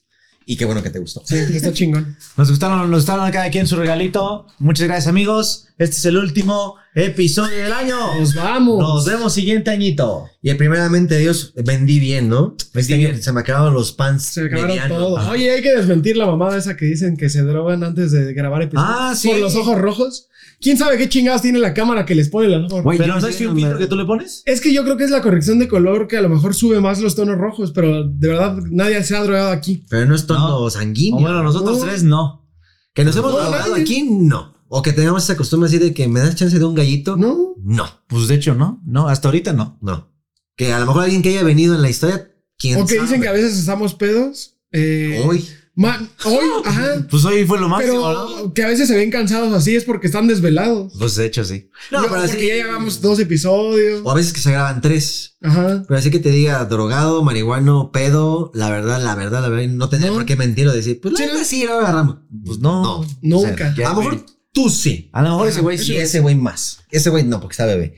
Y 0.50 0.56
qué 0.56 0.64
bueno 0.64 0.82
que 0.82 0.90
te 0.90 0.98
gustó. 0.98 1.22
Sí, 1.24 1.36
está 1.36 1.72
chingón. 1.72 2.16
Nos 2.36 2.50
gustaron, 2.50 2.90
nos 2.90 3.02
gustaron 3.02 3.30
cada 3.30 3.48
quien 3.50 3.68
su 3.68 3.76
regalito. 3.76 4.48
Muchas 4.58 4.88
gracias, 4.88 5.06
amigos. 5.06 5.68
Este 5.78 5.94
es 5.94 6.04
el 6.06 6.16
último 6.16 6.74
episodio 6.92 7.56
del 7.56 7.72
año. 7.72 8.18
Nos 8.18 8.34
vamos. 8.34 8.80
Nos 8.80 9.06
vemos 9.06 9.32
siguiente 9.32 9.70
añito. 9.70 10.28
Y 10.42 10.52
primeramente 10.54 11.18
Dios, 11.18 11.52
vendí 11.54 12.00
bien, 12.00 12.28
¿no? 12.28 12.56
Vendí 12.74 12.80
Este 12.80 12.96
bien. 12.96 13.22
Se 13.22 13.32
me 13.32 13.42
acabaron 13.42 13.74
los 13.74 13.92
pants. 13.92 14.24
Se 14.24 14.46
acabaron 14.46 14.76
todo. 14.88 15.30
Oye, 15.30 15.52
hay 15.52 15.62
que 15.62 15.70
desmentir 15.70 16.16
la 16.16 16.26
mamada 16.26 16.58
esa 16.58 16.76
que 16.76 16.86
dicen 16.86 17.16
que 17.16 17.28
se 17.28 17.42
drogan 17.42 17.84
antes 17.84 18.10
de 18.10 18.34
grabar 18.34 18.62
episodios. 18.62 18.92
Ah, 18.92 19.14
sí. 19.14 19.28
Por 19.28 19.38
los 19.38 19.54
ojos 19.54 19.78
rojos. 19.78 20.26
¿Quién 20.60 20.76
sabe 20.76 20.98
qué 20.98 21.08
chingados 21.08 21.40
tiene 21.42 21.58
la 21.58 21.72
cámara 21.72 22.04
que 22.04 22.14
les 22.14 22.28
pone 22.28 22.54
ojos 22.54 22.68
rojos? 22.70 22.84
Güey, 22.84 22.98
Pero 22.98 23.08
yo 23.08 23.14
no 23.14 23.20
sé, 23.22 23.30
es 23.30 23.40
un 23.48 23.54
me- 23.54 23.62
filtro 23.62 23.78
que 23.78 23.86
tú 23.86 23.96
le 23.96 24.04
pones. 24.04 24.42
Es 24.44 24.60
que 24.60 24.72
yo 24.74 24.84
creo 24.84 24.96
que 24.98 25.04
es 25.04 25.10
la 25.10 25.22
corrección 25.22 25.58
de 25.58 25.68
color 25.68 26.06
que 26.06 26.18
a 26.18 26.20
lo 26.22 26.28
mejor 26.28 26.54
sube 26.54 26.80
más 26.80 27.00
los 27.00 27.14
tonos 27.16 27.38
rojos, 27.38 27.72
pero 27.72 28.04
de 28.04 28.28
verdad 28.28 28.58
nadie 28.70 29.02
se 29.02 29.16
ha 29.16 29.22
drogado 29.22 29.50
aquí. 29.50 29.86
Pero 29.88 30.04
no 30.06 30.14
es 30.14 30.26
tono 30.26 30.48
No. 30.60 30.70
sanguíneo. 30.70 31.18
O 31.18 31.22
bueno, 31.22 31.42
nosotros 31.42 31.78
No. 31.78 31.84
tres 31.86 32.02
no. 32.02 32.46
Que 32.92 33.04
nos 33.04 33.16
hemos 33.16 33.32
drogado 33.32 33.68
nadie. 33.70 33.82
aquí, 33.82 34.02
no. 34.10 34.54
O 34.68 34.82
que 34.82 34.92
tengamos 34.92 35.24
esa 35.24 35.36
costumbre 35.36 35.66
así 35.68 35.78
de 35.78 35.94
que 35.94 36.06
me 36.08 36.20
das 36.20 36.36
chance 36.36 36.58
de 36.58 36.64
un 36.64 36.74
gallito. 36.74 37.16
¿No? 37.16 37.54
No, 37.62 37.86
Pues 38.06 38.28
de 38.28 38.34
hecho, 38.34 38.54
no. 38.54 38.80
No, 38.84 39.08
hasta 39.08 39.28
ahorita 39.28 39.52
no. 39.52 39.78
no. 39.80 40.12
Que 40.56 40.72
a 40.74 40.78
lo 40.80 40.86
mejor 40.86 41.04
alguien 41.04 41.22
que 41.22 41.30
haya 41.30 41.42
venido 41.42 41.74
en 41.74 41.80
la 41.82 41.88
historia, 41.88 42.30
quién 42.58 42.76
O 42.76 42.86
que 42.86 42.96
sabe? 42.96 43.06
dicen 43.06 43.22
que 43.22 43.28
a 43.28 43.32
veces 43.32 43.58
estamos 43.58 43.94
pedos. 43.94 44.56
Eh, 44.72 45.22
Hoy. 45.26 45.44
Ma- 45.74 46.08
hoy, 46.24 46.46
ajá. 46.64 47.06
Pues 47.10 47.24
hoy 47.24 47.44
fue 47.46 47.58
lo 47.60 47.68
máximo, 47.68 48.12
¿no? 48.12 48.26
Pero 48.36 48.52
que 48.54 48.62
a 48.64 48.68
veces 48.68 48.88
se 48.88 48.96
ven 48.96 49.10
cansados 49.10 49.52
así 49.52 49.74
es 49.76 49.84
porque 49.84 50.06
están 50.08 50.26
desvelados. 50.26 50.92
Pues 50.98 51.14
de 51.16 51.26
hecho, 51.26 51.44
sí. 51.44 51.70
No, 51.90 52.02
pero 52.02 52.16
así. 52.16 52.28
porque 52.32 52.48
ya 52.48 52.54
llevamos 52.54 53.00
dos 53.00 53.18
episodios. 53.18 54.00
O 54.04 54.10
a 54.10 54.14
veces 54.14 54.32
que 54.32 54.40
se 54.40 54.50
graban 54.52 54.80
tres. 54.80 55.36
Ajá. 55.42 55.82
Pero 55.86 55.98
así 55.98 56.10
que 56.10 56.18
te 56.18 56.30
diga 56.30 56.64
drogado, 56.66 57.22
marihuano, 57.22 57.90
pedo, 57.92 58.50
la 58.54 58.70
verdad, 58.70 59.02
la 59.02 59.14
verdad, 59.14 59.42
la 59.42 59.48
verdad, 59.48 59.68
no 59.72 59.88
tendría 59.88 60.10
No. 60.10 60.16
por 60.18 60.26
qué 60.26 60.36
mentir 60.36 60.68
o 60.68 60.72
decir, 60.72 61.00
pues 61.00 61.12
la 61.12 61.18
Sí, 61.18 61.24
verdad 61.24 61.38
no. 61.38 61.44
sí 61.46 61.64
lo 61.64 61.78
agarramos. 61.80 62.16
Pues 62.44 62.58
no. 62.58 62.82
No. 62.82 63.06
Nunca. 63.22 63.70
O 63.72 63.76
sea, 63.76 63.90
a 63.90 63.94
lo 63.94 64.00
mejor 64.02 64.26
tú 64.52 64.68
sí. 64.68 65.08
A 65.12 65.22
lo 65.22 65.30
mejor 65.30 65.48
ese 65.48 65.60
güey 65.60 65.76
Y 65.76 65.78
sí. 65.78 65.96
ese 65.96 66.20
güey 66.20 66.34
más. 66.34 66.80
Ese 66.90 67.10
güey 67.10 67.24
no, 67.24 67.40
porque 67.40 67.52
está 67.54 67.66
bebé. 67.66 67.96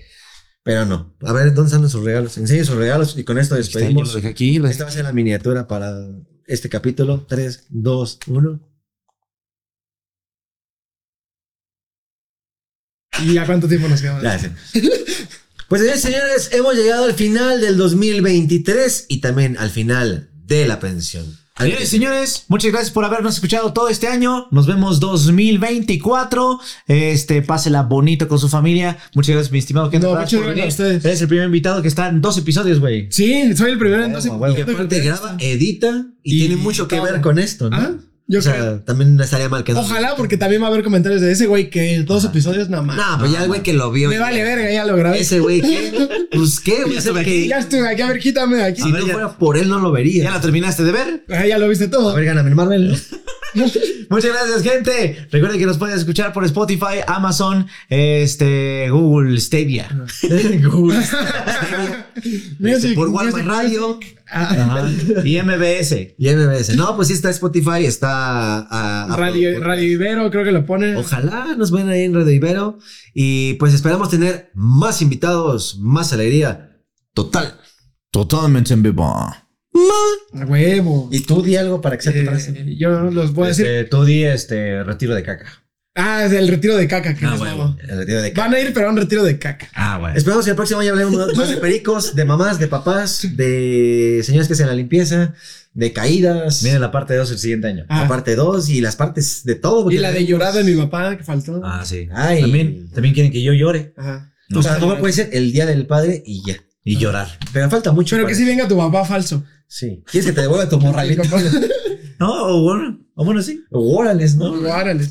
Pero 0.64 0.86
no. 0.86 1.16
A 1.22 1.32
ver, 1.32 1.52
¿dónde 1.54 1.74
están 1.74 1.90
sus 1.90 2.04
regalos? 2.04 2.38
Enseñe 2.38 2.64
sus 2.64 2.76
regalos 2.76 3.16
y 3.18 3.24
con 3.24 3.36
esto 3.38 3.56
despedimos. 3.56 4.14
dejé 4.14 4.28
aquí. 4.28 4.58
lo 4.58 4.64
dejé- 4.68 4.72
Esta 4.72 4.84
va 4.84 4.90
a 4.90 4.92
ser 4.92 5.04
la 5.04 5.12
miniatura 5.12 5.66
para 5.66 5.90
este 6.46 6.68
capítulo. 6.68 7.26
3, 7.28 7.66
2, 7.68 8.18
1. 8.26 8.60
¿Y 13.24 13.38
a 13.38 13.46
cuánto 13.46 13.68
tiempo 13.68 13.88
nos 13.88 14.00
queda? 14.00 14.18
Gracias. 14.20 14.52
Pues 15.68 15.80
señores, 15.80 16.02
señores, 16.02 16.50
hemos 16.52 16.74
llegado 16.74 17.06
al 17.06 17.14
final 17.14 17.62
del 17.62 17.78
2023 17.78 19.06
y 19.08 19.22
también 19.22 19.56
al 19.56 19.70
final 19.70 20.30
de 20.44 20.66
la 20.66 20.78
pensión. 20.78 21.38
Señores, 21.58 21.88
señores, 21.90 22.44
muchas 22.48 22.72
gracias 22.72 22.90
por 22.92 23.04
habernos 23.04 23.34
escuchado 23.34 23.72
todo 23.72 23.88
este 23.88 24.08
año. 24.08 24.48
Nos 24.50 24.66
vemos 24.66 25.00
2024. 25.00 26.60
Este, 26.88 27.42
pásela 27.42 27.82
bonito 27.82 28.26
con 28.26 28.38
su 28.38 28.48
familia. 28.48 28.98
Muchas 29.14 29.34
gracias, 29.34 29.52
mi 29.52 29.58
estimado 29.58 29.90
Kent. 29.90 30.02
No, 30.04 30.14
muchas 30.14 30.40
gracias 30.40 30.64
a 30.64 30.68
ustedes. 30.68 31.04
Eres 31.04 31.20
el 31.20 31.28
primer 31.28 31.46
invitado 31.46 31.82
que 31.82 31.88
está 31.88 32.08
en 32.08 32.20
dos 32.20 32.38
episodios, 32.38 32.80
güey. 32.80 33.06
Sí, 33.10 33.54
soy 33.54 33.72
el 33.72 33.78
primero 33.78 34.04
entonces. 34.04 34.32
huevo. 34.32 34.56
Y 34.56 34.60
aparte 34.62 35.00
graba, 35.00 35.36
edita 35.38 36.06
y, 36.22 36.36
Y 36.36 36.38
tiene 36.46 36.56
mucho 36.56 36.88
que 36.88 36.98
ver 37.00 37.20
con 37.20 37.38
esto, 37.38 37.68
¿no? 37.68 37.76
Ah, 37.76 37.92
yo 38.32 38.38
o 38.38 38.42
sea, 38.42 38.52
creo. 38.54 38.80
también 38.80 39.16
no 39.16 39.22
estaría 39.22 39.48
mal 39.48 39.62
que. 39.62 39.72
Ojalá, 39.74 40.16
porque 40.16 40.36
también 40.36 40.62
va 40.62 40.66
a 40.66 40.70
haber 40.70 40.82
comentarios 40.82 41.20
de 41.20 41.30
ese 41.32 41.46
güey 41.46 41.68
que 41.70 42.00
dos 42.02 42.24
episodios 42.24 42.68
nada 42.70 42.82
más. 42.82 42.96
No, 42.96 43.18
pues 43.18 43.30
ya 43.32 43.42
el 43.42 43.48
güey 43.48 43.62
que 43.62 43.72
lo 43.74 43.90
vio. 43.92 44.08
Me 44.08 44.14
ya- 44.16 44.20
vale 44.22 44.42
verga, 44.42 44.72
ya 44.72 44.84
lo 44.86 44.96
grabé. 44.96 45.20
Ese 45.20 45.40
güey 45.40 45.60
que. 45.60 45.92
Pues 46.32 46.60
qué, 46.60 46.82
güey. 46.84 46.96
el 46.96 47.24
que- 47.24 47.46
Ya 47.46 47.58
estuve 47.58 47.86
aquí, 47.86 48.00
a 48.00 48.06
ver, 48.08 48.18
quítame 48.18 48.62
aquí. 48.62 48.80
Si 48.82 48.90
no 48.90 48.98
fuera 49.06 49.36
por 49.36 49.58
él, 49.58 49.68
no 49.68 49.78
lo 49.80 49.92
vería. 49.92 50.24
¿Ya 50.24 50.30
la 50.30 50.40
terminaste 50.40 50.82
de 50.82 50.92
ver? 50.92 51.24
Ah, 51.28 51.46
ya 51.46 51.58
lo 51.58 51.68
viste 51.68 51.84
A 51.84 51.90
todo. 51.90 52.14
ver, 52.14 52.24
gáname 52.24 52.48
el 52.48 52.54
Marvel. 52.54 52.96
Muchas 54.08 54.30
gracias, 54.32 54.62
gente. 54.62 55.26
Recuerden 55.30 55.58
que 55.60 55.66
nos 55.66 55.76
pueden 55.76 55.98
escuchar 55.98 56.32
por 56.32 56.42
Spotify, 56.46 57.00
Amazon, 57.06 57.66
este, 57.90 58.88
Google 58.90 59.38
Stadia. 59.38 59.88
Mira, 62.58 62.80
sí, 62.80 62.94
por 62.94 63.08
mira, 63.10 63.22
Walmart 63.22 63.44
sí. 63.44 63.48
Radio. 63.50 64.00
Ah, 64.34 64.88
Y 65.24 65.36
MBS. 65.42 66.14
Y 66.18 66.28
MBS. 66.30 66.74
No, 66.76 66.96
pues 66.96 67.08
sí 67.08 67.14
está 67.14 67.28
Spotify, 67.30 67.84
está. 67.84 68.60
a- 68.60 69.04
a- 69.12 69.16
Radio, 69.16 69.60
Radio 69.60 69.84
Ibero, 69.84 70.30
creo 70.30 70.44
que 70.44 70.52
lo 70.52 70.64
pone. 70.64 70.96
Ojalá 70.96 71.54
nos 71.56 71.70
ven 71.70 71.88
ahí 71.88 72.02
en 72.04 72.14
Radio 72.14 72.30
Ibero. 72.30 72.78
Y 73.14 73.54
pues 73.54 73.74
esperamos 73.74 74.08
tener 74.10 74.50
más 74.54 75.02
invitados, 75.02 75.78
más 75.80 76.12
alegría. 76.12 76.78
Total. 77.14 77.58
Totalmente 78.10 78.72
en 78.74 78.82
vivo. 78.82 79.04
A 79.04 79.46
huevo. 80.46 81.08
Y 81.12 81.20
tú 81.20 81.42
di 81.42 81.56
algo 81.56 81.80
para 81.80 81.96
que 81.96 82.02
sea 82.02 82.12
tu 82.12 82.28
frase. 82.30 82.50
Eh, 82.56 82.76
yo 82.78 83.10
los 83.10 83.32
voy 83.32 83.44
a 83.46 83.48
decir. 83.48 83.66
Este, 83.66 83.84
tú 83.90 84.04
di 84.04 84.24
este 84.24 84.84
retiro 84.84 85.14
de 85.14 85.22
caca. 85.22 85.46
Ah, 85.94 86.24
es 86.24 86.32
el 86.32 86.48
retiro 86.48 86.76
de 86.76 86.88
caca. 86.88 87.14
Que 87.14 87.26
Ah, 87.26 87.32
hago. 87.34 87.76
El 87.86 87.98
retiro 87.98 88.22
de 88.22 88.30
Van 88.30 88.54
a 88.54 88.58
ir, 88.60 88.72
pero 88.72 88.86
a 88.88 88.90
un 88.90 88.96
retiro 88.96 89.22
de 89.24 89.38
caca. 89.38 89.68
Ah, 89.74 89.98
bueno. 89.98 90.16
Esperamos 90.16 90.44
que 90.44 90.50
el 90.50 90.56
próximo 90.56 90.80
año 90.80 90.92
hablemos 90.92 91.36
más 91.36 91.48
de 91.50 91.56
pericos, 91.58 92.14
de 92.14 92.24
mamás, 92.24 92.58
de 92.58 92.66
papás, 92.68 93.26
de 93.36 94.22
señores 94.24 94.46
que 94.48 94.54
hacen 94.54 94.68
la 94.68 94.74
limpieza, 94.74 95.34
de 95.74 95.92
caídas. 95.92 96.62
Viene 96.62 96.78
la 96.78 96.90
parte 96.90 97.14
2 97.14 97.30
el 97.32 97.38
siguiente 97.38 97.68
año. 97.68 97.84
Ah. 97.88 98.02
la 98.02 98.08
parte 98.08 98.34
2 98.36 98.70
y 98.70 98.80
las 98.80 98.96
partes 98.96 99.44
de 99.44 99.54
todo. 99.54 99.90
Y 99.90 99.98
la 99.98 100.12
de 100.12 100.24
llorar 100.24 100.54
de 100.54 100.64
mi 100.64 100.74
papá, 100.80 101.16
que 101.18 101.24
faltó. 101.24 101.60
Ah, 101.62 101.82
sí. 101.84 102.08
Ay. 102.14 102.40
También, 102.40 102.88
también 102.90 103.12
quieren 103.14 103.30
que 103.32 103.42
yo 103.42 103.52
llore 103.52 103.92
Ajá. 103.96 104.32
O 104.54 104.62
sea, 104.62 104.74
mejor 104.74 104.98
puede 104.98 105.12
ser 105.12 105.30
el 105.32 105.52
día 105.52 105.66
del 105.66 105.86
padre 105.86 106.22
y 106.26 106.42
ya. 106.46 106.56
y 106.84 106.96
llorar. 106.96 107.28
Pero 107.52 107.68
falta 107.70 107.92
mucho. 107.92 108.16
Pero 108.16 108.26
que 108.26 108.34
sí 108.34 108.42
eso. 108.42 108.50
venga 108.50 108.66
tu 108.68 108.76
papá 108.78 109.04
falso. 109.04 109.44
Sí. 109.66 110.02
¿Quieres 110.10 110.26
que 110.28 110.34
te 110.34 110.40
devuelva 110.42 110.68
tu 110.68 110.78
morralito? 110.80 111.22
No, 112.18 112.32
o 112.46 112.62
bueno, 112.62 112.98
o 113.14 113.24
bueno, 113.24 113.42
sí. 113.42 113.62
Órales, 113.70 114.36
¿no? 114.36 114.52
Órale. 114.52 115.06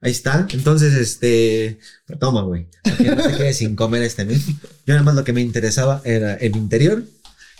Ahí 0.00 0.12
está. 0.12 0.46
Entonces, 0.50 0.94
este. 0.94 1.78
Toma, 2.20 2.42
güey. 2.42 2.68
Que 2.98 3.04
no 3.04 3.22
te 3.22 3.36
quedes 3.36 3.58
sin 3.58 3.76
comer 3.76 4.02
este 4.02 4.24
mes. 4.24 4.46
Yo 4.86 4.94
nada 4.94 5.02
más 5.02 5.14
lo 5.14 5.24
que 5.24 5.32
me 5.32 5.40
interesaba 5.40 6.02
era 6.04 6.34
el 6.34 6.56
interior. 6.56 7.04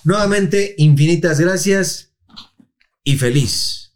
Nuevamente, 0.05 0.75
infinitas 0.79 1.41
gracias 1.41 2.11
y 3.03 3.17
feliz. 3.17 3.93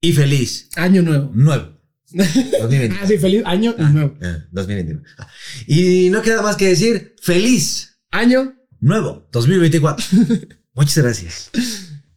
Y 0.00 0.12
feliz. 0.12 0.68
Año 0.76 1.02
nuevo. 1.02 1.30
Nuevo. 1.34 1.76
2021. 2.12 3.00
Ah, 3.00 3.06
sí, 3.06 3.18
feliz 3.18 3.42
año 3.44 3.74
y 3.78 3.82
nuevo. 3.82 4.16
Ah, 4.22 4.44
2021. 4.52 5.02
Ah. 5.18 5.28
Y 5.66 6.10
no 6.10 6.22
queda 6.22 6.42
más 6.42 6.56
que 6.56 6.68
decir 6.68 7.14
feliz. 7.20 7.98
Año. 8.10 8.54
Nuevo. 8.80 9.28
2024. 9.32 10.04
Muchas 10.74 10.98
gracias. 10.98 11.50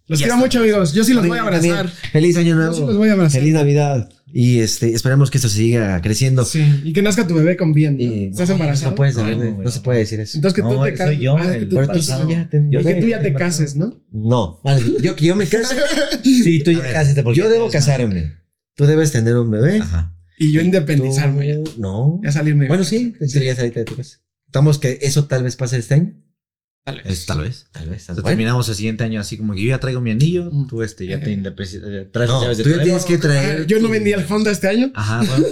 Los 0.10 0.20
Ya 0.20 0.26
quiero 0.26 0.38
mucho, 0.38 0.60
amigos. 0.60 0.94
Yo 0.94 1.04
sí 1.06 1.14
los 1.14 1.26
voy 1.26 1.38
a 1.38 1.42
abrazar. 1.44 1.88
Feliz 1.88 2.36
año 2.36 2.56
Yo 2.56 2.62
sí 2.62 2.68
los 2.68 2.80
nuevo. 2.82 2.98
voy 2.98 3.10
a 3.10 3.14
abrazar. 3.14 3.40
Feliz 3.40 3.54
Navidad. 3.54 4.10
Y 4.32 4.60
este, 4.60 4.94
esperemos 4.94 5.32
que 5.32 5.38
esto 5.40 5.50
siga 5.50 6.02
creciendo. 6.02 6.46
Sí. 6.46 6.64
Y 6.84 6.94
que 6.94 7.02
nazca 7.02 7.26
tu 7.26 7.34
bebé 7.34 7.58
con 7.58 7.74
bien. 7.74 7.96
¿no? 7.98 8.04
Y- 8.04 8.26
¿Estás 8.26 8.50
no, 8.50 8.56
embarazado? 8.56 8.92
No, 8.92 8.96
puedes 8.96 9.16
saber, 9.16 9.38
no, 9.38 9.64
no 9.64 9.72
se 9.72 9.80
puede 9.82 10.00
decir 10.00 10.20
eso. 10.20 10.38
Entonces 10.38 10.56
que 10.56 10.62
tú 10.62 10.70
te 10.70 10.76
soy 10.76 10.94
cases. 10.94 11.20
yo, 11.20 11.38
Ah, 11.38 11.42
que 11.52 11.58
el 11.58 11.70
tú, 11.70 11.76
Pero 11.78 11.88
tú 11.88 11.94
pasado. 11.94 12.30
ya 12.30 12.48
te- 12.50 12.58
y 12.58 12.84
que 12.84 12.96
tú 13.02 13.08
ya 13.08 13.22
te 13.22 13.34
cases, 13.34 13.76
¿no? 13.76 14.04
No, 14.12 14.60
vale, 14.64 14.84
yo 15.02 15.16
que 15.16 15.26
yo 15.26 15.36
me 15.36 15.48
case. 15.48 15.76
Sí, 16.24 16.62
tú 16.64 16.72
ya 16.72 16.92
cásate 16.92 17.24
porque 17.24 17.40
Yo 17.40 17.50
debo 17.50 17.70
casarme. 17.72 18.34
Tú 18.76 18.86
debes 18.86 19.12
tener 19.12 19.36
un 19.38 19.50
bebé. 19.52 19.80
Ajá. 19.80 20.16
Y 20.38 20.52
yo 20.54 20.62
independizarme. 20.62 21.48
ya. 21.48 21.64
Tú- 21.64 21.74
No. 21.80 22.20
Ya 22.24 22.32
salirme. 22.32 22.68
Bueno, 22.68 22.84
sí, 22.84 23.14
tendrías 23.20 23.58
salirte 23.58 23.80
de 23.80 23.86
tu 23.86 23.96
casa. 23.96 24.18
Estamos 24.46 24.80
que 24.80 25.00
eso 25.02 25.26
tal 25.26 25.44
vez 25.44 25.56
pase 25.56 25.78
este 25.78 25.94
año. 25.96 26.14
Es, 27.06 27.26
tal 27.28 27.42
vez. 27.42 27.68
Tal 27.72 27.84
vez. 27.88 28.02
Entonces, 28.02 28.08
Bueno. 28.24 28.30
terminamos 28.30 28.68
el 28.70 28.76
siguiente 28.76 29.04
año 29.04 29.20
así 29.22 29.38
como 29.38 29.54
que 29.54 29.62
yo 29.62 29.68
ya 29.70 29.80
traigo 29.80 30.02
mi 30.02 30.10
anillo, 30.12 30.50
Mm. 30.52 30.68
tú 30.68 30.82
este 30.82 31.06
ya 31.06 31.20
te 31.20 31.30
Eh. 31.30 31.34
independes- 31.38 31.76
eh, 31.86 32.10
traes 32.12 32.30
No, 32.30 32.36
las 32.36 32.44
llaves 32.44 32.58
de 32.58 32.64
tú 32.64 32.70
ya 32.72 32.82
tienes 32.84 33.06
que 33.06 33.18
teléfono. 33.18 33.34
Ah, 33.40 33.44
traer. 33.52 33.68
Yo 33.68 33.80
no 33.80 33.90
vendí 33.90 34.12
el 34.12 34.26
Honda 34.28 34.50
este 34.52 34.68
año. 34.70 34.92
Ajá, 34.96 35.20
bueno. 35.28 35.46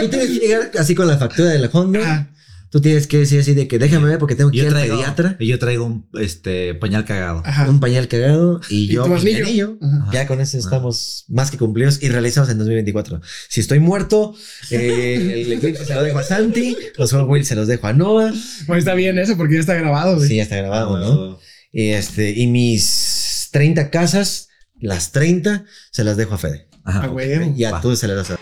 Tú 0.00 0.08
tienes 0.08 0.28
que 0.28 0.38
llegar 0.38 0.70
así 0.78 0.94
con 0.94 1.06
la 1.06 1.18
factura 1.18 1.50
de 1.50 1.58
la 1.58 1.68
Honda. 1.72 2.00
Ah, 2.02 2.33
Tú 2.74 2.80
tienes 2.80 3.06
que 3.06 3.18
decir 3.18 3.38
así 3.38 3.54
de 3.54 3.68
que 3.68 3.78
déjame 3.78 4.08
ver 4.08 4.18
porque 4.18 4.34
tengo 4.34 4.50
que 4.50 4.56
ir 4.56 4.62
yo 4.64 4.68
al 4.70 4.74
traigo, 4.74 4.96
pediatra. 4.96 5.36
y 5.38 5.46
yo 5.46 5.60
traigo 5.60 5.84
un 5.84 6.08
este 6.14 6.74
pañal 6.74 7.04
cagado. 7.04 7.40
ajá. 7.46 7.70
Un 7.70 7.78
pañal 7.78 8.08
cagado 8.08 8.60
y, 8.68 8.86
Y 8.86 8.86
yo 8.88 9.06
pues, 9.06 9.22
mi 9.22 9.30
anillo. 9.32 9.46
anillo. 9.46 9.78
Ajá. 9.80 10.10
Ya 10.12 10.26
con 10.26 10.40
eso 10.40 10.58
estamos 10.58 11.24
más 11.28 11.52
que 11.52 11.56
cumplidos 11.56 12.02
y 12.02 12.08
realizados 12.08 12.50
en 12.50 12.58
2024. 12.58 13.20
Si 13.48 13.60
estoy 13.60 13.78
muerto, 13.78 14.34
eh, 14.72 15.44
el 15.46 15.52
eclipse 15.52 15.84
se 15.84 15.94
lo 15.94 16.02
dejo 16.02 16.18
a 16.18 16.24
Santi, 16.24 16.76
los 16.98 17.12
Hot 17.12 17.28
Wheels 17.28 17.46
se 17.46 17.54
los 17.54 17.68
dejo 17.68 17.86
a 17.86 17.92
Noah. 17.92 18.32
Pues 18.66 18.80
está 18.80 18.94
bien 18.94 19.20
eso 19.20 19.36
porque 19.36 19.54
ya 19.54 19.60
está 19.60 19.74
grabado, 19.74 20.16
güey. 20.16 20.28
Sí, 20.28 20.34
ya 20.38 20.42
está 20.42 20.56
grabado, 20.56 20.98
¿no? 20.98 21.38
Y, 21.70 21.90
este, 21.90 22.30
y 22.32 22.48
mis 22.48 23.50
30 23.52 23.90
casas, 23.90 24.48
las 24.80 25.12
30, 25.12 25.64
se 25.92 26.02
las 26.02 26.16
dejo 26.16 26.34
a 26.34 26.38
Fede. 26.38 26.66
Ajá. 26.84 27.04
A 27.04 27.10
huevo. 27.10 27.52
Y 27.56 27.64
a 27.64 27.72
Va. 27.72 27.80
tú 27.80 27.96
se 27.96 28.06
las 28.08 28.28
das 28.28 28.38
a... 28.38 28.40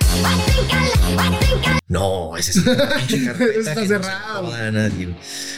No, 1.89 2.37
ese 2.37 2.51
es 2.53 2.57
está 2.67 3.75
no 3.75 3.87
cerrado. 3.87 4.53
a 4.55 4.71
nadie. 4.71 5.15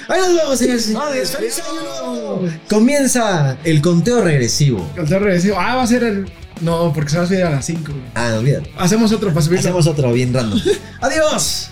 Ahí 0.08 0.20
nos 0.20 0.34
vemos, 0.34 0.58
señores. 0.58 1.30
¡Feliz 1.30 1.60
año 1.60 1.80
nuevo! 1.82 2.48
Comienza 2.68 3.56
el 3.64 3.80
conteo 3.80 4.20
regresivo. 4.22 4.90
El 4.96 5.08
torre 5.08 5.34
decía, 5.34 5.54
ah, 5.56 5.76
va 5.76 5.82
a 5.82 5.86
ser 5.86 6.02
el. 6.04 6.30
No, 6.60 6.92
porque 6.92 7.10
se 7.10 7.18
va 7.18 7.24
a 7.24 7.26
subir 7.26 7.42
a 7.44 7.50
las 7.50 7.64
5. 7.64 7.92
Ah, 8.14 8.36
olvídate. 8.38 8.70
Hacemos 8.76 9.12
otro 9.12 9.30
para 9.30 9.42
subirlo. 9.42 9.60
Hacemos 9.60 9.86
otro 9.86 10.12
bien 10.12 10.34
random. 10.34 10.60
¡Adiós! 11.00 11.68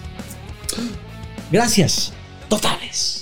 Gracias. 1.51 2.12
Totales. 2.48 3.22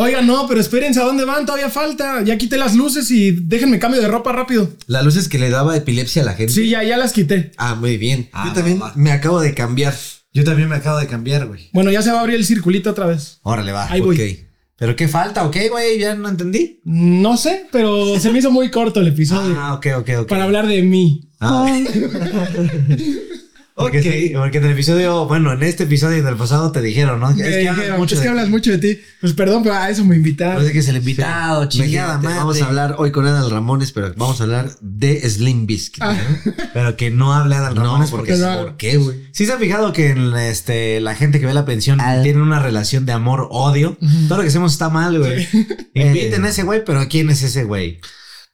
Oigan, 0.00 0.28
no, 0.28 0.46
pero 0.46 0.60
espérense, 0.60 1.00
¿a 1.00 1.04
dónde 1.04 1.24
van? 1.24 1.44
Todavía 1.44 1.70
falta. 1.70 2.22
Ya 2.22 2.38
quité 2.38 2.56
las 2.56 2.76
luces 2.76 3.10
y 3.10 3.32
déjenme 3.32 3.80
cambio 3.80 4.00
de 4.00 4.06
ropa 4.06 4.30
rápido. 4.30 4.70
La 4.86 5.02
luz 5.02 5.16
es 5.16 5.28
que 5.28 5.40
le 5.40 5.50
daba 5.50 5.76
epilepsia 5.76 6.22
a 6.22 6.24
la 6.24 6.34
gente. 6.34 6.52
Sí, 6.52 6.68
ya, 6.68 6.84
ya 6.84 6.96
las 6.96 7.12
quité. 7.12 7.50
Ah, 7.56 7.74
muy 7.74 7.96
bien. 7.98 8.28
Ah, 8.32 8.44
Yo 8.46 8.52
también 8.52 8.80
me 8.94 9.10
acabo 9.10 9.40
de 9.40 9.54
cambiar. 9.54 9.92
Yo 10.32 10.44
también 10.44 10.68
me 10.68 10.76
acabo 10.76 10.98
de 11.00 11.08
cambiar, 11.08 11.48
güey. 11.48 11.68
Bueno, 11.72 11.90
ya 11.90 12.00
se 12.00 12.12
va 12.12 12.18
a 12.18 12.20
abrir 12.20 12.36
el 12.36 12.44
circulito 12.44 12.90
otra 12.90 13.06
vez. 13.06 13.40
Órale, 13.42 13.72
va. 13.72 13.90
Ahí 13.90 14.00
voy. 14.00 14.14
Ok. 14.14 14.38
¿Pero 14.76 14.94
qué 14.94 15.08
falta? 15.08 15.44
¿Ok, 15.44 15.56
güey? 15.68 15.98
Ya 15.98 16.14
no 16.14 16.28
entendí. 16.28 16.80
No 16.84 17.36
sé, 17.36 17.66
pero 17.72 18.20
se 18.20 18.30
me 18.30 18.38
hizo 18.38 18.52
muy 18.52 18.70
corto 18.70 19.00
el 19.00 19.08
episodio. 19.08 19.56
Ah, 19.58 19.74
ok, 19.74 19.86
ok, 19.98 20.10
ok. 20.20 20.28
Para 20.28 20.44
hablar 20.44 20.68
de 20.68 20.80
mí. 20.82 21.28
Ah. 21.40 21.76
Porque, 23.78 24.02
sí, 24.02 24.32
porque 24.34 24.58
en 24.58 24.64
el 24.64 24.72
episodio, 24.72 25.26
bueno, 25.26 25.52
en 25.52 25.62
este 25.62 25.84
episodio 25.84 26.24
del 26.24 26.34
pasado 26.36 26.72
te 26.72 26.82
dijeron, 26.82 27.20
¿no? 27.20 27.30
Es 27.30 27.36
que 27.36 27.68
hablas 27.68 27.96
mucho 27.98 28.14
es 28.16 28.20
que 28.20 28.24
de- 28.24 28.30
hablas 28.30 28.48
mucho 28.48 28.72
de 28.72 28.78
ti. 28.78 29.00
Pues 29.20 29.34
perdón, 29.34 29.62
pero 29.62 29.76
a 29.76 29.88
eso 29.88 30.04
me 30.04 30.16
invitaron. 30.16 30.56
Parece 30.56 30.72
que 30.72 30.80
es 30.80 30.88
el 30.88 30.96
invitado, 30.96 31.62
Me 31.62 31.68
chingada 31.68 32.18
madre. 32.18 32.36
Vamos 32.38 32.60
a 32.60 32.66
hablar 32.66 32.96
hoy 32.98 33.12
con 33.12 33.24
Adal 33.26 33.48
Ramones, 33.50 33.92
pero 33.92 34.12
vamos 34.16 34.40
a 34.40 34.44
hablar 34.44 34.70
de 34.80 35.20
Slim 35.30 35.66
Biscuit. 35.66 36.02
Ah. 36.02 36.16
Pero 36.74 36.96
que 36.96 37.10
no 37.10 37.32
hable 37.34 37.54
Adal 37.54 37.74
No, 37.76 37.82
Ramones 37.82 38.10
porque 38.10 38.32
porque... 38.32 38.42
no. 38.44 38.58
¿por 38.58 38.76
qué, 38.76 38.96
güey? 38.96 39.28
Sí 39.32 39.46
se 39.46 39.52
ha 39.52 39.58
fijado 39.58 39.92
que 39.92 40.10
en, 40.10 40.34
este, 40.36 41.00
la 41.00 41.14
gente 41.14 41.38
que 41.38 41.46
ve 41.46 41.54
la 41.54 41.64
pensión 41.64 42.00
tiene 42.22 42.42
una 42.42 42.58
relación 42.58 43.06
de 43.06 43.12
amor-odio. 43.12 43.96
Todo 44.26 44.38
lo 44.38 44.42
que 44.42 44.48
hacemos 44.48 44.72
está 44.72 44.88
mal, 44.90 45.18
güey. 45.18 45.46
Inviten 45.94 46.44
a 46.44 46.48
ese 46.48 46.64
güey, 46.64 46.84
pero 46.84 47.06
¿quién 47.08 47.30
es 47.30 47.42
ese 47.42 47.64
güey? 47.64 48.00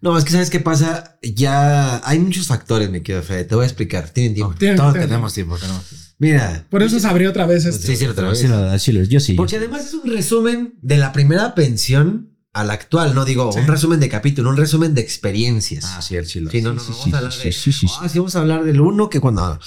No, 0.04 0.18
es 0.18 0.24
que 0.24 0.32
¿sabes 0.32 0.50
qué 0.50 0.60
pasa? 0.60 1.16
Ya 1.22 2.06
hay 2.06 2.18
muchos 2.18 2.46
factores, 2.46 2.90
mi 2.90 3.00
querido 3.00 3.22
Fede. 3.22 3.44
Te 3.44 3.54
voy 3.54 3.62
a 3.62 3.66
explicar. 3.66 4.10
Tienen 4.10 4.34
tiempo. 4.34 4.54
Tienen- 4.54 4.76
Todos 4.76 4.92
tienen- 4.92 5.08
tenemos 5.08 5.32
tiempo, 5.32 5.56
tenemos 5.56 5.82
tiempo. 5.86 6.04
Mira. 6.18 6.66
Por 6.68 6.82
eso 6.82 7.00
se 7.00 7.06
abrió 7.08 7.30
otra 7.30 7.46
vez 7.46 7.64
esto. 7.64 7.86
Sí, 7.86 7.96
sí, 7.96 8.04
otra 8.04 8.28
vez. 8.28 8.38
Sí, 8.38 8.46
lo- 8.46 8.78
sí, 8.78 8.92
lo- 8.92 9.02
yo 9.04 9.18
sí. 9.18 9.32
Porque 9.32 9.56
además 9.56 9.86
es 9.86 9.94
un 9.94 10.10
resumen 10.10 10.74
de 10.82 10.98
la 10.98 11.12
primera 11.14 11.54
pensión 11.54 12.36
a 12.52 12.64
la 12.64 12.74
actual. 12.74 13.14
No 13.14 13.24
digo 13.24 13.50
un 13.50 13.66
resumen 13.66 13.98
de 13.98 14.10
capítulo, 14.10 14.50
un 14.50 14.58
resumen 14.58 14.92
de 14.94 15.00
experiencias. 15.00 15.86
Ah, 15.86 16.02
sí, 16.02 16.16
el 16.16 16.26
chilo. 16.26 16.50
Sí, 16.50 16.60
no, 16.60 16.74
no, 16.74 16.80
Sí, 16.80 16.88
no, 16.90 16.94
sí, 16.96 17.00
vamos 17.00 17.14
a 17.14 17.16
hablar 17.18 17.32
sí, 17.32 17.44
de. 17.44 17.52
sí, 17.52 17.72
sí, 17.72 17.88
sí. 17.88 17.94
Ah, 17.98 18.08
sí, 18.10 18.18
vamos 18.18 18.36
a 18.36 18.40
hablar 18.40 18.62
del 18.64 18.80
uno 18.82 19.08
que 19.08 19.20
cuando. 19.20 19.58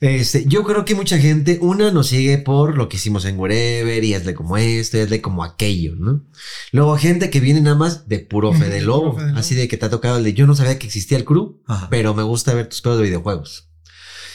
Este, 0.00 0.44
yo 0.46 0.62
creo 0.62 0.84
que 0.84 0.94
mucha 0.94 1.18
gente, 1.18 1.58
una 1.60 1.90
nos 1.90 2.06
sigue 2.06 2.38
por 2.38 2.76
lo 2.76 2.88
que 2.88 2.98
hicimos 2.98 3.24
en 3.24 3.36
Wherever 3.36 4.04
y 4.04 4.14
hazle 4.14 4.32
como 4.32 4.56
esto, 4.56 4.96
y 4.96 5.00
hazle 5.00 5.20
como 5.20 5.42
aquello, 5.42 5.96
¿no? 5.96 6.24
Luego 6.70 6.96
gente 6.96 7.30
que 7.30 7.40
viene 7.40 7.60
nada 7.60 7.74
más 7.74 8.06
de 8.06 8.20
puro 8.20 8.52
Fede 8.52 8.76
de 8.76 8.80
Lobo, 8.82 9.18
así 9.34 9.56
de 9.56 9.66
que 9.66 9.76
te 9.76 9.86
ha 9.86 9.90
tocado 9.90 10.18
el 10.18 10.24
de 10.24 10.34
yo 10.34 10.46
no 10.46 10.54
sabía 10.54 10.78
que 10.78 10.86
existía 10.86 11.18
el 11.18 11.24
crew, 11.24 11.60
Ajá. 11.66 11.88
pero 11.90 12.14
me 12.14 12.22
gusta 12.22 12.54
ver 12.54 12.68
tus 12.68 12.80
pedos 12.80 12.98
de 12.98 13.04
videojuegos. 13.04 13.70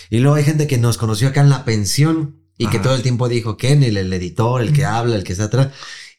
Y 0.10 0.20
luego 0.20 0.36
hay 0.36 0.44
gente 0.44 0.68
que 0.68 0.78
nos 0.78 0.98
conoció 0.98 1.30
acá 1.30 1.40
en 1.40 1.50
la 1.50 1.64
pensión 1.64 2.44
y 2.58 2.68
que 2.68 2.80
todo 2.80 2.96
el 2.96 3.02
tiempo 3.02 3.30
dijo 3.30 3.58
Kennel, 3.58 3.98
el 3.98 4.14
editor, 4.14 4.62
el 4.62 4.74
que 4.74 4.86
habla, 4.86 5.16
el 5.16 5.24
que 5.24 5.32
está 5.32 5.46
atrás. 5.46 5.70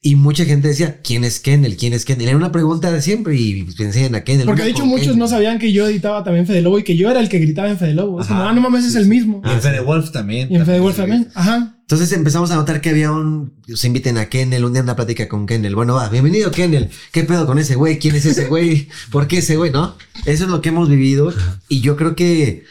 Y 0.06 0.16
mucha 0.16 0.44
gente 0.44 0.68
decía, 0.68 1.00
¿quién 1.02 1.24
es 1.24 1.40
Kennel? 1.40 1.78
¿Quién 1.78 1.94
es 1.94 2.04
Kennel? 2.04 2.28
Era 2.28 2.36
una 2.36 2.52
pregunta 2.52 2.92
de 2.92 3.00
siempre 3.00 3.36
y 3.36 3.62
pensé 3.62 4.04
en 4.04 4.14
a 4.14 4.22
Kennel. 4.22 4.44
Porque 4.44 4.62
de 4.62 4.68
hecho 4.68 4.84
muchos 4.84 5.06
Kennel. 5.06 5.18
no 5.18 5.28
sabían 5.28 5.58
que 5.58 5.72
yo 5.72 5.86
editaba 5.86 6.22
también 6.22 6.46
Fede 6.46 6.60
Lobo 6.60 6.78
y 6.78 6.82
que 6.82 6.94
yo 6.94 7.10
era 7.10 7.20
el 7.20 7.30
que 7.30 7.38
gritaba 7.38 7.70
en 7.70 7.78
Fede 7.78 7.94
Lobo. 7.94 8.20
Es 8.20 8.26
como, 8.26 8.42
ah, 8.42 8.52
no 8.52 8.60
mames, 8.60 8.84
es 8.84 8.96
el 8.96 9.06
mismo. 9.06 9.40
Y 9.42 9.48
en 9.48 9.62
Fede 9.62 9.80
Wolf 9.80 10.12
también. 10.12 10.52
Y 10.52 10.56
en 10.56 10.66
Fede 10.66 10.80
Wolf 10.80 10.96
también. 10.98 11.28
Ajá. 11.34 11.78
Entonces 11.80 12.12
empezamos 12.12 12.50
a 12.50 12.56
notar 12.56 12.82
que 12.82 12.90
había 12.90 13.12
un. 13.12 13.54
Se 13.74 13.86
inviten 13.86 14.18
a 14.18 14.26
Kennel, 14.26 14.66
un 14.66 14.74
día 14.74 14.82
una 14.82 14.94
plática 14.94 15.26
con 15.26 15.46
Kennel. 15.46 15.74
Bueno, 15.74 15.94
va, 15.94 16.10
bienvenido 16.10 16.50
Kennel. 16.50 16.90
¿Qué 17.10 17.24
pedo 17.24 17.46
con 17.46 17.58
ese 17.58 17.74
güey? 17.74 17.98
¿Quién 17.98 18.14
es 18.14 18.26
ese 18.26 18.44
güey? 18.44 18.90
¿Por 19.10 19.26
qué 19.26 19.38
ese 19.38 19.56
güey? 19.56 19.70
¿No? 19.72 19.96
Eso 20.26 20.44
es 20.44 20.50
lo 20.50 20.60
que 20.60 20.68
hemos 20.68 20.90
vivido. 20.90 21.32
Y 21.70 21.80
yo 21.80 21.96
creo 21.96 22.14
que, 22.14 22.64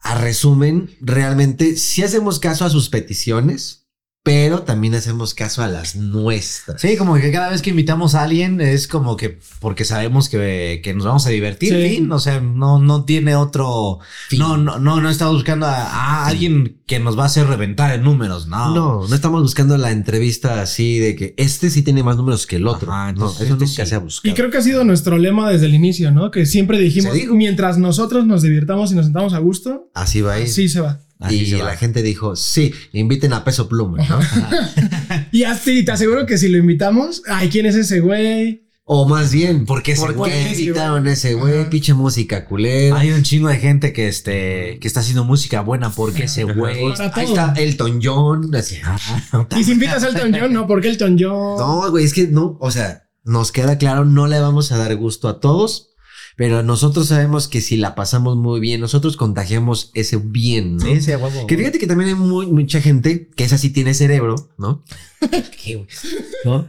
a 0.00 0.18
resumen, 0.18 0.90
realmente 1.00 1.76
sí 1.76 2.02
hacemos 2.02 2.40
caso 2.40 2.66
a 2.66 2.70
sus 2.70 2.90
peticiones, 2.90 3.83
pero 4.24 4.62
también 4.62 4.94
hacemos 4.94 5.34
caso 5.34 5.62
a 5.62 5.68
las 5.68 5.96
nuestras. 5.96 6.80
Sí, 6.80 6.96
como 6.96 7.14
que 7.16 7.30
cada 7.30 7.50
vez 7.50 7.60
que 7.60 7.68
invitamos 7.70 8.14
a 8.14 8.22
alguien 8.22 8.58
es 8.62 8.88
como 8.88 9.18
que 9.18 9.38
porque 9.60 9.84
sabemos 9.84 10.30
que, 10.30 10.80
que 10.82 10.94
nos 10.94 11.04
vamos 11.04 11.26
a 11.26 11.30
divertir, 11.30 11.68
Sí. 11.74 11.96
fin. 11.96 12.10
O 12.10 12.18
sea, 12.18 12.40
no, 12.40 12.78
no 12.78 13.04
tiene 13.04 13.36
otro. 13.36 13.98
Fin. 14.30 14.38
No, 14.40 14.56
no, 14.56 14.78
no, 14.78 15.02
no 15.02 15.10
estamos 15.10 15.34
buscando 15.34 15.66
a, 15.66 15.74
a 15.74 16.26
alguien 16.26 16.78
que 16.86 16.98
nos 17.00 17.18
va 17.18 17.24
a 17.24 17.26
hacer 17.26 17.46
reventar 17.46 17.94
en 17.94 18.02
números, 18.02 18.46
no. 18.48 18.74
No, 18.74 19.06
no 19.06 19.14
estamos 19.14 19.42
buscando 19.42 19.76
la 19.76 19.90
entrevista 19.90 20.62
así 20.62 20.98
de 20.98 21.14
que 21.16 21.34
este 21.36 21.68
sí 21.68 21.82
tiene 21.82 22.02
más 22.02 22.16
números 22.16 22.46
que 22.46 22.56
el 22.56 22.66
otro. 22.66 22.90
Ajá, 22.90 23.12
no, 23.12 23.26
eso 23.30 23.42
este 23.42 23.50
nunca 23.52 23.66
sí. 23.66 23.86
se 23.86 23.94
ha 23.94 23.98
buscado. 23.98 24.32
Y 24.32 24.34
creo 24.34 24.50
que 24.50 24.56
ha 24.56 24.62
sido 24.62 24.84
nuestro 24.84 25.18
lema 25.18 25.50
desde 25.50 25.66
el 25.66 25.74
inicio, 25.74 26.10
¿no? 26.12 26.30
Que 26.30 26.46
siempre 26.46 26.78
dijimos, 26.78 27.12
mientras 27.30 27.76
nosotros 27.76 28.26
nos 28.26 28.40
divirtamos 28.40 28.90
y 28.90 28.94
nos 28.94 29.04
sentamos 29.04 29.34
a 29.34 29.38
gusto, 29.38 29.90
Así 29.92 30.22
va 30.22 30.32
a 30.32 30.40
ir. 30.40 30.46
así 30.46 30.70
se 30.70 30.80
va. 30.80 31.00
Así 31.26 31.36
y 31.36 31.50
la 31.52 31.76
gente 31.76 32.02
dijo, 32.02 32.36
sí, 32.36 32.72
inviten 32.92 33.32
a 33.32 33.44
Peso 33.44 33.68
Pluma, 33.68 33.98
¿no? 34.08 34.18
Y 35.32 35.44
así, 35.44 35.84
te 35.84 35.92
aseguro 35.92 36.26
que 36.26 36.38
si 36.38 36.48
lo 36.48 36.58
invitamos, 36.58 37.22
ay, 37.26 37.48
¿quién 37.48 37.66
es 37.66 37.74
ese 37.74 38.00
güey? 38.00 38.64
o 38.86 39.08
más 39.08 39.32
bien, 39.32 39.64
¿Por 39.64 39.82
qué 39.82 39.92
ese 39.92 40.02
¿por 40.02 40.12
güey? 40.14 40.30
qué 40.30 40.60
invitaron 40.60 41.06
a 41.06 41.12
ese 41.12 41.34
güey? 41.34 41.60
Ajá. 41.60 41.70
Pinche 41.70 41.94
música 41.94 42.44
culera. 42.44 42.98
Hay 42.98 43.12
un 43.12 43.22
chingo 43.22 43.48
de 43.48 43.56
gente 43.56 43.94
que, 43.94 44.08
este, 44.08 44.78
que 44.78 44.86
está 44.86 45.00
haciendo 45.00 45.24
música 45.24 45.62
buena 45.62 45.88
porque 45.90 46.24
ese 46.24 46.44
güey. 46.44 46.84
Ahí 47.14 47.24
está 47.24 47.54
Elton 47.56 48.00
John. 48.02 48.54
así. 48.54 48.76
Y 49.58 49.64
si 49.64 49.72
invitas 49.72 50.04
a 50.04 50.08
Elton 50.08 50.36
John, 50.38 50.52
no, 50.52 50.66
porque 50.66 50.88
Elton 50.88 51.16
John. 51.18 51.56
No, 51.58 51.90
güey, 51.90 52.04
es 52.04 52.12
que 52.12 52.26
no, 52.26 52.58
o 52.60 52.70
sea, 52.70 53.08
nos 53.24 53.52
queda 53.52 53.78
claro, 53.78 54.04
no 54.04 54.26
le 54.26 54.38
vamos 54.38 54.70
a 54.70 54.76
dar 54.76 54.94
gusto 54.96 55.28
a 55.28 55.40
todos, 55.40 55.93
pero 56.36 56.62
nosotros 56.62 57.08
sabemos 57.08 57.46
que 57.48 57.60
si 57.60 57.76
la 57.76 57.94
pasamos 57.94 58.36
muy 58.36 58.58
bien, 58.60 58.80
nosotros 58.80 59.16
contagiamos 59.16 59.90
ese 59.94 60.16
bien, 60.16 60.76
¿no? 60.76 60.86
A 60.86 61.16
huevo. 61.18 61.46
Que 61.46 61.56
fíjate 61.56 61.78
que 61.78 61.86
también 61.86 62.08
hay 62.10 62.14
muy- 62.16 62.46
mucha 62.46 62.80
gente 62.80 63.28
que 63.36 63.44
esa 63.44 63.58
sí 63.58 63.70
tiene 63.70 63.94
cerebro, 63.94 64.34
¿no? 64.58 64.82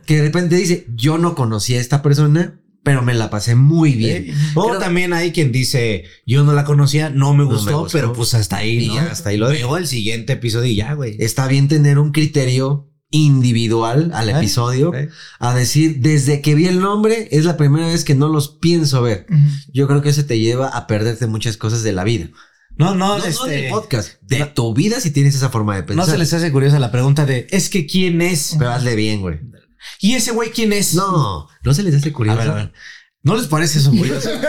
Que 0.05 0.15
de 0.17 0.21
repente 0.21 0.55
dice, 0.55 0.85
yo 0.95 1.17
no 1.17 1.35
conocí 1.35 1.75
a 1.75 1.79
esta 1.81 2.01
persona, 2.01 2.59
pero 2.83 3.01
me 3.01 3.13
la 3.15 3.29
pasé 3.29 3.55
muy 3.55 3.93
bien. 3.93 4.27
O 4.53 4.67
Pero- 4.67 4.79
también 4.79 5.11
hay 5.13 5.31
quien 5.31 5.51
dice, 5.51 6.03
yo 6.27 6.43
no 6.43 6.53
la 6.53 6.63
conocía, 6.65 7.09
no 7.09 7.33
me 7.33 7.43
me 7.45 7.51
gustó, 7.51 7.87
pero 7.91 8.13
pues 8.13 8.33
hasta 8.35 8.57
ahí, 8.57 8.85
Y 8.85 8.87
¿no? 8.89 8.95
ya, 8.95 9.11
hasta 9.11 9.29
ahí 9.29 9.37
lo 9.37 9.47
dejo. 9.49 9.61
Luego 9.61 9.77
el 9.77 9.87
siguiente 9.87 10.33
episodio 10.33 10.71
y 10.71 10.75
ya, 10.75 10.93
güey. 10.93 11.15
Está 11.19 11.47
bien 11.47 11.67
tener 11.67 11.97
un 11.97 12.11
criterio 12.11 12.87
individual 13.15 14.11
al 14.13 14.29
¿Eh? 14.29 14.33
episodio, 14.37 14.93
¿Eh? 14.93 15.09
a 15.39 15.53
decir, 15.55 15.99
desde 15.99 16.41
que 16.41 16.55
vi 16.55 16.67
el 16.67 16.79
nombre, 16.79 17.27
es 17.31 17.45
la 17.45 17.57
primera 17.57 17.87
vez 17.87 18.03
que 18.03 18.15
no 18.15 18.27
los 18.27 18.49
pienso 18.49 19.01
ver. 19.01 19.25
Yo 19.73 19.87
creo 19.87 20.01
que 20.01 20.09
eso 20.09 20.25
te 20.25 20.39
lleva 20.39 20.67
a 20.69 20.87
perderte 20.87 21.27
muchas 21.27 21.57
cosas 21.57 21.83
de 21.83 21.93
la 21.93 22.03
vida. 22.03 22.29
No, 22.77 22.93
no, 22.93 23.17
No, 23.17 23.17
no 23.19 23.25
este, 23.25 23.49
del 23.49 23.69
podcast, 23.69 24.21
de 24.21 24.45
tu 24.47 24.73
vida 24.73 24.99
si 24.99 25.11
tienes 25.11 25.33
esa 25.35 25.49
forma 25.49 25.75
de 25.75 25.81
no 25.81 25.87
pensar. 25.87 26.05
se 26.07 26.17
les 26.17 26.33
hace 26.33 26.51
curiosa 26.51 26.77
la 26.79 26.91
pregunta 26.91 27.25
de, 27.25 27.47
es 27.51 27.69
que 27.69 27.85
quién 27.85 28.21
es. 28.21 28.55
Pero 28.59 28.71
hazle 28.71 28.95
bien, 28.95 29.21
güey. 29.21 29.39
¿Y 30.01 30.15
ese 30.15 30.31
güey 30.31 30.49
quién 30.49 30.73
es? 30.73 30.93
No, 30.93 31.47
no 31.63 31.73
se 31.73 31.83
les 31.83 31.95
hace 31.95 32.09
A 32.09 32.13
curioso. 32.13 32.39
ver, 32.39 32.49
a 32.49 32.53
ver. 32.55 32.73
¿No 33.25 33.35
les 33.35 33.47
parece 33.47 33.79
eso 33.79 33.89
curioso? 33.89 34.29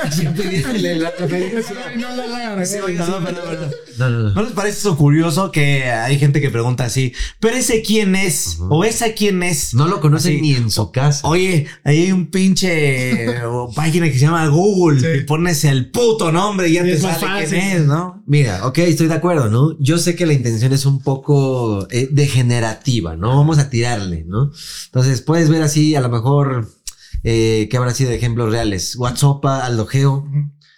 No 1.97 2.15
la 2.15 2.37
hagan, 2.37 2.81
güey. 2.83 2.95
No, 2.95 3.07
pero, 3.25 3.39
pero, 3.49 3.71
No, 3.99 4.11
no, 4.11 4.19
no. 4.21 4.31
¿No 4.35 4.43
les 4.43 4.53
parece 4.53 4.79
eso 4.81 4.97
curioso 4.99 5.51
que 5.51 5.85
hay 5.85 6.19
gente 6.19 6.43
que 6.43 6.51
pregunta 6.51 6.85
así, 6.85 7.15
pero 7.41 7.57
ese 7.57 7.81
quién 7.81 8.15
es? 8.15 8.59
¿O 8.69 8.85
esa 8.85 9.15
quién 9.15 9.43
es? 9.43 9.73
No 9.73 9.89
lo 9.89 10.03
conocen 10.03 10.35
Así, 10.35 10.43
ni 10.43 10.55
en 10.55 10.71
su 10.71 10.93
casa. 10.93 11.27
Oye, 11.27 11.67
ahí 11.85 12.03
hay 12.05 12.13
un 12.13 12.27
pinche 12.31 13.35
página 13.75 14.07
que 14.09 14.13
se 14.13 14.21
llama 14.21 14.47
Google 14.49 15.01
Sí. 15.01 15.21
y 15.21 15.25
pones 15.25 15.65
el 15.65 15.91
puto 15.91 16.31
nombre 16.31 16.69
y 16.69 16.75
ya 16.75 16.83
Y 16.87 16.91
te 16.91 16.99
sale 17.01 17.47
quién 17.49 17.55
es, 17.63 17.83
¿no? 17.87 18.23
Mira, 18.27 18.67
ok, 18.67 18.77
estoy 18.79 19.07
de 19.07 19.15
acuerdo, 19.15 19.49
¿no? 19.49 19.75
Yo 19.81 19.97
sé 19.97 20.15
que 20.17 20.27
la 20.27 20.35
intención 20.35 20.75
es 20.75 20.85
un 20.85 21.01
poco 21.01 21.89
eh, 21.91 22.09
degenerativa, 22.11 23.17
¿no? 23.17 23.37
Vamos 23.39 23.57
a 23.59 23.71
tirarle, 23.71 24.25
¿no? 24.27 24.53
Entonces, 24.87 25.23
puedes 25.23 25.49
ver 25.49 25.63
así, 25.63 25.95
a 25.95 26.03
lo 26.03 26.11
mejor, 26.11 26.69
eh, 27.29 27.67
¿qué 27.69 27.77
habrá 27.77 27.93
sido 27.93 28.11
de 28.11 28.17
ejemplos 28.17 28.53
reales? 28.53 28.95
WhatsApp, 28.95 29.45
Aldo 29.45 29.87
Geo, 29.87 30.25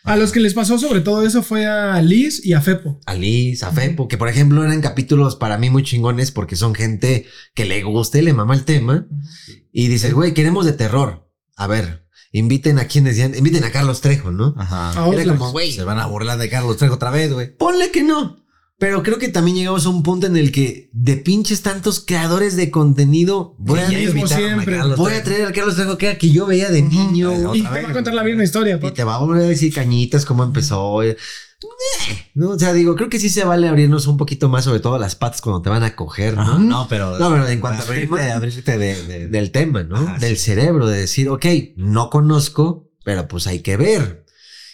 A 0.02 0.16
los 0.16 0.32
que 0.32 0.40
les 0.40 0.54
pasó 0.54 0.78
sobre 0.78 1.02
todo 1.02 1.26
eso 1.26 1.42
fue 1.42 1.66
a 1.66 2.00
Liz 2.00 2.40
y 2.42 2.54
a 2.54 2.62
Fepo. 2.62 2.98
Alice, 3.04 3.62
a 3.66 3.70
Fepo, 3.70 4.08
que 4.08 4.16
por 4.16 4.28
ejemplo 4.28 4.64
eran 4.64 4.80
capítulos 4.80 5.36
para 5.36 5.58
mí 5.58 5.68
muy 5.68 5.82
chingones 5.82 6.30
porque 6.30 6.56
son 6.56 6.74
gente 6.74 7.26
que 7.54 7.66
le 7.66 7.82
gusta 7.82 8.18
y 8.18 8.22
le 8.22 8.32
mama 8.32 8.54
el 8.54 8.64
tema. 8.64 9.06
Y 9.72 9.88
dices, 9.88 10.14
güey, 10.14 10.32
queremos 10.32 10.64
de 10.64 10.72
terror. 10.72 11.30
A 11.54 11.66
ver, 11.66 12.06
inviten 12.32 12.78
a 12.78 12.86
quienes 12.86 13.16
decían, 13.16 13.36
inviten 13.36 13.64
a 13.64 13.70
Carlos 13.70 14.00
Trejo, 14.00 14.30
¿no? 14.30 14.54
Ajá. 14.56 15.04
A 15.04 15.08
Era 15.10 15.36
como, 15.36 15.52
güey, 15.52 15.72
Se 15.72 15.84
van 15.84 15.98
a 15.98 16.06
burlar 16.06 16.38
de 16.38 16.48
Carlos 16.48 16.78
Trejo 16.78 16.94
otra 16.94 17.10
vez, 17.10 17.30
güey. 17.30 17.54
Ponle 17.54 17.90
que 17.90 18.02
no. 18.02 18.42
Pero 18.78 19.02
creo 19.02 19.18
que 19.18 19.28
también 19.28 19.56
llegamos 19.56 19.86
a 19.86 19.88
un 19.88 20.04
punto 20.04 20.28
en 20.28 20.36
el 20.36 20.52
que 20.52 20.88
de 20.92 21.16
pinches 21.16 21.62
tantos 21.62 21.98
creadores 21.98 22.54
de 22.54 22.70
contenido 22.70 23.56
voy, 23.58 23.80
a, 23.80 23.88
mismo 23.88 24.26
siempre. 24.28 24.80
voy 24.96 25.14
a 25.14 25.24
traer 25.24 25.46
al 25.46 25.52
Carlos 25.52 25.74
Trejo 25.74 25.98
que, 25.98 26.06
era 26.06 26.16
que 26.18 26.30
yo 26.30 26.46
veía 26.46 26.70
de 26.70 26.82
niño. 26.82 27.54
Y 27.56 27.62
te 27.64 27.68
vez, 27.70 27.84
va 27.86 27.90
a 27.90 27.92
contar 27.92 28.14
la 28.14 28.22
misma 28.22 28.44
historia. 28.44 28.76
Y 28.76 28.78
pa. 28.78 28.94
te 28.94 29.02
va 29.02 29.16
a 29.16 29.18
volver 29.18 29.42
a 29.44 29.48
decir 29.48 29.74
cañitas 29.74 30.24
cómo 30.24 30.44
empezó. 30.44 31.02
Eh, 31.02 31.16
No, 32.34 32.50
o 32.50 32.58
sea, 32.58 32.72
digo, 32.72 32.94
creo 32.94 33.08
que 33.08 33.18
sí 33.18 33.28
se 33.30 33.42
vale 33.44 33.66
abrirnos 33.66 34.06
un 34.06 34.16
poquito 34.16 34.48
más, 34.48 34.64
sobre 34.64 34.78
todo 34.78 34.96
las 34.96 35.16
patas 35.16 35.40
cuando 35.40 35.60
te 35.60 35.70
van 35.70 35.82
a 35.82 35.96
coger, 35.96 36.34
¿no? 36.36 36.42
Ajá, 36.42 36.58
no, 36.60 36.86
pero. 36.88 37.18
No, 37.18 37.30
pero 37.30 37.48
en 37.48 37.58
cuanto 37.58 37.82
a 37.82 37.84
abrirte, 37.84 38.30
abrirte 38.30 38.78
de, 38.78 39.02
de- 39.06 39.26
del 39.26 39.50
tema, 39.50 39.82
¿no? 39.82 39.96
Ajá, 39.96 40.18
del 40.18 40.36
sí. 40.36 40.44
cerebro, 40.44 40.86
de 40.86 41.00
decir, 41.00 41.28
ok, 41.30 41.46
no 41.76 42.10
conozco, 42.10 42.92
pero 43.04 43.26
pues 43.26 43.48
hay 43.48 43.58
que 43.58 43.76
ver. 43.76 44.24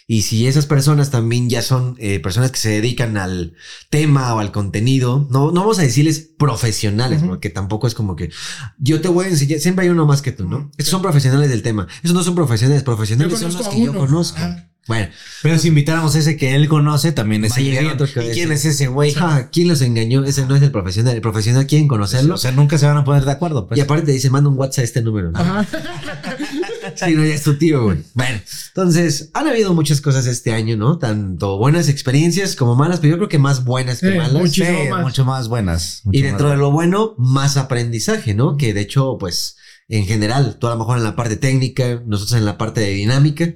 Y 0.07 0.21
si 0.21 0.45
esas 0.45 0.67
personas 0.67 1.09
también 1.09 1.49
ya 1.49 1.63
son 1.63 1.95
eh, 1.97 2.19
personas 2.19 2.51
que 2.51 2.59
se 2.59 2.69
dedican 2.69 3.17
al 3.17 3.53
tema 3.89 4.35
o 4.35 4.39
al 4.39 4.51
contenido, 4.51 5.27
no, 5.31 5.51
no 5.51 5.61
vamos 5.61 5.79
a 5.79 5.81
decirles 5.81 6.29
profesionales, 6.37 7.23
porque 7.25 7.49
tampoco 7.49 7.87
es 7.87 7.95
como 7.95 8.15
que 8.15 8.29
yo 8.77 9.01
te 9.01 9.07
voy 9.07 9.25
a 9.25 9.29
enseñar, 9.29 9.59
siempre 9.59 9.85
hay 9.85 9.89
uno 9.89 10.05
más 10.05 10.21
que 10.21 10.31
tú, 10.31 10.47
¿no? 10.47 10.69
Estos 10.77 10.91
son 10.91 11.01
profesionales 11.01 11.49
del 11.49 11.63
tema. 11.63 11.87
Esos 12.03 12.15
no 12.15 12.23
son 12.23 12.35
profesionales, 12.35 12.83
profesionales 12.83 13.39
son 13.39 13.53
los 13.53 13.67
que 13.67 13.83
yo 13.83 13.95
conozco. 13.95 14.37
Ah. 14.39 14.69
Bueno, 14.87 15.07
Pero 15.41 15.57
si 15.57 15.69
invitáramos 15.69 16.15
a 16.15 16.19
ese 16.19 16.37
que 16.37 16.53
él 16.53 16.67
conoce, 16.67 17.11
también 17.11 17.43
es 17.43 17.57
¿Y 17.57 17.75
quién 18.33 18.51
es 18.51 18.65
ese 18.65 18.85
güey? 18.85 19.15
ah, 19.19 19.49
¿quién 19.51 19.67
los 19.67 19.81
engañó? 19.81 20.23
Ese 20.23 20.45
no 20.45 20.55
es 20.55 20.61
el 20.61 20.71
profesional. 20.71 21.15
El 21.15 21.21
profesional 21.21 21.65
quieren 21.65 21.87
conocerlo. 21.87 22.35
O 22.35 22.37
sea, 22.37 22.51
nunca 22.51 22.77
se 22.77 22.85
van 22.85 22.97
a 22.97 23.03
poner 23.03 23.25
de 23.25 23.31
acuerdo. 23.31 23.67
Pues. 23.67 23.79
y 23.79 23.81
aparte 23.81 24.05
te 24.05 24.11
dice, 24.11 24.29
manda 24.29 24.47
un 24.47 24.57
WhatsApp 24.57 24.83
a 24.83 24.85
este 24.85 25.01
número. 25.01 25.31
¿no? 25.31 25.39
Sí, 26.95 27.13
no, 27.15 27.25
ya 27.25 27.33
es 27.33 27.43
tu 27.43 27.57
tío, 27.57 27.83
güey. 27.85 27.97
Bueno, 28.13 28.39
entonces, 28.69 29.29
han 29.33 29.47
habido 29.47 29.73
muchas 29.73 30.01
cosas 30.01 30.25
este 30.27 30.51
año, 30.51 30.77
¿no? 30.77 30.97
Tanto 30.97 31.57
buenas 31.57 31.89
experiencias 31.89 32.55
como 32.55 32.75
malas, 32.75 32.99
pero 32.99 33.11
yo 33.11 33.17
creo 33.17 33.29
que 33.29 33.39
más 33.39 33.63
buenas 33.63 33.99
que 33.99 34.11
Sí, 34.11 34.17
malas. 34.17 34.33
mucho. 34.33 34.63
Sí, 34.65 34.89
más. 34.89 35.01
mucho 35.01 35.25
más 35.25 35.47
buenas. 35.47 36.01
Y 36.11 36.21
dentro 36.21 36.47
más 36.47 36.57
de 36.57 36.61
lo 36.61 36.71
bueno, 36.71 37.15
más 37.17 37.57
aprendizaje, 37.57 38.33
¿no? 38.33 38.57
Que 38.57 38.73
de 38.73 38.81
hecho, 38.81 39.17
pues, 39.19 39.57
en 39.87 40.05
general, 40.05 40.57
tú 40.59 40.67
a 40.67 40.71
lo 40.71 40.77
mejor 40.77 40.97
en 40.97 41.03
la 41.03 41.15
parte 41.15 41.37
técnica, 41.37 42.01
nosotros 42.05 42.37
en 42.37 42.45
la 42.45 42.57
parte 42.57 42.81
de 42.81 42.89
dinámica, 42.91 43.53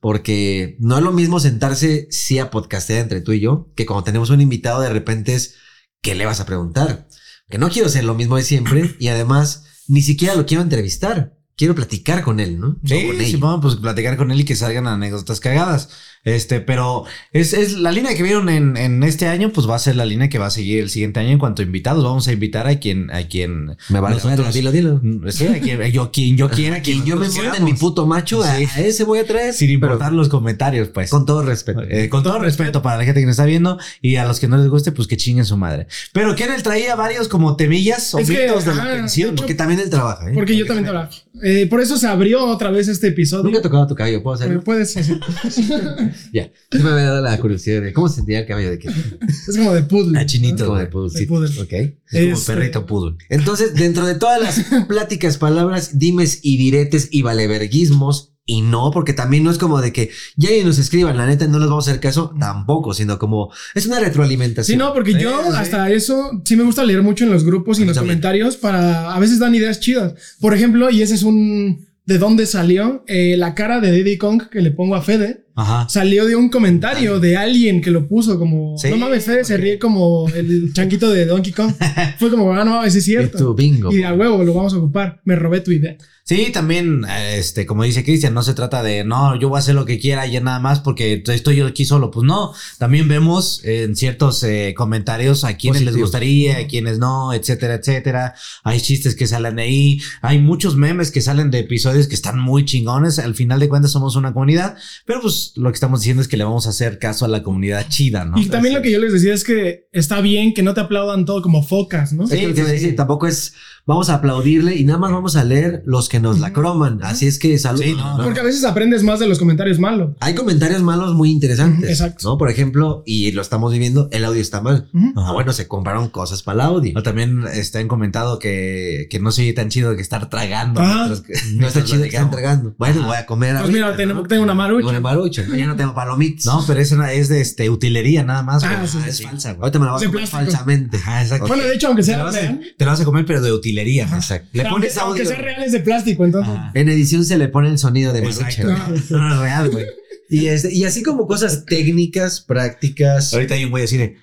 porque 0.00 0.76
no 0.80 0.98
es 0.98 1.04
lo 1.04 1.12
mismo 1.12 1.38
sentarse, 1.40 2.08
sí, 2.10 2.38
a 2.38 2.50
podcastear 2.50 3.00
entre 3.00 3.20
tú 3.20 3.32
y 3.32 3.40
yo, 3.40 3.70
que 3.76 3.86
cuando 3.86 4.04
tenemos 4.04 4.30
un 4.30 4.40
invitado, 4.40 4.80
de 4.80 4.90
repente 4.90 5.34
es, 5.34 5.54
¿qué 6.00 6.14
le 6.14 6.26
vas 6.26 6.40
a 6.40 6.46
preguntar? 6.46 7.06
Que 7.48 7.58
no 7.58 7.68
quiero 7.70 7.88
ser 7.88 8.04
lo 8.04 8.14
mismo 8.14 8.36
de 8.36 8.42
siempre 8.42 8.96
y 8.98 9.08
además, 9.08 9.64
ni 9.86 10.02
siquiera 10.02 10.34
lo 10.34 10.46
quiero 10.46 10.62
entrevistar. 10.62 11.36
Quiero 11.56 11.74
platicar 11.74 12.22
con 12.22 12.40
él, 12.40 12.58
¿no? 12.58 12.76
Sí, 12.84 12.94
No 12.94 13.12
con 13.12 13.20
ella. 13.20 13.30
Simón, 13.30 13.60
pues 13.60 13.76
platicar 13.76 14.16
con 14.16 14.30
él 14.30 14.40
y 14.40 14.44
que 14.44 14.56
salgan 14.56 14.86
anécdotas 14.86 15.40
cagadas. 15.40 15.90
Este, 16.24 16.60
pero 16.60 17.04
es, 17.32 17.52
es 17.52 17.72
la 17.74 17.90
línea 17.90 18.14
que 18.14 18.22
vieron 18.22 18.48
en, 18.48 18.76
en 18.76 19.02
este 19.02 19.26
año, 19.26 19.50
pues 19.52 19.68
va 19.68 19.74
a 19.74 19.78
ser 19.80 19.96
la 19.96 20.04
línea 20.04 20.28
que 20.28 20.38
va 20.38 20.46
a 20.46 20.50
seguir 20.50 20.78
el 20.80 20.88
siguiente 20.90 21.18
año 21.18 21.30
en 21.30 21.38
cuanto 21.38 21.62
a 21.62 21.64
invitados. 21.64 22.04
Vamos 22.04 22.28
a 22.28 22.32
invitar 22.32 22.66
a 22.68 22.78
quien, 22.78 23.10
a 23.10 23.24
quien. 23.26 23.76
Me 23.88 23.98
vale 24.00 24.16
nosotros- 24.16 24.54
dilo, 24.54 24.70
dilo. 24.70 25.00
Mm, 25.02 25.28
Sí, 25.30 25.46
a 25.48 25.60
quien, 25.60 25.80
yo 25.90 26.10
quien 26.12 26.36
yo 26.36 26.48
quiera, 26.50 26.78
Y 26.78 26.82
quien 26.82 27.04
yo 27.04 27.16
me 27.16 27.28
monte 27.28 27.56
en 27.58 27.64
mi 27.64 27.72
puto 27.74 28.06
macho, 28.06 28.42
a, 28.42 28.56
Sí. 28.56 28.66
a 28.76 28.80
ese 28.82 29.04
voy 29.04 29.18
a 29.18 29.26
traer. 29.26 29.52
Sin 29.52 29.66
pero 29.80 29.94
importar 29.94 30.12
los 30.12 30.28
comentarios, 30.28 30.88
pues. 30.88 31.10
con 31.10 31.26
todo 31.26 31.42
respeto. 31.42 31.82
Eh, 31.82 32.08
con 32.08 32.22
todo 32.22 32.38
respeto 32.38 32.82
para 32.82 32.98
la 32.98 33.04
gente 33.04 33.20
que 33.20 33.26
nos 33.26 33.32
está 33.34 33.44
viendo 33.44 33.78
y 34.00 34.16
a 34.16 34.24
los 34.24 34.38
que 34.38 34.46
no 34.48 34.56
les 34.58 34.68
guste, 34.68 34.92
pues 34.92 35.08
que 35.08 35.16
chinguen 35.16 35.44
su 35.44 35.56
madre. 35.56 35.86
Pero 36.12 36.36
Kenneth 36.36 36.62
traía 36.62 36.94
varios 36.94 37.26
como 37.28 37.56
temillas 37.56 38.14
o 38.14 38.18
Es 38.20 38.30
que, 38.30 38.46
mitos 38.46 38.64
de 38.64 38.74
la 38.74 38.82
ajá, 38.82 38.92
atención. 38.92 39.30
de 39.30 39.32
hecho, 39.34 39.42
Porque 39.42 39.54
también 39.54 39.80
él 39.80 39.90
trabaja, 39.90 40.28
¿eh? 40.30 40.32
Porque 40.34 40.56
yo 40.56 40.66
también 40.66 40.86
hablaba. 40.86 41.10
Eh, 41.42 41.66
por 41.68 41.80
eso 41.80 41.96
se 41.96 42.06
abrió 42.06 42.44
otra 42.46 42.70
vez 42.70 42.86
este 42.86 43.08
episodio. 43.08 43.44
Nunca 43.44 43.58
he 43.58 43.62
tocado 43.62 43.86
tu 43.88 43.94
cabello, 43.96 44.22
¿puedo 44.22 44.34
hacerlo? 44.36 44.62
Puedes. 44.62 44.94
Ya. 46.32 46.50
Sí 46.70 46.78
me 46.78 46.90
había 46.90 47.04
dado 47.04 47.22
la 47.22 47.38
curiosidad 47.38 47.82
de 47.82 47.92
cómo 47.92 48.08
se 48.08 48.16
sentía 48.16 48.40
el 48.40 48.46
cabello 48.46 48.70
de 48.70 48.78
qué. 48.78 48.88
Es 49.48 49.56
como 49.56 49.72
de 49.74 49.82
puzzle. 49.82 50.18
Ah, 50.18 50.26
chinito. 50.26 50.66
Como 50.66 50.78
de 50.78 50.86
poodle. 50.86 51.26
Ok. 51.60 51.72
Es 51.72 51.94
como 52.10 52.32
Este- 52.34 52.52
perrito 52.54 52.86
poodle. 52.86 53.16
Entonces, 53.28 53.74
dentro 53.74 54.06
de 54.06 54.14
todas 54.14 54.40
las 54.40 54.84
pláticas, 54.88 55.38
palabras, 55.38 55.98
dimes 55.98 56.40
y 56.42 56.56
diretes 56.56 57.08
y 57.10 57.22
valeverguismos, 57.22 58.30
y 58.44 58.60
no, 58.62 58.90
porque 58.92 59.12
también 59.12 59.44
no 59.44 59.52
es 59.52 59.58
como 59.58 59.80
de 59.80 59.92
que 59.92 60.10
ya 60.36 60.48
nos 60.64 60.78
escriban, 60.78 61.16
la 61.16 61.26
neta 61.26 61.46
no 61.46 61.60
les 61.60 61.68
vamos 61.68 61.86
a 61.86 61.90
hacer 61.92 62.00
caso, 62.00 62.34
tampoco, 62.40 62.92
sino 62.92 63.16
como 63.18 63.52
es 63.74 63.86
una 63.86 64.00
retroalimentación. 64.00 64.74
Sí, 64.74 64.76
no, 64.76 64.92
porque 64.92 65.14
yo 65.14 65.38
hasta 65.54 65.88
eso 65.92 66.42
sí 66.44 66.56
me 66.56 66.64
gusta 66.64 66.82
leer 66.84 67.02
mucho 67.02 67.22
en 67.24 67.30
los 67.30 67.44
grupos 67.44 67.78
y 67.78 67.82
en 67.82 67.88
los 67.88 67.94
También. 67.96 68.16
comentarios 68.18 68.56
para 68.56 69.14
a 69.14 69.18
veces 69.20 69.38
dan 69.38 69.54
ideas 69.54 69.78
chidas. 69.78 70.14
Por 70.40 70.54
ejemplo, 70.54 70.90
y 70.90 71.02
ese 71.02 71.14
es 71.14 71.22
un 71.22 71.86
de 72.04 72.18
dónde 72.18 72.46
salió 72.46 73.04
eh, 73.06 73.36
la 73.36 73.54
cara 73.54 73.80
de 73.80 73.92
Diddy 73.92 74.18
Kong 74.18 74.42
que 74.50 74.60
le 74.60 74.72
pongo 74.72 74.96
a 74.96 75.02
Fede. 75.02 75.41
Ajá. 75.54 75.88
Salió 75.88 76.24
de 76.26 76.36
un 76.36 76.48
comentario 76.48 77.20
de 77.20 77.36
alguien 77.36 77.80
que 77.80 77.90
lo 77.90 78.08
puso 78.08 78.38
como 78.38 78.76
Sí, 78.78 78.88
no 78.90 78.96
mames, 78.96 79.24
Fede 79.24 79.44
se 79.44 79.56
ríe 79.56 79.78
como 79.78 80.28
el 80.28 80.72
chanquito 80.72 81.10
de 81.10 81.26
Donkey 81.26 81.52
Kong. 81.52 81.72
Fue 82.18 82.30
como, 82.30 82.52
ah, 82.52 82.64
no 82.64 82.72
mames, 82.72 82.94
es 82.94 83.04
cierto. 83.04 83.38
tu 83.38 83.54
bingo. 83.54 83.92
Y 83.92 84.02
a 84.02 84.14
huevo 84.14 84.42
lo 84.44 84.54
vamos 84.54 84.72
a 84.74 84.78
ocupar. 84.78 85.20
Me 85.24 85.36
robé 85.36 85.60
tu 85.60 85.70
idea. 85.70 85.96
Sí, 86.24 86.52
también, 86.52 87.04
este, 87.34 87.66
como 87.66 87.82
dice 87.82 88.04
Cristian, 88.04 88.32
no 88.32 88.44
se 88.44 88.54
trata 88.54 88.80
de, 88.84 89.02
no, 89.02 89.38
yo 89.40 89.48
voy 89.48 89.56
a 89.56 89.58
hacer 89.58 89.74
lo 89.74 89.84
que 89.84 89.98
quiera 89.98 90.24
y 90.24 90.32
ya 90.32 90.40
nada 90.40 90.60
más 90.60 90.78
porque 90.78 91.20
estoy 91.26 91.56
yo 91.56 91.66
aquí 91.66 91.84
solo. 91.84 92.12
Pues 92.12 92.24
no, 92.24 92.52
también 92.78 93.08
vemos 93.08 93.60
en 93.64 93.96
ciertos 93.96 94.40
eh, 94.44 94.72
comentarios 94.76 95.42
a 95.42 95.56
quienes 95.56 95.82
les 95.82 95.96
gustaría, 95.96 96.58
a 96.58 96.66
quienes 96.68 97.00
no, 97.00 97.32
etcétera, 97.32 97.74
etcétera. 97.74 98.34
Hay 98.62 98.80
chistes 98.80 99.16
que 99.16 99.26
salen 99.26 99.56
de 99.56 99.62
ahí, 99.62 100.00
hay 100.20 100.38
muchos 100.38 100.76
memes 100.76 101.10
que 101.10 101.20
salen 101.20 101.50
de 101.50 101.58
episodios 101.58 102.06
que 102.06 102.14
están 102.14 102.38
muy 102.38 102.64
chingones. 102.64 103.18
Al 103.18 103.34
final 103.34 103.58
de 103.58 103.68
cuentas 103.68 103.90
somos 103.90 104.14
una 104.14 104.32
comunidad, 104.32 104.76
pero 105.04 105.22
pues 105.22 105.54
lo 105.56 105.70
que 105.70 105.74
estamos 105.74 106.00
diciendo 106.00 106.22
es 106.22 106.28
que 106.28 106.36
le 106.36 106.44
vamos 106.44 106.68
a 106.68 106.70
hacer 106.70 107.00
caso 107.00 107.24
a 107.24 107.28
la 107.28 107.42
comunidad 107.42 107.88
chida, 107.88 108.24
¿no? 108.24 108.38
Y 108.38 108.46
también 108.46 108.74
lo 108.74 108.82
que 108.82 108.92
yo 108.92 109.00
les 109.00 109.12
decía 109.12 109.34
es 109.34 109.42
que 109.42 109.88
está 109.90 110.20
bien 110.20 110.54
que 110.54 110.62
no 110.62 110.72
te 110.72 110.80
aplaudan 110.82 111.24
todo 111.24 111.42
como 111.42 111.64
focas, 111.64 112.12
¿no? 112.12 112.28
Sí, 112.28 112.38
sí, 112.38 112.46
dice, 112.46 112.78
sí. 112.78 112.92
tampoco 112.92 113.26
es 113.26 113.54
vamos 113.84 114.10
a 114.10 114.14
aplaudirle 114.14 114.76
y 114.76 114.84
nada 114.84 114.98
más 114.98 115.10
vamos 115.10 115.36
a 115.36 115.44
leer 115.44 115.82
los 115.86 116.08
que 116.08 116.20
nos 116.20 116.38
la 116.38 116.52
croman. 116.52 117.00
Así 117.02 117.26
es 117.26 117.38
que 117.38 117.58
salud. 117.58 117.82
Sí, 117.82 117.94
no, 117.94 118.18
Porque 118.22 118.40
a 118.40 118.44
veces 118.44 118.64
aprendes 118.64 119.02
más 119.02 119.18
de 119.18 119.26
los 119.26 119.38
comentarios 119.38 119.78
malos. 119.78 120.10
Hay 120.20 120.34
comentarios 120.34 120.82
malos 120.82 121.14
muy 121.14 121.30
interesantes. 121.30 121.80
Ujú, 121.84 121.88
exacto. 121.90 122.28
¿no? 122.28 122.38
Por 122.38 122.50
ejemplo, 122.50 123.02
y 123.06 123.32
lo 123.32 123.42
estamos 123.42 123.72
viviendo, 123.72 124.08
el 124.12 124.24
audio 124.24 124.40
está 124.40 124.60
mal. 124.60 124.88
Ah, 125.16 125.32
bueno, 125.32 125.52
se 125.52 125.66
compraron 125.66 126.08
cosas 126.10 126.42
para 126.42 126.54
el 126.54 126.60
audio. 126.60 126.92
O 126.98 127.02
también 127.02 127.44
han 127.74 127.88
comentado 127.88 128.38
que, 128.38 129.06
que 129.10 129.18
no 129.18 129.32
se 129.32 129.42
oye 129.42 129.52
tan 129.52 129.68
chido 129.68 129.96
que 129.96 130.02
estar 130.02 130.28
tragando. 130.30 130.80
Ah, 130.82 131.08
mientras 131.08 131.44
No 131.54 131.66
está 131.66 131.84
chido 131.84 132.02
que 132.02 132.08
están 132.08 132.24
entregando. 132.24 132.74
Bueno, 132.78 133.06
voy 133.06 133.16
a 133.16 133.26
comer 133.26 133.56
Pues 133.58 133.70
mira, 133.72 133.96
tengo, 133.96 134.14
¿no? 134.14 134.22
tengo 134.24 134.42
una 134.44 134.52
Tengo 134.52 134.62
marucha. 134.62 134.88
una 134.88 135.00
marucha. 135.00 135.44
Ya 135.56 135.66
no 135.66 135.76
tengo 135.76 135.94
palomitas. 135.94 136.46
No, 136.46 136.62
pero 136.66 136.80
es, 136.80 136.92
una, 136.92 137.12
es 137.12 137.28
de 137.28 137.40
este, 137.40 137.68
utilería 137.70 138.22
nada 138.22 138.42
más. 138.42 138.62
Ah, 138.64 138.84
sí, 138.86 138.98
es 139.06 139.16
sí. 139.16 139.24
falsa, 139.24 139.52
güey. 139.52 139.62
Ahorita 139.62 139.78
me 139.78 139.86
la 139.86 139.92
De 139.92 139.96
a 139.96 140.08
comer 140.08 140.10
plástico. 140.28 140.38
falsamente. 140.52 140.96
Ajá, 140.98 141.22
exacto. 141.22 141.46
Bueno, 141.48 141.64
de 141.64 141.74
hecho, 141.74 141.88
aunque 141.88 142.02
te, 142.02 142.06
sea 142.06 142.18
la 142.18 142.24
vas 142.24 142.36
a, 142.36 142.40
te 142.76 142.84
la 142.84 142.90
vas 142.92 143.00
a 143.00 143.04
comer, 143.04 143.24
pero 143.26 143.40
de 143.40 143.52
utilería. 143.52 143.71
Exacto. 143.78 144.48
Le 144.52 144.62
aunque, 144.62 144.72
pones 144.74 144.96
aunque 144.98 145.22
audio. 145.22 145.30
sea 145.32 145.40
real 145.42 145.62
es 145.62 145.72
de 145.72 145.80
plástico, 145.80 146.24
entonces. 146.24 146.52
Ajá. 146.54 146.70
En 146.74 146.88
edición 146.88 147.24
se 147.24 147.38
le 147.38 147.48
pone 147.48 147.68
el 147.68 147.78
sonido 147.78 148.12
de 148.12 148.22
marucha. 148.22 148.62
güey. 148.62 149.02
No, 149.10 149.42
real, 149.42 149.70
güey. 149.70 149.86
Y, 150.30 150.46
este, 150.46 150.72
y 150.72 150.84
así 150.84 151.02
como 151.02 151.26
cosas 151.26 151.66
técnicas, 151.66 152.40
prácticas. 152.40 153.34
Ahorita 153.34 153.54
hay 153.54 153.64
un 153.64 153.70
güey 153.70 153.84
así 153.84 153.98
de. 153.98 154.16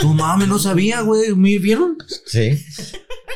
Tu 0.00 0.14
mames, 0.14 0.48
no 0.48 0.58
sabía, 0.58 1.02
güey. 1.02 1.34
¿Me 1.34 1.58
vieron? 1.58 1.96
Sí. 2.26 2.58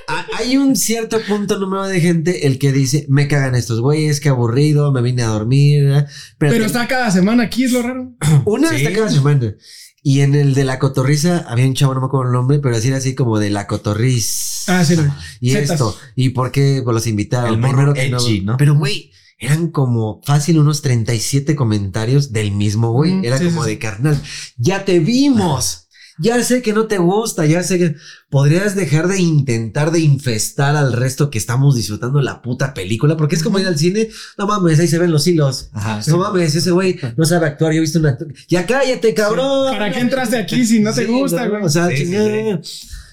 Ha- 0.09 0.27
Hay 0.39 0.57
un 0.57 0.75
cierto 0.77 1.21
punto 1.29 1.59
número 1.59 1.87
de 1.87 2.01
gente 2.01 2.47
el 2.47 2.59
que 2.59 2.73
dice, 2.73 3.05
me 3.11 3.29
cagan 3.29 3.55
estos 3.55 3.81
güeyes, 3.83 4.21
qué 4.21 4.31
aburrido, 4.31 4.91
me 4.93 5.03
vine 5.03 5.23
a 5.23 5.27
dormir. 5.27 5.83
¿eh?". 5.85 6.05
Pero, 6.39 6.53
Pero 6.53 6.65
está 6.65 6.87
cada 6.89 7.11
semana 7.11 7.43
aquí, 7.43 7.65
es 7.65 7.73
lo 7.73 7.83
raro. 7.83 8.15
una 8.47 8.71
Sí. 8.71 8.77
está 8.77 8.93
cada 8.93 9.11
semana. 9.11 9.55
Y 10.03 10.21
en 10.21 10.35
el 10.35 10.55
de 10.55 10.65
la 10.65 10.79
cotorriza 10.79 11.45
había 11.49 11.67
un 11.67 11.75
chavo, 11.75 11.95
no 11.95 12.01
me 12.01 12.07
acuerdo 12.07 12.31
el 12.31 12.33
nombre, 12.33 12.59
pero 12.61 12.77
decía 12.77 12.97
así 12.97 13.15
como 13.15 13.39
de 13.39 13.51
la 13.51 13.67
cotorriz. 13.67 14.65
Ah, 14.69 14.85
sí, 14.85 14.97
y 15.41 15.51
Zetas. 15.51 15.73
esto. 15.73 15.97
¿Y 16.15 16.31
por 16.31 16.53
qué 16.53 16.81
pues, 16.85 16.95
los 16.95 17.07
invitaron? 17.07 17.55
El 17.55 17.59
morro 17.59 17.93
Primero 17.93 17.95
que 17.95 18.07
edgy, 18.07 18.41
¿no? 18.43 18.57
Pero 18.57 18.77
güey, 18.77 19.11
eran 19.39 19.71
como 19.71 20.21
fácil 20.25 20.59
unos 20.59 20.83
37 20.83 21.57
comentarios 21.57 22.33
del 22.33 22.53
mismo 22.53 22.93
güey. 22.93 23.15
Mm, 23.15 23.25
Era 23.25 23.39
sí, 23.39 23.47
como 23.47 23.65
sí, 23.65 23.71
de 23.71 23.79
carnal, 23.79 24.23
ya 24.57 24.85
te 24.85 24.99
vimos. 25.01 25.88
Ya 26.21 26.43
sé 26.43 26.63
que 26.63 26.73
no 26.73 26.87
te 26.87 26.99
gusta, 26.99 27.47
ya 27.47 27.63
sé 27.63 27.79
que 27.79 27.95
podrías 28.29 28.75
dejar 28.75 29.09
de 29.09 29.21
intentar 29.21 29.91
de 29.91 30.01
infestar 30.01 30.77
al 30.77 30.93
resto 30.93 31.31
que 31.31 31.39
estamos 31.39 31.77
disfrutando 31.77 32.21
la 32.21 32.43
puta 32.43 32.75
película, 32.75 33.17
porque 33.17 33.37
es 33.37 33.43
como 33.43 33.59
ir 33.59 33.67
al 33.67 33.79
cine, 33.79 34.09
no 34.37 34.47
mames, 34.47 34.79
ahí 34.81 34.89
se 34.89 34.99
ven 34.99 35.13
los 35.13 35.27
hilos. 35.27 35.71
Ajá. 35.73 36.01
No 36.09 36.19
mames, 36.19 36.55
ese 36.55 36.71
güey 36.71 36.99
no 37.17 37.25
sabe 37.25 37.47
actuar, 37.47 37.73
yo 37.73 37.79
he 37.79 37.83
visto 37.83 37.99
un 37.99 38.07
actor. 38.07 38.29
Ya 38.49 38.67
cállate, 38.67 39.15
cabrón. 39.15 39.73
¿Para 39.73 39.93
qué 39.93 40.01
entraste 40.01 40.37
aquí 40.37 40.67
si 40.67 40.81
no 40.81 40.93
te 40.93 41.07
Sí, 41.07 41.13
gusta, 41.13 41.45
no, 41.45 41.51
güey? 41.51 41.63
O 41.65 41.69
sea, 41.69 41.89
Sí. 41.89 42.05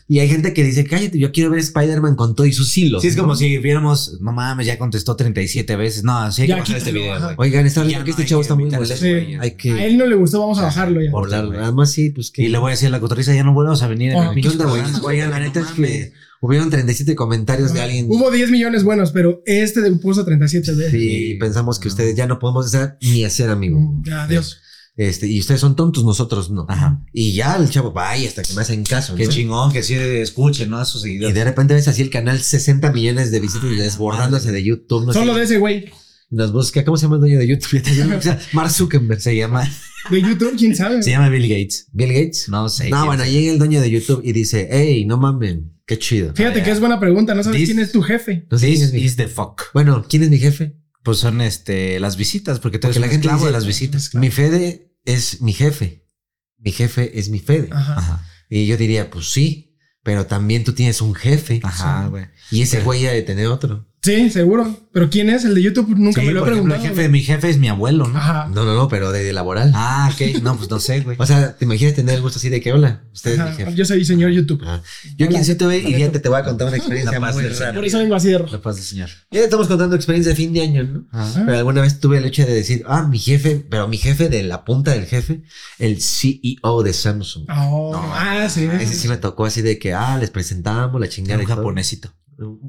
Y 0.08 0.20
hay 0.20 0.30
gente 0.30 0.54
que 0.54 0.64
dice, 0.64 0.86
cállate, 0.86 1.18
yo 1.18 1.32
quiero 1.32 1.50
ver 1.50 1.60
Spider-Man 1.62 2.16
con 2.16 2.36
todo 2.36 2.46
y 2.46 2.54
sus 2.54 2.78
hilos. 2.78 3.02
Sí, 3.02 3.08
es 3.08 3.16
¿no? 3.18 3.24
como 3.24 3.36
si 3.36 3.58
viéramos, 3.58 4.20
no 4.22 4.32
mames, 4.34 4.68
ya 4.68 4.78
contestó 4.78 5.16
37 5.16 5.76
veces. 5.76 6.04
No, 6.04 6.32
sí 6.32 6.44
hay 6.44 6.48
Ya 6.48 6.56
que 6.56 6.62
bajar 6.62 6.78
este 6.78 6.92
video, 6.92 7.14
ajá. 7.16 7.34
Oigan, 7.38 7.66
está 7.66 7.82
bien 7.84 8.00
que 8.04 8.12
no 8.12 8.12
este 8.12 8.26
chavo 8.26 8.42
que 8.42 8.44
está 8.44 8.54
muy 8.56 8.66
molesto. 8.70 8.94
ese 8.94 9.04
Sí. 9.20 9.26
güey. 9.26 9.36
Hay 9.42 9.52
que 9.52 9.72
A 9.72 9.86
él 9.86 9.98
no 9.98 10.06
le 10.06 10.14
gustó, 10.16 10.40
vamos 10.42 10.60
a 10.60 10.64
bajarlo 10.64 11.02
ya. 11.02 11.10
volarlo. 11.10 11.54
Nada 11.54 11.72
más 11.72 11.92
sí, 11.92 12.12
pues 12.12 12.30
que. 12.30 12.44
Y 12.44 12.50
le 12.50 12.60
voy 12.60 12.70
a 12.70 12.72
decir 12.72 12.88
a 12.90 12.92
la 12.92 13.00
cotorriza, 13.00 13.34
ya 13.34 13.44
no 13.44 13.54
vuelvas 13.54 13.82
a 13.82 13.88
venir 13.88 14.14
Ah, 14.16 14.32
¿Qué 14.40 14.48
onda, 14.48 14.66
güey? 14.66 14.84
Oigan, 15.04 15.32
la 15.32 15.40
neta 15.40 15.62
es 15.62 15.68
que 15.68 16.12
hubieron 16.40 16.70
37 16.70 17.16
comentarios 17.16 17.74
de 17.74 17.82
alguien. 17.82 18.06
Hubo 18.08 18.30
10 18.30 18.52
millones 18.52 18.84
buenos, 18.84 19.12
pero 19.12 19.42
este 19.48 19.82
de- 19.82 19.92
puso 19.94 20.24
37 20.24 20.76
de. 20.76 20.92
Sí, 20.92 21.38
pensamos 21.40 21.80
que 21.80 21.88
ustedes 21.88 22.16
ya 22.16 22.28
no 22.28 22.38
podemos 22.38 22.68
hacer 22.68 22.98
ni 23.02 23.24
hacer 23.24 23.50
amigo. 23.50 23.80
Mm, 23.80 24.04
adiós. 24.12 24.62
Este, 24.98 25.28
y 25.28 25.40
ustedes 25.40 25.60
son 25.60 25.76
tontos, 25.76 26.06
nosotros 26.06 26.50
no. 26.52 26.66
Ajá. 26.70 27.02
Y 27.12 27.34
ya 27.34 27.58
el 27.58 27.70
chavo, 27.70 27.92
vaya, 27.92 28.28
hasta 28.30 28.44
que 28.44 28.54
me 28.54 28.62
hacen 28.62 28.84
caso. 28.86 29.16
Qué 29.16 29.26
¿no? 29.26 29.30
chingón 29.32 29.74
que 29.74 29.84
sí 29.84 29.94
escuchen, 29.94 30.70
¿no? 30.70 30.78
A 30.78 30.86
sus 30.86 31.02
Y 31.02 31.10
seguidores. 31.10 31.36
de 31.36 31.44
repente 31.44 31.74
ves 31.74 31.88
así 31.90 32.02
el 32.02 32.10
canal 32.10 32.40
60 32.42 32.92
millones 32.94 33.30
de 33.32 33.40
visitas 33.42 33.70
y 33.72 33.76
desbordándose 33.76 34.52
de 34.54 34.64
YouTube. 34.64 35.06
No 35.06 35.12
Solo 35.14 35.34
sé. 35.34 35.40
de 35.40 35.46
ese 35.46 35.58
güey. 35.58 35.86
Y 36.32 36.36
Nos 36.36 36.54
busca, 36.54 36.84
¿cómo 36.86 36.96
se 36.98 37.04
llama 37.04 37.16
el 37.16 37.22
dueño 37.22 37.38
de 37.40 37.48
YouTube? 37.48 37.82
O 38.18 38.22
sea, 38.22 38.40
Mark 38.54 38.72
Zuckerberg. 38.72 39.20
Se 39.22 39.36
llama, 39.36 39.70
De 40.10 40.22
YouTube, 40.22 40.56
quién 40.58 40.76
sabe. 40.76 41.04
se 41.04 41.10
llama 41.12 41.28
Bill 41.30 41.44
Gates. 41.50 41.88
Bill 41.92 42.14
Gates. 42.14 42.48
No 42.48 42.70
sé. 42.70 42.90
No, 42.90 43.06
bueno, 43.06 43.24
sabe. 43.24 43.34
llega 43.34 43.52
el 43.52 43.60
dueño 43.60 43.82
de 43.82 43.92
YouTube 43.92 44.22
y 44.24 44.32
dice, 44.32 44.70
hey, 44.72 45.04
no 45.06 45.18
mamen, 45.18 45.74
qué 45.86 46.00
chido. 46.00 46.34
Fíjate 46.34 46.64
que 46.64 46.72
es 46.72 46.80
buena 46.80 47.00
pregunta. 47.02 47.36
No 47.36 47.44
sabes 47.44 47.58
This- 47.60 47.68
quién 47.70 47.80
es 47.80 47.92
tu 47.92 48.02
jefe. 48.02 48.48
No 48.50 48.58
sé 48.58 48.68
quién 48.68 48.80
This 48.80 48.88
es 48.88 48.94
mi- 48.94 49.02
is 49.02 49.16
the 49.18 49.28
fuck. 49.28 49.62
Bueno, 49.74 50.06
¿quién 50.10 50.24
es 50.24 50.30
mi 50.30 50.38
jefe? 50.40 50.78
Pues 51.06 51.20
son 51.20 51.40
este 51.40 52.00
las 52.00 52.18
visitas, 52.18 52.60
porque 52.60 52.80
Porque 52.80 53.00
la 53.00 53.06
un 53.06 53.12
gente 53.12 53.32
dice, 53.32 53.46
de 53.46 53.52
las 53.52 53.68
visitas. 53.68 54.14
Mi 54.16 54.32
Fede 54.32 54.98
es 55.06 55.40
mi 55.40 55.54
jefe. 55.54 56.10
Mi 56.58 56.72
jefe 56.72 57.20
es 57.20 57.30
mi 57.30 57.40
Fede. 57.40 57.70
Ajá. 57.72 58.00
Ajá. 58.00 58.28
Y 58.50 58.66
yo 58.66 58.76
diría, 58.76 59.12
pues 59.12 59.32
sí, 59.32 59.78
pero 60.02 60.26
también 60.26 60.64
tú 60.64 60.74
tienes 60.74 61.02
un 61.02 61.14
jefe. 61.14 61.60
Ajá, 61.62 62.08
güey. 62.08 62.26
Y 62.50 62.64
ese 62.64 62.82
güey 62.82 63.04
ya 63.04 63.12
de 63.12 63.22
tener 63.22 63.46
otro. 63.48 63.88
Sí, 64.06 64.30
seguro. 64.30 64.78
Pero 64.92 65.10
¿quién 65.10 65.30
es? 65.32 65.44
El 65.46 65.56
de 65.56 65.64
YouTube 65.64 65.90
nunca 65.98 66.22
Sí, 66.22 66.28
me 66.28 66.34
lo 66.34 66.42
he 66.42 66.44
por 66.44 66.54
ejemplo, 66.54 66.76
preguntado. 66.76 66.96
jefe 66.96 67.10
mi 67.10 67.22
jefe 67.22 67.50
es 67.50 67.58
mi 67.58 67.68
abuelo, 67.70 68.08
¿no? 68.08 68.18
Ajá. 68.18 68.48
No, 68.54 68.64
no, 68.64 68.76
no, 68.76 68.88
pero 68.88 69.12
de, 69.12 69.24
de 69.24 69.34
laboral. 69.34 69.72
Ah, 69.74 70.12
ok. 70.14 70.42
No, 70.44 70.56
pues 70.56 70.70
no 70.70 70.80
sé, 70.80 71.02
güey. 71.02 71.18
O 71.20 71.26
sea, 71.26 71.58
te 71.58 71.66
imaginas 71.66 71.96
tener 71.96 72.16
el 72.16 72.22
gusto 72.22 72.38
así 72.38 72.50
de 72.50 72.62
que, 72.62 72.72
hola, 72.72 73.04
usted 73.12 73.32
es 73.34 73.40
mi 73.40 73.56
jefe. 73.56 73.74
Yo 73.74 73.84
soy 73.84 74.06
señor 74.06 74.32
YouTube. 74.32 74.62
Ah. 74.64 74.82
Yo 75.18 75.26
aquí 75.26 75.44
sí 75.44 75.56
tuve, 75.56 75.80
y 75.80 75.94
fíjate, 75.94 76.20
te 76.20 76.30
voy 76.30 76.40
a 76.40 76.44
contar 76.44 76.68
una 76.68 76.78
experiencia 76.78 77.12
La 77.14 77.20
paz 77.20 77.34
muy 77.34 77.44
del 77.44 77.58
rara. 77.58 77.74
Por 77.74 77.84
eso 77.84 77.98
vengo 77.98 78.16
así 78.16 78.30
de 78.30 78.38
rojo. 78.38 78.52
La 78.54 78.62
paz 78.62 78.76
del 78.76 78.86
señor. 78.86 79.10
Ya 79.32 79.42
estamos 79.42 79.68
contando 79.68 79.96
experiencia 79.96 80.30
de 80.30 80.36
fin 80.36 80.54
de 80.54 80.62
año, 80.62 80.84
¿no? 80.84 81.08
Ajá. 81.12 81.42
Pero 81.44 81.58
alguna 81.58 81.82
vez 81.82 82.00
tuve 82.00 82.20
el 82.20 82.26
hecho 82.26 82.46
de 82.46 82.54
decir, 82.54 82.84
ah, 82.88 83.08
mi 83.08 83.18
jefe, 83.18 83.66
pero 83.70 83.88
mi 83.88 83.98
jefe 83.98 84.30
de 84.30 84.44
la 84.44 84.64
punta 84.66 84.92
del 84.92 85.08
jefe, 85.08 85.42
el 85.80 86.00
CEO 86.02 86.84
de 86.84 86.94
Samsung. 86.94 87.48
Oh, 87.50 87.96
ah, 87.96 88.48
sí. 88.50 88.70
Ese 88.80 88.94
sí 88.94 89.08
me 89.08 89.18
tocó 89.18 89.46
así 89.46 89.62
de 89.62 89.80
que, 89.80 89.94
ah, 89.94 90.18
les 90.20 90.30
presentamos 90.30 91.02
la 91.02 91.10
chingada. 91.10 91.42
Un 91.42 91.48
japonesito. 91.48 92.14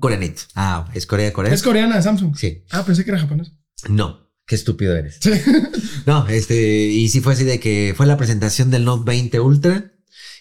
Coreanito. 0.00 0.42
Ah. 0.54 0.90
¿Es 0.94 1.06
Corea, 1.06 1.32
Corea? 1.32 1.52
Es 1.52 1.62
coreana, 1.62 2.00
Samsung. 2.00 2.36
Sí. 2.36 2.64
Ah, 2.70 2.84
pensé 2.84 3.04
que 3.04 3.10
era 3.10 3.20
japonés. 3.20 3.52
No. 3.88 4.26
Qué 4.46 4.54
estúpido 4.54 4.96
eres. 4.96 5.18
Sí. 5.20 5.30
No, 6.06 6.28
este, 6.28 6.86
y 6.86 7.08
sí 7.08 7.20
fue 7.20 7.32
así 7.32 7.42
de 7.42 7.58
que 7.58 7.92
fue 7.96 8.06
la 8.06 8.16
presentación 8.16 8.70
del 8.70 8.84
Note 8.84 9.02
20 9.04 9.40
Ultra. 9.40 9.92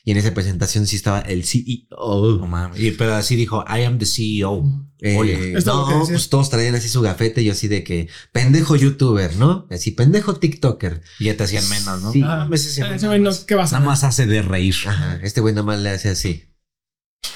Y 0.03 0.11
en 0.11 0.17
esa 0.17 0.31
presentación 0.35 0.85
sí 0.85 0.95
estaba 0.95 1.21
el 1.21 1.39
E 1.39 1.87
No 1.89 2.37
CEO. 2.37 2.47
mames. 2.47 2.79
Y, 2.79 2.91
pero 2.91 3.15
así 3.15 3.35
dijo, 3.35 3.65
I 3.67 3.81
am 3.81 3.97
the 3.97 4.05
CEO. 4.05 4.63
Eh, 4.99 5.17
Oye. 5.17 5.53
No, 5.65 6.05
pues 6.07 6.29
todos 6.29 6.51
traían 6.51 6.75
así 6.75 6.87
su 6.87 7.01
gafete. 7.01 7.41
Y 7.41 7.45
yo 7.45 7.53
así 7.53 7.67
de 7.67 7.83
que 7.83 8.07
pendejo 8.31 8.75
youtuber, 8.75 9.35
¿no? 9.37 9.67
Así 9.71 9.89
pendejo 9.89 10.35
TikToker. 10.35 11.01
Y 11.19 11.25
ya 11.25 11.35
te 11.37 11.45
hacían 11.45 11.67
menos, 11.69 12.03
¿no? 12.03 12.11
Sí. 12.11 12.21
Ah, 12.23 12.45
güey 12.47 12.59
ese 12.59 13.07
güey 13.07 13.19
no, 13.19 13.31
¿qué 13.47 13.55
vas 13.55 13.73
a 13.73 13.77
Nada 13.79 13.89
más 13.89 14.03
hace 14.03 14.27
de 14.27 14.43
reír. 14.43 14.75
Ajá, 14.85 15.19
este 15.23 15.41
güey 15.41 15.55
nada 15.55 15.65
más 15.65 15.79
le 15.79 15.89
hace 15.89 16.09
así. 16.09 16.43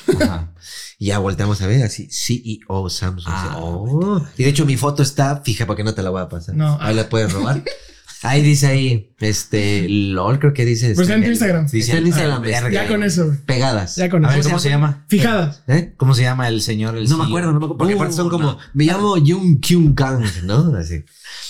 Ajá. 0.22 0.53
Y 1.02 1.08
ya 1.08 1.20
volteamos 1.20 1.62
a 1.62 1.68
ver 1.68 1.82
así, 1.82 2.10
CEO 2.12 2.90
Samsung. 2.90 3.34
Ah, 3.34 3.52
así, 3.52 3.56
oh. 3.58 4.22
Y 4.38 4.44
de 4.44 4.50
hecho 4.50 4.66
mi 4.66 4.76
foto 4.76 5.02
está 5.02 5.38
fija 5.38 5.66
porque 5.66 5.86
no 5.86 5.94
te 5.94 6.04
la 6.04 6.10
voy 6.10 6.22
a 6.22 6.28
pasar. 6.28 6.56
No. 6.56 6.78
Ahí 6.82 6.94
la 6.94 7.08
puedes 7.08 7.32
robar. 7.32 7.64
Ahí 8.22 8.41
dice 8.41 8.68
ahí, 8.68 9.14
este, 9.22 9.88
LOL 9.88 10.40
creo 10.40 10.54
que 10.54 10.66
dice. 10.66 10.88
Pues 10.94 11.08
este, 11.10 11.14
está 11.14 11.16
en 11.26 11.32
Instagram. 11.32 11.68
Dice 11.68 11.98
en 11.98 12.06
Instagram. 12.08 12.44
Ah, 12.44 12.70
Ya 12.70 12.88
con 12.88 13.02
eso. 13.04 13.34
Pegadas. 13.46 13.96
Ya 13.96 14.10
con 14.10 14.26
A 14.26 14.30
ver, 14.30 14.40
eso. 14.40 14.50
¿cómo 14.50 14.60
se 14.60 14.70
llama? 14.70 15.06
Fijadas. 15.08 15.64
¿Eh? 15.68 15.94
¿Cómo 15.96 16.14
se 16.14 16.24
llama 16.24 16.50
el 16.50 16.62
señor? 16.62 16.98
El 16.98 17.08
No 17.08 17.18
me 17.18 17.24
acuerdo, 17.26 17.54
no 17.54 17.60
me 17.60 17.66
acuerdo. 17.66 17.78
Porque 17.78 17.94
Uh, 17.94 17.98
aparte 17.98 18.16
son 18.16 18.30
como, 18.30 18.44
no. 18.44 18.58
me 18.74 18.84
llamo 18.86 19.16
Jung 19.26 19.62
Kyung 19.62 19.94
Kang, 19.96 20.26
¿no? 20.44 20.76
Así. 20.76 21.04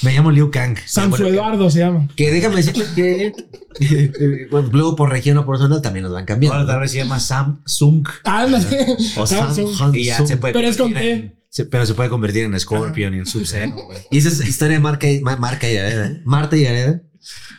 Me 0.04 0.14
llamo 0.14 0.30
Liu 0.30 0.52
Kang. 0.52 0.78
Bueno, 1.10 1.28
Eduardo 1.28 1.70
se 1.72 1.80
llama. 1.80 2.08
Que 2.16 2.32
déjame 2.32 2.58
decirte 2.58 2.84
que, 2.96 3.34
bueno, 4.52 4.70
luego 4.72 4.96
por 4.96 5.10
región 5.10 5.38
o 5.40 5.46
por 5.46 5.58
zona 5.58 5.82
también 5.82 6.04
nos 6.04 6.14
van 6.14 6.26
cambiando. 6.26 6.56
Ahora 6.60 6.68
tal 6.74 6.82
vez 6.82 6.92
se 6.92 6.98
llama 6.98 7.20
Samsung. 7.20 8.08
Ándale. 8.26 8.68
O 9.18 9.26
Samsung. 9.26 9.70
Samsung. 9.76 9.96
Y 9.96 10.06
ya 10.06 10.26
se 10.26 10.38
puede 10.38 10.54
Pero 10.54 10.68
es 10.68 10.78
con 10.78 10.96
en- 10.96 11.34
se- 11.50 11.66
pero 11.66 11.86
se 11.86 11.94
puede 11.94 12.10
convertir 12.10 12.44
en 12.46 12.60
Scorpion 12.60 13.14
y 13.14 13.20
en 13.20 13.26
Sub-Zero, 13.26 13.72
güey. 13.86 14.00
Y 14.12 14.18
esa 14.20 14.30
es 14.30 14.46
historia 14.48 14.78
de 14.78 14.84
Marca 14.84 15.10
y, 15.10 15.22
Ma- 15.22 15.36
Marca 15.38 15.70
y 15.72 15.78
Areda. 15.78 16.08
¿eh? 16.08 16.22
Marta 16.26 16.56
y 16.58 16.66
Areda. 16.66 17.02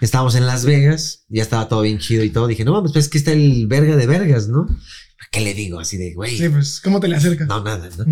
Estábamos 0.01 0.35
en 0.37 0.47
Las 0.47 0.65
Vegas, 0.65 1.27
ya 1.29 1.43
estaba 1.43 1.69
todo 1.69 1.83
bien 1.83 1.99
chido 1.99 2.25
y 2.25 2.31
todo. 2.31 2.47
Dije, 2.47 2.65
no 2.65 2.73
mames, 2.73 2.93
pues 2.93 3.05
es 3.07 3.11
que 3.11 3.19
está 3.19 3.33
el 3.33 3.67
verga 3.67 3.97
de 3.97 4.07
vergas, 4.07 4.49
¿no? 4.49 4.67
¿Qué 5.31 5.41
le 5.43 5.53
digo? 5.55 5.79
Así 5.79 5.97
de, 5.99 6.15
güey. 6.15 6.37
Sí, 6.37 6.49
pues, 6.49 6.81
¿cómo 6.81 6.99
te 6.99 7.07
le 7.09 7.17
acercas? 7.17 7.47
No, 7.47 7.62
nada, 7.62 7.89
¿no? 7.97 8.05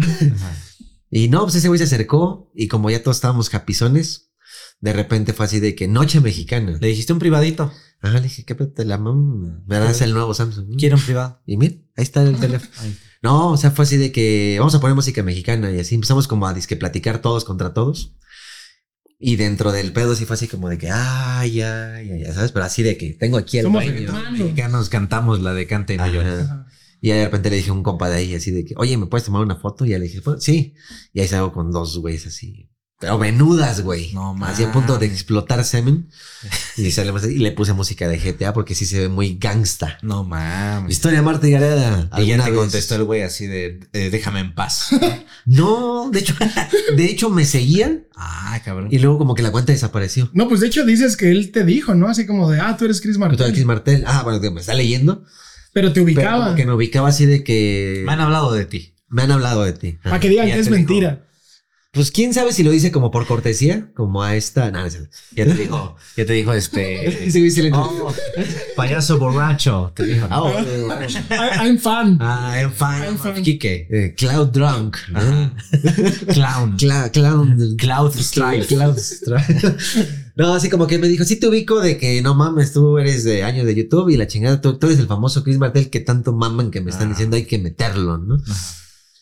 Y 1.10 1.28
no, 1.28 1.42
pues 1.44 1.54
ese 1.56 1.68
güey 1.68 1.78
se 1.78 1.84
acercó 1.84 2.50
y 2.54 2.68
como 2.68 2.90
ya 2.90 3.02
todos 3.02 3.16
estábamos 3.16 3.48
capizones, 3.48 4.30
de 4.80 4.92
repente 4.92 5.32
fue 5.32 5.46
así 5.46 5.58
de 5.58 5.74
que 5.74 5.88
noche 5.88 6.20
mexicana. 6.20 6.76
Le 6.80 6.88
dijiste 6.88 7.12
un 7.12 7.18
privadito. 7.18 7.72
Ajá, 8.00 8.18
le 8.18 8.24
dije, 8.24 8.44
¿qué 8.44 8.54
pedo 8.54 8.68
te 8.70 8.84
la 8.84 8.98
mam? 8.98 9.64
Me 9.66 9.78
das 9.78 10.02
el 10.02 10.12
nuevo 10.12 10.34
Samsung. 10.34 10.76
Quiero 10.78 10.96
un 10.96 11.02
privado. 11.02 11.40
Y 11.46 11.56
mira, 11.56 11.74
ahí 11.96 12.04
está 12.04 12.22
el 12.22 12.36
teléfono. 12.36 12.70
No, 13.22 13.50
o 13.52 13.56
sea, 13.56 13.70
fue 13.70 13.84
así 13.84 13.96
de 13.96 14.12
que 14.12 14.56
vamos 14.58 14.74
a 14.74 14.80
poner 14.80 14.94
música 14.94 15.22
mexicana 15.22 15.70
y 15.72 15.80
así 15.80 15.94
empezamos 15.94 16.28
como 16.28 16.46
a 16.46 16.54
disque 16.54 16.76
platicar 16.76 17.20
todos 17.20 17.44
contra 17.44 17.74
todos. 17.74 18.14
Y 19.18 19.34
dentro 19.34 19.72
del 19.72 19.92
pedo 19.92 20.14
sí 20.14 20.24
fue 20.26 20.34
así 20.34 20.46
como 20.46 20.68
de 20.68 20.78
que, 20.78 20.90
ay, 20.92 21.60
ay, 21.62 22.10
ay, 22.12 22.20
ya 22.22 22.32
sabes, 22.32 22.52
pero 22.52 22.64
así 22.64 22.84
de 22.84 22.96
que 22.96 23.14
tengo 23.14 23.36
aquí 23.36 23.58
el 23.58 23.64
Somos 23.64 23.84
baño. 23.84 24.30
Mexicanos 24.30 24.88
cantamos 24.88 25.40
la 25.42 25.52
de 25.54 25.66
Canta 25.66 25.92
y 25.92 25.96
no 25.96 26.04
Ajá. 26.04 26.12
llores. 26.12 26.40
Ajá. 26.44 26.66
Y 27.00 27.10
de 27.10 27.24
repente 27.24 27.50
le 27.50 27.56
dije 27.56 27.70
a 27.70 27.72
un 27.72 27.82
compa 27.82 28.08
de 28.08 28.16
ahí 28.16 28.34
así 28.34 28.50
de 28.52 28.64
que, 28.64 28.74
oye, 28.76 28.96
¿me 28.96 29.06
puedes 29.06 29.24
tomar 29.24 29.42
una 29.42 29.56
foto? 29.56 29.84
Y 29.84 29.90
ya 29.90 29.98
le 29.98 30.04
dije, 30.06 30.20
"Pues, 30.20 30.42
sí. 30.42 30.74
Y 31.12 31.20
ahí 31.20 31.28
salgo 31.28 31.52
con 31.52 31.70
dos 31.72 31.98
güeyes 31.98 32.26
así. 32.26 32.67
Pero 33.00 33.16
menudas, 33.16 33.82
güey. 33.82 34.12
No 34.12 34.36
Así 34.44 34.64
a 34.64 34.72
punto 34.72 34.98
de 34.98 35.06
explotar 35.06 35.64
semen. 35.64 36.08
Y, 36.76 36.86
y 36.86 37.38
le 37.38 37.50
puse 37.50 37.72
música 37.72 38.06
de 38.06 38.18
GTA 38.18 38.52
porque 38.52 38.76
sí 38.76 38.86
se 38.86 39.00
ve 39.00 39.08
muy 39.08 39.36
gangsta. 39.40 39.98
No 40.02 40.22
mames. 40.22 40.92
Historia 40.92 41.20
Marta 41.22 41.48
y 41.48 41.50
Gareda. 41.50 42.08
Y 42.18 42.26
ya 42.26 42.34
¿alguna 42.34 42.44
te 42.44 42.50
vez? 42.52 42.60
contestó 42.60 42.94
el 42.94 43.02
güey 43.04 43.22
así 43.22 43.46
de, 43.48 43.80
eh, 43.92 44.10
déjame 44.10 44.40
en 44.40 44.54
paz. 44.54 44.90
No, 45.46 46.10
de 46.12 46.18
hecho, 46.20 46.34
de 46.96 47.04
hecho 47.06 47.30
me 47.30 47.44
seguían 47.46 48.04
ah, 48.16 48.60
cabrón. 48.64 48.88
y 48.90 48.98
luego 48.98 49.16
como 49.18 49.34
que 49.34 49.42
la 49.42 49.50
cuenta 49.50 49.72
desapareció. 49.72 50.28
No, 50.34 50.46
pues 50.46 50.60
de 50.60 50.66
hecho 50.66 50.84
dices 50.84 51.16
que 51.16 51.30
él 51.30 51.50
te 51.52 51.64
dijo, 51.64 51.94
¿no? 51.94 52.06
Así 52.06 52.26
como 52.26 52.50
de, 52.50 52.60
ah, 52.60 52.76
tú 52.76 52.84
eres 52.84 53.00
Chris 53.00 53.16
Pero 53.16 53.30
Martin. 53.30 53.46
X 53.48 53.64
Martel. 53.64 54.04
Ah, 54.06 54.22
bueno, 54.24 54.38
me 54.52 54.60
está 54.60 54.74
leyendo. 54.74 55.24
Pero 55.72 55.88
te 55.88 55.94
Pero 55.94 56.04
ubicaba. 56.04 56.44
como 56.44 56.56
que 56.56 56.66
me 56.66 56.72
ubicaba 56.74 57.08
así 57.08 57.24
de 57.24 57.42
que 57.44 58.02
Me 58.04 58.12
han 58.12 58.20
hablado 58.20 58.52
de 58.52 58.66
ti. 58.66 58.94
me 59.08 59.22
han 59.22 59.30
hablado 59.32 59.62
de 59.64 59.72
ti. 59.72 59.98
Para 60.02 60.20
que 60.20 60.28
digan 60.28 60.46
que 60.46 60.58
es 60.58 60.66
dijo. 60.66 61.20
Pues 61.90 62.10
quién 62.10 62.34
sabe 62.34 62.52
si 62.52 62.62
lo 62.62 62.70
dice 62.70 62.92
como 62.92 63.10
por 63.10 63.26
cortesía, 63.26 63.90
como 63.94 64.22
a 64.22 64.36
esta. 64.36 64.70
No. 64.70 64.86
Ya 64.86 65.46
te 65.46 65.54
dijo, 65.54 65.96
ya 66.18 66.26
te 66.26 66.32
dijo 66.34 66.52
este 66.52 67.30
sí 67.30 67.70
oh, 67.72 68.12
payaso 68.76 69.18
borracho. 69.18 69.90
Te 69.96 70.04
dijo. 70.04 70.26
Ah, 70.28 70.40
bueno. 70.42 70.94
I- 71.02 71.66
I'm 71.66 71.78
fan. 71.78 72.18
Ah, 72.20 72.54
I'm 72.60 72.70
fine. 72.72 73.06
I'm 73.08 73.18
fine. 73.18 73.42
Quique. 73.42 73.88
Eh, 73.90 74.14
Cloud 74.16 74.48
Drunk. 74.48 74.98
¿no? 75.10 75.50
Clown. 76.34 76.76
Cla- 76.76 77.10
clown. 77.10 77.76
Cloud 77.78 78.12
Strife. 78.14 78.66
Cloud 78.66 78.98
Strife. 78.98 79.74
No, 80.36 80.52
así 80.52 80.68
como 80.68 80.86
que 80.86 80.98
me 80.98 81.08
dijo, 81.08 81.24
sí 81.24 81.36
te 81.36 81.48
ubico 81.48 81.80
de 81.80 81.96
que 81.96 82.20
no 82.22 82.34
mames, 82.34 82.72
tú 82.74 82.98
eres 82.98 83.24
de 83.24 83.42
años 83.42 83.64
de 83.66 83.74
YouTube 83.74 84.10
y 84.10 84.16
la 84.16 84.26
chingada, 84.28 84.60
tú, 84.60 84.78
tú 84.78 84.86
eres 84.88 84.98
el 85.00 85.06
famoso 85.08 85.42
Chris 85.42 85.58
Martel 85.58 85.90
que 85.90 86.00
tanto 86.00 86.32
maman 86.32 86.70
que 86.70 86.80
me 86.82 86.90
están 86.90 87.08
Ah. 87.08 87.10
diciendo 87.10 87.36
hay 87.36 87.46
que 87.46 87.58
meterlo, 87.58 88.18
¿no? 88.18 88.36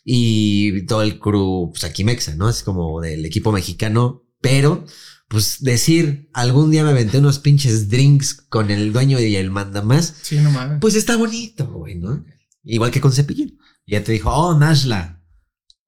Y 0.08 0.86
todo 0.86 1.02
el 1.02 1.18
crew, 1.18 1.70
pues 1.72 1.82
aquí 1.82 2.04
mexa, 2.04 2.36
¿no? 2.36 2.48
Es 2.48 2.62
como 2.62 3.00
del 3.00 3.24
equipo 3.26 3.50
mexicano, 3.50 4.22
pero 4.40 4.84
pues 5.28 5.56
decir, 5.60 6.30
algún 6.32 6.70
día 6.70 6.84
me 6.84 6.90
aventé 6.90 7.18
unos 7.18 7.40
pinches 7.40 7.88
drinks 7.88 8.32
con 8.34 8.70
el 8.70 8.92
dueño 8.92 9.18
y 9.18 9.34
el 9.34 9.50
mandamás, 9.50 10.14
Sí, 10.22 10.36
no 10.38 10.52
mames. 10.52 10.78
pues 10.80 10.94
está 10.94 11.16
bonito, 11.16 11.66
güey, 11.66 11.96
¿no? 11.96 12.24
Igual 12.62 12.92
que 12.92 13.00
con 13.00 13.12
Cepillín. 13.12 13.58
Ya 13.88 14.04
te 14.04 14.12
dijo, 14.12 14.30
oh, 14.30 14.56
Nashla. 14.56 15.15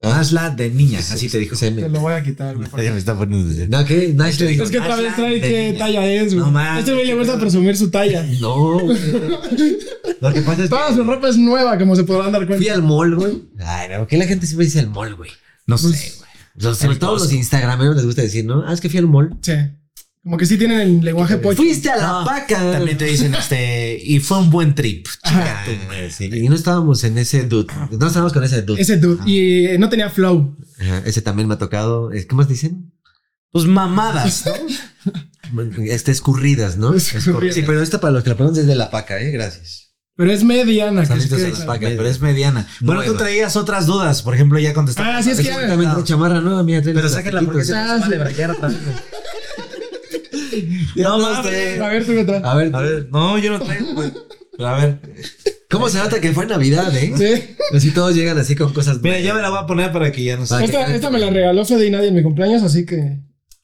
Nashla 0.01 0.51
de 0.51 0.71
niña. 0.71 1.01
Así 1.01 1.29
te 1.29 1.39
dijo. 1.39 1.57
Se 1.57 1.71
me- 1.73 1.83
Te 1.83 1.89
lo 1.89 2.01
voy 2.01 2.13
a 2.13 2.23
quitar, 2.23 2.57
güey. 2.57 2.69
Ya 2.85 2.93
me 2.93 2.99
está 2.99 3.17
poniendo 3.17 3.53
de- 3.53 3.67
No, 3.69 3.85
¿qué? 3.85 4.15
Nice 4.17 4.43
le 4.45 4.51
dijo, 4.53 4.63
Es 4.65 4.71
que 4.71 4.79
otra 4.79 4.95
vez 4.97 5.15
trae 5.17 5.35
de 5.35 5.41
qué 5.41 5.67
niña. 5.73 5.79
talla 5.79 6.07
es, 6.07 6.35
güey. 6.35 6.47
No 6.47 6.53
mames. 6.53 6.81
Este 6.81 6.95
güey 6.95 7.07
le 7.07 7.15
gusta 7.17 7.39
presumir 7.39 7.77
su 7.77 7.91
talla. 7.91 8.25
No, 8.41 8.79
güey. 8.79 8.97
Lo 10.21 10.33
que 10.33 10.41
pasa 10.43 10.65
es 10.65 10.71
Toda 10.71 10.89
que 10.89 10.95
su 10.95 11.05
ropa 11.05 11.29
es 11.29 11.37
nueva, 11.37 11.77
como 11.79 11.97
se 11.97 12.05
podrán 12.05 12.31
dar 12.33 12.43
fui 12.47 12.57
cuenta. 12.57 12.75
al 12.75 12.83
mall, 12.83 13.15
güey. 13.17 13.43
Ay, 13.59 13.89
no, 13.91 13.99
¿por 13.99 14.07
qué 14.07 14.17
la 14.19 14.27
gente 14.27 14.47
siempre 14.47 14.67
dice 14.67 14.81
el 14.81 14.89
mall, 14.91 15.15
güey? 15.17 15.31
No 15.67 15.77
sé, 15.79 15.89
Pues, 15.89 16.17
güey. 16.19 16.29
Los- 16.55 16.79
sobre 16.79 16.97
todo 16.97 17.15
los 17.15 17.33
instagrameros 17.33 17.97
les 17.97 18.05
gusta 18.05 18.23
decir, 18.23 18.45
¿no? 18.45 18.65
Ah, 18.67 18.73
es 18.73 18.81
que 18.81 18.89
fui 18.89 18.99
al 18.99 19.07
mall. 19.07 19.37
Sí. 19.43 19.53
Como 20.29 20.37
que 20.37 20.45
sí 20.45 20.59
tienen 20.59 20.79
el 20.83 21.01
lenguaje 21.01 21.39
pocho. 21.39 21.57
Fuiste 21.57 21.89
a 21.89 21.97
la 21.97 22.07
No, 22.07 22.25
paca. 22.27 22.73
También 22.73 22.99
te 22.99 23.07
dicen, 23.07 23.35
este, 23.35 23.99
y 23.99 24.21
fue 24.21 24.37
un 24.41 24.51
buen 24.51 24.75
trip. 24.75 25.07
Chica. 25.25 25.65
Sí, 26.11 26.29
y 26.31 26.51
no 26.51 26.55
estábamos 26.55 27.03
en 27.05 27.17
ese 27.17 27.45
dude. 27.45 27.73
No 27.99 28.07
estábamos 28.09 28.35
con 28.35 28.45
ese 28.45 28.61
dude. 28.61 28.79
Ese 28.79 28.99
dude. 28.99 29.23
Y 29.25 29.65
eh, 29.69 29.79
no 29.79 29.89
tenía 29.89 30.11
flow. 30.11 30.55
Ajá, 30.81 31.03
ese 31.07 31.23
también 31.23 31.49
me 31.49 31.55
ha 31.55 31.59
tocado. 31.59 32.13
Eh, 32.13 32.27
¿Qué 32.27 32.35
más 32.37 32.47
dicen? 32.47 32.93
Pues 33.53 33.65
mamadas, 33.65 34.45
¿no? 34.45 35.63
Este, 35.87 36.13
escurridas, 36.13 36.77
¿no? 36.77 36.93
Escurridas. 36.93 37.55
Sí, 37.55 37.63
pero 37.65 37.81
esta 37.83 37.99
para 37.99 38.13
los 38.13 38.23
que 38.23 38.29
la 38.29 38.37
preguntan 38.37 38.61
es 38.61 38.67
de 38.67 38.75
la 38.75 38.91
paca, 38.91 39.19
¿eh? 39.19 39.31
Gracias. 39.31 39.95
Pero 40.15 40.31
es 40.31 40.45
mediana. 40.45 41.07
que 41.07 41.15
es 41.15 41.27
que- 41.27 41.55
pero 41.79 42.07
es 42.07 42.21
mediana. 42.21 42.67
Bueno, 42.81 43.03
tú 43.05 43.15
traías 43.15 43.57
otras 43.57 43.87
dudas. 43.87 44.21
Por 44.21 44.35
ejemplo, 44.35 44.59
ya 44.59 44.75
contestaste. 44.75 45.11
Ah, 45.11 45.23
sí, 45.23 45.31
es 45.31 45.39
que 45.39 45.49
trae 45.49 46.05
chamarra, 46.05 46.43
¿no? 46.43 46.63
Mira, 46.65 46.83
Pero 46.85 47.09
sáquenla 47.09 47.41
porque 47.43 47.65
se 47.65 47.73
plastiquitos. 47.73 48.57
Ah, 48.61 48.61
vale 48.61 48.75
sí. 48.75 48.77
No, 50.97 51.19
mames. 51.19 51.53
este- 51.53 51.83
A 51.83 51.89
ver, 51.89 52.05
tú 52.07 52.13
me 52.13 52.25
traes. 52.25 52.45
A 52.45 52.55
ver, 52.55 52.71
A 52.75 52.81
ver, 52.81 53.09
no, 53.11 53.39
yo 53.39 53.53
no 53.59 53.61
traigo, 53.65 53.95
güey. 53.95 54.13
Pero 54.57 54.69
a 54.69 54.77
ver. 54.85 54.99
¿cómo 55.71 55.89
se 55.89 55.99
nota 55.99 56.21
que 56.21 56.33
fue 56.33 56.47
Navidad, 56.47 56.95
eh? 56.97 57.13
Sí. 57.17 57.55
Así 57.77 57.91
todos 57.93 58.15
llegan 58.15 58.39
así 58.39 58.57
con 58.57 58.73
cosas. 58.73 59.01
Mira, 59.03 59.21
ya 59.21 59.35
me 59.35 59.43
la 59.43 59.51
voy 59.51 59.59
a 59.63 59.67
poner 59.67 59.93
para 59.93 60.11
que 60.11 60.25
ya 60.25 60.37
no 60.37 60.47
se. 60.47 60.65
Esta, 60.65 60.95
esta 60.95 61.11
me 61.11 61.19
la 61.19 61.31
regaló 61.31 61.65
Fede 61.65 61.87
y 61.87 61.91
nadie 61.91 62.09
en 62.09 62.15
mi 62.15 62.23
cumpleaños, 62.23 62.63
así 62.63 62.85
que 62.87 63.19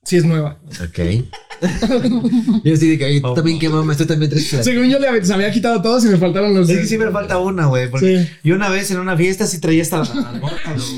sí 0.05 0.17
es 0.17 0.25
nueva. 0.25 0.61
Ok. 0.83 1.25
Yo 2.65 2.77
sí 2.77 2.89
de 2.91 2.99
que, 2.99 3.05
"Oye, 3.05 3.21
tú 3.21 3.35
también 3.35 3.59
qué 3.59 3.69
mames, 3.69 3.97
tú 3.97 4.07
también 4.07 4.31
traes 4.31 4.53
la- 4.53 4.63
Según 4.63 4.89
yo 4.89 4.99
le 4.99 5.25
se 5.25 5.33
había 5.35 5.51
quitado 5.51 5.81
todos 5.83 6.05
y 6.05 6.09
me 6.09 6.17
faltaron 6.17 6.55
los. 6.55 6.69
Es 6.69 6.79
que 6.81 6.87
siempre 6.87 7.11
falta 7.11 7.39
una, 7.39 7.67
güey. 7.67 7.91
Porque 7.91 8.25
Sí. 8.25 8.29
yo 8.45 8.55
una 8.57 8.69
vez 8.69 8.91
en 8.91 8.99
una 8.99 9.17
fiesta 9.17 9.47
sí 9.47 9.61
traía 9.61 9.83
güey. 9.83 10.13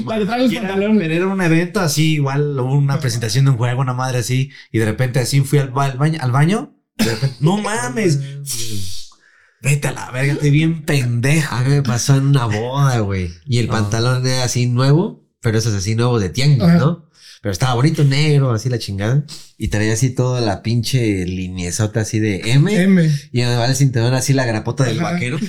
La 0.06 0.18
que 0.48 0.54
Y 0.54 0.56
era- 0.56 0.68
pantalones. 0.68 0.98
Pero 1.02 1.14
era 1.14 1.26
un 1.26 1.40
evento 1.40 1.80
así, 1.80 2.14
igual, 2.14 2.58
hubo 2.58 2.74
una 2.76 2.98
presentación 3.00 3.44
de 3.46 3.50
un 3.52 3.56
juego, 3.56 3.80
una 3.80 3.94
madre 3.94 4.18
así, 4.18 4.50
y 4.72 4.78
de 4.78 4.84
repente 4.86 5.18
así 5.20 5.40
fui 5.40 5.58
al, 5.58 5.70
ba- 5.70 5.84
al 5.86 5.98
baño, 5.98 6.18
al 6.20 6.32
baño. 6.32 6.72
de 6.96 7.04
repente, 7.04 7.36
no 7.40 7.58
mames. 7.58 8.18
Vete 9.62 9.88
a 9.88 9.92
la 9.92 10.10
verga, 10.10 10.34
estoy 10.34 10.50
bien 10.50 10.82
pendejo. 10.84 11.54
A 11.54 11.62
mí 11.62 11.70
me 11.70 11.82
pasó 11.82 12.14
en 12.16 12.26
una 12.26 12.44
boda, 12.46 12.98
güey. 13.00 13.30
Y 13.46 13.58
el 13.58 13.66
No. 13.66 13.72
pantalón 13.72 14.24
era 14.26 14.44
así 14.44 14.66
nuevo, 14.66 15.24
pero 15.40 15.58
esos 15.58 15.74
así 15.74 15.94
nuevos 15.94 16.20
de 16.20 16.28
tianguis, 16.28 16.62
Ajá. 16.62 16.76
¿no? 16.78 17.05
Pero 17.46 17.52
estaba 17.52 17.74
bonito, 17.76 18.02
negro, 18.02 18.50
así 18.50 18.68
la 18.68 18.80
chingada. 18.80 19.22
Y 19.56 19.68
traía 19.68 19.92
así 19.92 20.10
toda 20.10 20.40
la 20.40 20.64
pinche 20.64 21.24
liniezota 21.26 22.00
así 22.00 22.18
de 22.18 22.40
M. 22.44 22.74
M. 22.74 23.08
Y 23.30 23.38
me 23.42 23.54
va 23.54 23.66
el 23.66 23.76
cinturón 23.76 24.14
así 24.14 24.32
la 24.32 24.44
grapota 24.46 24.82
del 24.82 24.98
Ajá. 24.98 25.12
vaquero. 25.12 25.38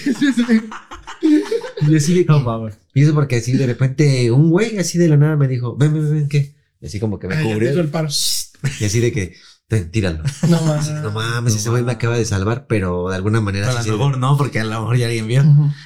Y 1.88 1.96
así 1.96 2.14
de 2.14 2.26
Y 2.94 3.02
eso 3.02 3.14
porque 3.16 3.38
así 3.38 3.54
de 3.54 3.66
repente 3.66 4.30
un 4.30 4.52
güey 4.52 4.78
así 4.78 5.00
de 5.00 5.08
la 5.08 5.18
nada 5.18 5.36
me 5.38 5.48
dijo, 5.48 5.76
ven, 5.76 5.92
ven, 5.92 6.12
ven, 6.14 6.30
¿qué? 6.30 6.56
Y 6.80 6.86
así 6.86 7.00
como 7.00 7.18
que 7.18 7.28
me 7.28 7.42
cubrió. 7.42 7.72
el 7.72 7.90
paro. 7.90 8.10
Y 8.80 8.86
así 8.86 9.00
de 9.00 9.12
que, 9.12 9.34
"Ten, 9.68 9.90
tíralo. 9.90 10.22
No 10.48 10.62
más. 10.62 10.92
No 11.02 11.10
mames, 11.12 11.56
ese 11.56 11.72
güey 11.72 11.82
me 11.82 11.94
acaba 11.94 12.16
de 12.16 12.26
salvar, 12.26 12.68
pero 12.68 13.10
de 13.10 13.16
alguna 13.16 13.42
manera 13.42 13.72
a 13.72 13.84
lo 13.84 13.92
mejor 13.92 14.20
no, 14.20 14.38
porque 14.38 14.60
a 14.60 14.64
lo 14.66 14.82
mejor 14.82 14.98
ya 14.98 15.08
alguien 15.08 15.28
vio. 15.28 15.42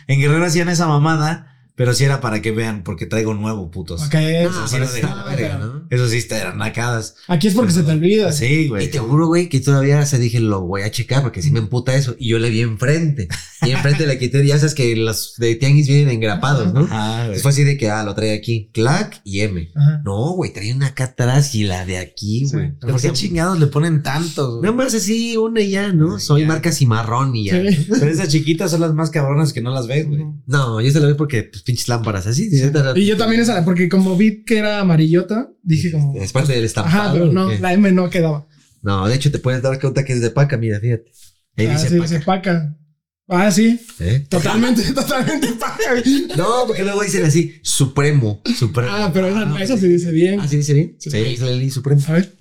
En 0.07 0.19
Guerrero 0.19 0.43
hacían 0.45 0.67
esa 0.67 0.87
mamada, 0.87 1.50
pero 1.81 1.95
sí 1.95 2.03
era 2.03 2.21
para 2.21 2.43
que 2.43 2.51
vean, 2.51 2.83
porque 2.83 3.07
traigo 3.07 3.33
nuevo, 3.33 3.71
putos. 3.71 4.03
Ok. 4.03 4.13
Ah, 4.15 4.65
sí 4.67 4.75
está 4.77 5.23
verga, 5.25 5.57
¿no? 5.57 5.87
Eso 5.89 6.07
sí 6.07 6.23
eran 6.29 6.59
nacadas. 6.59 7.15
Aquí 7.27 7.47
es 7.47 7.55
porque 7.55 7.71
se 7.71 7.81
te 7.81 7.91
olvida. 7.91 8.31
Sí, 8.31 8.45
Y 8.45 8.67
güey. 8.67 8.91
te 8.91 8.99
juro, 8.99 9.25
güey, 9.27 9.49
que 9.49 9.59
todavía 9.59 10.05
se 10.05 10.19
dije, 10.19 10.39
lo 10.39 10.61
voy 10.61 10.83
a 10.83 10.91
checar 10.91 11.23
porque 11.23 11.41
sí 11.41 11.49
me 11.49 11.57
emputa 11.59 11.95
eso. 11.95 12.15
Y 12.19 12.29
yo 12.29 12.37
le 12.39 12.51
vi 12.51 12.61
enfrente. 12.61 13.27
Y 13.65 13.71
enfrente 13.71 14.05
le 14.05 14.19
quité, 14.19 14.45
ya 14.45 14.57
sabes 14.59 14.75
que 14.75 14.95
los 14.95 15.33
de 15.37 15.55
tianguis 15.55 15.87
vienen 15.87 16.09
engrapados, 16.09 16.71
¿no? 16.73 16.81
Ajá, 16.81 17.07
güey. 17.13 17.21
Entonces 17.21 17.41
fue 17.41 17.51
así 17.51 17.63
de 17.63 17.77
que, 17.77 17.89
ah, 17.89 18.03
lo 18.03 18.13
trae 18.15 18.33
aquí, 18.33 18.69
clac 18.73 19.21
y 19.23 19.41
M. 19.41 19.69
Ajá. 19.75 20.01
No, 20.05 20.33
güey, 20.33 20.53
trae 20.53 20.73
una 20.73 20.87
acá 20.87 21.05
atrás 21.05 21.53
y 21.55 21.63
la 21.63 21.85
de 21.85 21.97
aquí, 21.97 22.45
Sí. 22.47 22.53
güey. 22.55 22.71
¿Por 22.79 23.01
qué 23.01 23.11
chingados 23.11 23.59
le 23.59 23.67
ponen 23.67 24.03
tantos? 24.03 24.61
Nada 24.61 24.75
más 24.75 24.93
así, 24.93 25.35
una 25.37 25.61
y 25.61 25.71
ya, 25.71 25.91
¿no? 25.93 26.15
Ay, 26.15 26.21
Soy 26.21 26.41
ya. 26.41 26.47
marca 26.47 26.71
cimarrón 26.71 27.35
y 27.35 27.45
ya. 27.47 27.61
Sí. 27.71 27.87
Pero 27.89 28.07
esas 28.07 28.29
chiquitas 28.29 28.71
son 28.71 28.81
las 28.81 28.93
más 28.93 29.09
cabronas 29.09 29.51
que 29.53 29.61
no 29.61 29.71
las 29.71 29.87
ves, 29.87 30.07
güey. 30.07 30.25
No, 30.47 30.79
yo 30.81 30.91
se 30.91 30.99
lo 30.99 31.07
vi 31.07 31.13
porque, 31.15 31.43
pues, 31.43 31.63
pinches 31.71 31.87
lámparas 31.87 32.27
así. 32.27 32.49
Y 32.95 33.05
yo 33.05 33.17
también 33.17 33.41
esa, 33.41 33.63
porque 33.65 33.87
como 33.89 34.15
vi 34.17 34.43
que 34.43 34.57
era 34.57 34.79
amarillota, 34.79 35.49
dije 35.63 35.91
como. 35.91 36.15
Es 36.15 36.31
parte 36.31 36.53
del 36.53 36.65
estampado. 36.65 37.01
Ajá, 37.01 37.13
pero 37.13 37.31
no, 37.31 37.49
la 37.51 37.73
M 37.73 37.91
no 37.91 38.09
quedaba. 38.09 38.47
No, 38.81 39.07
de 39.07 39.15
hecho 39.15 39.31
te 39.31 39.39
puedes 39.39 39.61
dar 39.61 39.79
cuenta 39.79 40.03
que 40.03 40.13
es 40.13 40.21
de 40.21 40.31
paca, 40.31 40.57
mira, 40.57 40.79
fíjate. 40.79 41.11
Ahí 41.57 41.67
Ah, 41.67 41.73
dice 41.73 41.89
sí, 41.89 41.95
paca. 41.97 42.09
dice 42.09 42.25
paca. 42.25 42.77
Ah, 43.27 43.51
sí. 43.51 43.79
¿Eh? 43.99 44.25
Totalmente, 44.27 44.83
totalmente 44.93 45.47
paca. 45.53 45.83
No, 46.35 46.63
porque 46.67 46.83
luego 46.83 47.01
dicen 47.01 47.23
así, 47.25 47.59
supremo. 47.63 48.41
Supremo. 48.57 48.89
Ah, 48.91 49.09
pero 49.13 49.27
esa, 49.27 49.63
esa 49.63 49.77
se 49.77 49.87
dice 49.87 50.11
bien. 50.11 50.39
¿Ah, 50.39 50.47
sí 50.47 50.57
dice 50.57 50.73
bien? 50.73 50.95
Sí. 50.99 51.09
Sí, 51.11 51.37
la 51.37 51.47
ley 51.51 51.69
supremo. 51.69 52.01
A 52.07 52.13
ver. 52.13 52.37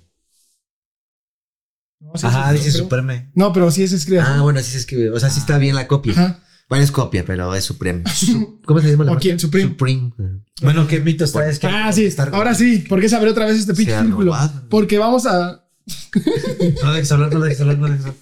No, 2.01 2.13
sí, 2.17 2.27
Ajá, 2.27 2.51
sí, 2.53 2.57
dice 2.59 2.71
Supreme. 2.73 3.31
No, 3.35 3.53
pero 3.53 3.71
sí 3.71 3.87
se 3.87 3.97
escribe. 3.97 4.21
Ah, 4.23 4.41
bueno, 4.43 4.59
así 4.59 4.73
se 4.73 4.79
escribe. 4.79 5.11
O 5.11 5.21
sea, 5.21 5.31
sí 5.31 5.39
está 5.41 5.59
bien 5.59 5.75
la 5.77 5.87
copia. 5.87 6.13
Ajá. 6.13 6.43
Bueno, 6.71 6.83
es 6.85 6.91
copia, 6.93 7.25
pero 7.27 7.55
es 7.55 7.65
supremo. 7.65 8.05
Su- 8.15 8.61
¿Cómo 8.65 8.81
se 8.81 8.91
llama 8.93 9.05
la 9.05 9.13
¿O 9.13 9.19
quién? 9.19 9.39
Supreme. 9.39 9.71
Supreme. 9.71 10.13
Bueno, 10.63 10.87
¿qué 10.87 11.01
mitos 11.01 11.33
traes? 11.33 11.59
que 11.59 11.67
Ah, 11.67 11.93
sí. 11.93 12.09
Ahora 12.33 12.55
sí. 12.55 12.79
¿Por 12.89 13.01
qué 13.01 13.09
se 13.09 13.17
abrió 13.17 13.33
otra 13.33 13.45
vez 13.47 13.59
este 13.59 13.75
pinche 13.75 13.99
círculo? 14.01 14.35
Porque 14.71 14.97
vamos 14.99 15.27
a. 15.27 15.65
No 16.85 16.93
dejes 16.93 17.11
hablar, 17.13 17.33
no 17.33 17.41
dejes 17.41 17.61
hablar, 17.61 17.79
no 17.79 17.87
dejes 17.89 18.01
hablar. 18.03 18.17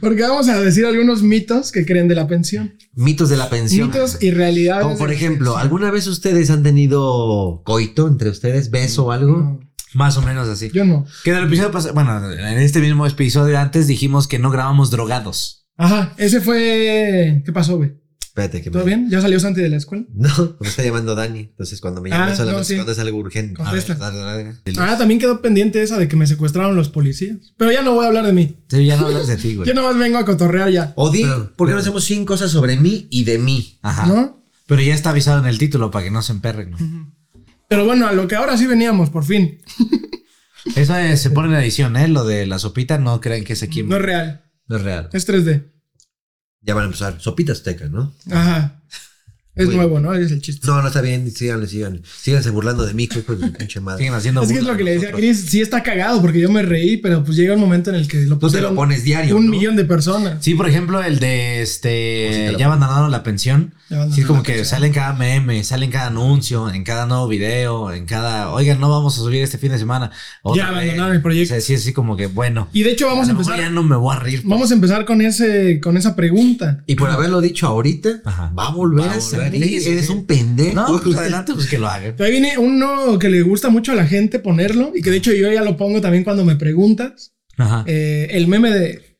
Porque 0.00 0.22
vamos 0.22 0.48
a 0.48 0.60
decir 0.60 0.84
algunos 0.84 1.22
mitos 1.22 1.72
que 1.72 1.86
creen 1.86 2.08
de 2.08 2.14
la 2.14 2.26
pensión. 2.26 2.74
Mitos 2.94 3.28
de 3.30 3.36
la 3.36 3.48
pensión. 3.48 3.88
Mitos 3.88 4.22
y 4.22 4.30
realidades. 4.30 4.84
Como 4.84 4.98
por 4.98 5.10
ejemplo, 5.12 5.56
¿alguna 5.56 5.90
vez 5.90 6.06
ustedes 6.06 6.50
han 6.50 6.62
tenido 6.62 7.62
coito 7.64 8.06
entre 8.08 8.28
ustedes, 8.30 8.70
beso 8.70 9.06
o 9.06 9.12
algo? 9.12 9.36
No, 9.38 9.60
Más 9.94 10.16
o 10.18 10.22
menos 10.22 10.48
así. 10.48 10.70
yo 10.74 10.84
no. 10.84 11.06
Que 11.24 11.30
en 11.30 11.36
el 11.38 11.44
episodio 11.44 11.70
pasado, 11.70 11.94
bueno, 11.94 12.30
en 12.32 12.58
este 12.58 12.80
mismo 12.80 13.06
episodio 13.06 13.58
antes 13.58 13.86
dijimos 13.86 14.26
que 14.28 14.38
no 14.38 14.50
grabamos 14.50 14.90
drogados. 14.90 15.65
Ajá, 15.76 16.14
ese 16.18 16.40
fue. 16.40 17.42
¿Qué 17.44 17.52
pasó, 17.52 17.76
güey? 17.76 17.92
Espérate, 18.20 18.60
que 18.60 18.70
¿Todo 18.70 18.84
me... 18.84 18.88
bien? 18.88 19.08
¿Ya 19.10 19.20
salió 19.22 19.40
Santi 19.40 19.62
de 19.62 19.70
la 19.70 19.76
escuela? 19.78 20.04
No, 20.14 20.56
me 20.60 20.68
está 20.68 20.82
llamando 20.82 21.14
Dani. 21.14 21.40
Entonces, 21.40 21.80
cuando 21.80 22.02
me 22.02 22.10
llama 22.10 22.26
Ah, 22.32 22.36
solamente 22.36 22.58
no, 22.60 22.64
sí. 22.64 22.72
es 22.74 22.78
cuando 22.78 22.92
es 22.92 22.98
algo 22.98 23.18
urgente. 23.18 23.54
Contesta. 23.54 23.92
A 23.94 24.10
ver, 24.10 24.24
dale, 24.24 24.44
dale. 24.44 24.78
Ah, 24.78 24.96
también 24.98 25.18
quedó 25.18 25.40
pendiente 25.40 25.82
esa 25.82 25.96
de 25.98 26.06
que 26.06 26.16
me 26.16 26.26
secuestraron 26.26 26.76
los 26.76 26.90
policías. 26.90 27.54
Pero 27.56 27.72
ya 27.72 27.80
no 27.82 27.94
voy 27.94 28.04
a 28.04 28.08
hablar 28.08 28.26
de 28.26 28.34
mí. 28.34 28.56
Sí, 28.68 28.84
ya 28.84 28.96
no 28.98 29.06
hablas 29.06 29.26
de 29.26 29.36
ti, 29.38 29.54
güey. 29.54 29.66
Yo 29.68 29.72
nomás 29.74 29.96
vengo 29.98 30.18
a 30.18 30.26
cotorrear 30.26 30.68
ya. 30.70 30.92
O 30.96 31.10
di, 31.10 31.22
Pero- 31.22 31.56
¿por 31.56 31.68
qué 31.68 31.72
no 31.72 31.76
pero- 31.76 31.78
hacemos 31.80 32.04
100 32.04 32.26
cosas 32.26 32.50
sobre 32.50 32.76
mí 32.76 33.06
y 33.10 33.24
de 33.24 33.38
mí? 33.38 33.78
Ajá. 33.82 34.06
¿No? 34.06 34.44
Pero 34.66 34.82
ya 34.82 34.94
está 34.94 35.10
avisado 35.10 35.38
en 35.40 35.46
el 35.46 35.56
título 35.58 35.90
para 35.90 36.04
que 36.04 36.10
no 36.10 36.20
se 36.20 36.32
emperren. 36.32 36.72
¿no? 36.72 37.14
Pero 37.68 37.86
bueno, 37.86 38.06
a 38.06 38.12
lo 38.12 38.28
que 38.28 38.34
ahora 38.36 38.58
sí 38.58 38.66
veníamos, 38.66 39.08
por 39.10 39.24
fin. 39.24 39.58
Eso 40.74 40.96
eh, 40.96 41.16
se 41.16 41.30
pone 41.30 41.48
en 41.48 41.62
edición, 41.62 41.96
¿eh? 41.96 42.08
Lo 42.08 42.24
de 42.24 42.44
la 42.46 42.58
sopita, 42.58 42.98
no 42.98 43.20
creen 43.20 43.44
que 43.44 43.54
es 43.54 43.62
aquí. 43.62 43.82
No 43.82 43.96
es 43.96 44.02
real. 44.02 44.42
No 44.68 44.76
es 44.76 44.82
real. 44.82 45.08
Es 45.12 45.28
3D. 45.28 45.64
Ya 46.62 46.74
van 46.74 46.82
a 46.84 46.86
empezar. 46.86 47.20
Sopita 47.20 47.52
azteca, 47.52 47.88
¿no? 47.88 48.14
Ajá. 48.30 48.82
Es 49.54 49.68
nuevo, 49.70 50.00
¿no? 50.00 50.12
Es 50.14 50.30
el 50.32 50.42
chiste. 50.42 50.66
No, 50.66 50.82
no 50.82 50.88
está 50.88 51.00
bien. 51.00 51.30
Síganle, 51.30 51.66
síganle. 51.66 52.02
Síganse 52.04 52.50
burlando 52.50 52.84
de 52.84 52.92
mí, 52.92 53.04
hijo 53.10 53.34
de 53.36 53.48
pinche 53.52 53.80
madre. 53.80 54.00
Siguen 54.00 54.12
haciendo 54.14 54.42
Es 54.42 54.48
que 54.52 54.58
es 54.58 54.64
lo 54.64 54.76
que 54.76 54.84
le 54.84 54.90
de 54.90 54.96
decía 54.98 55.14
a. 55.14 55.16
Chris. 55.16 55.46
Sí 55.48 55.62
está 55.62 55.82
cagado 55.82 56.20
porque 56.20 56.40
yo 56.40 56.50
me 56.50 56.60
reí, 56.60 56.98
pero 56.98 57.24
pues 57.24 57.38
llega 57.38 57.54
un 57.54 57.60
momento 57.60 57.88
en 57.88 57.96
el 57.96 58.06
que 58.06 58.26
lo 58.26 58.36
Tú 58.38 58.50
te 58.50 58.60
lo 58.60 58.74
pones 58.74 59.02
diario, 59.02 59.34
un 59.34 59.46
¿no? 59.46 59.52
millón 59.52 59.74
de 59.76 59.86
personas. 59.86 60.44
Sí, 60.44 60.54
por 60.54 60.68
ejemplo, 60.68 61.02
el 61.02 61.18
de 61.20 61.62
este. 61.62 62.54
Ya 62.58 62.66
abandonaron 62.66 63.10
la 63.10 63.22
pensión. 63.22 63.72
Sí, 64.12 64.22
como 64.22 64.38
la 64.38 64.42
que 64.42 64.52
pensión. 64.54 64.64
sale 64.66 64.86
en 64.88 64.92
cada 64.92 65.12
meme, 65.12 65.62
sale 65.62 65.84
en 65.84 65.92
cada 65.92 66.08
anuncio, 66.08 66.68
en 66.72 66.82
cada 66.82 67.06
nuevo 67.06 67.28
video, 67.28 67.92
en 67.92 68.04
cada. 68.04 68.52
Oigan, 68.52 68.80
no 68.80 68.90
vamos 68.90 69.16
a 69.16 69.20
subir 69.20 69.42
este 69.42 69.58
fin 69.58 69.70
de 69.70 69.78
semana. 69.78 70.10
Otra 70.42 70.64
Ya 70.64 70.68
abandonaron 70.70 71.14
el 71.14 71.22
proyecto. 71.22 71.54
O 71.54 71.56
sea, 71.56 71.60
sí, 71.60 71.74
así 71.74 71.92
como 71.92 72.16
que 72.16 72.26
bueno. 72.26 72.68
Y 72.72 72.82
de 72.82 72.90
hecho 72.90 73.06
vamos 73.06 73.28
a 73.28 73.30
empezar. 73.30 73.58
Ya 73.58 73.70
no 73.70 73.82
me 73.84 73.94
voy 73.94 74.16
a 74.16 74.18
reír. 74.18 74.42
Vamos 74.44 74.70
a 74.72 74.74
empezar 74.74 75.04
con 75.04 75.20
ese, 75.22 75.80
con 75.80 75.96
esa 75.96 76.16
pregunta. 76.16 76.82
Y 76.86 76.96
por 76.96 77.10
haberlo 77.10 77.40
dicho 77.40 77.66
ahorita, 77.68 78.22
Ajá. 78.24 78.52
va 78.58 78.68
a 78.68 78.70
volver 78.72 79.06
Va 79.06 79.12
a 79.12 79.18
volver. 79.18 79.22
salir. 79.22 79.62
Eres 79.86 80.06
sí. 80.06 80.12
un 80.12 80.26
pendejo. 80.26 80.74
No, 80.74 81.00
pues 81.00 81.16
adelante, 81.16 81.54
pues 81.54 81.66
que 81.68 81.78
lo 81.78 81.86
hagan. 81.88 82.14
Ahí 82.18 82.30
viene 82.32 82.58
uno 82.58 83.18
que 83.20 83.28
le 83.28 83.42
gusta 83.42 83.68
mucho 83.68 83.92
a 83.92 83.94
la 83.94 84.06
gente 84.06 84.40
ponerlo 84.40 84.92
y 84.94 85.02
que 85.02 85.10
de 85.10 85.18
hecho 85.18 85.32
yo 85.32 85.52
ya 85.52 85.62
lo 85.62 85.76
pongo 85.76 86.00
también 86.00 86.24
cuando 86.24 86.44
me 86.44 86.56
preguntas. 86.56 87.34
Ajá. 87.56 87.84
Eh, 87.86 88.28
el 88.32 88.48
meme 88.48 88.70
de 88.70 89.15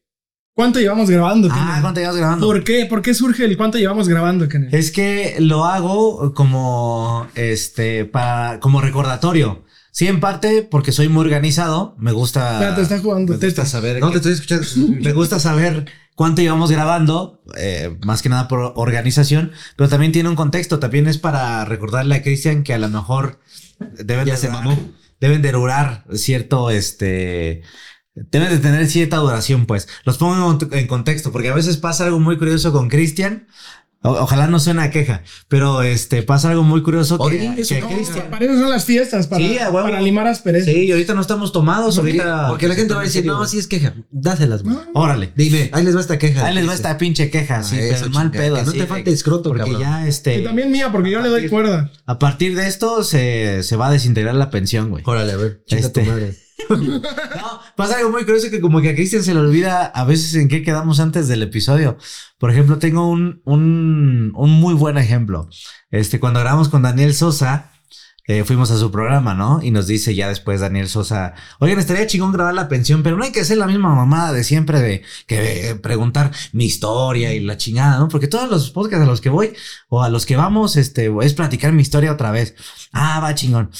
¿cuánto 0.56 0.80
llevamos 0.80 1.08
grabando? 1.10 1.48
Ah? 1.52 1.78
¿cuánto 1.82 2.00
llevas 2.00 2.16
grabando? 2.16 2.46
¿Por 2.46 2.64
qué? 2.64 2.86
¿Por 2.86 3.02
qué 3.02 3.14
surge 3.14 3.44
el 3.44 3.56
cuánto 3.56 3.78
llevamos 3.78 4.08
grabando, 4.08 4.48
Kenneth? 4.48 4.74
Es 4.74 4.90
que 4.90 5.36
lo 5.38 5.64
hago 5.66 6.32
como 6.34 7.28
este 7.36 8.04
para 8.06 8.58
como 8.58 8.80
recordatorio. 8.80 9.64
Sí, 9.92 10.08
en 10.08 10.18
parte 10.20 10.62
porque 10.68 10.92
soy 10.92 11.08
muy 11.08 11.20
organizado. 11.24 11.94
Me 11.98 12.12
gusta. 12.12 12.54
Espérate, 12.54 12.82
está 12.82 12.98
jugando 12.98 13.32
Me 13.34 13.38
gusta 13.38 13.64
saber. 13.66 14.00
No 14.00 14.08
que- 14.10 14.18
te 14.20 14.30
estoy 14.30 14.54
escuchando. 14.54 15.00
me 15.02 15.12
gusta 15.12 15.38
saber 15.38 15.86
cuánto 16.14 16.40
llevamos 16.42 16.70
grabando, 16.70 17.42
eh, 17.58 17.96
más 18.04 18.22
que 18.22 18.28
nada 18.30 18.48
por 18.48 18.72
organización, 18.76 19.52
pero 19.76 19.88
también 19.88 20.12
tiene 20.12 20.28
un 20.30 20.36
contexto. 20.36 20.78
También 20.78 21.06
es 21.06 21.18
para 21.18 21.64
recordarle 21.66 22.14
a 22.16 22.22
Cristian 22.22 22.62
que 22.62 22.74
a 22.74 22.78
lo 22.78 22.88
mejor 22.88 23.38
deben 24.02 24.26
Ya 24.26 24.32
de 24.34 24.38
se 24.38 24.48
durar- 24.48 24.64
mamó. 24.64 24.78
Deben 25.18 25.40
de 25.40 25.50
durar 25.52 26.04
cierto, 26.12 26.68
este, 26.70 27.62
deben 28.30 28.48
de 28.50 28.58
tener 28.58 28.86
cierta 28.88 29.16
duración, 29.18 29.66
pues. 29.66 29.88
Los 30.04 30.18
pongo 30.18 30.58
en, 30.72 30.86
contexto, 30.86 31.32
porque 31.32 31.48
a 31.50 31.54
veces 31.54 31.76
pasa 31.76 32.04
algo 32.04 32.18
muy 32.20 32.38
curioso 32.38 32.72
con 32.72 32.88
Cristian. 32.88 33.46
Ojalá 34.02 34.46
no 34.46 34.60
suene 34.60 34.82
a 34.82 34.90
queja, 34.90 35.22
pero 35.48 35.82
este 35.82 36.22
pasa 36.22 36.50
algo 36.50 36.62
muy 36.62 36.80
curioso 36.82 37.18
que, 37.18 37.24
Oye, 37.24 37.54
eso 37.58 37.74
que 37.74 37.80
No, 37.80 37.88
Cristian. 37.88 38.30
para 38.30 38.44
eso 38.44 38.54
son 38.60 38.70
las 38.70 38.84
fiestas, 38.84 39.26
para, 39.26 39.44
Sí, 39.44 39.58
a 39.58 39.68
huevo. 39.68 39.88
para 39.88 40.00
limar 40.00 40.28
asperezas. 40.28 40.72
Sí, 40.72 40.92
ahorita 40.92 41.14
no 41.14 41.22
estamos 41.22 41.50
tomados, 41.50 41.96
Porque, 41.96 42.12
ahorita. 42.20 42.48
porque 42.48 42.68
la 42.68 42.74
gente 42.76 42.94
va 42.94 43.00
a 43.00 43.04
decir, 43.04 43.24
no, 43.26 43.44
sí 43.46 43.58
es 43.58 43.66
queja. 43.66 43.94
Dáselas, 44.12 44.62
güey. 44.62 44.76
Órale. 44.94 45.32
Dime, 45.34 45.70
ahí 45.72 45.82
les 45.82 45.96
va 45.96 46.00
esta 46.00 46.18
queja. 46.18 46.46
Ahí 46.46 46.54
les 46.54 46.68
va 46.68 46.74
esta 46.74 46.96
pinche 46.98 47.30
queja, 47.30 47.64
sí, 47.64 47.74
Ah, 47.76 47.78
pero 47.80 47.94
eso, 47.96 48.10
mal 48.10 48.30
pedo. 48.30 48.54
que 48.56 48.62
no 48.62 48.72
te 48.74 48.86
falte 48.86 49.10
escroto, 49.10 49.48
Porque 49.48 49.64
cabrón. 49.64 49.80
ya 49.80 50.06
este. 50.06 50.38
Y 50.40 50.44
también 50.44 50.70
mía, 50.70 50.92
porque 50.92 51.10
yo 51.10 51.20
le 51.20 51.28
doy 51.28 51.48
cuerda. 51.48 51.90
A 52.04 52.18
partir 52.20 52.54
de 52.54 52.68
esto 52.68 53.02
se, 53.02 53.64
se 53.64 53.74
va 53.76 53.88
a 53.88 53.90
desintegrar 53.90 54.36
la 54.36 54.50
pensión, 54.50 54.90
güey. 54.90 55.02
Órale, 55.04 55.32
a 55.32 55.36
ver, 55.36 55.62
chinga 55.66 55.80
Este. 55.82 56.02
tu 56.04 56.10
madre. 56.10 56.36
No, 56.68 57.60
pasa 57.76 57.98
algo 57.98 58.10
muy 58.10 58.24
curioso 58.24 58.50
que 58.50 58.60
como 58.60 58.80
que 58.80 58.90
a 58.90 58.94
Cristian 58.94 59.22
se 59.22 59.34
le 59.34 59.40
olvida 59.40 59.86
a 59.86 60.04
veces 60.04 60.34
en 60.34 60.48
qué 60.48 60.62
quedamos 60.62 61.00
antes 61.00 61.28
del 61.28 61.42
episodio. 61.42 61.98
Por 62.38 62.50
ejemplo, 62.50 62.78
tengo 62.78 63.08
un, 63.08 63.42
un, 63.44 64.32
un 64.34 64.50
muy 64.52 64.74
buen 64.74 64.98
ejemplo. 64.98 65.48
Este, 65.90 66.18
cuando 66.18 66.40
grabamos 66.40 66.68
con 66.68 66.82
Daniel 66.82 67.14
Sosa, 67.14 67.72
eh, 68.26 68.44
fuimos 68.44 68.70
a 68.70 68.78
su 68.78 68.90
programa, 68.90 69.34
¿no? 69.34 69.62
Y 69.62 69.70
nos 69.70 69.86
dice 69.86 70.14
ya 70.14 70.28
después 70.28 70.60
Daniel 70.60 70.88
Sosa, 70.88 71.34
oigan, 71.58 71.78
estaría 71.78 72.06
chingón 72.06 72.32
grabar 72.32 72.54
la 72.54 72.68
pensión, 72.68 73.02
pero 73.02 73.16
no 73.16 73.24
hay 73.24 73.32
que 73.32 73.40
hacer 73.40 73.58
la 73.58 73.66
misma 73.66 73.94
mamada 73.94 74.32
de 74.32 74.44
siempre 74.44 74.80
de 74.80 75.02
que 75.26 75.70
eh, 75.70 75.74
preguntar 75.76 76.32
mi 76.52 76.64
historia 76.66 77.32
y 77.32 77.40
la 77.40 77.56
chingada, 77.56 77.98
¿no? 77.98 78.08
Porque 78.08 78.28
todos 78.28 78.50
los 78.50 78.70
podcasts 78.70 79.04
a 79.04 79.08
los 79.08 79.20
que 79.20 79.30
voy 79.30 79.52
o 79.88 80.02
a 80.02 80.08
los 80.08 80.26
que 80.26 80.36
vamos, 80.36 80.76
este, 80.76 81.12
es 81.22 81.34
platicar 81.34 81.72
mi 81.72 81.82
historia 81.82 82.12
otra 82.12 82.30
vez. 82.30 82.54
Ah, 82.92 83.20
va 83.20 83.34
chingón. 83.34 83.70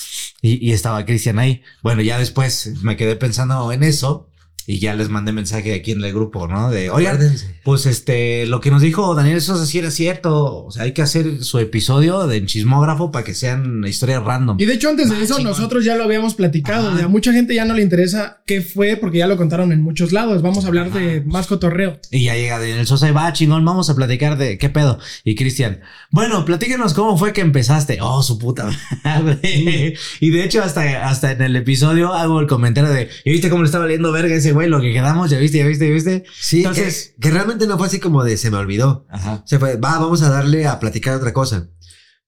Y, 0.43 0.69
y 0.69 0.73
estaba 0.73 1.05
Cristian 1.05 1.39
ahí. 1.39 1.63
Bueno, 1.83 2.03
ya 2.03 2.19
después 2.19 2.75
me 2.83 2.97
quedé 2.97 3.17
pensando 3.17 3.73
en 3.73 3.83
eso 3.83 4.26
Y 4.67 4.79
ya 4.81 4.95
les 4.95 5.09
mandé 5.09 5.33
mensaje 5.33 5.75
aquí 5.75 5.93
en 5.93 6.03
el 6.05 6.13
grupo, 6.13 6.49
¿no? 6.49 6.71
De, 6.71 6.91
oigan, 6.91 7.15
Acuérdense. 7.17 7.55
pues 7.63 7.87
este, 7.87 8.47
lo 8.47 8.61
que 8.61 8.71
nos 8.71 8.83
dijo 8.83 9.15
Daniel 9.15 9.41
Sosa 9.41 9.65
sí 9.65 9.79
era 9.79 9.91
cierto. 9.91 10.65
O 10.67 10.71
sea, 10.73 10.83
hay 10.85 10.93
que 10.93 11.03
hacer 11.03 11.45
su 11.45 11.59
episodio 11.61 12.27
de 12.27 12.45
chismógrafo 12.45 13.13
para 13.13 13.25
que 13.25 13.35
sean 13.35 13.85
historias 13.87 14.25
random. 14.25 14.57
Y 14.61 14.65
de 14.65 14.75
hecho, 14.75 14.89
antes 14.89 15.09
de 15.09 15.17
Ah, 15.17 15.23
eso, 15.23 15.37
chingón. 15.37 15.53
nosotros 15.53 15.85
ya 15.85 15.95
lo 15.95 16.05
habíamos 16.05 16.35
platicado. 16.35 16.89
Ajá. 16.91 17.01
y 17.01 17.05
a 17.05 17.09
mucha 17.09 17.33
gente 17.33 17.55
ya 17.55 17.65
no 17.65 17.75
le 17.75 17.83
interesa 17.83 18.43
qué 18.45 18.61
fue, 18.61 18.97
porque 18.97 19.19
ya 19.19 19.27
lo 19.29 19.37
contaron 19.37 19.71
en 19.73 19.83
muchos 19.83 20.11
lados. 20.13 20.43
Vamos 20.43 20.65
a 20.65 20.69
hablar 20.69 20.93
de 20.93 21.21
más 21.23 21.47
cotorreo. 21.47 22.01
Y 22.11 22.25
ya 22.25 22.35
llega 22.35 22.59
Daniel 22.59 22.87
Sosa 22.87 23.09
y 23.09 23.13
va, 23.13 23.33
chingón, 23.33 23.65
vamos 23.65 23.89
a 23.89 23.95
platicar 23.95 24.37
de 24.37 24.59
qué 24.59 24.69
pedo. 24.69 24.99
Y 25.25 25.37
Cristian, 25.37 25.81
bueno, 26.11 26.45
platíquenos 26.45 26.93
cómo 26.93 27.17
fue 27.17 27.33
que 27.33 27.41
empezaste. 27.41 27.99
Oh, 28.01 28.23
su 28.23 28.39
puta 28.39 28.69
madre. 29.05 29.95
y 30.21 30.31
de 30.31 30.45
hecho, 30.45 30.63
hasta, 30.63 31.07
hasta 31.09 31.33
en 31.33 31.43
el 31.43 31.57
episodio 31.57 32.13
hago 32.15 32.41
el 32.41 32.47
comentario 32.47 32.91
de, 32.91 33.09
¿y 33.25 33.31
viste 33.31 33.49
cómo 33.49 33.63
le 33.63 33.67
estaba 33.67 33.85
valiendo 33.85 34.11
verga 34.13 34.35
ese 34.35 34.56
güey? 34.57 34.69
Lo 34.69 34.81
que 34.81 34.93
quedamos, 34.93 35.31
ya 35.31 35.39
viste, 35.39 35.59
ya 35.59 35.67
viste, 35.67 35.87
ya 35.89 35.95
viste. 35.95 36.25
Sí, 36.39 36.59
Entonces- 36.59 37.15
que, 37.15 37.21
que 37.21 37.31
realmente 37.31 37.67
no 37.69 37.79
fue 37.79 37.87
así 37.87 38.01
como 38.01 38.25
de 38.25 38.37
se 38.37 38.51
me 38.51 38.57
olvidó. 38.57 39.07
Ajá. 39.09 39.43
Se 39.47 39.59
fue, 39.61 39.77
va, 39.77 39.99
vamos 40.01 40.23
a 40.23 40.29
darle 40.31 40.67
a 40.67 40.81
platicar 40.81 41.15
otra 41.15 41.33
cosa. 41.33 41.69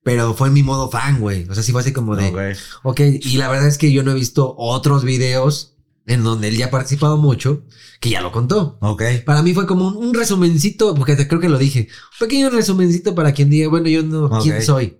Pero 0.05 0.33
fue 0.35 0.49
en 0.49 0.55
mi 0.55 0.63
modo 0.63 0.89
fan, 0.91 1.19
güey. 1.21 1.47
O 1.51 1.55
sea, 1.55 1.63
sí 1.65 1.73
fue 1.73 1.81
así 1.81 1.93
como 1.93 2.15
de, 2.17 2.29
Ok. 2.29 2.59
ok, 2.85 3.01
y 3.21 3.37
la 3.37 3.49
verdad 3.49 3.67
es 3.67 3.77
que 3.79 3.91
yo 3.93 4.03
no 4.05 4.13
he 4.13 4.15
visto 4.15 4.55
otros 4.57 5.03
videos 5.05 5.75
en 6.07 6.23
donde 6.25 6.49
él 6.49 6.57
ya 6.57 6.67
ha 6.67 6.71
participado 6.71 7.19
mucho, 7.19 7.65
que 8.01 8.09
ya 8.09 8.23
lo 8.23 8.33
contó. 8.33 8.79
Ok. 8.81 9.03
Para 9.27 9.43
mí 9.43 9.53
fue 9.53 9.67
como 9.67 9.89
un, 9.89 9.97
un 9.99 10.15
resumencito, 10.15 10.95
porque 10.95 11.17
te- 11.17 11.29
creo 11.29 11.41
que 11.41 11.51
lo 11.51 11.59
dije, 11.59 11.89
un 11.91 12.27
pequeño 12.27 12.49
resumencito 12.49 13.15
para 13.15 13.33
quien 13.33 13.51
diga, 13.51 13.69
bueno, 13.69 13.89
yo 13.89 14.03
no, 14.03 14.27
Ok. 14.27 14.43
¿quién 14.45 14.63
soy? 14.63 14.99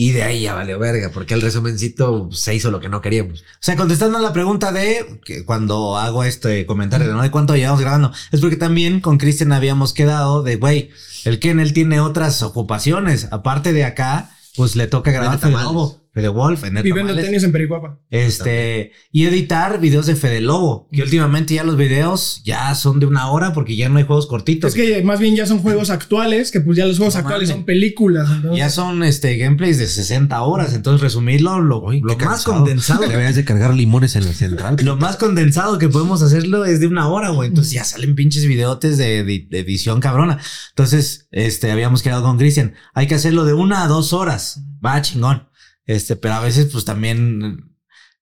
Y 0.00 0.12
de 0.12 0.22
ahí 0.22 0.42
ya 0.42 0.54
valió 0.54 0.78
verga, 0.78 1.10
porque 1.12 1.34
el 1.34 1.40
resumencito 1.40 2.28
se 2.30 2.54
hizo 2.54 2.70
lo 2.70 2.78
que 2.78 2.88
no 2.88 3.00
queríamos. 3.00 3.40
O 3.40 3.44
sea, 3.58 3.74
contestando 3.74 4.18
a 4.18 4.20
la 4.20 4.32
pregunta 4.32 4.70
de 4.70 5.20
que 5.24 5.44
cuando 5.44 5.96
hago 5.96 6.22
este 6.22 6.66
comentario 6.66 7.08
de 7.08 7.14
no 7.14 7.20
de 7.20 7.32
cuánto 7.32 7.56
llevamos 7.56 7.80
grabando, 7.80 8.12
es 8.30 8.40
porque 8.40 8.54
también 8.54 9.00
con 9.00 9.18
Cristian 9.18 9.50
habíamos 9.50 9.92
quedado 9.92 10.44
de, 10.44 10.54
güey, 10.54 10.90
el 11.24 11.40
Ken, 11.40 11.58
él 11.58 11.72
tiene 11.72 11.98
otras 11.98 12.44
ocupaciones. 12.44 13.26
Aparte 13.32 13.72
de 13.72 13.82
acá, 13.82 14.30
pues 14.54 14.76
le 14.76 14.86
toca 14.86 15.10
grabar 15.10 15.40
Fede. 15.40 15.50
Lobo, 15.50 15.97
Fede 16.12 16.28
Wolf, 16.28 16.64
en 16.64 16.78
Y 16.84 16.92
vendo 16.92 17.14
tenis 17.14 17.44
en 17.44 17.52
Pericuapa. 17.52 17.98
Este, 18.10 18.92
y 19.12 19.24
editar 19.26 19.80
videos 19.80 20.06
de 20.06 20.16
Fede 20.16 20.40
Lobo, 20.40 20.88
que 20.92 21.02
últimamente 21.02 21.54
ya 21.54 21.64
los 21.64 21.76
videos 21.76 22.42
ya 22.44 22.74
son 22.74 22.98
de 23.00 23.06
una 23.06 23.30
hora 23.30 23.52
porque 23.52 23.76
ya 23.76 23.88
no 23.88 23.98
hay 23.98 24.04
juegos 24.04 24.26
cortitos. 24.26 24.74
Es 24.74 24.80
que 24.80 25.02
más 25.02 25.20
bien 25.20 25.36
ya 25.36 25.46
son 25.46 25.58
juegos 25.60 25.90
actuales, 25.90 26.50
que 26.50 26.60
pues 26.60 26.76
ya 26.76 26.86
los 26.86 26.96
juegos 26.96 27.14
No 27.14 27.20
actuales 27.20 27.48
mames. 27.48 27.56
son 27.58 27.64
películas. 27.66 28.28
entonces- 28.30 28.58
ya 28.58 28.70
son 28.70 29.02
este 29.02 29.36
gameplays 29.36 29.78
de 29.78 29.86
60 29.86 30.42
horas, 30.42 30.74
entonces 30.74 31.00
resumirlo 31.00 31.60
lo, 31.60 31.82
Uy, 31.84 32.00
lo 32.00 32.16
más 32.16 32.16
cansado. 32.16 32.56
condensado. 32.58 33.00
Deberías 33.06 33.36
de 33.36 33.44
cargar 33.44 33.74
limones 33.74 34.16
en 34.16 34.24
la 34.24 34.32
central. 34.32 34.76
Lo 34.84 34.96
más 34.96 35.16
condensado 35.16 35.78
que 35.78 35.88
podemos 35.88 36.22
hacerlo 36.22 36.64
es 36.64 36.80
de 36.80 36.86
una 36.86 37.08
hora, 37.08 37.30
güey. 37.30 37.48
Entonces 37.48 37.72
ya 37.72 37.84
salen 37.84 38.14
pinches 38.14 38.46
videotes 38.46 38.98
de, 38.98 39.24
de- 39.24 39.46
de 39.48 39.58
edición 39.60 40.00
cabrona. 40.00 40.38
Entonces, 40.70 41.28
este, 41.30 41.70
habíamos 41.70 42.02
quedado 42.02 42.22
con 42.22 42.38
Cristian. 42.38 42.74
Hay 42.94 43.06
que 43.06 43.14
hacerlo 43.14 43.44
de 43.44 43.52
una 43.54 43.84
a 43.84 43.88
dos 43.88 44.12
horas. 44.12 44.62
Va 44.84 45.00
chingón. 45.02 45.47
Este, 45.88 46.14
pero 46.14 46.34
a 46.34 46.40
veces, 46.40 46.68
pues 46.70 46.84
también, 46.84 47.74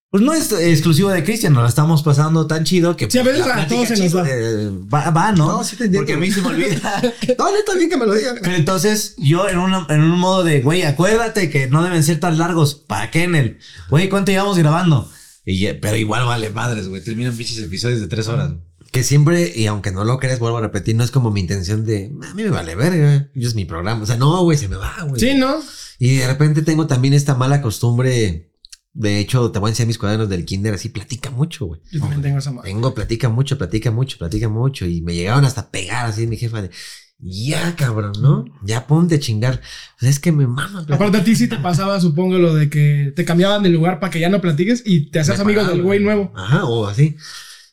pues 0.09 0.23
no 0.23 0.33
es 0.33 0.51
exclusivo 0.53 1.09
de 1.09 1.23
Cristian. 1.23 1.53
Nos 1.53 1.63
lo 1.63 1.69
estamos 1.69 2.01
pasando 2.01 2.47
tan 2.47 2.63
chido 2.63 2.95
que. 2.97 3.11
Sí, 3.11 3.19
a 3.19 3.23
pues, 3.23 3.35
veces 3.37 3.47
la 3.55 3.61
a 3.61 3.67
todos 3.67 3.87
se 3.89 3.97
nos 3.97 4.15
va. 4.15 4.25
eh, 4.27 4.69
va. 4.91 5.09
Va, 5.11 5.31
¿no? 5.33 5.47
No, 5.57 5.63
sí 5.63 5.75
te 5.75 5.83
entiendo. 5.83 5.99
Porque 6.07 6.13
a 6.13 6.17
mí 6.17 6.31
se 6.31 6.41
me 6.41 6.47
olvida. 6.47 7.01
No, 7.37 7.51
neta, 7.51 7.75
bien 7.75 7.89
que 7.89 7.97
me 7.97 8.05
lo 8.07 8.13
digan. 8.15 8.37
Pero 8.41 8.55
entonces 8.55 9.15
yo 9.17 9.47
en, 9.49 9.59
una- 9.59 9.85
en 9.89 9.99
un 10.01 10.17
modo 10.17 10.43
de, 10.43 10.61
güey, 10.61 10.81
acuérdate 10.83 11.49
que 11.49 11.67
no 11.67 11.83
deben 11.83 12.03
ser 12.03 12.19
tan 12.19 12.37
largos. 12.39 12.73
¿Para 12.75 13.11
qué 13.11 13.23
en 13.25 13.35
el? 13.35 13.59
Güey, 13.89 14.09
¿cuánto 14.09 14.31
llevamos 14.31 14.57
grabando? 14.57 15.11
Y 15.45 15.59
ya- 15.59 15.77
pero 15.79 15.95
igual 15.97 16.25
vale 16.25 16.49
madres, 16.49 16.87
güey. 16.87 17.03
Terminan 17.03 17.35
pinches 17.35 17.59
episodios 17.59 17.99
de 17.99 18.07
tres 18.07 18.27
horas. 18.29 18.51
Que 18.93 19.03
siempre, 19.03 19.51
y 19.53 19.65
aunque 19.67 19.91
no 19.91 20.05
lo 20.05 20.17
creas, 20.17 20.39
vuelvo 20.39 20.57
a 20.59 20.61
repetir, 20.61 20.95
no 20.95 21.03
es 21.03 21.11
como 21.11 21.29
mi 21.31 21.41
intención 21.41 21.85
de, 21.85 22.09
a 22.23 22.33
mí 22.33 22.43
me 22.43 22.49
vale 22.49 22.73
verga, 22.75 23.29
yo 23.35 23.47
es 23.49 23.53
mi 23.53 23.65
programa. 23.65 24.01
O 24.03 24.05
sea, 24.05 24.15
no, 24.15 24.41
güey, 24.43 24.57
se 24.57 24.69
me 24.69 24.77
va, 24.77 24.95
güey. 25.05 25.19
Sí, 25.19 25.33
¿no? 25.35 25.57
Y 25.99 26.17
de 26.17 26.27
repente 26.27 26.61
tengo 26.61 26.87
también 26.87 27.13
esta 27.13 27.35
mala 27.35 27.61
costumbre. 27.61 28.53
De 28.93 29.19
hecho, 29.19 29.51
te 29.51 29.59
voy 29.59 29.69
a 29.69 29.71
enseñar 29.71 29.87
mis 29.87 29.97
cuadernos 29.97 30.29
del 30.29 30.45
kinder, 30.45 30.73
así 30.73 30.89
platica 30.89 31.29
mucho, 31.29 31.67
güey. 31.67 31.81
Yo 31.91 31.99
también 31.99 32.21
tengo 32.21 32.39
esa 32.39 32.51
madre. 32.51 32.69
Tengo, 32.69 32.93
platica 32.93 33.29
mucho, 33.29 33.57
platica 33.57 33.91
mucho, 33.91 34.17
platica 34.17 34.49
mucho. 34.49 34.85
Y 34.85 35.01
me 35.01 35.13
llegaron 35.13 35.45
hasta 35.45 35.69
pegar 35.69 36.07
así 36.07 36.25
mi 36.25 36.37
jefa 36.37 36.63
de, 36.63 36.71
ya, 37.19 37.75
cabrón, 37.75 38.13
¿no? 38.21 38.45
Ya 38.63 38.85
ponte 38.85 39.15
a 39.15 39.19
chingar. 39.19 39.61
Es 40.01 40.19
que 40.19 40.31
me 40.31 40.45
mama. 40.45 40.85
Aparte 40.89 41.17
a 41.17 41.23
ti 41.23 41.35
sí 41.35 41.47
te 41.47 41.57
pasaba, 41.57 41.99
supongo, 41.99 42.37
lo 42.37 42.53
de 42.53 42.69
que 42.69 43.11
te 43.15 43.25
cambiaban 43.25 43.63
de 43.63 43.69
lugar 43.69 43.99
para 43.99 44.11
que 44.11 44.19
ya 44.19 44.29
no 44.29 44.39
platiques 44.39 44.83
y 44.85 45.09
te 45.09 45.19
hacías 45.19 45.37
Me 45.39 45.43
amigo 45.43 45.61
pagaban, 45.61 45.77
del 45.77 45.85
güey 45.85 45.99
nuevo. 45.99 46.31
Ajá, 46.35 46.65
o 46.65 46.85
así. 46.85 47.15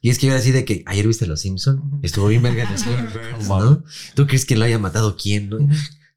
Y 0.01 0.11
es 0.11 0.19
que 0.19 0.27
yo 0.27 0.33
era 0.33 0.41
así 0.41 0.51
de 0.51 0.65
que 0.65 0.83
ayer 0.87 1.07
viste 1.07 1.27
Los 1.27 1.41
Simpson, 1.41 2.01
estuvo 2.03 2.29
bien 2.29 2.43
verga 2.43 2.69
¿no? 3.49 3.85
¿Tú 4.15 4.27
crees 4.27 4.45
que 4.45 4.57
lo 4.57 4.65
haya 4.65 4.79
matado 4.79 5.17
quién, 5.17 5.51
no? 5.51 5.59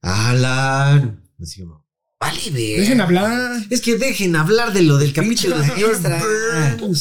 Alan. 0.02 1.24
Así 1.42 1.62
como, 1.62 1.87
vale, 2.20 2.42
ver. 2.52 2.80
Dejen 2.80 3.02
hablar. 3.02 3.62
Es 3.70 3.82
que 3.82 3.98
dejen 3.98 4.36
hablar 4.36 4.74
de 4.74 4.82
lo 4.82 4.98
del 4.98 5.14
capítulo 5.14 5.58
de 5.60 5.68
extra. 5.68 6.22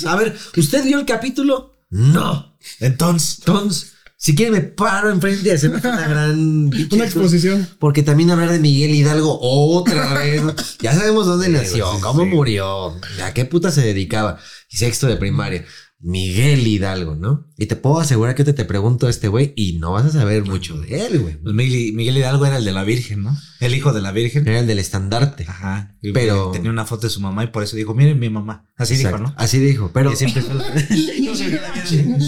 A 0.06 0.16
ver, 0.16 0.36
¿usted 0.56 0.84
vio 0.84 0.98
el 0.98 1.06
capítulo? 1.06 1.72
No. 1.90 2.56
Entonces, 2.80 3.38
entonces, 3.38 3.92
si 4.18 4.34
quiere 4.34 4.50
me 4.50 4.60
paro 4.60 5.10
enfrente 5.10 5.48
y 5.48 5.52
hacemos 5.52 5.84
una 5.84 6.08
gran 6.08 6.70
Una 6.90 7.04
exposición. 7.04 7.68
porque 7.78 8.02
también 8.02 8.30
hablar 8.30 8.50
de 8.50 8.58
Miguel 8.58 8.94
Hidalgo 8.94 9.38
otra 9.40 10.14
vez. 10.18 10.42
Ya 10.80 10.94
sabemos 10.94 11.26
dónde 11.26 11.48
nació, 11.48 11.86
cómo 12.00 12.24
murió, 12.26 12.98
a 13.22 13.32
qué 13.34 13.44
puta 13.44 13.70
se 13.70 13.82
dedicaba. 13.82 14.38
Y 14.70 14.78
sexto 14.78 15.06
de 15.06 15.16
primaria. 15.16 15.64
Miguel 15.98 16.66
Hidalgo, 16.66 17.16
¿no? 17.16 17.46
Y 17.56 17.66
te 17.66 17.76
puedo 17.76 17.98
asegurar 18.00 18.34
que 18.34 18.44
te, 18.44 18.52
te 18.52 18.64
pregunto 18.66 19.06
a 19.06 19.10
este 19.10 19.28
güey 19.28 19.54
y 19.56 19.78
no 19.78 19.92
vas 19.92 20.04
a 20.04 20.10
saber 20.10 20.44
mucho 20.44 20.78
de 20.78 21.06
él, 21.06 21.18
güey. 21.20 21.36
Pues 21.36 21.54
Miguel, 21.54 21.94
Miguel 21.94 22.18
Hidalgo 22.18 22.44
era 22.46 22.58
el 22.58 22.64
de 22.66 22.72
la 22.72 22.84
Virgen, 22.84 23.22
¿no? 23.22 23.36
El 23.60 23.74
hijo 23.74 23.92
de 23.94 24.02
la 24.02 24.12
Virgen. 24.12 24.46
Era 24.46 24.60
el 24.60 24.66
del 24.66 24.78
estandarte. 24.78 25.44
Ajá. 25.48 25.96
Y 26.02 26.12
Pero- 26.12 26.50
tenía 26.50 26.70
una 26.70 26.84
foto 26.84 27.06
de 27.06 27.10
su 27.10 27.20
mamá 27.20 27.44
y 27.44 27.46
por 27.48 27.62
eso 27.62 27.76
dijo, 27.76 27.94
miren 27.94 28.18
mi 28.18 28.28
mamá. 28.28 28.66
Así 28.76 28.94
Exacto, 28.94 29.18
dijo, 29.18 29.30
¿no? 29.30 29.34
Así 29.38 29.58
dijo, 29.58 29.90
pero 29.94 30.12
Y 30.12 30.16
siempre 30.16 30.42
fue 30.42 30.54
la- 30.54 30.64
No 30.68 31.34
sé 31.34 31.50
qué 31.50 31.60
la 31.60 31.72
Virgen. 31.72 32.18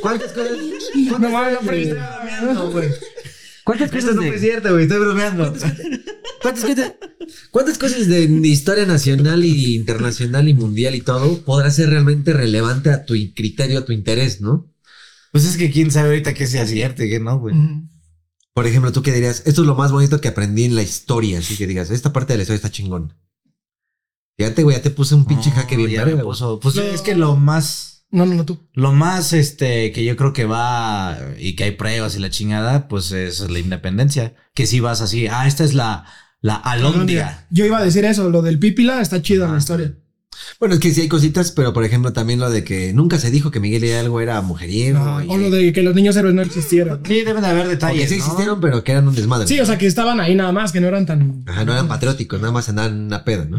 ¿cuántas 0.00 0.32
cosas? 0.32 0.52
No 1.18 1.18
mames, 1.30 1.52
no, 2.54 2.70
pero- 2.70 2.94
¿Cuántas 3.64 3.90
cosas 3.90 4.04
Esto 4.10 4.14
no 4.16 4.22
de- 4.22 4.28
fue 4.28 4.38
cierto, 4.38 4.70
güey. 4.72 4.82
Estoy 4.84 4.98
bromeando. 5.00 5.54
¿Cuántas 6.42 6.64
cosas, 6.64 6.92
cuántas 7.50 7.78
cosas 7.78 8.06
de 8.08 8.24
historia 8.48 8.86
nacional 8.86 9.44
y 9.44 9.76
internacional 9.76 10.48
y 10.48 10.54
mundial 10.54 10.94
y 10.94 11.02
todo 11.02 11.42
podrá 11.44 11.70
ser 11.70 11.90
realmente 11.90 12.32
relevante 12.32 12.90
a 12.90 13.04
tu 13.04 13.14
criterio, 13.34 13.80
a 13.80 13.84
tu 13.84 13.92
interés, 13.92 14.40
no? 14.40 14.66
Pues 15.32 15.44
es 15.44 15.56
que 15.56 15.70
quién 15.70 15.90
sabe 15.90 16.08
ahorita 16.08 16.32
qué 16.34 16.46
sea 16.46 16.66
cierto 16.66 17.04
y 17.04 17.10
qué 17.10 17.20
no, 17.20 17.38
güey. 17.38 17.54
Por 18.54 18.66
ejemplo, 18.66 18.90
tú 18.90 19.02
que 19.02 19.12
dirías, 19.12 19.42
esto 19.46 19.60
es 19.62 19.66
lo 19.66 19.74
más 19.76 19.92
bonito 19.92 20.20
que 20.20 20.28
aprendí 20.28 20.64
en 20.64 20.74
la 20.74 20.82
historia, 20.82 21.38
así 21.38 21.56
que 21.56 21.66
digas, 21.66 21.90
esta 21.90 22.12
parte 22.12 22.32
de 22.32 22.38
la 22.38 22.42
historia 22.42 22.56
está 22.56 22.70
chingón. 22.70 23.14
Fíjate, 24.36 24.62
güey, 24.62 24.76
ya 24.76 24.82
te 24.82 24.90
puse 24.90 25.14
un 25.14 25.26
pinche 25.26 25.50
jaque 25.50 25.76
bien 25.76 25.90
ya 25.90 26.04
verga, 26.04 26.16
me 26.16 26.22
güey. 26.22 26.32
puso- 26.34 26.58
Pues 26.60 26.74
No. 26.74 26.82
es 26.82 27.02
que 27.02 27.14
lo 27.14 27.36
más, 27.36 27.89
No, 28.12 28.26
no, 28.26 28.34
no, 28.34 28.44
tú. 28.44 28.58
lo 28.74 28.92
más 28.92 29.32
este 29.32 29.92
que 29.92 30.04
yo 30.04 30.16
creo 30.16 30.32
que 30.32 30.44
va 30.44 31.16
y 31.38 31.54
que 31.54 31.64
hay 31.64 31.70
pruebas 31.72 32.16
y 32.16 32.18
la 32.18 32.28
chingada, 32.30 32.88
pues 32.88 33.12
es 33.12 33.40
la 33.48 33.58
independencia. 33.60 34.34
Que 34.54 34.66
si 34.66 34.80
vas 34.80 35.00
así, 35.00 35.28
ah, 35.28 35.46
esta 35.46 35.62
es 35.62 35.74
la, 35.74 36.04
la 36.40 36.56
alóndiga. 36.56 37.46
Yo 37.50 37.64
iba 37.64 37.78
a 37.78 37.84
decir 37.84 38.04
eso, 38.04 38.28
lo 38.28 38.42
del 38.42 38.58
pípila 38.58 39.00
está 39.00 39.22
chido 39.22 39.44
en 39.46 39.52
la 39.52 39.58
historia. 39.58 39.94
Bueno, 40.58 40.74
es 40.74 40.80
que 40.80 40.92
sí 40.92 41.02
hay 41.02 41.08
cositas, 41.08 41.52
pero 41.52 41.72
por 41.72 41.84
ejemplo 41.84 42.12
también 42.12 42.40
lo 42.40 42.50
de 42.50 42.64
que 42.64 42.92
nunca 42.92 43.18
se 43.18 43.30
dijo 43.30 43.50
que 43.50 43.60
Miguel 43.60 43.84
Hidalgo 43.84 44.20
era 44.20 44.40
mujeriego. 44.40 45.20
Y- 45.22 45.28
O 45.28 45.36
lo 45.38 45.50
de 45.50 45.72
que 45.72 45.82
los 45.82 45.94
niños 45.94 46.16
héroes 46.16 46.34
no 46.34 46.42
existieran. 46.42 47.00
Sí, 47.06 47.22
deben 47.22 47.42
de 47.42 47.48
haber 47.48 47.68
detalles. 47.68 48.08
sí 48.08 48.16
¿no? 48.16 48.24
existieron, 48.24 48.60
pero 48.60 48.82
que 48.82 48.92
eran 48.92 49.06
un 49.06 49.14
desmadre. 49.14 49.46
Sí, 49.46 49.60
o 49.60 49.66
sea 49.66 49.78
que 49.78 49.86
estaban 49.86 50.18
ahí 50.18 50.34
nada 50.34 50.50
más, 50.52 50.72
que 50.72 50.80
no 50.80 50.88
eran 50.88 51.06
tan. 51.06 51.44
Ajá, 51.46 51.64
no 51.64 51.72
eran 51.72 51.88
patrióticos, 51.88 52.40
nada 52.40 52.52
más 52.52 52.68
andaban 52.68 52.92
en 52.94 53.00
una 53.04 53.24
peda, 53.24 53.44
¿no? 53.44 53.58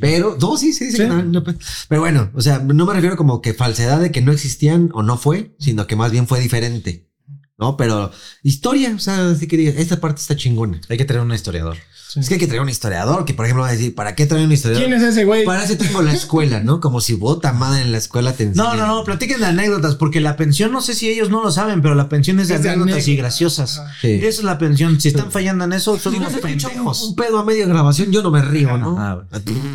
Pero, 0.00 0.36
no, 0.40 0.56
sí, 0.56 0.72
sí, 0.72 0.86
dice 0.86 0.96
Sí. 0.98 1.02
que 1.04 1.08
no, 1.08 1.22
no, 1.22 1.44
Pero 1.88 2.00
bueno, 2.00 2.30
o 2.34 2.40
sea, 2.40 2.58
no 2.58 2.86
me 2.86 2.94
refiero 2.94 3.16
como 3.16 3.40
que 3.42 3.54
falsedad 3.54 4.00
de 4.00 4.10
que 4.12 4.20
no 4.20 4.32
existían 4.32 4.90
o 4.92 5.02
no 5.02 5.16
fue, 5.16 5.54
sino 5.58 5.86
que 5.86 5.96
más 5.96 6.10
bien 6.10 6.26
fue 6.26 6.40
diferente. 6.40 7.06
¿No? 7.60 7.76
Pero 7.76 8.12
historia, 8.44 8.94
o 8.94 9.00
sea, 9.00 9.30
así 9.30 9.48
que 9.48 9.56
digas, 9.56 9.74
esta 9.78 9.98
parte 10.00 10.20
está 10.20 10.36
chingona. 10.36 10.80
Hay 10.88 10.96
que 10.96 11.04
tener 11.04 11.22
un 11.22 11.32
historiador. 11.32 11.76
Sí. 12.08 12.20
Es 12.20 12.28
que 12.28 12.34
hay 12.34 12.40
que 12.40 12.46
traer 12.46 12.62
un 12.62 12.68
historiador, 12.70 13.24
que 13.26 13.34
por 13.34 13.44
ejemplo 13.44 13.62
va 13.64 13.68
a 13.68 13.72
decir, 13.72 13.94
¿para 13.94 14.14
qué 14.14 14.24
traer 14.26 14.46
un 14.46 14.52
historiador? 14.52 14.86
¿Quién 14.88 14.96
es 14.98 15.02
ese 15.06 15.24
güey? 15.26 15.44
Para 15.44 15.62
eso 15.64 15.76
tengo 15.76 16.00
la 16.00 16.12
escuela, 16.14 16.60
¿no? 16.60 16.80
Como 16.80 17.00
si 17.02 17.12
bota 17.12 17.52
madre 17.52 17.82
en 17.82 17.92
la 17.92 17.98
escuela 17.98 18.32
te 18.32 18.44
No, 18.46 18.50
enseñan. 18.50 18.78
no, 18.78 18.86
no, 18.86 19.04
platiquen 19.04 19.40
de 19.40 19.46
anécdotas, 19.46 19.94
porque 19.94 20.20
la 20.20 20.36
pensión, 20.36 20.72
no 20.72 20.80
sé 20.80 20.94
si 20.94 21.08
ellos 21.08 21.28
no 21.28 21.42
lo 21.42 21.50
saben, 21.50 21.82
pero 21.82 21.94
la 21.94 22.08
pensión 22.08 22.40
es 22.40 22.48
de 22.48 22.54
Es 22.54 22.62
de 22.62 22.70
anécdotas 22.70 23.06
y 23.08 23.16
graciosas. 23.16 23.82
Sí. 24.00 24.12
Esa 24.12 24.26
es 24.28 24.42
la 24.44 24.56
pensión. 24.56 24.98
Si 25.00 25.08
están 25.08 25.30
fallando 25.30 25.64
en 25.64 25.74
eso, 25.74 25.98
son 25.98 26.14
Si 26.14 26.18
no 26.18 26.28
unos 26.28 26.36
un, 26.36 26.40
pendejos. 26.40 27.02
un 27.02 27.14
pedo 27.14 27.38
a 27.38 27.44
media 27.44 27.66
grabación, 27.66 28.10
yo 28.10 28.22
no 28.22 28.30
me 28.30 28.40
río, 28.40 28.78
¿no? 28.78 28.98
Ajá, 28.98 29.24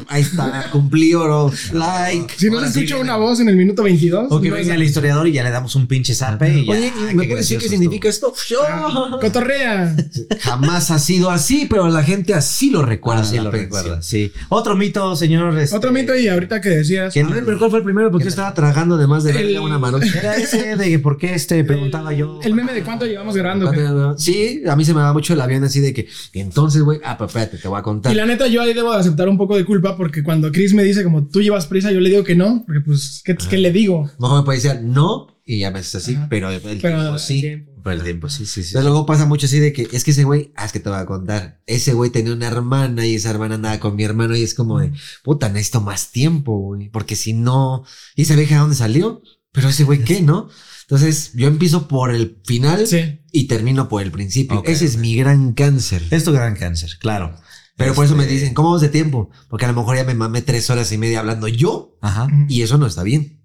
Ahí 0.07 0.21
está, 0.23 0.69
cumplí 0.71 1.13
oro, 1.13 1.51
like. 1.71 2.33
Si 2.37 2.49
no 2.49 2.59
se 2.61 2.67
escucha 2.67 2.97
una 2.97 3.15
voz 3.17 3.39
en 3.41 3.49
el 3.49 3.55
minuto 3.55 3.83
22. 3.83 4.27
O 4.31 4.41
que 4.41 4.49
no 4.49 4.55
venga 4.55 4.73
es- 4.73 4.77
el 4.79 4.83
historiador 4.83 5.27
y 5.27 5.33
ya 5.33 5.43
le 5.43 5.51
damos 5.51 5.75
un 5.75 5.85
pinche 5.87 6.15
zape 6.15 6.59
y 6.61 6.65
ya. 6.65 6.71
Oye, 6.71 6.91
¿me 7.13 7.25
puedes 7.25 7.37
decir 7.47 7.59
qué 7.59 7.69
significa 7.69 8.09
esto? 8.09 8.33
Ah, 8.67 9.17
Cotorrea. 9.21 9.95
Jamás 10.41 10.89
ha 10.91 10.99
sido 10.99 11.29
así, 11.29 11.67
pero 11.69 11.87
la 11.89 12.03
gente 12.03 12.22
así 12.31 12.69
lo 12.69 12.83
recuerda. 12.83 13.21
Así 13.23 13.37
lo 13.37 13.49
pensión. 13.51 13.63
recuerda, 13.83 14.01
sí. 14.01 14.31
Otro 14.49 14.75
mito, 14.75 15.15
señor. 15.15 15.57
este, 15.57 15.75
Otro 15.75 15.91
mito 15.91 16.15
y 16.15 16.27
ahorita 16.27 16.61
que 16.61 16.69
decías. 16.69 17.15
A 17.17 17.27
ver, 17.29 17.43
pero 17.43 17.57
¿cuál 17.57 17.69
fue 17.71 17.79
el 17.79 17.85
primero? 17.85 18.11
Porque 18.11 18.25
yo 18.25 18.29
estaba 18.29 18.53
tragando 18.53 18.95
además 18.95 19.23
de 19.23 19.31
El- 19.31 19.37
verga 19.47 19.61
una 19.61 19.79
marucha. 19.79 20.05
Era 20.19 20.35
ese 20.37 20.75
de 20.75 20.89
que 20.89 20.99
por 20.99 21.17
qué 21.17 21.33
este 21.33 21.63
preguntaba 21.63 22.13
yo. 22.13 22.39
El 22.43 22.53
meme 22.53 22.73
de 22.73 22.83
cuánto 22.83 23.05
llevamos 23.05 23.35
grabando. 23.35 23.71
Sí, 24.17 24.61
a 24.67 24.75
mí 24.75 24.85
se 24.85 24.93
me 24.93 25.01
va 25.01 25.11
mucho 25.13 25.33
el 25.33 25.41
avión 25.41 25.63
así 25.63 25.79
de 25.79 25.93
que, 25.93 26.07
entonces, 26.33 26.81
güey, 26.83 26.99
ah, 27.03 27.15
pero 27.17 27.27
espérate, 27.27 27.57
te 27.57 27.67
voy 27.67 27.79
a 27.79 27.81
contar. 27.81 28.11
Y 28.11 28.15
la 28.15 28.25
neta, 28.25 28.47
yo 28.47 28.61
ahí 28.61 28.73
debo 28.73 28.93
de 28.93 28.99
aceptar 28.99 29.27
un 29.27 29.37
poco 29.37 29.55
de 29.57 29.65
culpa 29.65 29.97
porque 29.97 30.21
cuando 30.23 30.51
Chris 30.51 30.73
me 30.73 30.83
dice 30.83 31.03
como 31.03 31.25
tú 31.25 31.41
llevas 31.41 31.65
prisa, 31.65 31.91
yo 31.91 31.99
le 31.99 32.09
digo 32.09 32.23
que 32.23 32.35
no, 32.35 32.63
porque 32.65 32.81
pues, 32.81 33.21
¿qué, 33.25 33.35
qué 33.35 33.57
le 33.57 33.71
digo? 33.71 34.09
Mejor 34.19 34.39
me 34.39 34.45
puede 34.45 34.59
decir 34.59 34.81
no 34.83 35.32
y 35.45 35.59
ya 35.59 35.71
me 35.71 35.79
haces 35.79 35.95
así, 35.95 36.15
Ajá. 36.15 36.27
pero 36.29 36.49
el 36.49 36.61
Pero 36.61 36.79
tiempo 36.79 37.19
sí. 37.19 37.41
tiempo. 37.41 37.71
Por 37.83 37.91
el 37.93 38.03
tiempo, 38.03 38.29
sí, 38.29 38.45
sí, 38.45 38.63
sí. 38.63 38.69
Entonces 38.69 38.83
luego 38.85 39.05
pasa 39.05 39.25
mucho 39.25 39.45
así 39.45 39.59
de 39.59 39.73
que 39.73 39.89
es 39.91 40.03
que 40.05 40.11
ese 40.11 40.23
güey, 40.23 40.53
ah, 40.55 40.63
es 40.65 40.71
que 40.71 40.79
te 40.79 40.89
voy 40.89 40.99
a 40.99 41.05
contar. 41.05 41.61
Ese 41.65 41.91
güey 41.93 42.11
tenía 42.11 42.31
una 42.33 42.47
hermana 42.47 43.05
y 43.05 43.15
esa 43.15 43.29
hermana 43.29 43.55
andaba 43.55 43.79
con 43.81 43.95
mi 43.97 44.03
hermano 44.05 44.35
y 44.37 44.43
es 44.43 44.53
como 44.53 44.79
de, 44.79 44.93
puta, 45.21 45.49
necesito 45.49 45.81
más 45.81 46.11
tiempo, 46.11 46.57
güey. 46.57 46.89
Porque 46.89 47.17
si 47.17 47.33
no, 47.33 47.83
¿y 48.15 48.21
esa 48.21 48.35
vieja 48.37 48.55
de 48.55 48.61
dónde 48.61 48.75
salió? 48.77 49.21
Pero 49.51 49.67
ese 49.67 49.83
güey, 49.83 50.03
¿qué, 50.03 50.21
no? 50.21 50.47
Entonces 50.83 51.31
yo 51.33 51.47
empiezo 51.47 51.87
por 51.89 52.13
el 52.15 52.41
final 52.45 52.87
Sí. 52.87 53.19
y 53.31 53.47
termino 53.47 53.89
por 53.89 54.01
el 54.01 54.11
principio. 54.11 54.59
Ok, 54.59 54.69
ese 54.69 54.85
es 54.85 54.95
ok. 54.95 55.01
mi 55.01 55.15
gran 55.15 55.51
cáncer. 55.53 56.03
Es 56.09 56.23
tu 56.23 56.31
gran 56.31 56.55
cáncer, 56.55 56.91
claro. 56.99 57.35
Pero 57.75 57.93
por 57.95 58.05
eso 58.05 58.15
me 58.15 58.23
Este, 58.23 58.35
dicen, 58.35 58.53
¿cómo 58.53 58.69
vamos 58.69 58.81
de 58.81 58.89
tiempo? 58.89 59.29
Porque 59.49 59.65
a 59.65 59.67
lo 59.67 59.73
mejor 59.73 59.97
ya 59.97 60.03
me 60.05 60.13
mamé 60.13 60.41
tres 60.41 60.69
horas 60.69 60.91
y 60.91 60.97
media 60.97 61.19
hablando 61.19 61.47
yo 61.47 61.97
Ajá. 62.01 62.27
y 62.47 62.61
eso 62.61 62.77
no 62.77 62.85
está 62.87 63.03
bien. 63.03 63.43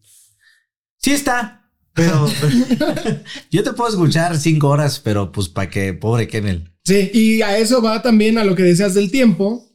Sí 0.99 1.13
está. 1.13 1.58
Pero, 2.79 3.15
yo 3.51 3.63
te 3.63 3.73
puedo 3.73 3.91
escuchar 3.91 4.39
cinco 4.39 4.69
horas, 4.69 5.01
pero 5.01 5.33
pues 5.33 5.49
para 5.49 5.69
que 5.69 5.93
pobre 5.95 6.29
Kennel. 6.29 6.73
Sí, 6.85 7.11
y 7.13 7.43
a 7.43 7.59
eso 7.59 7.83
va 7.83 8.01
también 8.03 8.39
a 8.39 8.45
lo 8.45 8.55
que 8.55 8.63
decías 8.63 8.95
del 8.95 9.11
tiempo, 9.11 9.69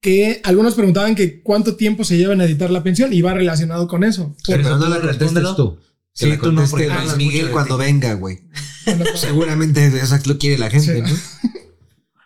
que 0.00 0.40
algunos 0.44 0.74
preguntaban 0.74 1.14
que 1.14 1.42
cuánto 1.42 1.76
tiempo 1.76 2.04
se 2.04 2.16
lleva 2.18 2.34
en 2.34 2.40
editar 2.40 2.70
la 2.70 2.82
pensión 2.82 3.12
y 3.12 3.22
va 3.22 3.34
relacionado 3.34 3.88
con 3.88 4.04
eso. 4.04 4.36
Pero 4.46 4.76
no 4.76 4.88
la 4.88 4.98
respóndelo. 4.98 5.56
tú. 5.56 5.78
Que 6.14 6.26
Sí, 6.26 6.30
la 6.30 6.38
tú 6.38 6.52
no, 6.52 6.60
Luis 6.60 7.16
Miguel 7.16 7.50
cuando 7.50 7.78
venga, 7.78 8.14
güey. 8.14 8.40
Bueno, 8.84 9.04
Seguramente 9.14 9.86
eso 9.86 10.18
lo 10.26 10.38
quiere 10.38 10.58
la 10.58 10.68
gente, 10.68 11.06
Sí. 11.06 11.14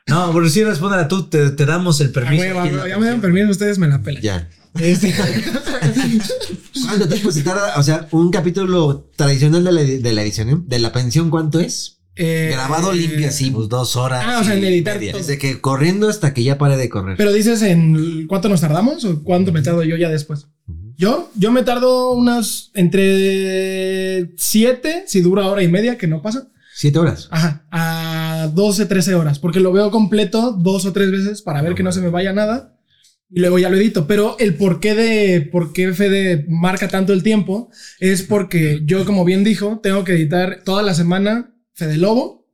No, 0.09 0.29
¿no? 0.29 0.33
pero 0.33 0.49
sí 0.49 0.65
respóndela 0.65 1.07
tú, 1.09 1.29
te, 1.29 1.51
te 1.51 1.67
damos 1.67 2.01
el 2.01 2.09
a 2.09 2.13
permiso. 2.13 2.43
a 2.43 2.47
en 2.47 2.57
huevo, 2.57 2.77
la 2.77 2.89
ya 2.89 2.99
me 2.99 3.07
dan 3.07 3.21
permiso, 3.21 3.51
ustedes 3.51 3.79
me 3.79 3.89
la 3.89 4.01
pelan. 4.03 4.23
Ya. 4.23 4.49
Este, 4.81 5.15
¿Cuánto 6.87 7.09
tiempo 7.09 7.33
se 7.33 7.43
tarda? 7.43 7.75
O 7.77 7.83
sea, 7.83 8.09
un 8.13 8.31
capítulo 8.31 9.09
tradicional 9.17 9.65
de 9.65 9.73
la, 9.73 9.83
de 9.83 10.13
la 10.13 10.23
edición, 10.23 10.49
¿eh? 10.51 10.57
de 10.67 10.79
la 10.79 10.93
pensión, 10.93 11.31
¿cuánto 11.31 11.61
es? 11.61 12.01
eh, 12.17 12.51
Grabado 12.53 12.93
limpio 12.93 13.29
así, 13.29 13.51
Pues 13.51 13.69
dos 13.69 13.97
horas. 13.97 14.25
Ah, 14.27 14.39
o 14.41 14.45
sea, 14.45 14.55
en 14.55 14.65
editar 14.65 14.99
media. 14.99 15.13
Desde 15.15 15.39
que 15.39 15.61
corriendo 15.61 16.09
hasta 16.09 16.33
que 16.33 16.43
ya 16.43 16.59
pare 16.59 16.77
de 16.77 16.89
correr. 16.89 17.17
Pero 17.17 17.33
dices 17.33 17.63
en 17.63 18.27
cuánto 18.27 18.49
nos 18.49 18.61
tardamos 18.61 19.05
o 19.05 19.23
cuánto 19.23 19.53
me 19.53 19.63
tardo 19.63 19.83
yo 19.85 19.97
ya 19.97 20.09
después. 20.09 20.47
Yo, 20.97 21.31
yo 21.37 21.53
me 21.53 21.63
tardo 21.63 22.13
unas 22.13 22.71
entre 22.75 24.33
7, 24.39 25.05
si 25.07 25.21
dura 25.21 25.47
hora 25.47 25.63
y 25.63 25.69
media, 25.69 25.99
que 25.99 26.07
no 26.07 26.23
pasa. 26.23 26.49
Siete 26.75 26.99
horas. 26.99 27.29
Ajá, 27.31 27.67
a 27.71 28.51
12, 28.55 28.87
13 28.87 29.15
horas, 29.15 29.39
porque 29.39 29.61
lo 29.61 29.73
veo 29.73 29.91
completo 29.91 30.53
dos 30.53 30.85
o 30.87 30.93
tres 30.93 31.11
veces 31.11 31.43
para 31.43 31.63
ver 31.63 31.75
que 31.75 31.83
no 31.83 31.91
se 31.93 32.01
me 32.03 32.11
vaya 32.11 32.33
nada 32.35 32.76
y 33.31 33.41
luego 33.41 33.59
ya 33.59 33.69
lo 33.69 33.77
edito. 33.77 34.07
Pero 34.07 34.37
el 34.39 34.55
porqué 34.55 34.95
de 34.95 35.41
por 35.41 35.73
qué 35.73 35.93
Fede 35.93 36.47
marca 36.49 36.89
tanto 36.89 37.13
el 37.13 37.23
tiempo 37.23 37.71
es 38.01 38.23
porque 38.23 38.83
yo, 38.85 39.05
como 39.05 39.25
bien 39.25 39.45
dijo, 39.45 39.81
tengo 39.83 40.05
que 40.05 40.13
editar 40.13 40.63
toda 40.65 40.83
la 40.83 40.95
semana 40.95 41.55
Fede 41.75 41.97
Lobo 41.97 42.46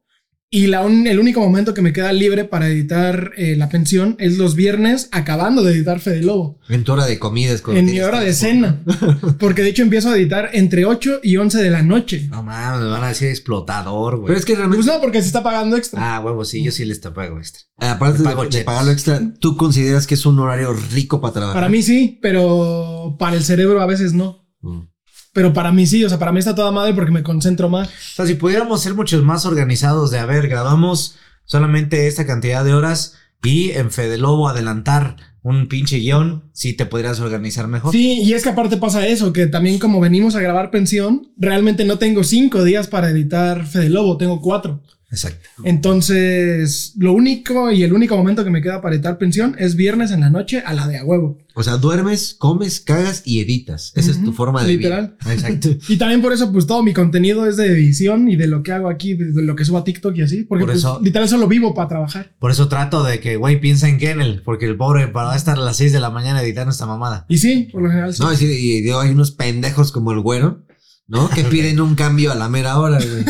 y 0.55 0.67
la 0.67 0.83
un- 0.83 1.07
el 1.07 1.19
único 1.19 1.41
momento 1.41 1.73
que 1.73 1.81
me 1.81 1.95
queda 1.95 2.13
libre 2.13 2.45
para 2.45 2.69
editar 2.69 3.33
eh, 3.39 3.57
la 3.57 3.71
pensión 3.71 4.17
es 4.19 4.37
los 4.37 4.55
viernes 4.55 5.09
acabando 5.11 5.63
de 5.65 5.73
editar 5.73 5.99
Fede 5.99 6.23
Lobo. 6.23 6.61
En 6.69 6.85
tu 6.85 6.93
hora 6.93 7.07
de 7.07 7.19
comida 7.19 7.53
es 7.53 7.63
cuando 7.63 7.81
En 7.81 7.87
mi 7.87 7.99
hora 8.01 8.21
de 8.21 8.35
cena. 8.35 8.83
Porque 9.41 9.63
de 9.63 9.71
hecho 9.71 9.83
empiezo 9.83 10.11
a 10.11 10.17
editar 10.17 10.51
entre 10.53 10.85
8 10.85 11.21
y 11.23 11.39
11 11.39 11.63
de 11.63 11.71
la 11.71 11.83
noche. 11.83 12.29
No 12.31 12.43
mames, 12.43 12.83
me 12.83 12.91
van 12.91 13.03
a 13.03 13.09
decir 13.09 13.29
explotador, 13.29 14.17
güey. 14.17 14.27
Pero 14.27 14.39
es 14.39 14.45
que 14.45 14.55
realmente. 14.55 14.85
Pues 14.85 14.95
no, 14.95 15.01
porque 15.01 15.21
se 15.23 15.27
está 15.29 15.43
pagando 15.43 15.77
extra. 15.77 16.17
Ah, 16.17 16.21
huevo, 16.21 16.45
sí, 16.45 16.63
yo 16.63 16.71
sí 16.71 16.85
les 16.85 16.99
pago 16.99 17.39
extra. 17.39 17.63
Aparte 17.79 18.19
Me 18.19 18.25
de, 18.29 18.31
pago 18.31 18.43
de 18.45 18.49
chetos. 18.51 18.65
pagar 18.67 18.85
lo 18.85 18.91
extra, 18.93 19.21
¿tú 19.41 19.57
consideras 19.57 20.07
que 20.07 20.15
es 20.15 20.27
un 20.27 20.39
horario 20.39 20.73
rico 20.93 21.21
para 21.21 21.33
trabajar? 21.33 21.55
Para 21.55 21.69
mí 21.71 21.83
sí, 21.83 22.19
pero 22.23 23.17
para 23.19 23.37
el 23.37 23.43
cerebro 23.43 23.81
a 23.81 23.87
veces 23.87 24.13
no. 24.13 24.47
Mm. 24.61 24.83
Pero 25.33 25.53
para 25.53 25.73
mí 25.73 25.87
sí, 25.87 26.05
o 26.05 26.09
sea, 26.09 26.19
para 26.19 26.33
mí 26.33 26.39
está 26.39 26.55
toda 26.55 26.71
madre 26.71 26.93
porque 26.95 27.11
me 27.11 27.23
concentro 27.23 27.69
más. 27.69 27.89
O 27.89 28.17
sea, 28.17 28.27
si 28.27 28.35
pudiéramos 28.35 28.83
ser 28.83 28.95
muchos 28.95 29.23
más 29.23 29.47
organizados 29.47 30.11
de, 30.11 30.19
a 30.19 30.27
ver, 30.27 30.49
grabamos 30.49 31.17
solamente 31.45 32.07
esta 32.07 32.27
cantidad 32.27 32.65
de 32.65 32.75
horas 32.75 33.15
y 33.43 33.71
en 33.71 33.91
Fede 33.91 34.19
Lobo 34.19 34.49
adelantar 34.49 35.17
un 35.43 35.67
pinche 35.67 35.99
guion, 35.99 36.45
sí 36.53 36.75
te 36.75 36.87
podrías 36.87 37.19
organizar 37.19 37.67
mejor. 37.67 37.93
Sí, 37.93 38.23
y 38.23 38.33
es 38.33 38.45
que 38.45 38.51
aparte 38.51 38.77
pasa 38.77 39.07
eso, 39.07 39.33
que 39.33 39.49
también 39.49 39.79
como 39.79 40.01
venimos 40.01 40.37
a 40.37 40.41
grabar 40.41 40.71
pensión, 40.71 41.33
realmente 41.37 41.85
no 41.85 41.99
tengo 41.99 42.23
cinco 42.23 42.63
días 42.63 42.87
para 42.87 43.11
editar 43.11 43.67
Fede 43.67 43.91
Lobo, 43.91 44.17
tengo 44.17 44.41
cuatro. 44.41 44.83
Exacto. 45.13 45.47
Entonces, 45.65 46.95
lo 46.97 47.13
único 47.13 47.71
y 47.71 47.83
el 47.83 47.93
único 47.93 48.17
momento 48.17 48.45
que 48.45 48.51
me 48.51 48.63
queda 48.63 48.81
para 48.81 48.95
editar 48.95 49.19
pensión 49.19 49.55
es 49.59 49.77
viernes 49.77 50.11
en 50.11 50.21
la 50.21 50.31
noche 50.31 50.63
a 50.65 50.73
la 50.73 50.89
de 50.89 50.97
a 50.99 51.05
huevo. 51.05 51.39
O 51.55 51.63
sea, 51.63 51.77
duermes, 51.77 52.35
comes, 52.39 52.81
cagas 52.81 53.23
y 53.27 53.41
editas. 53.41 53.93
Esa 53.95 54.11
es 54.11 54.25
tu 54.25 54.33
forma 54.33 54.65
de 54.65 54.69
Literal. 54.77 55.17
vida. 55.23 55.33
Exacto. 55.35 55.69
Y 55.89 55.99
también 55.99 56.23
por 56.23 56.33
eso, 56.33 56.51
pues 56.51 56.67
todo 56.67 56.83
mi 56.83 56.95
contenido 56.95 57.47
es 57.47 57.59
de 57.59 57.67
edición 57.67 58.31
y 58.31 58.37
de 58.37 58.47
lo 58.47 58.63
que 58.63 58.73
hago 58.73 58.89
aquí, 58.89 59.13
de, 59.15 59.43
lo 59.43 59.55
que 59.55 59.67
subo 59.67 59.77
a 59.79 59.85
TikTok 59.85 60.17
y 60.17 60.23
así. 60.23 60.45
Porque 60.45 60.63
Por 60.65 60.71
pues, 60.73 60.79
eso- 60.79 60.99
literal 61.03 61.29
solo 61.29 61.47
vivo 61.47 61.75
para 61.75 61.89
trabajar. 61.89 62.33
Por 62.39 62.51
eso 62.51 62.69
trato 62.69 63.05
de 63.05 63.21
que, 63.21 63.37
güey, 63.37 63.61
piensa 63.61 63.89
en 63.89 63.99
Kennel, 63.99 64.41
porque 64.45 64.65
el 64.65 64.77
pobre 64.79 65.09
para 65.09 65.37
estar 65.37 65.59
a 65.59 65.61
las 65.61 65.77
6 65.77 65.93
de 65.93 66.01
la 66.01 66.09
mañana 66.09 66.43
editando 66.43 66.71
esta 66.71 66.87
mamada. 66.87 67.27
Y 67.29 67.37
sí, 67.37 67.69
por 67.71 67.83
lo 67.83 67.91
general 67.91 68.15
sí. 68.15 68.23
No, 68.23 68.35
sí, 68.35 68.47
y 68.47 68.81
digo, 68.81 68.99
hay 69.01 69.11
unos 69.11 69.33
pendejos 69.33 69.93
como 69.93 70.13
el 70.13 70.21
güero, 70.21 70.65
¿no? 71.07 71.29
Que 71.29 71.45
piden 71.51 71.81
un 71.83 71.97
cambio 71.97 72.33
a 72.33 72.35
la 72.35 72.49
mera 72.49 72.79
hora, 72.79 72.97
güey. 72.99 73.25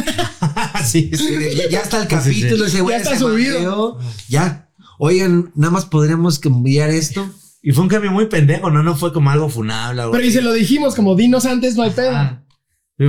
sí, 0.87 1.11
ya, 1.57 1.69
ya 1.69 1.81
está 1.81 2.03
el 2.03 2.09
Sí, 2.09 2.17
sí, 2.17 2.33
sí. 2.33 2.41
capítulo, 2.43 2.67
ese 2.67 2.81
güey 2.81 2.97
Ya 2.97 3.03
está 3.03 3.19
subido. 3.19 3.99
Ya. 4.29 4.69
Oigan, 4.99 5.51
nada 5.55 5.73
más 5.73 5.85
podríamos 5.85 6.39
cambiar 6.39 6.91
esto. 6.91 7.29
Y 7.63 7.73
fue 7.73 7.85
un 7.85 7.89
cambio 7.89 8.11
muy 8.11 8.27
pendejo, 8.27 8.71
¿no? 8.71 8.83
No 8.83 8.97
fue 8.97 9.13
como 9.13 9.31
algo 9.31 9.49
funable. 9.49 10.03
algo 10.03 10.13
Pero 10.13 10.25
y 10.25 10.33
se 10.33 10.43
lo 10.43 10.53
dijimos, 10.53 10.95
como 10.95 11.15
dinos 11.15 11.47
antes, 11.47 11.77
no 11.77 11.85
hay 11.85 11.91
pedo. 11.91 12.43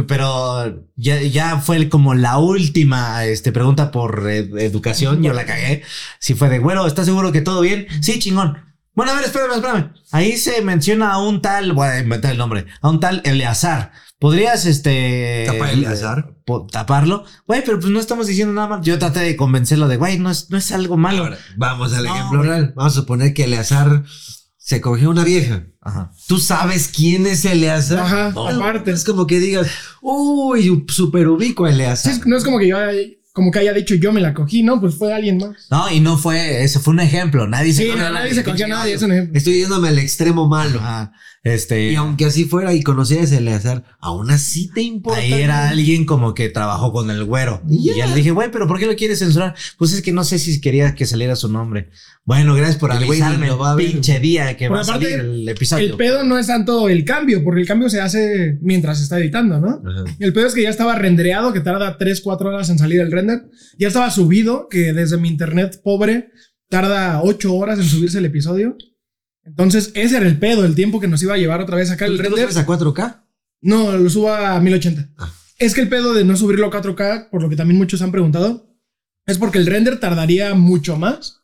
Pero 0.07 0.87
ya, 0.95 1.21
ya 1.21 1.59
fue 1.59 1.89
como 1.89 2.13
la 2.15 2.37
última 2.37 3.25
este, 3.25 3.51
pregunta 3.51 3.91
por 3.91 4.27
eh, 4.29 4.49
educación. 4.59 5.21
Yo 5.21 5.33
la 5.33 5.45
cagué. 5.45 5.83
Si 6.19 6.33
fue 6.33 6.49
de, 6.49 6.59
bueno, 6.59 6.85
¿estás 6.87 7.05
seguro 7.05 7.31
que 7.31 7.41
todo 7.41 7.61
bien? 7.61 7.87
Sí, 8.01 8.19
chingón. 8.19 8.57
Bueno, 8.95 9.11
a 9.11 9.15
ver, 9.15 9.25
espérame, 9.25 9.55
espérame. 9.55 9.93
Ahí 10.11 10.37
se 10.37 10.61
menciona 10.61 11.13
a 11.13 11.17
un 11.19 11.41
tal, 11.41 11.73
voy 11.73 11.87
a 11.87 11.99
inventar 11.99 12.31
el 12.31 12.37
nombre, 12.37 12.65
a 12.81 12.89
un 12.89 12.99
tal 12.99 13.21
Eleazar. 13.25 13.91
¿Podrías, 14.23 14.65
este... 14.65 15.43
¿Tapar 15.47 16.33
po- 16.45 16.65
taparlo? 16.65 17.25
Güey, 17.45 17.61
pero 17.65 17.77
pues 17.77 17.91
no 17.91 17.99
estamos 17.99 18.25
diciendo 18.25 18.53
nada 18.53 18.69
mal. 18.69 18.81
Yo 18.81 18.97
traté 18.97 19.19
de 19.19 19.35
convencerlo 19.35 19.89
de, 19.89 19.97
güey, 19.97 20.17
no 20.17 20.31
es, 20.31 20.49
no 20.49 20.57
es 20.57 20.71
algo 20.71 20.95
malo. 20.95 21.23
Ahora, 21.23 21.37
vamos 21.57 21.91
al 21.91 22.05
No, 22.05 22.15
ejemplo 22.15 22.41
real. 22.41 22.71
Vamos 22.73 22.93
a 22.93 23.01
suponer 23.01 23.33
que 23.33 23.43
Eleazar 23.43 24.05
se 24.55 24.79
cogió 24.79 25.09
una 25.09 25.25
vieja. 25.25 25.65
Ajá. 25.81 26.11
¿Tú 26.25 26.37
sabes 26.39 26.87
quién 26.87 27.27
es 27.27 27.43
Eleazar? 27.43 27.99
Ajá, 27.99 28.31
No, 28.33 28.47
aparte. 28.47 28.91
Es 28.91 29.03
como 29.03 29.27
que 29.27 29.39
digas, 29.41 29.67
uy, 30.01 30.85
super 30.87 31.27
ubico 31.27 31.65
a 31.65 31.71
Eleazar. 31.71 32.25
no 32.25 32.37
es 32.37 32.45
como 32.45 32.59
que 32.59 32.69
yo 32.69 32.77
como 33.33 33.51
que 33.51 33.59
haya 33.59 33.73
dicho 33.73 33.95
yo 33.95 34.13
me 34.13 34.21
la 34.21 34.33
cogí, 34.33 34.61
no, 34.63 34.79
pues 34.79 34.95
fue 34.95 35.11
alguien 35.13 35.37
más. 35.37 35.67
No, 35.69 35.91
y 35.91 35.99
no 35.99 36.17
fue, 36.17 36.63
ese 36.63 36.79
fue 36.79 36.93
un 36.93 36.99
ejemplo. 36.99 37.47
Nadie 37.47 37.73
se 37.73 37.81
Sí, 37.83 37.89
cogió 37.89 38.01
no, 38.03 38.07
a 38.07 38.11
nadie 38.11 38.33
se 38.35 38.43
cogió 38.43 38.65
a 38.65 38.69
nadie, 38.69 38.93
es 38.93 39.01
un 39.01 39.11
ejemplo. 39.11 39.37
Estoy 39.37 39.57
yéndome 39.57 39.87
al 39.89 39.97
extremo 39.97 40.47
malo. 40.47 40.79
Ajá. 40.79 41.11
Este. 41.43 41.91
Y 41.91 41.95
aunque 41.95 42.25
así 42.25 42.45
fuera 42.45 42.73
y 42.73 42.81
conocieras 42.83 43.33
a 43.33 43.37
Eleazar, 43.37 43.83
aún 43.99 44.31
así 44.31 44.69
te 44.73 44.81
importa. 44.81 45.19
Ahí 45.19 45.33
era 45.33 45.67
alguien 45.67 46.05
como 46.05 46.33
que 46.33 46.47
trabajó 46.47 46.93
con 46.93 47.09
el 47.11 47.25
güero. 47.25 47.61
Y 47.67 47.93
ya 47.95 48.07
le 48.07 48.15
dije, 48.15 48.31
güey, 48.31 48.49
pero 48.49 48.65
¿por 48.67 48.79
qué 48.79 48.85
lo 48.85 48.95
quieres 48.95 49.19
censurar? 49.19 49.53
Pues 49.77 49.91
es 49.93 50.01
que 50.01 50.13
no 50.13 50.23
sé 50.23 50.39
si 50.39 50.61
quería 50.61 50.95
que 50.95 51.05
saliera 51.05 51.35
su 51.35 51.49
nombre. 51.49 51.89
Bueno, 52.25 52.55
gracias 52.55 52.77
por 52.77 52.91
El 52.91 52.97
avisarme 52.97 53.47
lo 53.47 53.57
va 53.57 53.73
a 53.73 53.75
pinche 53.75 54.19
día 54.19 54.55
que 54.55 54.69
Por 54.69 54.77
va 54.77 54.81
a 54.81 54.85
salir 54.85 55.19
el 55.19 55.49
episodio. 55.49 55.91
El 55.91 55.97
pedo 55.97 56.23
no 56.23 56.39
es 56.39 56.47
tanto 56.47 56.87
el 56.87 57.03
cambio, 57.03 57.43
porque 57.43 57.59
el 57.59 57.67
cambio 57.67 57.89
se 57.89 57.99
hace 57.99 58.57
mientras 58.61 58.99
se 58.99 59.03
está 59.03 59.19
editando, 59.19 59.59
¿no? 59.59 59.81
Ajá. 59.85 60.05
El 60.19 60.31
pedo 60.31 60.47
es 60.47 60.53
que 60.53 60.63
ya 60.63 60.69
estaba 60.69 60.95
rendereado, 60.95 61.51
que 61.51 61.59
tarda 61.59 61.97
3, 61.97 62.21
4 62.21 62.49
horas 62.49 62.69
en 62.69 62.79
salir 62.79 63.01
el 63.01 63.11
render. 63.11 63.49
Ya 63.77 63.89
estaba 63.89 64.09
subido, 64.09 64.69
que 64.69 64.93
desde 64.93 65.17
mi 65.17 65.27
internet 65.27 65.81
pobre 65.83 66.29
tarda 66.69 67.21
8 67.23 67.53
horas 67.53 67.77
en 67.79 67.85
subirse 67.85 68.19
el 68.19 68.25
episodio. 68.25 68.77
Entonces, 69.43 69.91
ese 69.93 70.15
era 70.15 70.25
el 70.25 70.39
pedo, 70.39 70.63
el 70.63 70.75
tiempo 70.75 71.01
que 71.01 71.09
nos 71.09 71.21
iba 71.21 71.33
a 71.33 71.37
llevar 71.37 71.59
otra 71.59 71.75
vez 71.75 71.91
acá 71.91 72.05
el 72.05 72.15
¿Tú 72.15 72.23
lo 72.23 72.29
render. 72.29 72.51
subes 72.53 72.57
a 72.57 72.65
4K? 72.65 73.25
No, 73.61 73.97
lo 73.97 74.09
subo 74.09 74.31
a 74.31 74.57
1080. 74.61 75.09
Ah. 75.17 75.33
Es 75.57 75.73
que 75.73 75.81
el 75.81 75.89
pedo 75.89 76.13
de 76.13 76.23
no 76.23 76.37
subirlo 76.37 76.67
a 76.67 76.71
4K, 76.71 77.29
por 77.29 77.41
lo 77.41 77.49
que 77.49 77.57
también 77.57 77.77
muchos 77.77 78.01
han 78.01 78.13
preguntado, 78.13 78.73
es 79.25 79.37
porque 79.37 79.57
el 79.57 79.65
render 79.65 79.99
tardaría 79.99 80.53
mucho 80.53 80.95
más 80.95 81.42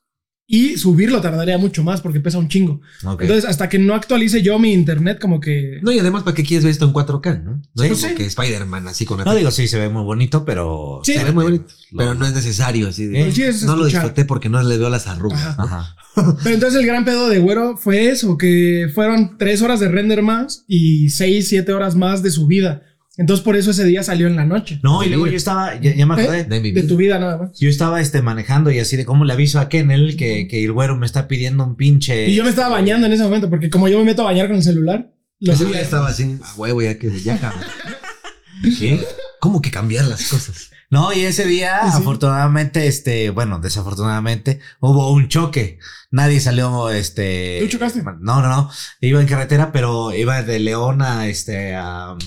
y 0.52 0.78
subirlo 0.78 1.22
tardaría 1.22 1.60
mucho 1.60 1.84
más 1.84 2.02
porque 2.02 2.20
pesa 2.20 2.40
un 2.40 2.48
chingo. 2.50 2.82
Entonces, 3.04 3.46
hasta 3.46 3.70
que 3.70 3.78
no 3.78 3.94
actualice 3.94 4.42
yo 4.42 4.58
mi 4.58 4.74
internet, 4.74 5.20
como 5.22 5.40
que. 5.40 5.80
No, 5.84 5.92
y 5.92 6.00
además, 6.00 6.24
¿para 6.24 6.34
qué 6.36 6.44
quieres 6.44 6.64
ver 6.64 6.72
esto 6.72 6.86
en 6.86 6.92
4K, 6.94 7.44
no? 7.44 7.52
No 7.76 7.84
es 7.84 7.90
Pues 7.90 8.02
como 8.02 8.10
sí. 8.10 8.16
que 8.16 8.26
Spider-Man 8.26 8.88
así 8.88 9.06
con 9.06 9.24
no 9.24 9.36
digo, 9.36 9.52
sí, 9.52 9.68
se 9.68 9.78
ve 9.78 9.90
muy 9.90 10.02
bonito, 10.04 10.46
pero. 10.46 11.02
Sí. 11.04 11.14
Se 11.14 11.24
ve 11.24 11.32
muy 11.32 11.44
bonito, 11.44 11.66
Lo- 11.92 11.98
pero 12.00 12.14
no 12.16 12.26
es 12.26 12.34
necesario. 12.34 12.88
Así 12.90 13.06
de- 13.06 13.22
Pues 13.26 13.36
sí, 13.36 13.44
es 13.44 13.62
no 13.64 13.76
lo 13.76 13.86
disfruté 13.86 14.26
porque 14.26 14.50
no 14.50 14.62
le 14.64 14.78
veo 14.80 14.90
las 14.90 15.06
arrugas. 15.06 15.56
Ajá. 15.60 15.96
Pero 16.44 16.56
entonces 16.56 16.80
el 16.80 16.86
gran 16.88 17.06
pedo 17.06 17.30
de 17.30 17.38
Güero 17.40 17.78
fue 17.78 18.10
eso, 18.10 18.36
que 18.38 18.90
fueron 18.94 19.38
tres 19.38 19.62
horas 19.62 19.80
de 19.80 19.88
render 19.88 20.24
más 20.24 20.66
y 20.68 21.10
seis, 21.12 21.48
siete 21.48 21.72
horas 21.72 21.96
más 21.96 22.24
de 22.24 22.32
su 22.32 22.48
vida. 22.48 22.82
Entonces 23.20 23.44
por 23.44 23.58
eso 23.58 23.72
ese 23.72 23.84
día 23.84 24.02
salió 24.02 24.28
en 24.28 24.38
la 24.38 24.46
noche. 24.46 24.80
No, 24.82 25.04
y 25.04 25.10
luego 25.10 25.28
yo 25.28 25.36
estaba, 25.36 25.80
ya, 25.80 25.94
ya 25.94 26.06
me 26.06 26.14
acordé. 26.14 26.46
De 26.46 26.62
mi 26.62 26.72
De 26.72 26.84
tu 26.84 26.96
vida 26.96 27.20
nada 27.20 27.38
más. 27.38 27.60
Yo 27.60 27.68
estaba 27.68 28.00
este, 28.00 28.22
manejando 28.22 28.72
y 28.72 28.80
así 28.80 28.96
de 28.96 29.04
cómo 29.04 29.26
le 29.26 29.34
aviso 29.34 29.60
a 29.60 29.68
Kennel 29.68 30.16
que, 30.16 30.48
que 30.48 30.64
el 30.64 30.72
güero 30.72 30.96
me 30.96 31.06
está 31.06 31.28
pidiendo 31.28 31.66
un 31.66 31.76
pinche. 31.76 32.30
Y 32.30 32.36
yo 32.36 32.46
me 32.46 32.50
estaba 32.50 32.70
bañando 32.70 33.08
en 33.08 33.14
ese 33.14 33.24
momento, 33.24 33.50
porque 33.50 33.70
como 33.70 33.90
yo 33.90 34.00
me 34.00 34.06
meto 34.06 34.22
a 34.22 34.26
bañar 34.26 34.48
con 34.48 34.56
el 34.56 34.64
celular, 34.64 35.12
lo 35.42 35.54
día 35.54 35.82
estaba 35.82 36.08
así, 36.08 36.38
a 36.42 36.56
huevo, 36.56 36.82
ya 36.82 36.98
que 36.98 37.20
ya 37.20 37.38
cabrón. 37.38 37.62
¿Cómo 39.42 39.62
que 39.62 39.70
cambiar 39.70 40.06
las 40.06 40.30
cosas? 40.30 40.70
No, 40.90 41.14
y 41.14 41.20
ese 41.22 41.46
día, 41.46 41.82
Sí. 41.92 41.98
afortunadamente, 41.98 42.88
este, 42.88 43.30
bueno, 43.30 43.60
desafortunadamente, 43.60 44.60
hubo 44.80 45.12
un 45.12 45.28
choque. 45.28 45.78
Nadie 46.10 46.40
salió, 46.40 46.90
este. 46.90 47.60
¿Tú 47.62 47.68
chocaste? 47.68 48.02
No, 48.02 48.42
no, 48.42 48.48
no. 48.48 48.72
Iba 49.02 49.22
en 49.22 49.28
carretera, 49.28 49.72
pero 49.72 50.14
iba 50.14 50.42
de 50.42 50.60
León 50.60 51.02
a 51.02 51.28
este, 51.28 51.76
a, 51.76 52.18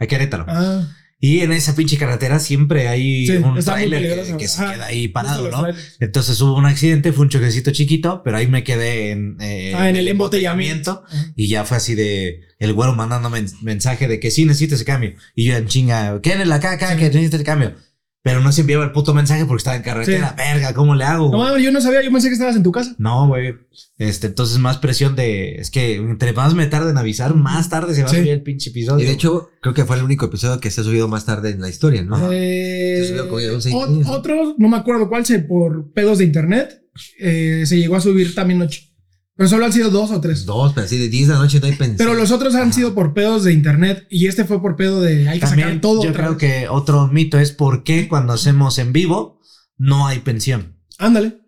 a 0.00 0.06
Querétaro. 0.06 0.46
Ah, 0.48 0.88
Y 1.22 1.40
en 1.40 1.52
esa 1.52 1.76
pinche 1.76 1.98
carretera 1.98 2.38
siempre 2.40 2.88
hay 2.88 3.26
Sí, 3.26 3.36
un 3.36 3.62
trailer 3.62 4.24
que, 4.24 4.36
que 4.38 4.48
se 4.48 4.62
Ajá. 4.62 4.72
queda 4.72 4.86
ahí 4.86 5.06
parado, 5.08 5.50
¿no? 5.50 5.66
Entonces 6.00 6.40
hubo 6.40 6.56
un 6.56 6.64
accidente, 6.64 7.12
fue 7.12 7.24
un 7.24 7.28
choquecito 7.28 7.70
chiquito, 7.72 8.22
pero 8.24 8.38
ahí 8.38 8.46
me 8.46 8.64
quedé 8.64 9.10
en, 9.10 9.36
eh, 9.40 9.74
Ah, 9.76 9.90
en 9.90 9.96
el 9.96 10.08
embotellamiento. 10.08 11.02
Y 11.36 11.48
ya 11.48 11.64
fue 11.64 11.76
así 11.76 11.94
de 11.94 12.40
el 12.58 12.72
güero 12.72 12.94
mandándome 12.94 13.44
mensaje 13.62 14.08
de 14.08 14.18
que 14.18 14.30
sí 14.30 14.44
necesito 14.46 14.74
ese 14.76 14.84
cambio. 14.86 15.12
Y 15.34 15.44
yo 15.44 15.56
en 15.56 15.66
chinga, 15.66 16.20
¿qué 16.22 16.32
en 16.32 16.48
la 16.48 16.54
acá, 16.56 16.72
acá, 16.72 16.96
que 16.96 17.04
necesito 17.04 17.36
el 17.36 17.44
cambio? 17.44 17.74
Pero 18.22 18.40
no 18.40 18.52
se 18.52 18.60
enviaba 18.60 18.84
el 18.84 18.92
puto 18.92 19.14
mensaje 19.14 19.46
porque 19.46 19.60
estaba 19.60 19.76
en 19.76 19.82
carretera. 19.82 20.34
Verga, 20.36 20.74
¿cómo 20.74 20.94
le 20.94 21.04
hago? 21.04 21.30
No, 21.32 21.38
mames, 21.38 21.62
yo 21.64 21.72
no 21.72 21.80
sabía, 21.80 22.02
yo 22.02 22.12
pensé 22.12 22.28
que 22.28 22.34
estabas 22.34 22.54
en 22.54 22.62
tu 22.62 22.70
casa. 22.70 22.94
No, 22.98 23.26
güey. 23.28 23.54
Este, 23.96 24.26
entonces 24.26 24.58
más 24.58 24.76
presión 24.76 25.16
de. 25.16 25.54
Es 25.54 25.70
que 25.70 25.94
entre 25.96 26.34
más 26.34 26.54
me 26.54 26.66
tarde 26.66 26.90
en 26.90 26.98
avisar, 26.98 27.34
más 27.34 27.70
tarde 27.70 27.94
se 27.94 28.02
va 28.02 28.08
Sí. 28.10 28.16
a 28.16 28.18
subir 28.18 28.32
el 28.32 28.42
pinche 28.42 28.68
episodio. 28.70 29.02
Y 29.02 29.06
de 29.06 29.14
hecho, 29.14 29.48
creo 29.62 29.72
que 29.72 29.86
fue 29.86 29.96
el 29.96 30.02
único 30.02 30.26
episodio 30.26 30.60
que 30.60 30.70
se 30.70 30.82
ha 30.82 30.84
subido 30.84 31.08
más 31.08 31.24
tarde 31.24 31.50
en 31.50 31.62
la 31.62 31.70
historia, 31.70 32.02
¿no? 32.02 32.30
Eh, 32.30 32.98
Se 33.02 33.08
subió 33.08 33.28
como 33.28 33.40
ot- 33.40 34.06
otro, 34.10 34.54
no 34.58 34.68
me 34.68 34.76
acuerdo 34.76 35.08
cuál, 35.08 35.24
se 35.24 35.38
por 35.38 35.90
pedos 35.92 36.18
de 36.18 36.24
internet, 36.24 36.82
eh, 37.20 37.62
se 37.64 37.78
llegó 37.78 37.96
a 37.96 38.00
subir 38.00 38.34
también 38.34 38.58
noche. 38.58 38.89
Pero 39.40 39.48
solo 39.48 39.64
han 39.64 39.72
sido 39.72 39.88
dos 39.88 40.10
o 40.10 40.20
tres. 40.20 40.44
Dos, 40.44 40.74
pero 40.74 40.84
así 40.84 40.98
de 40.98 41.08
10 41.08 41.28
de 41.28 41.32
la 41.32 41.40
noche 41.40 41.60
no 41.60 41.66
hay 41.66 41.72
pensión. 41.72 41.96
Pero 41.96 42.12
los 42.12 42.30
otros 42.30 42.54
han 42.54 42.74
sido 42.74 42.92
por 42.94 43.14
pedos 43.14 43.42
de 43.42 43.54
internet 43.54 44.06
y 44.10 44.26
este 44.26 44.44
fue 44.44 44.60
por 44.60 44.76
pedo 44.76 45.00
de 45.00 45.30
hay 45.30 45.40
que 45.40 45.46
También 45.46 45.68
sacar 45.68 45.80
todo. 45.80 46.02
yo 46.04 46.10
otra 46.10 46.24
creo 46.24 46.36
vez. 46.36 46.38
que 46.38 46.68
otro 46.68 47.06
mito 47.08 47.38
es 47.38 47.50
por 47.50 47.82
qué 47.82 48.06
cuando 48.06 48.34
hacemos 48.34 48.76
en 48.76 48.92
vivo 48.92 49.40
no 49.78 50.06
hay 50.06 50.18
pensión. 50.18 50.76
Ándale. 50.98 51.30
¿Por 51.30 51.38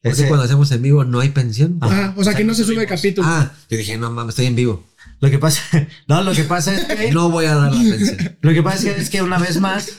qué 0.00 0.08
Ese- 0.22 0.28
cuando 0.28 0.44
hacemos 0.46 0.72
en 0.72 0.80
vivo 0.80 1.04
no 1.04 1.20
hay 1.20 1.28
pensión? 1.28 1.76
Ah, 1.82 1.88
Ajá, 1.88 2.00
o 2.12 2.14
sea 2.14 2.20
o 2.22 2.24
sea, 2.24 2.34
que 2.36 2.44
no 2.44 2.54
se 2.54 2.64
sube 2.64 2.86
capítulo. 2.86 3.28
Ah, 3.28 3.52
yo 3.68 3.76
dije, 3.76 3.98
no 3.98 4.10
mames, 4.10 4.30
estoy 4.32 4.46
en 4.46 4.56
vivo. 4.56 4.86
Lo 5.20 5.28
que 5.30 5.38
pasa, 5.38 5.60
no, 6.08 6.22
lo 6.22 6.32
que 6.32 6.44
pasa 6.44 6.74
es 6.74 6.86
que, 6.86 7.12
No 7.12 7.28
voy 7.28 7.44
a 7.44 7.54
dar 7.54 7.74
la 7.74 7.78
pensión. 7.82 8.38
lo 8.40 8.52
que 8.54 8.62
pasa 8.62 8.88
es 8.88 8.94
que, 8.94 9.02
es 9.02 9.10
que 9.10 9.20
una 9.20 9.36
vez 9.38 9.60
más 9.60 9.92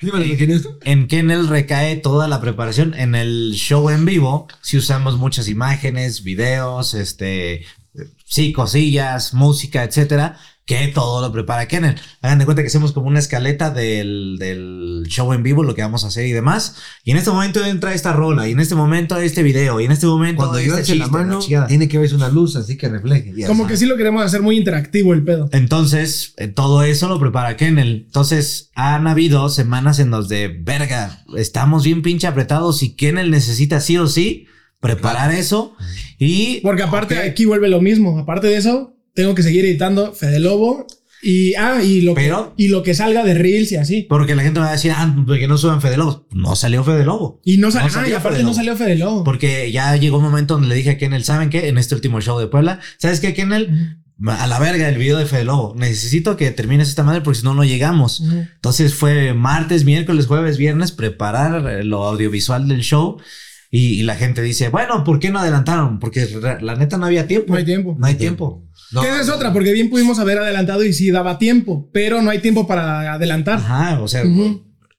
¿quién 0.00 0.50
es? 0.50 0.68
en 0.82 1.08
Kennel 1.08 1.48
recae 1.48 1.96
toda 1.96 2.26
la 2.26 2.40
preparación. 2.40 2.94
En 2.94 3.14
el 3.14 3.52
show 3.54 3.90
en 3.90 4.04
vivo, 4.04 4.48
si 4.62 4.78
usamos 4.78 5.18
muchas 5.18 5.48
imágenes, 5.48 6.22
videos, 6.22 6.94
este, 6.94 7.66
sí, 8.24 8.52
cosillas, 8.52 9.34
música, 9.34 9.84
etcétera, 9.84 10.38
que 10.70 10.86
todo 10.86 11.20
lo 11.20 11.32
prepara 11.32 11.66
Kennel. 11.66 11.96
Hagan 12.22 12.38
de 12.38 12.44
cuenta 12.44 12.62
que 12.62 12.68
hacemos 12.68 12.92
como 12.92 13.08
una 13.08 13.18
escaleta 13.18 13.70
del, 13.70 14.36
del 14.38 15.02
show 15.08 15.32
en 15.32 15.42
vivo, 15.42 15.64
lo 15.64 15.74
que 15.74 15.82
vamos 15.82 16.04
a 16.04 16.06
hacer 16.06 16.26
y 16.26 16.30
demás. 16.30 16.76
Y 17.02 17.10
en 17.10 17.16
este 17.16 17.30
momento 17.30 17.64
entra 17.66 17.92
esta 17.92 18.12
rola, 18.12 18.46
y 18.46 18.52
en 18.52 18.60
este 18.60 18.76
momento 18.76 19.18
este 19.18 19.42
video, 19.42 19.80
y 19.80 19.86
en 19.86 19.90
este 19.90 20.06
momento 20.06 20.42
Cuando 20.42 20.60
yo 20.60 20.78
este 20.78 20.92
eche 20.92 20.94
la 20.94 21.08
mano, 21.08 21.40
chingada. 21.40 21.66
tiene 21.66 21.88
que 21.88 21.98
verse 21.98 22.14
una 22.14 22.28
luz 22.28 22.54
así 22.54 22.76
que 22.76 22.88
refleje. 22.88 23.32
Ya 23.36 23.48
Como 23.48 23.66
que 23.66 23.76
sí 23.76 23.84
lo 23.84 23.96
queremos 23.96 24.24
hacer 24.24 24.42
muy 24.42 24.56
interactivo 24.56 25.12
el 25.12 25.24
pedo. 25.24 25.48
Entonces, 25.50 26.34
eh, 26.36 26.46
todo 26.46 26.84
eso 26.84 27.08
lo 27.08 27.18
prepara 27.18 27.56
Kennel. 27.56 28.04
Entonces, 28.06 28.70
han 28.76 29.08
habido 29.08 29.48
semanas 29.48 29.98
en 29.98 30.12
donde, 30.12 30.56
verga, 30.62 31.24
estamos 31.36 31.82
bien 31.82 32.02
pinche 32.02 32.28
apretados 32.28 32.84
y 32.84 32.94
Kennel 32.94 33.32
necesita 33.32 33.80
sí 33.80 33.98
o 33.98 34.06
sí 34.06 34.46
preparar 34.78 35.32
eso. 35.32 35.74
Y. 36.16 36.60
Porque 36.60 36.84
aparte 36.84 37.18
Ok, 37.18 37.24
aquí 37.24 37.44
vuelve 37.44 37.68
lo 37.68 37.80
mismo. 37.80 38.20
Aparte 38.20 38.46
de 38.46 38.56
eso, 38.56 38.94
tengo 39.14 39.34
que 39.34 39.42
seguir 39.42 39.64
editando 39.64 40.12
Fede 40.12 40.38
Lobo 40.40 40.86
y 41.22 41.54
ah, 41.54 41.82
y 41.82 42.00
lo 42.00 42.14
Pero- 42.14 42.54
que 42.56 42.64
y 42.64 42.68
lo 42.68 42.82
que 42.82 42.94
salga 42.94 43.22
de 43.24 43.34
Reels 43.34 43.72
y 43.72 43.76
así. 43.76 44.06
Porque 44.08 44.34
la 44.34 44.42
gente 44.42 44.58
me 44.60 44.64
va 44.64 44.70
a 44.70 44.76
decir, 44.76 44.92
ah, 44.94 45.14
porque 45.26 45.46
no 45.48 45.58
suben 45.58 45.80
Fede 45.80 45.96
Lobo. 45.98 46.26
No 46.32 46.56
salió 46.56 46.82
Fede 46.84 47.04
Lobo. 47.04 47.40
Y 47.44 47.58
no, 47.58 47.68
ah, 47.68 47.70
salió 47.90 48.08
y 48.10 48.12
aparte 48.14 48.38
Fede 48.38 48.44
no 48.44 48.54
salió 48.54 48.76
Fede 48.76 48.96
Lobo. 48.96 49.24
Porque 49.24 49.70
ya 49.70 49.94
llegó 49.96 50.16
un 50.18 50.24
momento 50.24 50.54
donde 50.54 50.68
le 50.68 50.74
dije 50.76 50.90
a 50.90 50.98
Kennel, 50.98 51.24
¿saben 51.24 51.50
qué? 51.50 51.68
En 51.68 51.76
este 51.78 51.94
último 51.94 52.20
show 52.20 52.38
de 52.38 52.46
Puebla, 52.46 52.80
¿sabes 52.98 53.20
qué, 53.20 53.34
Kennel? 53.34 53.96
A 54.26 54.46
la 54.46 54.58
verga 54.58 54.86
el 54.88 54.98
video 54.98 55.16
de 55.18 55.24
Fede 55.26 55.44
Lobo. 55.44 55.74
Necesito 55.78 56.36
que 56.36 56.50
termines 56.50 56.88
esta 56.90 57.02
madre 57.02 57.22
porque 57.22 57.38
si 57.40 57.44
no, 57.44 57.54
no 57.54 57.64
llegamos. 57.64 58.22
Entonces 58.54 58.94
fue 58.94 59.32
martes, 59.34 59.84
miércoles, 59.84 60.26
jueves, 60.26 60.58
viernes, 60.58 60.92
preparar 60.92 61.84
lo 61.84 62.04
audiovisual 62.04 62.68
del 62.68 62.80
show. 62.82 63.18
Y, 63.70 64.00
y 64.00 64.02
la 64.02 64.16
gente 64.16 64.42
dice, 64.42 64.68
bueno, 64.68 65.04
¿por 65.04 65.20
qué 65.20 65.30
no 65.30 65.38
adelantaron? 65.38 66.00
Porque 66.00 66.26
la 66.60 66.74
neta 66.74 66.98
no 66.98 67.06
había 67.06 67.26
tiempo. 67.28 67.52
No 67.52 67.58
hay 67.58 67.64
tiempo. 67.64 67.96
No 67.98 68.06
hay 68.06 68.14
tiempo. 68.16 68.66
No, 68.92 69.02
Que 69.02 69.08
esa 69.08 69.20
es 69.20 69.28
otra, 69.28 69.52
porque 69.52 69.72
bien 69.72 69.88
pudimos 69.90 70.18
haber 70.18 70.38
adelantado 70.38 70.84
y 70.84 70.92
sí 70.92 71.10
daba 71.10 71.38
tiempo, 71.38 71.88
pero 71.92 72.22
no 72.22 72.30
hay 72.30 72.40
tiempo 72.40 72.66
para 72.66 73.12
adelantar. 73.12 73.58
Ajá, 73.58 74.00
o 74.00 74.08
sea, 74.08 74.22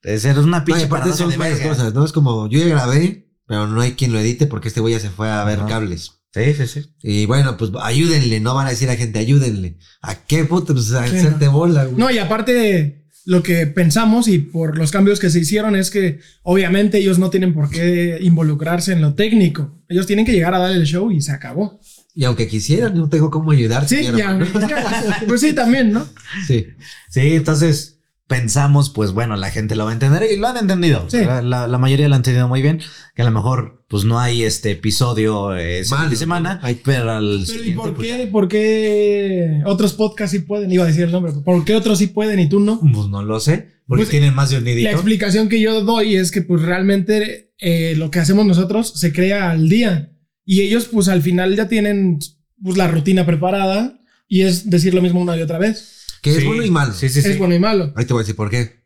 es 0.03 0.25
una 0.25 0.59
No, 0.59 0.65
pinche 0.65 0.85
aparte 0.85 1.13
son 1.13 1.29
de 1.29 1.37
varias 1.37 1.59
verga. 1.59 1.75
cosas, 1.75 1.93
¿no? 1.93 2.05
Es 2.05 2.11
como, 2.11 2.47
yo 2.49 2.59
ya 2.59 2.67
grabé, 2.67 3.27
pero 3.47 3.67
no 3.67 3.81
hay 3.81 3.93
quien 3.93 4.13
lo 4.13 4.19
edite 4.19 4.47
porque 4.47 4.69
este 4.69 4.79
güey 4.81 4.93
ya 4.93 4.99
se 4.99 5.09
fue 5.09 5.29
a 5.29 5.43
ver 5.43 5.59
cables. 5.67 6.13
Sí, 6.33 6.53
sí, 6.53 6.65
sí. 6.67 6.85
Y 7.03 7.25
bueno, 7.25 7.57
pues 7.57 7.71
ayúdenle, 7.81 8.39
no 8.39 8.55
van 8.55 8.67
a 8.67 8.69
decir 8.69 8.87
a 8.89 8.93
la 8.93 8.97
gente, 8.97 9.19
ayúdenle. 9.19 9.77
¿A 10.01 10.15
qué 10.15 10.45
puto? 10.45 10.73
Pues 10.73 10.93
a 10.93 11.03
hacerte 11.03 11.49
bola, 11.49 11.83
güey. 11.83 11.97
No, 11.97 12.09
y 12.09 12.19
aparte 12.19 13.05
lo 13.25 13.43
que 13.43 13.67
pensamos 13.67 14.27
y 14.29 14.39
por 14.39 14.77
los 14.77 14.91
cambios 14.91 15.19
que 15.19 15.29
se 15.29 15.39
hicieron 15.39 15.75
es 15.75 15.91
que 15.91 16.19
obviamente 16.43 16.97
ellos 16.99 17.19
no 17.19 17.29
tienen 17.29 17.53
por 17.53 17.69
qué 17.69 18.17
involucrarse 18.21 18.93
en 18.93 19.01
lo 19.01 19.13
técnico. 19.13 19.77
Ellos 19.89 20.07
tienen 20.07 20.25
que 20.25 20.31
llegar 20.31 20.55
a 20.55 20.59
dar 20.59 20.71
el 20.71 20.85
show 20.85 21.11
y 21.11 21.19
se 21.21 21.31
acabó. 21.33 21.81
Y 22.13 22.25
aunque 22.25 22.47
quisieran, 22.47 22.97
no 22.97 23.07
tengo 23.09 23.29
cómo 23.31 23.51
ayudar. 23.51 23.87
Sí, 23.87 23.97
quiero. 23.97 24.17
ya. 24.17 24.37
Pues 25.27 25.41
sí, 25.41 25.53
también, 25.53 25.91
¿no? 25.93 26.05
Sí. 26.45 26.67
Sí, 27.09 27.35
entonces 27.35 27.99
pensamos, 28.27 28.89
pues 28.89 29.11
bueno, 29.11 29.35
la 29.35 29.49
gente 29.49 29.75
lo 29.75 29.83
va 29.85 29.91
a 29.91 29.93
entender 29.93 30.23
y 30.31 30.37
lo 30.37 30.47
han 30.47 30.57
entendido. 30.57 31.05
Sí. 31.09 31.17
La, 31.23 31.41
la- 31.41 31.67
la 31.67 31.77
mayoría 31.77 32.07
lo 32.07 32.15
han 32.15 32.19
entendido 32.19 32.47
muy 32.47 32.61
bien. 32.61 32.79
Que 33.15 33.21
a 33.21 33.25
lo 33.25 33.31
mejor, 33.31 33.83
pues 33.89 34.03
no 34.05 34.19
hay 34.19 34.43
este 34.43 34.71
episodio 34.71 35.55
eh, 35.57 35.83
Malo, 35.89 36.09
de 36.09 36.15
semana. 36.15 36.59
Hay- 36.63 36.81
pero 36.83 37.11
al 37.11 37.43
Pero 37.45 37.63
¿y 37.63 37.71
por 37.73 37.93
pues, 37.93 38.07
qué, 38.07 38.27
por 38.27 38.47
qué 38.47 39.61
otros 39.65 39.93
podcasts 39.93 40.31
sí 40.31 40.39
pueden? 40.39 40.71
Iba 40.71 40.83
a 40.85 40.87
decir 40.87 41.03
el 41.03 41.11
nombre. 41.11 41.33
¿Por 41.33 41.65
qué 41.65 41.75
otros 41.75 41.97
sí 41.99 42.07
pueden 42.07 42.39
y 42.39 42.47
tú 42.47 42.59
no? 42.59 42.79
Pues 42.79 43.07
no 43.07 43.21
lo 43.23 43.39
sé, 43.39 43.67
porque 43.87 44.03
Pues, 44.03 44.09
tienen 44.09 44.33
más 44.33 44.49
de 44.49 44.57
un 44.59 44.65
La 44.65 44.91
explicación 44.91 45.49
que 45.49 45.59
yo 45.59 45.83
doy 45.83 46.15
es 46.15 46.31
que 46.31 46.41
pues 46.41 46.61
realmente 46.61 47.53
eh, 47.57 47.95
lo 47.97 48.11
que 48.11 48.19
hacemos 48.19 48.45
nosotros 48.45 48.93
se 48.95 49.11
crea 49.11 49.51
al 49.51 49.67
día 49.67 50.09
y 50.45 50.61
ellos 50.61 50.87
pues 50.91 51.07
al 51.07 51.21
final 51.21 51.55
ya 51.55 51.67
tienen 51.67 52.19
pues 52.63 52.77
la 52.77 52.87
rutina 52.87 53.25
preparada 53.25 53.99
y 54.27 54.41
es 54.41 54.69
decir 54.69 54.93
lo 54.93 55.01
mismo 55.01 55.21
una 55.21 55.37
y 55.37 55.41
otra 55.41 55.57
vez. 55.57 56.05
Que 56.21 56.31
es 56.31 56.37
Sí, 56.41 56.45
bueno 56.45 56.63
y 56.63 56.69
malo. 56.71 56.93
Sí, 56.93 57.09
sí, 57.09 57.21
sí. 57.21 57.29
Es 57.29 57.37
bueno 57.39 57.55
y 57.55 57.59
malo. 57.59 57.91
Ahí 57.95 58.05
te 58.05 58.13
voy 58.13 58.21
a 58.21 58.23
decir 58.23 58.35
por 58.35 58.49
qué. 58.49 58.81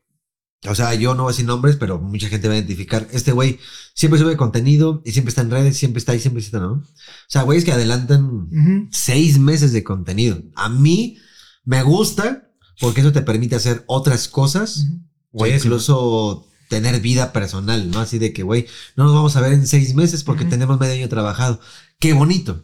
O 0.68 0.74
sea, 0.74 0.96
yo 0.96 1.14
no 1.14 1.24
voy 1.24 1.32
a 1.32 1.34
decir 1.34 1.46
nombres, 1.46 1.76
pero 1.76 2.00
mucha 2.00 2.28
gente 2.30 2.48
va 2.48 2.54
a 2.56 2.58
identificar. 2.58 3.08
Este 3.12 3.32
güey 3.34 3.60
siempre 3.94 4.20
sube 4.20 4.36
contenido 4.38 5.04
y 5.06 5.12
siempre 5.12 5.30
está 5.30 5.42
en 5.42 5.52
redes, 5.52 5.78
siempre 5.78 6.00
está 6.00 6.14
ahí, 6.14 6.20
siempre 6.20 6.42
está, 6.42 6.60
¿no? 6.60 6.72
O 6.74 6.84
sea, 7.28 7.44
güeyes 7.44 7.66
que 7.66 7.72
adelantan 7.74 8.26
Ujú. 8.26 8.88
seis 8.92 9.38
meses 9.38 9.74
de 9.74 9.84
contenido. 9.84 10.42
A 10.56 10.70
mí 10.70 11.18
me 11.66 11.84
gusta 11.84 12.50
porque 12.80 13.02
eso 13.02 13.12
te 13.12 13.22
permite 13.22 13.56
hacer 13.56 13.84
otras 13.88 14.28
cosas 14.28 14.88
o 15.32 15.46
Sí, 15.46 15.52
sí. 15.52 15.58
incluso 15.58 16.48
tener 16.70 17.00
vida 17.02 17.34
personal, 17.34 17.90
¿no? 17.92 18.00
Así 18.00 18.20
de 18.20 18.34
que, 18.34 18.44
güey, 18.44 18.68
no 18.96 19.06
nos 19.06 19.14
vamos 19.14 19.36
a 19.36 19.42
ver 19.42 19.54
en 19.54 19.68
seis 19.68 19.96
meses 19.96 20.24
porque 20.24 20.44
Ujú. 20.44 20.52
tenemos 20.52 20.80
medio 20.80 20.94
año 20.94 21.10
trabajado. 21.10 21.60
Qué 22.00 22.14
bonito. 22.14 22.64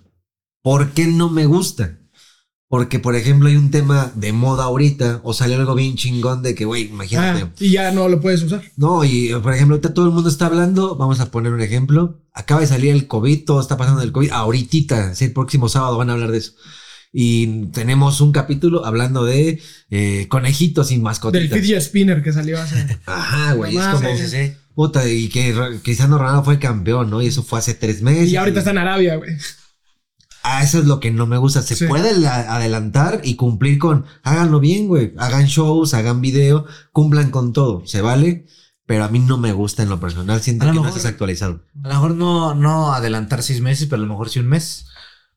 ¿Por 0.63 0.91
qué 0.91 1.07
no 1.07 1.29
me 1.29 1.45
gusta? 1.45 1.97
Porque, 2.67 2.99
por 2.99 3.15
ejemplo, 3.17 3.49
hay 3.49 3.57
un 3.57 3.69
tema 3.69 4.13
de 4.15 4.31
moda 4.31 4.63
ahorita 4.63 5.19
o 5.25 5.33
salió 5.33 5.57
algo 5.57 5.75
bien 5.75 5.95
chingón 5.97 6.41
de 6.41 6.55
que, 6.55 6.63
güey, 6.63 6.83
imagínate. 6.83 7.41
Ah, 7.41 7.51
y 7.59 7.71
ya 7.71 7.91
no 7.91 8.07
lo 8.07 8.21
puedes 8.21 8.43
usar. 8.43 8.63
No, 8.77 9.03
y 9.03 9.33
por 9.43 9.53
ejemplo, 9.53 9.75
ahorita 9.75 9.93
todo 9.93 10.05
el 10.05 10.11
mundo 10.13 10.29
está 10.29 10.45
hablando, 10.45 10.95
vamos 10.95 11.19
a 11.19 11.31
poner 11.31 11.51
un 11.51 11.59
ejemplo, 11.59 12.21
acaba 12.31 12.61
de 12.61 12.67
salir 12.67 12.91
el 12.93 13.07
COVID, 13.07 13.43
todo 13.43 13.59
está 13.59 13.75
pasando 13.75 13.99
del 13.99 14.13
COVID, 14.13 14.31
ahorita, 14.31 15.15
sí, 15.15 15.25
el 15.25 15.33
próximo 15.33 15.67
sábado 15.67 15.97
van 15.97 16.11
a 16.11 16.13
hablar 16.13 16.31
de 16.31 16.37
eso. 16.37 16.53
Y 17.13 17.65
tenemos 17.67 18.21
un 18.21 18.31
capítulo 18.31 18.85
hablando 18.85 19.25
de 19.25 19.61
eh, 19.89 20.27
conejitos 20.29 20.91
y 20.91 20.95
Del 20.95 21.03
mascotitas. 21.03 21.59
fidget 21.59 21.81
spinner 21.81 22.23
que 22.23 22.31
salió 22.31 22.59
hace. 22.61 22.99
Ajá, 23.05 23.53
güey. 23.53 23.75
Es 23.75 23.85
como, 23.87 24.15
sí, 24.15 24.27
sí, 24.27 24.53
puta, 24.75 25.07
y 25.09 25.27
que 25.27 25.53
Cristiano 25.83 26.17
Ronaldo 26.17 26.43
fue 26.43 26.57
campeón, 26.59 27.09
¿no? 27.09 27.21
Y 27.21 27.27
eso 27.27 27.43
fue 27.43 27.59
hace 27.59 27.73
tres 27.73 28.01
meses. 28.01 28.29
Y 28.31 28.37
ahorita 28.37 28.59
está 28.59 28.71
en 28.71 28.77
Arabia, 28.77 29.15
güey. 29.17 29.31
Ah, 30.43 30.63
eso 30.63 30.79
es 30.79 30.85
lo 30.85 30.99
que 30.99 31.11
no 31.11 31.27
me 31.27 31.37
gusta. 31.37 31.61
Se 31.61 31.75
Sí. 31.75 31.85
puede 31.85 32.17
la- 32.17 32.55
adelantar 32.55 33.21
y 33.23 33.35
cumplir 33.35 33.77
con. 33.77 34.05
Háganlo 34.23 34.59
bien, 34.59 34.87
güey. 34.87 35.13
Hagan 35.17 35.45
shows, 35.45 35.93
hagan 35.93 36.19
video, 36.21 36.65
cumplan 36.93 37.29
con 37.29 37.53
todo. 37.53 37.83
Se 37.85 38.01
vale. 38.01 38.47
Pero 38.87 39.03
a 39.05 39.09
mí 39.09 39.19
no 39.19 39.37
me 39.37 39.53
gusta 39.53 39.83
en 39.83 39.89
lo 39.89 39.99
personal. 39.99 40.41
Siento 40.41 40.63
A 40.63 40.67
lo 40.67 40.71
que 40.73 40.75
no 40.77 40.81
mejor- 40.83 40.97
estás 40.97 41.11
actualizado. 41.11 41.63
A 41.83 41.87
lo 41.89 41.93
mejor 41.93 42.15
no, 42.15 42.55
no 42.55 42.91
adelantar 42.93 43.43
seis 43.43 43.61
meses, 43.61 43.87
pero 43.87 44.01
a 44.01 44.05
lo 44.05 44.11
mejor 44.11 44.29
sí 44.29 44.39
un 44.39 44.47
mes. 44.47 44.87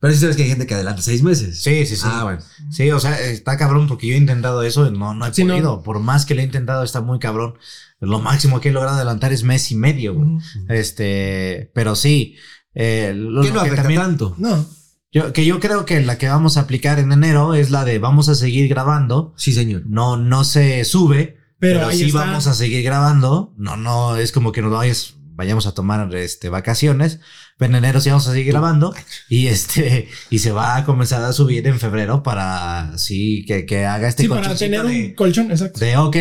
Pero 0.05 0.15
sí 0.15 0.21
sabes 0.21 0.37
que 0.37 0.43
hay 0.43 0.49
gente 0.51 0.67
que 0.67 0.75
adelanta 0.75 1.01
seis 1.01 1.23
meses. 1.23 1.63
Sí, 1.63 1.87
sí, 1.87 1.97
sí. 1.97 2.03
Ah, 2.05 2.25
bueno. 2.25 2.41
Sí, 2.71 2.91
o 2.91 3.01
sea, 3.01 3.19
está 3.19 3.57
cabrón 3.57 3.87
porque 3.89 4.07
yo 4.09 4.15
he 4.15 4.19
intentado 4.19 4.63
eso, 4.63 4.91
no, 4.91 5.15
no 5.15 5.27
he 5.27 5.33
Sí, 5.33 5.45
no. 5.45 5.55
podido. 5.55 5.83
Por 5.83 5.99
más 6.01 6.27
que 6.27 6.35
le 6.35 6.43
he 6.43 6.45
intentado, 6.45 6.83
está 6.85 7.01
muy 7.01 7.19
cabrón. 7.19 7.55
Lo 8.01 8.19
máximo 8.21 8.61
que 8.61 8.69
he 8.69 8.73
logrado 8.73 8.97
adelantar 8.97 9.33
es 9.33 9.45
mes 9.45 9.71
y 9.71 9.77
medio, 9.77 10.15
güey. 10.15 10.29
Este, 10.69 11.71
pero 11.75 11.97
sí. 11.97 12.37
eh, 12.75 13.13
lo- 13.17 13.41
¿Qué 13.43 13.49
lo 13.49 13.55
no 13.55 13.61
que 13.63 13.67
afecta 13.69 13.83
también- 13.83 14.01
tanto? 14.03 14.35
No. 14.37 14.67
yo, 15.13 15.33
que 15.33 15.45
yo 15.47 15.61
creo 15.61 15.85
que 15.87 16.01
la 16.03 16.19
que 16.19 16.29
vamos 16.29 16.57
a 16.57 16.63
aplicar 16.63 16.99
en 16.99 17.13
enero 17.13 17.55
es 17.55 17.71
la 17.71 17.85
de 17.85 17.99
vamos 17.99 18.29
a 18.29 18.35
seguir 18.35 18.69
grabando. 18.69 19.33
Sí, 19.37 19.53
señor. 19.53 19.85
No, 19.87 20.17
no 20.17 20.43
se 20.45 20.85
sube, 20.85 21.39
Pero, 21.61 21.79
pero, 21.79 21.87
ahí 21.87 21.99
sí 21.99 22.05
está. 22.07 22.19
vamos 22.27 22.47
a 22.49 22.55
seguir 22.55 22.83
grabando. 22.83 23.55
No, 23.57 23.77
no 23.77 24.17
es 24.17 24.33
como 24.33 24.51
que 24.53 24.61
nos 24.61 24.73
vayas, 24.73 25.15
vayamos 25.35 25.67
a 25.67 25.73
tomar 25.73 26.15
este, 26.15 26.49
vacaciones. 26.49 27.21
Pero 27.57 27.71
en 27.71 27.77
enero 27.77 28.01
sí 28.01 28.09
vamos 28.11 28.27
a 28.27 28.33
seguir 28.33 28.49
grabando 28.49 28.93
y 29.29 29.47
este 29.47 30.09
y 30.31 30.41
se 30.41 30.51
va 30.51 30.77
a 30.77 30.85
comenzar 30.85 31.23
a 31.23 31.33
subir 31.33 31.65
en 31.69 31.79
febrero 31.79 32.23
para 32.25 32.99
sí 32.99 33.45
que, 33.47 33.65
que 33.65 33.85
haga 33.85 34.09
este 34.09 34.25
Sí, 34.25 34.29
para 34.29 34.57
tener 34.57 34.85
un 34.85 34.93
de, 34.93 35.15
colchón, 35.15 35.53
exacto. 35.53 35.79
de 35.79 35.97
ok, 35.97 36.17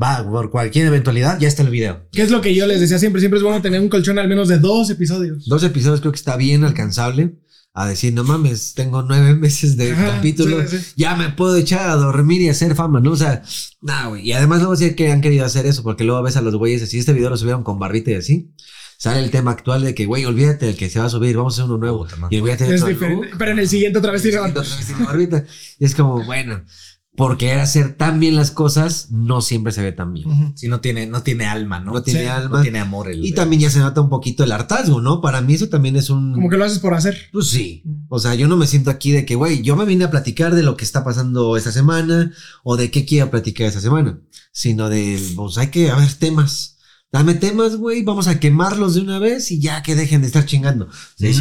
va 0.00 0.28
por 0.28 0.50
cualquier 0.50 0.86
eventualidad 0.86 1.38
ya 1.38 1.48
está 1.48 1.62
el 1.62 1.70
video. 1.70 2.06
Que 2.12 2.22
es 2.22 2.30
lo 2.30 2.42
que 2.42 2.54
yo 2.54 2.66
les 2.66 2.80
decía 2.80 2.98
siempre. 2.98 3.20
Siempre 3.20 3.38
es 3.38 3.42
bueno 3.42 3.62
tener 3.62 3.80
un 3.80 3.88
colchón 3.88 4.18
al 4.18 4.28
menos 4.28 4.48
de 4.48 4.58
dos 4.58 4.90
episodios. 4.90 5.46
Dos 5.46 5.62
episodios 5.64 6.00
creo 6.00 6.12
que 6.12 6.18
está 6.18 6.36
bien 6.36 6.64
alcanzable. 6.64 7.34
A 7.76 7.88
decir, 7.88 8.12
no 8.14 8.22
mames, 8.22 8.74
tengo 8.74 9.02
nueve 9.02 9.34
meses 9.38 9.76
de 9.76 9.92
Ajá, 9.92 10.16
capítulo. 10.16 10.66
sí, 10.68 10.78
sí. 10.78 10.92
Ya 10.96 11.16
me 11.16 11.30
puedo 11.30 11.56
echar 11.56 11.90
a 11.90 11.96
dormir 11.96 12.40
y 12.40 12.48
hacer 12.48 12.74
fama, 12.76 13.00
¿no? 13.00 13.10
O 13.12 13.16
sea, 13.16 13.42
nada, 13.80 14.06
güey. 14.06 14.22
Y 14.28 14.32
además 14.32 14.60
luego 14.60 14.76
sí 14.76 14.94
que 14.94 15.10
han 15.10 15.20
querido 15.20 15.44
hacer 15.44 15.66
eso, 15.66 15.82
porque 15.82 16.04
luego 16.04 16.22
ves 16.22 16.36
a 16.36 16.40
los 16.40 16.54
güeyes 16.54 16.82
así. 16.82 16.98
Este 17.00 17.12
video 17.12 17.30
lo 17.30 17.36
subieron 17.36 17.64
con 17.64 17.78
barbita 17.80 18.12
y 18.12 18.14
así. 18.14 18.52
Sale 18.96 19.18
el 19.18 19.30
tema 19.32 19.50
actual 19.50 19.82
de 19.82 19.92
que, 19.92 20.06
güey, 20.06 20.24
olvídate 20.24 20.66
del 20.66 20.76
que 20.76 20.88
se 20.88 21.00
va 21.00 21.06
a 21.06 21.10
subir, 21.10 21.36
vamos 21.36 21.58
a 21.58 21.62
hacer 21.62 21.68
uno 21.70 21.78
nuevo. 21.78 22.04
Puta, 22.04 22.16
no. 22.16 22.28
Y 22.30 22.36
el 22.36 22.40
güey 22.42 22.52
ya 22.52 22.58
tiene 22.58 22.74
Es 22.76 22.82
otro 22.82 22.94
diferente. 22.94 23.26
look. 23.28 23.38
Pero 23.38 23.50
en 23.50 23.58
el 23.58 23.68
siguiente 23.68 23.98
otra 23.98 24.12
vez 24.12 24.22
tiene 24.22 24.38
Otra 24.38 24.62
vez 24.62 24.86
tiene 24.86 25.04
barbita. 25.04 25.44
Y 25.80 25.84
es 25.84 25.94
como, 25.96 26.24
bueno, 26.24 26.62
por 27.16 27.36
querer 27.38 27.60
hacer 27.60 27.94
tan 27.96 28.18
bien 28.18 28.34
las 28.34 28.50
cosas, 28.50 29.10
no 29.12 29.40
siempre 29.40 29.72
se 29.72 29.82
ve 29.82 29.92
tan 29.92 30.12
bien. 30.12 30.52
Si 30.56 30.66
no 30.66 30.80
tiene, 30.80 31.06
no 31.06 31.22
tiene 31.22 31.46
alma, 31.46 31.78
¿no? 31.78 31.92
No 31.92 32.02
tiene 32.02 32.22
Sí, 32.22 32.26
alma. 32.26 32.56
No 32.58 32.62
tiene 32.62 32.80
amor. 32.80 33.08
El, 33.08 33.24
Y 33.24 33.32
también 33.32 33.62
ya 33.62 33.70
se 33.70 33.78
nota 33.78 34.00
un 34.00 34.08
poquito 34.08 34.42
el 34.42 34.50
hartazgo, 34.50 35.00
¿no? 35.00 35.20
Para 35.20 35.40
mí 35.40 35.54
eso 35.54 35.68
también 35.68 35.94
es 35.94 36.10
un... 36.10 36.32
Como 36.34 36.50
que 36.50 36.56
lo 36.56 36.64
haces 36.64 36.80
por 36.80 36.92
hacer. 36.94 37.16
Pues 37.32 37.48
sí. 37.48 37.84
O 38.08 38.18
sea, 38.18 38.34
yo 38.34 38.48
no 38.48 38.56
me 38.56 38.66
siento 38.66 38.90
aquí 38.90 39.12
de 39.12 39.24
que, 39.24 39.36
güey, 39.36 39.62
yo 39.62 39.76
me 39.76 39.84
vine 39.84 40.04
a 40.04 40.10
platicar 40.10 40.54
de 40.54 40.64
lo 40.64 40.76
que 40.76 40.84
está 40.84 41.04
pasando 41.04 41.56
esta 41.56 41.70
semana 41.70 42.32
o 42.64 42.76
de 42.76 42.90
qué 42.90 43.04
quiero 43.04 43.30
platicar 43.30 43.68
esta 43.68 43.80
semana, 43.80 44.18
sino 44.50 44.88
de, 44.88 45.20
pues 45.36 45.56
hay 45.58 45.68
que 45.68 45.90
haber 45.90 46.12
temas. 46.14 46.73
Dame 47.14 47.34
temas, 47.34 47.76
güey, 47.76 48.02
vamos 48.02 48.26
a 48.26 48.40
quemarlos 48.40 48.96
de 48.96 49.00
una 49.00 49.20
vez 49.20 49.52
y 49.52 49.60
ya 49.60 49.84
que 49.84 49.94
dejen 49.94 50.20
de 50.22 50.26
estar 50.26 50.44
chingando. 50.46 50.88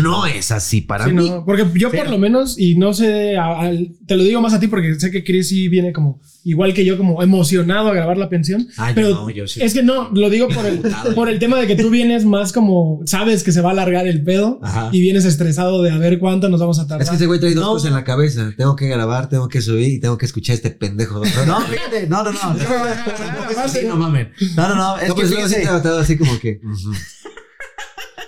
no 0.04 0.28
es 0.28 0.52
así 0.52 0.82
para 0.82 1.06
Sí, 1.06 1.14
mí. 1.14 1.28
no, 1.28 1.44
porque 1.46 1.66
yo 1.80 1.90
por 1.92 2.10
lo 2.12 2.20
menos, 2.20 2.60
y 2.60 2.76
no 2.76 2.94
sé, 2.94 3.38
a- 3.38 3.72
te 4.06 4.16
lo 4.16 4.24
digo 4.24 4.40
más 4.40 4.54
a 4.54 4.60
ti 4.60 4.68
porque 4.68 4.94
sé 5.00 5.10
que 5.10 5.24
Chris 5.24 5.50
sí 5.50 5.70
viene 5.70 5.92
como, 5.92 6.22
igual 6.46 6.74
que 6.74 6.84
yo, 6.86 6.98
como 6.98 7.24
emocionado 7.24 7.88
a 7.90 7.94
grabar 7.94 8.18
la 8.18 8.28
pensión. 8.30 8.68
Ay, 8.78 8.94
pero 8.96 9.10
no, 9.12 9.30
yo 9.30 9.48
sí. 9.48 9.62
es 9.62 9.74
que 9.74 9.82
no, 9.84 10.10
lo 10.14 10.30
digo 10.30 10.48
por 10.50 10.66
el, 10.66 10.82
por 11.16 11.30
el 11.30 11.40
tema 11.40 11.58
de 11.60 11.68
que 11.68 11.76
tú 11.76 11.90
vienes 11.90 12.26
más 12.26 12.52
como, 12.52 13.02
sabes 13.06 13.44
que 13.44 13.52
se 13.52 13.62
va 13.62 13.70
a 13.70 13.72
alargar 13.74 14.08
el 14.08 14.24
pedo 14.24 14.60
Ajá. 14.62 14.90
y 14.92 15.00
vienes 15.02 15.26
estresado 15.26 15.82
de 15.84 15.92
a 15.92 15.98
ver 15.98 16.20
cuánto 16.20 16.50
nos 16.50 16.60
vamos 16.60 16.80
a 16.80 16.84
Es 16.84 16.88
tardar. 16.90 17.08
que 17.10 17.16
ese 17.16 17.26
güey 17.28 17.40
trae 17.40 17.54
dos 17.54 17.64
No. 17.64 17.72
cosas 17.72 17.88
en 17.88 17.94
la 17.94 18.04
cabeza. 18.04 18.54
Tengo 18.58 18.76
que 18.76 18.88
grabar, 18.88 19.30
tengo 19.30 19.48
que 19.48 19.62
subir 19.62 19.88
y 19.88 20.00
tengo 20.00 20.18
que 20.18 20.26
escuchar 20.26 20.54
a 20.54 20.56
este 20.56 20.72
pendejo. 20.72 21.22
No, 21.24 21.46
No, 21.46 21.62
fíjate, 21.62 22.08
no, 22.08 22.24
no, 22.24 22.32
no. 22.32 22.40
No 23.88 23.96
mames. 23.96 24.28
No, 24.56 24.68
no, 24.70 24.76
no. 24.76 24.98
Es 24.98 25.10
no 25.10 25.16
que 25.16 25.22
pues 25.26 25.50
sí 25.52 25.62
tratado 25.62 26.00
así 26.00 26.18
como 26.18 26.38
que. 26.40 26.60
ujú. 26.64 26.92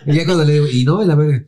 Y 0.08 0.16
ya 0.16 0.26
cuando 0.26 0.44
le 0.46 0.54
digo, 0.54 0.68
y 0.68 0.84
no, 0.84 1.04
y 1.04 1.08
la 1.08 1.16
verga. 1.16 1.44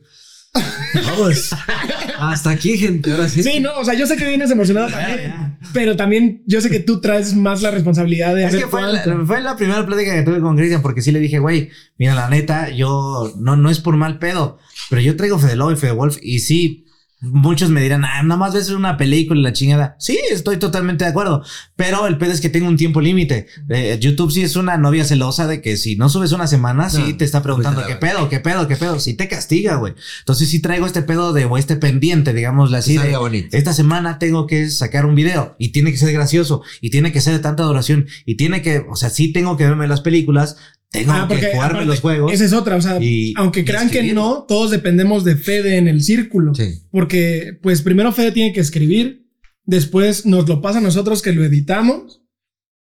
Vamos. 0.94 1.50
Hasta 2.18 2.50
aquí, 2.50 2.76
gente. 2.78 3.12
Ahora 3.12 3.28
sí. 3.28 3.42
Sí, 3.42 3.60
no, 3.60 3.78
o 3.78 3.84
sea, 3.84 3.94
yo 3.94 4.06
sé 4.06 4.16
que 4.16 4.26
vienes 4.26 4.50
emocionado 4.50 4.88
también, 4.88 5.56
pero 5.72 5.96
también 5.96 6.42
yo 6.46 6.60
sé 6.60 6.70
que 6.70 6.80
tú 6.80 7.00
traes 7.00 7.34
más 7.34 7.62
la 7.62 7.70
responsabilidad 7.70 8.34
de 8.34 8.42
Es 8.42 8.48
hacer 8.48 8.60
que 8.60 8.66
fue, 8.66 8.80
cuánto. 8.80 9.14
la, 9.18 9.26
fue 9.26 9.40
la 9.40 9.56
primera 9.56 9.86
plática 9.86 10.14
que 10.14 10.22
tuve 10.22 10.40
con 10.40 10.56
Cristian 10.56 10.82
porque 10.82 11.02
sí 11.02 11.12
le 11.12 11.20
dije, 11.20 11.38
güey, 11.38 11.70
mira, 11.98 12.14
la 12.14 12.28
neta, 12.28 12.70
yo 12.70 13.32
no, 13.38 13.56
no 13.56 13.70
es 13.70 13.80
por 13.80 13.96
mal 13.96 14.18
pedo, 14.18 14.58
pero 14.90 15.00
yo 15.02 15.16
traigo 15.16 15.38
Fede 15.38 15.56
Lobo 15.56 15.72
y 15.72 15.76
Fede 15.76 15.92
Wolf 15.92 16.18
y 16.22 16.40
sí, 16.40 16.84
muchos 17.20 17.70
me 17.70 17.80
dirán, 17.82 18.04
ah, 18.04 18.22
nada 18.22 18.38
más 18.38 18.54
ves 18.54 18.70
una 18.70 18.96
película 18.96 19.40
y 19.40 19.42
la 19.42 19.52
chingada. 19.52 19.96
Sí, 19.98 20.18
estoy 20.30 20.56
totalmente 20.58 21.04
de 21.04 21.10
acuerdo, 21.10 21.42
pero 21.76 22.06
el 22.06 22.16
pedo 22.16 22.32
es 22.32 22.40
que 22.40 22.48
tengo 22.48 22.68
un 22.68 22.76
tiempo 22.76 23.00
límite. 23.00 23.46
Eh, 23.68 23.98
YouTube 24.00 24.30
sí 24.30 24.42
es 24.42 24.56
una 24.56 24.76
novia 24.76 25.04
celosa 25.04 25.46
de 25.46 25.60
que 25.60 25.76
si 25.76 25.96
no 25.96 26.08
subes 26.08 26.32
una 26.32 26.46
semana, 26.46 26.90
sí 26.90 27.14
te 27.14 27.24
está 27.24 27.42
preguntando 27.42 27.84
qué 27.86 27.96
pedo, 27.96 28.28
qué 28.28 28.40
pedo, 28.40 28.68
qué 28.68 28.76
pedo, 28.76 29.00
sí 29.00 29.14
te 29.14 29.28
castiga, 29.28 29.76
güey. 29.76 29.94
Entonces 30.20 30.48
sí 30.48 30.60
traigo 30.60 30.86
este 30.86 31.02
pedo 31.02 31.32
de, 31.32 31.44
o 31.44 31.58
este 31.58 31.76
pendiente, 31.76 32.32
digámosle 32.32 32.78
así, 32.78 32.96
de, 32.96 33.16
bonito. 33.16 33.56
esta 33.56 33.72
semana 33.72 34.18
tengo 34.18 34.46
que 34.46 34.70
sacar 34.70 35.06
un 35.06 35.14
video 35.14 35.56
y 35.58 35.70
tiene 35.70 35.90
que 35.90 35.98
ser 35.98 36.12
gracioso 36.12 36.62
y 36.80 36.90
tiene 36.90 37.12
que 37.12 37.20
ser 37.20 37.34
de 37.34 37.40
tanta 37.40 37.64
duración 37.64 38.06
y 38.26 38.36
tiene 38.36 38.62
que, 38.62 38.84
o 38.88 38.96
sea, 38.96 39.10
sí 39.10 39.32
tengo 39.32 39.56
que 39.56 39.64
verme 39.64 39.88
las 39.88 40.00
películas, 40.00 40.56
tengo 40.90 41.12
Ah, 41.12 41.26
que 41.28 41.36
jugarme 41.36 41.58
aparte, 41.64 41.84
los 41.86 42.00
juegos. 42.00 42.32
Esa 42.32 42.44
es 42.44 42.52
otra, 42.52 42.76
o 42.76 42.80
sea, 42.82 42.98
y- 43.02 43.34
aunque 43.36 43.64
crean 43.64 43.90
que 43.90 44.12
no, 44.12 44.44
todos 44.48 44.70
dependemos 44.70 45.24
de 45.24 45.36
Fede 45.36 45.76
en 45.76 45.88
el 45.88 46.02
círculo. 46.02 46.54
Sí. 46.54 46.82
Porque, 46.90 47.58
pues, 47.62 47.82
primero 47.82 48.12
Fede 48.12 48.32
tiene 48.32 48.52
que 48.52 48.60
escribir, 48.60 49.26
después 49.64 50.24
nos 50.26 50.48
lo 50.48 50.60
pasa 50.62 50.78
a 50.78 50.82
nosotros 50.82 51.20
que 51.22 51.32
lo 51.32 51.44
editamos. 51.44 52.22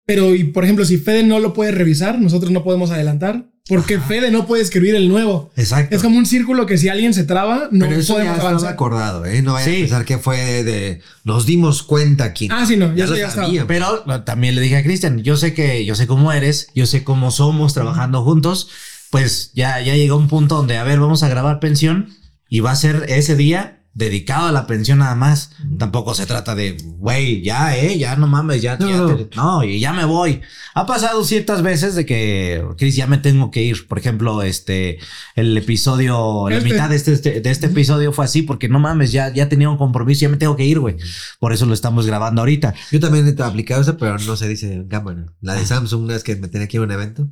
Pero, 0.07 0.35
y 0.35 0.43
por 0.43 0.63
ejemplo, 0.63 0.85
si 0.85 0.97
Fede 0.97 1.23
no 1.23 1.39
lo 1.39 1.53
puede 1.53 1.71
revisar, 1.71 2.19
nosotros 2.21 2.51
no 2.51 2.63
podemos 2.63 2.91
adelantar. 2.91 3.49
Porque 3.67 3.99
Fede 3.99 4.29
no 4.29 4.45
puede 4.45 4.61
escribir 4.61 4.93
el 4.93 5.09
nuevo. 5.09 5.51
Exacto. 5.55 5.95
Es 5.95 6.03
como 6.03 6.19
un 6.19 6.27
círculo 6.27 6.67
que 6.67 6.77
si 6.77 6.87
alguien 6.87 7.15
se 7.15 7.23
traba, 7.23 7.67
no 7.71 7.87
Pero 7.87 7.99
eso 7.99 8.13
ya 8.13 8.25
podemos 8.25 8.39
avanzar. 8.45 8.73
acordado, 8.73 9.25
¿eh? 9.25 9.41
No 9.41 9.53
vayan 9.53 9.69
Sí. 9.69 9.75
a 9.77 9.79
pensar 9.81 10.05
que 10.05 10.17
fue 10.19 10.63
de. 10.63 11.01
Nos 11.23 11.47
dimos 11.47 11.81
cuenta 11.81 12.25
aquí. 12.25 12.47
Ah, 12.51 12.65
sí, 12.67 12.77
no, 12.77 12.89
ya, 12.89 13.05
Ya 13.05 13.07
lo 13.07 13.17
ya 13.17 13.31
sabía. 13.31 13.65
Pero 13.65 14.03
también 14.23 14.53
le 14.53 14.61
dije 14.61 14.77
a 14.77 14.83
Cristian, 14.83 15.23
yo 15.23 15.35
sé 15.35 15.55
que, 15.55 15.83
yo 15.83 15.95
sé 15.95 16.05
cómo 16.05 16.31
eres, 16.31 16.67
yo 16.75 16.85
sé 16.85 17.03
cómo 17.03 17.31
somos 17.31 17.73
trabajando 17.73 18.23
juntos, 18.23 18.69
pues 19.09 19.51
ya, 19.55 19.81
ya 19.81 19.95
llegó 19.95 20.17
un 20.17 20.27
punto 20.27 20.55
donde, 20.57 20.77
a 20.77 20.83
ver, 20.83 20.99
vamos 20.99 21.23
a 21.23 21.27
grabar 21.29 21.59
pensión 21.59 22.09
y 22.47 22.59
va 22.59 22.69
a 22.71 22.75
ser 22.75 23.05
ese 23.09 23.35
día 23.35 23.79
dedicado 23.95 24.47
a 24.47 24.51
la 24.51 24.67
pensión 24.67 24.99
nada 24.99 25.15
más. 25.15 25.51
Tampoco 25.79 26.13
se 26.13 26.25
trata 26.25 26.53
de, 26.53 26.77
güey, 26.97 27.41
ya, 27.41 27.75
eh, 27.77 27.97
ya 27.97 28.15
no 28.17 28.27
mames, 28.27 28.61
ya, 28.61 28.77
No, 28.77 28.89
ya 28.89 28.97
no. 28.97 29.15
te- 29.15 29.35
no, 29.35 29.63
y 29.63 29.79
ya 29.79 29.93
me 29.93 30.03
voy. 30.05 30.41
Ha 30.75 30.85
pasado 30.85 31.23
ciertas 31.23 31.61
veces 31.61 31.95
de 31.95 32.05
que, 32.05 32.61
Chris, 32.77 32.95
ya 32.97 33.07
me 33.07 33.17
tengo 33.17 33.49
que 33.51 33.63
ir. 33.63 33.87
Por 33.87 33.97
ejemplo, 33.97 34.43
este, 34.43 34.99
el 35.35 35.57
episodio, 35.57 36.49
la 36.49 36.57
Este. 36.57 36.69
mitad 36.69 36.89
de 36.89 36.97
este, 36.97 37.13
este- 37.13 37.39
de 37.41 37.49
este 37.49 37.67
episodio 37.67 38.11
fue 38.11 38.25
así 38.25 38.41
porque 38.41 38.67
no 38.67 38.79
mames, 38.79 39.13
ya, 39.13 39.33
ya 39.33 39.47
tenía 39.47 39.69
un 39.69 39.77
compromiso, 39.77 40.21
ya 40.21 40.29
me 40.29 40.37
tengo 40.37 40.57
que 40.57 40.65
ir, 40.65 40.79
güey. 40.79 40.97
Por 41.39 41.53
eso 41.53 41.65
lo 41.65 41.73
estamos 41.73 42.05
grabando 42.05 42.41
ahorita. 42.41 42.73
Yo 42.91 42.99
también 42.99 43.27
he 43.27 43.41
aplicado 43.43 43.81
eso, 43.81 43.97
pero 43.97 44.17
no 44.19 44.35
se 44.35 44.47
dice 44.49 44.73
en 44.73 44.87
cámara. 44.89 45.25
La 45.39 45.53
de 45.55 45.65
Samsung, 45.65 46.03
una 46.03 46.13
vez 46.15 46.23
que 46.23 46.35
me 46.35 46.49
tenía 46.49 46.67
que 46.67 46.75
ir 46.77 46.81
a 46.81 46.85
un 46.85 46.91
evento. 46.91 47.29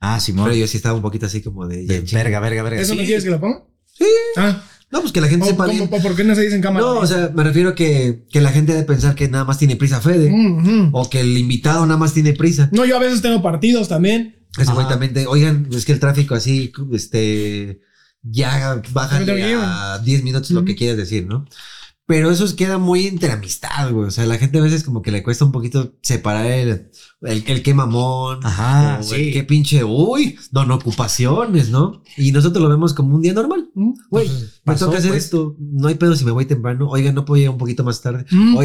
Ah, 0.00 0.20
Simón. 0.20 0.44
Pero 0.44 0.56
yo 0.56 0.66
sí 0.68 0.76
estaba 0.76 0.94
un 0.94 1.02
poquito 1.02 1.26
así 1.26 1.42
como 1.42 1.66
de. 1.66 1.86
De 1.86 2.00
verga, 2.12 2.38
verga, 2.38 2.62
verga. 2.62 2.80
¿Eso 2.80 2.92
Sí. 2.92 2.98
no 3.00 3.04
quieres 3.04 3.24
que 3.24 3.30
lo 3.30 3.40
ponga? 3.40 3.64
Sí. 3.96 4.04
Ah, 4.36 4.62
No, 4.94 5.00
pues 5.00 5.10
que 5.12 5.20
la 5.20 5.26
gente 5.26 5.44
¿o 5.44 5.48
sepa 5.48 5.66
bien. 5.66 5.88
¿por 5.88 6.14
qué 6.14 6.22
no 6.22 6.36
se 6.36 6.42
dice 6.42 6.54
en 6.54 6.62
cámara? 6.62 6.86
No, 6.86 6.98
o 7.00 7.06
sea, 7.06 7.32
me 7.34 7.42
refiero 7.42 7.70
a 7.70 7.74
que, 7.74 8.26
que 8.30 8.40
la 8.40 8.50
gente 8.52 8.72
debe 8.72 8.84
pensar 8.84 9.16
que 9.16 9.28
nada 9.28 9.44
más 9.44 9.58
tiene 9.58 9.74
prisa 9.74 10.00
Fede. 10.00 10.30
Mm. 10.30 10.90
O 10.92 11.10
que 11.10 11.18
el 11.20 11.36
invitado 11.36 11.84
nada 11.84 11.98
más 11.98 12.14
tiene 12.14 12.32
prisa. 12.32 12.68
No, 12.72 12.84
yo 12.84 12.96
a 12.96 13.00
veces 13.00 13.20
tengo 13.20 13.42
partidos 13.42 13.88
también. 13.88 14.36
Ese 14.56 14.70
güey 14.70 14.84
Ajá. 14.86 14.90
también 14.94 15.12
te- 15.12 15.26
oigan, 15.26 15.66
es 15.74 15.84
que 15.84 15.90
el 15.90 15.98
tráfico 15.98 16.36
así, 16.36 16.72
este, 16.92 17.80
ya 18.22 18.80
baja 18.92 19.16
a 19.18 19.98
10 19.98 20.22
minutos 20.22 20.52
lo 20.52 20.64
que 20.64 20.72
Ujú. 20.72 20.78
quieres 20.78 20.96
decir, 20.96 21.26
¿no? 21.26 21.44
Pero 22.06 22.30
eso 22.30 22.44
queda 22.54 22.76
muy 22.76 23.06
entre 23.06 23.32
amistad, 23.32 23.90
güey. 23.90 24.08
O 24.08 24.10
sea, 24.10 24.26
la 24.26 24.36
gente 24.36 24.58
a 24.58 24.62
veces 24.62 24.84
como 24.84 25.00
que 25.00 25.10
le 25.10 25.22
cuesta 25.22 25.46
un 25.46 25.52
poquito 25.52 25.94
separar 26.02 26.46
el, 26.46 26.90
el, 27.22 27.44
el 27.46 27.62
qué 27.62 27.72
mamón. 27.72 28.40
Ajá, 28.44 28.98
o 29.00 29.02
sí. 29.02 29.14
el 29.14 29.32
qué 29.32 29.44
pinche, 29.44 29.84
uy, 29.84 30.36
don 30.50 30.70
ocupaciones, 30.70 31.70
¿no? 31.70 32.02
Y 32.18 32.32
nosotros 32.32 32.62
lo 32.62 32.68
vemos 32.68 32.92
como 32.92 33.14
un 33.14 33.22
día 33.22 33.32
normal. 33.32 33.70
Mm. 33.74 33.94
Güey, 34.10 34.28
me 34.28 34.34
pasó, 34.64 34.86
toca 34.86 34.98
hacer 34.98 35.12
pues. 35.12 35.24
esto. 35.24 35.56
No 35.58 35.88
hay 35.88 35.94
pedo 35.94 36.14
si 36.14 36.26
me 36.26 36.30
voy 36.32 36.44
temprano. 36.44 36.90
Oiga, 36.90 37.10
no 37.10 37.24
puedo 37.24 37.38
llegar 37.38 37.54
un 37.54 37.58
poquito 37.58 37.84
más 37.84 38.02
tarde. 38.02 38.26
Mm. 38.30 38.58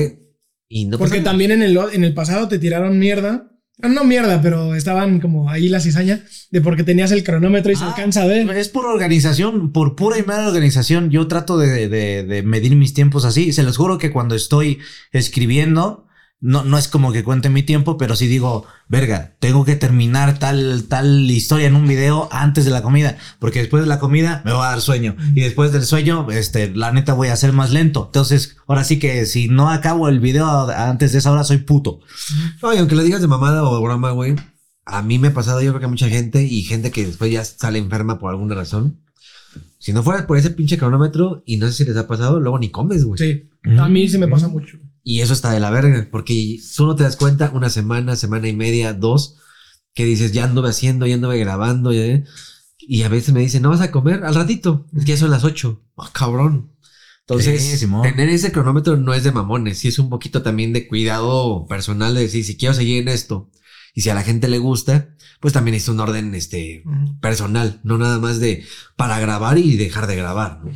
Y 0.67 0.85
no 0.85 0.97
Porque 0.97 1.21
también 1.21 1.51
en 1.51 1.63
el, 1.63 1.77
en 1.77 2.03
el 2.03 2.13
pasado 2.13 2.47
te 2.47 2.59
tiraron 2.59 2.99
mierda 2.99 3.49
No 3.81 4.03
mierda, 4.03 4.41
pero 4.41 4.75
estaban 4.75 5.21
como 5.21 5.49
ahí 5.49 5.69
la 5.69 5.79
cizaña 5.79 6.21
de 6.51 6.59
porque 6.61 6.83
tenías 6.83 7.11
el 7.11 7.23
cronómetro 7.23 7.71
y 7.71 7.75
se 7.77 7.83
Ah, 7.85 7.87
alcanza 7.89 8.23
a 8.23 8.27
ver. 8.27 8.49
Es 8.51 8.67
por 8.67 8.85
organización, 8.85 9.71
por 9.71 9.95
pura 9.95 10.17
y 10.17 10.23
mera 10.23 10.47
organización. 10.49 11.09
Yo 11.11 11.27
trato 11.27 11.57
de, 11.57 11.87
de- 11.87 12.23
de 12.23 12.43
medir 12.43 12.75
mis 12.75 12.93
tiempos 12.93 13.23
así. 13.23 13.53
Se 13.53 13.63
los 13.63 13.77
juro 13.77 13.97
que 13.97 14.11
cuando 14.11 14.35
estoy 14.35 14.79
escribiendo, 15.13 16.07
no, 16.41 16.63
no 16.63 16.77
es 16.77 16.87
como 16.87 17.11
que 17.11 17.23
cuente 17.23 17.49
mi 17.49 17.63
tiempo, 17.63 17.97
pero 17.97 18.15
sí 18.15 18.27
digo, 18.27 18.65
verga, 18.87 19.35
tengo 19.39 19.65
que 19.65 19.75
terminar 19.75 20.39
tal, 20.39 20.85
tal 20.87 21.29
historia 21.29 21.67
en 21.67 21.75
un 21.75 21.87
video 21.87 22.29
antes 22.31 22.63
de 22.63 22.71
la 22.71 22.81
comida, 22.81 23.17
porque 23.39 23.59
después 23.59 23.83
de 23.83 23.89
la 23.89 23.99
comida 23.99 24.41
me 24.45 24.53
va 24.53 24.67
a 24.67 24.71
dar 24.71 24.81
sueño. 24.81 25.17
Y 25.35 25.41
después 25.41 25.73
del 25.73 25.83
sueño, 25.83 26.27
este, 26.31 26.73
la 26.73 26.91
neta 26.91 27.13
voy 27.13 27.27
a 27.27 27.35
ser 27.35 27.51
más 27.51 27.71
lento. 27.71 28.05
Entonces, 28.05 28.57
ahora 28.67 28.85
sí 28.85 28.99
que 28.99 29.25
si 29.25 29.49
no 29.49 29.69
acabo 29.69 30.07
el 30.07 30.19
video 30.21 30.69
antes 30.69 31.11
de 31.11 31.19
esa 31.19 31.31
hora, 31.31 31.43
soy 31.43 31.57
puto. 31.57 31.99
No, 32.61 32.73
y 32.73 32.77
aunque 32.77 32.95
lo 32.95 33.03
digas 33.03 33.21
de 33.21 33.27
mamada 33.27 33.63
o 33.63 33.75
de 33.75 33.83
broma, 33.83 34.11
güey, 34.11 34.35
a 34.85 35.01
mí 35.01 35.19
me 35.19 35.27
ha 35.27 35.33
pasado, 35.33 35.61
yo 35.61 35.71
creo 35.71 35.79
que 35.79 35.85
a 35.85 35.89
mucha 35.89 36.09
gente 36.09 36.43
y 36.43 36.63
gente 36.63 36.91
que 36.91 37.05
después 37.05 37.31
ya 37.31 37.43
sale 37.43 37.79
enferma 37.79 38.17
por 38.17 38.31
alguna 38.31 38.55
razón. 38.55 39.01
Si 39.77 39.93
no 39.93 40.03
fuera 40.03 40.25
por 40.25 40.37
ese 40.37 40.51
pinche 40.51 40.77
cronómetro, 40.77 41.43
y 41.45 41.57
no 41.57 41.67
sé 41.67 41.73
si 41.73 41.85
les 41.85 41.97
ha 41.97 42.07
pasado, 42.07 42.39
luego 42.39 42.59
ni 42.59 42.69
comes, 42.69 43.03
güey. 43.03 43.17
Sí, 43.17 43.49
a 43.77 43.89
mí 43.89 44.07
sí 44.07 44.17
me 44.17 44.27
pasa 44.27 44.47
mucho. 44.47 44.77
Y 45.03 45.21
eso 45.21 45.33
está 45.33 45.51
de 45.51 45.59
la 45.59 45.71
verga, 45.71 46.07
porque 46.11 46.59
tú 46.75 46.85
no 46.85 46.95
te 46.95 47.03
das 47.03 47.15
cuenta 47.15 47.51
una 47.53 47.69
semana, 47.69 48.15
semana 48.15 48.47
y 48.47 48.55
media, 48.55 48.93
dos, 48.93 49.37
que 49.93 50.05
dices, 50.05 50.31
ya 50.31 50.43
anduve 50.43 50.69
haciendo, 50.69 51.05
ya 51.07 51.15
anduve 51.15 51.39
grabando, 51.39 51.91
ya, 51.91 52.23
y 52.79 53.03
a 53.03 53.09
veces 53.09 53.33
me 53.33 53.41
dicen, 53.41 53.61
¿no 53.61 53.69
vas 53.69 53.81
a 53.81 53.91
comer? 53.91 54.23
Al 54.23 54.35
ratito, 54.35 54.87
es 54.95 55.05
que 55.05 55.11
ya 55.11 55.17
son 55.17 55.31
las 55.31 55.43
ocho. 55.43 55.83
Ah, 55.97 56.09
cabrón. 56.11 56.73
Entonces, 57.21 57.61
Sí, 57.61 57.77
Simón. 57.77 58.01
tener 58.01 58.29
ese 58.29 58.51
cronómetro 58.51 58.97
no 58.97 59.13
es 59.13 59.23
de 59.23 59.31
mamones, 59.31 59.77
sí 59.77 59.87
es 59.89 59.99
un 59.99 60.09
poquito 60.09 60.41
también 60.41 60.73
de 60.73 60.87
cuidado 60.87 61.67
personal 61.67 62.15
de 62.15 62.21
decir, 62.21 62.43
si 62.43 62.57
quiero 62.57 62.73
seguir 62.73 63.01
en 63.01 63.07
esto, 63.07 63.51
y 63.93 64.01
si 64.01 64.09
a 64.09 64.15
la 64.15 64.23
gente 64.23 64.47
le 64.47 64.57
gusta, 64.57 65.15
pues 65.39 65.53
también 65.53 65.75
es 65.75 65.87
un 65.87 65.99
orden 65.99 66.33
este, 66.35 66.83
personal, 67.21 67.79
no 67.83 67.97
nada 67.97 68.19
más 68.19 68.39
de 68.39 68.65
para 68.95 69.19
grabar 69.19 69.57
y 69.57 69.77
dejar 69.77 70.07
de 70.07 70.15
grabar. 70.15 70.61
¿no? 70.63 70.71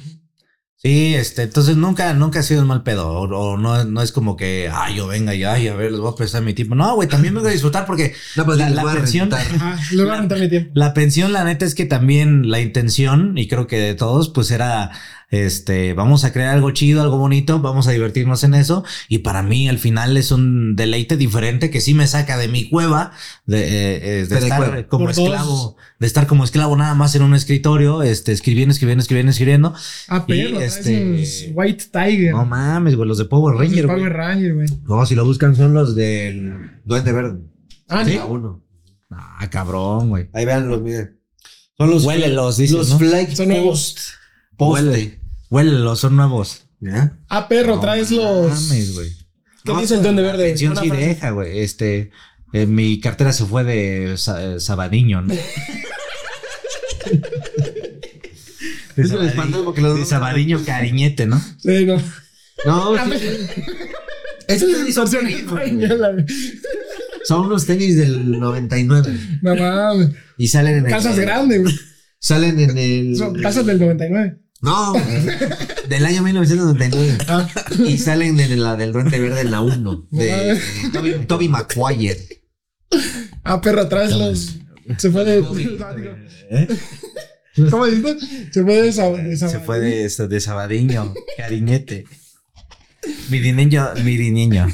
Sí, 0.85 1.15
este, 1.15 1.43
entonces 1.43 1.77
nunca, 1.77 2.13
nunca 2.13 2.39
ha 2.41 2.43
sido 2.43 2.61
un 2.61 2.67
mal 2.67 2.83
pedo. 2.83 3.07
O, 3.09 3.21
o 3.23 3.57
no, 3.57 3.85
no 3.85 4.01
es 4.01 4.11
como 4.11 4.35
que, 4.35 4.69
ay, 4.69 4.95
yo 4.97 5.07
venga 5.07 5.33
y 5.33 5.45
ay, 5.45 5.69
a 5.69 5.75
ver, 5.75 5.91
les 5.91 6.01
voy 6.01 6.11
a 6.11 6.15
prestar 6.15 6.41
mi 6.43 6.53
tiempo. 6.53 6.75
No, 6.75 6.93
güey, 6.95 7.07
también 7.07 7.33
me 7.33 7.39
voy 7.39 7.49
a 7.49 7.53
disfrutar 7.53 7.85
porque 7.85 8.13
No, 8.35 8.43
pues 8.43 8.57
La- 8.57 8.67
pensión- 8.93 9.29
a 9.33 10.17
rentar 10.17 10.39
mi 10.41 10.49
tiempo. 10.49 10.71
la 10.73 10.93
pensión, 10.93 11.31
la 11.31 11.45
neta 11.45 11.63
es 11.63 11.73
que 11.73 11.85
también 11.85 12.49
la 12.51 12.59
intención, 12.59 13.37
y 13.37 13.47
creo 13.47 13.65
que 13.65 13.77
de 13.79 13.95
todos, 13.95 14.27
pues 14.27 14.51
era, 14.51 14.91
este, 15.33 15.93
vamos 15.95 16.25
a 16.25 16.31
crear 16.31 16.53
algo 16.53 16.69
chido, 16.69 17.01
algo 17.01 17.17
bonito, 17.17 17.59
vamos 17.59 17.87
a 17.87 17.91
divertirnos 17.91 18.43
en 18.43 18.53
eso. 18.53 18.83
Y 19.09 19.19
para 19.19 19.41
mí, 19.41 19.67
al 19.67 19.79
final 19.79 20.15
es 20.15 20.31
un 20.31 20.75
deleite 20.75 21.17
diferente 21.17 21.71
que 21.71 21.81
sí 21.81 21.95
me 21.95 22.05
saca 22.05 22.37
de 22.37 22.47
mi 22.47 22.69
cueva, 22.69 23.13
de, 23.47 23.63
eh, 23.63 24.19
eh, 24.21 24.25
de 24.27 24.37
estar 24.37 24.59
Cueva. 24.59 24.87
como 24.87 25.05
Por 25.05 25.15
dos. 25.15 25.25
esclavo, 25.25 25.75
de 25.99 26.05
estar 26.05 26.27
como 26.27 26.43
esclavo 26.43 26.75
nada 26.77 26.93
más 26.93 27.15
en 27.15 27.23
un 27.23 27.33
escritorio, 27.33 28.03
este, 28.03 28.31
escribiendo, 28.31 28.73
escribiendo, 28.73 29.01
escribiendo, 29.01 29.31
escribiendo. 29.31 29.73
Ah, 30.07 30.23
traes 30.27 30.77
este, 30.77 31.51
White 31.55 31.85
Tiger. 31.91 32.33
No 32.33 32.45
mames, 32.45 32.95
güey, 32.95 33.07
los 33.07 33.17
de 33.17 33.25
Power 33.25 33.55
Los 33.55 33.61
de 33.61 33.67
Ranger, 33.69 33.85
güey. 33.87 33.97
Power 33.97 34.13
Ranger, 34.13 34.53
güey. 34.53 34.67
No, 34.83 35.03
si 35.07 35.15
lo 35.15 35.25
buscan 35.25 35.55
son 35.55 35.73
los 35.73 35.95
del 35.95 36.79
Duende 36.85 37.11
Verde. 37.11 37.39
Ah, 37.89 38.05
Sí. 38.05 38.19
Ah, 39.09 39.49
cabrón, 39.49 40.09
güey. 40.09 40.29
Ahí 40.31 40.45
veanlos, 40.45 40.79
miren. 40.83 41.19
Son 41.75 41.89
los 41.89 42.05
Huélelos, 42.05 42.57
dices, 42.57 42.77
los 42.77 42.89
¿no? 42.91 42.99
Son. 43.35 43.49
Post. 43.49 43.99
Huele. 44.59 45.22
Huélelos, 45.53 45.99
son 45.99 46.15
nuevos. 46.15 46.63
¿Ya? 46.79 47.17
Ah, 47.29 47.47
perro, 47.47 47.75
No 47.75 47.81
traes 47.81 48.09
los. 48.11 48.49
Mames, 48.49 48.95
güey. 48.95 49.09
¿Qué 49.63 49.73
dice 49.79 49.95
el 49.95 50.01
Duende 50.03 50.23
Verde? 50.23 50.49
Pensión 50.49 50.75
sí 50.75 50.87
frase. 50.89 51.05
deja, 51.05 51.29
güey. 51.29 51.59
Este, 51.59 52.09
eh, 52.53 52.65
mi 52.65 52.99
cartera 52.99 53.31
se 53.31 53.45
fue 53.45 53.63
de 53.63 54.15
sa- 54.17 54.43
eh, 54.43 54.59
Sabadiño, 54.59 55.21
¿no? 55.21 55.33
De 58.95 59.01
Es 59.03 59.11
el 59.11 59.25
espantoso 59.25 59.73
que 59.73 59.81
lo- 59.81 59.95
de 59.95 60.05
Sabadiño 60.05 60.63
cariñete, 60.65 61.25
¿no? 61.25 61.39
Sí, 61.59 61.85
no. 61.85 61.97
No, 62.65 62.95
sí. 63.17 63.27
Esos 64.47 64.71
tenis 64.71 64.95
son, 64.95 65.27
Española, 65.27 66.25
son 67.25 67.45
unos 67.47 67.65
tenis 67.65 67.95
del 67.97 68.39
99. 68.39 69.17
No 69.41 69.55
mames. 69.55 70.09
Y 70.37 70.47
salen 70.47 70.77
en 70.79 70.85
el. 70.85 70.91
Casas 70.91 71.17
grandes, 71.19 71.61
güey. 71.61 71.75
Salen 72.19 72.59
en 72.59 72.77
el. 72.77 73.15
Son 73.17 73.33
casas 73.41 73.65
del 73.65 73.79
99. 73.79 74.37
No, 74.63 74.93
del 75.89 76.05
año 76.05 76.23
1999. 76.23 77.17
Ah, 77.27 77.47
Y 77.85 77.97
salen 77.97 78.39
en 78.39 78.63
la 78.63 78.75
del 78.77 78.93
Duende 78.93 79.19
Verde 79.19 79.41
en 79.41 79.51
la 79.51 79.59
1. 79.61 80.07
De 80.11 80.59
Toby, 80.93 81.13
Toby 81.27 81.49
Maguire. 81.49 82.17
ah, 83.43 83.59
perro, 83.61 83.87
traes 83.89 84.13
los. 84.13 84.55
Se 84.97 85.11
fue 85.11 85.25
de. 85.25 85.41
¿Cómo 87.69 87.85
dijiste? 87.85 88.17
Se 88.51 88.63
fue 88.63 88.75
de 88.75 88.81
de 88.83 88.89
esa- 89.33 89.49
Se 89.49 89.59
fue 89.59 89.79
de, 89.79 90.09
de 90.09 90.39
Sabadiño, 90.39 91.13
cariñete. 91.37 92.05
Mi 93.29 93.39
niño, 93.39 93.89
mi 94.03 94.17
niño. 94.31 94.67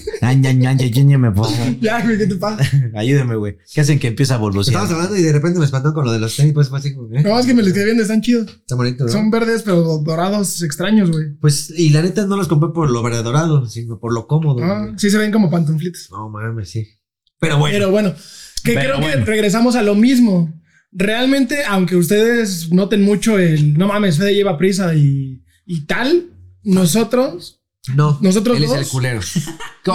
Me 1.19 1.31
pongo. 1.31 1.49
Ya, 1.81 2.01
güey, 2.01 2.17
¿qué 2.17 2.27
te 2.27 2.35
pasa? 2.35 2.63
Ayúdame, 2.95 3.35
güey. 3.35 3.57
¿Qué 3.73 3.81
hacen 3.81 3.99
que 3.99 4.07
empieza 4.07 4.35
a 4.35 4.37
evolucionar? 4.37 4.83
Estábamos 4.83 5.05
hablando 5.05 5.21
y 5.21 5.25
de 5.25 5.33
repente 5.33 5.59
me 5.59 5.65
espantó 5.65 5.93
con 5.93 6.05
lo 6.05 6.11
de 6.11 6.19
los 6.19 6.35
tenis. 6.35 6.53
Pues 6.53 6.69
fue 6.69 6.79
así 6.79 6.93
como, 6.93 7.13
¿eh? 7.15 7.23
No, 7.23 7.39
es 7.39 7.45
que 7.45 7.53
me 7.53 7.63
los 7.63 7.73
quedé 7.73 7.85
viendo, 7.85 8.03
están 8.03 8.21
chidos. 8.21 8.47
Está 8.47 8.75
bonito, 8.75 9.05
¿no? 9.05 9.11
Son 9.11 9.31
verdes, 9.31 9.63
pero 9.63 9.99
dorados 9.99 10.61
extraños, 10.61 11.11
güey. 11.11 11.35
Pues, 11.39 11.71
y 11.75 11.89
la 11.89 12.01
neta 12.01 12.25
no 12.25 12.37
los 12.37 12.47
compré 12.47 12.69
por 12.73 12.89
lo 12.89 13.01
verde 13.01 13.23
dorado, 13.23 13.65
sino 13.67 13.99
por 13.99 14.13
lo 14.13 14.27
cómodo. 14.27 14.63
Ah, 14.63 14.85
güey. 14.85 14.93
sí 14.97 15.09
se 15.09 15.17
ven 15.17 15.31
como 15.31 15.49
pantuflitos. 15.49 16.09
No 16.11 16.29
mames, 16.29 16.69
sí. 16.69 16.87
Pero 17.39 17.57
bueno. 17.57 17.77
Pero 17.77 17.91
bueno, 17.91 18.13
que 18.63 18.73
Pero 18.73 18.97
creo 18.97 19.11
que 19.11 19.25
regresamos 19.25 19.75
a 19.75 19.83
lo 19.83 19.95
mismo. 19.95 20.53
Realmente, 20.91 21.63
aunque 21.65 21.95
ustedes 21.95 22.71
noten 22.71 23.03
mucho 23.03 23.37
el 23.37 23.77
no 23.77 23.87
mames, 23.87 24.17
Fede 24.17 24.33
lleva 24.33 24.57
prisa 24.57 24.95
y, 24.95 25.43
y 25.65 25.85
tal, 25.85 26.31
nosotros, 26.63 27.58
no, 27.95 28.17
nosotros 28.21 28.57
él 28.57 28.63
es 28.63 28.69
dos. 28.69 28.79
el 28.79 28.87
culero. 28.87 29.19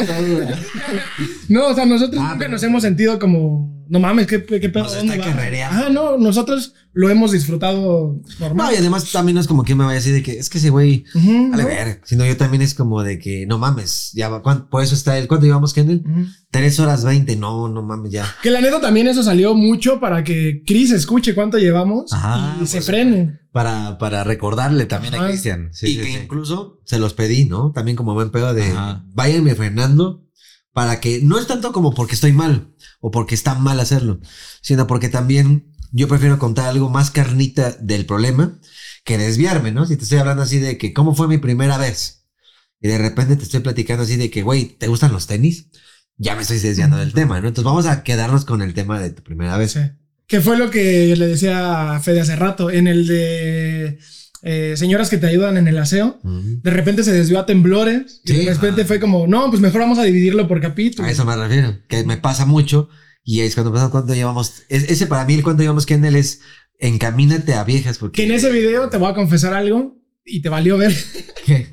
no, 1.48 1.66
o 1.68 1.74
sea, 1.74 1.84
nosotros 1.86 2.20
Ah, 2.20 2.24
nunca 2.28 2.38
pero- 2.38 2.50
nos 2.52 2.62
hemos 2.62 2.82
sentido 2.82 3.18
como, 3.18 3.73
no 3.88 4.00
mames, 4.00 4.26
qué, 4.26 4.44
qué 4.44 4.68
pedo. 4.68 4.84
Nos 4.84 4.94
¿dónde 4.96 5.14
está. 5.16 5.68
Ah, 5.70 5.88
no, 5.90 6.16
nosotros 6.18 6.74
lo 6.92 7.10
hemos 7.10 7.32
disfrutado 7.32 8.20
No, 8.38 8.46
normal. 8.46 8.72
y 8.74 8.76
además 8.78 9.10
también 9.10 9.34
no 9.34 9.40
es 9.40 9.48
como 9.48 9.64
que 9.64 9.74
me 9.74 9.82
vaya 9.84 9.92
a 9.92 10.00
decir 10.00 10.14
de 10.14 10.22
que 10.22 10.38
es 10.38 10.48
que 10.48 10.58
ese 10.58 10.70
güey, 10.70 11.04
Ujú, 11.14 11.50
vale 11.50 11.62
¿no? 11.64 11.68
ver. 11.68 12.00
Sino 12.04 12.24
yo 12.24 12.36
también 12.36 12.62
es 12.62 12.74
como 12.74 13.02
de 13.02 13.18
que 13.18 13.46
no 13.46 13.58
mames, 13.58 14.10
ya 14.14 14.28
va. 14.28 14.42
¿cuán- 14.42 14.68
Por 14.68 14.82
eso 14.82 14.94
está 14.94 15.18
él. 15.18 15.26
¿Cuánto 15.28 15.46
llevamos, 15.46 15.72
Kendall? 15.74 16.04
Tres 16.50 16.78
horas 16.78 17.04
veinte. 17.04 17.34
No, 17.36 17.68
no 17.68 17.82
mames, 17.82 18.12
ya. 18.12 18.26
Que 18.42 18.50
la 18.50 18.60
neta 18.60 18.80
también 18.80 19.08
eso 19.08 19.22
salió 19.22 19.54
mucho 19.54 19.98
para 20.00 20.22
que 20.22 20.62
Chris 20.66 20.92
escuche 20.92 21.34
cuánto 21.34 21.58
llevamos 21.58 22.12
Ajá, 22.12 22.56
y 22.62 22.66
se 22.66 22.76
pues, 22.78 22.86
frene. 22.86 23.40
Para, 23.52 23.98
para 23.98 24.24
recordarle 24.24 24.86
también 24.86 25.14
a. 25.14 25.26
Cristian. 25.28 25.70
Sí, 25.72 25.86
y 25.86 25.94
sí, 25.94 26.00
que 26.00 26.06
sí. 26.06 26.18
incluso 26.24 26.80
se 26.84 26.98
los 26.98 27.14
pedí, 27.14 27.44
¿no? 27.44 27.72
También 27.72 27.96
como 27.96 28.14
buen 28.14 28.30
pedo 28.30 28.52
de 28.54 28.64
Ajá. 28.70 29.04
váyanme 29.12 29.54
frenando 29.54 30.23
para 30.74 31.00
que 31.00 31.20
no 31.22 31.38
es 31.38 31.46
tanto 31.46 31.72
como 31.72 31.94
porque 31.94 32.16
estoy 32.16 32.32
mal 32.32 32.74
o 33.00 33.10
porque 33.10 33.34
está 33.34 33.54
mal 33.54 33.80
hacerlo, 33.80 34.20
sino 34.60 34.86
porque 34.86 35.08
también 35.08 35.72
yo 35.92 36.08
prefiero 36.08 36.38
contar 36.38 36.68
algo 36.68 36.90
más 36.90 37.10
carnita 37.10 37.70
del 37.80 38.04
problema 38.04 38.58
que 39.04 39.16
desviarme, 39.16 39.70
¿no? 39.70 39.86
Si 39.86 39.96
te 39.96 40.02
estoy 40.02 40.18
hablando 40.18 40.42
así 40.42 40.58
de 40.58 40.76
que 40.76 40.92
cómo 40.92 41.14
fue 41.14 41.28
mi 41.28 41.38
primera 41.38 41.78
vez 41.78 42.26
y 42.80 42.88
de 42.88 42.98
repente 42.98 43.36
te 43.36 43.44
estoy 43.44 43.60
platicando 43.60 44.02
así 44.02 44.16
de 44.16 44.30
que, 44.30 44.42
güey, 44.42 44.76
¿te 44.76 44.88
gustan 44.88 45.12
los 45.12 45.28
tenis? 45.28 45.68
Ya 46.16 46.34
me 46.34 46.42
estoy 46.42 46.58
desviando 46.58 46.96
del 46.96 47.12
tema, 47.12 47.40
¿no? 47.40 47.48
Entonces 47.48 47.64
vamos 47.64 47.86
a 47.86 48.02
quedarnos 48.02 48.44
con 48.44 48.60
el 48.60 48.74
tema 48.74 49.00
de 49.00 49.10
tu 49.10 49.22
primera 49.22 49.56
vez. 49.56 49.72
Sí. 49.72 49.80
Que 50.26 50.40
fue 50.40 50.58
lo 50.58 50.70
que 50.70 51.14
le 51.16 51.28
decía 51.28 51.94
a 51.94 52.00
Fede 52.00 52.20
hace 52.20 52.34
rato, 52.34 52.70
en 52.70 52.88
el 52.88 53.06
de 53.06 53.98
eh, 54.44 54.74
señoras 54.76 55.08
que 55.10 55.16
te 55.18 55.26
ayudan 55.26 55.56
en 55.56 55.66
el 55.68 55.78
aseo. 55.78 56.20
De 56.22 56.70
repente 56.70 57.02
se 57.02 57.12
desvió 57.12 57.38
a 57.40 57.46
temblores 57.46 58.20
y 58.24 58.32
de 58.44 58.52
repente 58.54 58.82
Ah. 58.82 58.84
fue 58.86 59.00
como, 59.00 59.26
no, 59.26 59.48
pues 59.50 59.60
mejor 59.62 59.80
vamos 59.80 59.98
a 59.98 60.04
dividirlo 60.04 60.46
por 60.46 60.60
capítulo. 60.60 61.08
A 61.08 61.10
eso 61.10 61.24
me 61.24 61.34
refiero, 61.34 61.78
que 61.88 62.04
me 62.04 62.16
pasa 62.18 62.44
mucho 62.46 62.88
y 63.24 63.40
es 63.40 63.54
cuando 63.54 63.72
pasa 63.72 63.88
cuánto 63.90 64.14
llevamos, 64.14 64.62
es- 64.68 64.90
ese 64.90 65.06
para 65.06 65.24
mí 65.24 65.34
el 65.34 65.42
cuánto 65.42 65.62
llevamos 65.62 65.86
Kendall 65.86 66.16
es 66.16 66.40
encamínate 66.78 67.54
a 67.54 67.64
viejas 67.64 67.98
porque 67.98 68.16
Que 68.22 68.26
en 68.26 68.32
ese 68.34 68.50
video 68.52 68.88
te 68.90 68.96
voy 68.98 69.10
a 69.10 69.14
confesar 69.14 69.54
algo 69.54 69.96
y 70.24 70.42
te 70.42 70.48
valió 70.48 70.76
ver. 70.76 70.94
¿Qué? 71.46 71.68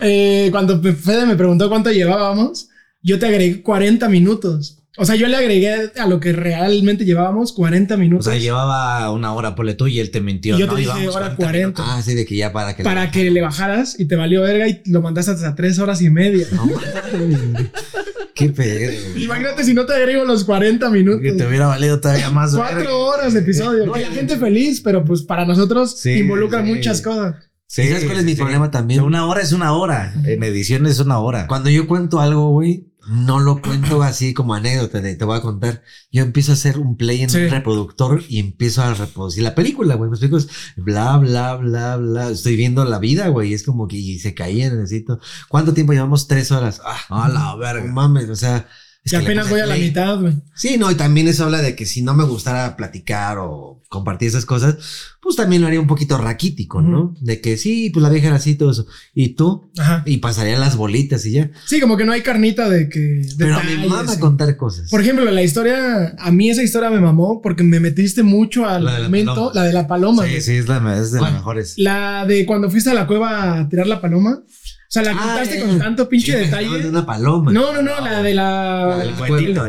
Eh, 0.00 0.48
cuando 0.50 0.80
Fede 0.82 1.26
me 1.26 1.36
preguntó 1.36 1.68
cuánto 1.68 1.90
llevábamos, 1.92 2.68
yo 3.02 3.18
te 3.18 3.26
agregué 3.26 3.62
40 3.62 4.08
minutos. 4.08 4.83
O 4.96 5.04
sea, 5.04 5.16
yo 5.16 5.26
le 5.26 5.36
agregué 5.36 5.90
a 5.98 6.06
lo 6.06 6.20
que 6.20 6.32
realmente 6.32 7.04
llevábamos 7.04 7.52
40 7.52 7.94
O 7.94 7.98
minutos. 7.98 8.26
sea, 8.26 8.36
llevaba 8.38 9.10
una 9.10 9.32
hora 9.34 9.54
por 9.56 9.72
tú 9.74 9.88
y 9.88 9.98
él 9.98 10.10
te 10.12 10.20
mintió. 10.20 10.56
y 10.56 10.60
yo 10.60 10.66
¿no? 10.66 10.74
te 10.74 10.80
dije 10.82 10.92
Íbamos 10.94 11.16
hora 11.16 11.34
40 11.34 11.82
40. 11.82 11.82
Ah, 11.84 12.02
sí, 12.02 12.14
de 12.14 12.24
que 12.24 12.36
ya 12.36 12.52
para 12.52 12.76
que 12.76 12.84
para 12.84 13.10
que 13.10 13.30
le 13.30 13.40
bajaras 13.40 13.98
y 13.98 14.04
te 14.04 14.14
valió 14.14 14.42
verga 14.42 14.68
y 14.68 14.82
lo 14.86 15.02
mandaste 15.02 15.32
hasta 15.32 15.54
3 15.54 15.78
horas 15.80 16.00
y 16.00 16.10
media. 16.10 16.46
No. 16.52 16.68
Qué 18.34 18.48
pedo. 18.50 18.92
Imagínate 19.16 19.62
si 19.64 19.74
no 19.74 19.86
te 19.86 19.94
agrego 19.94 20.24
los 20.24 20.44
40 20.44 20.90
minutos. 20.90 21.22
Que 21.22 21.32
te 21.32 21.46
hubiera 21.46 21.66
valido 21.68 22.00
todavía 22.00 22.30
más. 22.30 22.52
verga. 22.54 22.70
Cuatro 22.72 22.98
horas 23.06 23.32
de 23.32 23.40
episodio. 23.40 23.86
No, 23.86 23.94
la 23.96 24.08
gente 24.08 24.36
feliz, 24.36 24.80
pero 24.80 25.04
pues 25.04 25.22
para 25.22 25.44
nosotros 25.44 25.98
Sí, 26.00 26.12
involucra 26.18 26.62
sí. 26.64 26.68
muchas 26.72 27.00
cosas. 27.00 27.36
Sí, 27.66 27.82
¿Y 27.82 27.88
sabes 27.88 28.04
cuál 28.04 28.18
es 28.18 28.24
mi 28.24 28.32
sí. 28.32 28.36
problema 28.38 28.70
también? 28.70 29.00
Una 29.02 29.26
hora 29.26 29.40
es 29.40 29.52
una 29.52 29.72
hora. 29.72 30.14
En 30.24 30.42
edición 30.42 30.86
es 30.86 30.98
una 31.00 31.18
hora. 31.18 31.46
Cuando 31.46 31.70
yo 31.70 31.86
cuento 31.86 32.20
algo, 32.20 32.50
güey, 32.50 32.86
no 33.08 33.40
lo 33.40 33.60
cuento 33.60 34.02
así 34.02 34.34
como 34.34 34.54
anécdota, 34.54 35.00
de, 35.00 35.14
te 35.16 35.24
voy 35.24 35.36
a 35.38 35.40
contar. 35.42 35.82
Yo 36.10 36.22
empiezo 36.22 36.52
a 36.52 36.54
hacer 36.54 36.78
un 36.78 36.96
play 36.96 37.22
en 37.22 37.30
Sí. 37.30 37.38
un 37.38 37.50
reproductor 37.50 38.22
y 38.28 38.38
empiezo 38.38 38.82
a 38.82 38.94
reproducir 38.94 39.42
la 39.42 39.54
película, 39.54 39.94
güey. 39.96 40.10
Me 40.10 40.14
explico, 40.16 40.36
Es 40.36 40.48
bla, 40.76 41.16
bla, 41.18 41.56
bla, 41.56 41.96
bla. 41.96 42.30
Estoy 42.30 42.56
viendo 42.56 42.84
la 42.84 42.98
vida, 42.98 43.28
güey. 43.28 43.52
Es 43.54 43.62
como 43.64 43.88
que 43.88 43.96
y 43.96 44.18
se 44.18 44.34
caía, 44.34 44.70
necesito. 44.72 45.20
¿Cuánto 45.48 45.74
tiempo 45.74 45.92
llevamos? 45.92 46.26
Tres 46.28 46.50
horas. 46.52 46.80
Ah, 46.84 47.24
A 47.24 47.28
la 47.28 47.40
no 47.40 47.58
verga. 47.58 47.84
mames, 47.92 48.28
o 48.30 48.36
sea. 48.36 48.68
Es 49.04 49.12
que 49.12 49.18
apenas 49.18 49.50
voy 49.50 49.60
a 49.60 49.66
la 49.66 49.76
mitad, 49.76 50.18
güey. 50.18 50.32
Sí, 50.54 50.78
no, 50.78 50.90
y 50.90 50.94
también 50.94 51.28
eso 51.28 51.44
habla 51.44 51.60
de 51.60 51.76
que 51.76 51.84
si 51.84 52.00
no 52.00 52.14
me 52.14 52.24
gustara 52.24 52.74
platicar 52.74 53.36
o 53.38 53.82
compartir 53.90 54.28
esas 54.28 54.46
cosas, 54.46 54.76
pues 55.20 55.36
también 55.36 55.60
lo 55.60 55.68
haría 55.68 55.80
un 55.80 55.86
poquito 55.86 56.16
raquítico, 56.16 56.80
¿no? 56.80 57.14
De 57.20 57.40
que 57.40 57.58
sí, 57.58 57.90
pues 57.90 58.02
la 58.02 58.08
vieja 58.08 58.28
era 58.28 58.36
así, 58.36 58.54
todo 58.54 58.70
eso. 58.70 58.86
Y 59.14 59.30
tú, 59.30 59.70
Ajá. 59.78 60.02
y 60.06 60.16
pasarían 60.18 60.58
las 60.58 60.76
bolitas 60.76 61.24
y 61.26 61.32
ya. 61.32 61.50
Sí, 61.66 61.80
como 61.80 61.98
que 61.98 62.04
no 62.04 62.12
hay 62.12 62.22
carnita 62.22 62.68
de 62.68 62.88
que. 62.88 63.26
Pero 63.38 63.56
me 63.62 63.86
mama 63.86 64.14
sí. 64.14 64.20
contar 64.20 64.56
cosas. 64.56 64.90
Por 64.90 65.02
ejemplo, 65.02 65.30
la 65.30 65.42
historia, 65.42 66.14
a 66.18 66.30
mí 66.30 66.48
esa 66.48 66.62
historia 66.62 66.88
me 66.88 67.00
mamó 67.00 67.42
porque 67.42 67.62
me 67.62 67.80
metiste 67.80 68.22
mucho 68.22 68.66
al 68.66 68.84
La 68.84 68.94
de 68.94 68.98
la 69.00 69.04
momento, 69.04 69.52
la 69.54 69.62
de 69.64 69.72
la 69.74 69.86
paloma. 69.86 70.24
Sí, 70.24 70.30
güey. 70.30 70.40
sí, 70.40 70.52
es, 70.52 70.66
la, 70.66 70.98
es 70.98 71.12
de 71.12 71.20
las 71.20 71.32
mejores. 71.32 71.74
La 71.76 72.24
de 72.26 72.46
cuando 72.46 72.70
fuiste 72.70 72.90
a 72.90 72.94
la 72.94 73.06
cueva 73.06 73.60
a 73.60 73.68
tirar 73.68 73.86
la 73.86 74.00
paloma. 74.00 74.42
O 74.86 74.92
sea, 74.94 75.02
la 75.02 75.10
Ah, 75.12 75.14
contaste 75.18 75.58
eh, 75.58 75.64
con 75.64 75.78
tanto 75.78 76.08
pinche 76.08 76.36
detalle. 76.36 76.66
hablaban 76.66 76.82
de 76.82 76.88
una 76.90 77.06
paloma. 77.06 77.52
No, 77.52 77.72
no, 77.72 77.82
no, 77.82 78.00
la 78.00 78.22
de 78.22 78.34
la. 78.34 78.86
La 78.86 78.96
del 78.98 79.08
el 79.08 79.14
cuetito. 79.16 79.64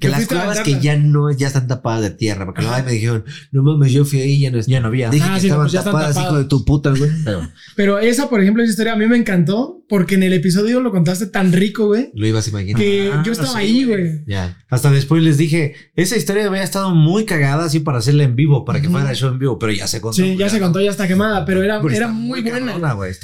Que 0.00 0.08
las 0.08 0.26
cuevas 0.26 0.60
que 0.60 0.78
ya 0.80 0.96
no, 0.96 1.30
ya 1.30 1.46
están 1.46 1.66
tapadas 1.66 2.02
de 2.02 2.10
tierra. 2.10 2.44
Porque 2.44 2.62
luego 2.62 2.76
me 2.84 2.92
dijeron, 2.92 3.24
no 3.52 3.62
mames, 3.62 3.92
yo 3.92 4.04
fui 4.04 4.20
ahí 4.20 4.32
y 4.32 4.40
ya 4.40 4.50
no 4.50 4.60
Ya 4.60 4.80
no 4.80 4.88
había. 4.88 5.08
Dije 5.10 5.24
Ah, 5.28 5.34
que 5.36 5.40
sí, 5.40 5.48
no, 5.48 5.64
estaban 5.64 5.64
pues 5.64 5.72
ya 5.72 5.78
están 5.80 5.92
tapadas, 5.92 6.16
hijo 6.16 6.24
tapadas. 6.24 6.44
de 6.44 6.48
tu 6.48 6.64
puta, 6.64 6.90
güey. 6.90 7.10
Pero 7.24 7.40
Pero 7.76 7.98
esa, 8.00 8.28
por 8.28 8.40
ejemplo, 8.42 8.62
esa 8.62 8.70
historia 8.70 8.92
a 8.92 8.96
mí 8.96 9.06
me 9.06 9.16
encantó 9.16 9.82
porque 9.88 10.16
en 10.16 10.22
el 10.24 10.34
episodio 10.34 10.80
lo 10.80 10.90
contaste 10.90 11.26
tan 11.28 11.50
rico, 11.52 11.86
güey, 11.86 12.10
lo 12.14 12.26
ibas 12.26 12.46
a 12.46 12.50
imaginar. 12.50 12.82
que 12.82 13.10
Ah, 13.14 13.22
yo 13.24 13.32
estaba 13.32 13.52
sí, 13.52 13.56
ahí, 13.58 13.84
güey. 13.84 14.24
Ya. 14.26 14.58
Hasta 14.68 14.90
después 14.90 15.22
les 15.22 15.38
dije, 15.38 15.74
esa 15.96 16.16
historia 16.16 16.46
había 16.46 16.62
estado 16.62 16.94
muy 16.94 17.24
cagada 17.24 17.64
así 17.64 17.80
para 17.80 17.98
hacerla 17.98 18.24
en 18.24 18.36
vivo, 18.36 18.66
para 18.66 18.82
que 18.82 18.90
fuera 18.90 19.14
show 19.14 19.30
en 19.30 19.38
vivo, 19.38 19.58
pero 19.58 19.72
ya 19.72 19.86
se 19.86 20.02
contó. 20.02 20.16
Sí, 20.16 20.36
ya 20.36 20.50
se 20.50 20.60
contó, 20.60 20.80
ya 20.82 20.90
está 20.90 21.08
quemada, 21.08 21.46
pero 21.46 21.62
era, 21.62 21.80
era 21.90 22.08
muy 22.08 22.42
buena. 22.42 22.74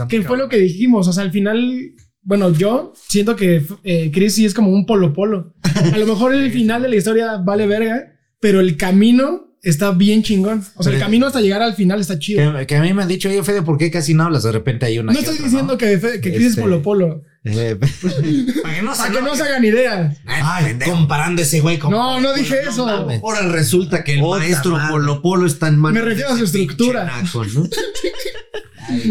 Que 0.09 0.23
fue 0.23 0.39
lo 0.39 0.49
que 0.49 0.57
dijimos, 0.75 1.09
o 1.09 1.13
sea, 1.13 1.23
al 1.25 1.31
final, 1.31 1.93
bueno, 2.23 2.53
yo 2.53 2.93
siento 3.09 3.37
que 3.37 3.65
eh, 3.85 4.11
Chris 4.13 4.35
sí 4.35 4.45
es 4.45 4.55
como 4.55 4.71
un 4.71 4.87
polo 4.87 5.13
polo. 5.13 5.55
A 5.93 5.99
lo 5.99 6.07
mejor 6.07 6.35
el 6.35 6.51
final 6.53 6.83
de 6.83 6.89
la 6.89 6.97
historia 6.97 7.37
vale 7.39 7.67
verga, 7.67 8.13
pero 8.41 8.61
el 8.61 8.77
camino 8.77 9.57
está 9.63 9.93
bien 9.93 10.23
chingón. 10.23 10.63
O 10.77 10.83
sea, 10.83 10.93
el 10.93 10.99
camino 10.99 11.27
hasta 11.27 11.41
llegar 11.41 11.63
al 11.63 11.75
final 11.75 11.99
está 12.01 12.19
chido. 12.19 12.55
Que, 12.59 12.67
que 12.67 12.77
a 12.77 12.83
mí 12.83 12.93
me 12.93 13.03
han 13.03 13.09
dicho, 13.09 13.31
oye, 13.31 13.43
Fede, 13.43 13.63
¿por 13.63 13.79
qué 13.79 13.91
casi 13.91 14.13
no 14.13 14.25
hablas? 14.25 14.43
De 14.43 14.53
repente 14.53 14.85
hay 14.85 14.99
una. 14.99 15.13
No 15.13 15.19
estoy 15.19 15.35
otra, 15.37 15.45
diciendo 15.47 15.79
que, 15.79 15.97
Fe- 15.99 16.21
que 16.21 16.31
Chris 16.33 16.43
es 16.43 16.51
Este- 16.51 16.63
polo 16.63 16.83
polo. 16.83 17.23
Eh, 17.47 17.77
para 18.63 18.75
que 18.75 18.81
no 18.83 18.93
que 19.13 19.21
no 19.21 19.37
se 19.37 19.43
hagan 19.43 19.63
idea. 19.63 20.17
Ay, 20.25 20.79
comparando 20.83 21.43
ese 21.43 21.61
güey 21.61 21.79
con. 21.79 21.91
No, 21.91 22.19
no 22.19 22.33
dije 22.33 22.57
eso. 22.67 22.89
Ahora 22.89 23.47
resulta 23.49 24.03
que 24.03 24.15
el 24.15 24.21
Puta 24.21 24.39
maestro 24.39 24.71
madre. 24.73 24.91
Polo 24.91 25.21
Polo 25.21 25.47
está 25.47 25.69
en 25.69 25.79
manos 25.79 26.03
Me 26.03 26.09
refiero 26.09 26.31
a 26.31 26.39
su 26.39 26.45
estructura. 26.45 27.05
naco, 27.05 27.45
¿no? 27.45 27.69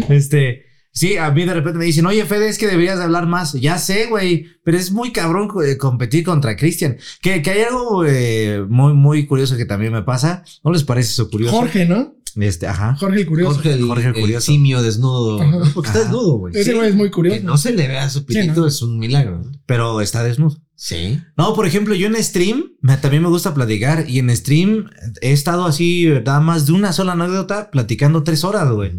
Este. 0.08 0.64
Sí, 0.96 1.16
a 1.16 1.28
mí 1.32 1.44
de 1.44 1.52
repente 1.54 1.76
me 1.78 1.84
dicen, 1.86 2.06
oye, 2.06 2.24
Fede, 2.24 2.48
es 2.48 2.56
que 2.56 2.68
deberías 2.68 2.98
de 2.98 3.04
hablar 3.04 3.26
más. 3.26 3.52
Ya 3.54 3.78
sé, 3.78 4.06
güey, 4.06 4.46
pero 4.62 4.78
es 4.78 4.92
muy 4.92 5.10
cabrón 5.12 5.48
eh, 5.66 5.76
competir 5.76 6.24
contra 6.24 6.56
Cristian. 6.56 6.96
Que, 7.20 7.42
que 7.42 7.50
hay 7.50 7.62
algo 7.62 8.04
eh, 8.06 8.64
muy, 8.68 8.92
muy 8.94 9.26
curioso 9.26 9.56
que 9.56 9.64
también 9.64 9.92
me 9.92 10.02
pasa. 10.02 10.44
¿No 10.62 10.70
les 10.72 10.84
parece 10.84 11.10
eso 11.10 11.28
curioso? 11.30 11.52
Jorge, 11.56 11.86
¿no? 11.86 12.14
Este, 12.36 12.66
ajá. 12.68 12.94
Jorge 12.98 13.20
el 13.20 13.26
curioso. 13.26 13.54
Jorge 13.54 13.72
el, 13.72 13.82
Jorge 13.86 14.08
el 14.08 14.14
el 14.14 14.20
curioso. 14.20 14.46
simio 14.46 14.82
desnudo. 14.82 15.42
Ajá. 15.42 15.58
Porque 15.74 15.88
está 15.88 16.00
Ajá. 16.00 16.08
desnudo, 16.10 16.38
güey. 16.38 16.54
Ese 16.54 16.70
Sí. 16.70 16.76
güey 16.76 16.88
es 16.90 16.94
muy 16.94 17.10
curioso. 17.10 17.38
Que 17.38 17.44
no 17.44 17.58
se 17.58 17.72
le 17.72 17.88
vea 17.88 18.08
su 18.08 18.24
pitito 18.24 18.60
¿no? 18.60 18.66
es 18.68 18.80
un 18.80 18.98
milagro. 18.98 19.42
Pero 19.66 20.00
está 20.00 20.22
desnudo. 20.22 20.56
Sí. 20.76 21.20
No, 21.36 21.54
por 21.54 21.66
ejemplo, 21.66 21.94
yo 21.96 22.06
en 22.06 22.22
stream 22.22 22.72
me- 22.80 22.96
también 22.98 23.22
me 23.22 23.28
gusta 23.28 23.52
platicar 23.54 24.04
y 24.08 24.20
en 24.20 24.34
stream 24.36 24.90
he 25.22 25.32
estado 25.32 25.64
así, 25.64 26.06
nada 26.24 26.40
más 26.40 26.66
de 26.66 26.72
una 26.72 26.92
sola 26.92 27.12
anécdota 27.12 27.70
platicando 27.72 28.22
tres 28.24 28.42
horas, 28.44 28.68
güey. 28.70 28.92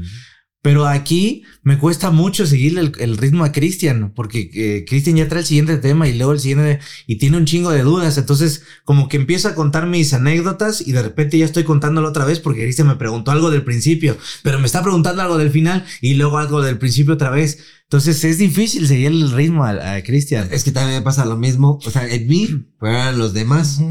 Pero 0.65 0.87
aquí 0.87 1.43
me 1.61 1.77
cuesta 1.77 2.09
mucho 2.09 2.47
seguirle 2.47 2.81
el, 2.81 2.91
el 2.97 3.17
ritmo 3.17 3.43
a 3.43 3.51
Cristian, 3.51 4.11
porque 4.15 4.49
eh, 4.51 4.83
Cristian 4.89 5.15
ya 5.15 5.27
trae 5.27 5.41
el 5.41 5.45
siguiente 5.45 5.77
tema 5.77 6.07
y 6.07 6.17
luego 6.17 6.33
el 6.33 6.39
siguiente 6.39 6.79
y 7.05 7.19
tiene 7.19 7.37
un 7.37 7.45
chingo 7.45 7.69
de 7.69 7.83
dudas. 7.83 8.17
Entonces, 8.17 8.63
como 8.83 9.07
que 9.07 9.17
empiezo 9.17 9.47
a 9.47 9.53
contar 9.53 9.85
mis 9.85 10.11
anécdotas 10.15 10.81
y 10.81 10.91
de 10.91 11.03
repente 11.03 11.37
ya 11.37 11.45
estoy 11.45 11.65
contándolo 11.65 12.09
otra 12.09 12.25
vez 12.25 12.39
porque 12.39 12.63
Cristian 12.63 12.87
me 12.87 12.95
preguntó 12.95 13.29
algo 13.29 13.51
del 13.51 13.63
principio, 13.63 14.17
pero 14.41 14.57
me 14.57 14.65
está 14.65 14.81
preguntando 14.81 15.21
algo 15.21 15.37
del 15.37 15.51
final 15.51 15.85
y 16.01 16.15
luego 16.15 16.39
algo 16.39 16.63
del 16.63 16.79
principio 16.79 17.13
otra 17.13 17.29
vez. 17.29 17.59
Entonces, 17.83 18.23
es 18.23 18.39
difícil 18.39 18.87
seguir 18.87 19.11
el 19.11 19.29
ritmo 19.33 19.65
a, 19.65 19.97
a 19.97 20.01
Cristian. 20.01 20.47
Es 20.49 20.63
que 20.63 20.71
también 20.71 20.97
me 20.97 21.03
pasa 21.03 21.25
lo 21.25 21.37
mismo. 21.37 21.77
O 21.85 21.91
sea, 21.91 22.11
en 22.11 22.27
mí, 22.27 22.49
fueran 22.79 23.19
los 23.19 23.33
demás. 23.33 23.83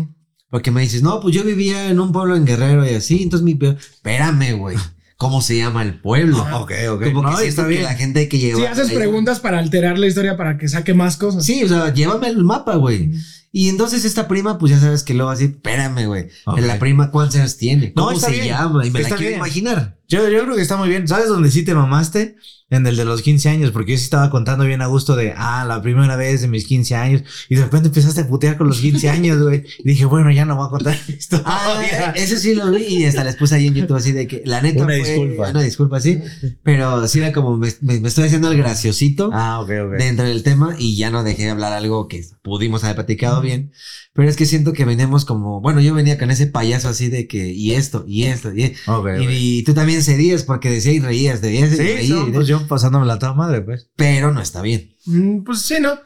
Porque 0.51 0.73
me 0.73 0.83
dices, 0.83 1.05
no, 1.05 1.21
pues 1.21 1.37
yo 1.37 1.45
vivía 1.45 1.89
en 1.89 2.01
un 2.01 2.11
pueblo 2.11 2.35
en 2.35 2.45
Guerrero 2.45 2.85
y 2.85 2.95
así. 2.95 3.23
Entonces 3.23 3.45
mi. 3.45 3.57
Espérame, 3.63 4.59
güey. 4.59 4.77
¿Cómo 5.17 5.41
se 5.43 5.57
llama 5.57 5.83
el 5.83 6.01
pueblo? 6.01 6.45
Ok, 6.55 6.73
ok. 6.91 7.05
Como 7.13 7.23
No, 7.31 7.39
que 7.39 7.47
está 7.47 7.63
siento 7.63 7.63
que 7.63 7.69
bien. 7.69 7.83
la 7.85 7.95
gente 7.95 8.21
hay 8.21 8.29
que 8.29 8.39
llevar. 8.39 8.61
Si 8.61 8.67
haces 8.67 8.93
preguntas 8.93 9.41
para 9.41 9.59
alterar 9.59 9.99
la 9.99 10.07
historia 10.07 10.37
para 10.37 10.59
que 10.59 10.69
saque 10.69 10.93
más 10.93 11.17
cosas. 11.17 11.45
Sí, 11.45 11.63
o 11.63 11.69
sea, 11.69 11.93
llévame 11.95 12.29
el 12.29 12.43
mapa, 12.45 12.75
güey. 12.77 13.13
Y 13.53 13.69
entonces 13.69 14.05
esta 14.05 14.27
prima, 14.27 14.59
pues 14.59 14.73
ya 14.73 14.81
sabes 14.81 15.05
que 15.05 15.15
luego 15.15 15.31
así, 15.31 15.45
espérame, 15.45 16.07
güey. 16.07 16.27
Ok. 16.47 16.59
La 16.61 16.79
prima, 16.81 17.13
¿cuántos 17.13 17.37
años 17.37 17.57
tiene? 17.57 17.93
¿Cómo 17.93 18.19
se 18.19 18.33
bien. 18.33 18.47
llama? 18.47 18.85
Y 18.85 18.91
me 18.91 18.99
Está 19.01 19.11
la 19.11 19.17
quiero 19.17 19.29
bien. 19.31 19.39
imaginar. 19.39 19.97
Yo, 20.09 20.29
yo 20.29 20.43
creo 20.45 20.55
que 20.57 20.63
está 20.63 20.77
muy 20.77 20.89
bien. 20.89 21.09
¿Sabes 21.09 21.29
dónde 21.29 21.51
sí 21.51 21.65
te 21.65 21.75
mamaste? 21.75 22.37
En 22.71 22.87
el 22.87 22.97
de 22.97 23.05
los 23.05 23.21
15 23.23 23.51
años, 23.51 23.71
porque 23.73 23.93
yo 23.93 23.99
sí 23.99 24.05
estaba 24.05 24.31
contando 24.31 24.65
bien 24.65 24.81
a 24.83 24.87
gusto 24.87 25.15
de, 25.15 25.35
ah, 25.37 25.65
la 25.69 25.83
primera 25.83 26.17
vez 26.17 26.41
de 26.41 26.49
mis 26.49 26.67
15 26.67 26.95
años, 26.97 27.23
y 27.51 27.55
de 27.57 27.63
repente 27.63 27.89
empezaste 27.89 28.23
a 28.23 28.27
putear 28.27 28.57
con 28.57 28.67
los 28.67 28.81
15 28.81 29.11
años, 29.11 29.41
güey. 29.41 29.65
Y 29.81 29.91
dije, 29.91 30.07
bueno, 30.07 30.31
ya 30.33 30.45
no 30.47 30.57
voy 30.57 30.67
a 30.67 30.71
contar 30.71 30.99
esto. 31.09 31.41
Ah, 31.45 32.13
eso 32.17 32.37
sí 32.37 32.55
lo 32.55 32.71
vi 32.73 32.83
y 32.85 33.05
hasta 33.05 33.23
les 33.23 33.37
puse 33.37 33.55
ahí 33.55 33.67
en 33.69 33.75
YouTube 33.75 33.97
así 33.99 34.13
de 34.13 34.27
que 34.27 34.43
la 34.47 34.63
neta 34.63 34.79
Una 34.83 34.95
fue- 34.97 35.05
disculpa. 35.05 35.51
Una 35.51 35.63
disculpa, 35.63 36.01
sí. 36.01 36.21
Pero 36.63 37.07
sí 37.07 37.19
era 37.21 37.33
como 37.33 37.59
me, 37.59 37.69
me- 37.83 38.01
me 38.01 38.09
estoy 38.09 38.25
haciendo 38.25 38.51
el 38.51 38.57
graciosito 38.57 39.31
ah, 39.33 39.61
ok, 39.61 39.71
ok. 39.87 39.93
dentro 39.99 40.25
del 40.27 40.43
tema 40.43 40.75
y 40.79 40.97
ya 40.97 41.11
no 41.11 41.23
dejé 41.23 41.45
de 41.45 41.51
hablar 41.51 41.75
algo 41.75 42.09
que 42.09 42.25
pudimos 42.43 42.83
haber 42.83 42.97
platicado 42.97 43.41
bien. 43.43 43.73
Pero 44.15 44.29
es 44.29 44.37
que 44.37 44.47
siento 44.47 44.73
que 44.73 44.85
venimos 44.85 45.25
como, 45.25 45.61
bueno, 45.61 45.81
yo 45.81 45.93
venía 45.93 46.17
con 46.19 46.31
ese 46.31 46.47
payaso 46.47 46.89
así 46.89 47.09
de 47.09 47.27
que, 47.27 47.49
y 47.53 47.73
esto, 47.73 48.05
y 48.07 48.25
esto, 48.25 48.55
y, 48.55 48.67
Ok, 48.87 49.09
y, 49.21 49.25
ok. 49.25 49.31
y 49.33 49.63
tú 49.65 49.75
también 49.75 50.03
cedías 50.03 50.45
porque 50.45 50.71
decías 50.71 50.95
y 50.95 51.01
reías, 51.01 51.41
y 51.43 51.59
Sí, 51.67 51.77
reías, 51.77 52.09
no, 52.11 52.33
pues 52.33 52.47
yo 52.47 52.67
pasándome 52.69 53.07
la 53.07 53.19
toda 53.19 53.35
madre, 53.35 53.61
pues. 53.63 53.91
pero 53.97 54.33
no 54.33 54.41
está 54.41 54.63
bien. 54.63 54.95
Mm, 55.07 55.43
Pues 55.43 55.63
sí, 55.63 55.75
¿no? 55.81 55.99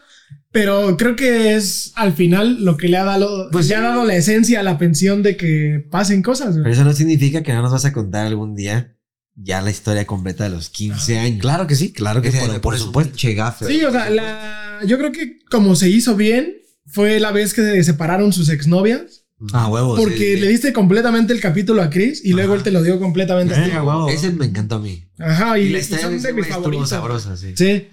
Pero 0.51 0.97
creo 0.97 1.15
que 1.17 1.55
es 1.55 1.93
al 1.95 2.15
final 2.15 2.65
lo 2.65 2.79
que 2.79 2.89
le 2.89 2.97
ha 2.97 3.05
dado, 3.05 3.51
Pues 3.53 3.69
le 3.69 3.75
ha 3.77 3.83
dado 3.83 4.05
la 4.07 4.17
esencia 4.17 4.61
a 4.61 4.63
la 4.63 4.79
pensión 4.79 5.23
de 5.23 5.37
que 5.37 5.87
pasen 5.91 6.23
cosas. 6.23 6.53
güey. 6.53 6.63
Pero 6.63 6.75
eso 6.75 6.85
no 6.85 6.93
significa 6.95 7.43
que 7.43 7.53
no 7.53 7.61
nos 7.61 7.73
vas 7.73 7.85
a 7.85 7.93
contar 7.93 8.27
algún 8.27 8.55
día 8.55 8.95
ya 9.37 9.61
la 9.61 9.71
historia 9.71 10.07
completa 10.07 10.45
de 10.45 10.51
los 10.51 10.71
15 10.71 11.19
años. 11.19 11.41
Claro 11.43 11.67
que 11.67 11.77
sí, 11.77 11.93
claro 11.93 12.23
que 12.23 12.33
por, 12.33 12.51
me 12.51 12.61
por 12.61 12.73
un 12.75 12.81
supuesto. 12.81 13.17
gafe. 13.37 13.67
Sí, 13.67 13.85
o 13.85 13.93
sea, 13.93 14.09
la, 14.11 14.81
yo 14.87 14.97
creo 14.99 15.13
que 15.13 15.39
como 15.51 15.77
se 15.77 15.89
hizo 15.91 16.17
bien 16.17 16.55
fue 16.89 17.21
la 17.21 17.33
vez 17.33 17.55
que 17.55 17.63
se 17.63 17.85
separaron 17.85 18.33
sus 18.33 18.49
exnovias. 18.49 19.25
Ah, 19.53 19.69
huevos. 19.69 19.99
Porque 20.01 20.37
le 20.37 20.49
diste 20.49 20.73
completamente 20.73 21.33
el 21.33 21.41
capítulo 21.41 21.81
a 21.83 21.91
Chris 21.91 22.25
y 22.25 22.33
luego 22.33 22.55
él 22.55 22.63
te 22.65 22.73
lo 22.73 22.83
dio 22.83 22.99
completamente 22.99 23.55
a 23.55 23.65
ti. 23.65 23.71
Eh, 23.71 23.81
huevo. 23.81 24.09
Ese 24.09 24.31
me 24.31 24.47
encantó 24.47 24.77
a 24.77 24.79
mí. 24.81 25.05
Ajá, 25.19 25.59
y, 25.59 25.67
Y 25.67 25.69
la 25.69 25.79
y 25.79 25.81
historia 25.81 26.07
son 26.07 26.21
de 26.21 26.33
mis 26.33 26.47
favoritos. 26.49 26.89
sabrosa, 26.89 27.37
sí. 27.37 27.53
Sí. 27.57 27.87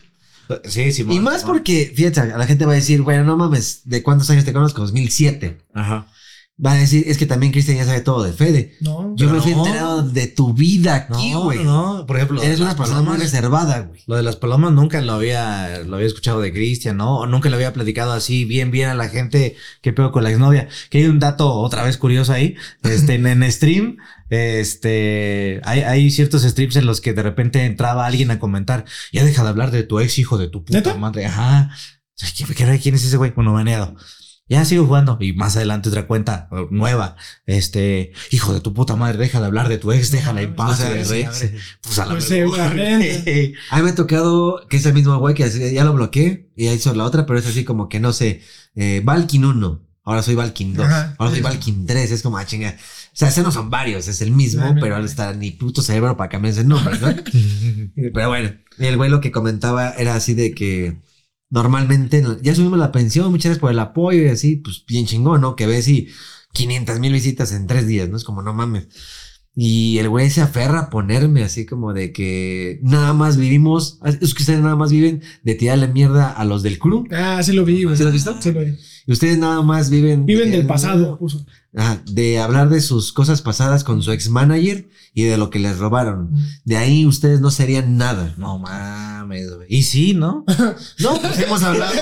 Sí, 0.64 0.92
sí, 0.92 1.06
Y 1.10 1.20
más 1.20 1.44
porque, 1.44 1.92
fíjate, 1.96 2.20
a 2.20 2.38
la 2.38 2.46
gente 2.46 2.66
va 2.66 2.74
a 2.74 2.76
decir, 2.76 3.02
bueno, 3.02 3.24
no 3.24 3.36
mames, 3.36 3.82
¿de 3.86 4.04
cuántos 4.04 4.30
años 4.30 4.46
te 4.46 4.54
conozco? 4.54 4.82
2007. 4.82 5.58
Ajá. 5.74 6.08
Va 6.64 6.72
a 6.72 6.76
decir, 6.76 7.04
es 7.08 7.18
que 7.18 7.26
también 7.26 7.52
Cristian 7.52 7.76
ya 7.76 7.84
sabe 7.86 8.00
todo 8.00 8.24
de 8.24 8.32
Fede. 8.32 8.76
No. 8.80 9.14
Yo 9.18 9.30
me 9.30 9.42
fui 9.42 9.54
no. 9.54 9.66
enterado 9.66 10.04
de 10.04 10.28
tu 10.28 10.54
vida 10.54 10.96
aquí, 10.96 11.32
No, 11.32 11.44
güey. 11.44 11.62
no, 11.66 12.06
por 12.08 12.16
ejemplo. 12.16 12.42
Eres 12.42 12.62
una 12.62 12.78
persona 12.78 13.02
muy 13.02 13.08
palomas- 13.18 13.20
reservada, 13.20 13.80
güey. 13.82 14.02
Lo 14.08 14.16
de 14.16 14.24
las 14.24 14.38
palomas 14.38 14.72
nunca 14.72 15.02
lo 15.02 15.12
había, 15.12 15.80
lo 15.86 15.98
había 15.98 16.08
escuchado 16.08 16.40
de 16.40 16.54
Cristian, 16.54 16.96
¿no? 16.96 17.18
O 17.18 17.28
nunca 17.28 17.50
le 17.50 17.56
había 17.58 17.74
platicado 17.74 18.14
así 18.14 18.46
bien, 18.46 18.72
bien 18.72 18.88
a 18.88 18.94
la 18.96 19.10
gente 19.10 19.58
que 19.82 19.92
pego 19.92 20.14
con 20.14 20.24
la 20.24 20.30
exnovia. 20.30 20.70
Que 20.90 21.00
hay 21.00 21.06
un 21.08 21.20
dato 21.20 21.52
otra 21.54 21.84
vez 21.84 21.98
curioso 21.98 22.32
ahí. 22.32 22.56
Este, 22.84 23.16
en, 23.16 23.28
en 23.28 23.52
stream, 23.52 23.98
este, 24.30 25.60
hay, 25.66 25.82
hay 25.82 26.10
ciertos 26.12 26.44
streams 26.44 26.78
en 26.78 26.86
los 26.86 27.02
que 27.02 27.14
de 27.14 27.22
repente 27.24 27.66
entraba 27.66 28.06
alguien 28.06 28.32
a 28.32 28.40
comentar, 28.40 28.86
ya 29.12 29.26
deja 29.26 29.44
de 29.44 29.50
hablar 29.50 29.72
de 29.72 29.84
tu 29.84 30.00
ex 30.00 30.18
hijo 30.20 30.38
de 30.38 30.48
tu 30.48 30.64
puta 30.64 30.78
¿Neta? 30.78 30.96
madre. 30.96 31.26
Ajá. 31.26 31.70
¿Quién, 32.38 32.50
quién- 32.54 32.78
quién 32.80 32.96
es 32.96 33.04
ese 33.04 33.18
güey? 33.18 33.32
Bueno, 33.32 33.52
baneado. 33.54 33.96
Ya 34.48 34.64
sigo 34.64 34.86
jugando. 34.86 35.18
Y 35.20 35.34
más 35.34 35.56
adelante 35.56 35.90
otra 35.90 36.06
cuenta 36.06 36.48
nueva. 36.70 37.16
Este, 37.48 38.12
hijo 38.32 38.54
de 38.54 38.62
tu 38.62 38.74
puta 38.74 38.96
madre, 38.96 39.18
deja 39.18 39.40
de 39.40 39.48
hablar 39.48 39.70
de 39.70 39.78
tu 39.80 39.92
ex, 39.92 40.12
déjala 40.12 40.42
en 40.42 40.56
paz. 40.56 40.84
Pues 41.82 42.00
a 42.00 42.06
la 42.06 42.12
Pues 42.12 42.26
seguramente. 42.26 43.54
A 43.72 43.78
mí 43.78 43.84
me 43.84 43.90
ha 43.90 43.96
tocado 43.96 44.68
que 44.70 44.78
es 44.78 44.86
el 44.86 44.94
mismo 44.94 45.18
güey 45.18 45.34
que 45.34 45.50
ya 45.74 45.84
lo 45.84 45.94
bloqueé 45.94 46.50
y 46.56 46.66
ya 46.66 46.74
hizo 46.74 46.94
la 46.94 47.06
otra, 47.06 47.26
pero 47.26 47.40
es 47.40 47.48
así 47.48 47.64
como 47.64 47.90
que 47.90 48.00
no 48.00 48.14
sé, 48.14 48.42
eh, 48.76 49.02
Valkin 49.04 49.46
1, 49.46 49.82
ahora 50.04 50.22
soy 50.22 50.36
Valkin 50.36 50.74
2, 50.76 50.86
Ajá. 50.86 51.16
ahora 51.18 51.32
soy 51.32 51.42
Valkin 51.42 51.86
3, 51.88 52.12
es 52.12 52.22
como, 52.22 52.38
ah, 52.38 52.46
chinga. 52.46 52.76
O 52.78 53.18
sea, 53.18 53.30
ese 53.30 53.44
no 53.44 53.52
son 53.52 53.70
varios, 53.70 54.08
es 54.08 54.22
el 54.22 54.32
mismo, 54.32 54.66
No, 54.66 54.80
pero 54.80 55.00
no. 55.00 55.06
está 55.06 55.34
ni 55.34 55.52
puto 55.52 55.82
cerebro 55.82 56.18
para 56.18 56.30
cambiar 56.30 56.54
ese 56.54 56.64
nombre, 56.66 57.00
¿no? 57.00 57.08
pero 58.14 58.28
bueno, 58.30 58.52
el 58.78 58.98
güey 58.98 59.10
lo 59.10 59.22
que 59.22 59.32
comentaba 59.32 59.92
era 59.92 60.16
así 60.16 60.34
de 60.34 60.54
que 60.54 60.98
normalmente 61.56 62.22
ya 62.42 62.54
subimos 62.54 62.78
la 62.78 62.92
pensión, 62.92 63.32
muchas 63.32 63.46
gracias 63.46 63.62
por 63.62 63.72
el 63.72 63.80
apoyo 63.80 64.24
y 64.24 64.28
así, 64.28 64.58
pues 64.58 64.84
bien 64.86 65.06
chingón, 65.06 65.40
¿no? 65.40 65.56
Que 65.56 65.66
ves 65.66 65.88
y 65.88 66.10
500 66.52 67.00
mil 67.00 67.14
visitas 67.14 67.54
en 67.54 67.66
tres 67.66 67.88
días, 67.88 68.10
¿no? 68.10 68.18
Es 68.18 68.26
como, 68.26 68.42
no 68.42 68.54
mames. 68.54 68.90
Y 69.56 69.98
el 70.00 70.10
güey 70.10 70.30
se 70.30 70.42
aferra 70.42 70.80
a 70.82 70.90
ponerme 70.90 71.46
así 71.46 71.66
como 71.66 71.94
de 71.94 72.12
que 72.12 72.82
nada 72.84 73.14
más 73.14 73.38
vivimos, 73.38 74.00
es 74.04 74.34
que 74.34 74.44
ustedes 74.44 74.60
nada 74.60 74.76
más 74.76 74.92
viven 74.92 75.24
de 75.44 75.56
tirarle 75.56 75.88
mierda 75.88 76.30
a 76.30 76.44
los 76.44 76.62
del 76.62 76.78
crew. 76.78 77.06
Ah, 77.12 77.42
sí 77.42 77.54
lo 77.54 77.64
vi, 77.64 77.86
güey. 77.86 77.96
¿Sí 77.96 78.04
lo 78.04 78.10
has 78.10 78.14
visto? 78.14 78.36
Sí 78.42 78.52
lo 78.52 78.60
vi. 78.60 78.76
Y 79.08 79.12
ustedes 79.12 79.38
nada 79.38 79.62
más 79.62 79.90
viven... 79.90 80.26
Viven 80.26 80.52
del 80.52 80.62
de- 80.64 80.68
pasado. 80.68 81.20
Ajá, 81.78 82.02
de 82.10 82.40
hablar 82.40 82.70
de 82.70 82.80
sus 82.82 83.12
cosas 83.12 83.42
pasadas 83.42 83.84
con 83.84 84.02
su 84.02 84.12
ex 84.14 84.30
manager 84.30 84.88
y 85.14 85.24
de 85.24 85.38
lo 85.38 85.50
que 85.50 85.60
les 85.60 85.78
robaron. 85.78 86.32
De 86.64 86.78
ahí 86.78 87.06
ustedes 87.06 87.42
no 87.42 87.52
serían 87.52 87.98
nada. 87.98 88.34
No 88.38 88.58
mames, 88.60 89.54
güey. 89.54 89.68
Y 89.70 89.84
sí, 89.84 90.14
¿no? 90.14 90.46
No, 91.00 91.20
pues 91.22 91.38
hemos 91.40 91.62
hablado 91.64 91.94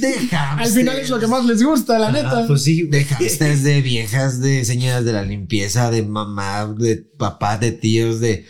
de 0.00 0.12
hamsters. 0.14 0.32
Al 0.32 0.68
final 0.70 0.98
es 0.98 1.10
lo 1.10 1.20
que 1.20 1.26
más 1.26 1.44
les 1.44 1.62
gusta, 1.62 1.98
la 1.98 2.10
neta. 2.10 2.40
Ah, 2.40 2.44
pues 2.48 2.62
sí. 2.64 2.84
De 2.84 3.04
hamsters, 3.04 3.62
de 3.62 3.82
viejas, 3.82 4.40
de 4.40 4.64
señoras 4.64 5.04
de 5.04 5.12
la 5.12 5.22
limpieza, 5.22 5.90
de 5.90 6.02
mamá, 6.02 6.74
de 6.78 6.96
papá, 6.96 7.58
de 7.58 7.72
tíos, 7.72 8.20
de 8.20 8.46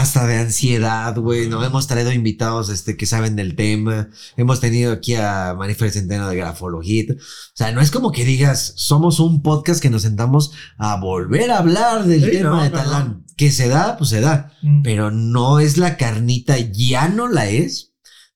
hasta 0.00 0.26
de 0.26 0.38
ansiedad, 0.38 1.16
güey. 1.16 1.48
No 1.48 1.64
hemos 1.64 1.86
traído 1.86 2.12
invitados 2.12 2.68
este 2.68 2.96
que 2.96 3.06
saben 3.06 3.36
del 3.36 3.54
tema. 3.54 4.08
Hemos 4.36 4.60
tenido 4.60 4.92
aquí 4.92 5.14
a 5.14 5.54
Manifer 5.56 5.90
Centeno 5.90 6.28
de 6.28 6.36
grafología. 6.36 7.04
O 7.12 7.16
sea, 7.54 7.72
no 7.72 7.80
es 7.80 7.90
como 7.90 8.12
que 8.12 8.24
digas, 8.24 8.74
somos 8.76 9.20
un 9.20 9.42
podcast 9.42 9.80
que 9.80 9.90
nos 9.90 10.02
sentamos 10.02 10.52
a 10.78 10.96
volver 11.00 11.50
a 11.50 11.58
hablar 11.58 12.04
del 12.04 12.24
Sí, 12.24 12.30
tema 12.30 12.50
no, 12.50 12.62
de 12.62 12.70
no, 12.70 12.76
Talán. 12.76 13.24
Que 13.36 13.50
se 13.50 13.68
da, 13.68 13.96
pues 13.96 14.10
se 14.10 14.20
da. 14.20 14.52
Mm. 14.62 14.82
Pero 14.82 15.10
no 15.10 15.60
es 15.60 15.78
la 15.78 15.96
carnita, 15.96 16.58
ya 16.58 17.08
no 17.08 17.28
la 17.28 17.48
es 17.48 17.93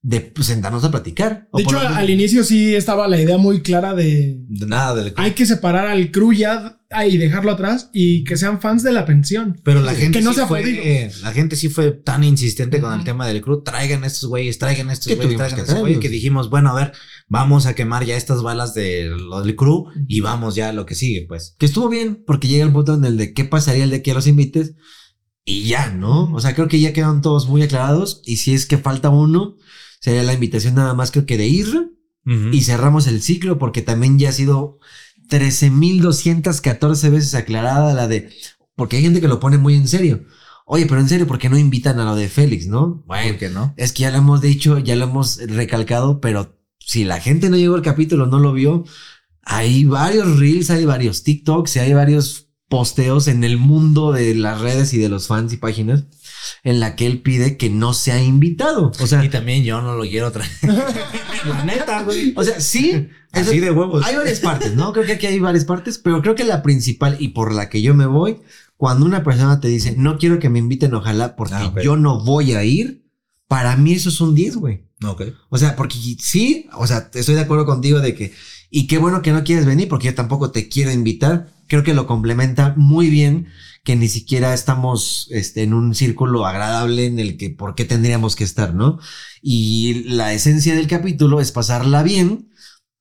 de 0.08 0.32
sentarnos 0.40 0.84
a 0.84 0.90
platicar. 0.90 1.48
De 1.52 1.62
hecho, 1.62 1.78
al 1.78 2.08
inicio 2.08 2.42
sí 2.42 2.74
estaba 2.74 3.06
la 3.08 3.20
idea 3.20 3.36
muy 3.36 3.60
clara 3.60 3.94
de 3.94 4.38
De 4.48 4.66
nada 4.66 4.94
del 4.94 5.12
hay 5.16 5.32
que 5.32 5.44
separar 5.44 5.86
al 5.86 6.10
crew 6.10 6.32
ya 6.32 6.80
y 7.06 7.18
dejarlo 7.18 7.50
atrás 7.52 7.90
y 7.92 8.24
que 8.24 8.38
sean 8.38 8.62
fans 8.62 8.82
de 8.82 8.92
la 8.92 9.04
pensión. 9.04 9.60
Pero 9.64 9.82
la 9.82 9.94
gente 9.94 10.18
Que 10.18 10.24
no 10.24 10.32
sí 10.32 10.40
se 10.40 10.46
fue, 10.46 10.62
podido. 10.62 10.82
la 11.20 11.32
gente 11.32 11.56
sí 11.56 11.68
fue 11.68 11.90
tan 11.90 12.24
insistente 12.24 12.80
con 12.80 12.98
el 12.98 13.04
tema 13.04 13.26
del 13.26 13.42
crew, 13.42 13.62
traigan 13.62 14.02
estos 14.02 14.30
güeyes, 14.30 14.58
traigan 14.58 14.88
estos 14.90 15.14
güeyes, 15.14 15.36
traigan 15.36 15.56
que 15.56 15.62
estos 15.62 15.78
güeyes, 15.78 15.98
que 15.98 16.08
dijimos, 16.08 16.48
bueno, 16.48 16.70
a 16.70 16.74
ver, 16.74 16.92
vamos 17.28 17.66
a 17.66 17.74
quemar 17.74 18.06
ya 18.06 18.16
estas 18.16 18.42
balas 18.42 18.72
de 18.72 19.10
lo 19.10 19.42
del 19.42 19.56
crew 19.56 19.88
y 20.08 20.20
vamos 20.20 20.54
ya 20.54 20.70
a 20.70 20.72
lo 20.72 20.86
que 20.86 20.94
sigue, 20.94 21.26
pues. 21.28 21.54
que 21.58 21.66
estuvo 21.66 21.90
bien, 21.90 22.24
porque 22.26 22.48
llega 22.48 22.64
el 22.64 22.72
punto 22.72 22.94
en 22.94 23.04
el 23.04 23.18
de 23.18 23.34
qué 23.34 23.44
pasaría 23.44 23.84
el 23.84 23.90
de 23.90 24.00
que 24.00 24.14
los 24.14 24.26
invites 24.26 24.72
y 25.44 25.64
ya, 25.64 25.90
¿no? 25.90 26.32
O 26.32 26.40
sea, 26.40 26.54
creo 26.54 26.68
que 26.68 26.80
ya 26.80 26.94
quedaron 26.94 27.20
todos 27.20 27.46
muy 27.46 27.60
aclarados 27.60 28.22
y 28.24 28.38
si 28.38 28.54
es 28.54 28.64
que 28.64 28.78
falta 28.78 29.10
uno, 29.10 29.56
sería 30.00 30.22
la 30.22 30.32
invitación 30.34 30.74
nada 30.74 30.94
más 30.94 31.10
creo 31.10 31.26
que 31.26 31.36
de 31.36 31.46
Isra 31.46 31.86
y 32.52 32.60
cerramos 32.60 33.06
el 33.06 33.22
ciclo 33.22 33.58
porque 33.58 33.80
también 33.80 34.18
ya 34.18 34.28
ha 34.28 34.32
sido 34.32 34.78
13.214 35.30 37.10
veces 37.10 37.34
aclarada 37.34 37.94
la 37.94 38.06
de, 38.06 38.30
porque 38.76 38.96
hay 38.96 39.02
gente 39.02 39.22
que 39.22 39.28
lo 39.28 39.40
pone 39.40 39.56
muy 39.56 39.74
en 39.74 39.88
serio. 39.88 40.24
Oye, 40.66 40.84
pero 40.84 41.00
en 41.00 41.08
serio, 41.08 41.26
¿por 41.26 41.38
qué 41.38 41.48
no 41.48 41.56
invitan 41.56 41.98
a 41.98 42.04
lo 42.04 42.14
de 42.14 42.28
Félix, 42.28 42.66
no? 42.66 43.02
Bueno, 43.06 43.30
¿Por 43.30 43.38
qué 43.38 43.48
no? 43.48 43.72
es 43.78 43.92
que 43.92 44.02
ya 44.02 44.10
lo 44.10 44.18
hemos 44.18 44.42
dicho, 44.42 44.78
ya 44.78 44.94
lo 44.96 45.04
hemos 45.04 45.38
recalcado, 45.38 46.20
pero 46.20 46.58
si 46.78 47.04
la 47.04 47.20
gente 47.20 47.48
no 47.48 47.56
llegó 47.56 47.76
al 47.76 47.82
capítulo, 47.82 48.26
no 48.26 48.38
lo 48.38 48.52
vio, 48.52 48.84
hay 49.42 49.84
varios 49.84 50.38
reels, 50.38 50.68
hay 50.68 50.84
varios 50.84 51.22
TikToks 51.22 51.76
y 51.76 51.78
hay 51.78 51.94
varios 51.94 52.50
posteos 52.68 53.28
en 53.28 53.44
el 53.44 53.56
mundo 53.56 54.12
de 54.12 54.34
las 54.34 54.60
redes 54.60 54.92
y 54.92 54.98
de 54.98 55.08
los 55.08 55.26
fans 55.26 55.54
y 55.54 55.56
páginas 55.56 56.04
en 56.64 56.80
la 56.80 56.96
que 56.96 57.06
él 57.06 57.20
pide 57.22 57.56
que 57.56 57.70
no 57.70 57.94
sea 57.94 58.22
invitado. 58.22 58.92
O 59.00 59.06
sea, 59.06 59.24
Y 59.24 59.28
también 59.28 59.64
yo 59.64 59.80
no 59.82 59.94
lo 59.96 60.02
quiero 60.04 60.30
traer. 60.32 60.50
la 61.46 61.64
neta, 61.64 62.02
güey. 62.02 62.32
o 62.36 62.44
sea, 62.44 62.60
sí, 62.60 62.90
eso- 62.90 63.50
Así 63.50 63.60
de 63.60 63.70
huevos. 63.70 64.04
hay 64.04 64.16
varias 64.16 64.40
partes, 64.40 64.74
¿no? 64.74 64.92
Creo 64.92 65.06
que 65.06 65.12
aquí 65.12 65.26
hay 65.26 65.38
varias 65.38 65.64
partes, 65.64 65.98
pero 65.98 66.22
creo 66.22 66.34
que 66.34 66.44
la 66.44 66.62
principal 66.62 67.16
y 67.18 67.28
por 67.28 67.52
la 67.54 67.68
que 67.68 67.82
yo 67.82 67.94
me 67.94 68.06
voy, 68.06 68.38
cuando 68.76 69.04
una 69.06 69.22
persona 69.24 69.60
te 69.60 69.68
dice, 69.68 69.94
no 69.96 70.18
quiero 70.18 70.38
que 70.38 70.48
me 70.48 70.58
inviten, 70.58 70.94
ojalá, 70.94 71.36
porque 71.36 71.54
Ah, 71.56 71.72
yo 71.82 71.96
no 71.96 72.22
voy 72.24 72.52
a 72.52 72.64
ir, 72.64 73.04
para 73.48 73.76
mí 73.76 73.92
eso 73.94 74.08
es 74.08 74.20
un 74.20 74.34
10, 74.34 74.56
güey. 74.56 74.84
Ok. 75.04 75.22
O 75.48 75.58
sea, 75.58 75.76
porque 75.76 75.96
sí, 76.20 76.66
o 76.74 76.86
sea, 76.86 77.08
estoy 77.14 77.34
de 77.34 77.40
acuerdo 77.40 77.66
contigo 77.66 78.00
de 78.00 78.14
que, 78.14 78.32
y 78.70 78.86
qué 78.86 78.98
bueno 78.98 79.22
que 79.22 79.32
no 79.32 79.44
quieres 79.44 79.64
venir 79.66 79.88
porque 79.88 80.06
yo 80.08 80.14
tampoco 80.14 80.50
te 80.50 80.68
quiero 80.68 80.90
invitar. 80.92 81.48
Creo 81.68 81.82
que 81.82 81.94
lo 81.94 82.06
complementa 82.06 82.74
muy 82.76 83.08
bien 83.10 83.48
que 83.88 83.96
ni 83.96 84.08
siquiera 84.08 84.52
estamos 84.52 85.28
este, 85.30 85.62
en 85.62 85.72
un 85.72 85.94
círculo 85.94 86.44
agradable 86.44 87.06
en 87.06 87.18
el 87.18 87.38
que 87.38 87.48
por 87.48 87.74
qué 87.74 87.86
tendríamos 87.86 88.36
que 88.36 88.44
estar, 88.44 88.74
¿no? 88.74 88.98
Y 89.40 90.04
la 90.10 90.34
esencia 90.34 90.74
del 90.74 90.86
capítulo 90.86 91.40
es 91.40 91.52
pasarla 91.52 92.02
bien. 92.02 92.50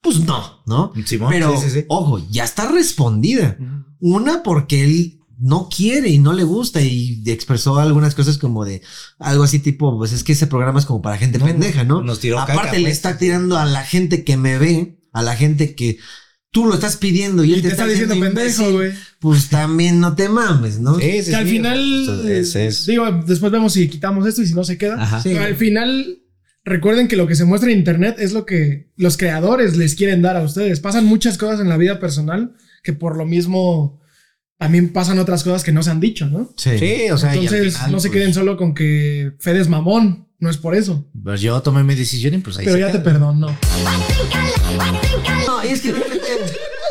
Pues 0.01 0.21
no, 0.21 0.63
¿no? 0.65 0.93
Simón, 1.05 1.29
Pero, 1.29 1.59
sí, 1.59 1.69
sí, 1.69 1.81
sí. 1.81 1.85
ojo, 1.89 2.25
ya 2.29 2.45
está 2.45 2.71
respondida. 2.71 3.57
Una 3.99 4.43
porque 4.43 4.85
él 4.85 5.19
no 5.37 5.67
quiere 5.67 6.07
y 6.07 6.19
no 6.19 6.31
le 6.31 6.45
gusta 6.45 6.79
y 6.81 7.21
expresó 7.25 7.77
algunas 7.79 8.15
cosas 8.15 8.37
como 8.37 8.63
de 8.63 8.81
algo 9.19 9.43
así 9.43 9.59
tipo, 9.59 9.97
pues 9.97 10.13
es 10.13 10.23
que 10.23 10.31
ese 10.31 10.47
programa 10.47 10.79
es 10.79 10.85
como 10.85 11.01
para 11.01 11.17
gente 11.17 11.37
No, 11.37 11.47
pendeja, 11.47 11.83
¿no? 11.83 12.01
nos 12.01 12.21
tiró 12.21 12.39
Aparte 12.39 12.61
caca, 12.61 12.77
le 12.77 12.83
pues. 12.83 12.93
está 12.93 13.17
tirando 13.17 13.57
a 13.57 13.65
la 13.65 13.83
gente 13.83 14.23
que 14.23 14.37
me 14.37 14.57
ve, 14.57 15.01
a 15.11 15.21
la 15.21 15.35
gente 15.35 15.75
que 15.75 15.97
tú 16.57 16.65
lo 16.65 16.73
estás 16.73 16.97
pidiendo 16.97 17.43
y 17.43 17.53
él 17.53 17.59
Y 17.59 17.61
te 17.61 17.67
está 17.67 17.85
diciendo 17.85 18.19
pendejo, 18.19 18.71
güey. 18.71 18.91
Pues 19.19 19.47
también 19.49 19.99
no 19.99 20.15
te 20.15 20.27
mames, 20.27 20.79
¿no? 20.79 20.97
Sí, 20.99 21.21
sí, 21.21 21.29
Que 21.29 21.35
al 21.35 21.45
sí. 21.45 21.51
final, 21.51 22.27
Es- 22.27 22.55
es- 22.55 22.87
digo, 22.87 23.05
después 23.27 23.51
vemos 23.51 23.73
si 23.73 23.87
quitamos 23.87 24.27
esto 24.27 24.41
y 24.41 24.47
si 24.47 24.55
no 24.55 24.63
se 24.63 24.75
queda. 24.79 24.99
Ajá. 24.99 25.21
Sí. 25.21 25.29
Pero 25.33 25.43
al 25.45 25.55
final, 25.55 26.17
recuerden 26.65 27.07
que 27.07 27.15
lo 27.15 27.27
que 27.27 27.35
se 27.35 27.45
muestra 27.45 27.71
en 27.71 27.77
internet 27.77 28.15
es 28.17 28.33
lo 28.33 28.47
que 28.47 28.89
los 28.95 29.17
creadores 29.17 29.77
les 29.77 29.93
quieren 29.93 30.23
dar 30.23 30.35
a 30.35 30.41
ustedes. 30.41 30.79
Pasan 30.79 31.05
muchas 31.05 31.37
cosas 31.37 31.59
en 31.59 31.69
la 31.69 31.77
vida 31.77 31.99
personal 31.99 32.55
que 32.81 32.93
por 32.93 33.17
lo 33.17 33.25
mismo 33.27 34.01
también 34.57 34.89
pasan 34.91 35.19
otras 35.19 35.43
cosas 35.43 35.63
que 35.63 35.71
no 35.71 35.83
se 35.83 35.91
han 35.91 35.99
dicho, 35.99 36.25
¿no? 36.25 36.51
Sí, 36.57 37.11
o 37.11 37.17
sea, 37.19 37.35
y 37.35 37.39
al 37.39 37.43
Entonces, 37.45 37.75
final, 37.75 37.91
no 37.91 37.99
se 37.99 38.07
pues, 38.09 38.19
queden 38.19 38.33
solo 38.33 38.57
con 38.57 38.73
que 38.73 39.33
Fede 39.39 39.59
es 39.61 39.69
mamón. 39.69 40.25
No 40.39 40.51
es 40.51 40.57
por 40.57 40.75
eso. 40.75 41.09
Pues 41.23 41.41
yo 41.41 41.59
tomé 41.63 41.83
mi 41.83 41.95
decisión 41.95 42.35
y 42.35 42.37
pues 42.37 42.59
ahí 42.59 42.65
Pero 42.65 42.75
se 42.75 42.81
ya 42.81 42.87
te 42.87 42.91
queda. 42.93 43.03
perdono. 43.05 43.57
No, 45.47 45.63
y 45.65 45.67
es 45.69 45.81
que 45.81 45.91
realmente, 45.91 46.26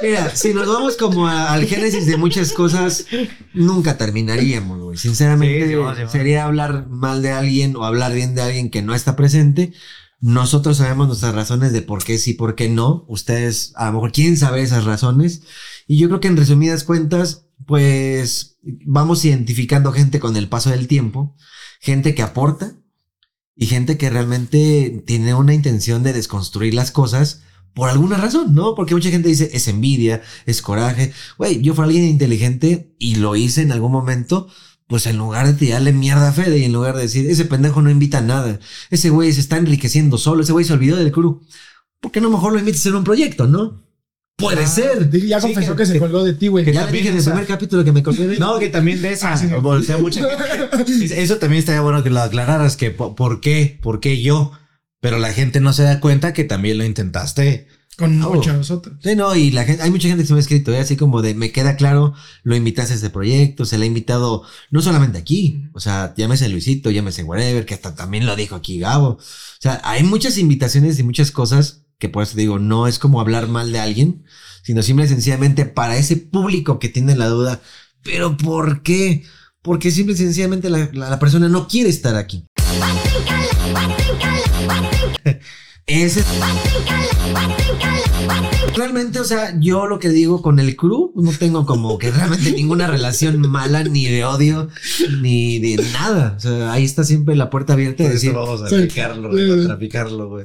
mira, 0.03 0.35
si 0.35 0.53
nos 0.55 0.67
vamos 0.67 0.97
como 0.97 1.27
a- 1.27 1.53
al 1.53 1.65
génesis 1.67 2.07
de 2.07 2.17
muchas 2.17 2.53
cosas, 2.53 3.07
nunca 3.55 3.97
terminaríamos, 3.99 4.81
güey. 4.81 4.97
Sinceramente, 4.99 5.65
Sí, 5.65 5.69
sí, 5.71 5.75
va, 5.77 5.97
sí, 5.97 6.03
va. 6.03 6.09
sería 6.09 6.45
hablar 6.45 6.89
mal 6.89 7.23
de 7.23 7.31
alguien 7.33 7.77
o 7.77 7.85
hablar 7.85 8.13
bien 8.15 8.35
de 8.35 8.43
alguien 8.43 8.71
que 8.71 8.83
no 8.83 8.95
está 8.95 9.17
presente. 9.17 9.73
Nosotros 10.21 10.79
sabemos 10.79 11.09
nuestras 11.09 11.35
razones 11.35 11.73
de 11.73 11.83
por 11.83 12.03
qué 12.03 12.19
sí, 12.19 12.33
por 12.33 12.55
qué 12.55 12.69
no. 12.69 13.05
Ustedes 13.09 13.73
a 13.77 13.87
lo 13.87 13.93
mejor 13.95 14.13
quieren 14.13 14.37
saber 14.37 14.61
esas 14.61 14.85
razones. 14.85 15.43
Y 15.87 15.99
yo 15.99 16.09
creo 16.09 16.21
que 16.21 16.29
en 16.29 16.37
resumidas 16.39 16.85
cuentas, 16.85 17.47
pues 17.67 18.57
vamos 18.63 19.25
identificando 19.25 19.93
gente 19.93 20.19
con 20.19 20.37
el 20.37 20.49
paso 20.49 20.71
del 20.71 20.89
tiempo, 20.89 21.37
gente 21.81 22.15
que 22.15 22.23
aporta 22.23 22.77
y 23.55 23.67
gente 23.67 23.97
que 23.99 24.11
realmente 24.11 25.03
tiene 25.07 25.35
una 25.35 25.55
intención 25.55 26.03
de 26.03 26.13
desconstruir 26.13 26.75
las 26.75 26.91
cosas 26.91 27.43
por 27.77 27.91
alguna 27.91 28.17
razón, 28.17 28.55
¿no? 28.55 28.75
Porque 28.75 28.95
mucha 28.95 29.11
gente 29.11 29.29
dice 29.29 29.51
es 29.53 29.69
envidia, 29.69 30.23
es 30.47 30.63
coraje. 30.63 31.13
Güey, 31.37 31.61
yo 31.61 31.75
fui 31.75 31.85
alguien 31.85 32.05
inteligente 32.05 32.95
y 32.99 33.17
lo 33.17 33.37
hice 33.37 33.61
en 33.63 33.71
algún 33.71 33.93
momento. 33.93 34.49
Pues 34.89 35.05
en 35.07 35.19
lugar 35.19 35.47
de 35.47 35.53
tirarle 35.53 35.93
mierda 35.93 36.29
a 36.29 36.33
Fede 36.33 36.59
y 36.59 36.65
en 36.65 36.73
lugar 36.73 36.95
de 36.97 37.03
decir, 37.03 37.29
ese 37.29 37.45
pendejo 37.45 37.83
no 37.83 37.91
invita 37.91 38.19
a 38.19 38.21
nada, 38.23 38.61
ese 38.89 39.11
güey 39.11 39.33
se 39.33 39.41
está 39.41 39.57
enriqueciendo 39.59 40.17
solo, 40.17 40.43
ese 40.43 40.53
güey 40.53 40.65
se 40.65 40.73
olvidó 40.73 40.97
del 40.97 41.11
crew. 41.13 41.41
¿Por 42.01 42.13
qué 42.13 42.21
no 42.21 42.31
mejor 42.31 42.53
lo 42.53 42.59
invites 42.61 42.87
en 42.87 42.95
un 42.95 43.03
proyecto, 43.05 43.47
no? 43.49 43.83
Puede 44.39 44.63
Ah, 44.63 44.67
ser. 44.69 45.11
Ya 45.27 45.41
Sí, 45.41 45.49
confesó 45.49 45.73
que- 45.75 45.83
que, 45.83 45.87
se 45.87 45.99
colgó 45.99 46.23
de 46.23 46.35
ti, 46.35 46.47
güey. 46.49 46.65
Ya 46.73 46.87
dije 46.87 47.09
en 47.09 47.17
el 47.17 47.25
primer 47.25 47.47
capítulo 47.47 47.83
que 47.85 47.91
me 47.93 48.03
colgué 48.03 48.29
de 48.29 48.39
No, 48.39 48.59
que 48.61 48.69
también 48.69 49.03
de 49.03 49.13
esa. 49.13 49.33
Ah, 49.33 49.37
sí. 49.37 49.49
voltea 49.61 49.99
mucha 49.99 50.21
gente. 50.87 51.21
Eso 51.23 51.37
también 51.39 51.59
estaría 51.61 51.81
bueno 51.81 52.03
que 52.05 52.11
lo 52.11 52.21
aclararas, 52.21 52.77
que 52.77 52.91
po- 52.93 53.15
por 53.17 53.41
qué, 53.41 53.79
por 53.83 53.99
qué 53.99 54.23
yo. 54.23 54.53
Pero 55.07 55.21
la 55.21 55.33
gente 55.33 55.61
no 55.61 55.73
se 55.73 55.85
da 55.85 56.01
cuenta 56.01 56.33
que 56.33 56.43
también 56.43 56.79
lo 56.79 56.85
intentaste. 56.85 57.69
Con 57.97 58.21
Oh. 58.25 58.35
muchos 58.35 58.73
otros. 58.73 58.97
Sí, 59.05 59.15
no, 59.15 59.37
y 59.37 59.53
la 59.53 59.65
gente, 59.65 59.85
hay 59.85 59.91
mucha 59.93 60.09
gente 60.09 60.25
que 60.25 60.27
se 60.27 60.33
me 60.35 60.39
ha 60.39 60.41
escrito, 60.41 60.73
¿eh? 60.73 60.81
así 60.81 60.97
como 60.97 61.23
de, 61.23 61.35
me 61.35 61.53
queda 61.53 61.77
claro, 61.77 62.13
lo 62.43 62.57
invitaste 62.57 62.93
a 62.93 62.97
este 62.97 63.09
proyecto, 63.11 63.65
se 63.65 63.79
le 63.79 63.85
ha 63.85 63.87
invitado, 63.87 64.43
no 64.73 64.83
solamente 64.83 65.17
aquí, 65.17 65.63
o 65.75 65.79
sea, 65.81 66.13
llámese 66.17 66.49
Luisito, 66.49 66.91
llámese 66.91 67.23
whatever, 67.23 67.65
que 67.65 67.75
hasta 67.75 67.95
también 67.95 68.27
lo 68.27 68.35
dijo 68.35 68.57
aquí 68.57 68.81
Gabo. 68.81 69.11
O 69.11 69.19
sea, 69.61 69.81
hay 69.85 70.03
muchas 70.03 70.37
invitaciones 70.39 70.99
y 70.99 71.05
muchas 71.05 71.31
cosas 71.31 71.85
que 71.99 72.09
por 72.11 72.25
eso 72.25 72.37
digo, 72.37 72.59
no 72.59 72.89
es 72.89 72.99
como 72.99 73.21
hablar 73.21 73.47
mal 73.49 73.71
de 73.73 73.79
alguien, 73.79 74.25
sino 74.65 74.83
simple 74.83 75.05
y 75.05 75.09
sencillamente 75.09 75.65
para 75.67 75.97
ese 75.97 76.17
público 76.17 76.79
que 76.81 76.89
tiene 76.91 77.15
la 77.15 77.29
duda, 77.29 77.63
pero 78.03 78.37
¿por 78.37 78.83
qué? 78.83 79.23
Porque 79.63 79.91
simple 79.93 80.15
y 80.15 80.19
sencillamente 80.19 80.69
la, 80.69 80.91
la- 80.93 81.11
la 81.11 81.19
persona 81.21 81.49
no 81.49 81.67
quiere 81.69 81.89
estar 81.91 82.17
aquí. 82.17 82.45
Ese 85.87 86.25
Realmente, 88.77 89.21
o 89.21 89.25
sea, 89.25 89.55
yo 89.59 89.87
lo 89.87 89.99
que 89.99 90.09
digo 90.11 90.43
con 90.43 90.59
el 90.59 90.77
crew, 90.77 91.13
no 91.15 91.31
tengo 91.33 91.65
como 91.65 91.97
que 91.97 92.11
realmente 92.11 92.53
ninguna 92.53 92.87
relación 92.89 93.41
mala, 93.49 93.85
ni 93.85 94.05
de 94.07 94.25
odio, 94.25 94.69
ni 95.23 95.59
de 95.61 95.83
nada. 95.93 96.35
O 96.37 96.41
sea, 96.41 96.73
ahí 96.73 96.85
está 96.85 97.05
siempre 97.05 97.37
la 97.37 97.49
puerta 97.49 97.73
abierta 97.73 98.03
de 98.05 98.11
decir, 98.11 98.33
vamos 98.33 98.61
a 98.63 98.69
Sí. 98.69 98.75
traficarlo, 98.77 99.31
Sí. 99.37 99.47
güey, 99.47 99.63
a 99.63 99.67
traficarlo, 99.67 100.29
güey. 100.29 100.45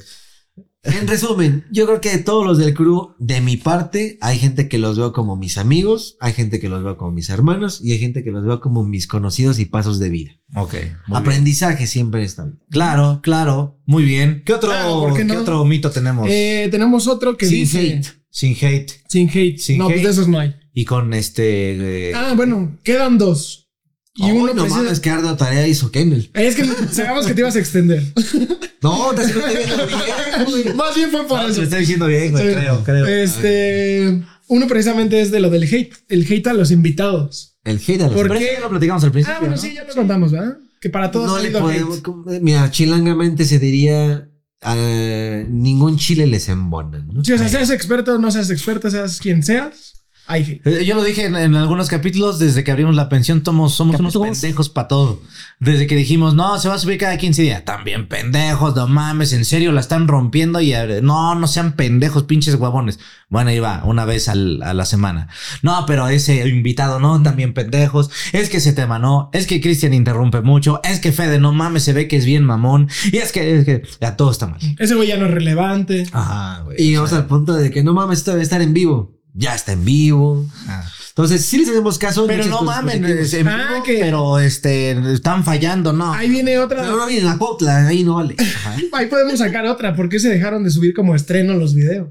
En 0.84 1.08
resumen, 1.08 1.66
yo 1.72 1.86
creo 1.86 2.02
que 2.02 2.10
de 2.10 2.18
todos 2.18 2.44
los 2.44 2.58
del 2.58 2.74
crew, 2.74 3.14
de 3.20 3.40
mi 3.40 3.56
parte, 3.56 4.18
hay 4.20 4.40
gente 4.40 4.68
que 4.68 4.80
los 4.80 4.98
veo 4.98 5.14
como 5.14 5.36
mis 5.36 5.60
amigos, 5.60 6.18
hay 6.20 6.34
gente 6.34 6.60
que 6.60 6.70
los 6.70 6.84
veo 6.84 6.98
como 6.98 7.12
mis 7.12 7.30
hermanos 7.30 7.82
y 7.84 7.92
hay 7.92 8.00
gente 8.00 8.24
que 8.24 8.32
los 8.32 8.44
veo 8.44 8.60
como 8.60 8.84
mis 8.84 9.06
conocidos 9.06 9.60
y 9.60 9.66
pasos 9.66 10.00
de 10.00 10.10
vida. 10.10 10.32
Ok. 10.56 10.74
muy 11.08 11.18
Aprendizaje 11.20 11.86
siempre 11.86 12.24
está 12.24 12.46
bien. 12.46 12.56
bien. 12.56 12.68
Claro, 12.72 13.20
claro. 13.22 13.80
Muy 13.86 14.04
bien. 14.04 14.42
¿Qué 14.44 14.54
otro, 14.54 14.70
Claro, 14.72 15.02
¿por 15.02 15.14
qué 15.14 15.20
¿qué 15.20 15.34
no? 15.34 15.42
otro 15.42 15.64
mito 15.66 15.92
tenemos? 15.92 16.28
Eh, 16.30 16.68
tenemos 16.72 17.08
otro 17.08 17.38
que 17.38 17.46
Sin 17.46 17.60
dice. 17.60 17.80
hate. 17.80 18.08
Sin 18.32 18.56
hate. 18.60 18.92
Sin 19.08 19.30
hate. 19.30 19.58
Sin 19.60 19.78
no, 19.78 19.86
hate. 19.86 19.94
pues 19.94 20.04
de 20.04 20.10
esos 20.12 20.28
no 20.28 20.40
hay. 20.40 20.56
Y 20.74 20.86
con 20.86 21.14
este. 21.14 22.10
eh, 22.10 22.14
Ah, 22.16 22.34
bueno, 22.36 22.80
quedan 22.84 23.20
dos. 23.20 23.70
Y 24.16 24.32
uno 24.32 24.54
no 24.54 24.64
precisa- 24.64 24.84
mames, 24.84 25.00
que 25.00 25.10
arda 25.10 25.38
tarea 25.38 25.68
hizo 25.68 25.90
Kennel. 25.92 26.30
Es 26.34 26.56
que 26.56 26.66
sabemos 26.92 27.26
que 27.26 27.34
te 27.34 27.42
ibas 27.42 27.56
a 27.56 27.60
extender. 27.60 28.04
No, 28.84 29.12
te 29.14 29.22
estoy 29.22 29.44
viendo 29.44 29.86
bien. 29.86 30.76
Más 30.76 30.96
bien 30.96 31.12
fue 31.12 31.28
por 31.28 31.40
no, 31.40 31.48
eso. 31.48 31.58
lo 31.60 31.64
está 31.66 31.78
diciendo 31.78 32.08
bien, 32.08 32.32
güey. 32.32 32.48
Sí. 32.48 32.54
Creo, 32.56 32.84
creo. 32.84 33.06
Este. 33.06 34.24
Uno 34.48 34.66
precisamente 34.68 35.22
es 35.22 35.30
de 35.30 35.40
lo 35.40 35.52
del 35.52 35.64
hate. 35.66 35.94
El 36.10 36.26
hate 36.26 36.48
a 36.48 36.54
los 36.54 36.72
invitados. 36.72 37.58
El 37.64 37.78
hate 37.78 38.02
a 38.02 38.06
los 38.08 38.14
¿Por 38.16 38.28
Pero 38.28 38.40
qué? 38.40 38.58
lo 38.60 38.70
platicamos 38.70 39.04
al 39.04 39.12
principio. 39.12 39.36
Ah, 39.36 39.40
bueno, 39.40 39.56
¿no? 39.56 39.62
sí, 39.62 39.76
ya 39.76 39.84
lo 39.84 39.94
contamos, 39.94 40.32
¿verdad? 40.32 40.58
Que 40.80 40.90
para 40.90 41.12
todos 41.12 41.28
No 41.28 41.38
le 41.38 41.52
podemos. 41.52 42.00
hate. 42.00 42.42
Mira, 42.42 42.72
chilangamente 42.72 43.46
se 43.46 43.60
diría. 43.60 44.28
ah, 44.64 45.44
ningún 45.48 45.98
chile 45.98 46.26
les 46.26 46.50
embona. 46.50 47.06
¿no? 47.14 47.24
Sí, 47.24 47.34
o 47.34 47.38
sea, 47.38 47.50
seas 47.50 47.70
experto, 47.70 48.18
no 48.18 48.32
seas 48.32 48.50
experto, 48.50 48.90
seas 48.90 49.20
quien 49.20 49.44
seas, 49.44 50.01
Eh, 50.30 50.86
Yo 50.86 50.96
lo 50.96 51.04
dije 51.04 51.26
en, 51.26 51.36
en 51.36 51.56
algunos 51.56 51.90
capítulos, 51.90 52.40
desde 52.40 52.64
que 52.64 52.72
abrimos 52.72 52.96
la 52.96 53.10
pensión, 53.10 53.44
somos, 53.44 53.74
somos 53.74 54.00
unos 54.00 54.18
pendejos 54.18 54.70
para 54.70 54.88
todo. 54.88 55.22
Desde 55.60 55.88
que 55.88 55.96
dijimos, 55.96 56.36
no, 56.36 56.58
se 56.60 56.70
va 56.70 56.76
a 56.76 56.80
subir 56.80 56.98
cada 56.98 57.18
15 57.18 57.42
días. 57.42 57.66
También 57.66 58.08
pendejos, 58.08 58.76
no 58.76 58.88
mames, 58.88 59.34
en 59.34 59.44
serio, 59.46 59.72
la 59.74 59.82
están 59.82 60.08
rompiendo 60.08 60.62
y 60.62 60.74
eh, 60.74 61.02
no, 61.04 61.36
no 61.36 61.48
sean 61.48 61.74
pendejos, 61.74 62.24
pinches 62.24 62.56
huevones. 62.56 62.98
Bueno, 63.30 63.50
ahí 63.50 63.60
va, 63.60 63.84
una 63.86 64.06
vez 64.06 64.30
al- 64.30 64.62
a 64.64 64.74
la 64.74 64.86
semana. 64.86 65.28
No, 65.64 65.86
pero 65.86 66.08
ese 66.08 66.48
invitado, 66.48 67.00
no, 67.00 67.22
también 67.22 67.54
pendejos. 67.54 68.10
Es 68.32 68.50
que 68.50 68.58
ese 68.58 68.74
tema 68.74 69.00
no, 69.00 69.30
es 69.34 69.48
que 69.48 69.60
Cristian 69.62 69.94
interrumpe 69.94 70.42
mucho, 70.42 70.80
es 70.84 71.00
que 71.00 71.12
Fede, 71.12 71.40
no 71.40 71.52
mames, 71.52 71.84
se 71.84 71.94
ve 71.94 72.08
que 72.08 72.16
es 72.18 72.26
bien 72.26 72.44
mamón. 72.46 72.90
Y 73.12 73.18
es 73.18 73.32
que, 73.32 73.58
es 73.58 73.66
que 73.66 73.84
ya 74.00 74.16
todo 74.16 74.32
está 74.32 74.48
mal. 74.48 74.60
Ese 74.80 74.96
güey 74.96 75.10
ya 75.10 75.18
no 75.18 75.26
es 75.26 75.32
relevante. 75.32 76.06
Ajá, 76.14 76.62
güey. 76.64 76.82
Y 76.82 76.96
o 76.96 77.00
vamos 77.00 77.10
sea, 77.10 77.20
al 77.20 77.26
punto 77.28 77.54
de 77.54 77.70
que 77.72 77.84
no 77.84 77.94
mames, 77.94 78.20
esto 78.20 78.32
debe 78.32 78.44
estar 78.44 78.62
en 78.62 78.74
vivo. 78.74 79.20
Ya 79.34 79.56
está 79.56 79.72
en 79.74 79.86
vivo. 79.86 80.46
ah. 80.68 80.84
Entonces, 81.10 81.44
sí 81.46 81.58
les 81.58 81.70
hacemos 81.70 81.98
caso. 81.98 82.26
Pero 82.28 82.46
no 82.46 82.60
cosas 82.60 82.76
mames, 82.78 82.98
positivas. 82.98 83.26
es 83.28 83.34
en 83.34 83.48
Ah, 83.48 83.68
vivo, 83.74 83.84
que- 83.84 83.98
pero 84.00 84.40
este, 84.40 84.92
están 85.14 85.44
fallando, 85.44 85.92
no. 85.94 86.14
Ahí 86.14 86.30
viene 86.30 86.58
otra. 86.58 86.84
No, 86.84 86.98
no 86.98 87.08
viene 87.08 87.26
la 87.26 87.38
copla, 87.38 87.88
ahí 87.88 88.04
no 88.04 88.16
vale. 88.16 88.36
Ajá. 88.38 88.76
Ahí 88.94 89.08
podemos 89.08 89.40
sacar 89.40 89.66
otra. 89.66 89.96
¿Por 89.96 90.08
qué 90.10 90.20
se 90.20 90.30
dejaron 90.30 90.64
de 90.64 90.72
subir 90.72 90.94
como 90.94 91.16
estreno 91.16 91.54
los 91.56 91.74
videos? 91.76 92.10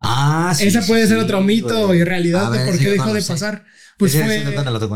Ah, 0.00 0.54
sí. 0.56 0.66
Esa 0.66 0.82
sí, 0.82 0.88
puede 0.88 1.06
ser 1.06 1.18
sí, 1.18 1.22
otro 1.24 1.40
mito 1.42 1.94
y 1.94 2.02
realidad 2.04 2.46
A 2.48 2.50
de 2.50 2.58
ver, 2.58 2.66
por 2.66 2.76
sí, 2.76 2.84
qué 2.84 2.90
dejó 2.90 3.12
de 3.14 3.22
pasar. 3.22 3.64
Pues 3.98 4.12
fue, 4.12 4.44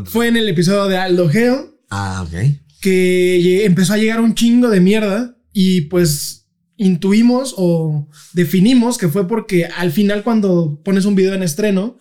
fue 0.07 0.29
en 0.29 0.37
el 0.37 0.49
episodio 0.49 0.87
de 0.87 0.97
Aldo 0.99 1.29
Geo 1.31 1.79
Ah, 1.91 2.27
ok. 2.27 2.35
que 2.81 3.65
empezó 3.65 3.93
a 3.95 3.97
llegar 3.99 4.21
un 4.21 4.35
chingo 4.35 4.69
de 4.69 4.81
mierda 4.81 5.37
y 5.53 5.83
pues 5.83 6.48
intuimos 6.79 7.55
o 7.59 8.09
definimos 8.33 8.97
que 8.97 9.09
fue 9.09 9.29
porque 9.29 9.67
al 9.67 9.93
final 9.93 10.23
cuando 10.23 10.81
pones 10.85 11.05
un 11.05 11.15
video 11.15 11.35
en 11.35 11.43
estreno, 11.43 11.99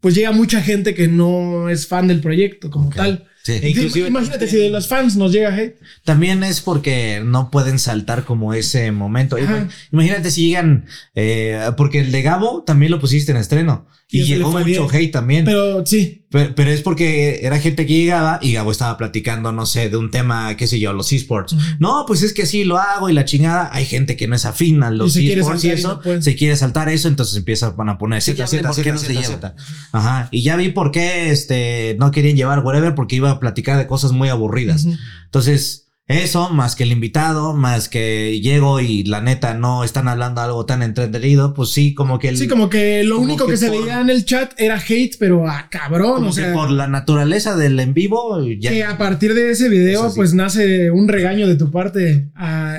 pues 0.00 0.14
llega 0.14 0.32
mucha 0.32 0.60
gente 0.60 0.94
que 0.94 1.06
no 1.08 1.68
es 1.68 1.86
fan 1.86 2.08
del 2.08 2.20
proyecto 2.20 2.70
como 2.70 2.90
tal. 2.90 3.26
Sí. 3.44 3.52
E 3.62 3.68
inclusive- 3.68 4.08
Imagínate 4.08 4.48
si 4.48 4.56
de 4.56 4.70
los 4.70 4.88
fans 4.88 5.16
nos 5.16 5.30
llega 5.30 5.54
hate. 5.54 5.76
También 6.02 6.42
es 6.42 6.62
porque 6.62 7.22
no 7.22 7.50
pueden 7.50 7.78
saltar 7.78 8.24
como 8.24 8.54
ese 8.54 8.90
momento. 8.90 9.36
Ajá. 9.36 9.68
Imagínate 9.92 10.30
si 10.30 10.48
llegan, 10.48 10.86
eh, 11.14 11.60
porque 11.76 12.00
el 12.00 12.10
de 12.10 12.22
Gabo 12.22 12.62
también 12.64 12.90
lo 12.90 12.98
pusiste 13.00 13.32
en 13.32 13.36
estreno 13.38 13.86
Y 14.14 14.20
y, 14.20 14.24
llegó 14.26 14.52
mucho 14.52 14.64
bien. 14.64 14.88
hate 14.92 15.10
también. 15.10 15.44
Pero, 15.44 15.84
sí, 15.84 16.24
pero, 16.30 16.70
es 16.70 16.82
porque 16.82 17.40
era 17.42 17.58
gente 17.58 17.84
que 17.84 17.94
llegaba 17.94 18.38
y 18.40 18.52
Gabo 18.52 18.70
estaba 18.70 18.96
platicando, 18.96 19.50
no 19.50 19.66
sé, 19.66 19.88
de 19.90 19.96
un 19.96 20.12
tema, 20.12 20.56
qué 20.56 20.68
sé 20.68 20.78
yo, 20.78 20.92
los 20.92 21.12
esports. 21.12 21.56
No, 21.80 22.04
pues 22.06 22.22
es 22.22 22.32
que 22.32 22.46
sí 22.46 22.62
lo 22.62 22.78
hago 22.78 23.10
y 23.10 23.12
la 23.12 23.24
chingada. 23.24 23.70
Hay 23.72 23.86
gente 23.86 24.16
que 24.16 24.28
no 24.28 24.36
es 24.36 24.44
afín 24.44 24.84
a 24.84 24.90
los 24.92 25.14
se 25.14 25.20
quiere 25.20 25.40
esports 25.40 25.64
y 25.64 25.68
y 25.68 25.70
eso, 25.72 25.88
no 25.88 26.00
puede. 26.00 26.22
se 26.22 26.36
quiere 26.36 26.56
saltar 26.56 26.88
eso, 26.88 27.08
entonces 27.08 27.36
empiezan 27.36 27.88
a 27.88 27.98
poner 27.98 28.22
Z, 28.22 28.46
Z, 28.46 28.72
Z. 28.72 29.56
Ajá. 29.90 30.28
Y 30.30 30.42
ya 30.42 30.54
vi 30.54 30.68
por 30.68 30.92
qué 30.92 31.30
este, 31.30 31.96
no 31.98 32.12
querían 32.12 32.36
llevar 32.36 32.60
whatever, 32.60 32.94
porque 32.94 33.16
iba 33.16 33.32
a 33.32 33.40
platicar 33.40 33.78
de 33.78 33.88
cosas 33.88 34.12
muy 34.12 34.28
aburridas. 34.28 34.86
Entonces, 35.24 35.83
eso, 36.06 36.50
más 36.50 36.76
que 36.76 36.82
el 36.82 36.92
invitado, 36.92 37.54
más 37.54 37.88
que 37.88 38.38
llego 38.40 38.80
y 38.80 39.04
la 39.04 39.22
neta 39.22 39.54
no 39.54 39.84
están 39.84 40.06
hablando 40.06 40.42
algo 40.42 40.66
tan 40.66 40.82
entretenido, 40.82 41.54
pues 41.54 41.70
sí, 41.70 41.94
como 41.94 42.18
que 42.18 42.28
el, 42.28 42.36
sí, 42.36 42.46
como 42.46 42.68
que 42.68 43.02
lo 43.04 43.16
como 43.16 43.26
único 43.28 43.46
que, 43.46 43.52
que 43.52 43.56
se 43.56 43.68
por- 43.70 43.80
veía 43.80 44.00
en 44.00 44.10
el 44.10 44.24
chat 44.26 44.52
era 44.58 44.76
hate, 44.78 45.16
pero 45.18 45.48
a 45.48 45.68
cabrón, 45.70 46.16
como 46.16 46.30
o 46.30 46.34
que 46.34 46.42
sea, 46.42 46.52
por 46.52 46.70
la 46.70 46.88
naturaleza 46.88 47.56
del 47.56 47.80
en 47.80 47.94
vivo, 47.94 48.38
ya. 48.58 48.70
que 48.70 48.84
a 48.84 48.98
partir 48.98 49.32
de 49.32 49.50
ese 49.50 49.68
video, 49.70 50.12
pues 50.14 50.34
nace 50.34 50.90
un 50.90 51.08
regaño 51.08 51.48
de 51.48 51.56
tu 51.56 51.70
parte 51.70 52.30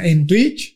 en 0.04 0.28
Twitch. 0.28 0.76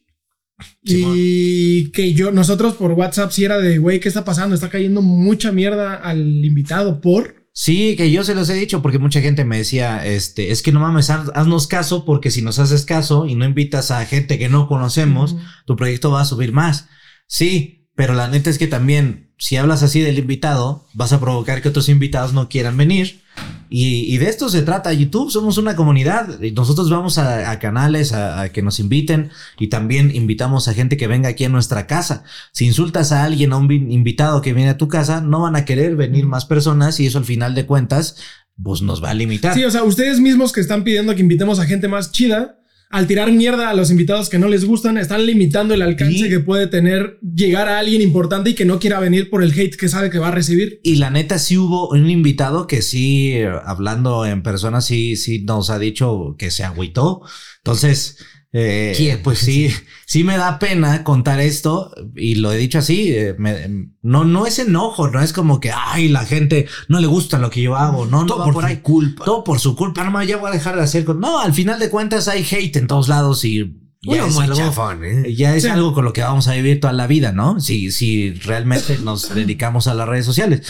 Y 0.83 1.91
que 1.91 2.13
yo, 2.13 2.31
nosotros 2.31 2.75
por 2.75 2.91
WhatsApp 2.93 3.31
sí 3.31 3.45
era 3.45 3.57
de, 3.59 3.77
güey, 3.77 3.99
¿qué 3.99 4.07
está 4.07 4.25
pasando? 4.25 4.55
Está 4.55 4.69
cayendo 4.69 5.01
mucha 5.01 5.51
mierda 5.51 5.95
al 5.95 6.43
invitado 6.43 6.99
por. 6.99 7.38
Sí, 7.61 7.97
que 7.97 8.09
yo 8.09 8.23
se 8.23 8.35
los 8.35 8.49
he 8.49 8.53
dicho 8.53 8.81
porque 8.81 8.99
mucha 8.99 9.19
gente 9.19 9.43
me 9.43 9.57
decía, 9.57 10.05
este, 10.05 10.51
es 10.51 10.61
que 10.61 10.71
no 10.71 10.79
mames, 10.79 11.09
haz- 11.09 11.29
haznos 11.35 11.67
caso 11.67 12.05
porque 12.05 12.31
si 12.31 12.41
nos 12.41 12.57
haces 12.57 12.85
caso 12.85 13.25
y 13.25 13.35
no 13.35 13.43
invitas 13.43 13.91
a 13.91 14.05
gente 14.05 14.39
que 14.39 14.47
no 14.47 14.69
conocemos, 14.69 15.35
tu 15.65 15.75
proyecto 15.75 16.09
va 16.09 16.21
a 16.21 16.25
subir 16.25 16.53
más. 16.53 16.87
Sí, 17.27 17.89
pero 17.95 18.13
la 18.13 18.29
neta 18.29 18.49
es 18.49 18.57
que 18.59 18.67
también, 18.67 19.28
si 19.39 19.55
hablas 19.55 19.81
así 19.81 20.01
del 20.01 20.19
invitado, 20.19 20.85
vas 20.93 21.11
a 21.13 21.19
provocar 21.19 21.61
que 21.63 21.69
otros 21.69 21.89
invitados 21.89 22.33
no 22.33 22.47
quieran 22.49 22.77
venir. 22.77 23.21
Y, 23.69 24.13
y 24.13 24.17
de 24.17 24.27
esto 24.27 24.49
se 24.49 24.63
trata 24.63 24.91
YouTube, 24.91 25.31
somos 25.31 25.57
una 25.57 25.75
comunidad. 25.75 26.41
y 26.41 26.51
Nosotros 26.51 26.89
vamos 26.89 27.17
a, 27.17 27.49
a 27.51 27.57
canales 27.59 28.11
a, 28.11 28.41
a 28.41 28.49
que 28.49 28.61
nos 28.61 28.79
inviten 28.79 29.29
y 29.57 29.67
también 29.67 30.13
invitamos 30.13 30.67
a 30.67 30.73
gente 30.73 30.97
que 30.97 31.07
venga 31.07 31.29
aquí 31.29 31.45
a 31.45 31.49
nuestra 31.49 31.87
casa. 31.87 32.23
Si 32.51 32.65
insultas 32.65 33.11
a 33.13 33.23
alguien, 33.23 33.53
a 33.53 33.57
un 33.57 33.67
vi- 33.67 33.87
invitado 33.93 34.41
que 34.41 34.53
viene 34.53 34.71
a 34.71 34.77
tu 34.77 34.87
casa, 34.89 35.21
no 35.21 35.41
van 35.41 35.55
a 35.55 35.63
querer 35.65 35.95
venir 35.95 36.25
más 36.25 36.45
personas 36.45 36.99
y 36.99 37.05
eso 37.07 37.17
al 37.17 37.25
final 37.25 37.55
de 37.55 37.65
cuentas, 37.65 38.17
pues 38.61 38.81
nos 38.81 39.01
va 39.01 39.11
a 39.11 39.13
limitar. 39.13 39.53
Sí, 39.53 39.63
o 39.63 39.71
sea, 39.71 39.83
ustedes 39.83 40.19
mismos 40.19 40.51
que 40.51 40.59
están 40.59 40.83
pidiendo 40.83 41.15
que 41.15 41.21
invitemos 41.21 41.59
a 41.59 41.65
gente 41.65 41.87
más 41.87 42.11
chida, 42.11 42.58
al 42.91 43.05
tirar 43.05 43.31
mierda 43.31 43.69
a 43.69 43.73
los 43.75 43.91
invitados 43.91 44.29
que 44.29 44.39
no 44.39 44.47
les 44.47 44.65
gustan, 44.65 44.97
están 44.97 45.25
limitando 45.25 45.73
el 45.75 45.81
alcance 45.83 46.25
Y- 46.25 46.29
que 46.29 46.39
puede 46.39 46.65
tener 46.67 47.19
llegar 47.21 47.67
a 47.67 47.77
alguien 47.79 48.01
importante 48.01 48.49
y 48.49 48.53
que 48.55 48.65
no 48.65 48.79
quiera 48.79 48.99
venir 48.99 49.29
por 49.29 49.43
el 49.43 49.51
hate 49.51 49.75
que 49.77 49.87
sabe 49.89 50.09
que 50.09 50.17
va 50.17 50.29
a 50.29 50.31
recibir. 50.31 50.79
Y 50.83 50.95
la 50.95 51.11
neta 51.11 51.37
sí 51.37 51.55
hubo 51.57 51.89
un 51.89 52.09
invitado 52.09 52.65
que 52.65 52.81
sí, 52.81 53.33
eh, 53.33 53.47
hablando 53.63 54.25
en 54.25 54.41
persona, 54.41 54.81
sí, 54.81 55.15
sí 55.17 55.43
nos 55.43 55.69
ha 55.69 55.77
dicho 55.77 56.35
que 56.39 56.49
se 56.49 56.63
agüitó. 56.63 57.21
Entonces, 57.57 58.17
eh, 58.51 58.93
¿Quién? 58.97 59.21
pues 59.23 59.39
sí, 59.47 59.69
sí 60.05 60.23
me 60.23 60.37
da 60.37 60.57
pena 60.59 61.03
contar 61.03 61.39
esto 61.39 61.91
y 62.15 62.35
lo 62.35 62.51
he 62.51 62.57
dicho 62.57 62.79
así. 62.79 63.13
eh, 63.13 63.35
me- 63.37 63.89
no, 64.01 64.23
no 64.25 64.45
es 64.47 64.59
enojo, 64.59 65.09
no 65.09 65.21
es 65.21 65.33
como 65.33 65.59
que, 65.59 65.71
ay, 65.75 66.07
la 66.09 66.25
gente 66.25 66.67
no 66.87 66.99
le 66.99 67.07
gusta 67.07 67.37
lo 67.37 67.49
que 67.49 67.61
yo 67.61 67.75
hago. 67.75 68.05
No, 68.05 68.21
no 68.21 68.25
Todo 68.27 68.39
va 68.39 68.45
por 68.45 68.53
por 68.55 68.65
ahí. 68.65 68.77
culpa. 68.77 69.25
Todo 69.25 69.43
por 69.43 69.59
su 69.59 69.75
culpa. 69.75 70.03
No, 70.03 70.23
ya 70.23 70.37
voy 70.37 70.49
a 70.49 70.53
dejar 70.53 70.75
de 70.75 70.81
hacer. 70.83 71.05
con- 71.05 71.19
No, 71.19 71.39
al 71.39 71.53
final 71.53 71.79
de 71.79 71.89
cuentas 71.89 72.27
hay 72.27 72.43
hate 72.49 72.77
en 72.77 72.87
todos 72.87 73.07
lados 73.07 73.43
y 73.45 73.75
ya 74.01 74.23
Uno 74.23 74.27
es 74.27 74.37
algo- 74.37 74.55
chafón, 74.55 75.03
¿eh? 75.03 75.35
ya 75.35 75.55
es 75.55 75.63
Sí. 75.63 75.69
algo 75.69 75.93
con 75.93 76.05
lo 76.05 76.13
que 76.13 76.21
vamos 76.21 76.47
a 76.47 76.53
vivir 76.53 76.79
toda 76.79 76.93
la 76.93 77.05
vida, 77.05 77.33
¿no? 77.33 77.59
Si, 77.59 77.91
si 77.91 78.31
realmente 78.33 78.97
nos 79.03 79.29
dedicamos 79.35 79.87
a 79.87 79.93
las 79.93 80.07
redes 80.07 80.25
sociales. 80.25 80.65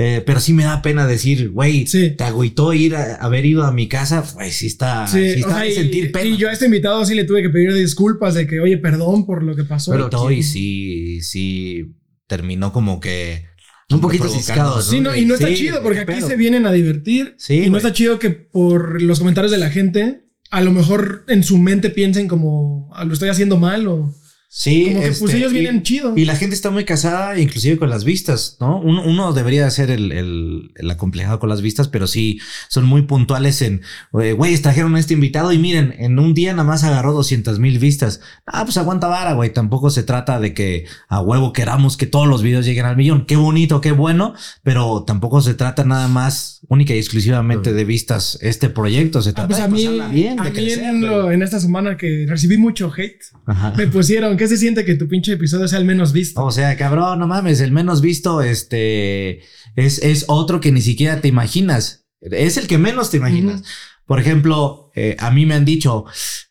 Eh, 0.00 0.22
pero 0.24 0.38
sí 0.38 0.52
me 0.52 0.62
da 0.62 0.80
pena 0.80 1.08
decir, 1.08 1.50
güey, 1.50 1.84
Sí. 1.88 2.10
te 2.10 2.22
agüitó 2.22 2.72
ir 2.72 2.94
a 2.94 3.16
haber 3.16 3.44
ido 3.44 3.64
a 3.64 3.72
mi 3.72 3.88
casa, 3.88 4.22
pues 4.32 4.54
sí 4.54 4.68
está, 4.68 5.06
sí, 5.08 5.18
Sí, 5.18 5.42
o 5.42 5.46
está 5.48 5.54
sea, 5.54 5.62
de 5.64 5.70
y, 5.70 5.72
sentir 5.74 6.12
pena. 6.12 6.24
y 6.26 6.36
yo 6.36 6.48
a 6.48 6.52
este 6.52 6.66
invitado 6.66 7.04
sí 7.04 7.14
le 7.16 7.24
tuve 7.24 7.42
que 7.42 7.48
pedir 7.50 7.74
disculpas 7.74 8.34
de 8.34 8.46
que, 8.46 8.60
oye, 8.60 8.78
perdón 8.78 9.26
por 9.26 9.42
lo 9.42 9.56
que 9.56 9.64
pasó. 9.64 9.90
pero 9.90 10.08
todo 10.08 10.30
y 10.30 10.44
sí, 10.44 11.20
sí 11.22 11.96
terminó 12.28 12.72
como 12.72 13.00
que 13.00 13.46
Un 13.90 14.00
poquito 14.00 14.24
provocando- 14.24 14.46
ciscado, 14.46 14.76
¿no? 14.76 14.82
Sí, 14.82 15.00
no, 15.00 15.16
y 15.16 15.24
no 15.24 15.34
está 15.34 15.48
Sí, 15.48 15.54
chido 15.56 15.82
porque 15.82 16.00
aquí 16.00 16.20
se 16.20 16.36
vienen 16.36 16.64
a 16.66 16.72
divertir. 16.72 17.34
Sí, 17.38 17.64
y 17.64 17.70
no 17.70 17.76
está 17.78 17.92
chido 17.92 18.18
que 18.20 18.30
por 18.30 19.02
los 19.02 19.18
comentarios 19.18 19.50
de 19.50 19.58
la 19.58 19.70
gente, 19.70 20.26
a 20.50 20.60
lo 20.60 20.70
mejor 20.70 21.24
en 21.26 21.42
su 21.42 21.58
mente 21.58 21.90
piensen 21.90 22.28
como 22.28 22.88
"Ah, 22.94 23.04
lo 23.04 23.14
estoy 23.14 23.30
haciendo 23.30 23.56
mal 23.58 23.88
o 23.88 24.14
Sí, 24.50 24.86
como 24.86 25.00
que 25.00 25.06
pues 25.08 25.20
este, 25.22 25.36
ellos 25.36 25.52
y- 25.52 25.58
vienen 25.58 25.82
chido. 25.82 26.14
Y 26.16 26.24
la 26.24 26.34
gente 26.34 26.54
está 26.54 26.70
muy 26.70 26.86
casada, 26.86 27.38
inclusive 27.38 27.76
con 27.76 27.90
las 27.90 28.04
vistas, 28.04 28.56
¿no? 28.60 28.80
Uno, 28.80 29.02
uno 29.04 29.34
debería 29.34 29.68
ser 29.70 29.90
el, 29.90 30.10
el, 30.10 30.72
el 30.74 30.90
acomplejado 30.90 31.38
con 31.38 31.50
las 31.50 31.60
vistas, 31.60 31.88
pero 31.88 32.06
sí 32.06 32.40
son 32.70 32.86
muy 32.86 33.02
puntuales 33.02 33.60
en, 33.60 33.82
güey, 34.10 34.56
trajeron 34.56 34.96
a 34.96 35.00
este 35.00 35.12
invitado 35.12 35.52
y 35.52 35.58
miren, 35.58 35.94
en 35.98 36.18
un 36.18 36.32
día 36.32 36.52
nada 36.52 36.64
más 36.64 36.82
agarró 36.82 37.12
200 37.12 37.58
mil 37.58 37.78
vistas. 37.78 38.20
Ah, 38.46 38.64
pues 38.64 38.78
aguanta 38.78 39.06
vara, 39.06 39.34
güey. 39.34 39.52
Tampoco 39.52 39.90
se 39.90 40.02
trata 40.02 40.40
de 40.40 40.54
que 40.54 40.86
a 41.08 41.20
huevo 41.20 41.52
queramos 41.52 41.98
que 41.98 42.06
todos 42.06 42.26
los 42.26 42.40
videos 42.42 42.64
lleguen 42.64 42.86
al 42.86 42.96
millón. 42.96 43.26
Qué 43.26 43.36
bonito, 43.36 43.82
qué 43.82 43.92
bueno, 43.92 44.32
pero 44.62 45.04
tampoco 45.06 45.42
se 45.42 45.52
trata 45.52 45.84
nada 45.84 46.08
más 46.08 46.57
única 46.68 46.94
y 46.94 46.98
exclusivamente 46.98 47.72
de 47.72 47.84
vistas 47.84 48.38
este 48.42 48.68
proyecto. 48.68 49.22
Se 49.22 49.30
Ah, 49.30 49.34
trata 49.34 49.48
pues 49.48 49.58
de 49.58 49.64
a 49.64 49.68
mí, 49.68 49.82
pasarla 49.84 50.08
bien, 50.08 50.38
a 50.40 50.44
de 50.44 50.50
mí 50.50 50.56
crecer, 50.56 50.84
en, 50.84 51.00
lo- 51.00 51.32
en 51.32 51.42
esta 51.42 51.58
semana 51.60 51.96
que 51.96 52.26
recibí 52.28 52.58
mucho 52.58 52.92
hate, 52.94 53.22
Ajá. 53.46 53.72
me 53.76 53.86
pusieron 53.86 54.36
¿qué 54.36 54.46
se 54.48 54.56
siente 54.58 54.84
que 54.84 54.94
tu 54.94 55.08
pinche 55.08 55.32
episodio 55.32 55.66
sea 55.66 55.78
el 55.78 55.84
menos 55.86 56.12
visto? 56.12 56.44
O 56.44 56.50
sea, 56.50 56.76
cabrón, 56.76 57.18
no 57.18 57.26
mames, 57.26 57.60
el 57.60 57.72
menos 57.72 58.00
visto, 58.02 58.42
este, 58.42 59.40
es, 59.76 59.98
es 60.02 60.24
otro 60.28 60.60
que 60.60 60.70
ni 60.72 60.80
siquiera 60.82 61.20
te 61.20 61.28
imaginas. 61.28 62.04
Es 62.20 62.56
el 62.56 62.66
que 62.66 62.78
menos 62.78 63.10
te 63.10 63.16
imaginas. 63.18 63.62
Por 64.06 64.18
ejemplo, 64.20 64.87
eh, 64.98 65.16
a 65.18 65.30
mí 65.30 65.46
me 65.46 65.54
han 65.54 65.64
dicho, 65.64 66.04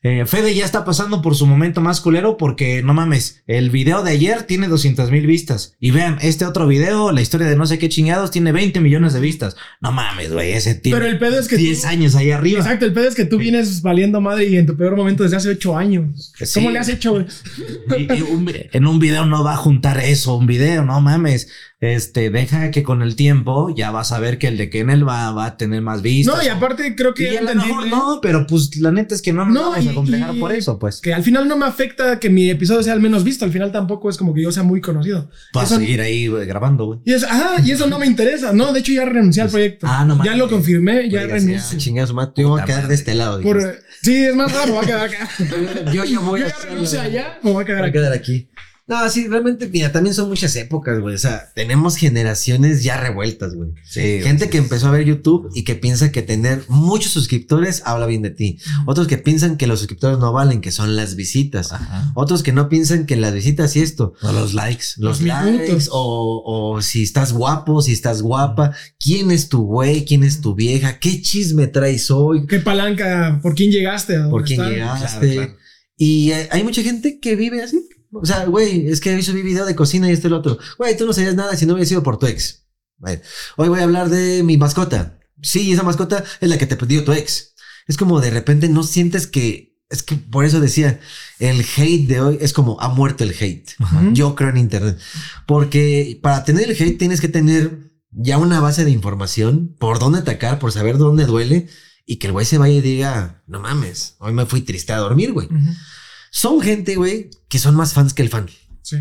eh, 0.03 0.23
Fede 0.25 0.55
ya 0.55 0.63
está 0.65 0.85
pasando 0.85 1.21
por 1.21 1.35
su 1.35 1.45
momento 1.45 1.81
más 1.81 1.99
culero 2.01 2.37
porque 2.37 2.81
no 2.83 2.93
mames, 2.93 3.43
el 3.47 3.69
video 3.69 4.03
de 4.03 4.11
ayer 4.11 4.43
tiene 4.43 4.67
200 4.67 5.11
mil 5.11 5.27
vistas. 5.27 5.75
Y 5.79 5.91
vean, 5.91 6.17
este 6.21 6.45
otro 6.45 6.65
video, 6.67 7.11
la 7.11 7.21
historia 7.21 7.47
de 7.47 7.55
no 7.55 7.65
sé 7.65 7.77
qué 7.77 7.89
chingados, 7.89 8.31
tiene 8.31 8.51
20 8.51 8.79
millones 8.79 9.13
de 9.13 9.19
vistas. 9.19 9.55
No 9.81 9.91
mames, 9.91 10.31
güey, 10.31 10.53
ese 10.53 10.75
tiene 10.75 10.97
Pero 10.97 11.09
el 11.11 11.19
pedo 11.19 11.39
es 11.39 11.47
que 11.47 11.57
10 11.57 11.81
tú- 11.81 11.87
años 11.87 12.15
ahí 12.15 12.31
arriba. 12.31 12.59
Exacto, 12.61 12.85
el 12.85 12.93
pedo 12.93 13.07
es 13.07 13.15
que 13.15 13.25
tú 13.25 13.37
vienes 13.37 13.81
valiendo 13.81 14.21
madre 14.21 14.45
y 14.47 14.57
en 14.57 14.65
tu 14.65 14.77
peor 14.77 14.95
momento 14.95 15.23
desde 15.23 15.37
hace 15.37 15.49
ocho 15.49 15.75
años. 15.77 16.31
Sí. 16.37 16.45
¿Cómo 16.55 16.71
le 16.71 16.79
has 16.79 16.89
hecho, 16.89 17.11
güey? 17.11 17.25
En 18.71 18.87
un 18.87 18.99
video 18.99 19.25
no 19.25 19.43
va 19.43 19.53
a 19.53 19.57
juntar 19.57 19.99
eso, 19.99 20.35
un 20.35 20.47
video, 20.47 20.83
no 20.83 21.01
mames. 21.01 21.49
Este, 21.79 22.31
deja 22.31 22.71
que 22.71 22.81
con 22.81 23.03
el 23.03 23.15
tiempo 23.15 23.71
ya 23.75 23.91
vas 23.91 24.11
a 24.11 24.19
ver 24.19 24.39
que 24.39 24.47
el 24.47 24.57
de 24.57 24.69
Kennel 24.71 25.07
va, 25.07 25.31
va 25.31 25.45
a 25.45 25.57
tener 25.57 25.81
más 25.83 26.01
vistas. 26.01 26.35
No, 26.37 26.43
y 26.43 26.47
aparte 26.47 26.95
creo 26.95 27.13
que 27.13 27.31
Y 27.31 27.35
es 27.35 27.37
a 27.41 27.53
lo 27.53 27.53
mejor 27.55 27.87
no, 27.87 28.19
pero 28.21 28.36
pues 28.45 28.75
la 28.77 28.91
neta 28.91 29.15
es 29.15 29.21
que 29.21 29.33
no 29.33 29.45
nos 29.45 29.53
No, 29.53 29.69
vamos 29.71 29.85
y- 29.85 29.89
a 29.89 29.93
complejar 29.93 30.35
por 30.37 30.51
eso, 30.51 30.77
pues. 30.77 31.01
que 31.01 31.13
al 31.13 31.23
final 31.23 31.47
no 31.47 31.57
me 31.57 31.65
afecta 31.65 32.19
que 32.19 32.29
mi 32.29 32.49
episodio 32.49 32.83
sea 32.83 32.93
el 32.93 32.99
menos 32.99 33.23
visto. 33.23 33.45
Al 33.45 33.51
final 33.51 33.71
tampoco 33.71 34.09
es 34.09 34.17
como 34.17 34.33
que 34.33 34.43
yo 34.43 34.51
sea 34.51 34.63
muy 34.63 34.81
conocido. 34.81 35.29
Vas 35.53 35.71
a 35.71 35.77
seguir 35.77 36.01
ahí 36.01 36.27
grabando, 36.27 36.85
güey. 36.85 36.99
Y, 37.05 37.13
es, 37.13 37.23
ajá, 37.23 37.61
y 37.63 37.71
eso 37.71 37.87
no 37.87 37.97
me 37.97 38.05
interesa. 38.05 38.53
No, 38.53 38.73
de 38.73 38.81
hecho 38.81 38.91
ya 38.91 39.05
renuncié 39.05 39.41
al 39.43 39.49
proyecto. 39.49 39.87
Ah, 39.89 40.05
no 40.05 40.23
ya 40.23 40.35
lo 40.35 40.49
confirmé, 40.49 41.09
ya 41.09 41.21
Oiga, 41.21 41.39
sí, 41.39 41.45
renuncio. 41.47 41.77
ah, 41.77 41.81
chinga 41.81 42.05
su 42.07 42.13
madre, 42.13 42.33
yo 42.37 42.49
voy 42.49 42.61
a 42.61 42.65
quedar 42.65 42.87
de 42.87 42.95
este 42.95 43.15
lado. 43.15 43.41
Por- 43.41 43.79
sí, 44.01 44.15
es 44.25 44.35
más 44.35 44.51
raro, 44.51 44.67
me 44.67 44.71
voy 44.73 44.83
a 44.83 44.87
quedar 44.87 45.05
acá. 45.05 45.29
Yo 45.93 46.03
ya 46.03 46.19
voy 46.19 46.41
Yo 46.41 46.45
a 46.45 46.49
ya 46.49 46.55
renuncio 46.69 47.01
allá, 47.01 47.39
me 47.43 47.51
voy 47.51 47.63
a 47.63 47.65
quedar 47.65 47.79
Voy 47.79 47.87
a 47.87 47.89
acá. 47.89 47.99
quedar 47.99 48.13
aquí. 48.13 48.49
No, 48.89 49.09
sí, 49.09 49.27
realmente, 49.27 49.67
mira, 49.67 49.91
también 49.91 50.15
son 50.15 50.29
muchas 50.29 50.55
épocas, 50.55 51.01
güey. 51.01 51.13
O 51.13 51.17
sea, 51.17 51.51
tenemos 51.53 51.97
generaciones 51.97 52.83
ya 52.83 52.95
revueltas, 52.95 53.53
güey. 53.53 53.71
Sí. 53.83 54.21
Gente 54.23 54.49
que 54.49 54.57
empezó 54.57 54.87
a 54.87 54.91
ver 54.91 55.03
YouTube 55.05 55.49
y 55.53 55.65
que 55.65 55.75
piensa 55.75 56.09
que 56.13 56.21
tener 56.21 56.63
muchos 56.69 57.11
suscriptores 57.11 57.81
habla 57.85 58.05
bien 58.05 58.21
de 58.21 58.29
ti. 58.29 58.59
Otros 58.85 59.07
que 59.07 59.17
piensan 59.17 59.57
que 59.57 59.67
los 59.67 59.79
suscriptores 59.79 60.19
no 60.19 60.31
valen, 60.31 60.61
que 60.61 60.71
son 60.71 60.95
las 60.95 61.17
visitas. 61.17 61.73
Ajá. 61.73 62.13
Otros 62.15 62.43
que 62.43 62.53
no 62.53 62.69
piensan 62.69 63.05
que 63.05 63.17
las 63.17 63.33
visitas 63.33 63.75
y 63.75 63.81
esto. 63.81 64.13
O 64.21 64.31
los 64.31 64.53
likes. 64.53 64.85
Los 64.95 65.19
Los 65.19 65.21
likes 65.21 65.63
minutos. 65.63 65.89
o, 65.91 66.43
o 66.75 66.81
si 66.81 67.03
estás 67.03 67.33
guapo, 67.33 67.81
si 67.81 67.91
estás 67.91 68.21
guapa, 68.21 68.71
quién 68.99 69.31
es 69.31 69.49
tu 69.49 69.63
güey, 69.65 70.05
quién 70.05 70.23
es 70.23 70.39
tu 70.39 70.55
vieja, 70.55 70.97
qué 70.99 71.21
chisme 71.21 71.67
traes 71.67 72.09
hoy, 72.09 72.47
¿Qué 72.47 72.59
palanca? 72.61 73.39
¿Por 73.43 73.53
quién 73.53 73.69
llegaste? 73.69 74.17
por 74.29 74.45
quién 74.45 74.61
llegaste. 74.61 75.19
Claro, 75.19 75.33
claro. 75.33 75.57
Y 75.97 76.31
hay 76.31 76.63
mucha 76.63 76.83
gente 76.83 77.19
que 77.19 77.35
vive 77.35 77.61
así. 77.61 77.83
O 78.11 78.25
sea, 78.25 78.45
güey, 78.45 78.87
es 78.87 78.99
que 79.01 79.13
hoy 79.13 79.23
subí 79.23 79.41
video 79.41 79.65
de 79.65 79.75
cocina 79.75 80.09
y 80.09 80.13
esto 80.13 80.27
y 80.27 80.29
lo 80.29 80.37
otro. 80.37 80.57
Güey, 80.77 80.97
tú 80.97 81.05
no 81.05 81.13
sabías 81.13 81.35
nada 81.35 81.55
si 81.55 81.65
no 81.65 81.73
hubiera 81.73 81.87
sido 81.87 82.03
por 82.03 82.17
tu 82.17 82.27
ex. 82.27 82.65
Hoy 83.57 83.69
voy 83.69 83.79
a 83.79 83.83
hablar 83.83 84.09
de 84.09 84.43
mi 84.43 84.57
mascota. 84.57 85.19
Sí, 85.41 85.71
esa 85.71 85.83
mascota 85.83 86.23
es 86.39 86.49
la 86.49 86.57
que 86.57 86.65
te 86.65 86.77
pidió 86.77 87.03
tu 87.03 87.13
ex. 87.13 87.53
Es 87.87 87.97
como 87.97 88.19
de 88.19 88.31
repente 88.31 88.69
no 88.69 88.83
sientes 88.83 89.27
que... 89.27 89.77
Es 89.89 90.03
que 90.03 90.15
por 90.15 90.43
eso 90.43 90.59
decía, 90.59 90.99
el 91.39 91.65
hate 91.77 92.07
de 92.07 92.19
hoy 92.19 92.37
es 92.41 92.51
como 92.51 92.79
ha 92.81 92.89
muerto 92.89 93.23
el 93.23 93.33
hate. 93.39 93.69
Yo 94.11 94.35
creo 94.35 94.49
en 94.49 94.57
Internet. 94.57 94.99
Porque 95.45 96.19
para 96.21 96.43
tener 96.43 96.69
el 96.69 96.75
hate 96.81 96.97
tienes 96.97 97.21
que 97.21 97.29
tener 97.29 97.87
ya 98.11 98.37
una 98.37 98.59
base 98.59 98.83
de 98.83 98.91
información, 98.91 99.75
por 99.79 99.99
dónde 99.99 100.19
atacar, 100.19 100.59
por 100.59 100.73
saber 100.73 100.97
dónde 100.97 101.25
duele 101.25 101.69
y 102.05 102.17
que 102.17 102.27
el 102.27 102.33
güey 102.33 102.45
se 102.45 102.57
vaya 102.57 102.73
y 102.73 102.81
diga, 102.81 103.43
no 103.47 103.59
mames, 103.59 104.15
hoy 104.19 104.33
me 104.33 104.45
fui 104.45 104.61
triste 104.61 104.91
a 104.93 104.97
dormir, 104.97 105.33
güey. 105.33 105.47
Son 106.37 106.61
gente, 106.61 106.97
güey, 106.97 107.31
que 107.49 107.57
son 107.57 107.75
más 107.75 107.93
fans 107.93 108.13
que 108.13 108.21
el 108.21 108.29
fan. 108.29 108.45
Sí. 108.83 108.97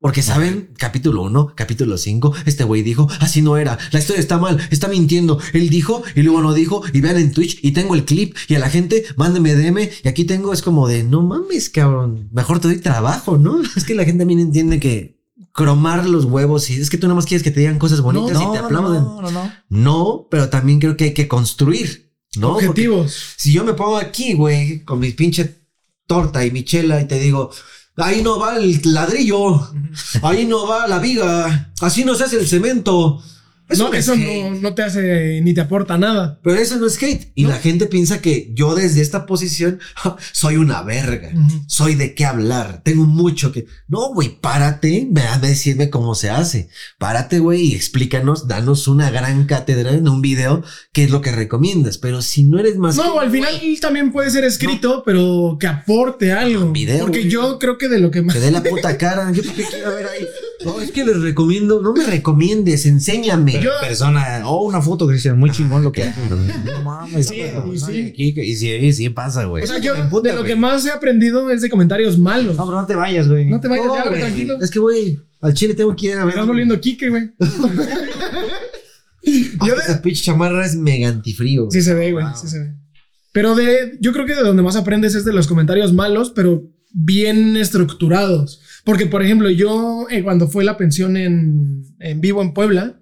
Porque 0.00 0.20
saben, 0.20 0.74
capítulo 0.76 1.22
1, 1.22 1.54
capítulo 1.56 1.96
5, 1.96 2.34
este 2.44 2.62
güey 2.64 2.82
dijo, 2.82 3.08
así 3.20 3.40
no 3.40 3.56
era, 3.56 3.78
la 3.90 3.98
historia 4.00 4.20
está 4.20 4.36
mal, 4.36 4.60
está 4.70 4.86
mintiendo, 4.86 5.40
él 5.54 5.70
dijo 5.70 6.02
y 6.14 6.20
luego 6.20 6.42
no 6.42 6.52
dijo, 6.52 6.82
y 6.92 7.00
vean 7.00 7.16
en 7.16 7.32
Twitch 7.32 7.58
y 7.62 7.72
tengo 7.72 7.94
el 7.94 8.04
clip 8.04 8.36
y 8.48 8.54
a 8.54 8.58
la 8.58 8.68
gente, 8.68 9.02
mándeme 9.16 9.54
DM 9.54 9.88
y 10.04 10.08
aquí 10.08 10.24
tengo, 10.24 10.52
es 10.52 10.60
como 10.60 10.86
de, 10.86 11.04
no 11.04 11.22
mames, 11.22 11.70
cabrón, 11.70 12.28
mejor 12.32 12.60
te 12.60 12.68
doy 12.68 12.76
trabajo, 12.76 13.38
¿no? 13.38 13.62
Es 13.76 13.84
que 13.84 13.94
la 13.94 14.04
gente 14.04 14.18
también 14.18 14.40
entiende 14.40 14.78
que 14.78 15.22
cromar 15.52 16.06
los 16.06 16.26
huevos 16.26 16.68
y 16.68 16.74
es 16.74 16.90
que 16.90 16.98
tú 16.98 17.06
nada 17.06 17.14
más 17.14 17.24
quieres 17.24 17.42
que 17.42 17.50
te 17.50 17.60
digan 17.60 17.78
cosas 17.78 18.02
bonitas 18.02 18.42
y 18.42 18.52
te 18.52 18.58
aplauden. 18.58 19.04
No, 19.04 19.22
no, 19.22 19.52
no. 19.70 20.28
pero 20.30 20.50
también 20.50 20.80
creo 20.80 20.98
que 20.98 21.04
hay 21.04 21.14
que 21.14 21.28
construir, 21.28 22.12
¿no? 22.36 22.52
Porque 22.52 22.68
Objetivos. 22.68 23.16
si 23.38 23.54
yo 23.54 23.64
me 23.64 23.72
pongo 23.72 23.96
aquí, 23.96 24.34
güey, 24.34 24.84
con 24.84 25.00
mi 25.00 25.12
pinche 25.12 25.57
torta 26.08 26.44
y 26.44 26.50
mi 26.50 26.64
chela 26.64 27.00
y 27.00 27.06
te 27.06 27.20
digo, 27.20 27.52
ahí 27.96 28.22
no 28.22 28.40
va 28.40 28.56
el 28.56 28.80
ladrillo, 28.82 29.70
ahí 30.22 30.46
no 30.46 30.66
va 30.66 30.88
la 30.88 30.98
viga, 30.98 31.70
así 31.80 32.04
no 32.04 32.16
se 32.16 32.24
hace 32.24 32.38
el 32.40 32.48
cemento. 32.48 33.22
No, 33.76 33.92
es 33.92 33.98
eso 34.08 34.16
no, 34.16 34.50
no 34.60 34.74
te 34.74 34.82
hace 34.82 35.40
ni 35.42 35.52
te 35.54 35.60
aporta 35.60 35.98
nada. 35.98 36.40
Pero 36.42 36.56
eso 36.56 36.76
no 36.76 36.86
es 36.86 37.02
hate. 37.02 37.32
Y 37.34 37.44
la 37.46 37.56
gente 37.58 37.86
piensa 37.86 38.20
que 38.22 38.50
yo 38.54 38.74
desde 38.74 39.00
esta 39.02 39.26
posición 39.26 39.80
soy 40.32 40.56
una 40.56 40.82
verga. 40.82 41.32
Soy 41.66 41.94
de 41.94 42.14
qué 42.14 42.24
hablar. 42.24 42.82
Tengo 42.84 43.04
mucho 43.04 43.52
que. 43.52 43.66
No, 43.86 44.12
güey, 44.14 44.40
párate. 44.40 45.06
Ve 45.10 45.22
a 45.22 45.38
decirme 45.38 45.90
cómo 45.90 46.14
se 46.14 46.30
hace. 46.30 46.68
Párate, 46.98 47.38
güey, 47.38 47.72
y 47.72 47.74
explícanos. 47.74 48.48
Danos 48.48 48.88
una 48.88 49.10
gran 49.10 49.44
cátedra 49.46 49.92
en 49.92 50.08
un 50.08 50.22
video. 50.22 50.62
¿Qué 50.92 51.04
es 51.04 51.10
lo 51.10 51.20
que 51.20 51.32
recomiendas? 51.32 51.98
Pero 51.98 52.22
si 52.22 52.44
no 52.44 52.58
eres 52.58 52.76
más. 52.76 52.96
No, 52.96 53.14
que- 53.14 53.18
al 53.20 53.30
final 53.30 53.60
también 53.80 54.12
puede 54.12 54.30
ser 54.30 54.44
escrito, 54.44 55.02
pero 55.04 55.56
que 55.60 55.66
aporte 55.66 56.32
algo. 56.32 56.70
Video, 56.72 57.00
Porque 57.00 57.28
yo 57.28 57.58
creo 57.58 57.78
que 57.78 57.88
de 57.88 57.98
lo 57.98 58.10
que 58.10 58.22
más. 58.22 58.34
Te 58.34 58.40
dé 58.40 58.50
la 58.50 58.62
puta 58.62 58.96
cara. 58.96 59.30
Yo 59.32 59.42
qué 59.42 59.64
quiero 59.64 59.94
ver 59.94 60.06
ahí. 60.06 60.26
No, 60.64 60.80
es 60.80 60.90
que 60.90 61.04
les 61.04 61.20
recomiendo. 61.20 61.80
No 61.80 61.92
me 61.92 62.04
recomiendes. 62.04 62.84
Enséñame. 62.86 63.60
Yo- 63.62 63.70
Persona, 63.80 64.42
o 64.48 64.64
una 64.64 64.82
foto, 64.82 65.06
Cristian, 65.06 65.38
muy 65.38 65.50
chingón 65.50 65.84
lo 65.84 65.92
que 65.92 66.02
hace. 66.04 66.20
No 66.64 66.82
mames, 66.82 67.28
Sí, 67.28 67.36
y 67.36 67.78
sí. 67.78 68.32
aquí- 68.32 68.40
Y 68.40 68.92
sí, 68.92 69.08
pasa, 69.10 69.44
güey. 69.44 69.62
O 69.64 69.66
sea, 69.66 69.78
yo 69.78 69.94
emputa, 69.94 70.30
de 70.30 70.34
lo 70.36 70.42
que 70.44 70.56
más 70.56 70.84
he 70.84 70.90
aprendido 70.90 71.50
es 71.50 71.62
de 71.62 71.70
comentarios 71.70 72.18
malos. 72.18 72.56
No, 72.56 72.66
pero 72.66 72.80
no 72.80 72.86
te 72.86 72.94
vayas, 72.96 73.28
güey. 73.28 73.46
No 73.46 73.60
te 73.60 73.68
vayas 73.68 73.86
No, 73.86 73.94
ya, 73.96 74.02
tranquilo. 74.10 74.58
Es 74.60 74.70
que, 74.70 74.78
güey, 74.80 75.18
al 75.40 75.54
chile 75.54 75.74
tengo 75.74 75.94
que 75.94 76.06
ir 76.06 76.12
a 76.14 76.18
Me 76.20 76.24
ver. 76.24 76.30
estás 76.34 76.46
volviendo 76.46 76.80
Kike, 76.80 77.08
güey. 77.08 77.30
Yo 79.66 79.74
Esa 79.74 80.00
pinche 80.00 80.22
chamarra 80.22 80.64
es 80.64 80.74
mega 80.76 81.08
antifrío. 81.08 81.68
Sí 81.70 81.82
se 81.82 81.92
ve, 81.94 82.12
güey, 82.12 82.24
sí 82.40 82.48
se 82.48 82.58
ve. 82.60 82.72
Pero 83.32 83.54
de, 83.54 83.98
yo 84.00 84.12
creo 84.12 84.24
que 84.26 84.34
de 84.34 84.42
donde 84.42 84.62
más 84.62 84.76
aprendes 84.76 85.14
es 85.14 85.24
de 85.24 85.32
los 85.32 85.46
comentarios 85.46 85.92
malos, 85.92 86.30
pero 86.34 86.62
bien 86.92 87.56
estructurados. 87.56 88.60
Porque, 88.84 89.06
por 89.06 89.22
ejemplo, 89.22 89.50
yo 89.50 90.06
eh, 90.10 90.22
cuando 90.22 90.48
fue 90.48 90.64
la 90.64 90.76
pensión 90.76 91.16
en, 91.16 91.84
en 91.98 92.20
vivo 92.20 92.42
en 92.42 92.54
Puebla, 92.54 92.98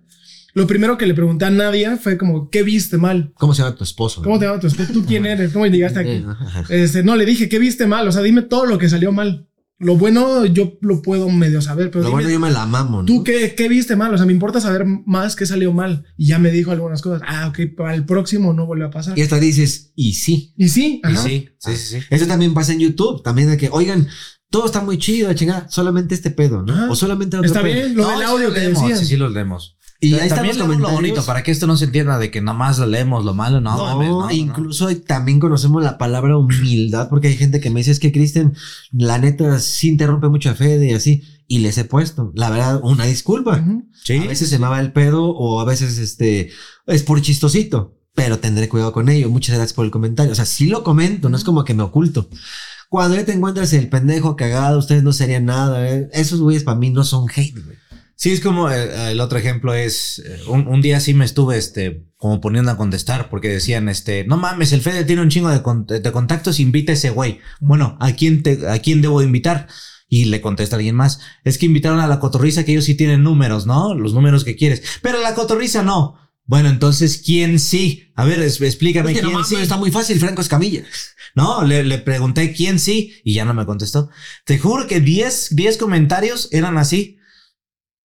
lo 0.57 0.67
primero 0.67 0.97
que 0.97 1.05
le 1.05 1.13
pregunté 1.13 1.45
a 1.45 1.51
Nadia 1.51 1.99
fue 1.99 2.17
como, 2.17 2.49
¿qué 2.49 2.63
viste 2.63 2.97
mal? 2.97 3.31
¿Cómo 3.35 3.53
se 3.53 3.63
llama 3.63 3.77
tu 3.77 3.85
esposo? 3.85 4.23
¿Cómo 4.23 4.39
te 4.39 4.47
llamas 4.47 4.63
tu 4.63 4.69
esposo? 4.69 4.91
¿Tú 4.91 5.05
quién 5.05 5.27
eres? 5.27 5.53
¿Cómo 5.53 5.67
llegaste 5.67 6.01
aquí? 6.01 6.25
Este, 6.71 7.03
no, 7.03 7.15
le 7.15 7.27
dije, 7.27 7.51
¿qué 7.51 7.59
viste 7.59 7.87
mal? 7.87 8.09
O 8.09 8.13
sea, 8.13 8.23
dime 8.23 8.41
todo 8.41 8.65
lo 8.65 8.79
que 8.79 8.89
salió 8.89 9.13
mal. 9.13 9.47
Lo 9.79 9.97
bueno 9.97 10.47
yo 10.47 10.79
lo 10.81 11.03
puedo 11.03 11.29
medio 11.29 11.61
saber, 11.61 11.91
pero 11.91 12.05
Lo 12.05 12.09
dime, 12.09 12.23
bueno, 12.23 12.31
yo 12.31 12.41
me 12.41 12.51
la 12.51 12.65
mamo, 12.65 13.03
¿no? 13.03 13.07
¿tú 13.07 13.23
qué, 13.23 13.55
qué 13.55 13.69
viste 13.69 13.95
mal? 13.95 14.15
O 14.15 14.17
sea, 14.17 14.25
me 14.25 14.33
importa 14.33 14.59
saber 14.61 14.87
más 15.05 15.37
qué 15.37 15.45
salió 15.45 15.73
mal. 15.73 16.07
Y 16.17 16.29
ya 16.29 16.39
me 16.39 16.51
dijo 16.51 16.71
algunas 16.71 17.03
cosas. 17.03 17.21
Ah, 17.27 17.49
ok, 17.49 17.75
para 17.77 17.95
el 17.95 18.07
próximo 18.07 18.55
no 18.55 18.65
vuelve 18.65 18.87
a 18.87 18.91
pasar. 18.91 19.19
Y 19.19 19.23
hasta 19.23 19.39
dices, 19.39 19.93
y 19.95 20.15
sí. 20.15 20.55
Y 20.57 20.69
sí, 20.71 21.03
Y 21.07 21.17
sí, 21.17 21.49
sí, 21.59 21.77
sí, 21.77 21.77
sí. 21.77 22.07
Eso 22.09 22.27
también 22.27 22.55
pasa 22.55 22.73
en 22.73 22.81
YouTube. 22.81 23.23
También 23.23 23.51
de 23.51 23.59
que, 23.59 23.69
oigan, 23.71 24.09
todo 24.51 24.65
está 24.65 24.81
muy 24.81 24.97
chido, 24.99 25.33
chingada. 25.35 25.69
Solamente 25.69 26.15
este 26.15 26.31
pedo, 26.31 26.63
¿no? 26.63 26.73
Ajá. 26.73 26.91
o 26.91 26.97
solamente 26.97 27.37
otro 27.37 27.47
Está 27.47 27.63
pedo. 27.63 27.75
bien, 27.75 27.97
lo 27.97 28.05
No, 28.05 28.11
del 28.13 28.23
audio 28.23 28.55
que 28.55 28.61
leemos, 28.61 28.81
decían. 28.81 28.99
Sí, 28.99 29.05
sí, 29.05 29.17
los 29.17 29.33
leemos. 29.33 29.76
Y 30.00 30.10
Ta- 30.12 30.16
ahí 30.18 30.23
están 30.25 30.36
también 30.39 30.58
los 30.58 30.78
lo 30.78 30.91
bonito, 30.91 31.25
para 31.25 31.42
que 31.42 31.50
esto 31.50 31.66
no 31.66 31.76
se 31.76 31.86
entienda 31.86 32.18
de 32.18 32.31
que 32.31 32.41
nomás 32.42 32.78
lo 32.78 32.86
leemos 32.86 33.25
lo 33.25 33.33
malo, 33.34 33.60
no, 33.60 33.76
No, 33.76 33.84
mames, 33.84 34.08
no, 34.08 34.20
no, 34.20 34.26
no. 34.26 34.33
incluso 34.33 34.94
también 34.99 35.41
conocemos 35.41 35.83
la 35.83 35.97
palabra 35.99 36.36
humildad, 36.36 37.08
porque 37.08 37.28
hay 37.28 37.36
gente 37.36 37.60
que 37.60 37.70
me 37.70 37.81
dice, 37.81 37.92
es 37.92 38.00
que 38.00 38.12
Cristian, 38.12 38.55
la 38.92 39.18
neta, 39.18 39.58
sí 39.60 39.89
interrumpe 39.89 40.28
mucho 40.28 40.50
a 40.50 40.55
Fede 40.55 40.86
y 40.91 40.92
así. 40.92 41.23
Y 41.49 41.60
les 41.60 41.78
he 41.78 41.84
puesto, 41.84 42.33
la 42.34 42.50
verdad, 42.50 42.81
una 42.83 43.05
disculpa. 43.05 43.58
Ujú. 43.58 43.84
Sí. 44.05 44.16
A 44.18 44.26
veces 44.26 44.50
se 44.50 44.58
me 44.58 44.66
va 44.66 44.81
el 44.81 44.92
pedo 44.92 45.25
o 45.31 45.60
a 45.60 45.65
veces 45.65 45.97
este 45.99 46.50
es 46.86 47.02
por 47.05 47.23
chistosito, 47.23 47.94
pero 48.15 48.39
tendré 48.41 48.68
cuidado 48.68 48.92
con 48.92 49.08
ello. 49.08 49.31
Muchas 49.31 49.55
gracias 49.57 49.73
por 49.73 49.84
el 49.84 49.92
comentario. 49.92 50.33
O 50.33 50.34
sea, 50.34 50.44
sí 50.44 50.66
lo 50.66 50.83
comento, 50.83 51.28
no 51.28 51.36
es 51.36 51.44
como 51.44 51.65
que 51.65 51.73
me 51.75 51.84
oculto. 51.84 52.28
Cuando 52.89 53.16
ya 53.16 53.25
te 53.25 53.33
encuentras 53.33 53.73
el 53.73 53.89
pendejo 53.89 54.34
cagado, 54.36 54.78
ustedes 54.78 55.02
no 55.05 55.12
serían 55.12 55.44
nada. 55.44 55.89
¿eh? 55.89 56.08
Esos 56.12 56.41
güeyes 56.41 56.65
para 56.65 56.78
mí 56.78 56.91
no 56.91 57.05
son 57.05 57.26
hate, 57.34 57.55
güey. 57.65 57.76
Sí, 58.19 58.33
es 58.33 58.41
como 58.41 58.70
eh, 58.70 59.12
el 59.12 59.20
otro 59.20 59.39
ejemplo 59.39 59.75
es 59.75 60.20
eh, 60.25 60.41
un, 60.49 60.67
un 60.69 60.81
día 60.81 61.01
sí 61.01 61.12
me 61.15 61.25
estuve 61.27 61.59
este 61.59 62.07
como 62.17 62.41
poniendo 62.41 62.70
a 62.70 62.77
contestar 62.78 63.28
porque 63.28 63.49
decían 63.51 63.89
este 63.91 64.25
no 64.25 64.39
mames 64.39 64.73
el 64.73 64.81
Fede 64.81 65.05
tiene 65.05 65.20
un 65.23 65.28
chingo 65.28 65.51
de, 65.51 65.62
con- 65.62 65.86
de 65.86 66.12
contactos 66.12 66.59
invita 66.59 66.93
a 66.93 66.95
ese 66.95 67.11
güey 67.11 67.41
bueno 67.61 67.97
a 68.01 68.12
quién 68.12 68.43
te 68.43 68.67
a 68.69 68.78
quién 68.78 69.03
debo 69.03 69.20
invitar 69.23 69.69
y 70.09 70.25
le 70.27 70.41
contesta 70.41 70.77
alguien 70.77 70.95
más 70.95 71.20
es 71.45 71.59
que 71.59 71.67
invitaron 71.67 72.01
a 72.01 72.07
la 72.07 72.19
cotorriza 72.19 72.65
que 72.65 72.73
ellos 72.73 72.86
sí 72.86 72.95
tienen 72.95 73.23
números 73.23 73.67
no 73.67 73.95
los 73.95 74.15
números 74.15 74.45
que 74.45 74.57
quieres 74.57 74.83
pero 75.03 75.20
la 75.20 75.35
cotorriza 75.35 75.83
no 75.83 76.17
Bueno, 76.49 76.69
entonces, 76.70 77.20
¿quién 77.27 77.59
sí? 77.59 78.12
A 78.15 78.25
ver, 78.25 78.41
es- 78.41 78.61
explícame 78.61 79.11
Es 79.12 79.20
que 79.20 79.27
quién 79.27 79.45
sí. 79.45 79.57
está 79.57 79.77
muy 79.77 79.91
fácil, 79.91 80.19
Franco 80.20 80.41
Escamilla. 80.41 80.85
No, 81.35 81.65
le, 81.65 81.83
le 81.85 81.99
pregunté 81.99 82.53
quién 82.55 82.78
sí 82.78 83.12
y 83.25 83.35
ya 83.35 83.45
no 83.45 83.53
me 83.53 83.67
contestó. 83.67 84.09
Te 84.47 84.57
juro 84.59 84.86
que 84.86 85.01
10, 85.01 85.49
10 85.57 85.77
comentarios 85.77 86.49
eran 86.53 86.78
así. 86.78 87.19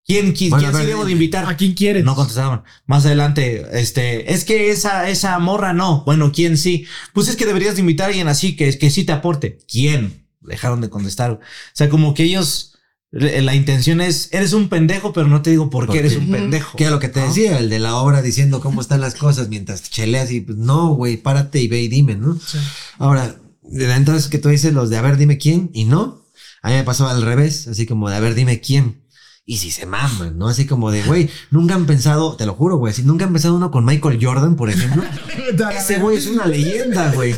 ¿Quién, 0.05 0.33
quién, 0.33 0.49
Bueno, 0.49 0.71
quién 0.71 0.81
sí 0.81 0.87
debo 0.87 1.05
de 1.05 1.11
invitar? 1.11 1.45
¿A 1.45 1.55
quién 1.55 1.73
quieres? 1.73 2.03
No 2.03 2.15
contestaban. 2.15 2.63
Más 2.85 3.05
adelante, 3.05 3.65
este, 3.73 4.33
es 4.33 4.43
que 4.45 4.71
esa, 4.71 5.09
esa 5.09 5.37
morra 5.39 5.73
no. 5.73 6.03
Bueno, 6.05 6.31
¿quién 6.31 6.57
sí? 6.57 6.85
Pues 7.13 7.27
es 7.27 7.35
que 7.35 7.45
deberías 7.45 7.75
de 7.75 7.81
invitar 7.81 8.05
a 8.05 8.07
alguien 8.07 8.27
así 8.27 8.55
que, 8.55 8.77
que 8.77 8.89
sí 8.89 9.03
te 9.03 9.11
aporte. 9.11 9.59
¿Quién? 9.71 10.27
Dejaron 10.41 10.81
de 10.81 10.89
contestar. 10.89 11.31
O 11.31 11.39
sea, 11.73 11.87
como 11.89 12.13
que 12.15 12.23
ellos, 12.23 12.73
la 13.11 13.53
intención 13.53 14.01
es, 14.01 14.29
eres 14.31 14.53
un 14.53 14.69
pendejo, 14.69 15.13
pero 15.13 15.27
no 15.27 15.43
te 15.43 15.51
digo 15.51 15.69
por 15.69 15.85
qué 15.85 15.87
¿Por 15.87 15.97
eres 15.97 16.17
un 16.17 16.31
pendejo. 16.31 16.77
Que 16.77 16.85
era 16.85 16.91
lo 16.91 16.99
que 16.99 17.09
te 17.09 17.19
¿no? 17.19 17.27
decía, 17.27 17.59
el 17.59 17.69
de 17.69 17.79
la 17.79 17.95
obra 17.95 18.23
diciendo 18.23 18.59
cómo 18.59 18.81
están 18.81 19.01
las 19.01 19.15
cosas 19.15 19.49
mientras 19.49 19.89
cheleas 19.89 20.31
y 20.31 20.41
pues 20.41 20.57
no, 20.57 20.95
güey, 20.95 21.17
párate 21.17 21.61
y 21.61 21.67
ve 21.67 21.81
y 21.81 21.87
dime, 21.87 22.15
¿no? 22.15 22.39
Sí. 22.39 22.57
Ahora, 22.97 23.35
de 23.61 23.93
entonces 23.93 24.29
que 24.29 24.39
tú 24.39 24.49
dices 24.49 24.73
los 24.73 24.89
de 24.89 24.97
a 24.97 25.01
ver, 25.01 25.17
dime 25.17 25.37
quién 25.37 25.69
y 25.73 25.85
no. 25.85 26.25
A 26.63 26.69
mí 26.69 26.75
me 26.75 26.83
pasó 26.83 27.07
al 27.07 27.21
revés, 27.21 27.67
así 27.67 27.85
como 27.85 28.09
de 28.09 28.15
a 28.15 28.19
ver, 28.19 28.33
dime 28.33 28.61
quién. 28.61 29.00
Y 29.45 29.57
si 29.57 29.71
se 29.71 29.85
maman, 29.85 30.37
¿no? 30.37 30.47
Así 30.47 30.65
como 30.65 30.91
de, 30.91 31.03
güey, 31.07 31.29
nunca 31.49 31.75
han 31.75 31.85
pensado, 31.85 32.35
te 32.35 32.45
lo 32.45 32.53
juro, 32.53 32.77
güey, 32.77 32.93
si 32.93 33.03
nunca 33.03 33.25
han 33.25 33.33
pensado 33.33 33.55
uno 33.55 33.71
con 33.71 33.85
Michael 33.85 34.19
Jordan, 34.21 34.55
por 34.55 34.69
ejemplo. 34.69 35.03
Ese 35.77 35.99
güey 35.99 36.17
es 36.17 36.27
una 36.27 36.45
leyenda, 36.45 37.11
güey. 37.13 37.35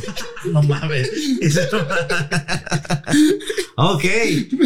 No 0.51 0.61
mames. 0.63 1.09
ok. 3.75 4.03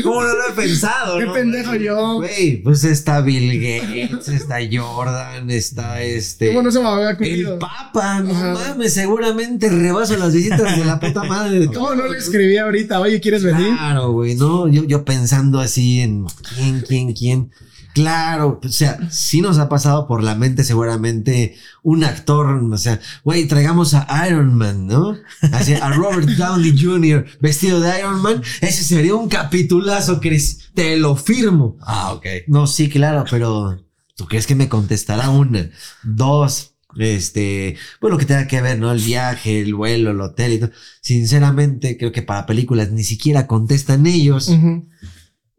¿Cómo 0.03 0.21
no 0.23 0.27
lo 0.33 0.49
he 0.49 0.53
pensado? 0.55 1.17
Qué 1.19 1.25
no? 1.25 1.33
pendejo 1.33 1.75
yo. 1.75 2.15
Güey, 2.15 2.57
pues 2.63 2.83
está 2.83 3.21
Bill 3.21 3.59
Gates, 3.59 4.27
está 4.29 4.57
Jordan, 4.71 5.49
está 5.49 6.01
este. 6.01 6.47
¿Cómo 6.49 6.61
no 6.63 6.71
se 6.71 6.79
me 6.79 6.87
había 6.87 7.11
El? 7.11 7.57
Papa, 7.59 8.21
no 8.21 8.31
Ajá. 8.31 8.53
mames, 8.53 8.93
seguramente 8.93 9.69
rebaso 9.69 10.17
las 10.17 10.33
visitas 10.33 10.77
de 10.77 10.85
la 10.85 10.99
puta 10.99 11.23
madre. 11.23 11.59
de 11.59 11.67
¿Cómo 11.67 11.95
no 11.95 12.07
le 12.07 12.17
escribí 12.17 12.57
ahorita? 12.57 12.99
Oye, 12.99 13.19
¿quieres 13.19 13.43
venir? 13.43 13.67
Claro, 13.75 14.11
güey, 14.11 14.35
no, 14.35 14.67
yo, 14.67 14.83
yo 14.85 15.05
pensando 15.05 15.59
así 15.59 16.01
en 16.01 16.25
quién, 16.55 16.81
quién, 16.81 17.13
quién. 17.13 17.51
Claro, 17.97 18.61
o 18.63 18.69
sea, 18.69 18.99
sí 19.09 19.41
nos 19.41 19.57
ha 19.57 19.69
pasado 19.69 20.05
por 20.05 20.21
la 20.21 20.35
mente 20.35 20.63
seguramente 20.63 21.55
un 21.81 22.03
actor, 22.03 22.45
o 22.45 22.77
sea, 22.77 22.99
güey, 23.23 23.47
traigamos 23.47 23.95
a 23.95 24.27
Iron 24.27 24.53
Man, 24.53 24.85
¿no? 24.85 25.17
Así, 25.51 25.73
a 25.73 25.89
Robert 25.89 26.29
Downey 26.29 26.79
Jr. 26.79 27.25
vestido 27.41 27.79
de 27.79 27.97
Iron 27.97 28.21
Man, 28.21 28.43
ese 28.61 28.83
sería 28.83 29.15
un 29.15 29.29
capitulazo, 29.29 30.19
Chris, 30.19 30.69
te 30.75 30.95
lo 30.97 31.15
firmo. 31.15 31.75
Ah, 31.81 32.13
ok. 32.13 32.25
No, 32.45 32.67
sí, 32.67 32.87
claro, 32.87 33.25
pero 33.31 33.83
¿tú 34.15 34.27
crees 34.27 34.45
que 34.45 34.53
me 34.53 34.69
contestará 34.69 35.31
una? 35.31 35.71
Dos, 36.03 36.75
este, 36.97 37.77
bueno, 37.99 38.19
que 38.19 38.25
tenga 38.25 38.45
que 38.45 38.61
ver, 38.61 38.77
¿no? 38.77 38.91
El 38.91 39.01
viaje, 39.01 39.59
el 39.59 39.73
vuelo, 39.73 40.11
el 40.11 40.21
hotel 40.21 40.53
y 40.53 40.59
todo. 40.59 40.71
Sinceramente, 41.01 41.97
creo 41.97 42.11
que 42.11 42.21
para 42.21 42.45
películas 42.45 42.91
ni 42.91 43.03
siquiera 43.03 43.47
contestan 43.47 44.05
ellos. 44.05 44.51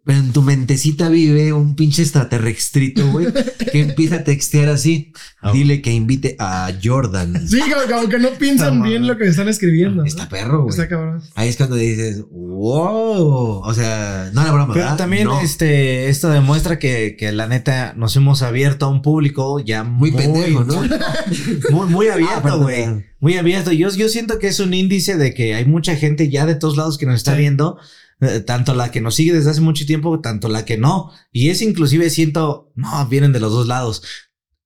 Pero 0.09 0.21
en 0.21 0.33
tu 0.33 0.41
mentecita 0.41 1.11
vive 1.11 1.53
un 1.53 1.77
pinche 1.77 2.01
extraterrestrito, 2.01 3.07
güey, 3.11 3.27
que 3.71 3.81
empieza 3.83 4.15
a 4.17 4.25
textear 4.25 4.71
así. 4.71 5.13
Ah, 5.43 5.53
Dile 5.53 5.83
que 5.83 5.93
invite 5.93 6.35
a 6.39 6.73
Jordan. 6.83 7.47
Sí, 7.47 7.61
como, 7.61 7.95
como 7.95 8.09
que 8.09 8.19
no 8.19 8.31
piensan 8.39 8.83
bien 8.83 9.07
lo 9.07 9.19
que 9.19 9.27
están 9.27 9.49
escribiendo. 9.49 10.03
Está 10.05 10.27
perro, 10.27 10.63
güey. 10.63 10.71
Está 10.71 10.89
cabrón. 10.89 11.21
Ahí 11.35 11.51
es 11.51 11.59
cuando 11.59 11.77
dices, 11.77 12.23
wow. 12.31 13.61
O 13.63 13.75
sea, 13.75 14.31
no 14.33 14.41
era 14.41 14.51
broma. 14.53 14.73
Pero 14.73 14.85
¿verdad? 14.87 14.97
también 14.97 15.25
No. 15.25 15.43
este, 15.43 16.09
esto 16.09 16.31
demuestra 16.31 16.79
que, 16.79 17.15
que 17.19 17.31
la 17.33 17.47
neta 17.47 17.93
nos 17.95 18.17
hemos 18.17 18.41
abierto 18.41 18.87
a 18.87 18.89
un 18.89 19.03
público 19.03 19.61
ya 19.61 19.85
Muy 19.85 20.11
pendejo, 20.13 20.65
¿no? 20.65 20.83
Muy, 21.71 21.87
muy 21.87 22.09
Ah, 22.09 22.15
abierto, 22.15 22.61
güey. 22.63 23.05
muy 23.21 23.37
abierto. 23.37 23.73
Yo, 23.73 23.91
yo 23.91 24.09
siento 24.09 24.39
que 24.39 24.49
es 24.49 24.59
un 24.59 24.73
índice 24.73 25.19
de 25.19 25.35
que 25.35 25.55
hay 25.55 25.67
mucha 25.67 25.97
gente 25.97 26.31
ya 26.31 26.47
de 26.47 26.55
todos 26.55 26.79
lados 26.79 26.97
que 26.97 27.05
nos 27.05 27.17
está 27.17 27.33
Sí. 27.35 27.41
viendo. 27.41 27.79
Eh, 28.21 28.41
Tanto 28.41 28.75
la 28.75 28.91
que 28.91 29.01
nos 29.01 29.15
sigue 29.15 29.33
desde 29.33 29.51
hace 29.51 29.61
mucho 29.61 29.87
tiempo, 29.87 30.21
tanto 30.21 30.49
la 30.49 30.65
que 30.65 30.77
no. 30.77 31.13
Y 31.33 31.51
es 31.51 31.63
inclusive 31.63 32.11
siento, 32.11 32.73
no, 32.75 33.07
vienen 33.09 33.33
de 33.33 33.41
los 33.41 33.53
dos 33.53 33.67
lados. 33.67 34.03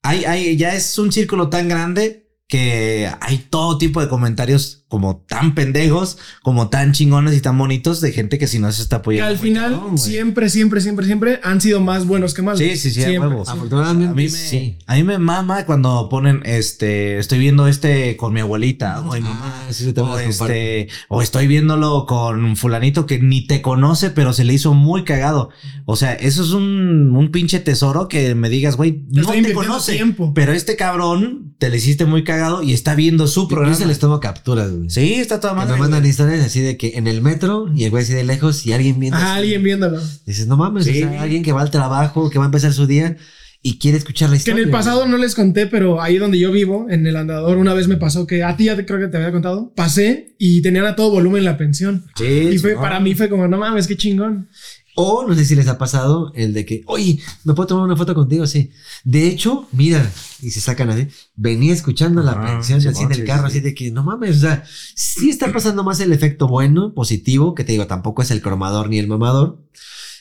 Hay, 0.02 0.24
hay, 0.24 0.56
ya 0.56 0.74
es 0.74 0.98
un 0.98 1.12
círculo 1.12 1.48
tan 1.48 1.68
grande 1.68 2.30
que 2.48 3.10
hay 3.20 3.38
todo 3.38 3.78
tipo 3.78 4.00
de 4.00 4.08
comentarios 4.08 4.81
como 4.92 5.16
tan 5.26 5.54
pendejos, 5.54 6.18
como 6.42 6.68
tan 6.68 6.92
chingones 6.92 7.34
y 7.34 7.40
tan 7.40 7.56
bonitos 7.56 8.02
de 8.02 8.12
gente 8.12 8.36
que 8.38 8.46
si 8.46 8.58
no 8.58 8.70
se 8.72 8.82
está 8.82 8.96
Que 8.96 9.00
apoyando. 9.00 9.28
al 9.30 9.38
muy 9.38 9.48
final, 9.48 9.72
cabrón, 9.72 9.96
siempre, 9.96 10.50
siempre, 10.50 10.82
siempre, 10.82 11.06
siempre 11.06 11.40
han 11.42 11.62
sido 11.62 11.80
más 11.80 12.06
buenos 12.06 12.34
que 12.34 12.42
malos. 12.42 12.58
Sí, 12.58 12.76
sí, 12.76 12.90
sí, 12.90 13.02
a 13.02 13.08
Siempre. 13.08 13.30
huevo. 13.30 13.44
Afortunadamente, 13.48 14.10
A 14.10 14.14
mí 14.14 14.24
me, 14.24 14.28
sí. 14.28 14.76
a 14.86 14.94
mí 14.96 15.02
me 15.02 15.16
mama 15.18 15.64
cuando 15.64 16.10
ponen 16.10 16.42
este, 16.44 17.18
estoy 17.18 17.38
viendo 17.38 17.68
este 17.68 18.18
con 18.18 18.34
mi 18.34 18.40
abuelita, 18.40 19.00
o 19.00 19.14
mi 19.14 19.20
mamá, 19.20 19.64
Ah, 19.66 19.72
sí, 19.72 19.84
o 19.84 19.86
las 19.86 19.94
comparto. 19.96 20.28
este, 20.28 20.88
o 21.08 21.22
estoy 21.22 21.46
viéndolo 21.46 22.04
con 22.06 22.56
fulanito 22.56 23.06
que 23.06 23.18
ni 23.18 23.46
te 23.46 23.62
conoce, 23.62 24.10
pero 24.10 24.34
se 24.34 24.44
le 24.44 24.52
hizo 24.52 24.74
muy 24.74 25.04
cagado. 25.04 25.48
O 25.86 25.96
sea, 25.96 26.12
eso 26.12 26.42
es 26.42 26.50
un, 26.50 27.16
un 27.16 27.30
pinche 27.32 27.60
tesoro 27.60 28.08
que 28.08 28.34
me 28.34 28.50
digas, 28.50 28.76
güey, 28.76 29.04
no 29.10 29.26
te 29.26 29.54
conoce, 29.54 29.92
tiempo. 29.94 30.32
pero 30.34 30.52
este 30.52 30.76
cabrón 30.76 31.54
te 31.58 31.70
le 31.70 31.76
hiciste 31.78 32.04
muy 32.04 32.24
cagado 32.24 32.62
y 32.62 32.72
está 32.74 32.94
viendo 32.94 33.26
su 33.26 33.42
Yo 33.42 33.48
programa. 33.48 33.76
se 33.76 33.86
les 33.86 33.98
tomo 33.98 34.20
capturas, 34.20 34.70
güey. 34.82 34.90
Sí, 34.90 35.14
está 35.14 35.40
toda 35.40 35.54
Que 35.54 35.58
madre. 35.60 35.72
me 35.74 35.78
mandan 35.80 36.00
güey. 36.00 36.10
historias 36.10 36.44
así 36.44 36.60
de 36.60 36.76
que 36.76 36.92
en 36.96 37.06
el 37.06 37.22
metro 37.22 37.68
y 37.74 37.84
el 37.84 37.90
güey 37.90 38.02
así 38.04 38.12
de 38.12 38.24
lejos 38.24 38.66
y 38.66 38.72
alguien 38.72 38.98
viendo. 39.00 39.16
Así. 39.18 39.26
alguien 39.26 39.62
viéndolo. 39.62 40.00
Dices, 40.26 40.46
no 40.46 40.56
mames, 40.56 40.84
Sí. 40.84 41.02
o 41.02 41.08
sea, 41.10 41.22
alguien 41.22 41.42
que 41.42 41.52
va 41.52 41.62
al 41.62 41.70
trabajo, 41.70 42.30
que 42.30 42.38
va 42.38 42.44
a 42.44 42.46
empezar 42.46 42.72
su 42.72 42.86
día 42.86 43.16
y 43.64 43.78
quiere 43.78 43.96
escuchar 43.96 44.28
la 44.28 44.34
Que 44.34 44.38
historia. 44.38 44.60
en 44.62 44.66
el 44.68 44.72
pasado 44.72 45.06
no 45.06 45.16
les 45.16 45.36
conté, 45.36 45.68
pero 45.68 46.02
ahí 46.02 46.18
donde 46.18 46.36
yo 46.38 46.50
vivo, 46.50 46.86
en 46.90 47.06
el 47.06 47.14
andador, 47.16 47.58
una 47.58 47.74
vez 47.74 47.86
me 47.86 47.96
pasó 47.96 48.26
que 48.26 48.42
a 48.42 48.56
ti 48.56 48.64
ya 48.64 48.74
te, 48.76 48.84
creo 48.84 48.98
que 48.98 49.06
te 49.06 49.16
había 49.18 49.30
contado. 49.30 49.72
Pasé 49.76 50.34
y 50.38 50.62
tenían 50.62 50.84
a 50.86 50.96
todo 50.96 51.10
volumen 51.12 51.44
la 51.44 51.56
pensión. 51.56 52.04
Sí, 52.16 52.24
Y 52.52 52.58
fue, 52.58 52.74
no. 52.74 52.80
para 52.80 52.98
mí 52.98 53.14
fue 53.14 53.28
como, 53.28 53.46
no 53.46 53.58
mames, 53.58 53.86
qué 53.86 53.96
chingón. 53.96 54.48
O 54.94 55.24
no 55.26 55.34
sé 55.34 55.44
si 55.46 55.54
les 55.54 55.68
ha 55.68 55.78
pasado 55.78 56.32
el 56.34 56.52
de 56.52 56.66
que, 56.66 56.82
oye, 56.86 57.18
¿me 57.44 57.54
puedo 57.54 57.66
tomar 57.68 57.84
una 57.84 57.96
foto 57.96 58.14
contigo? 58.14 58.46
Sí. 58.46 58.70
De 59.04 59.26
hecho, 59.26 59.66
mira, 59.72 60.10
y 60.42 60.50
se 60.50 60.60
sacan 60.60 60.90
así, 60.90 61.08
venía 61.34 61.72
escuchando 61.72 62.22
la 62.22 62.32
Ah, 62.32 62.46
pensión 62.46 62.80
sí, 62.82 62.88
así 62.88 63.02
en 63.02 63.12
el 63.12 63.24
carro, 63.24 63.48
sí. 63.48 63.58
así 63.58 63.60
de 63.60 63.74
que, 63.74 63.90
no 63.90 64.02
mames, 64.02 64.36
o 64.36 64.40
sea, 64.40 64.64
sí 64.94 65.30
está 65.30 65.50
pasando 65.52 65.82
más 65.82 66.00
el 66.00 66.12
efecto 66.12 66.46
bueno, 66.46 66.92
positivo, 66.94 67.54
que 67.54 67.64
te 67.64 67.72
digo, 67.72 67.86
tampoco 67.86 68.20
es 68.22 68.30
el 68.30 68.42
cromador 68.42 68.90
ni 68.90 68.98
el 68.98 69.08
mamador. 69.08 69.62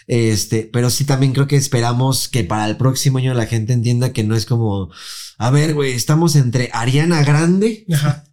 Este, 0.08 0.70
pero 0.72 0.90
sí 0.90 1.06
también 1.06 1.32
creo 1.34 1.48
que 1.48 1.56
esperamos 1.58 2.28
que 2.28 2.44
para 2.44 2.68
el 2.68 2.76
próximo 2.78 3.18
año 3.20 3.34
la 3.34 3.46
gente 3.46 3.74
entienda 3.74 4.12
que 4.14 4.24
no 4.24 4.36
es 4.36 4.46
como, 4.46 4.90
a 5.38 5.52
ver, 5.52 5.74
güey, 5.74 5.92
estamos 5.94 6.36
entre 6.36 6.70
Ariana 6.74 7.24
Grande, 7.24 7.86
Ajá. 7.94 8.24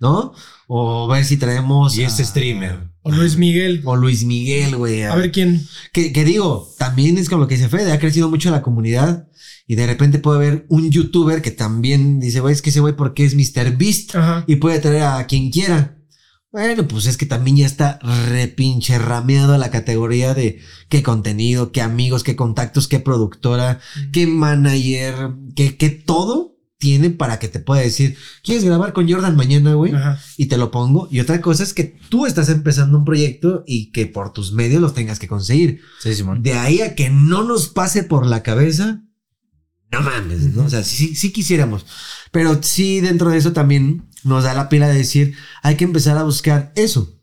¿no? 0.00 0.32
O 0.68 1.06
ver 1.08 1.24
si 1.24 1.36
traemos. 1.36 1.96
Y 1.96 2.02
este 2.04 2.24
streamer. 2.24 2.90
O 3.08 3.12
Luis 3.12 3.36
Miguel. 3.36 3.80
O 3.84 3.96
Luis 3.96 4.24
Miguel, 4.24 4.76
güey. 4.76 5.02
A 5.02 5.14
ver 5.14 5.32
quién. 5.32 5.66
Que, 5.92 6.12
que 6.12 6.24
digo, 6.24 6.72
también 6.78 7.18
es 7.18 7.28
como 7.28 7.42
lo 7.42 7.48
que 7.48 7.56
dice 7.56 7.68
Fede, 7.68 7.92
ha 7.92 7.98
crecido 7.98 8.28
mucho 8.28 8.50
la 8.50 8.62
comunidad 8.62 9.28
y 9.66 9.74
de 9.74 9.86
repente 9.86 10.18
puede 10.18 10.38
haber 10.38 10.66
un 10.68 10.90
youtuber 10.90 11.42
que 11.42 11.50
también 11.50 12.20
dice, 12.20 12.40
güey, 12.40 12.54
es 12.54 12.62
que 12.62 12.70
ese 12.70 12.80
güey 12.80 12.96
porque 12.96 13.24
es 13.24 13.34
Mr. 13.34 13.76
Beast 13.76 14.14
Ajá. 14.14 14.44
y 14.46 14.56
puede 14.56 14.78
traer 14.78 15.02
a 15.02 15.26
quien 15.26 15.50
quiera. 15.50 15.98
Bueno, 16.50 16.88
pues 16.88 17.06
es 17.06 17.18
que 17.18 17.26
también 17.26 17.58
ya 17.58 17.66
está 17.66 17.98
repinche 18.30 18.98
rameado 18.98 19.52
a 19.52 19.58
la 19.58 19.70
categoría 19.70 20.32
de 20.32 20.60
qué 20.88 21.02
contenido, 21.02 21.72
qué 21.72 21.82
amigos, 21.82 22.24
qué 22.24 22.36
contactos, 22.36 22.88
qué 22.88 23.00
productora, 23.00 23.80
qué 24.12 24.26
manager, 24.26 25.14
qué, 25.54 25.76
qué 25.76 25.90
todo 25.90 26.57
tiene 26.78 27.10
para 27.10 27.38
que 27.38 27.48
te 27.48 27.58
pueda 27.58 27.82
decir, 27.82 28.16
¿quieres 28.42 28.64
grabar 28.64 28.92
con 28.92 29.10
Jordan 29.10 29.36
mañana, 29.36 29.74
güey? 29.74 29.92
Y 30.36 30.46
te 30.46 30.56
lo 30.56 30.70
pongo. 30.70 31.08
Y 31.10 31.20
otra 31.20 31.40
cosa 31.40 31.64
es 31.64 31.74
que 31.74 31.98
tú 32.08 32.24
estás 32.24 32.48
empezando 32.48 32.96
un 32.96 33.04
proyecto 33.04 33.64
y 33.66 33.90
que 33.90 34.06
por 34.06 34.32
tus 34.32 34.52
medios 34.52 34.80
los 34.80 34.94
tengas 34.94 35.18
que 35.18 35.28
conseguir. 35.28 35.80
Sí, 36.00 36.14
Simón. 36.14 36.42
De 36.42 36.54
ahí 36.54 36.80
a 36.80 36.94
que 36.94 37.10
no 37.10 37.42
nos 37.42 37.68
pase 37.68 38.04
por 38.04 38.26
la 38.26 38.44
cabeza, 38.44 39.02
no 39.90 40.02
mames, 40.02 40.54
¿no? 40.54 40.64
O 40.64 40.70
sea, 40.70 40.84
sí, 40.84 41.16
sí 41.16 41.32
quisiéramos. 41.32 41.84
Pero 42.30 42.62
sí, 42.62 43.00
dentro 43.00 43.30
de 43.30 43.38
eso 43.38 43.52
también 43.52 44.08
nos 44.22 44.44
da 44.44 44.54
la 44.54 44.68
pila 44.68 44.88
de 44.88 44.98
decir, 44.98 45.34
hay 45.62 45.76
que 45.76 45.84
empezar 45.84 46.16
a 46.16 46.24
buscar 46.24 46.72
eso. 46.76 47.14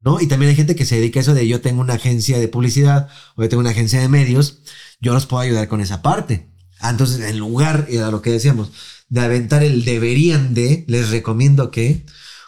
¿No? 0.00 0.20
Y 0.20 0.28
también 0.28 0.50
hay 0.50 0.56
gente 0.56 0.76
que 0.76 0.84
se 0.84 0.96
dedica 0.96 1.18
a 1.18 1.22
eso 1.22 1.34
de 1.34 1.48
yo 1.48 1.60
tengo 1.60 1.80
una 1.80 1.94
agencia 1.94 2.38
de 2.38 2.46
publicidad 2.46 3.08
o 3.34 3.42
yo 3.42 3.48
tengo 3.48 3.62
una 3.62 3.70
agencia 3.70 4.00
de 4.00 4.08
medios, 4.08 4.62
yo 5.00 5.12
los 5.12 5.26
puedo 5.26 5.42
ayudar 5.42 5.66
con 5.66 5.80
esa 5.80 6.00
parte. 6.00 6.52
Ah, 6.80 6.90
entonces, 6.90 7.20
en 7.20 7.38
lugar, 7.38 7.86
y 7.90 7.98
a 7.98 8.10
lo 8.10 8.22
que 8.22 8.30
decíamos, 8.30 8.70
de 9.08 9.20
aventar 9.20 9.62
el 9.62 9.84
deberían 9.84 10.54
de, 10.54 10.84
les 10.88 11.10
recomiendo 11.10 11.70
que, 11.70 12.04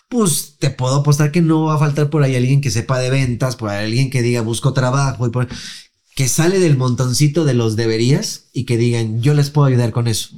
pues 0.09 0.57
te 0.59 0.71
puedo 0.71 0.97
apostar 0.97 1.31
que 1.31 1.43
no 1.43 1.65
va 1.65 1.75
a 1.75 1.79
faltar 1.79 2.11
por 2.11 2.23
ahí 2.23 2.35
alguien 2.35 2.61
que 2.61 2.71
sepa 2.71 2.99
de 2.99 3.11
ventas, 3.11 3.57
por 3.57 3.71
ahí 3.71 3.85
alguien 3.85 4.11
que 4.11 4.23
diga 4.23 4.41
busco 4.41 4.73
trabajo 4.73 5.27
y 5.27 5.31
por 5.31 5.49
que 6.15 6.27
sale 6.27 6.59
del 6.59 6.77
montoncito 6.77 7.45
de 7.45 7.55
los 7.55 7.77
deberías 7.77 8.47
y 8.53 8.65
que 8.65 8.77
digan 8.77 9.23
yo 9.23 9.35
les 9.35 9.51
puedo 9.51 9.69
ayudar 9.69 9.93
con 9.93 10.09
eso. 10.09 10.31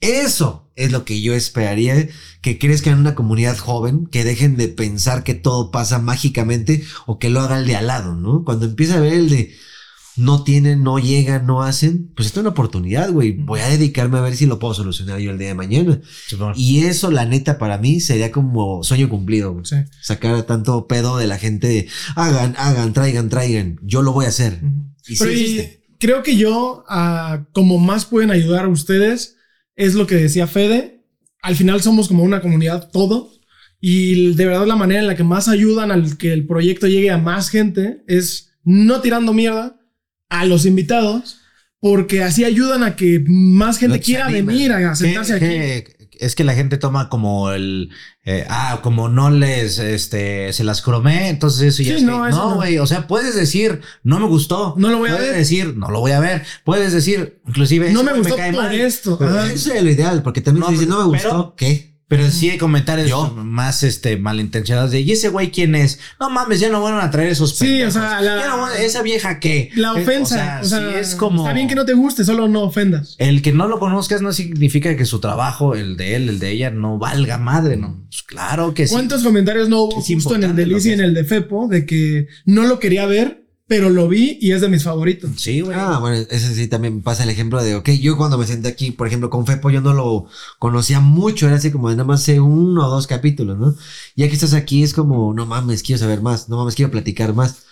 Eso 0.00 0.70
es 0.76 0.92
lo 0.92 1.04
que 1.04 1.22
yo 1.22 1.34
esperaría, 1.34 2.08
que 2.42 2.58
crezcan 2.58 2.92
en 2.92 2.98
una 3.00 3.14
comunidad 3.14 3.56
joven, 3.56 4.06
que 4.06 4.22
dejen 4.22 4.56
de 4.56 4.68
pensar 4.68 5.24
que 5.24 5.34
todo 5.34 5.70
pasa 5.70 5.98
mágicamente 5.98 6.84
o 7.06 7.18
que 7.18 7.30
lo 7.30 7.40
haga 7.40 7.58
el 7.58 7.66
de 7.66 7.76
al 7.76 7.86
lado, 7.86 8.14
¿no? 8.14 8.44
Cuando 8.44 8.66
empieza 8.66 8.98
a 8.98 9.00
ver 9.00 9.14
el 9.14 9.30
de, 9.30 9.54
no 10.18 10.42
tienen, 10.42 10.82
no 10.82 10.98
llegan, 10.98 11.46
no 11.46 11.62
hacen, 11.62 12.10
pues 12.14 12.26
esta 12.26 12.40
es 12.40 12.42
una 12.42 12.50
oportunidad, 12.50 13.10
güey. 13.10 13.32
Voy 13.32 13.60
a 13.60 13.68
dedicarme 13.68 14.18
a 14.18 14.22
ver 14.22 14.34
si 14.34 14.46
lo 14.46 14.58
puedo 14.58 14.74
solucionar 14.74 15.20
yo 15.20 15.30
el 15.30 15.38
día 15.38 15.48
de 15.48 15.54
mañana. 15.54 16.00
Y 16.56 16.80
eso, 16.80 17.10
la 17.10 17.24
neta, 17.24 17.58
para 17.58 17.78
mí 17.78 18.00
sería 18.00 18.32
como 18.32 18.82
sueño 18.82 19.08
cumplido, 19.08 19.52
güey. 19.52 19.64
Sí. 19.64 19.76
Sacar 20.02 20.42
tanto 20.42 20.86
pedo 20.86 21.16
de 21.18 21.28
la 21.28 21.38
gente 21.38 21.68
de 21.68 21.88
hagan, 22.16 22.54
hagan, 22.58 22.92
traigan, 22.92 23.28
traigan. 23.28 23.78
Yo 23.82 24.02
lo 24.02 24.12
voy 24.12 24.26
a 24.26 24.28
hacer. 24.28 24.60
Y 25.06 25.16
sí 25.16 25.18
Pero 25.18 25.32
y 25.32 25.40
existe. 25.40 25.82
creo 25.98 26.22
que 26.22 26.36
yo, 26.36 26.84
ah, 26.88 27.46
como 27.52 27.78
más 27.78 28.04
pueden 28.04 28.30
ayudar 28.30 28.64
a 28.64 28.68
ustedes, 28.68 29.36
es 29.76 29.94
lo 29.94 30.06
que 30.06 30.16
decía 30.16 30.46
Fede. 30.46 31.04
Al 31.42 31.54
final 31.54 31.80
somos 31.80 32.08
como 32.08 32.24
una 32.24 32.40
comunidad 32.40 32.90
todo. 32.90 33.30
Y 33.80 34.34
de 34.34 34.46
verdad 34.46 34.66
la 34.66 34.74
manera 34.74 35.00
en 35.00 35.06
la 35.06 35.14
que 35.14 35.22
más 35.22 35.46
ayudan 35.46 35.92
al 35.92 36.18
que 36.18 36.32
el 36.32 36.46
proyecto 36.46 36.88
llegue 36.88 37.12
a 37.12 37.18
más 37.18 37.48
gente 37.48 38.02
es 38.08 38.50
no 38.64 39.00
tirando 39.00 39.32
mierda 39.32 39.77
a 40.28 40.44
los 40.44 40.66
invitados, 40.66 41.40
porque 41.80 42.22
así 42.22 42.44
ayudan 42.44 42.82
a 42.82 42.96
que 42.96 43.24
más 43.28 43.78
gente 43.78 43.98
No 43.98 44.02
quiera 44.02 44.26
anima. 44.26 44.52
venir 44.52 44.72
a 44.72 44.94
sentarse 44.96 45.34
aquí. 45.34 45.44
que- 45.46 45.98
es 46.20 46.34
que 46.34 46.42
la 46.42 46.54
gente 46.54 46.78
toma 46.78 47.08
como 47.08 47.52
el 47.52 47.90
eh, 48.24 48.44
ah 48.50 48.80
como 48.82 49.08
no 49.08 49.30
les 49.30 49.78
este 49.78 50.52
se 50.52 50.64
las 50.64 50.82
cromé 50.82 51.28
entonces 51.28 51.62
eso 51.62 51.84
ya 51.84 51.90
Sí, 51.92 51.98
es 51.98 52.02
no, 52.02 52.26
eso 52.26 52.36
no 52.36 52.50
no. 52.50 52.56
güey 52.56 52.78
o 52.78 52.88
sea 52.88 53.06
puedes 53.06 53.36
decir 53.36 53.82
no 54.02 54.18
me 54.18 54.26
gustó 54.26 54.74
No 54.76 54.88
lo 54.90 54.98
voy 54.98 55.10
a 55.10 55.12
puedes 55.12 55.28
ver. 55.30 55.38
decir 55.38 55.76
no 55.76 55.88
lo 55.92 56.00
voy 56.00 56.10
a 56.10 56.18
ver 56.18 56.42
puedes 56.64 56.92
decir 56.92 57.40
inclusive 57.46 57.92
No 57.92 58.02
me 58.02 58.10
güey 58.10 58.22
gustó 58.22 58.36
cae 58.36 58.52
por 58.52 58.64
mal. 58.64 58.74
esto. 58.74 59.16
Pero 59.16 59.30
Ajá. 59.30 59.52
eso 59.52 59.72
es 59.72 59.80
lo 59.80 59.90
ideal, 59.90 60.24
porque 60.24 60.40
también 60.40 60.62
No, 60.62 60.66
se 60.66 60.72
dice, 60.72 60.86
no 60.86 61.08
me 61.08 61.16
pero- 61.18 61.30
gustó. 61.36 61.54
¿Qué? 61.56 61.97
Pero 62.08 62.30
sí 62.30 62.48
hay 62.48 62.56
comentarios 62.56 63.06
Yo. 63.10 63.30
más 63.36 63.82
este 63.82 64.16
malintencionados 64.16 64.90
de 64.92 65.02
¿y 65.02 65.12
ese 65.12 65.28
güey 65.28 65.50
quién 65.50 65.74
es? 65.74 65.98
No 66.18 66.30
mames, 66.30 66.58
ya 66.58 66.70
no 66.70 66.82
van 66.82 66.98
a 66.98 67.10
traer 67.10 67.28
esos 67.28 67.56
Sí, 67.56 67.66
pendejos. 67.66 67.96
o 67.96 67.98
sea, 68.00 68.20
la- 68.22 68.40
Ya 68.40 68.48
no 68.48 68.62
van- 68.62 68.76
esa 68.80 69.02
vieja 69.02 69.38
qué? 69.40 69.70
La 69.74 69.92
Eh, 69.92 70.02
ofensa. 70.02 70.60
O 70.62 70.64
sea, 70.64 70.78
sí 70.78 70.84
es 70.98 71.14
como 71.14 71.42
está 71.42 71.52
bien 71.52 71.68
que 71.68 71.74
no 71.74 71.84
te 71.84 71.92
guste, 71.92 72.24
solo 72.24 72.48
no 72.48 72.62
ofendas. 72.62 73.14
El 73.18 73.42
que 73.42 73.52
no 73.52 73.68
lo 73.68 73.78
conozcas 73.78 74.22
no 74.22 74.32
significa 74.32 74.96
que 74.96 75.04
su 75.04 75.20
trabajo, 75.20 75.74
el 75.74 75.98
de 75.98 76.16
él, 76.16 76.30
el 76.30 76.38
de 76.38 76.50
ella, 76.50 76.70
no 76.70 76.96
valga 76.96 77.36
madre, 77.36 77.76
¿no? 77.76 78.00
Pues 78.08 78.22
claro 78.22 78.72
que 78.72 78.86
sí. 78.86 78.92
¿Cuántos 78.94 79.22
comentarios 79.22 79.68
no 79.68 79.82
hubo 79.82 80.00
Es 80.00 80.06
justo 80.06 80.34
en 80.34 80.44
el 80.44 80.56
de 80.56 80.64
Liz 80.64 80.86
y 80.86 80.88
que 80.88 80.94
en 80.94 81.00
el 81.00 81.12
de 81.12 81.24
Fepo 81.24 81.68
de 81.68 81.84
que 81.84 82.26
no 82.46 82.62
lo 82.62 82.78
quería 82.78 83.04
ver, 83.04 83.44
pero 83.68 83.90
lo 83.90 84.08
vi 84.08 84.38
y 84.40 84.52
es 84.52 84.62
de 84.62 84.68
mis 84.68 84.82
favoritos? 84.82 85.30
Sí, 85.36 85.60
güey. 85.60 85.76
Ah, 85.78 85.98
bueno, 86.00 86.16
ese 86.30 86.54
sí 86.54 86.68
también 86.68 87.02
pasa 87.02 87.24
el 87.24 87.30
ejemplo 87.30 87.62
de, 87.62 87.76
ok, 87.76 87.90
yo 87.90 88.16
cuando 88.16 88.38
me 88.38 88.46
senté 88.46 88.68
aquí, 88.68 88.90
por 88.92 89.06
ejemplo, 89.06 89.28
con 89.28 89.46
Fepo, 89.46 89.68
yo 89.68 89.82
no 89.82 89.92
lo 89.92 90.26
conocía 90.58 91.00
mucho, 91.00 91.46
era 91.46 91.56
así 91.56 91.70
como 91.70 91.90
de 91.90 91.96
nada 91.96 92.06
más 92.06 92.22
sé 92.22 92.40
uno 92.40 92.86
o 92.86 92.90
dos 92.90 93.06
capítulos, 93.06 93.58
¿no? 93.58 93.76
Ya 94.16 94.26
que 94.26 94.34
estás 94.34 94.54
aquí 94.54 94.82
es 94.82 94.94
como, 94.94 95.34
no 95.34 95.44
mames, 95.44 95.82
quiero 95.82 96.00
saber 96.00 96.22
más, 96.22 96.48
no 96.48 96.56
mames, 96.56 96.74
quiero 96.74 96.90
platicar 96.90 97.34
más. 97.34 97.64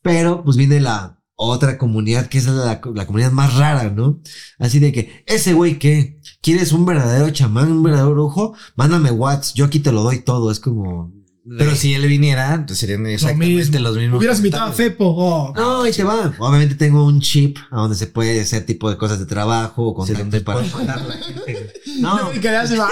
Pero 0.00 0.42
pues 0.42 0.56
viene 0.56 0.80
la 0.80 1.20
otra 1.36 1.76
comunidad, 1.76 2.28
que 2.28 2.38
es 2.38 2.46
la, 2.46 2.80
la 2.94 3.06
comunidad 3.06 3.32
más 3.32 3.54
rara, 3.54 3.90
¿no? 3.90 4.20
Así 4.58 4.78
de 4.78 4.90
que, 4.92 5.22
ese 5.26 5.52
güey, 5.52 5.78
¿qué? 5.78 6.18
¿Quieres 6.40 6.72
un 6.72 6.86
verdadero 6.86 7.30
chamán, 7.30 7.70
un 7.70 7.82
verdadero 7.82 8.12
brujo? 8.12 8.54
Mándame 8.74 9.10
Whats, 9.10 9.52
yo 9.54 9.66
aquí 9.66 9.80
te 9.80 9.92
lo 9.92 10.02
doy 10.02 10.20
todo, 10.20 10.50
es 10.50 10.60
como... 10.60 11.12
Pero 11.58 11.74
si 11.74 11.92
él 11.94 12.06
viniera, 12.06 12.54
entonces 12.54 12.78
serían 12.78 13.04
exactamente 13.06 13.54
mismo. 13.56 13.78
los 13.80 13.96
mismos. 13.96 14.18
Hubieras 14.18 14.38
invitado 14.38 14.70
a. 14.70 14.72
Fepo. 14.72 15.06
oh. 15.06 15.52
No, 15.56 15.82
ahí 15.82 15.92
te 15.92 16.04
va. 16.04 16.32
Obviamente 16.38 16.76
tengo 16.76 17.04
un 17.04 17.20
chip 17.20 17.58
a 17.70 17.76
donde 17.76 17.96
se 17.96 18.06
puede 18.06 18.40
hacer 18.40 18.64
tipo 18.64 18.88
de 18.88 18.96
cosas 18.96 19.18
de 19.18 19.26
trabajo 19.26 19.92
o 19.92 20.06
Sí, 20.06 20.12
donde 20.12 20.40
para 20.40 20.60
mandar 20.62 21.02
la 21.02 21.14
gente. 21.14 21.72
No, 21.98 22.32
Y 22.32 22.38
que 22.38 22.48
ya 22.48 22.66
se 22.66 22.76
va. 22.78 22.88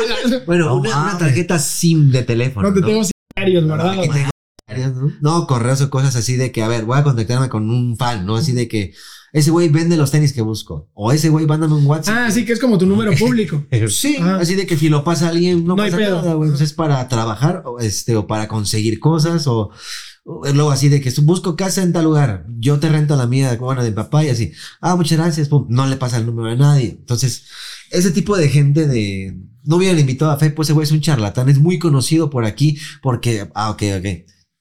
bueno, 0.47 0.67
No 0.67 0.77
una, 0.77 1.17
tarjeta 1.19 1.59
SIM 1.59 2.11
de 2.11 2.23
teléfono. 2.23 2.69
No 2.69 2.75
te 2.75 2.81
¿no? 2.81 2.87
tengo 2.87 3.03
diarios, 3.37 3.67
¿verdad? 3.67 4.31
No, 5.21 5.47
correos 5.47 5.81
o 5.81 5.91
cosas 5.91 6.15
así 6.17 6.37
de 6.37 6.53
que, 6.53 6.63
a 6.63 6.69
ver, 6.69 6.85
voy 6.85 6.99
a 6.99 7.03
contactarme 7.03 7.49
con 7.49 7.71
un 7.71 7.97
fan, 7.97 8.27
¿no? 8.27 8.37
Así 8.37 8.53
de 8.53 8.69
que 8.69 8.93
ese 9.33 9.51
güey 9.51 9.69
vende 9.69 9.97
los 9.97 10.11
tenis 10.11 10.33
que 10.33 10.43
busco. 10.43 10.89
O 10.95 11.13
ese 11.13 11.29
güey, 11.29 11.47
mándame 11.47 11.75
un 11.75 11.87
WhatsApp. 11.87 12.17
Ah, 12.19 12.31
sí, 12.31 12.45
que 12.45 12.53
es 12.53 12.61
como 12.61 12.79
tu 12.79 12.87
número 12.87 13.13
público. 13.19 13.65
Sí, 13.89 14.17
Ajá. 14.21 14.37
así 14.39 14.55
de 14.55 14.67
que 14.67 14.77
si 14.77 14.89
lo 14.89 15.05
pasa 15.05 15.29
alguien, 15.29 15.65
no, 15.65 15.77
No 15.77 15.83
hay 15.83 15.91
pasa 15.91 16.03
pedo. 16.05 16.17
nada, 16.23 16.35
güey. 16.35 16.51
Pues 16.51 16.61
es 16.63 16.73
para 16.73 17.07
trabajar, 17.09 17.63
o 17.67 17.79
este, 17.81 18.17
o 18.17 18.27
para 18.27 18.49
conseguir 18.49 18.99
cosas, 19.01 19.47
o, 19.47 19.71
o 20.25 20.47
luego 20.53 20.71
así 20.71 20.89
de 20.89 21.01
que 21.01 21.11
busco 21.23 21.57
casa 21.57 21.83
en 21.83 21.93
tal 21.93 22.05
lugar, 22.05 22.47
yo 22.59 22.79
te 22.81 22.89
rento 22.89 23.17
la 23.17 23.27
mía, 23.27 23.57
bueno, 23.61 23.83
de 23.83 23.91
mi 23.91 23.97
papá 23.97 24.25
y 24.25 24.29
así. 24.31 24.53
Ah, 24.81 24.97
muchas 24.97 25.19
gracias, 25.19 25.49
pum, 25.49 25.67
no 25.69 25.87
le 25.87 25.97
pasa 25.97 26.17
el 26.19 26.27
número 26.27 26.51
a 26.51 26.57
nadie. 26.57 26.97
Entonces, 26.99 27.45
ese 27.91 28.11
tipo 28.11 28.37
de 28.37 28.49
gente 28.49 28.87
de, 28.87 29.37
no 29.65 29.77
hubieran 29.77 29.99
invitado 29.99 30.31
a 30.31 30.37
Fe, 30.39 30.51
pues 30.51 30.67
ese 30.69 30.73
güey 30.75 30.85
es 30.85 30.93
un 30.93 31.01
charlatán, 31.01 31.49
es 31.49 31.59
muy 31.59 31.79
conocido 31.79 32.31
por 32.31 32.45
aquí, 32.45 32.79
porque, 33.03 33.49
ah, 33.55 33.71
ok, 33.71 33.83
ok. 33.99 34.07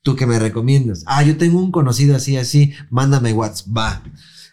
¿Tú 0.01 0.15
qué 0.15 0.25
me 0.25 0.39
recomiendas? 0.39 1.03
Ah, 1.07 1.23
yo 1.23 1.35
tengo 1.37 1.59
un 1.59 1.71
conocido 1.71 2.15
así, 2.15 2.37
así, 2.37 2.71
mándame 2.89 3.33
WhatsApp, 3.33 3.67
va. 3.77 4.03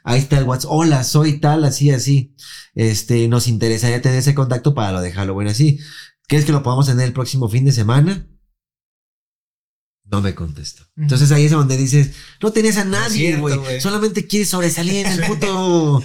Ahí 0.06 0.20
está 0.20 0.38
el 0.38 0.44
WhatsApp. 0.44 0.70
Hola, 0.70 1.02
soy 1.02 1.40
tal, 1.40 1.64
así, 1.64 1.90
así. 1.90 2.32
Este, 2.76 3.26
nos 3.26 3.48
interesaría 3.48 4.00
tener 4.00 4.20
ese 4.20 4.36
contacto 4.36 4.72
para 4.72 4.92
lo 4.92 5.00
de 5.00 5.12
Halloween 5.12 5.48
así. 5.48 5.80
¿Quieres 6.28 6.46
que 6.46 6.52
lo 6.52 6.62
podamos 6.62 6.86
tener 6.86 7.06
el 7.06 7.12
próximo 7.12 7.48
fin 7.48 7.64
de 7.64 7.72
semana? 7.72 8.28
No 10.04 10.22
me 10.22 10.32
contesta. 10.36 10.88
Entonces 10.96 11.32
ahí 11.32 11.46
es 11.46 11.50
donde 11.50 11.76
dices, 11.76 12.12
no 12.40 12.52
tenías 12.52 12.76
a 12.76 12.84
nadie, 12.84 13.36
güey. 13.36 13.80
Solamente 13.80 14.28
quieres 14.28 14.48
sobresalir 14.48 15.06
en 15.06 15.12
el 15.12 15.26
puto. 15.26 16.04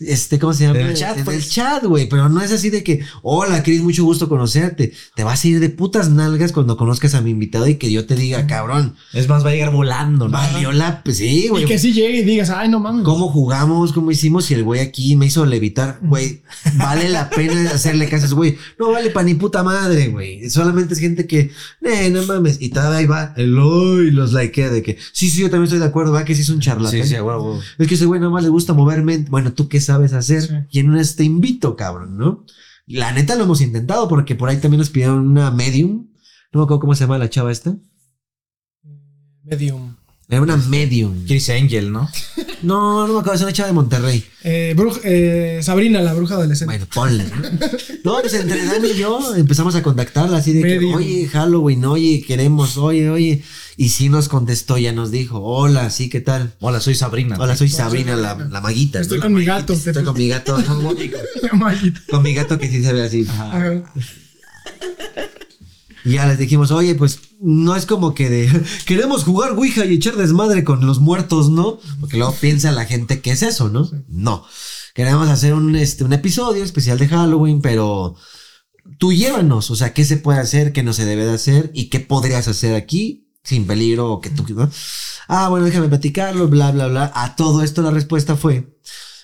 Este, 0.00 0.40
¿cómo 0.40 0.52
se 0.52 0.64
llama? 0.64 0.80
En 0.80 0.86
el 0.88 0.94
chat, 0.94 1.18
En 1.18 1.24
pues. 1.24 1.36
el 1.36 1.48
chat, 1.48 1.84
güey. 1.84 2.08
Pero 2.08 2.28
no 2.28 2.40
es 2.42 2.50
así 2.52 2.68
de 2.70 2.82
que, 2.82 3.00
hola, 3.22 3.62
Cris, 3.62 3.80
mucho 3.80 4.04
gusto 4.04 4.28
conocerte. 4.28 4.92
Te 5.14 5.22
vas 5.24 5.44
a 5.44 5.48
ir 5.48 5.60
de 5.60 5.68
putas 5.70 6.10
nalgas 6.10 6.50
cuando 6.52 6.76
conozcas 6.76 7.14
a 7.14 7.20
mi 7.20 7.30
invitado 7.30 7.68
y 7.68 7.76
que 7.76 7.92
yo 7.92 8.04
te 8.06 8.16
diga, 8.16 8.46
cabrón, 8.46 8.96
Es 9.12 9.28
más, 9.28 9.44
va 9.44 9.50
a 9.50 9.52
llegar 9.52 9.70
volando, 9.70 10.26
¿no? 10.26 10.32
valió 10.32 10.72
la. 10.72 11.02
Pues 11.04 11.18
sí, 11.18 11.44
Y 11.44 11.48
güey. 11.48 11.64
que 11.64 11.78
sí 11.78 11.92
llegue 11.92 12.18
y 12.20 12.24
digas, 12.24 12.50
ay, 12.50 12.68
no 12.68 12.80
mames. 12.80 13.04
¿Cómo 13.04 13.28
jugamos? 13.28 13.92
¿Cómo 13.92 14.10
hicimos? 14.10 14.50
Y 14.50 14.54
el 14.54 14.64
güey 14.64 14.80
aquí 14.80 15.14
me 15.16 15.26
hizo 15.26 15.46
levitar, 15.46 15.98
güey. 16.02 16.42
Vale 16.74 17.08
la 17.08 17.30
pena 17.30 17.70
hacerle 17.70 18.08
caso 18.08 18.34
güey. 18.34 18.58
No 18.78 18.90
vale 18.90 19.10
pa' 19.10 19.22
ni 19.22 19.34
puta 19.34 19.62
madre, 19.62 20.08
güey. 20.08 20.50
Solamente 20.50 20.94
es 20.94 21.00
gente 21.00 21.26
que, 21.26 21.52
eh, 21.82 22.10
no 22.10 22.24
mames. 22.24 22.60
Y 22.60 22.70
todavía 22.70 22.98
ahí 22.98 23.06
va 23.06 23.32
el 23.36 23.54
y 23.54 24.10
los 24.10 24.32
likea 24.32 24.70
de 24.70 24.82
que, 24.82 24.98
sí, 25.12 25.30
sí, 25.30 25.40
yo 25.40 25.50
también 25.50 25.64
estoy 25.64 25.78
de 25.78 25.84
acuerdo, 25.84 26.12
va 26.12 26.24
que 26.24 26.34
sí 26.34 26.42
es 26.42 26.48
un 26.48 26.60
charlatán. 26.60 27.02
Sí, 27.02 27.08
sí, 27.08 27.14
huevo. 27.14 27.60
Es 27.78 27.86
que 27.86 27.94
ese 27.94 28.06
güey 28.06 28.20
nada 28.20 28.32
más 28.32 28.42
le 28.42 28.48
gusta 28.48 28.72
moverme. 28.72 29.18
Bueno, 29.30 29.52
¿tú 29.52 29.68
qué 29.68 29.80
sabes 29.84 30.12
hacer? 30.12 30.42
Sí. 30.42 30.54
Y 30.70 30.80
en 30.80 30.90
una 30.90 31.02
te 31.04 31.24
invito, 31.24 31.76
cabrón, 31.76 32.18
¿no? 32.18 32.44
La 32.86 33.12
neta 33.12 33.34
lo 33.36 33.44
hemos 33.44 33.60
intentado 33.60 34.08
porque 34.08 34.34
por 34.34 34.48
ahí 34.48 34.58
también 34.58 34.78
nos 34.78 34.90
pidieron 34.90 35.26
una 35.26 35.50
medium. 35.50 36.08
No 36.52 36.60
me 36.60 36.64
acuerdo 36.64 36.80
cómo 36.80 36.94
se 36.94 37.04
llama 37.04 37.18
la 37.18 37.30
chava 37.30 37.52
esta. 37.52 37.76
Medium. 39.42 39.96
Era 40.28 40.40
una 40.40 40.56
medium. 40.56 41.26
Chris 41.26 41.50
Angel, 41.50 41.92
¿no? 41.92 42.08
No, 42.62 43.06
no 43.06 43.12
me 43.12 43.18
acuerdo, 43.20 43.34
es 43.34 43.42
una 43.42 43.52
chava 43.52 43.66
de 43.66 43.74
Monterrey. 43.74 44.24
Eh, 44.42 44.72
bruj- 44.74 45.02
eh, 45.04 45.60
Sabrina, 45.62 46.00
la 46.00 46.14
bruja 46.14 46.36
adolescente. 46.36 46.72
Bueno, 46.72 46.86
ponle, 46.94 47.24
¿no? 47.24 47.36
No, 48.04 48.20
pues 48.22 48.32
entre 48.32 48.64
Dani 48.64 48.88
y 48.88 48.96
yo 48.96 49.34
empezamos 49.36 49.74
a 49.74 49.82
contactarla 49.82 50.38
así 50.38 50.54
de 50.54 50.62
que, 50.62 50.78
oye, 50.94 51.28
Halloween, 51.28 51.84
oye, 51.84 52.24
queremos, 52.26 52.78
oye, 52.78 53.10
oye. 53.10 53.42
Y 53.76 53.90
sí 53.90 54.08
nos 54.08 54.30
contestó, 54.30 54.78
ya 54.78 54.92
nos 54.92 55.10
dijo, 55.10 55.40
hola, 55.42 55.90
sí, 55.90 56.08
¿qué 56.08 56.22
tal? 56.22 56.54
Hola, 56.60 56.80
soy 56.80 56.94
Sabrina. 56.94 57.36
Hola, 57.38 57.54
soy 57.54 57.68
Sabrina, 57.68 58.16
la, 58.16 58.34
la 58.34 58.62
maguita. 58.62 58.98
Estoy 58.98 59.18
¿no? 59.18 59.24
con 59.24 59.32
La 59.34 59.38
mi 59.40 59.44
maguita. 59.44 59.60
gato. 59.60 59.72
Estoy 59.74 60.04
con 60.04 60.16
mi 60.16 60.28
gato. 60.28 60.56
Maguito. 61.52 62.00
con 62.08 62.22
mi 62.22 62.32
gato 62.32 62.58
que 62.58 62.70
sí 62.70 62.82
se 62.82 62.94
ve 62.94 63.02
así. 63.02 63.26
Ajá. 63.28 63.82
Y 66.06 66.12
ya 66.12 66.26
les 66.26 66.38
dijimos, 66.38 66.70
oye, 66.70 66.94
pues 66.94 67.18
no 67.44 67.76
es 67.76 67.84
como 67.84 68.14
que 68.14 68.30
de 68.30 68.48
queremos 68.86 69.22
jugar 69.24 69.52
Ouija 69.52 69.84
y 69.84 69.94
echar 69.94 70.16
desmadre 70.16 70.64
con 70.64 70.86
los 70.86 71.00
muertos, 71.00 71.50
¿no? 71.50 71.78
Porque 72.00 72.16
luego 72.16 72.34
piensa 72.40 72.72
la 72.72 72.86
gente 72.86 73.20
que 73.20 73.32
es 73.32 73.42
eso, 73.42 73.68
¿no? 73.68 73.88
No. 74.08 74.44
Queremos 74.94 75.28
hacer 75.28 75.52
un, 75.54 75.76
este, 75.76 76.04
un 76.04 76.12
episodio 76.12 76.64
especial 76.64 76.98
de 76.98 77.08
Halloween, 77.08 77.60
pero 77.60 78.16
tú 78.98 79.12
llévanos, 79.12 79.70
o 79.70 79.76
sea, 79.76 79.92
qué 79.92 80.04
se 80.04 80.16
puede 80.16 80.38
hacer, 80.38 80.72
qué 80.72 80.82
no 80.82 80.92
se 80.92 81.04
debe 81.04 81.26
de 81.26 81.34
hacer 81.34 81.70
y 81.74 81.90
qué 81.90 82.00
podrías 82.00 82.48
hacer 82.48 82.74
aquí 82.74 83.28
sin 83.42 83.66
peligro 83.66 84.10
o 84.10 84.20
que 84.20 84.30
tú, 84.30 84.44
¿no? 84.54 84.70
Ah, 85.28 85.48
bueno, 85.48 85.66
déjame 85.66 85.88
platicarlo, 85.88 86.48
bla, 86.48 86.70
bla, 86.70 86.86
bla. 86.86 87.12
A 87.14 87.36
todo 87.36 87.62
esto 87.62 87.82
la 87.82 87.90
respuesta 87.90 88.36
fue, 88.36 88.74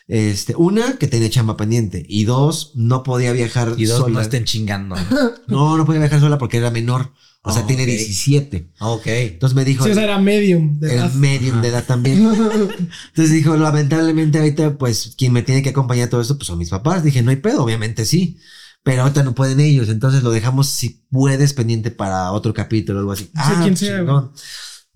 este, 0.09 0.55
una, 0.57 0.99
que 0.99 1.07
tenía 1.07 1.31
chamba 1.31 1.57
pendiente 1.57 2.05
y 2.07 2.25
dos, 2.25 2.73
no 2.75 3.03
podía 3.03 3.33
viajar 3.33 3.75
Y 3.79 3.85
dos, 3.87 4.01
sola. 4.01 4.15
no 4.15 4.21
estén 4.21 4.45
chingando. 4.45 4.97
No, 5.47 5.77
no 5.77 5.87
podía 5.87 6.01
viajar 6.01 6.21
sola 6.21 6.37
porque 6.37 6.59
era 6.59 6.71
menor. 6.71 7.13
O 7.43 7.53
sea, 7.53 7.63
Ah, 7.63 7.67
tiene 7.67 7.85
ok. 7.85 7.89
17. 7.89 8.71
ok. 8.81 9.07
Entonces 9.07 9.57
me 9.57 9.65
dijo, 9.65 9.85
Sí, 9.85 9.91
o 9.91 9.95
sea, 9.95 10.05
era 10.05 10.19
medium. 10.19 10.79
De 10.79 10.89
el 10.93 10.99
edad. 10.99 11.13
medium 11.15 11.63
de 11.63 11.69
edad 11.69 11.85
también. 11.87 12.19
Entonces 12.29 13.33
dijo, 13.33 13.57
lamentablemente 13.57 14.39
ahorita, 14.39 14.77
pues, 14.77 15.15
quien 15.17 15.33
me 15.33 15.43
tiene 15.43 15.63
que 15.63 15.71
acompañar 15.71 16.09
a 16.09 16.11
todo 16.11 16.21
esto, 16.21 16.37
pues 16.37 16.47
son 16.47 16.59
mis 16.59 16.69
papás. 16.71 17.03
Dije, 17.03 17.23
no 17.23 17.31
hay 17.31 17.37
pedo, 17.37 17.65
obviamente 17.65 18.05
sí. 18.05 18.39
Pero 18.83 19.03
ahorita 19.03 19.23
no 19.23 19.35
pueden 19.35 19.61
ellos. 19.61 19.89
Entonces 19.89 20.23
lo 20.23 20.31
dejamos, 20.31 20.69
si 20.69 21.03
puedes, 21.11 21.55
pendiente 21.55 21.91
para 21.91 22.33
otro 22.33 22.53
capítulo 22.55 22.99
o 22.99 23.01
algo 23.01 23.13
así. 23.13 23.31
No 23.35 23.45
sé 23.49 23.55
quién 23.63 23.77
sea. 23.77 24.05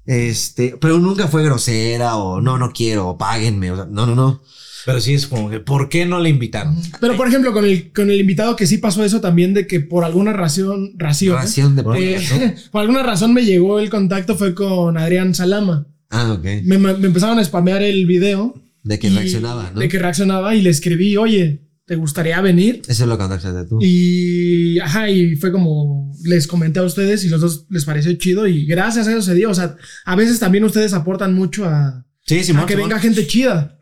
Este, 0.07 0.77
pero 0.81 0.99
nunca 0.99 1.29
fue 1.29 1.45
grosera 1.45 2.17
o 2.17 2.41
no, 2.41 2.59
no 2.59 2.73
quiero, 2.73 3.09
o 3.09 3.19
páguenme. 3.19 3.71
O 3.73 3.77
sea, 3.77 3.87
no, 3.87 4.05
no, 4.07 4.15
no. 4.15 4.43
Pero 4.87 5.01
sí 5.01 5.15
es 5.15 5.27
como 5.27 5.49
que, 5.51 5.61
¿por 5.61 5.89
qué 5.89 6.05
no 6.07 6.21
le 6.21 6.29
invitaron? 6.29 6.77
Pero, 7.01 7.17
por 7.17 7.27
ejemplo, 7.29 7.53
con 7.53 7.65
el, 7.65 7.91
con 7.93 8.11
el 8.11 8.21
invitado 8.21 8.55
que 8.57 8.67
sí 8.67 8.79
pasó 8.79 9.03
eso 9.05 9.21
también 9.21 9.55
de 9.55 9.67
que 9.67 9.81
por 9.81 10.05
alguna 10.05 10.33
razón, 10.33 10.93
ración, 10.97 11.37
¿eh? 11.37 11.41
Ración 11.41 11.75
de 11.77 11.83
Eh, 11.97 12.55
por 12.71 12.83
alguna 12.83 13.03
razón 13.03 13.33
me 13.33 13.45
llegó 13.45 13.81
el 13.81 13.89
contacto 13.91 14.37
fue 14.37 14.55
con 14.55 14.99
Adrián 14.99 15.35
Salama. 15.35 15.87
Ah, 16.11 16.33
ok. 16.33 16.45
Me, 16.65 16.79
me 16.79 16.91
empezaron 17.07 17.39
a 17.39 17.45
spamear 17.45 17.83
el 17.83 18.07
video 18.07 18.55
De 18.83 18.99
que 18.99 19.09
Y- 19.09 19.15
reaccionaba, 19.17 19.71
¿no? 19.75 19.81
De 19.81 19.89
que 19.89 19.99
reaccionaba 19.99 20.55
y 20.55 20.61
le 20.63 20.71
escribí, 20.71 21.17
oye, 21.17 21.63
¿te 21.87 21.97
gustaría 21.97 22.41
venir? 22.41 22.83
Eso 22.87 23.07
lo 23.07 23.17
contactaste 23.19 23.65
tú. 23.69 23.79
Y, 23.81 24.79
ajá, 24.81 25.09
y 25.09 25.37
fue 25.37 25.51
como 25.51 26.13
les 26.25 26.47
comenté 26.47 26.81
a 26.81 26.83
ustedes 26.85 27.25
y 27.25 27.29
los 27.29 27.41
dos 27.41 27.67
les 27.71 27.85
pareció 27.85 28.13
chido 28.15 28.47
y 28.47 28.65
gracias 28.67 29.09
a 29.09 29.13
eso 29.13 29.23
se 29.23 29.35
dio. 29.35 29.51
O 29.51 29.55
sea, 29.55 29.77
a 30.05 30.15
veces 30.17 30.39
también 30.39 30.65
ustedes 30.65 30.93
aportan 30.93 31.35
mucho 31.35 31.65
a, 31.65 32.05
Sí, 32.27 32.39
a 32.39 32.45
Simón. 32.45 32.67
que 32.67 32.75
Simón. 32.75 32.89
venga 32.91 33.01
gente 33.01 33.27
chida. 33.27 33.79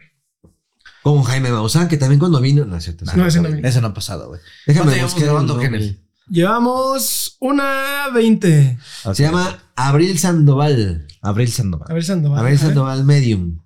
Como 1.02 1.22
Jaime 1.24 1.50
Maussan, 1.50 1.88
que 1.88 1.96
también 1.96 2.18
cuando 2.20 2.40
vino. 2.40 2.64
No 2.64 2.76
es 2.76 2.84
cierto. 2.84 3.04
No, 3.16 3.26
ese 3.26 3.40
no 3.40 3.50
vino. 3.50 3.66
Eso 3.66 3.80
no 3.80 3.88
ha 3.88 3.94
pasado, 3.94 4.28
güey. 4.28 4.40
Déjame 4.66 4.84
¿Cuánto 4.84 4.94
llevamos 4.94 5.12
buscar 5.14 5.28
grabando. 5.28 5.58
Kenneth? 5.58 5.98
Llevamos 6.28 7.36
una 7.40 8.08
20. 8.14 8.78
Se 9.14 9.22
llama 9.22 9.58
Abril 9.74 10.18
Sandoval. 10.18 11.06
Abril 11.20 11.48
Sandoval. 11.50 11.90
A 11.90 11.94
ver, 11.94 12.04
Sandoval. 12.04 12.38
Abril. 12.40 12.58
Sandoval 12.58 13.04
Medium. 13.04 13.60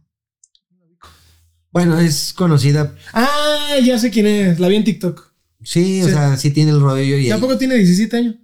Bueno, 1.70 1.98
es 1.98 2.32
conocida. 2.32 2.94
Ah, 3.12 3.76
ya 3.84 3.98
sé 3.98 4.10
quién 4.10 4.26
es. 4.26 4.58
La 4.58 4.68
vi 4.68 4.76
en 4.76 4.84
TikTok. 4.84 5.32
Sí, 5.62 6.02
o 6.02 6.06
Sí. 6.06 6.12
sea, 6.12 6.36
sí 6.36 6.50
tiene 6.50 6.70
el 6.70 6.80
rodillo 6.80 7.16
y 7.18 7.26
¿Y 7.26 7.30
a 7.30 7.34
ahí, 7.34 7.40
poco 7.40 7.58
tiene 7.58 7.74
17 7.76 8.16
años? 8.16 8.36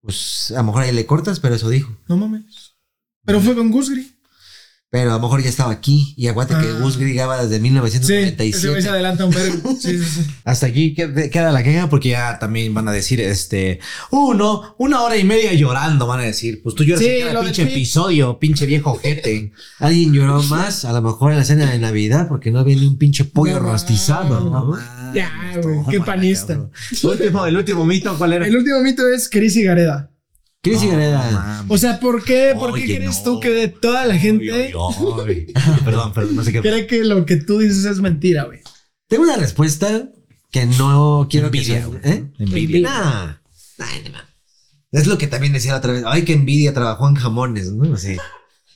pues 0.00 0.52
a 0.52 0.58
lo 0.58 0.64
mejor 0.64 0.82
ahí 0.84 0.92
le 0.92 1.04
cortas, 1.04 1.40
pero 1.40 1.54
eso 1.56 1.68
dijo. 1.68 1.94
No 2.08 2.16
mames. 2.16 2.74
Pero 3.24 3.40
fue 3.40 3.54
con 3.56 3.70
Gusgri. 3.72 4.15
Pero 4.88 5.10
a 5.10 5.14
lo 5.14 5.20
mejor 5.20 5.42
ya 5.42 5.48
estaba 5.48 5.72
aquí. 5.72 6.14
Y 6.16 6.28
aguante 6.28 6.54
que 6.54 6.68
Ah. 6.68 6.78
Gus 6.80 6.96
grigaba 6.96 7.36
desde 7.36 7.48
Sí, 7.48 7.54
ese 7.56 7.62
1997. 7.62 8.68
güey 8.70 8.82
se 8.82 8.88
adelanta 8.88 9.24
un 9.24 9.32
verbo. 9.34 9.76
Sí, 9.80 9.98
sí, 9.98 10.04
sí. 10.04 10.26
Hasta 10.44 10.66
aquí 10.66 10.94
qued- 10.96 11.28
queda 11.30 11.50
la 11.50 11.64
queja 11.64 11.88
porque 11.90 12.10
ya 12.10 12.38
también 12.38 12.72
van 12.72 12.86
a 12.88 12.92
decir, 12.92 13.20
este, 13.20 13.80
uno, 14.12 14.76
una 14.78 15.02
hora 15.02 15.16
y 15.16 15.24
media 15.24 15.52
llorando, 15.54 16.06
van 16.06 16.20
a 16.20 16.22
decir, 16.22 16.60
pues 16.62 16.76
tú 16.76 16.84
lloras 16.84 17.02
en 17.02 17.26
cada 17.26 17.42
pinche 17.42 17.66
pi- 17.66 17.72
episodio, 17.72 18.38
pinche 18.38 18.64
viejo 18.64 18.92
ojete. 18.92 19.52
Alguien 19.80 20.12
lloró 20.12 20.40
más, 20.44 20.84
a 20.84 20.92
lo 20.92 21.02
mejor 21.02 21.32
en 21.32 21.38
la 21.38 21.44
cena 21.44 21.68
de 21.70 21.78
Navidad, 21.80 22.28
porque 22.28 22.52
no 22.52 22.60
había 22.60 22.76
ni 22.76 22.86
un 22.86 22.96
pinche 22.96 23.24
pollo 23.24 23.54
No, 23.60 23.70
rostizado, 23.72 24.40
¿no? 24.40 25.12
Ya, 25.12 25.32
güey. 25.62 25.80
Qué 25.90 26.00
panista. 26.00 26.52
El 26.54 27.08
último, 27.10 27.44
el 27.44 27.56
último 27.56 27.84
mito, 27.84 28.16
¿cuál 28.16 28.34
era? 28.34 28.46
El 28.46 28.56
último 28.56 28.80
mito 28.82 29.02
es 29.08 29.28
Cris 29.28 29.56
y 29.56 29.64
Gareda. 29.64 30.10
No, 30.74 30.90
Gareda. 30.90 31.30
mames. 31.30 31.70
O 31.72 31.78
sea, 31.78 32.00
¿por 32.00 32.24
qué, 32.24 32.52
¿por 32.58 32.74
qué 32.74 32.82
Oye, 32.84 32.96
crees 32.96 33.18
no. 33.18 33.24
tú 33.24 33.40
que 33.40 33.50
de 33.50 33.68
toda 33.68 34.04
la 34.06 34.16
gente. 34.18 34.72
Perdón, 35.84 36.12
perdón, 36.12 36.36
no 36.36 36.44
sé 36.44 36.52
qué. 36.52 36.60
cree 36.60 36.86
que 36.86 37.04
lo 37.04 37.24
que 37.26 37.36
tú 37.36 37.58
dices 37.58 37.84
es 37.84 38.00
mentira, 38.00 38.44
güey? 38.44 38.60
Tengo 39.08 39.22
una 39.24 39.36
respuesta 39.36 40.08
que 40.50 40.66
no 40.66 41.26
quiero 41.30 41.50
que 41.50 41.58
Envidia, 41.58 41.76
sea- 41.78 41.86
güey. 41.86 42.00
¿Eh? 42.04 42.24
Envidia. 42.38 42.80
Nah. 42.88 43.26
No 43.78 44.10
mames. 44.12 44.26
Es 44.92 45.06
lo 45.06 45.18
que 45.18 45.26
también 45.26 45.52
decía 45.52 45.72
la 45.72 45.78
otra 45.78 45.92
vez. 45.92 46.04
Ay, 46.06 46.22
que 46.24 46.32
envidia 46.32 46.72
trabajó 46.72 47.08
en 47.08 47.16
jamones, 47.16 47.72
¿no? 47.72 47.92
Así. 47.94 48.16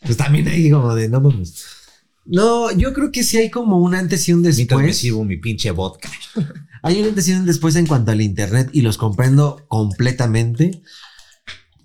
Pues 0.02 0.16
también 0.16 0.48
hay 0.48 0.70
como 0.70 0.94
de 0.94 1.08
no 1.08 1.20
mames. 1.20 1.64
No, 2.26 2.70
yo 2.72 2.92
creo 2.92 3.10
que 3.10 3.24
sí 3.24 3.38
hay 3.38 3.50
como 3.50 3.78
un 3.78 3.94
antes 3.94 4.28
y 4.28 4.32
un 4.32 4.42
Mientras 4.42 4.58
me 4.58 4.86
después. 4.86 4.96
sirvo 4.98 5.24
mi 5.24 5.36
pinche 5.38 5.70
vodka. 5.70 6.10
Hay 6.82 7.00
un 7.00 7.08
antes 7.08 7.26
y 7.28 7.32
un 7.32 7.46
después 7.46 7.74
en 7.76 7.86
cuanto 7.86 8.10
al 8.12 8.20
internet 8.20 8.68
y 8.72 8.82
los 8.82 8.98
comprendo 8.98 9.64
completamente. 9.68 10.82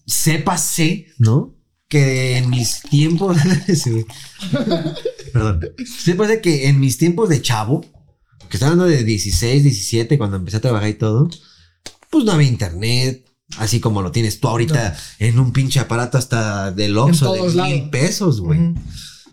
Sépase, 0.06 1.08
¿no? 1.18 1.56
Que 1.88 2.38
en 2.38 2.50
mis 2.50 2.82
tiempos. 2.82 3.38
Perdón. 5.34 5.62
Sépase 5.86 6.42
que 6.42 6.68
en 6.68 6.80
mis 6.80 6.98
tiempos 6.98 7.30
de 7.30 7.42
chavo, 7.42 7.82
que 8.50 8.58
estaba 8.58 8.72
hablando 8.72 8.94
de 8.94 9.04
16, 9.04 9.64
17, 9.64 10.18
cuando 10.18 10.38
empecé 10.38 10.58
a 10.58 10.62
trabajar 10.62 10.90
y 10.90 10.96
todo, 10.96 11.30
pues 12.10 12.24
no 12.26 12.32
había 12.32 12.48
internet. 12.48 13.26
Así 13.58 13.80
como 13.80 14.02
lo 14.02 14.12
tienes 14.12 14.40
tú 14.40 14.48
ahorita 14.48 14.98
en 15.20 15.38
un 15.40 15.54
pinche 15.54 15.80
aparato 15.80 16.18
hasta 16.18 16.72
del 16.72 16.98
Oxxo 16.98 17.34
de 17.34 17.42
mil 17.42 17.56
lados. 17.56 17.90
pesos, 17.92 18.42
güey. 18.42 18.74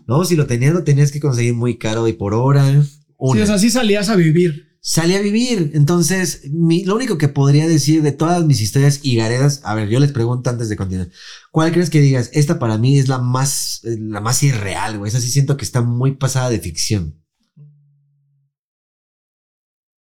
No, 0.05 0.23
si 0.23 0.35
lo 0.35 0.45
tenías, 0.45 0.73
lo 0.73 0.83
tenías 0.83 1.11
que 1.11 1.19
conseguir 1.19 1.55
muy 1.55 1.77
caro 1.77 2.07
y 2.07 2.13
por 2.13 2.33
hora. 2.35 2.83
Sí, 2.83 2.89
Una 3.17 3.43
o 3.43 3.45
sea, 3.47 3.57
sí 3.57 3.71
salías 3.71 4.09
a 4.09 4.15
vivir. 4.15 4.72
Salí 4.83 5.15
a 5.15 5.21
vivir. 5.21 5.71
Entonces, 5.73 6.41
lo 6.51 6.95
único 6.95 7.17
que 7.17 7.29
podría 7.29 7.67
decir 7.67 8.03
de 8.03 8.11
todas 8.11 8.45
mis 8.45 8.61
historias 8.61 8.99
y 9.01 9.15
garedas, 9.15 9.61
a 9.63 9.73
ver, 9.73 9.89
yo 9.89 9.99
les 9.99 10.11
pregunto 10.11 10.49
antes 10.49 10.69
de 10.69 10.75
continuar, 10.75 11.09
¿cuál 11.51 11.71
crees 11.71 11.89
que 11.89 12.01
digas? 12.01 12.29
Esta 12.33 12.59
para 12.59 12.77
mí 12.77 12.99
es 12.99 13.07
la 13.07 13.17
más, 13.17 13.81
eh, 13.85 13.97
la 13.99 14.21
más 14.21 14.43
irreal, 14.43 14.99
güey. 14.99 15.09
Esa 15.09 15.21
sí 15.21 15.31
siento 15.31 15.57
que 15.57 15.65
está 15.65 15.81
muy 15.81 16.15
pasada 16.15 16.49
de 16.49 16.59
ficción. 16.59 17.19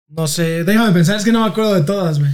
No 0.08 0.28
sé, 0.28 0.64
déjame 0.64 0.94
pensar, 0.94 1.18
es 1.18 1.26
que 1.26 1.32
no 1.32 1.42
me 1.42 1.48
acuerdo 1.48 1.74
de 1.74 1.82
todas, 1.82 2.20
güey. 2.20 2.32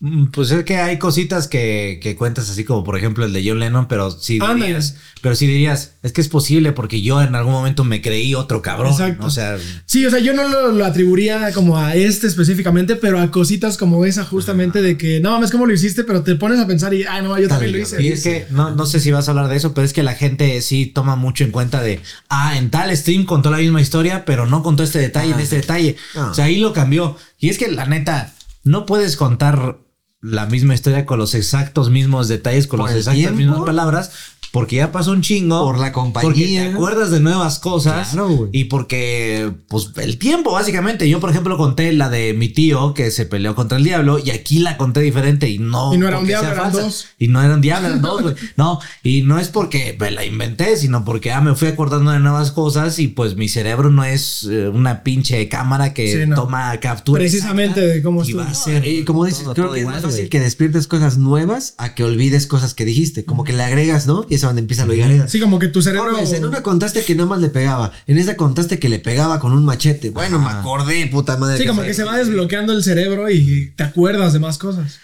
Mm, 0.00 0.26
Pues 0.26 0.52
es 0.52 0.64
que 0.64 0.76
hay 0.76 0.96
cositas 0.98 1.48
que, 1.48 1.98
que 2.00 2.14
cuentas 2.14 2.48
así 2.48 2.62
como 2.64 2.84
por 2.84 2.96
ejemplo 2.96 3.24
el 3.24 3.32
de 3.32 3.42
John 3.44 3.58
Lennon, 3.58 3.88
pero 3.88 4.12
sí 4.12 4.38
dirías, 4.38 4.94
pero 5.22 5.34
sí 5.34 5.48
dirías, 5.48 5.94
es 6.04 6.12
que 6.12 6.20
es 6.20 6.28
posible 6.28 6.70
porque 6.70 7.02
yo 7.02 7.20
en 7.20 7.34
algún 7.34 7.52
momento 7.52 7.82
me 7.82 8.00
creí 8.00 8.34
otro 8.36 8.62
cabrón. 8.62 8.92
Exacto. 8.92 9.26
O 9.26 9.30
sea, 9.30 9.58
Sí, 9.86 10.06
o 10.06 10.10
sea, 10.10 10.20
yo 10.20 10.34
no 10.34 10.46
lo, 10.48 10.70
lo 10.70 10.84
atribuiría 10.84 11.52
como 11.52 11.78
a 11.78 11.96
este 11.96 12.28
específicamente, 12.28 12.94
pero 12.94 13.18
a 13.18 13.30
cositas 13.32 13.76
como 13.76 14.04
esa 14.04 14.24
justamente 14.24 14.82
de 14.82 14.96
que, 14.96 15.18
no 15.18 15.32
mames, 15.32 15.50
¿cómo 15.50 15.66
lo 15.66 15.72
hiciste? 15.72 16.04
Pero 16.04 16.22
te 16.22 16.36
pones 16.36 16.60
a 16.60 16.66
pensar 16.68 16.94
y, 16.94 17.02
ah, 17.02 17.20
no, 17.20 17.36
yo 17.38 17.48
también 17.48 17.72
lo 17.72 17.78
hice. 17.78 18.00
y 18.00 18.08
es 18.08 18.22
que 18.22 18.46
no, 18.50 18.70
no 18.70 18.86
sé 18.86 19.00
si 19.00 19.10
vas 19.10 19.26
a 19.26 19.32
hablar 19.32 19.48
de 19.48 19.56
eso, 19.56 19.74
pero 19.74 19.84
es 19.84 19.92
que 19.92 20.04
la 20.04 20.14
gente 20.14 20.62
sí 20.62 20.86
toma 20.86 21.16
mucho 21.16 21.42
en 21.42 21.50
cuenta 21.50 21.82
de, 21.82 22.00
ah, 22.28 22.56
en 22.56 22.70
tal 22.70 22.96
stream 22.96 23.24
contó 23.24 23.50
la 23.50 23.58
misma 23.58 23.80
historia, 23.80 24.24
pero 24.24 24.46
no 24.46 24.62
contó 24.62 24.84
este 24.84 25.00
detalle, 25.00 25.32
en 25.32 25.40
este 25.40 25.56
detalle. 25.56 25.96
Ah. 26.14 26.28
O 26.30 26.34
sea, 26.34 26.44
ahí 26.44 26.58
lo 26.60 26.72
cambió. 26.72 27.16
Y 27.38 27.48
es 27.48 27.58
que 27.58 27.66
la 27.68 27.86
neta, 27.86 28.32
no 28.62 28.86
puedes 28.86 29.16
contar 29.16 29.78
la 30.20 30.46
misma 30.46 30.74
historia 30.74 31.06
con 31.06 31.18
los 31.18 31.34
exactos 31.34 31.90
mismos 31.90 32.28
detalles, 32.28 32.66
con 32.66 32.80
exactas 32.80 33.14
tiempo. 33.14 33.36
mismas 33.36 33.60
palabras, 33.60 34.12
porque 34.52 34.76
ya 34.76 34.92
pasó 34.92 35.12
un 35.12 35.20
chingo. 35.22 35.64
Por 35.64 35.78
la 35.78 35.92
Porque 35.92 36.10
te 36.10 36.20
compañía. 36.20 36.70
acuerdas 36.72 37.10
de 37.10 37.20
nuevas 37.20 37.58
cosas 37.58 38.10
Claro, 38.10 38.48
y 38.52 38.64
porque, 38.64 39.52
pues, 39.68 39.90
el 39.96 40.18
tiempo, 40.18 40.52
básicamente. 40.52 41.08
Yo, 41.08 41.20
por 41.20 41.30
ejemplo, 41.30 41.56
conté 41.56 41.92
la 41.92 42.08
de 42.08 42.32
mi 42.34 42.48
tío 42.48 42.94
que 42.94 43.10
se 43.10 43.26
peleó 43.26 43.54
contra 43.54 43.78
el 43.78 43.84
diablo 43.84 44.18
y 44.18 44.30
aquí 44.30 44.58
la 44.60 44.76
conté 44.76 45.00
diferente 45.00 45.48
y 45.48 45.58
no. 45.58 45.92
Y 45.94 45.98
no 45.98 46.08
era 46.08 46.18
un 46.18 46.26
diablo, 46.26 46.50
eran 46.50 46.64
falsa. 46.64 46.80
dos. 46.82 47.06
Y 47.18 47.28
no 47.28 47.42
era 47.42 47.54
un 47.54 47.60
diablo, 47.60 47.88
eran 47.88 48.02
dos, 48.02 48.22
güey. 48.22 48.34
No, 48.56 48.80
y 49.02 49.22
no 49.22 49.38
es 49.38 49.48
porque 49.48 49.96
me 49.98 50.10
la 50.10 50.24
inventé, 50.24 50.76
sino 50.76 51.04
porque 51.04 51.30
ah, 51.32 51.40
me 51.40 51.54
fui 51.54 51.68
acordando 51.68 52.10
de 52.10 52.18
nuevas 52.20 52.50
cosas 52.52 52.98
y 52.98 53.08
pues 53.08 53.36
mi 53.36 53.48
cerebro 53.48 53.90
no 53.90 54.04
es 54.04 54.48
eh, 54.50 54.68
una 54.68 55.02
pinche 55.02 55.48
cámara 55.48 55.94
que 55.94 56.12
Sí, 56.22 56.26
no. 56.26 56.34
toma 56.36 56.78
captura. 56.80 57.20
Precisamente 57.20 57.80
de 57.80 58.02
cómo 58.02 58.22
estuvo. 58.22 58.40
va 58.40 58.48
a 58.50 58.54
ser. 58.54 58.86
Y 58.86 59.04
como 59.04 59.24
dices, 59.24 59.42
creo 59.42 59.54
todo 59.54 59.72
que 59.72 59.80
igual, 59.80 59.96
es 59.96 60.02
más 60.02 60.10
fácil 60.12 60.28
que 60.28 60.40
despiertes 60.40 60.86
cosas 60.86 61.18
nuevas 61.18 61.74
a 61.78 61.94
que 61.94 62.02
olvides 62.04 62.46
cosas 62.46 62.74
que 62.74 62.84
dijiste. 62.84 63.24
Como 63.24 63.44
que 63.44 63.52
le 63.52 63.62
agregas, 63.62 64.06
¿no? 64.06 64.24
Y 64.28 64.37
es 64.46 64.48
donde 64.48 64.60
empieza 64.60 64.86
lo 64.86 64.92
de 64.92 65.28
Sí, 65.28 65.40
como 65.40 65.58
que 65.58 65.68
tu 65.68 65.82
cerebro. 65.82 66.12
Gómez, 66.12 66.32
en 66.32 66.44
una 66.44 66.62
contaste 66.62 67.04
que 67.04 67.14
nada 67.14 67.28
más 67.28 67.40
le 67.40 67.50
pegaba. 67.50 67.92
En 68.06 68.18
esta 68.18 68.36
contaste 68.36 68.78
que 68.78 68.88
le 68.88 68.98
pegaba 68.98 69.40
con 69.40 69.52
un 69.52 69.64
machete. 69.64 70.10
Bueno, 70.10 70.38
me 70.38 70.48
acordé, 70.48 71.06
puta 71.06 71.36
madre. 71.36 71.58
Sí, 71.58 71.66
como 71.66 71.82
que 71.82 71.94
se 71.94 72.04
va 72.04 72.16
desbloqueando 72.16 72.72
el 72.72 72.82
cerebro 72.82 73.30
y 73.30 73.72
te 73.76 73.84
acuerdas 73.84 74.32
de 74.32 74.38
más 74.38 74.58
cosas. 74.58 74.98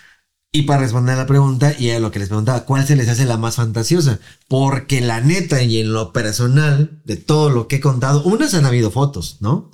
Y 0.56 0.62
para 0.62 0.82
responder 0.82 1.16
a 1.16 1.18
la 1.18 1.26
pregunta, 1.26 1.74
y 1.76 1.90
a 1.90 1.98
lo 1.98 2.12
que 2.12 2.20
les 2.20 2.28
preguntaba, 2.28 2.64
¿cuál 2.64 2.86
se 2.86 2.94
les 2.94 3.08
hace 3.08 3.24
la 3.24 3.36
más 3.36 3.56
fantasiosa? 3.56 4.20
Porque 4.46 5.00
la 5.00 5.20
neta 5.20 5.60
y 5.64 5.80
en 5.80 5.92
lo 5.92 6.12
personal, 6.12 7.02
de 7.04 7.16
todo 7.16 7.50
lo 7.50 7.66
que 7.66 7.76
he 7.76 7.80
contado, 7.80 8.22
unas 8.22 8.54
han 8.54 8.64
habido 8.64 8.92
fotos, 8.92 9.38
¿no? 9.40 9.72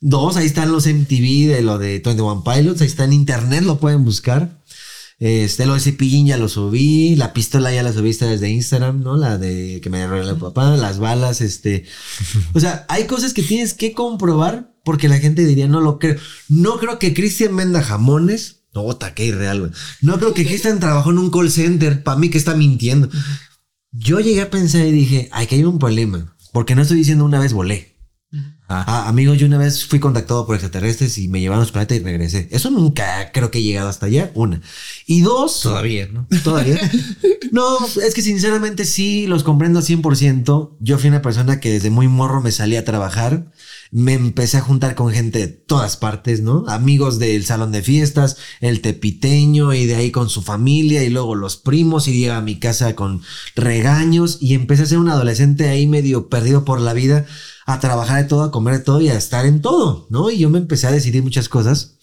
Dos, 0.00 0.36
ahí 0.36 0.44
están 0.44 0.70
los 0.70 0.86
MTV 0.86 1.48
de 1.48 1.62
lo 1.62 1.78
de 1.78 2.02
21 2.04 2.44
Pilots, 2.44 2.82
ahí 2.82 2.86
está 2.86 3.04
en 3.04 3.14
internet, 3.14 3.62
lo 3.64 3.78
pueden 3.78 4.04
buscar. 4.04 4.57
Este, 5.20 5.66
lo 5.66 5.74
de 5.74 5.80
cepillín 5.80 6.26
ya 6.26 6.36
lo 6.36 6.48
subí, 6.48 7.16
la 7.16 7.32
pistola 7.32 7.72
ya 7.72 7.82
la 7.82 7.92
subiste 7.92 8.24
desde 8.24 8.50
Instagram, 8.50 9.02
¿no? 9.02 9.16
La 9.16 9.36
de 9.36 9.80
que 9.82 9.90
me 9.90 10.06
regaló 10.06 10.30
el 10.30 10.36
papá, 10.36 10.76
las 10.76 10.98
balas, 10.98 11.40
este. 11.40 11.84
O 12.54 12.60
sea, 12.60 12.86
hay 12.88 13.04
cosas 13.04 13.34
que 13.34 13.42
tienes 13.42 13.74
que 13.74 13.92
comprobar 13.92 14.74
porque 14.84 15.08
la 15.08 15.18
gente 15.18 15.44
diría, 15.44 15.68
no 15.68 15.80
lo 15.80 15.98
creo. 15.98 16.16
No 16.48 16.78
creo 16.78 16.98
que 16.98 17.14
Cristian 17.14 17.54
venda 17.56 17.82
jamones. 17.82 18.62
No, 18.74 18.96
qué 19.14 19.26
irreal, 19.26 19.60
güey. 19.60 19.72
No 20.00 20.18
creo 20.18 20.34
que 20.34 20.46
Cristian 20.46 20.78
trabajó 20.80 21.10
en 21.10 21.18
un 21.18 21.30
call 21.30 21.50
center. 21.50 22.02
Para 22.02 22.18
mí 22.18 22.30
que 22.30 22.38
está 22.38 22.54
mintiendo. 22.54 23.10
Yo 23.90 24.20
llegué 24.20 24.42
a 24.42 24.50
pensar 24.50 24.86
y 24.86 24.92
dije, 24.92 25.28
aquí 25.32 25.56
hay 25.56 25.64
un 25.64 25.78
problema. 25.78 26.34
Porque 26.52 26.74
no 26.74 26.82
estoy 26.82 26.96
diciendo 26.96 27.24
una 27.24 27.40
vez 27.40 27.52
volé. 27.52 27.97
Ah, 28.70 29.08
amigos, 29.08 29.38
yo 29.38 29.46
una 29.46 29.56
vez 29.56 29.86
fui 29.86 29.98
contactado 29.98 30.46
por 30.46 30.54
extraterrestres 30.54 31.16
y 31.16 31.28
me 31.28 31.40
llevaron 31.40 31.62
a 31.62 31.66
su 31.66 31.72
planeta 31.72 31.94
y 31.94 32.00
regresé. 32.00 32.48
Eso 32.50 32.70
nunca 32.70 33.32
creo 33.32 33.50
que 33.50 33.60
he 33.60 33.62
llegado 33.62 33.88
hasta 33.88 34.04
allá. 34.04 34.30
Una. 34.34 34.60
Y 35.06 35.22
dos. 35.22 35.62
Todavía, 35.62 36.06
¿no? 36.08 36.26
Todavía. 36.44 36.78
No, 37.50 37.78
es 37.86 38.12
que 38.12 38.20
sinceramente 38.20 38.84
sí 38.84 39.26
los 39.26 39.42
comprendo 39.42 39.78
al 39.78 39.86
100%. 39.86 40.76
Yo 40.80 40.98
fui 40.98 41.08
una 41.08 41.22
persona 41.22 41.60
que 41.60 41.72
desde 41.72 41.88
muy 41.88 42.08
morro 42.08 42.42
me 42.42 42.52
salí 42.52 42.76
a 42.76 42.84
trabajar. 42.84 43.50
Me 43.90 44.12
empecé 44.12 44.58
a 44.58 44.60
juntar 44.60 44.94
con 44.94 45.10
gente 45.12 45.38
de 45.38 45.48
todas 45.48 45.96
partes, 45.96 46.42
¿no? 46.42 46.66
Amigos 46.68 47.18
del 47.18 47.46
salón 47.46 47.72
de 47.72 47.80
fiestas, 47.80 48.36
el 48.60 48.82
tepiteño 48.82 49.72
y 49.72 49.86
de 49.86 49.94
ahí 49.94 50.10
con 50.10 50.28
su 50.28 50.42
familia 50.42 51.02
y 51.04 51.08
luego 51.08 51.34
los 51.34 51.56
primos 51.56 52.06
y 52.06 52.18
llega 52.18 52.36
a 52.36 52.42
mi 52.42 52.58
casa 52.58 52.94
con 52.94 53.22
regaños 53.56 54.36
y 54.42 54.52
empecé 54.52 54.82
a 54.82 54.86
ser 54.86 54.98
un 54.98 55.08
adolescente 55.08 55.70
ahí 55.70 55.86
medio 55.86 56.28
perdido 56.28 56.66
por 56.66 56.82
la 56.82 56.92
vida, 56.92 57.24
a 57.68 57.80
trabajar 57.80 58.22
de 58.22 58.28
todo, 58.28 58.42
a 58.42 58.50
comer 58.50 58.78
de 58.78 58.84
todo 58.84 59.00
y 59.00 59.08
a 59.08 59.16
estar 59.16 59.46
en 59.46 59.60
todo, 59.60 60.06
¿no? 60.10 60.30
Y 60.30 60.38
yo 60.38 60.50
me 60.50 60.58
empecé 60.58 60.86
a 60.86 60.92
decidir 60.92 61.22
muchas 61.22 61.48
cosas, 61.48 61.98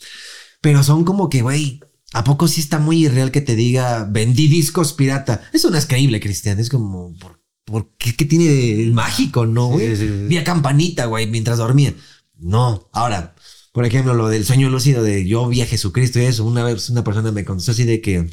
pero 0.62 0.84
son 0.84 1.04
como 1.04 1.30
que, 1.30 1.42
güey, 1.42 1.82
¿A 2.14 2.24
poco 2.24 2.48
sí 2.48 2.62
está 2.62 2.80
muy 2.80 3.04
irreal 3.06 3.30
que 3.30 3.42
te 3.42 3.58
diga 3.58 4.08
vendí 4.10 4.48
discos 4.48 4.94
pirata? 4.94 5.42
Eso 5.52 5.70
no 5.70 5.78
es 5.78 5.86
creíble, 5.86 6.22
Cristian. 6.22 6.60
Es 6.60 6.70
como, 6.70 7.14
¿por 7.18 7.42
¿por 7.66 7.90
qué, 7.98 8.16
qué 8.16 8.26
tiene 8.26 8.46
de 8.46 8.92
mágico, 8.94 9.46
no, 9.46 9.68
güey? 9.68 9.90
Sí, 9.90 9.96
sí, 9.98 10.08
sí. 10.08 10.26
Vi 10.28 10.38
a 10.38 10.44
campanita, 10.44 11.08
güey, 11.08 11.28
mientras 11.28 11.58
dormía. 11.58 11.94
No, 12.38 12.90
ahora, 12.94 13.35
por 13.76 13.86
ejemplo, 13.86 14.14
lo 14.14 14.30
del 14.30 14.46
sueño 14.46 14.70
lúcido 14.70 15.04
de 15.04 15.28
yo 15.28 15.50
vi 15.50 15.62
a 15.62 15.66
Jesucristo 15.66 16.18
y 16.18 16.24
eso, 16.24 16.46
una 16.46 16.64
vez 16.64 16.90
una 16.90 17.04
persona 17.04 17.34
me 17.34 17.44
contestó 17.44 17.74
así 17.74 17.84
de 17.84 18.00
que, 18.00 18.26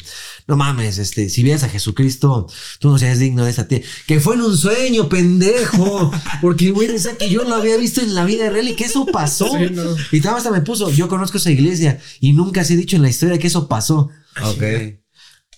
no 0.46 0.56
mames, 0.56 0.98
este, 0.98 1.28
si 1.28 1.42
vieras 1.42 1.64
a 1.64 1.68
Jesucristo, 1.68 2.46
tú 2.78 2.90
no 2.90 2.96
seas 2.96 3.18
digno 3.18 3.44
de 3.44 3.50
esa 3.50 3.66
tía. 3.66 3.80
Que 4.06 4.20
fue 4.20 4.36
en 4.36 4.42
un 4.42 4.56
sueño, 4.56 5.08
pendejo. 5.08 6.12
Porque, 6.40 6.70
güey, 6.70 6.86
decía 6.86 7.16
que 7.18 7.28
yo 7.28 7.42
lo 7.42 7.56
había 7.56 7.76
visto 7.76 8.00
en 8.00 8.14
la 8.14 8.24
vida 8.24 8.50
real 8.50 8.68
y 8.68 8.76
que 8.76 8.84
eso 8.84 9.04
pasó. 9.04 9.48
Sí, 9.58 9.74
no. 9.74 9.96
Y 10.12 10.18
estaba 10.18 10.38
hasta 10.38 10.52
me 10.52 10.60
puso, 10.60 10.92
yo 10.92 11.08
conozco 11.08 11.38
esa 11.38 11.50
iglesia 11.50 11.98
y 12.20 12.34
nunca 12.34 12.62
se 12.62 12.74
ha 12.74 12.76
dicho 12.76 12.94
en 12.94 13.02
la 13.02 13.08
historia 13.08 13.36
que 13.36 13.48
eso 13.48 13.66
pasó. 13.66 14.10
Ok. 14.44 14.62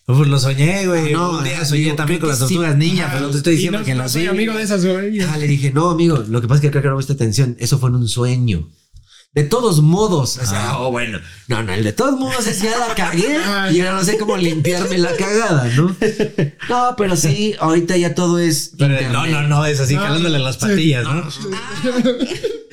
Pues 0.06 0.28
lo 0.28 0.38
soñé, 0.38 0.86
güey. 0.86 1.12
No, 1.12 1.40
un 1.40 1.44
día 1.44 1.58
ah, 1.60 1.64
soñé 1.66 1.92
también 1.92 2.20
con 2.20 2.30
las 2.30 2.38
que 2.38 2.48
sí. 2.48 2.54
tortugas 2.54 2.78
niñas, 2.78 3.10
pero 3.12 3.28
te 3.30 3.36
estoy 3.36 3.56
diciendo 3.56 3.80
no- 3.80 3.84
que 3.84 3.94
no 3.94 4.08
soy 4.08 4.28
amigo 4.28 4.54
de 4.54 4.62
esas, 4.62 4.82
güey. 4.82 5.20
Ah, 5.20 5.36
le 5.36 5.46
dije, 5.46 5.72
no, 5.72 5.90
amigo, 5.90 6.24
lo 6.26 6.40
que 6.40 6.48
pasa 6.48 6.56
es 6.56 6.62
que 6.62 6.70
creo 6.70 6.82
que 6.82 6.88
no 6.88 6.96
presta 6.96 7.12
atención. 7.12 7.54
Eso 7.58 7.78
fue 7.78 7.90
en 7.90 7.96
un 7.96 8.08
sueño. 8.08 8.70
De 9.34 9.42
todos 9.42 9.82
modos, 9.82 10.38
o 10.38 10.46
sea, 10.46 10.78
oh, 10.78 10.92
bueno, 10.92 11.18
no, 11.48 11.62
no, 11.64 11.72
el 11.72 11.82
de 11.82 11.92
todos 11.92 12.16
modos 12.18 12.46
es 12.46 12.62
ya 12.62 12.78
la 12.78 12.94
cagué 12.94 13.36
y 13.72 13.80
ahora 13.80 13.94
no 13.94 14.04
sé 14.04 14.16
cómo 14.16 14.36
limpiarme 14.36 14.96
la 14.96 15.16
cagada, 15.16 15.68
¿no? 15.76 15.94
No, 16.68 16.94
pero 16.96 17.16
sí, 17.16 17.54
ahorita 17.58 17.96
ya 17.96 18.14
todo 18.14 18.38
es. 18.38 18.72
Pero 18.78 18.92
internet. 18.94 19.12
no, 19.12 19.26
no, 19.26 19.48
no, 19.48 19.66
es 19.66 19.80
así, 19.80 19.96
No, 19.96 20.02
jalándole 20.02 20.38
las 20.38 20.58
patillas, 20.58 21.04
¿no? 21.04 21.24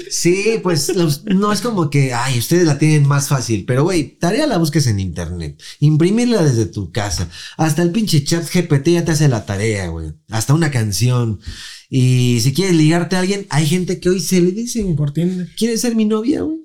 Sí, 0.09 0.59
pues 0.61 0.93
los- 0.95 1.23
no 1.23 1.53
es 1.53 1.61
como 1.61 1.89
que, 1.89 2.13
ay, 2.13 2.37
ustedes 2.37 2.65
la 2.67 2.77
tienen 2.77 3.07
más 3.07 3.29
fácil, 3.29 3.63
pero 3.65 3.83
güey, 3.83 4.17
tarea 4.19 4.45
la 4.45 4.57
busques 4.57 4.85
en 4.87 4.99
internet, 4.99 5.59
imprimirla 5.79 6.43
desde 6.43 6.65
tu 6.65 6.91
casa, 6.91 7.29
hasta 7.57 7.81
el 7.81 7.91
pinche 7.91 8.23
chat 8.23 8.43
GPT 8.43 8.89
ya 8.91 9.05
te 9.05 9.11
hace 9.13 9.29
la 9.29 9.45
tarea, 9.45 9.87
güey, 9.87 10.11
hasta 10.29 10.53
una 10.53 10.69
canción. 10.69 11.39
Y 11.93 12.39
si 12.39 12.53
quieres 12.53 12.77
ligarte 12.77 13.17
a 13.17 13.19
alguien, 13.19 13.45
hay 13.49 13.67
gente 13.67 13.99
que 13.99 14.07
hoy 14.09 14.21
se 14.21 14.39
le 14.39 14.53
dice, 14.53 14.81
Por 14.95 15.11
Tinder. 15.11 15.49
¿quieres 15.57 15.81
ser 15.81 15.93
mi 15.93 16.05
novia, 16.05 16.41
güey? 16.41 16.59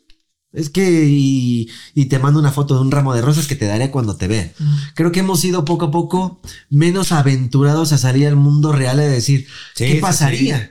Es 0.52 0.70
que, 0.70 1.04
y, 1.04 1.68
y 1.94 2.04
te 2.06 2.20
mando 2.20 2.38
una 2.38 2.52
foto 2.52 2.76
de 2.76 2.80
un 2.80 2.92
ramo 2.92 3.12
de 3.12 3.22
rosas 3.22 3.48
que 3.48 3.56
te 3.56 3.66
daré 3.66 3.90
cuando 3.90 4.16
te 4.16 4.28
vea. 4.28 4.52
Creo 4.94 5.10
que 5.10 5.20
hemos 5.20 5.44
ido 5.44 5.64
poco 5.64 5.86
a 5.86 5.90
poco 5.90 6.40
menos 6.70 7.10
aventurados 7.10 7.92
a 7.92 7.98
salir 7.98 8.28
al 8.28 8.36
mundo 8.36 8.72
real 8.72 9.00
y 9.00 9.02
decir, 9.02 9.48
Sí, 9.74 9.84
¿qué 9.84 9.94
pasaría? 9.96 10.70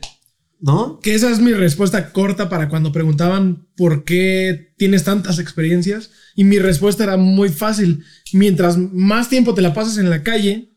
¿No? 0.62 1.02
Que 1.02 1.14
esa 1.16 1.30
es 1.30 1.40
mi 1.40 1.52
respuesta 1.52 2.14
corta 2.14 2.48
para 2.48 2.70
cuando 2.70 2.94
preguntaban 2.94 3.68
por 3.76 4.06
qué 4.06 4.74
tienes 4.78 5.04
tantas 5.04 5.38
experiencias. 5.38 6.12
Y 6.34 6.46
mi 6.46 6.60
respuesta 6.60 7.04
era 7.04 7.18
muy 7.18 7.50
fácil. 7.50 8.06
Mientras 8.32 8.78
más 8.78 9.28
tiempo 9.28 9.54
te 9.54 9.62
la 9.62 9.74
pasas 9.74 9.98
en 9.98 10.10
la 10.10 10.24
calle, 10.24 10.72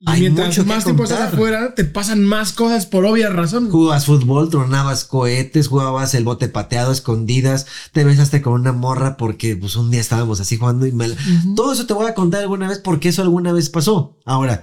y 0.00 0.08
Hay 0.08 0.20
mientras 0.20 0.48
mucho 0.48 0.64
más 0.64 0.84
tiempo 0.84 1.02
estás 1.04 1.32
afuera, 1.32 1.74
te 1.74 1.84
pasan 1.84 2.24
más 2.24 2.52
cosas 2.52 2.86
por 2.86 3.04
obvia 3.04 3.30
razón. 3.30 3.68
Jugabas 3.68 4.06
fútbol, 4.06 4.48
tronabas 4.48 5.04
cohetes, 5.04 5.66
jugabas 5.66 6.14
el 6.14 6.22
bote 6.22 6.48
pateado, 6.48 6.92
escondidas, 6.92 7.66
te 7.92 8.04
besaste 8.04 8.40
con 8.40 8.52
una 8.52 8.72
morra 8.72 9.16
porque 9.16 9.56
pues 9.56 9.74
un 9.74 9.90
día 9.90 10.00
estábamos 10.00 10.38
así 10.40 10.56
jugando 10.56 10.86
y 10.86 10.92
me... 10.92 11.08
la- 11.08 11.16
Todo 11.56 11.72
eso 11.72 11.86
te 11.86 11.94
voy 11.94 12.06
a 12.06 12.14
contar 12.14 12.42
alguna 12.42 12.68
vez 12.68 12.78
porque 12.78 13.08
eso 13.08 13.22
alguna 13.22 13.52
vez 13.52 13.70
pasó. 13.70 14.16
Ahora, 14.24 14.62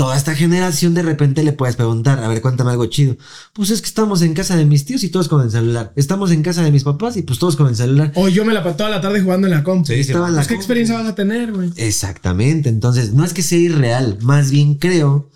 toda 0.00 0.16
esta 0.16 0.34
generación 0.34 0.94
de 0.94 1.02
repente 1.02 1.42
le 1.42 1.52
puedes 1.52 1.76
preguntar, 1.76 2.24
a 2.24 2.28
ver, 2.28 2.40
cuéntame 2.40 2.70
algo 2.70 2.86
chido. 2.86 3.18
Pues 3.52 3.68
es 3.68 3.82
que 3.82 3.86
estamos 3.88 4.22
en 4.22 4.32
casa 4.32 4.56
de 4.56 4.64
mis 4.64 4.86
tíos 4.86 5.04
y 5.04 5.10
todos 5.10 5.28
con 5.28 5.42
el 5.42 5.50
celular. 5.50 5.92
Estamos 5.94 6.30
en 6.30 6.42
casa 6.42 6.62
de 6.62 6.70
mis 6.72 6.84
papás 6.84 7.18
y 7.18 7.22
pues 7.22 7.38
todos 7.38 7.54
con 7.54 7.68
el 7.68 7.76
celular. 7.76 8.10
O 8.14 8.26
yo 8.30 8.46
me 8.46 8.54
la 8.54 8.64
pasé 8.64 8.78
toda 8.78 8.88
la 8.88 9.02
tarde 9.02 9.20
jugando 9.20 9.46
en 9.46 9.52
la 9.52 9.62
compu. 9.62 9.88
Sí, 9.88 9.96
sí. 9.96 10.00
Estaba 10.00 10.28
en 10.28 10.36
la 10.36 10.38
Pues, 10.38 10.48
¿Qué 10.48 10.54
compu. 10.54 10.62
experiencia 10.62 10.96
vas 10.96 11.06
a 11.06 11.14
tener, 11.14 11.52
güey? 11.52 11.70
Exactamente. 11.76 12.70
Entonces, 12.70 13.12
no 13.12 13.26
es 13.26 13.34
que 13.34 13.42
sea 13.42 13.58
irreal, 13.58 14.16
más 14.22 14.50
bien 14.50 14.76
creo 14.76 15.28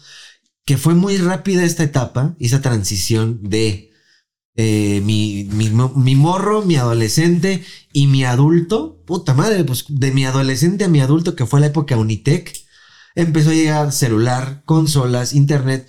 que 0.65 0.79
fue 0.79 0.95
muy 0.95 1.19
rápida 1.19 1.63
esta 1.63 1.83
etapa 1.83 2.35
y 2.39 2.47
esa 2.47 2.63
transición 2.63 3.41
de 3.43 3.93
eh, 4.57 5.03
mi, 5.05 5.47
mi 5.95 6.17
morro, 6.17 6.63
mi 6.65 6.77
adolescente 6.77 7.63
y 7.93 8.07
mi 8.07 8.25
adulto. 8.25 9.03
Puta 9.05 9.35
madre, 9.35 9.63
pues 9.65 9.85
de 9.91 10.11
mi 10.11 10.25
adolescente 10.25 10.85
a 10.85 10.89
mi 10.89 11.01
adulto, 11.01 11.37
que 11.37 11.45
fue 11.45 11.61
la 11.61 11.67
época 11.67 11.99
Unitec. 11.99 12.64
Empezó 13.17 13.51
a 13.51 13.55
llegar 13.55 13.93
celular, 13.93 14.63
consolas, 14.65 15.35
internet, 15.35 15.87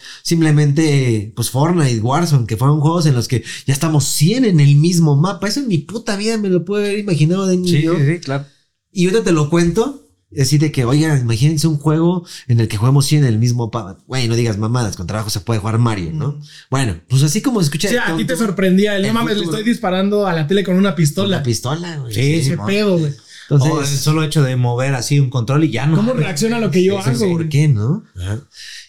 simplemente, 0.50 1.34
pues 1.36 1.50
Fortnite, 1.50 2.00
Warzone, 2.02 2.46
que 2.46 2.58
fueron 2.58 2.80
juegos 2.80 3.06
en 3.08 3.16
los 3.16 3.28
que 3.28 3.44
ya 3.66 3.74
estamos 3.74 4.06
100 4.06 4.46
en 4.46 4.60
el 4.60 4.76
mismo 4.76 5.16
mapa. 5.16 5.48
Eso 5.48 5.60
en 5.62 5.68
mi 5.68 5.80
puta 5.80 6.16
vida 6.18 6.38
me 6.38 6.50
lo 6.50 6.64
puedo 6.66 6.84
haber 6.84 7.00
imaginado 7.00 7.48
de 7.48 7.58
niño. 7.58 7.96
sí, 7.98 8.06
sí, 8.06 8.20
claro. 8.20 8.46
Y 8.92 9.06
ahorita 9.06 9.24
te 9.24 9.32
lo 9.32 9.50
cuento. 9.50 10.02
Así 10.38 10.58
de 10.58 10.70
que, 10.72 10.84
oigan, 10.84 11.22
imagínense 11.22 11.66
un 11.68 11.78
juego 11.78 12.26
en 12.48 12.60
el 12.60 12.68
que 12.68 12.76
jugamos 12.76 13.06
100 13.06 13.22
en 13.24 13.30
el 13.30 13.40
mismo 13.40 13.72
pa- 13.72 13.98
Güey, 14.06 14.28
no 14.28 14.36
digas 14.36 14.58
mamadas, 14.58 14.98
con 14.98 15.08
trabajo 15.08 15.30
se 15.30 15.40
puede 15.40 15.62
jugar 15.62 15.78
Mario, 15.78 16.12
¿no? 16.14 16.42
Bueno, 16.70 17.00
pues 17.08 17.24
así 17.24 17.42
como 17.42 17.62
se 17.62 17.66
escucha. 17.68 17.88
Sí, 17.88 17.96
a 17.96 18.18
ti 18.18 18.26
te 18.26 18.36
sorprendía 18.36 18.98
el 18.98 19.04
no 19.04 19.08
el 19.10 19.14
mames, 19.14 19.38
le 19.38 19.44
estoy 19.46 19.64
disparando 19.64 20.28
a 20.28 20.34
la 20.34 20.46
tele 20.46 20.64
con 20.66 20.76
una 20.76 20.90
con 20.90 20.98
pistola. 20.98 21.38
La 21.38 21.44
pistola, 21.44 21.98
güey. 22.00 22.14
Sí, 22.14 22.34
Ese 22.34 22.58
pedo, 22.58 22.98
güey. 22.98 23.14
Entonces, 23.50 23.72
o 23.72 23.82
el 23.82 23.88
solo 23.88 24.24
hecho 24.24 24.42
de 24.42 24.56
mover 24.56 24.96
así 24.96 25.20
un 25.20 25.30
control 25.30 25.66
y 25.66 25.72
ya 25.72 25.86
no. 25.86 25.98
¿Cómo 25.98 26.14
reacciona 26.14 26.58
a 26.58 26.60
lo 26.60 26.72
que 26.72 26.84
yo 26.84 27.00
Eso 27.00 27.10
hago, 27.10 27.34
¿Por 27.34 27.50
qué, 27.50 27.68
no? 27.68 28.04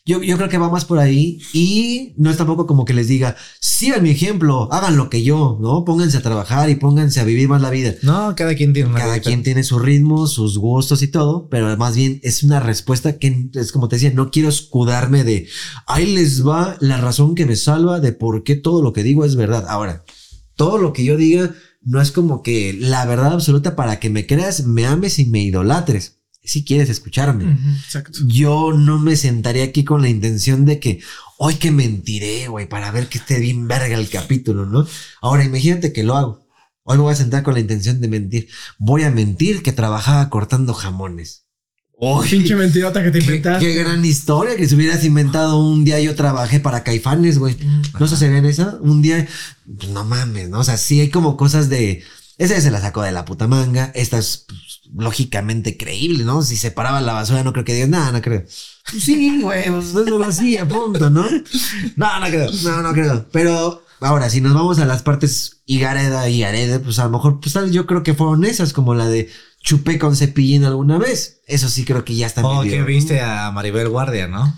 Yo, 0.06 0.22
yo 0.22 0.36
creo 0.36 0.48
que 0.48 0.56
va 0.56 0.70
más 0.70 0.84
por 0.84 0.98
ahí 0.98 1.40
y 1.52 2.14
no 2.16 2.30
es 2.30 2.36
tampoco 2.36 2.66
como 2.66 2.84
que 2.84 2.94
les 2.94 3.08
diga, 3.08 3.36
sigan 3.60 4.02
mi 4.02 4.10
ejemplo, 4.10 4.68
hagan 4.72 4.96
lo 4.96 5.10
que 5.10 5.22
yo, 5.22 5.58
¿no? 5.60 5.84
Pónganse 5.84 6.16
a 6.16 6.22
trabajar 6.22 6.70
y 6.70 6.76
pónganse 6.76 7.20
a 7.20 7.24
vivir 7.24 7.48
más 7.48 7.60
la 7.60 7.70
vida. 7.70 7.94
No, 8.02 8.34
cada 8.36 8.54
quien 8.54 8.72
tiene 8.72 8.88
una 8.88 9.00
Cada 9.00 9.14
vida 9.14 9.22
quien 9.22 9.42
tiene 9.42 9.62
su 9.62 9.78
ritmo, 9.78 10.26
sus 10.26 10.58
gustos 10.58 11.02
y 11.02 11.08
todo, 11.08 11.48
pero 11.50 11.76
más 11.76 11.96
bien 11.96 12.20
es 12.22 12.42
una 12.42 12.60
respuesta 12.60 13.18
que 13.18 13.48
es 13.52 13.72
como 13.72 13.88
te 13.88 13.96
decía, 13.96 14.12
no 14.14 14.30
quiero 14.30 14.48
escudarme 14.48 15.24
de 15.24 15.48
ahí 15.86 16.14
les 16.14 16.46
va 16.46 16.76
la 16.80 16.98
razón 16.98 17.34
que 17.34 17.44
me 17.44 17.56
salva 17.56 18.00
de 18.00 18.12
por 18.12 18.44
qué 18.44 18.56
todo 18.56 18.82
lo 18.82 18.92
que 18.92 19.02
digo 19.02 19.24
es 19.24 19.36
verdad. 19.36 19.66
Ahora, 19.68 20.04
todo 20.54 20.78
lo 20.78 20.92
que 20.92 21.04
yo 21.04 21.16
diga 21.16 21.54
no 21.86 22.00
es 22.00 22.10
como 22.10 22.42
que 22.42 22.76
la 22.78 23.04
verdad 23.04 23.32
absoluta 23.32 23.76
para 23.76 24.00
que 24.00 24.10
me 24.10 24.26
creas, 24.26 24.64
me 24.66 24.86
ames 24.86 25.20
y 25.20 25.26
me 25.26 25.40
idolatres. 25.40 26.18
Si 26.42 26.64
quieres 26.64 26.90
escucharme. 26.90 27.56
Exacto. 27.84 28.18
Yo 28.26 28.72
no 28.72 28.98
me 28.98 29.16
sentaría 29.16 29.64
aquí 29.64 29.84
con 29.84 30.02
la 30.02 30.08
intención 30.08 30.64
de 30.64 30.78
que 30.80 31.00
hoy 31.38 31.54
que 31.54 31.70
mentiré, 31.70 32.48
güey, 32.48 32.68
para 32.68 32.90
ver 32.90 33.08
que 33.08 33.18
esté 33.18 33.38
bien 33.38 33.66
verga 33.68 33.96
el 33.96 34.08
capítulo, 34.08 34.66
¿no? 34.66 34.86
Ahora 35.20 35.44
imagínate 35.44 35.92
que 35.92 36.02
lo 36.02 36.16
hago. 36.16 36.46
Hoy 36.82 36.98
me 36.98 37.04
voy 37.04 37.12
a 37.12 37.16
sentar 37.16 37.42
con 37.42 37.54
la 37.54 37.60
intención 37.60 38.00
de 38.00 38.08
mentir. 38.08 38.48
Voy 38.78 39.04
a 39.04 39.10
mentir 39.10 39.62
que 39.62 39.72
trabajaba 39.72 40.28
cortando 40.28 40.74
jamones. 40.74 41.45
Uy, 41.98 42.28
Pinche 42.28 42.54
mentirota 42.54 43.02
que 43.02 43.10
te 43.10 43.20
qué, 43.20 43.24
inventaste. 43.24 43.64
qué 43.66 43.74
gran 43.74 44.04
historia 44.04 44.54
que 44.56 44.68
se 44.68 44.74
hubieras 44.74 45.02
inventado 45.04 45.58
un 45.58 45.82
día 45.84 45.98
yo 46.00 46.14
trabajé 46.14 46.60
para 46.60 46.82
Caifanes, 46.84 47.38
güey. 47.38 47.56
¿No 47.98 48.06
se 48.06 48.28
ven 48.28 48.44
esa? 48.44 48.76
Un 48.80 49.00
día, 49.00 49.26
pues, 49.78 49.88
no 49.90 50.04
mames, 50.04 50.50
¿no? 50.50 50.60
O 50.60 50.64
sea, 50.64 50.76
sí 50.76 51.00
hay 51.00 51.10
como 51.10 51.36
cosas 51.36 51.68
de... 51.70 52.04
Ese 52.38 52.60
se 52.60 52.70
la 52.70 52.82
sacó 52.82 53.00
de 53.00 53.12
la 53.12 53.24
puta 53.24 53.48
manga. 53.48 53.92
Esta 53.94 54.18
es 54.18 54.44
pues, 54.46 54.80
lógicamente 54.94 55.78
creíble, 55.78 56.24
¿no? 56.24 56.42
Si 56.42 56.56
se 56.56 56.70
paraba 56.70 57.00
la 57.00 57.14
basura, 57.14 57.42
no 57.42 57.54
creo 57.54 57.64
que 57.64 57.72
digan, 57.72 57.90
nada, 57.90 58.12
no 58.12 58.20
creo. 58.20 58.42
Pues 58.42 59.02
Sí, 59.02 59.40
güey, 59.40 59.70
pues 59.70 59.86
eso 59.86 60.04
lo 60.04 60.24
hacía, 60.24 60.68
punto, 60.68 61.08
¿no? 61.08 61.26
No, 61.96 62.20
no 62.20 62.26
creo. 62.26 62.50
No, 62.62 62.82
no 62.82 62.92
creo. 62.92 63.26
Pero 63.32 63.82
ahora, 64.00 64.28
si 64.28 64.42
nos 64.42 64.52
vamos 64.52 64.78
a 64.78 64.84
las 64.84 65.02
partes 65.02 65.62
Igareda 65.64 66.28
y 66.28 66.42
Arede, 66.42 66.78
pues 66.78 66.98
a 66.98 67.04
lo 67.04 67.10
mejor, 67.10 67.40
pues 67.40 67.54
yo 67.72 67.86
creo 67.86 68.02
que 68.02 68.12
fueron 68.12 68.44
esas, 68.44 68.74
como 68.74 68.94
la 68.94 69.08
de 69.08 69.30
chupé 69.66 69.98
con 69.98 70.14
cepillín 70.16 70.64
alguna 70.64 70.96
vez. 70.96 71.40
Eso 71.46 71.68
sí 71.68 71.84
creo 71.84 72.04
que 72.04 72.14
ya 72.14 72.26
está 72.28 72.42
Oh, 72.46 72.62
medio- 72.62 72.72
que 72.72 72.82
viste 72.84 73.20
a 73.20 73.50
Maribel 73.50 73.88
Guardia, 73.88 74.28
¿no? 74.28 74.54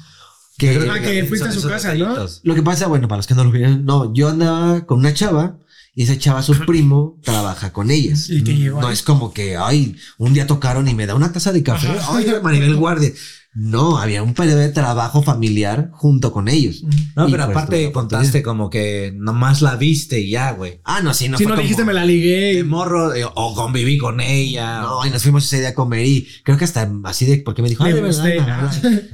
que- 0.58 0.88
Ah, 0.90 1.00
que 1.00 1.24
fuiste 1.24 1.48
a 1.48 1.52
su 1.52 1.66
casa, 1.68 1.94
¿no? 1.94 2.14
Lo 2.42 2.54
que 2.54 2.62
pasa, 2.62 2.86
bueno, 2.88 3.08
para 3.08 3.18
los 3.18 3.26
que 3.26 3.34
no 3.34 3.44
lo 3.44 3.50
vieron, 3.50 3.84
no, 3.84 4.12
yo 4.12 4.28
andaba 4.28 4.84
con 4.86 4.98
una 4.98 5.14
chava 5.14 5.56
y 5.94 6.02
esa 6.02 6.18
chava, 6.18 6.42
su 6.42 6.54
primo, 6.66 7.16
trabaja 7.24 7.72
con 7.72 7.90
ellas. 7.90 8.28
Y 8.28 8.42
No 8.42 8.86
ahí. 8.88 8.92
es 8.92 9.02
como 9.02 9.32
que, 9.32 9.56
ay, 9.56 9.96
un 10.18 10.34
día 10.34 10.46
tocaron 10.46 10.86
y 10.88 10.94
me 10.94 11.06
da 11.06 11.14
una 11.14 11.32
taza 11.32 11.52
de 11.52 11.62
café. 11.62 11.88
Ajá. 11.88 12.16
Ay, 12.18 12.26
Maribel 12.42 12.76
Guardia. 12.76 13.12
No, 13.54 13.98
había 13.98 14.22
un 14.22 14.34
periodo 14.34 14.58
de 14.58 14.68
trabajo 14.68 15.22
familiar 15.22 15.90
junto 15.92 16.32
con 16.32 16.48
ellos. 16.48 16.82
No, 17.16 17.26
Y 17.28 17.32
pero 17.32 17.46
pues, 17.46 17.56
aparte 17.56 17.84
la 17.86 17.92
contaste 17.92 18.42
como 18.42 18.70
que 18.70 19.12
nomás 19.16 19.62
la 19.62 19.74
viste 19.76 20.20
y 20.20 20.30
ya, 20.30 20.52
güey. 20.52 20.80
Ah, 20.84 21.00
no, 21.02 21.12
sí, 21.14 21.28
no 21.28 21.38
si 21.38 21.44
fue 21.44 21.50
no 21.50 21.54
como- 21.56 21.62
dijiste, 21.62 21.84
me 21.84 21.94
la 21.94 22.04
ligué. 22.04 22.54
De 22.56 22.64
morro 22.64 23.14
eh, 23.14 23.24
o 23.24 23.54
conviví 23.54 23.98
con 23.98 24.20
ella. 24.20 24.82
No, 24.82 25.04
y 25.04 25.10
nos 25.10 25.22
fuimos 25.22 25.44
ese 25.44 25.60
día 25.60 25.70
a 25.70 25.74
comer 25.74 26.04
y 26.06 26.28
creo 26.44 26.56
que 26.56 26.64
hasta 26.64 26.88
así 27.04 27.24
de, 27.26 27.38
porque 27.38 27.62
me 27.62 27.68
dijo, 27.68 27.84
Le 27.84 28.00
gusté. 28.00 28.38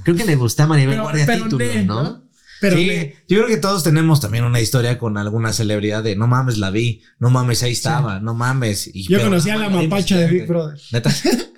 creo 0.02 0.16
que 0.16 0.24
le 0.24 0.36
gusta 0.36 0.64
a 0.64 0.66
Maribel 0.66 0.90
Pero- 0.96 1.02
Guardia 1.04 1.26
pero 1.26 1.44
título, 1.44 1.64
¿no? 1.84 2.02
¿no? 2.02 2.24
Pero 2.60 2.76
sí, 2.76 2.84
le- 2.86 3.16
yo 3.28 3.36
creo 3.38 3.46
que 3.46 3.56
todos 3.58 3.82
tenemos 3.84 4.20
también 4.20 4.44
una 4.44 4.60
historia 4.60 4.98
con 4.98 5.16
alguna 5.16 5.52
celebridad 5.52 6.02
de 6.02 6.16
no 6.16 6.26
mames, 6.26 6.58
la 6.58 6.70
vi, 6.70 7.02
no 7.18 7.30
mames, 7.30 7.62
ahí 7.62 7.72
estaba, 7.72 8.20
no 8.20 8.34
mames. 8.34 8.90
Y, 8.92 9.04
yo 9.04 9.18
pero- 9.18 9.30
conocí 9.30 9.48
a 9.50 9.56
la 9.56 9.68
mapacha 9.70 10.18
de 10.18 10.26
Big 10.28 10.46
Brother. 10.46 10.78
Neta. 10.92 11.10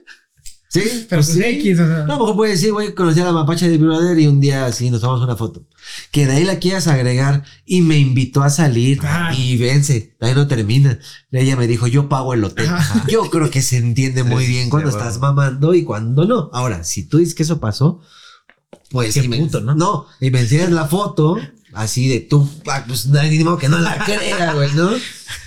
Sí, 0.68 0.80
Pero 1.08 1.22
pues 1.22 1.26
pues 1.26 1.26
sí. 1.28 1.42
X, 1.44 1.80
o 1.80 1.86
sea. 1.86 1.96
No, 2.06 2.14
a 2.14 2.16
lo 2.16 2.18
mejor 2.18 2.36
puede 2.36 2.52
decir, 2.52 2.72
güey, 2.72 2.94
conocí 2.94 3.20
a 3.20 3.24
la 3.24 3.32
mapacha 3.32 3.66
de 3.66 3.72
Big 3.72 3.80
Brother 3.86 4.18
y 4.18 4.26
un 4.26 4.40
día 4.40 4.66
así 4.66 4.90
nos 4.90 5.00
tomamos 5.00 5.22
una 5.24 5.36
foto. 5.36 5.64
Que 6.10 6.26
de 6.26 6.32
ahí 6.32 6.44
la 6.44 6.58
quieras 6.58 6.88
agregar 6.88 7.44
y 7.64 7.80
me 7.82 7.98
invitó 7.98 8.42
a 8.42 8.50
salir 8.50 8.98
Ah. 9.04 9.32
y 9.36 9.56
vence, 9.56 10.16
ahí 10.20 10.34
no 10.34 10.46
termina. 10.48 10.98
Ella 11.30 11.56
me 11.56 11.66
dijo, 11.68 11.86
yo 11.86 12.08
pago 12.08 12.34
el 12.34 12.42
hotel. 12.44 12.68
Ajá. 12.68 13.04
Yo 13.08 13.30
creo 13.30 13.50
que 13.50 13.62
se 13.62 13.76
entiende 13.76 14.24
muy 14.24 14.44
Sí, 14.44 14.50
bien 14.52 14.68
cuando 14.70 14.90
estás 14.90 15.18
bueno. 15.18 15.34
mamando 15.34 15.74
y 15.74 15.84
cuando 15.84 16.24
no. 16.26 16.50
Ahora, 16.52 16.82
si 16.84 17.04
tú 17.04 17.18
dices 17.18 17.34
que 17.34 17.44
eso 17.44 17.60
pasó, 17.60 18.00
pues 18.90 19.14
Qué 19.14 19.24
y 19.24 19.28
me- 19.28 19.38
puto, 19.38 19.60
¿no? 19.60 19.74
No, 19.74 20.06
y 20.20 20.30
me 20.30 20.40
enseñas 20.40 20.70
la 20.72 20.86
foto, 20.86 21.36
Así 21.76 22.08
de 22.08 22.20
tú, 22.20 22.48
pues 22.88 23.04
no 23.06 23.20
hay 23.20 23.36
ni 23.36 23.44
modo 23.44 23.58
que 23.58 23.68
no 23.68 23.78
la 23.78 23.98
crea, 24.04 24.54
güey, 24.54 24.72
¿no? 24.72 24.90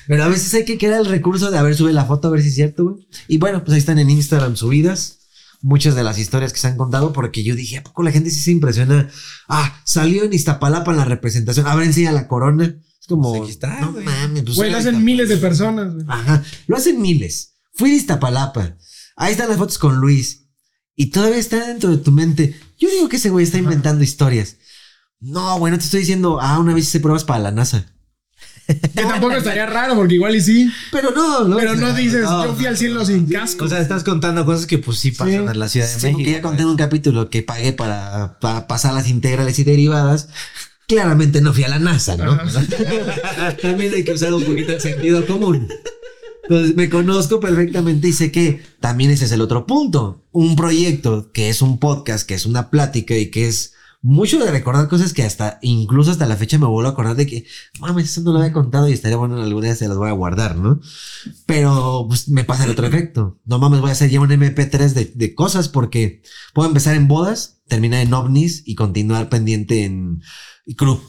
Pero 0.07 0.23
a 0.23 0.27
veces 0.27 0.53
hay 0.53 0.63
que 0.63 0.77
crear 0.77 0.99
el 1.01 1.07
recurso 1.07 1.49
de 1.49 1.57
a 1.57 1.63
ver, 1.63 1.75
sube 1.75 1.91
la 1.91 2.05
foto 2.05 2.27
a 2.27 2.31
ver 2.31 2.41
si 2.43 2.49
es 2.49 2.55
cierto, 2.55 2.83
güey. 2.83 3.07
Y 3.27 3.37
bueno, 3.39 3.63
pues 3.63 3.73
ahí 3.73 3.79
están 3.79 3.97
en 3.99 4.09
Instagram 4.11 4.55
subidas 4.55 5.17
muchas 5.61 5.93
de 5.95 6.03
las 6.03 6.17
historias 6.19 6.53
que 6.53 6.59
se 6.59 6.67
han 6.67 6.77
contado 6.77 7.11
porque 7.13 7.43
yo 7.43 7.55
dije, 7.55 7.77
¿a 7.77 7.83
poco 7.83 8.03
la 8.03 8.11
gente 8.11 8.29
sí 8.29 8.39
se 8.41 8.51
impresiona? 8.51 9.09
Ah, 9.47 9.81
salió 9.85 10.23
en 10.23 10.31
Iztapalapa 10.31 10.91
en 10.91 10.97
la 10.97 11.05
representación, 11.05 11.67
a 11.67 11.75
ver, 11.75 11.85
enseña 11.87 12.11
la 12.11 12.27
corona. 12.27 12.75
Es 13.01 13.07
como, 13.07 13.31
Pues 13.31 13.41
aquí 13.41 13.51
está, 13.51 13.79
no 13.81 13.91
güey. 13.93 14.05
mames, 14.05 14.43
pues 14.43 14.55
Güey, 14.55 14.71
lo 14.71 14.77
hacen 14.77 15.03
miles 15.03 15.29
de 15.29 15.37
personas. 15.37 15.93
güey. 15.95 16.05
Ajá, 16.07 16.43
lo 16.67 16.77
hacen 16.77 17.01
miles. 17.01 17.55
Fui 17.73 17.91
a 17.91 17.95
Iztapalapa. 17.95 18.77
Ahí 19.15 19.31
están 19.31 19.49
las 19.49 19.57
fotos 19.57 19.77
con 19.79 19.97
Luis. 19.97 20.45
Y 20.95 21.07
todavía 21.07 21.37
está 21.39 21.65
dentro 21.67 21.89
de 21.89 21.97
tu 21.97 22.11
mente. 22.11 22.55
Yo 22.77 22.87
digo 22.89 23.09
que 23.09 23.15
ese 23.17 23.29
güey 23.31 23.43
está 23.45 23.57
inventando 23.57 24.03
historias. 24.03 24.57
No, 25.21 25.59
bueno, 25.59 25.77
te 25.77 25.83
estoy 25.83 26.01
diciendo, 26.01 26.39
ah, 26.41 26.59
una 26.59 26.73
vez 26.73 26.85
hice 26.85 26.99
pruebas 26.99 27.23
para 27.23 27.39
la 27.43 27.51
NASA. 27.51 27.85
Que 28.67 29.01
tampoco 29.03 29.33
estaría 29.33 29.65
raro, 29.65 29.95
porque 29.95 30.13
igual 30.13 30.35
y 30.35 30.41
sí. 30.41 30.71
Pero 30.91 31.09
no, 31.09 31.43
no. 31.47 31.57
Pero 31.57 31.73
no 31.75 31.91
dices, 31.93 32.21
no, 32.21 32.45
yo 32.45 32.55
fui 32.55 32.67
al 32.67 32.77
cielo 32.77 33.03
sin 33.03 33.25
casco. 33.25 33.65
O 33.65 33.67
sea, 33.67 33.79
estás 33.79 34.03
contando 34.03 34.45
cosas 34.45 34.67
que 34.67 34.77
pues 34.77 34.99
sí 34.99 35.09
pasan 35.11 35.29
Sí. 35.45 35.51
en 35.51 35.59
la 35.59 35.67
Ciudad 35.69 35.87
de 35.87 35.93
Sí, 35.93 36.01
México. 36.05 36.17
porque 36.19 36.31
ya 36.31 36.41
conté 36.43 36.61
en 36.61 36.67
un 36.69 36.77
capítulo 36.77 37.29
que 37.31 37.41
pagué 37.41 37.73
para, 37.73 38.37
para 38.39 38.67
pasar 38.67 38.93
las 38.93 39.07
integrales 39.09 39.57
y 39.57 39.63
derivadas. 39.63 40.29
Claramente 40.87 41.41
no 41.41 41.51
fui 41.51 41.63
a 41.63 41.67
la 41.69 41.79
NASA, 41.79 42.15
¿no? 42.15 42.37
También 43.61 43.93
hay 43.93 44.03
que 44.03 44.13
usar 44.13 44.33
un 44.35 44.43
poquito 44.43 44.73
el 44.73 44.81
sentido 44.81 45.25
común. 45.25 45.67
Entonces 46.43 46.75
me 46.75 46.89
conozco 46.89 47.39
perfectamente 47.39 48.07
y 48.07 48.13
sé 48.13 48.31
que 48.31 48.63
también 48.79 49.09
ese 49.11 49.25
es 49.25 49.31
el 49.31 49.41
otro 49.41 49.65
punto. 49.67 50.25
Un 50.31 50.55
proyecto 50.55 51.31
que 51.31 51.49
es 51.49 51.61
un 51.63 51.79
podcast, 51.79 52.27
que 52.27 52.35
es 52.35 52.45
una 52.45 52.69
plática 52.69 53.15
y 53.15 53.31
que 53.31 53.47
es 53.47 53.73
mucho 54.01 54.39
de 54.39 54.49
recordar 54.49 54.87
cosas 54.87 55.13
que 55.13 55.23
hasta, 55.23 55.59
incluso 55.61 56.11
hasta 56.11 56.25
la 56.25 56.37
fecha 56.37 56.57
me 56.57 56.65
vuelvo 56.65 56.89
a 56.89 56.93
acordar 56.93 57.15
de 57.15 57.25
que, 57.25 57.45
mames, 57.79 58.05
eso 58.05 58.21
no 58.21 58.31
lo 58.31 58.39
había 58.39 58.53
contado 58.53 58.87
y 58.87 58.93
estaría 58.93 59.17
bueno 59.17 59.37
en 59.37 59.43
alguna 59.43 59.67
vez 59.69 59.77
se 59.77 59.87
las 59.87 59.97
voy 59.97 60.09
a 60.09 60.13
guardar, 60.13 60.55
¿no? 60.55 60.79
Pero 61.45 62.05
pues 62.07 62.29
me 62.29 62.43
pasa 62.43 62.63
el 62.63 62.71
otro 62.71 62.87
efecto. 62.87 63.39
No 63.45 63.59
mames, 63.59 63.81
voy 63.81 63.89
a 63.89 63.93
hacer 63.93 64.09
ya 64.09 64.21
un 64.21 64.29
MP3 64.29 64.93
de, 64.93 65.11
de 65.13 65.35
cosas 65.35 65.67
porque 65.67 66.21
puedo 66.53 66.67
empezar 66.67 66.95
en 66.95 67.07
bodas, 67.07 67.61
terminar 67.67 68.01
en 68.01 68.13
ovnis 68.13 68.63
y 68.65 68.75
continuar 68.75 69.29
pendiente 69.29 69.83
en 69.83 70.21
crew, 70.77 71.01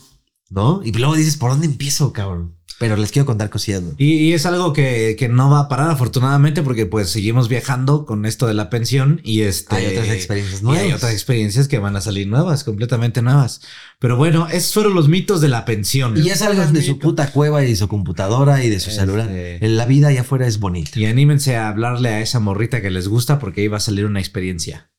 ¿no? 0.49 0.83
Y 0.85 0.93
luego 0.93 1.15
dices, 1.15 1.37
¿por 1.37 1.51
dónde 1.51 1.67
empiezo, 1.67 2.13
cabrón? 2.13 2.60
Pero 2.81 2.97
les 2.97 3.13
quiero 3.13 3.27
contar 3.27 3.51
cosillas. 3.51 3.83
Y, 3.99 4.15
y 4.15 4.33
es 4.33 4.47
algo 4.47 4.73
que, 4.73 5.15
que 5.19 5.29
no 5.29 5.51
va 5.51 5.61
a 5.61 5.69
parar 5.69 5.91
afortunadamente 5.91 6.63
porque 6.63 6.87
pues 6.87 7.11
seguimos 7.11 7.51
viajando 7.51 8.07
con 8.07 8.25
esto 8.25 8.47
de 8.47 8.55
la 8.55 8.71
pensión 8.71 9.21
y 9.23 9.43
este 9.43 9.77
Hay 9.77 9.87
otras 9.89 10.09
experiencias 10.09 10.63
y 10.63 10.65
nuevas. 10.65 10.83
hay 10.83 10.93
otras 10.95 11.13
experiencias 11.13 11.69
que 11.69 11.79
van 11.79 11.95
a 11.97 12.01
salir 12.01 12.27
nuevas, 12.27 12.65
completamente 12.65 13.21
nuevas. 13.21 13.61
Pero 13.99 14.17
bueno, 14.17 14.49
esos 14.49 14.73
fueron 14.73 14.95
los 14.95 15.09
mitos 15.11 15.43
de 15.43 15.49
la 15.49 15.67
pensión. 15.67 16.17
Y 16.17 16.23
ya 16.23 16.37
salgan 16.37 16.73
de 16.73 16.81
su 16.83 16.99
puta 16.99 17.31
cueva 17.33 17.63
y 17.63 17.69
de 17.69 17.77
su 17.77 17.87
computadora 17.87 18.65
y 18.65 18.71
de 18.71 18.81
su 18.81 18.91
celular. 18.91 19.31
Este- 19.31 19.63
En 19.67 19.77
la 19.77 19.85
vida 19.85 20.09
allá 20.09 20.23
afuera 20.23 20.47
es 20.47 20.59
bonita. 20.59 20.99
Y 20.99 21.05
anímense 21.05 21.57
a 21.57 21.69
hablarle 21.69 22.09
a 22.09 22.21
esa 22.23 22.41
morrita 22.41 22.81
que 22.81 22.89
les 22.91 23.09
gusta 23.09 23.39
porque 23.39 23.61
ahí 23.61 23.69
va 23.69 23.77
a 23.77 23.81
salir 23.81 24.07
una 24.07 24.21
experiencia. 24.21 24.90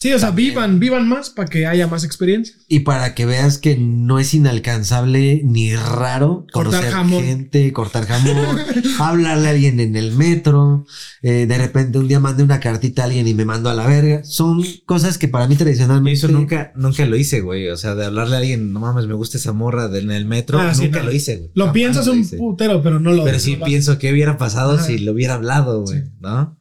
Sí, 0.00 0.12
o 0.12 0.18
sea, 0.20 0.30
vivan, 0.30 0.78
vivan 0.78 1.08
más 1.08 1.28
para 1.30 1.48
que 1.48 1.66
haya 1.66 1.88
más 1.88 2.04
experiencia. 2.04 2.54
Y 2.68 2.80
para 2.80 3.16
que 3.16 3.26
veas 3.26 3.58
que 3.58 3.76
no 3.76 4.20
es 4.20 4.32
inalcanzable 4.32 5.40
ni 5.44 5.74
raro 5.74 6.46
Cortar 6.52 6.72
conocer 6.82 6.92
jamón. 6.92 7.24
gente, 7.24 7.72
cortar 7.72 8.06
jamón, 8.06 8.58
hablarle 9.00 9.48
a 9.48 9.50
alguien 9.50 9.80
en 9.80 9.96
el 9.96 10.12
metro, 10.12 10.86
eh, 11.22 11.46
de 11.48 11.58
repente 11.58 11.98
un 11.98 12.06
día 12.06 12.20
mandé 12.20 12.44
una 12.44 12.60
cartita 12.60 13.02
a 13.02 13.04
alguien 13.06 13.26
y 13.26 13.34
me 13.34 13.44
mandó 13.44 13.70
a 13.70 13.74
la 13.74 13.88
verga. 13.88 14.22
Son 14.22 14.62
cosas 14.86 15.18
que 15.18 15.26
para 15.26 15.48
mí 15.48 15.56
tradicionalmente... 15.56 16.16
Eso 16.16 16.28
nunca, 16.28 16.72
nunca 16.76 17.04
lo 17.04 17.16
hice, 17.16 17.40
güey. 17.40 17.68
O 17.68 17.76
sea, 17.76 17.96
de 17.96 18.04
hablarle 18.04 18.36
a 18.36 18.38
alguien, 18.38 18.72
no 18.72 18.78
mames, 18.78 19.06
me 19.08 19.14
gusta 19.14 19.36
esa 19.36 19.52
morra 19.52 19.88
de- 19.88 19.98
en 19.98 20.12
el 20.12 20.26
metro. 20.26 20.60
Ah, 20.60 20.74
sí, 20.74 20.84
nunca 20.84 21.00
no. 21.00 21.06
lo 21.06 21.12
hice, 21.12 21.38
güey. 21.38 21.50
Lo 21.54 21.64
Jamás 21.64 21.74
piensas 21.74 22.06
lo 22.06 22.12
un 22.12 22.20
hice. 22.20 22.36
putero, 22.36 22.82
pero 22.84 23.00
no 23.00 23.10
lo 23.12 23.24
Pero 23.24 23.40
sí 23.40 23.56
no 23.56 23.64
pienso 23.64 23.98
qué 23.98 24.12
hubiera 24.12 24.38
pasado 24.38 24.74
Ajá. 24.74 24.84
si 24.84 24.98
lo 24.98 25.10
hubiera 25.10 25.34
hablado, 25.34 25.82
güey, 25.82 26.02
Sí. 26.02 26.04
¿no? 26.20 26.56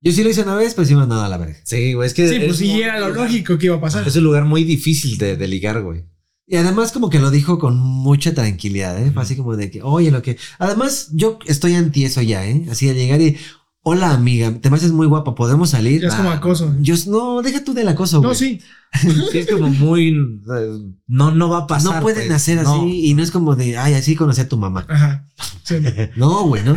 Yo 0.00 0.12
sí 0.12 0.22
lo 0.22 0.30
hice 0.30 0.42
una 0.42 0.54
vez, 0.54 0.74
pero 0.74 0.86
sí 0.86 0.94
me 0.94 1.00
mandó 1.00 1.20
a 1.20 1.28
la 1.28 1.38
verga. 1.38 1.56
Sí, 1.64 1.92
güey, 1.94 2.06
es 2.06 2.14
que 2.14 2.28
Sí, 2.28 2.36
es 2.36 2.44
pues 2.44 2.56
sí, 2.58 2.68
muy- 2.68 2.82
era 2.82 3.00
lo 3.00 3.08
lógico 3.10 3.58
que 3.58 3.66
iba 3.66 3.76
a 3.76 3.80
pasar. 3.80 4.06
Es 4.06 4.14
un 4.16 4.24
lugar 4.24 4.44
muy 4.44 4.62
difícil 4.64 5.18
de, 5.18 5.36
de 5.36 5.48
ligar, 5.48 5.82
güey. 5.82 6.04
Y 6.46 6.56
además 6.56 6.92
como 6.92 7.10
que 7.10 7.18
lo 7.18 7.30
dijo 7.30 7.58
con 7.58 7.76
mucha 7.78 8.32
tranquilidad, 8.32 8.96
¿eh? 9.02 9.10
Fue 9.12 9.22
así 9.22 9.36
como 9.36 9.56
de 9.56 9.70
que, 9.70 9.82
oye, 9.82 10.10
lo 10.10 10.22
que... 10.22 10.38
Además, 10.58 11.08
yo 11.12 11.38
estoy 11.46 11.74
anti 11.74 12.04
eso 12.04 12.22
ya, 12.22 12.46
¿eh? 12.46 12.64
Así 12.70 12.86
de 12.86 12.94
llegar 12.94 13.20
y, 13.20 13.36
hola 13.82 14.12
amiga, 14.12 14.50
te 14.60 14.70
me 14.70 14.76
haces 14.76 14.92
muy 14.92 15.06
guapa, 15.06 15.34
¿podemos 15.34 15.70
salir? 15.70 16.00
Ya 16.00 16.08
es 16.08 16.14
como 16.14 16.30
Ah, 16.30 16.34
acoso. 16.34 16.74
Yo, 16.80 16.94
no, 17.08 17.42
deja 17.42 17.62
tú 17.64 17.74
del 17.74 17.88
acoso, 17.88 18.16
No, 18.22 18.28
güey. 18.28 18.36
sí. 18.38 18.60
Sí, 19.32 19.38
es 19.40 19.46
como 19.50 19.68
muy. 19.68 20.08
eh, 20.10 20.78
No, 21.06 21.32
no 21.32 21.50
va 21.50 21.58
a 21.58 21.66
pasar. 21.66 21.96
No 21.96 22.00
pueden 22.00 22.28
pues. 22.28 22.36
hacer 22.36 22.58
así 22.60 22.68
No. 22.70 22.88
y 22.88 23.12
no 23.14 23.22
es 23.22 23.30
como 23.30 23.54
de, 23.54 23.76
ay, 23.76 23.92
así 23.94 24.14
conocí 24.16 24.40
a 24.40 24.48
tu 24.48 24.56
mamá. 24.56 24.86
Ajá. 24.88 25.26
Sí. 25.64 25.74
No, 26.16 26.44
güey, 26.46 26.62
¿no? 26.64 26.76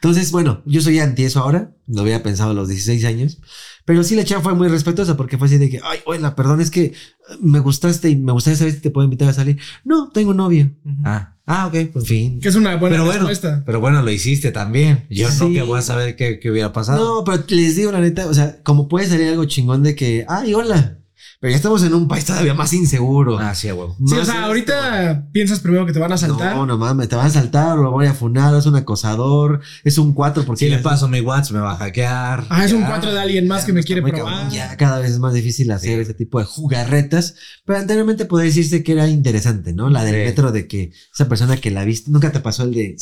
Entonces, 0.00 0.30
bueno, 0.30 0.62
yo 0.64 0.80
soy 0.80 0.98
anti 1.00 1.24
eso 1.24 1.40
ahora, 1.40 1.72
lo 1.88 2.02
había 2.02 2.22
pensado 2.22 2.50
a 2.52 2.54
los 2.54 2.68
16 2.68 3.04
años, 3.04 3.38
pero 3.84 4.04
sí 4.04 4.14
la 4.14 4.24
chava 4.24 4.42
fue 4.42 4.54
muy 4.54 4.68
respetuosa 4.68 5.16
porque 5.16 5.38
fue 5.38 5.48
así 5.48 5.58
de 5.58 5.68
que, 5.70 5.80
ay, 5.82 5.98
hola, 6.06 6.36
perdón, 6.36 6.60
es 6.60 6.70
que 6.70 6.92
me 7.40 7.58
gustaste 7.58 8.08
y 8.10 8.16
me 8.16 8.30
gustaría 8.32 8.56
saber 8.56 8.74
si 8.74 8.80
te 8.80 8.90
puedo 8.90 9.04
invitar 9.04 9.28
a 9.28 9.32
salir. 9.32 9.58
No, 9.84 10.10
tengo 10.10 10.34
novio. 10.34 10.70
Ah, 11.04 11.36
ah, 11.46 11.66
ok, 11.66 11.74
En 11.74 11.88
pues. 11.92 12.06
fin. 12.06 12.38
Que 12.40 12.48
es 12.48 12.54
una 12.54 12.76
buena 12.76 12.94
Pero 12.94 13.06
bueno, 13.06 13.26
respuesta. 13.28 13.62
pero 13.66 13.80
bueno, 13.80 14.00
lo 14.02 14.10
hiciste 14.12 14.52
también. 14.52 15.06
Yo 15.10 15.28
Sí. 15.30 15.38
no 15.40 15.52
que 15.52 15.62
voy 15.62 15.78
a 15.80 15.82
saber 15.82 16.14
qué, 16.14 16.38
qué 16.38 16.50
hubiera 16.50 16.72
pasado. 16.72 17.02
No, 17.16 17.24
pero 17.24 17.42
les 17.48 17.74
digo 17.74 17.90
la 17.90 18.00
neta, 18.00 18.26
o 18.28 18.34
sea, 18.34 18.62
como 18.62 18.86
puede 18.86 19.06
salir 19.08 19.26
algo 19.28 19.46
chingón 19.46 19.82
de 19.82 19.96
que, 19.96 20.24
ay, 20.28 20.54
hola. 20.54 20.98
Pero 21.40 21.50
ya 21.50 21.56
estamos 21.56 21.82
en 21.84 21.94
un 21.94 22.08
país 22.08 22.24
todavía 22.24 22.54
más 22.54 22.72
inseguro. 22.72 23.38
Ah, 23.38 23.54
sí, 23.54 23.70
güey. 23.70 23.88
Sí, 24.06 24.14
o 24.16 24.24
sea, 24.24 24.44
ahorita 24.44 25.28
piensas 25.32 25.60
primero 25.60 25.86
que 25.86 25.92
te 25.92 25.98
van 25.98 26.12
a 26.12 26.18
saltar. 26.18 26.56
No, 26.56 26.66
no 26.66 26.78
mames, 26.78 27.08
te 27.08 27.16
van 27.16 27.26
a 27.26 27.30
saltar, 27.30 27.76
lo 27.78 27.90
voy 27.90 28.06
a 28.06 28.14
funar, 28.14 28.54
es 28.54 28.66
un 28.66 28.76
acosador, 28.76 29.60
es 29.84 29.98
un 29.98 30.12
4 30.14 30.44
porque 30.44 30.64
Si 30.64 30.70
le 30.70 30.78
paso 30.78 31.08
mi 31.08 31.20
WhatsApp, 31.20 31.52
me 31.54 31.60
va 31.60 31.72
a 31.72 31.76
hackear. 31.76 32.44
Ah, 32.48 32.64
es 32.64 32.72
un 32.72 32.80
Ya. 32.80 32.88
4 32.88 33.12
de 33.12 33.20
alguien 33.20 33.46
más 33.48 33.62
Ya 33.62 33.66
que 33.66 33.72
me 33.72 33.82
quiere 33.82 34.02
probar. 34.02 34.18
cabrón, 34.34 34.50
Ya 34.50 34.76
cada 34.76 34.98
vez 34.98 35.12
es 35.12 35.18
más 35.18 35.32
difícil 35.34 35.70
hacer 35.70 35.96
Sí. 35.96 36.00
ese 36.02 36.14
tipo 36.14 36.38
de 36.38 36.44
jugarretas, 36.46 37.34
pero 37.64 37.78
anteriormente 37.78 38.24
podría 38.24 38.48
decirse 38.48 38.82
que 38.82 38.92
era 38.92 39.06
interesante, 39.08 39.72
¿no? 39.72 39.90
La 39.90 40.04
del 40.04 40.14
Sí. 40.14 40.20
metro 40.22 40.52
de 40.52 40.66
que 40.66 40.92
esa 41.14 41.28
persona 41.28 41.56
que 41.56 41.70
la 41.70 41.84
viste, 41.84 42.10
nunca 42.10 42.32
te 42.32 42.40
pasó 42.40 42.64
el 42.64 42.72
de 42.74 42.96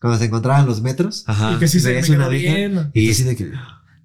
cuando 0.00 0.18
se 0.18 0.26
encontraban 0.26 0.66
los 0.66 0.82
metros. 0.82 1.24
Ajá. 1.26 1.52
Y 1.52 1.56
que 1.56 1.68
sí 1.68 1.80
se 1.80 2.00
me 2.02 2.16
una 2.16 2.28
bien. 2.28 2.90
y 2.94 3.10
así 3.10 3.22
de 3.22 3.34
que 3.36 3.50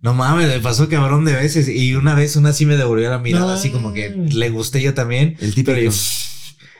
No 0.02 0.14
mames, 0.16 0.48
me 0.48 0.60
pasó 0.60 0.90
cabrón 0.90 1.26
de 1.26 1.34
veces. 1.34 1.68
Y 1.70 1.94
una 1.96 2.16
vez 2.16 2.36
una 2.36 2.54
sí 2.54 2.66
me 2.66 2.76
devolvió 2.76 3.10
la 3.10 3.20
mirada, 3.20 3.46
No. 3.46 3.52
así 3.52 3.70
como 3.70 3.94
que 3.94 4.10
le 4.10 4.50
gusté 4.50 4.82
yo 4.82 4.94
también. 4.94 5.38
el 5.40 5.54
yo 5.84 5.92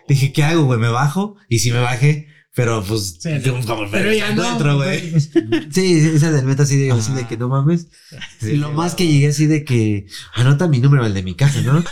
dije, 0.08 0.33
¿qué 0.33 0.43
hago, 0.43 0.64
güey? 0.64 0.80
¿Me 0.80 0.90
bajo? 0.90 1.35
Y 1.48 1.59
si 1.59 1.72
me 1.72 1.80
bajé, 1.80 2.27
pero 2.53 2.83
pues. 2.83 3.17
Sí, 3.19 3.30
yo, 3.43 3.59
como, 3.65 3.89
Pero 3.89 4.11
ya 4.11 4.30
encuentro, 4.30 4.75
güey. 4.77 5.13
Sí, 5.71 6.11
esa 6.13 6.31
del 6.31 6.45
metro 6.45 6.63
así 6.63 6.75
de, 6.77 6.91
así 6.91 7.13
de 7.13 7.25
que 7.25 7.38
no 7.38 7.47
mames. 7.47 7.88
Sí, 8.39 8.51
Y 8.51 8.57
lo 8.57 8.73
más 8.73 8.93
que 8.95 9.07
llegué 9.07 9.27
así 9.27 9.45
de 9.45 9.63
que 9.63 10.07
anota 10.33 10.67
mi 10.67 10.80
número, 10.80 11.05
el 11.05 11.13
de 11.13 11.23
mi 11.23 11.35
casa, 11.35 11.61
¿no? 11.61 11.83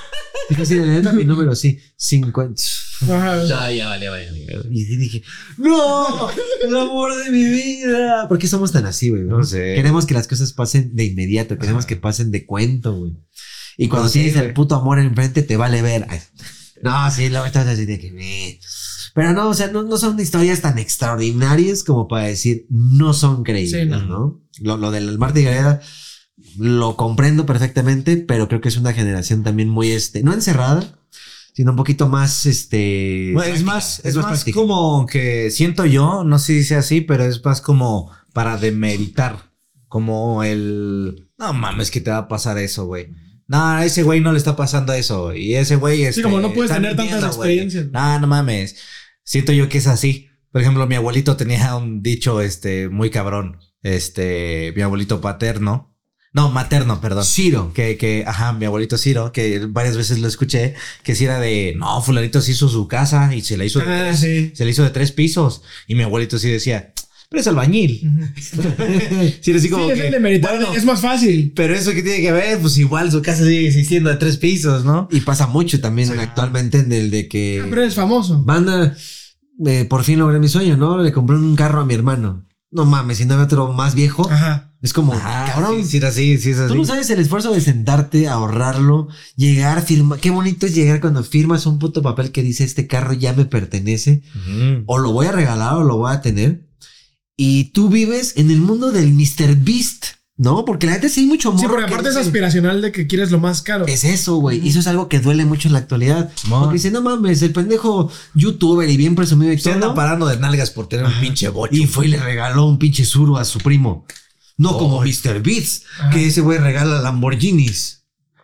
Dijo 0.49 0.63
así, 0.63 0.77
anota 0.77 1.13
mi 1.13 1.23
número, 1.23 1.55
sí, 1.55 1.79
50. 1.95 2.61
Ajá. 3.03 3.43
Ya, 3.47 3.71
ya, 3.71 3.88
vale, 3.88 4.09
vale. 4.09 4.27
Y 4.69 4.83
sí 4.83 4.97
dije, 4.97 5.23
¡No! 5.57 6.29
¡El 6.61 6.75
amor 6.75 7.15
de 7.23 7.29
mi 7.29 7.43
vida! 7.45 8.27
¿Por 8.27 8.38
qué 8.38 8.47
somos 8.47 8.73
tan 8.73 8.85
así, 8.85 9.09
güey? 9.09 9.23
No 9.23 9.43
sé. 9.43 9.75
Queremos 9.75 10.05
que 10.05 10.13
las 10.13 10.27
cosas 10.27 10.51
pasen 10.51 10.93
de 10.93 11.05
inmediato, 11.05 11.57
queremos 11.57 11.85
que 11.85 11.95
pasen 11.95 12.31
de 12.31 12.45
cuento, 12.45 12.97
güey. 12.97 13.13
Y 13.77 13.88
cuando 13.88 14.07
No 14.07 14.09
sé, 14.09 14.19
tienes 14.19 14.35
el 14.35 14.53
puto 14.53 14.75
amor 14.75 14.99
enfrente, 14.99 15.41
te 15.41 15.55
vale 15.55 15.81
ver. 15.81 16.05
No, 16.81 17.09
sí, 17.11 17.29
luego 17.29 17.45
estás 17.45 17.67
así 17.67 17.85
de 17.85 17.97
que. 17.97 18.59
Pero 19.13 19.33
no, 19.33 19.49
o 19.49 19.53
sea, 19.53 19.67
no, 19.67 19.83
no 19.83 19.97
son 19.97 20.19
historias 20.19 20.61
tan 20.61 20.77
extraordinarias 20.77 21.83
como 21.83 22.07
para 22.07 22.25
decir 22.25 22.65
no 22.69 23.13
son 23.13 23.43
creíbles, 23.43 23.83
Sí, 23.83 23.89
no. 23.89 24.01
no. 24.03 24.41
Lo, 24.61 24.77
lo 24.77 24.91
del 24.91 25.17
Marta 25.17 25.39
y 25.39 25.43
Gareda 25.43 25.81
lo 26.57 26.95
comprendo 26.95 27.45
perfectamente, 27.45 28.17
pero 28.17 28.47
creo 28.47 28.61
que 28.61 28.69
es 28.69 28.77
una 28.77 28.93
generación 28.93 29.43
también 29.43 29.69
muy, 29.69 29.91
este, 29.91 30.23
no 30.23 30.33
encerrada, 30.33 30.99
sino 31.53 31.71
un 31.71 31.77
poquito 31.77 32.07
más, 32.07 32.45
este. 32.45 33.31
Bueno, 33.33 33.53
es 33.53 33.63
más, 33.63 34.01
es 34.05 34.15
más 34.15 34.25
práctica. 34.25 34.57
como 34.59 35.05
que 35.05 35.51
siento 35.51 35.85
yo, 35.85 36.23
no 36.23 36.39
sé 36.39 36.53
si 36.53 36.63
sea 36.63 36.79
así, 36.79 37.01
pero 37.01 37.25
es 37.25 37.43
más 37.43 37.61
como 37.61 38.11
para 38.33 38.57
demeritar. 38.57 39.49
Como 39.88 40.43
el. 40.43 41.29
No 41.38 41.51
mames, 41.53 41.89
que 41.91 41.99
te 41.99 42.11
va 42.11 42.17
a 42.19 42.27
pasar 42.27 42.57
eso, 42.59 42.85
güey. 42.85 43.09
No, 43.49 43.65
a 43.67 43.83
ese 43.83 44.03
güey 44.03 44.21
no 44.21 44.31
le 44.31 44.37
está 44.37 44.55
pasando 44.55 44.93
eso. 44.93 45.33
Y 45.33 45.55
ese 45.55 45.75
güey 45.75 46.03
es. 46.03 46.15
Sí, 46.15 46.21
como 46.21 46.39
no 46.39 46.53
puedes 46.53 46.71
tener 46.71 46.95
tantas 46.95 47.23
experiencias. 47.23 47.87
No, 47.91 48.19
no 48.19 48.27
mames. 48.27 48.77
Siento 49.23 49.51
yo 49.51 49.67
que 49.67 49.79
es 49.79 49.87
así. 49.87 50.29
Por 50.51 50.61
ejemplo, 50.61 50.85
mi 50.87 50.93
abuelito 50.95 51.35
tenía 51.35 51.75
un 51.75 52.01
dicho 52.03 52.41
este 52.41 52.89
muy 52.89 53.09
cabrón. 53.09 53.57
Este, 53.81 54.71
mi 54.75 54.83
abuelito 54.83 55.19
paterno. 55.19 55.97
No, 56.31 56.49
materno, 56.51 57.01
perdón. 57.01 57.25
Ciro. 57.25 57.71
Que, 57.73 57.97
que, 57.97 58.23
ajá, 58.27 58.53
mi 58.53 58.65
abuelito 58.65 58.99
Ciro, 58.99 59.31
que 59.31 59.65
varias 59.67 59.97
veces 59.97 60.19
lo 60.19 60.27
escuché, 60.27 60.75
que 61.01 61.15
si 61.15 61.25
era 61.25 61.39
de, 61.39 61.73
no, 61.75 62.01
fulanito 62.03 62.39
se 62.41 62.51
hizo 62.51 62.69
su 62.69 62.87
casa 62.87 63.33
y 63.33 63.41
se 63.41 63.57
la 63.57 63.65
hizo 63.65 63.79
de, 63.79 63.85
Ah, 63.85 63.99
tres, 64.09 64.19
sí. 64.19 64.51
se 64.53 64.63
la 64.63 64.69
hizo 64.69 64.83
de 64.83 64.91
tres 64.91 65.11
pisos. 65.11 65.63
Y 65.87 65.95
mi 65.95 66.03
abuelito 66.03 66.37
sí 66.37 66.49
decía, 66.51 66.93
pero 67.30 67.41
es 67.41 67.48
albañil. 67.48 68.01
sí, 69.41 69.53
así 69.53 69.69
como 69.69 69.85
sí, 69.85 69.91
es 69.91 69.99
que, 69.99 70.08
el 70.08 70.14
de 70.14 70.19
Meridian, 70.19 70.58
bueno, 70.58 70.74
es 70.74 70.85
más 70.85 70.99
fácil. 71.01 71.53
pero 71.56 71.75
eso 71.75 71.91
que 71.91 72.01
tiene 72.03 72.22
que 72.22 72.32
ver, 72.32 72.59
pues 72.59 72.77
igual 72.77 73.11
su 73.11 73.22
casa 73.22 73.43
sigue 73.43 73.67
existiendo 73.67 74.09
de 74.09 74.16
tres 74.17 74.38
pisos, 74.38 74.83
¿no? 74.83 75.08
Y 75.11 75.22
pasa 75.22 75.48
mucho 75.48 75.80
también 75.80 76.11
actualmente 76.19 76.80
en 76.80 76.91
el 76.91 77.11
de 77.11 77.27
que. 77.27 77.61
Ah, 77.64 77.67
pero 77.69 77.83
es 77.83 77.93
famoso. 77.95 78.43
Banda, 78.43 78.95
eh, 79.66 79.85
por 79.85 80.03
fin 80.03 80.19
logré 80.19 80.40
mi 80.40 80.48
sueño, 80.48 80.75
¿no? 80.77 80.98
Le 81.01 81.11
compré 81.11 81.35
un 81.35 81.56
carro 81.56 81.82
a 81.82 81.85
mi 81.85 81.93
hermano. 81.93 82.45
No 82.72 82.85
mames, 82.85 83.17
si 83.17 83.25
no 83.25 83.33
había 83.33 83.45
otro 83.45 83.74
más 83.74 83.95
viejo. 83.95 84.30
Ajas 84.30 84.64
Es 84.82 84.93
como, 84.93 85.14
Ah, 85.16 85.51
cabrón. 85.53 85.83
sí, 85.83 85.90
sí, 85.90 85.98
es 85.98 86.03
así, 86.03 86.38
sí, 86.38 86.51
es 86.51 86.59
así. 86.59 86.67
Tú 86.72 86.75
no 86.75 86.85
sabes 86.85 87.09
el 87.09 87.19
esfuerzo 87.19 87.51
de 87.51 87.61
sentarte, 87.61 88.27
ahorrarlo, 88.27 89.08
llegar, 89.35 89.82
firmar. 89.82 90.19
Qué 90.19 90.30
bonito 90.30 90.67
es 90.67 90.75
llegar 90.75 91.01
cuando 91.01 91.24
firmas 91.24 91.66
un 91.66 91.80
puto 91.80 92.01
papel 92.03 92.32
que 92.32 92.43
dice 92.43 92.64
este 92.64 92.85
carro 92.85 93.14
ya 93.14 93.33
me 93.33 93.45
pertenece. 93.45 94.22
O 94.85 94.99
lo 94.99 95.11
voy 95.11 95.25
a 95.27 95.32
regalar 95.32 95.75
o 95.75 95.83
lo 95.83 95.98
voy 95.98 96.14
a 96.14 96.22
tener. 96.22 96.68
Y 97.41 97.65
tú 97.71 97.87
vives 97.87 98.33
en 98.35 98.51
el 98.51 98.59
mundo 98.59 98.91
del 98.91 99.13
Mr. 99.13 99.55
Beast, 99.55 100.07
¿no? 100.35 100.65
Porque 100.65 100.87
la 100.87 100.91
gente 100.91 101.07
sí 101.07 101.21
hay 101.21 101.25
mucho 101.27 101.51
Sí, 101.51 101.55
morro 101.55 101.69
porque 101.69 101.85
que 101.85 101.93
aparte 101.93 102.09
es 102.09 102.17
aspiracional 102.17 102.81
de 102.81 102.91
que 102.91 103.07
quieres 103.07 103.31
lo 103.31 103.39
más 103.39 103.61
caro. 103.61 103.87
Es 103.87 104.03
eso, 104.03 104.35
güey. 104.35 104.59
Y 104.59 104.67
eso 104.67 104.79
es 104.79 104.87
algo 104.87 105.07
que 105.07 105.21
duele 105.21 105.45
mucho 105.45 105.69
en 105.69 105.71
la 105.71 105.79
actualidad. 105.79 106.29
Mon. 106.49 106.63
Porque 106.63 106.73
dice, 106.73 106.91
no 106.91 107.01
mames, 107.01 107.41
el 107.41 107.53
pendejo 107.53 108.11
youtuber 108.35 108.89
y 108.89 108.97
bien 108.97 109.15
presumido 109.15 109.53
y 109.53 109.57
Se 109.57 109.71
anda 109.71 109.95
parando 109.95 110.27
de 110.27 110.35
nalgas 110.35 110.69
por 110.71 110.89
tener 110.89 111.05
un 111.05 111.13
pinche 111.21 111.47
bocho. 111.47 111.73
Y 111.73 111.85
fue 111.87 112.07
y 112.07 112.09
le 112.09 112.17
regaló 112.19 112.65
un 112.65 112.77
pinche 112.77 113.05
suru 113.05 113.37
a 113.37 113.45
su 113.45 113.59
primo. 113.59 114.05
No 114.57 114.77
como. 114.77 114.99
Mr. 115.01 115.41
Beats, 115.41 115.83
Ajá. 115.97 116.09
que 116.09 116.27
ese 116.27 116.41
güey 116.41 116.57
regala 116.57 116.99
Lamborghinis. 116.99 117.98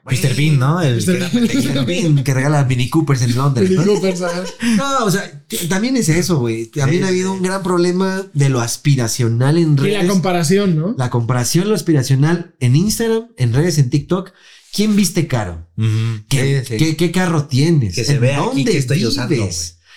Mr. 0.05 0.35
Bean, 0.35 0.59
¿no? 0.59 0.81
El 0.81 1.03
que 1.03 1.13
Mr. 1.13 1.85
Bean, 1.85 2.23
que 2.23 2.33
regala 2.33 2.63
Mini 2.65 2.89
Coopers 2.89 3.21
en 3.23 3.35
Londres. 3.35 3.69
Mini 3.69 3.83
¿no? 3.83 3.91
Coopers, 3.93 4.21
ajá. 4.21 4.43
No, 4.77 5.05
o 5.05 5.11
sea, 5.11 5.43
también 5.67 5.97
es 5.97 6.09
eso, 6.09 6.37
güey. 6.39 6.67
También 6.67 7.01
Sí, 7.01 7.05
ha 7.05 7.09
habido 7.09 7.33
un 7.33 7.41
gran 7.41 7.63
problema 7.63 8.23
de 8.33 8.49
lo 8.49 8.61
aspiracional 8.61 9.57
en 9.57 9.73
Y 9.73 9.77
redes. 9.77 10.03
la 10.03 10.09
comparación, 10.09 10.75
¿no? 10.75 10.95
La 10.97 11.09
comparación, 11.09 11.67
lo 11.69 11.75
aspiracional 11.75 12.55
en 12.59 12.75
Instagram, 12.75 13.29
en 13.37 13.53
redes, 13.53 13.77
en 13.77 13.89
TikTok. 13.89 14.31
¿Quién 14.73 14.95
viste 14.95 15.25
caro? 15.27 15.67
¿Qué, 16.29 16.63
Sí, 16.65 16.73
sí. 16.73 16.77
qué- 16.77 16.95
qué 16.97 17.11
carro 17.11 17.45
tienes? 17.45 17.95
Que 17.95 18.03
se 18.03 18.15
¿En 18.15 18.21
vea 18.21 18.37
aquí 18.39 18.45
dónde 18.47 18.71
que 18.71 18.77
estoy 18.77 19.05
usando? 19.05 19.49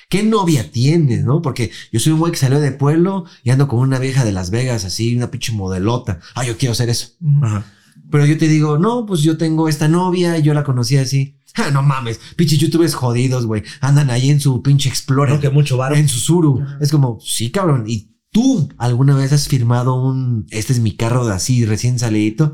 ¿Qué 0.08 0.22
novia 0.22 0.70
tienes, 0.70 1.24
no? 1.24 1.42
Porque 1.42 1.70
yo 1.92 2.00
soy 2.00 2.12
un 2.12 2.20
güey 2.20 2.32
que 2.32 2.38
salió 2.38 2.60
de 2.60 2.72
pueblo 2.72 3.26
y 3.44 3.50
ando 3.50 3.68
con 3.68 3.80
una 3.80 3.98
vieja 3.98 4.24
de 4.24 4.32
Las 4.32 4.50
Vegas, 4.50 4.84
así, 4.86 5.14
una 5.16 5.30
pinche 5.30 5.52
modelota. 5.52 6.20
Ah, 6.34 6.46
yo 6.46 6.56
quiero 6.56 6.72
hacer 6.72 6.88
eso. 6.88 7.08
Ajá. 7.42 7.66
Pero 8.10 8.24
yo 8.26 8.38
te 8.38 8.48
digo, 8.48 8.78
no, 8.78 9.04
pues 9.06 9.20
yo 9.22 9.36
tengo 9.36 9.68
esta 9.68 9.88
novia 9.88 10.38
y 10.38 10.42
yo 10.42 10.54
la 10.54 10.64
conocí 10.64 10.96
así. 10.96 11.36
Ah, 11.54 11.70
no 11.72 11.82
mames, 11.82 12.20
pinche 12.36 12.56
youtubers 12.56 12.94
jodidos, 12.94 13.44
güey. 13.46 13.62
Andan 13.80 14.10
ahí 14.10 14.30
en 14.30 14.40
su 14.40 14.62
pinche 14.62 14.88
Explorer. 14.88 15.34
No, 15.34 15.40
que 15.40 15.50
mucho 15.50 15.76
varo. 15.76 15.94
En 15.96 16.08
su 16.08 16.18
Suru. 16.18 16.64
Es 16.80 16.90
como, 16.90 17.18
sí, 17.20 17.50
cabrón. 17.50 17.84
¿Y 17.86 18.14
tú 18.30 18.68
alguna 18.78 19.16
vez 19.16 19.32
has 19.32 19.48
firmado 19.48 19.94
un, 20.02 20.46
este 20.50 20.72
es 20.72 20.80
mi 20.80 20.96
carro 20.96 21.26
de 21.26 21.34
así 21.34 21.64
recién 21.66 21.98
salidito? 21.98 22.52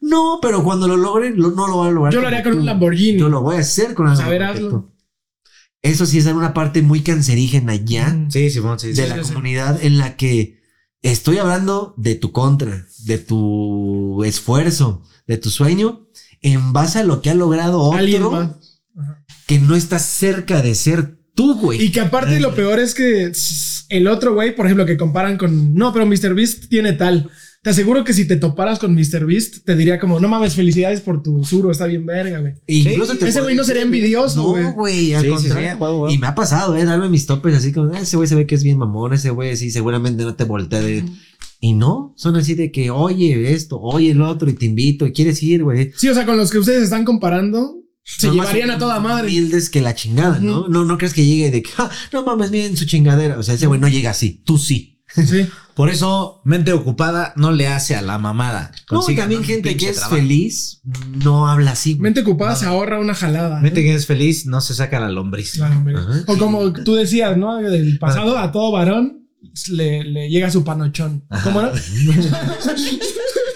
No, 0.00 0.38
pero 0.42 0.62
cuando 0.64 0.86
lo 0.88 0.96
logre, 0.96 1.30
lo- 1.30 1.52
no 1.52 1.66
lo 1.68 1.76
voy 1.76 1.88
a 1.88 1.92
lograr. 1.92 2.12
Yo 2.12 2.20
lo 2.20 2.26
haría 2.26 2.42
con 2.42 2.52
tú. 2.54 2.58
un 2.58 2.66
Lamborghini. 2.66 3.18
Yo 3.18 3.28
lo 3.28 3.40
voy 3.40 3.56
a 3.56 3.60
hacer 3.60 3.94
con 3.94 4.08
hazlo. 4.08 4.68
tú. 4.68 4.92
Eso 5.80 6.06
sí 6.06 6.18
es 6.18 6.26
una 6.26 6.54
parte 6.54 6.82
muy 6.82 7.00
cancerígena 7.02 7.74
ya 7.74 8.10
Mm. 8.10 8.30
Sí, 8.30 8.50
sí, 8.50 8.60
sí. 8.78 8.92
de 8.92 9.08
la 9.08 9.16
sí, 9.16 9.24
sí. 9.24 9.28
comunidad 9.32 9.82
en 9.84 9.98
la 9.98 10.16
que 10.16 10.61
estoy 11.02 11.38
hablando 11.38 11.94
de 11.96 12.14
tu 12.14 12.32
contra, 12.32 12.86
de 13.04 13.18
tu 13.18 14.24
esfuerzo, 14.24 15.02
de 15.26 15.36
tu 15.36 15.50
sueño, 15.50 16.06
en 16.40 16.72
base 16.72 17.00
a 17.00 17.04
lo 17.04 17.22
que 17.22 17.30
ha 17.30 17.34
logrado 17.34 17.80
otro 17.80 18.58
que 19.46 19.58
no 19.58 19.74
está 19.76 19.98
cerca 19.98 20.62
de 20.62 20.74
ser 20.74 21.18
tú, 21.34 21.58
güey. 21.58 21.82
Y 21.82 21.92
que 21.92 22.00
aparte 22.00 22.40
lo 22.40 22.54
peor 22.54 22.78
es 22.78 22.94
que 22.94 23.32
el 23.88 24.08
otro 24.08 24.34
güey, 24.34 24.54
por 24.54 24.66
ejemplo, 24.66 24.86
que 24.86 24.96
comparan 24.96 25.36
con, 25.36 25.74
no, 25.74 25.92
pero 25.92 26.06
Mr. 26.06 26.34
Beast 26.34 26.68
tiene 26.68 26.92
tal. 26.92 27.30
Te 27.62 27.70
aseguro 27.70 28.02
que 28.02 28.12
si 28.12 28.26
te 28.26 28.34
toparas 28.36 28.80
con 28.80 28.92
Mr. 28.92 29.24
Beast, 29.24 29.64
te 29.64 29.76
diría 29.76 30.00
como, 30.00 30.18
no 30.18 30.26
mames, 30.26 30.54
felicidades 30.56 31.00
por 31.00 31.22
tu 31.22 31.44
suro, 31.44 31.70
está 31.70 31.86
bien 31.86 32.04
verga, 32.04 32.40
güey. 32.40 32.54
E 32.66 32.74
Incluso 32.74 33.16
te 33.16 33.28
Ese 33.28 33.40
güey 33.40 33.54
no 33.54 33.62
sería 33.62 33.82
envidioso, 33.82 34.42
güey. 34.42 34.64
No, 34.64 34.72
güey, 34.72 35.14
al 35.14 35.22
Sí, 35.22 35.28
sí, 35.28 35.36
sí, 35.44 35.48
contrario. 35.48 36.10
Y 36.10 36.18
me 36.18 36.26
ha 36.26 36.34
pasado, 36.34 36.76
eh, 36.76 36.84
darme 36.84 37.08
mis 37.08 37.24
topes 37.26 37.54
así 37.54 37.72
como, 37.72 37.92
"Ah, 37.94 38.00
ese 38.00 38.16
güey 38.16 38.28
se 38.28 38.34
ve 38.34 38.46
que 38.48 38.56
es 38.56 38.64
bien 38.64 38.78
mamón, 38.78 39.12
ese 39.12 39.30
güey 39.30 39.56
sí, 39.56 39.70
seguramente 39.70 40.24
no 40.24 40.34
te 40.34 40.42
voltea 40.42 40.80
de... 40.80 41.04
Y 41.60 41.74
no, 41.74 42.12
son 42.16 42.34
así 42.34 42.54
de 42.54 42.72
que, 42.72 42.90
oye 42.90 43.52
esto, 43.52 43.78
oye 43.80 44.10
el 44.10 44.22
otro, 44.22 44.50
y 44.50 44.54
te 44.54 44.66
invito, 44.66 45.06
y 45.06 45.12
quieres 45.12 45.40
ir, 45.44 45.62
güey. 45.62 45.92
Sí, 45.96 46.08
o 46.08 46.14
sea, 46.14 46.26
con 46.26 46.36
los 46.36 46.50
que 46.50 46.58
ustedes 46.58 46.82
están 46.82 47.04
comparando, 47.04 47.76
se 48.02 48.26
Son 48.26 48.36
más 48.36 48.48
llevarían 48.48 48.72
a 48.72 48.78
toda 48.78 48.98
madre. 48.98 49.28
Humildes 49.28 49.70
que 49.70 49.80
la 49.80 49.94
chingada, 49.94 50.40
¿no? 50.40 50.66
No, 50.66 50.84
no 50.84 50.98
crees 50.98 51.14
que 51.14 51.24
llegue 51.24 51.52
de 51.52 51.62
que, 51.62 51.70
"Ah, 51.78 51.88
no 52.12 52.24
mames, 52.24 52.50
miren 52.50 52.76
su 52.76 52.86
chingadera. 52.86 53.38
O 53.38 53.44
sea, 53.44 53.54
ese 53.54 53.68
güey 53.68 53.78
no 53.78 53.86
llega 53.86 54.10
así, 54.10 54.42
tú 54.44 54.58
sí. 54.58 54.91
Sí. 55.14 55.46
Por 55.74 55.88
eso, 55.88 56.42
mente 56.44 56.72
ocupada 56.74 57.32
no 57.36 57.50
le 57.50 57.66
hace 57.66 57.96
a 57.96 58.02
la 58.02 58.18
mamada. 58.18 58.72
No, 58.72 58.76
y 58.76 58.84
Consigan 59.00 59.22
también 59.22 59.40
un 59.40 59.46
gente 59.46 59.74
que 59.78 59.88
es 59.88 59.96
trabajo. 59.96 60.16
feliz 60.16 60.80
no 61.24 61.48
habla 61.48 61.70
así. 61.70 61.94
Mente 61.94 62.20
ocupada 62.20 62.54
se 62.56 62.66
ahorra 62.66 63.00
una 63.00 63.14
jalada. 63.14 63.56
¿no? 63.56 63.62
Mente 63.62 63.82
que 63.82 63.94
es 63.94 64.06
feliz 64.06 64.44
no 64.44 64.60
se 64.60 64.74
saca 64.74 65.00
la 65.00 65.08
lombriz. 65.08 65.58
Hombre. 65.62 65.94
Ajá. 65.96 66.24
O 66.26 66.36
como 66.36 66.72
tú 66.74 66.94
decías, 66.94 67.38
¿no? 67.38 67.56
Del 67.56 67.98
pasado 67.98 68.36
a 68.38 68.52
todo 68.52 68.70
varón 68.70 69.26
le, 69.70 70.04
le 70.04 70.28
llega 70.28 70.50
su 70.50 70.62
panochón. 70.62 71.24
¿Cómo 71.42 71.62
no? 71.62 71.70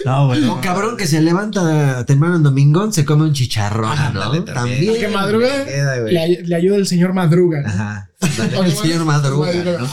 No, 0.05 0.29
O 0.53 0.61
cabrón 0.61 0.95
que 0.97 1.05
se 1.05 1.21
levanta 1.21 2.05
temprano 2.05 2.37
en 2.37 2.43
domingo, 2.43 2.91
se 2.91 3.03
come 3.05 3.23
un 3.25 3.33
chicharrón, 3.33 3.91
Ah, 3.95 4.11
¿no? 4.13 4.21
ándale, 4.23 4.41
también. 4.41 4.77
también. 4.85 4.99
que 4.99 5.07
madruga, 5.09 5.65
queda, 5.65 5.97
le, 5.97 6.43
le 6.43 6.55
ayuda 6.55 6.77
el 6.77 6.87
señor 6.87 7.13
Madruga. 7.13 7.61
¿no? 7.61 7.67
Ajá. 7.67 8.09
O 8.57 8.63
El 8.63 8.71
señor 8.71 9.05
Madruga, 9.05 9.53
¿no? 9.53 9.87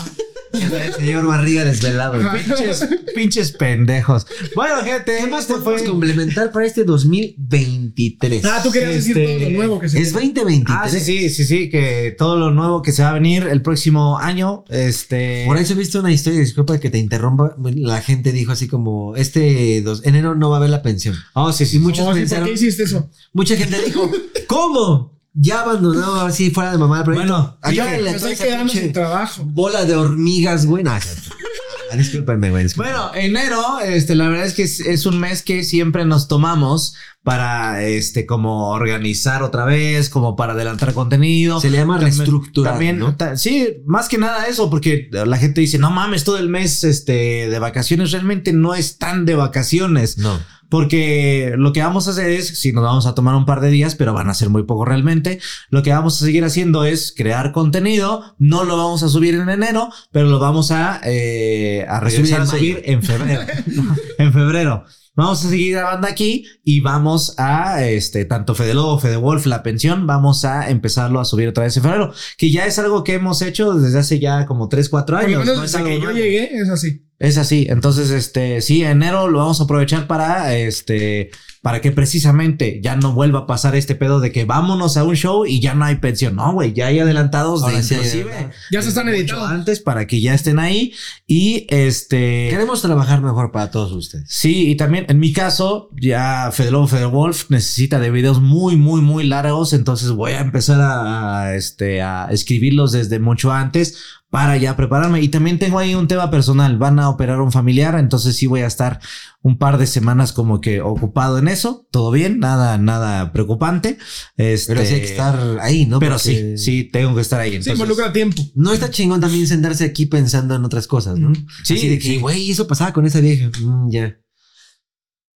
El 0.55 0.93
señor 0.99 1.27
Barriga 1.27 1.65
desvelado. 1.65 2.19
pinches, 2.33 2.89
pinches 3.15 3.53
pendejos. 3.53 4.27
Bueno, 4.55 4.77
gente, 4.83 5.17
¿Qué 5.21 5.27
más 5.27 5.43
este 5.43 5.55
podemos 5.55 5.81
fue. 5.83 5.91
complementar 5.91 6.53
para 6.53 6.67
este 6.67 6.85
2023? 6.85 8.45
Ah, 8.45 8.61
tú 8.63 8.71
querías 8.71 8.95
decir 8.95 9.17
Este, 9.19 9.25
todo 9.37 9.39
lo 9.51 9.57
nuevo 9.57 9.81
que 9.81 9.89
se 9.89 10.01
Es 10.01 10.13
2023. 10.13 10.79
Ah, 10.81 10.89
sí, 10.89 11.01
sí, 11.01 11.31
sí, 11.31 11.45
sí, 11.45 11.71
que 11.71 12.15
todo 12.17 12.37
lo 12.39 12.51
nuevo 12.51 12.83
que 12.83 12.93
se 12.93 13.03
va 13.03 13.11
a 13.11 13.15
venir 13.15 13.45
el 13.51 13.63
próximo 13.63 14.19
año, 14.19 14.65
este... 14.69 15.45
Por 15.47 15.57
eso 15.57 15.73
he 15.73 15.77
visto 15.77 16.01
una 16.01 16.13
historia, 16.13 16.41
disculpa 16.41 16.79
que 16.79 16.91
te 16.91 16.99
interrumpa. 16.99 17.55
La 17.75 18.01
gente 18.01 18.33
dijo 18.33 18.53
así 18.53 18.69
como: 18.69 19.17
Este 19.17 19.81
dos, 19.83 20.05
enero 20.05 20.35
no 20.35 20.51
va 20.51 20.57
a 20.57 20.59
haber 20.59 20.71
la 20.71 20.83
pensión. 20.83 21.17
Oh, 21.35 21.53
sí, 21.53 21.67
sí. 21.67 21.77
Y 21.77 21.81
muchos 21.81 22.01
Oh, 22.05 22.09
sí, 22.09 22.11
¿Por 22.11 22.15
pensaron, 22.21 22.47
qué 22.49 22.53
hiciste 22.55 22.83
eso? 22.85 23.09
mucha 23.33 23.57
gente 23.57 23.81
dijo: 23.85 24.11
¿Cómo? 24.47 25.14
Ya 25.37 25.63
abandonó 25.63 26.21
así 26.21 26.51
fuera 26.51 26.71
de 26.71 26.79
mamá 26.79 26.99
el 26.99 27.05
proyecto. 27.05 27.33
Bueno, 27.33 27.59
Ayúdenle 27.61 28.11
a 28.11 28.17
toda 28.17 28.17
estoy 28.17 28.33
esa 28.33 28.45
quedando 28.45 28.65
pinche 28.67 28.81
sin 28.83 28.93
trabajo. 28.93 29.43
bola 29.45 29.85
de 29.85 29.97
hormigas, 29.97 30.65
güey. 30.65 30.85
Ah, 30.87 31.97
discúlpenme, 31.97 32.51
güey. 32.51 32.63
discúlpenme. 32.65 32.97
Bueno, 32.97 33.15
enero, 33.15 33.81
este, 33.81 34.15
la 34.15 34.29
verdad 34.29 34.47
es 34.47 34.55
que 34.55 34.63
es, 34.63 34.81
es 34.81 35.07
un 35.07 35.19
mes 35.19 35.43
que 35.43 35.65
siempre 35.65 36.05
nos 36.05 36.29
tomamos 36.29 36.95
para, 37.23 37.83
este, 37.83 38.27
como 38.27 38.71
organizar 38.71 39.43
otra 39.43 39.65
vez, 39.65 40.09
como 40.09 40.37
para 40.37 40.53
adelantar 40.53 40.93
contenido. 40.95 41.61
se 41.61 41.71
le 41.71 41.79
llama 41.79 41.99
También- 41.99 42.17
reestructurar. 42.17 42.73
También, 42.75 42.99
¿no? 42.99 43.17
ta- 43.17 43.37
sí, 43.37 43.83
más 43.87 44.09
que 44.09 44.19
nada 44.19 44.47
eso, 44.47 44.71
porque 44.71 45.09
la 45.11 45.37
gente 45.37 45.61
dice, 45.61 45.79
no 45.79 45.91
mames, 45.91 46.25
todo 46.25 46.39
el 46.39 46.49
mes, 46.49 46.85
este, 46.85 47.49
de 47.49 47.59
vacaciones, 47.59 48.13
realmente 48.13 48.53
no 48.53 48.75
es 48.75 48.99
tan 48.99 49.25
de 49.25 49.35
vacaciones. 49.35 50.19
No. 50.19 50.39
Porque 50.75 51.55
lo 51.57 51.73
que 51.73 51.83
vamos 51.83 52.09
a 52.09 52.11
hacer 52.11 52.31
es, 52.31 52.59
si 52.59 52.73
nos 52.73 52.83
vamos 52.83 53.07
a 53.07 53.15
tomar 53.15 53.37
un 53.37 53.47
par 53.47 53.61
de 53.61 53.71
días, 53.71 53.95
pero 53.95 54.13
van 54.13 54.29
a 54.29 54.35
ser 54.35 54.49
muy 54.49 54.65
poco 54.65 54.85
realmente, 54.85 55.39
lo 55.71 55.85
que 55.85 55.93
vamos 55.93 56.21
a 56.21 56.25
seguir 56.25 56.45
haciendo 56.45 56.85
es 56.85 57.15
crear 57.17 57.53
contenido. 57.53 58.35
No 58.39 58.65
lo 58.65 58.77
vamos 58.77 59.05
a 59.05 59.09
subir 59.09 59.37
en 59.37 59.49
enero, 59.49 59.91
pero 60.11 60.27
lo 60.27 60.41
vamos 60.41 60.73
a, 60.73 61.01
eh, 61.05 61.87
a 61.89 62.01
regresar 62.01 62.41
a 62.41 62.47
subir 62.47 62.83
en 62.87 63.05
febrero. 63.05 63.43
en 64.19 64.33
febrero. 64.33 64.85
Vamos 65.15 65.45
a 65.45 65.49
seguir 65.49 65.75
grabando 65.75 66.09
aquí 66.09 66.45
y 66.65 66.81
vamos 66.81 67.37
a, 67.39 67.85
este, 67.85 68.25
tanto 68.25 68.57
Fede 68.57 68.75
Lobo, 68.75 68.99
Fede 68.99 69.17
Wolf, 69.17 69.47
la 69.47 69.63
pensión, 69.63 70.09
vamos 70.09 70.45
a 70.45 70.71
empezarlo 70.71 71.21
a 71.21 71.25
subir 71.25 71.47
otra 71.47 71.63
vez 71.63 71.77
en 71.77 71.85
febrero, 71.85 72.13
que 72.37 72.51
ya 72.51 72.67
es 72.67 72.81
algo 72.81 73.05
que 73.05 73.15
hemos 73.15 73.43
hecho 73.43 73.75
desde 73.75 74.01
hace 74.01 74.19
ya 74.19 74.45
como 74.45 74.69
3, 74.69 74.89
4 74.89 75.17
Por 75.17 75.23
lo 75.23 75.29
años. 75.29 75.47
menos 75.47 75.57
¿no? 75.57 75.65
Es 75.65 75.73
desde 75.73 75.85
que 75.85 76.01
yo 76.01 76.11
llegué, 76.11 76.57
es 76.57 76.69
así. 76.69 77.05
Es 77.25 77.39
así. 77.39 77.67
Entonces, 77.71 78.11
este, 78.11 78.61
sí, 78.61 78.85
enero 78.85 79.29
lo 79.29 79.39
vamos 79.39 79.59
a 79.59 79.65
aprovechar 79.65 80.07
para, 80.07 80.55
este, 80.55 81.31
para 81.63 81.81
que 81.81 81.91
precisamente 81.91 82.81
ya 82.83 82.97
no 82.97 83.15
vuelva 83.15 83.41
a 83.41 83.47
pasar 83.47 83.75
este 83.75 83.95
pedo 83.95 84.21
de 84.21 84.31
que 84.31 84.45
vámonos 84.45 84.99
a 84.99 85.05
un 85.05 85.17
show 85.17 85.47
y 85.47 85.59
ya 85.59 85.75
no 85.75 85.87
hay 85.87 85.97
pensión. 85.97 86.37
No, 86.37 86.53
güey, 86.53 86.75
ya 86.75 86.89
hay 86.89 86.99
adelantados 86.99 87.65
de 87.65 87.83
sí 87.83 87.95
inclusive. 87.95 88.51
Ya 88.71 88.83
se 88.83 88.91
están 88.91 89.09
editados. 89.09 89.51
Antes 89.51 89.81
para 89.81 90.07
que 90.07 90.21
ya 90.21 90.35
estén 90.35 90.59
ahí. 90.59 90.93
Y 91.27 91.67
este. 91.71 92.49
Queremos 92.51 92.83
trabajar 92.83 93.23
mejor 93.23 93.51
para 93.53 93.71
todos 93.71 93.93
ustedes. 93.93 94.27
Sí, 94.29 94.69
y 94.69 94.77
también 94.77 95.07
en 95.09 95.19
mi 95.19 95.33
caso, 95.33 95.89
ya 95.99 96.51
Fede 96.53 96.73
Lobo, 96.73 96.89
Fede 96.89 97.07
Wolf 97.07 97.47
necesita 97.49 97.99
de 97.99 98.11
videos 98.11 98.43
muy, 98.43 98.77
muy, 98.77 99.01
muy 99.01 99.25
largos. 99.25 99.73
Entonces 99.73 100.11
voy 100.11 100.33
a 100.33 100.41
empezar 100.41 100.79
a, 100.83 101.41
a, 101.41 101.57
este, 101.57 102.03
a 102.03 102.27
escribirlos 102.31 102.93
desde 102.93 103.19
mucho 103.19 103.51
antes 103.51 103.97
para 104.35 104.57
ya 104.57 104.75
prepararme. 104.77 105.21
Y 105.23 105.29
también 105.29 105.61
tengo 105.61 105.79
ahí 105.79 105.95
un 105.95 106.09
tema 106.09 106.29
personal. 106.29 106.77
Van 106.77 106.99
a 106.99 107.09
operar 107.09 107.39
a 107.39 107.43
un 107.45 107.53
familiar, 107.53 107.97
entonces 108.01 108.35
sí 108.35 108.49
voy 108.49 108.63
a 108.63 108.67
estar 108.67 108.99
un 109.43 109.59
par 109.59 109.79
de 109.79 109.87
semanas 109.87 110.33
como 110.33 110.61
que 110.61 110.81
ocupado 110.81 111.39
en 111.39 111.47
eso. 111.47 111.87
Todo 111.93 112.11
bien, 112.11 112.41
nada, 112.41 112.77
nada 112.77 113.33
preocupante. 113.33 113.97
Este, 114.37 114.75
Pero 114.75 114.85
sí 114.85 114.95
hay 114.95 115.01
que 115.03 115.07
estar 115.07 115.59
ahí, 115.61 115.87
¿no? 115.87 116.01
Pero 116.01 116.17
Porque 116.17 116.57
sí, 116.57 116.83
sí, 116.83 116.83
tengo 116.83 117.15
que 117.15 117.21
estar 117.21 117.39
ahí. 117.41 117.51
Sí, 117.51 117.57
Entonces, 117.59 117.75
involucra 117.75 118.13
tiempo. 118.13 118.43
No 118.57 118.73
está 118.73 118.91
chingón 118.91 119.21
también 119.21 119.47
sentarse 119.47 119.85
aquí 119.85 120.07
pensando 120.07 120.57
en 120.57 120.65
otras 120.65 120.89
cosas, 120.89 121.17
¿no? 121.17 121.33
Sí, 121.63 121.75
Así 121.75 121.89
de 121.89 122.01
que, 122.01 122.05
sí. 122.05 122.19
güey, 122.19 122.51
eso 122.51 122.67
pasaba 122.67 122.93
con 122.93 123.07
esa 123.07 123.21
vieja. 123.21 123.53
Mm, 123.61 123.89
ya. 123.93 124.19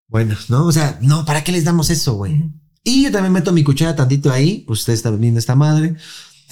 Bueno, 0.09 0.35
¿no? 0.49 0.67
O 0.67 0.73
sea, 0.73 0.99
no, 1.02 1.25
¿para 1.25 1.44
qué 1.44 1.52
les 1.52 1.62
damos 1.62 1.91
eso, 1.91 2.15
güey? 2.15 2.51
Y 2.83 3.05
yo 3.05 3.12
también 3.12 3.33
meto 3.33 3.52
mi 3.52 3.62
cuchara 3.62 3.94
tantito 3.94 4.33
ahí. 4.33 4.65
Pues 4.67 4.81
ustedes 4.81 4.99
están 4.99 5.20
viendo 5.20 5.39
esta 5.39 5.55
madre. 5.55 5.94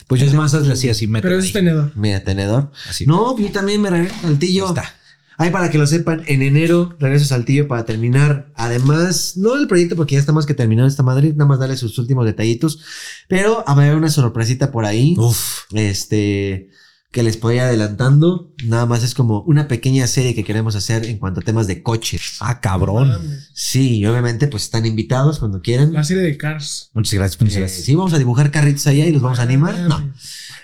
Pues 0.06 0.20
yo 0.20 0.26
es 0.26 0.34
más, 0.34 0.54
hazle 0.54 0.72
así, 0.72 0.88
así, 0.88 1.06
Pero 1.06 1.38
es 1.38 1.46
ahí. 1.46 1.52
tenedor. 1.52 1.92
Mira, 1.96 2.22
tenedor. 2.22 2.70
Así. 2.88 3.06
No, 3.06 3.36
yo 3.38 3.50
también 3.50 3.80
me 3.80 3.90
regreso 3.90 4.14
a 4.18 4.22
Saltillo. 4.22 4.64
Ahí 4.66 4.74
está. 4.74 4.94
Ahí 5.38 5.50
para 5.50 5.70
que 5.70 5.76
lo 5.76 5.86
sepan, 5.86 6.22
en 6.26 6.40
enero 6.40 6.96
regreso 6.98 7.24
a 7.24 7.28
Saltillo 7.28 7.68
para 7.68 7.84
terminar. 7.84 8.50
Además, 8.54 9.36
no 9.36 9.54
el 9.56 9.66
proyecto 9.66 9.94
porque 9.96 10.14
ya 10.14 10.20
está 10.20 10.32
más 10.32 10.46
que 10.46 10.54
terminado 10.54 10.88
esta 10.88 11.02
madre, 11.02 11.30
nada 11.32 11.46
más 11.46 11.58
darle 11.58 11.76
sus 11.76 11.98
últimos 11.98 12.24
detallitos. 12.24 12.80
Pero 13.28 13.62
a 13.68 13.74
ver 13.74 13.94
una 13.96 14.08
sorpresita 14.08 14.70
por 14.70 14.86
ahí. 14.86 15.14
Uf. 15.18 15.64
Este 15.72 16.70
que 17.16 17.22
les 17.22 17.40
voy 17.40 17.56
adelantando. 17.58 18.52
Nada 18.66 18.84
más 18.84 19.02
es 19.02 19.14
como 19.14 19.40
una 19.44 19.68
pequeña 19.68 20.06
serie 20.06 20.34
que 20.34 20.44
queremos 20.44 20.76
hacer 20.76 21.06
en 21.06 21.16
cuanto 21.16 21.40
a 21.40 21.42
temas 21.42 21.66
de 21.66 21.82
coches. 21.82 22.36
Ah, 22.40 22.60
cabrón. 22.60 23.08
Mames. 23.08 23.48
Sí, 23.54 23.96
y 24.00 24.04
obviamente, 24.06 24.48
pues 24.48 24.64
están 24.64 24.84
invitados 24.84 25.38
cuando 25.38 25.62
quieran. 25.62 25.94
La 25.94 26.04
serie 26.04 26.22
de 26.22 26.36
Cars. 26.36 26.90
Muchas 26.92 27.14
gracias, 27.14 27.40
muchas 27.40 27.56
Eh, 27.56 27.60
gracias. 27.60 27.84
sí, 27.86 27.94
vamos 27.94 28.12
a 28.12 28.18
dibujar 28.18 28.50
carritos 28.50 28.86
allá 28.86 29.06
y 29.06 29.12
los 29.12 29.22
vamos 29.22 29.38
a 29.38 29.44
animar. 29.44 29.78
No. 29.88 30.12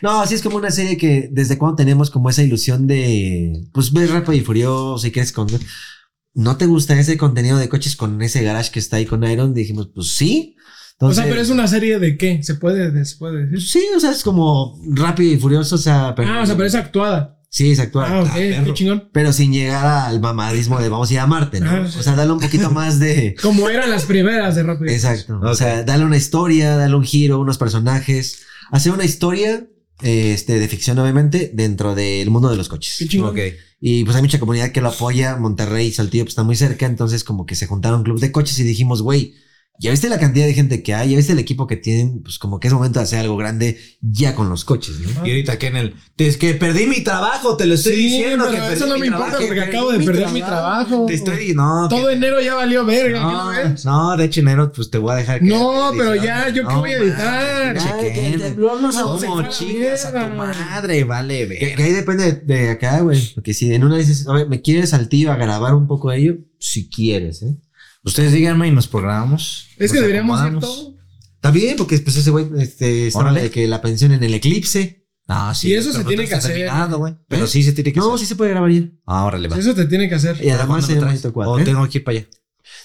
No, 0.02 0.20
así 0.20 0.34
es 0.34 0.42
como 0.42 0.58
una 0.58 0.70
serie 0.70 0.98
que 0.98 1.30
desde 1.32 1.56
cuando 1.56 1.76
tenemos 1.76 2.10
como 2.10 2.28
esa 2.28 2.42
ilusión 2.42 2.86
de, 2.86 3.64
pues 3.72 3.90
ver 3.90 4.10
Rápido 4.10 4.34
y 4.34 4.40
Furioso 4.42 5.06
y 5.06 5.10
que 5.10 5.20
es 5.20 5.32
con... 5.32 5.46
¿No 6.34 6.58
te 6.58 6.66
gusta 6.66 7.00
ese 7.00 7.16
contenido 7.16 7.56
de 7.56 7.70
coches 7.70 7.96
con 7.96 8.20
ese 8.20 8.42
garage 8.42 8.70
que 8.72 8.78
está 8.78 8.96
ahí 8.96 9.06
con 9.06 9.24
Iron? 9.24 9.54
Dijimos, 9.54 9.88
pues 9.94 10.08
sí. 10.08 10.56
O 11.10 11.14
sea, 11.14 11.24
pero 11.24 11.40
es 11.40 11.50
una 11.50 11.66
serie 11.68 11.98
de 11.98 12.16
qué? 12.16 12.42
¿Se 12.42 12.54
puede, 12.54 13.04
se 13.04 13.16
puede 13.16 13.46
decir? 13.46 13.62
Sí, 13.62 13.82
o 13.96 14.00
sea, 14.00 14.12
es 14.12 14.22
como 14.22 14.80
Rápido 14.88 15.32
y 15.32 15.38
Furioso, 15.38 15.74
o 15.74 15.78
sea... 15.78 16.14
Pero, 16.14 16.30
Ah, 16.30 16.42
o 16.42 16.46
sea, 16.46 16.54
pero 16.54 16.66
es 16.68 16.74
actuada. 16.74 17.38
Sí, 17.48 17.72
es 17.72 17.80
actual. 17.80 18.06
Ah, 18.10 18.22
ok, 18.22 18.32
perro. 18.32 18.64
qué 18.64 18.72
chingón. 18.74 19.08
Pero 19.12 19.32
sin 19.32 19.52
llegar 19.52 19.84
al 20.08 20.20
mamadismo 20.20 20.80
de 20.80 20.88
vamos 20.88 21.10
a 21.10 21.12
ir 21.12 21.18
a 21.20 21.26
Marte, 21.26 21.60
¿no? 21.60 21.82
O 21.82 21.88
sea, 22.02 22.14
darle 22.14 22.32
un 22.32 22.40
poquito 22.40 22.70
más 22.72 22.98
de... 22.98 23.34
Como 23.42 23.68
eran 23.68 23.90
las 23.90 24.04
primeras 24.06 24.54
de 24.54 24.62
Rápido. 24.62 24.90
y 24.90 24.94
Exacto. 24.94 25.38
O 25.42 25.54
sea, 25.54 25.82
darle 25.82 26.06
una 26.06 26.16
historia, 26.16 26.76
darle 26.76 26.96
un 26.96 27.04
giro, 27.04 27.38
unos 27.40 27.58
personajes. 27.58 28.42
Hacer 28.70 28.92
una 28.92 29.04
historia, 29.04 29.66
este, 30.02 30.58
de 30.58 30.68
ficción, 30.68 30.98
obviamente, 30.98 31.50
dentro 31.52 31.94
del 31.94 32.30
mundo 32.30 32.48
de 32.48 32.56
los 32.56 32.68
coches. 32.70 32.96
Qué 32.98 33.06
chingón. 33.08 33.34
Y 33.80 34.04
pues 34.04 34.16
hay 34.16 34.22
mucha 34.22 34.38
comunidad 34.38 34.70
que 34.70 34.80
lo 34.80 34.88
apoya. 34.88 35.36
Monterrey 35.36 35.88
y 35.88 35.92
Saltillo 35.92 36.24
pues, 36.24 36.32
están 36.32 36.46
muy 36.46 36.56
cerca. 36.56 36.86
Entonces, 36.86 37.22
como 37.24 37.44
que 37.44 37.54
se 37.56 37.66
juntaron 37.66 37.98
un 37.98 38.04
club 38.04 38.20
de 38.20 38.32
coches 38.32 38.58
y 38.60 38.62
dijimos, 38.62 39.02
güey, 39.02 39.34
ya 39.78 39.90
viste 39.90 40.08
la 40.08 40.18
cantidad 40.20 40.46
de 40.46 40.54
gente 40.54 40.82
que 40.82 40.94
hay, 40.94 41.10
ya 41.10 41.16
viste 41.16 41.32
el 41.32 41.38
equipo 41.40 41.66
que 41.66 41.76
tienen. 41.76 42.22
Pues 42.22 42.38
como 42.38 42.60
que 42.60 42.68
es 42.68 42.74
momento 42.74 43.00
de 43.00 43.04
hacer 43.04 43.18
algo 43.18 43.36
grande 43.36 43.78
ya 44.00 44.34
con 44.36 44.48
los 44.48 44.64
coches, 44.64 44.96
¿no? 45.00 45.26
Y 45.26 45.30
ahorita 45.30 45.58
que 45.58 45.66
en 45.68 45.76
el. 45.76 45.94
Es 46.18 46.36
que 46.36 46.54
perdí 46.54 46.86
mi 46.86 47.02
trabajo, 47.02 47.56
te 47.56 47.66
lo 47.66 47.74
estoy 47.74 47.94
Sí, 47.96 48.02
diciendo. 48.04 48.46
pero 48.48 48.68
que 48.68 48.74
eso 48.74 48.86
no 48.86 48.96
me 48.96 49.06
importa 49.06 49.30
trabajo, 49.30 49.46
porque 49.48 49.60
que 49.60 49.66
acabo 49.76 49.90
de 49.92 50.04
perder 50.04 50.28
mi 50.28 50.40
trabajo. 50.40 51.06
Te 51.06 51.14
estoy. 51.14 51.54
No, 51.54 51.88
Todo 51.88 52.06
que- 52.06 52.12
enero 52.12 52.40
ya 52.40 52.54
valió 52.54 52.84
verga. 52.84 53.18
¿qué 53.18 53.24
no 53.24 53.44
No, 53.44 53.50
ves? 53.70 53.84
no, 53.84 54.16
de 54.16 54.24
hecho, 54.26 54.40
enero, 54.40 54.70
pues 54.70 54.88
te 54.88 54.98
voy 54.98 55.12
a 55.12 55.16
dejar. 55.16 55.40
que 55.40 55.46
No, 55.46 55.90
pero 55.96 56.14
ya, 56.14 56.48
¿yo 56.50 56.68
qué 56.68 56.74
voy 56.76 56.90
a 56.92 56.98
editar? 56.98 57.74
pinche 57.74 57.88
Ay, 57.92 58.04
que 58.04 58.12
Ken. 58.20 58.38
te 58.38 58.46
habló, 58.46 58.80
no 58.80 58.90
¿Cómo 58.92 59.18
se 59.18 59.26
fue 59.26 59.38
a 59.38 59.42
la 59.42 59.48
chingas 59.48 60.04
a 60.04 60.12
tu 60.28 60.34
madre? 60.36 61.02
Vale, 61.04 61.48
Que, 61.58 61.82
ahí 61.82 61.92
depende 61.92 62.32
de, 62.32 62.54
de 62.54 62.70
acá, 62.70 63.00
güey. 63.00 63.20
Porque 63.34 63.52
si 63.52 63.72
en 63.74 63.82
una 63.82 63.96
dices, 63.96 64.28
a 64.28 64.32
ver, 64.32 64.48
¿me 64.48 64.60
quieres 64.62 64.90
Saltillo 64.90 65.32
a 65.32 65.36
grabar 65.36 65.74
un 65.74 65.88
poco 65.88 66.10
de 66.10 66.18
ello? 66.18 66.34
Si 66.60 66.88
quieres, 66.88 67.42
¿eh? 67.42 67.56
Ustedes 68.04 68.32
díganme 68.32 68.68
y 68.68 68.70
nos 68.72 68.88
programamos. 68.88 69.68
Es 69.78 69.92
que 69.92 70.00
deberíamos 70.00 70.44
ir 70.46 70.58
todo. 70.58 70.96
Está 71.34 71.50
bien, 71.50 71.76
porque 71.76 71.98
pues 71.98 72.16
ese 72.16 72.30
güey 72.30 72.46
este, 72.58 73.08
estaba 73.08 73.32
de 73.32 73.50
que 73.50 73.66
la 73.66 73.80
pensión 73.80 74.12
en 74.12 74.22
el 74.22 74.34
eclipse. 74.34 75.06
Ah, 75.28 75.52
sí. 75.54 75.68
Y 75.68 75.74
eso 75.74 75.92
se 75.92 76.04
tiene 76.04 76.24
no 76.24 76.28
que 76.28 76.34
hacer. 76.34 76.52
terminado, 76.52 76.98
güey. 76.98 77.14
Pero 77.28 77.44
¿Eh? 77.44 77.48
sí 77.48 77.62
se 77.62 77.72
tiene 77.72 77.92
que 77.92 78.00
No, 78.00 78.08
hacer. 78.08 78.18
sí 78.20 78.26
se 78.26 78.36
puede 78.36 78.50
grabar 78.50 78.70
ya. 78.70 78.88
Ah, 79.06 79.24
órale, 79.24 79.48
va. 79.48 79.56
Eso 79.58 79.74
te 79.74 79.86
tiene 79.86 80.08
que 80.08 80.16
hacer. 80.16 80.36
Y 80.42 80.48
además 80.50 80.66
¿Cuándo 80.66 80.86
sería 80.86 81.00
lo 81.00 81.06
traes? 81.06 81.22
bonito 81.22 81.32
cuadro. 81.34 81.52
O 81.52 81.58
¿eh? 81.60 81.64
tengo 81.64 81.88
que 81.88 81.98
ir 81.98 82.04
para 82.04 82.18
allá. 82.18 82.28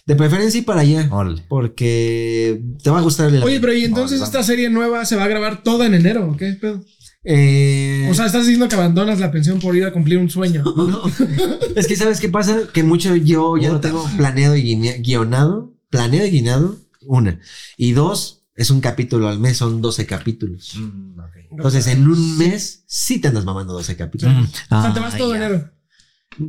De 0.05 0.15
preferencia 0.15 0.59
y 0.59 0.63
para 0.63 0.81
allá. 0.81 1.07
Órale. 1.11 1.43
Porque 1.47 2.61
te 2.83 2.89
va 2.89 2.99
a 2.99 3.01
gustar 3.01 3.33
el 3.33 3.43
Oye, 3.43 3.59
pero 3.59 3.73
y 3.73 3.83
entonces 3.85 4.19
No, 4.19 4.25
esta 4.25 4.43
serie 4.43 4.69
nueva 4.69 5.05
se 5.05 5.15
va 5.15 5.23
a 5.25 5.27
grabar 5.27 5.63
toda 5.63 5.85
en 5.87 5.93
enero, 5.95 6.29
¿o 6.31 6.37
¿qué 6.37 6.53
pedo? 6.53 6.83
Eh, 7.23 8.07
O 8.09 8.13
sea, 8.13 8.25
estás 8.25 8.43
diciendo 8.45 8.67
que 8.69 8.75
abandonas 8.75 9.19
la 9.19 9.31
pensión 9.31 9.59
por 9.59 9.75
ir 9.75 9.85
a 9.85 9.91
cumplir 9.91 10.17
un 10.17 10.29
sueño. 10.29 10.63
no. 10.63 11.01
es 11.75 11.87
que 11.87 11.95
¿sabes 11.95 12.19
qué 12.19 12.29
pasa? 12.29 12.59
Que 12.73 12.83
mucho 12.83 13.15
yo 13.15 13.57
ya 13.57 13.69
lo 13.69 13.79
tengo 13.81 14.07
planeado 14.17 14.55
y 14.55 14.75
guionado. 15.01 15.73
Planeado 15.89 16.27
y 16.27 16.31
guionado, 16.31 16.77
una. 17.05 17.39
Y 17.77 17.91
dos, 17.93 18.43
es 18.55 18.69
un 18.71 18.81
capítulo 18.81 19.29
al 19.29 19.39
mes, 19.39 19.57
son 19.57 19.81
12 19.81 20.05
capítulos. 20.05 20.73
Mm, 20.77 21.19
Entonces, 21.51 21.87
en 21.87 22.07
un 22.07 22.37
mes 22.37 22.83
sí 22.87 23.19
te 23.19 23.29
andas 23.29 23.45
mamando 23.45 23.73
12 23.73 23.95
capítulos. 23.95 24.35
Mm. 24.35 24.75
O 24.75 24.81
sea, 24.81 24.93
te 24.93 24.99
vas 24.99 25.13
Ah, 25.13 25.17
todo 25.17 25.31
ya. 25.33 25.37
enero. 25.45 25.71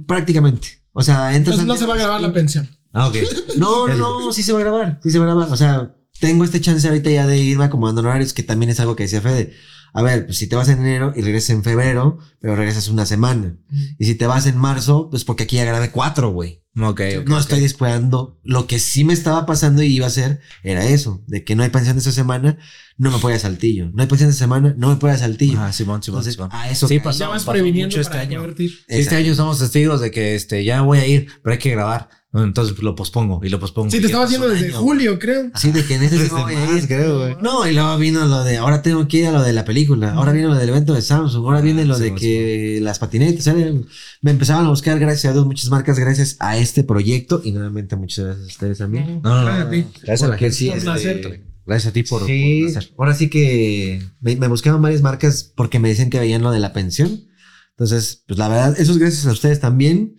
Prácticamente. 0.07 0.83
O 0.93 1.03
sea, 1.03 1.35
entras 1.37 1.59
Entonces 1.61 1.67
no 1.67 1.77
se 1.77 1.87
va 1.87 1.95
a 1.95 1.99
grabar 1.99 2.21
la 2.21 2.33
pensión. 2.33 2.69
Ah, 2.93 3.07
ok. 3.09 3.17
No, 3.59 3.87
no, 3.87 3.97
no, 3.97 4.33
sí 4.33 4.43
se 4.43 4.53
va 4.53 4.59
a 4.59 4.63
grabar, 4.63 5.01
sí 5.03 5.11
se 5.11 5.19
va 5.19 5.25
a 5.25 5.29
grabar. 5.29 5.53
O 5.53 5.57
sea, 5.57 5.95
tengo 6.21 6.43
este 6.45 6.61
chance 6.61 6.87
ahorita 6.89 7.11
ya 7.11 7.27
de 7.27 7.39
irme 7.39 7.65
acomodando 7.65 8.01
en 8.01 8.09
horarios, 8.09 8.33
que 8.33 8.43
también 8.43 8.71
es 8.71 8.81
algo 8.81 8.97
que 8.97 9.05
decía 9.05 9.21
Fede. 9.21 9.53
A 9.93 10.03
ver, 10.03 10.27
pues 10.27 10.39
si 10.39 10.47
te 10.47 10.57
vas 10.57 10.69
en 10.69 10.79
enero 10.81 11.13
y 11.17 11.23
regresas 11.23 11.51
en 11.51 11.65
febrero, 11.65 12.19
pero 12.41 12.57
regresas 12.57 12.89
una 12.89 13.07
semana. 13.07 13.57
Y 13.99 14.05
si 14.05 14.15
te 14.15 14.27
vas 14.27 14.47
en 14.47 14.57
marzo, 14.57 15.09
pues 15.11 15.25
porque 15.25 15.45
aquí 15.45 15.57
ya 15.57 15.65
grabé 15.65 15.91
cuatro, 15.91 16.31
güey. 16.31 16.63
Ok, 16.81 17.01
ok. 17.21 17.29
No 17.29 17.39
estoy 17.39 17.59
descuidando. 17.61 18.39
Lo 18.45 18.67
que 18.69 18.79
sí 18.79 19.03
me 19.03 19.13
estaba 19.13 19.47
pasando 19.47 19.83
y 19.83 19.87
iba 19.89 20.05
a 20.07 20.09
hacer 20.09 20.41
era 20.63 20.85
eso, 20.85 21.25
de 21.27 21.43
que 21.43 21.57
no 21.57 21.65
hay 21.65 21.71
pensión 21.71 21.99
esta 21.99 22.13
semana, 22.13 22.57
no 22.97 23.11
me 23.11 23.19
puede 23.19 23.35
a 23.37 23.39
Saltillo. 23.41 23.91
No 23.93 24.03
hay 24.03 24.09
pensión 24.09 24.31
esta 24.31 24.39
semana, 24.45 24.75
no 24.79 24.91
me 24.91 24.97
puede 24.97 25.15
a 25.15 25.19
Saltillo. 25.19 25.59
Ah, 25.61 25.73
Simón, 25.73 26.03
Simón, 26.03 26.19
Entonces, 26.21 26.35
Simón. 26.35 26.51
a 26.53 26.71
eso 26.71 26.87
Sí, 26.87 27.01
pasó. 27.01 27.19
Ya 27.19 27.29
vas 27.29 27.43
pasó 27.43 27.53
previniendo 27.53 27.97
mucho 27.97 28.09
para 28.09 28.23
este 28.23 28.37
año. 28.37 28.55
este 28.87 29.17
año 29.17 29.35
somos 29.35 29.59
testigos 29.59 30.01
de 30.01 30.11
que 30.13 30.35
este, 30.37 30.65
ya 30.65 30.83
voy 30.83 30.99
a 30.99 31.07
ir, 31.07 31.29
pero 31.43 31.53
hay 31.55 31.59
que 31.59 31.71
grabar. 31.71 32.09
Entonces 32.35 32.75
pues, 32.75 32.83
lo 32.85 32.95
pospongo 32.95 33.41
y 33.43 33.49
lo 33.49 33.59
pospongo. 33.59 33.91
Sí, 33.91 34.01
te 34.01 34.07
estaba 34.07 34.25
haciendo 34.27 34.49
desde 34.51 34.67
año. 34.67 34.77
julio, 34.77 35.19
creo. 35.19 35.51
Sí, 35.55 35.71
de 35.73 35.83
que 35.85 35.95
en 35.95 36.03
ese 36.03 36.29
voy 36.29 36.55
a 36.55 36.59
más, 36.67 36.83
ir. 36.83 36.87
creo, 36.87 37.19
güey. 37.21 37.37
No, 37.41 37.67
y 37.67 37.73
luego 37.73 37.97
vino 37.97 38.27
lo 38.27 38.45
de 38.45 38.59
ahora 38.59 38.83
tengo 38.83 39.09
que 39.09 39.17
ir 39.19 39.27
a 39.29 39.33
lo 39.33 39.43
de 39.43 39.55
la 39.55 39.65
película, 39.65 40.13
ahora 40.13 40.33
viene 40.33 40.49
lo 40.49 40.55
del 40.55 40.69
evento 40.69 40.93
de 40.93 41.01
Samsung, 41.01 41.43
ahora 41.47 41.63
viene 41.63 41.87
lo 41.87 41.95
sí, 41.97 42.03
de 42.03 42.09
sí, 42.11 42.15
que 42.17 42.81
las 42.83 42.99
patinetas, 42.99 43.45
¿sabes? 43.45 43.73
me 44.21 44.31
empezaban 44.31 44.67
a 44.67 44.69
buscar, 44.69 44.99
gracias 44.99 45.31
a 45.31 45.33
Dios, 45.33 45.47
muchas 45.47 45.71
marcas 45.71 45.99
gracias 45.99 46.37
a 46.41 46.59
este 46.59 46.85
proyecto 46.85 47.41
y 47.43 47.53
nuevamente 47.53 47.97
muchas 47.97 48.27
gracias 48.27 48.45
a 48.45 48.49
ustedes 48.49 48.79
también. 48.79 49.23
No, 49.23 49.43
no, 49.43 49.45
Gracias 49.45 49.61
a 49.61 49.65
no. 49.65 49.71
ti. 49.71 49.87
Gracias 50.03 50.23
a 50.23 50.29
la 50.29 50.37
gente. 50.39 50.55
sí, 50.55 50.69
este. 50.69 51.45
Gracias 51.65 51.91
a 51.91 51.93
ti 51.95 52.03
por, 52.03 52.27
Sí, 52.27 52.61
por 52.67 52.79
hacer. 52.79 52.93
ahora 52.99 53.15
sí 53.15 53.29
que 53.31 54.03
me, 54.21 54.37
me 54.37 54.49
buscaban 54.49 54.81
varias 54.83 55.01
marcas 55.03 55.51
porque 55.55 55.79
me 55.79 55.89
decían 55.89 56.11
que 56.11 56.19
veían 56.19 56.43
lo 56.43 56.51
de 56.51 56.61
la 56.61 56.73
pensión. 56.75 57.25
Entonces, 57.71 58.23
pues 58.27 58.39
la 58.39 58.49
verdad, 58.49 58.75
eso 58.79 58.93
es 58.93 58.99
gracias 58.99 59.27
a 59.27 59.33
ustedes 59.33 59.61
también, 59.61 60.17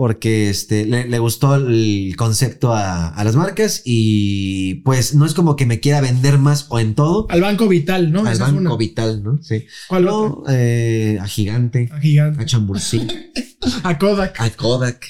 porque 0.00 0.48
este, 0.48 0.86
le, 0.86 1.06
le 1.06 1.18
gustó 1.18 1.56
el 1.56 2.14
concepto 2.16 2.72
a, 2.72 3.08
a 3.08 3.22
las 3.22 3.36
marcas 3.36 3.82
y 3.84 4.76
pues 4.76 5.14
no 5.14 5.26
es 5.26 5.34
como 5.34 5.56
que 5.56 5.66
me 5.66 5.78
quiera 5.78 6.00
vender 6.00 6.38
más 6.38 6.64
o 6.70 6.80
en 6.80 6.94
todo. 6.94 7.26
Al 7.28 7.42
Banco 7.42 7.68
Vital, 7.68 8.10
¿no? 8.10 8.20
Al 8.24 8.32
Esa 8.32 8.50
Banco. 8.50 8.78
Vital, 8.78 9.22
¿no? 9.22 9.38
Sí. 9.42 9.66
¿Cuál 9.88 10.06
No, 10.06 10.22
otra? 10.38 10.54
eh, 10.56 11.18
a 11.20 11.26
Gigante, 11.26 11.90
A 11.92 12.00
Gigante. 12.00 12.42
a 12.42 12.46
Chambursí, 12.46 13.06
A 13.82 13.98
Kodak. 13.98 14.40
a 14.40 14.48
Kodak. 14.48 15.04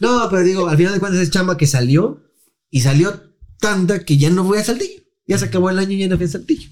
No, 0.00 0.26
pero 0.28 0.42
digo, 0.42 0.68
al 0.68 0.76
final 0.76 0.94
de 0.94 0.98
cuentas 0.98 1.20
es 1.22 1.30
chamba 1.30 1.56
que 1.56 1.68
salió 1.68 2.20
y 2.68 2.80
salió 2.80 3.20
tanta 3.60 4.04
que 4.04 4.16
ya 4.18 4.28
no 4.30 4.42
voy 4.42 4.58
a 4.58 4.64
Saltillo. 4.64 5.02
Ya 5.28 5.38
se 5.38 5.44
acabó 5.44 5.70
el 5.70 5.78
año 5.78 5.92
y 5.92 5.98
ya 5.98 6.08
no 6.08 6.16
fui 6.16 6.26
a 6.26 6.30
Saltillo. 6.30 6.68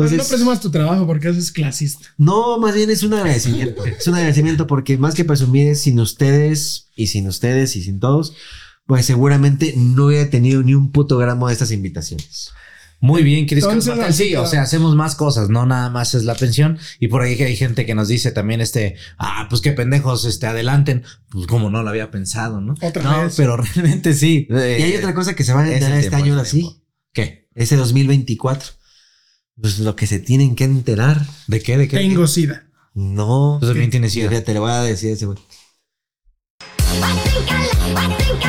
Pero 0.00 0.10
Entonces, 0.10 0.30
no 0.30 0.36
presumas 0.36 0.60
tu 0.60 0.70
trabajo 0.70 1.06
porque 1.06 1.28
eso 1.28 1.38
es 1.38 1.52
clasista. 1.52 2.08
no, 2.16 2.58
más 2.58 2.74
bien 2.74 2.90
es 2.90 3.02
un 3.02 3.14
agradecimiento. 3.14 3.84
es 3.84 4.06
un 4.06 4.14
agradecimiento 4.14 4.66
porque 4.66 4.98
más 4.98 5.14
que 5.14 5.24
presumir, 5.24 5.76
sin 5.76 6.00
ustedes 6.00 6.88
y 6.96 7.08
sin 7.08 7.28
ustedes 7.28 7.76
y 7.76 7.82
sin 7.82 8.00
todos, 8.00 8.34
pues 8.86 9.06
seguramente 9.06 9.74
no 9.76 10.06
hubiera 10.06 10.28
tenido 10.30 10.62
ni 10.62 10.74
un 10.74 10.90
puto 10.90 11.18
gramo 11.18 11.48
de 11.48 11.52
estas 11.52 11.70
invitaciones. 11.70 12.52
Muy 13.02 13.22
bien, 13.22 13.46
Cris. 13.46 13.64
Sí, 14.10 14.36
o 14.36 14.46
sea, 14.46 14.62
hacemos 14.62 14.94
más 14.94 15.14
cosas, 15.14 15.48
no 15.48 15.64
nada 15.64 15.88
más 15.88 16.14
es 16.14 16.24
la 16.24 16.34
pensión. 16.34 16.78
Y 16.98 17.08
por 17.08 17.22
ahí 17.22 17.36
que 17.36 17.44
hay 17.44 17.56
gente 17.56 17.86
que 17.86 17.94
nos 17.94 18.08
dice 18.08 18.30
también 18.30 18.60
este, 18.60 18.96
ah, 19.16 19.46
pues 19.48 19.62
qué 19.62 19.72
pendejos, 19.72 20.26
este, 20.26 20.46
adelanten. 20.46 21.04
Pues 21.30 21.46
como 21.46 21.70
no 21.70 21.82
lo 21.82 21.88
había 21.88 22.10
pensado, 22.10 22.60
¿no? 22.60 22.74
Otra 22.82 23.02
no, 23.02 23.22
vez. 23.22 23.34
pero 23.36 23.56
realmente 23.74 24.12
sí. 24.12 24.46
Y 24.50 24.54
hay 24.54 24.96
otra 24.96 25.14
cosa 25.14 25.34
que 25.34 25.44
se 25.44 25.54
va 25.54 25.62
a 25.62 25.68
es 25.68 25.74
enterar 25.74 25.98
este 25.98 26.10
tiempo, 26.10 26.24
año 26.24 26.34
es 26.34 26.38
ahora 26.38 26.50
sí. 26.50 26.82
¿Qué? 27.12 27.40
ese 27.54 27.76
2024. 27.76 28.68
Pues 29.60 29.78
lo 29.78 29.94
que 29.96 30.06
se 30.06 30.18
tienen 30.18 30.54
que 30.54 30.64
enterar. 30.64 31.24
¿De 31.46 31.60
qué? 31.62 31.76
¿De 31.76 31.86
qué? 31.88 31.96
Tengo 31.98 32.26
sida. 32.26 32.64
No. 32.94 33.58
Tú 33.60 33.68
también 33.68 33.90
tienes 33.90 34.12
sida. 34.12 34.28
Fíjate, 34.28 34.52
le 34.54 34.58
voy 34.60 34.70
a 34.70 34.82
decir 34.82 35.10
a 35.10 35.12
ese 35.14 35.26
güey. 35.26 35.38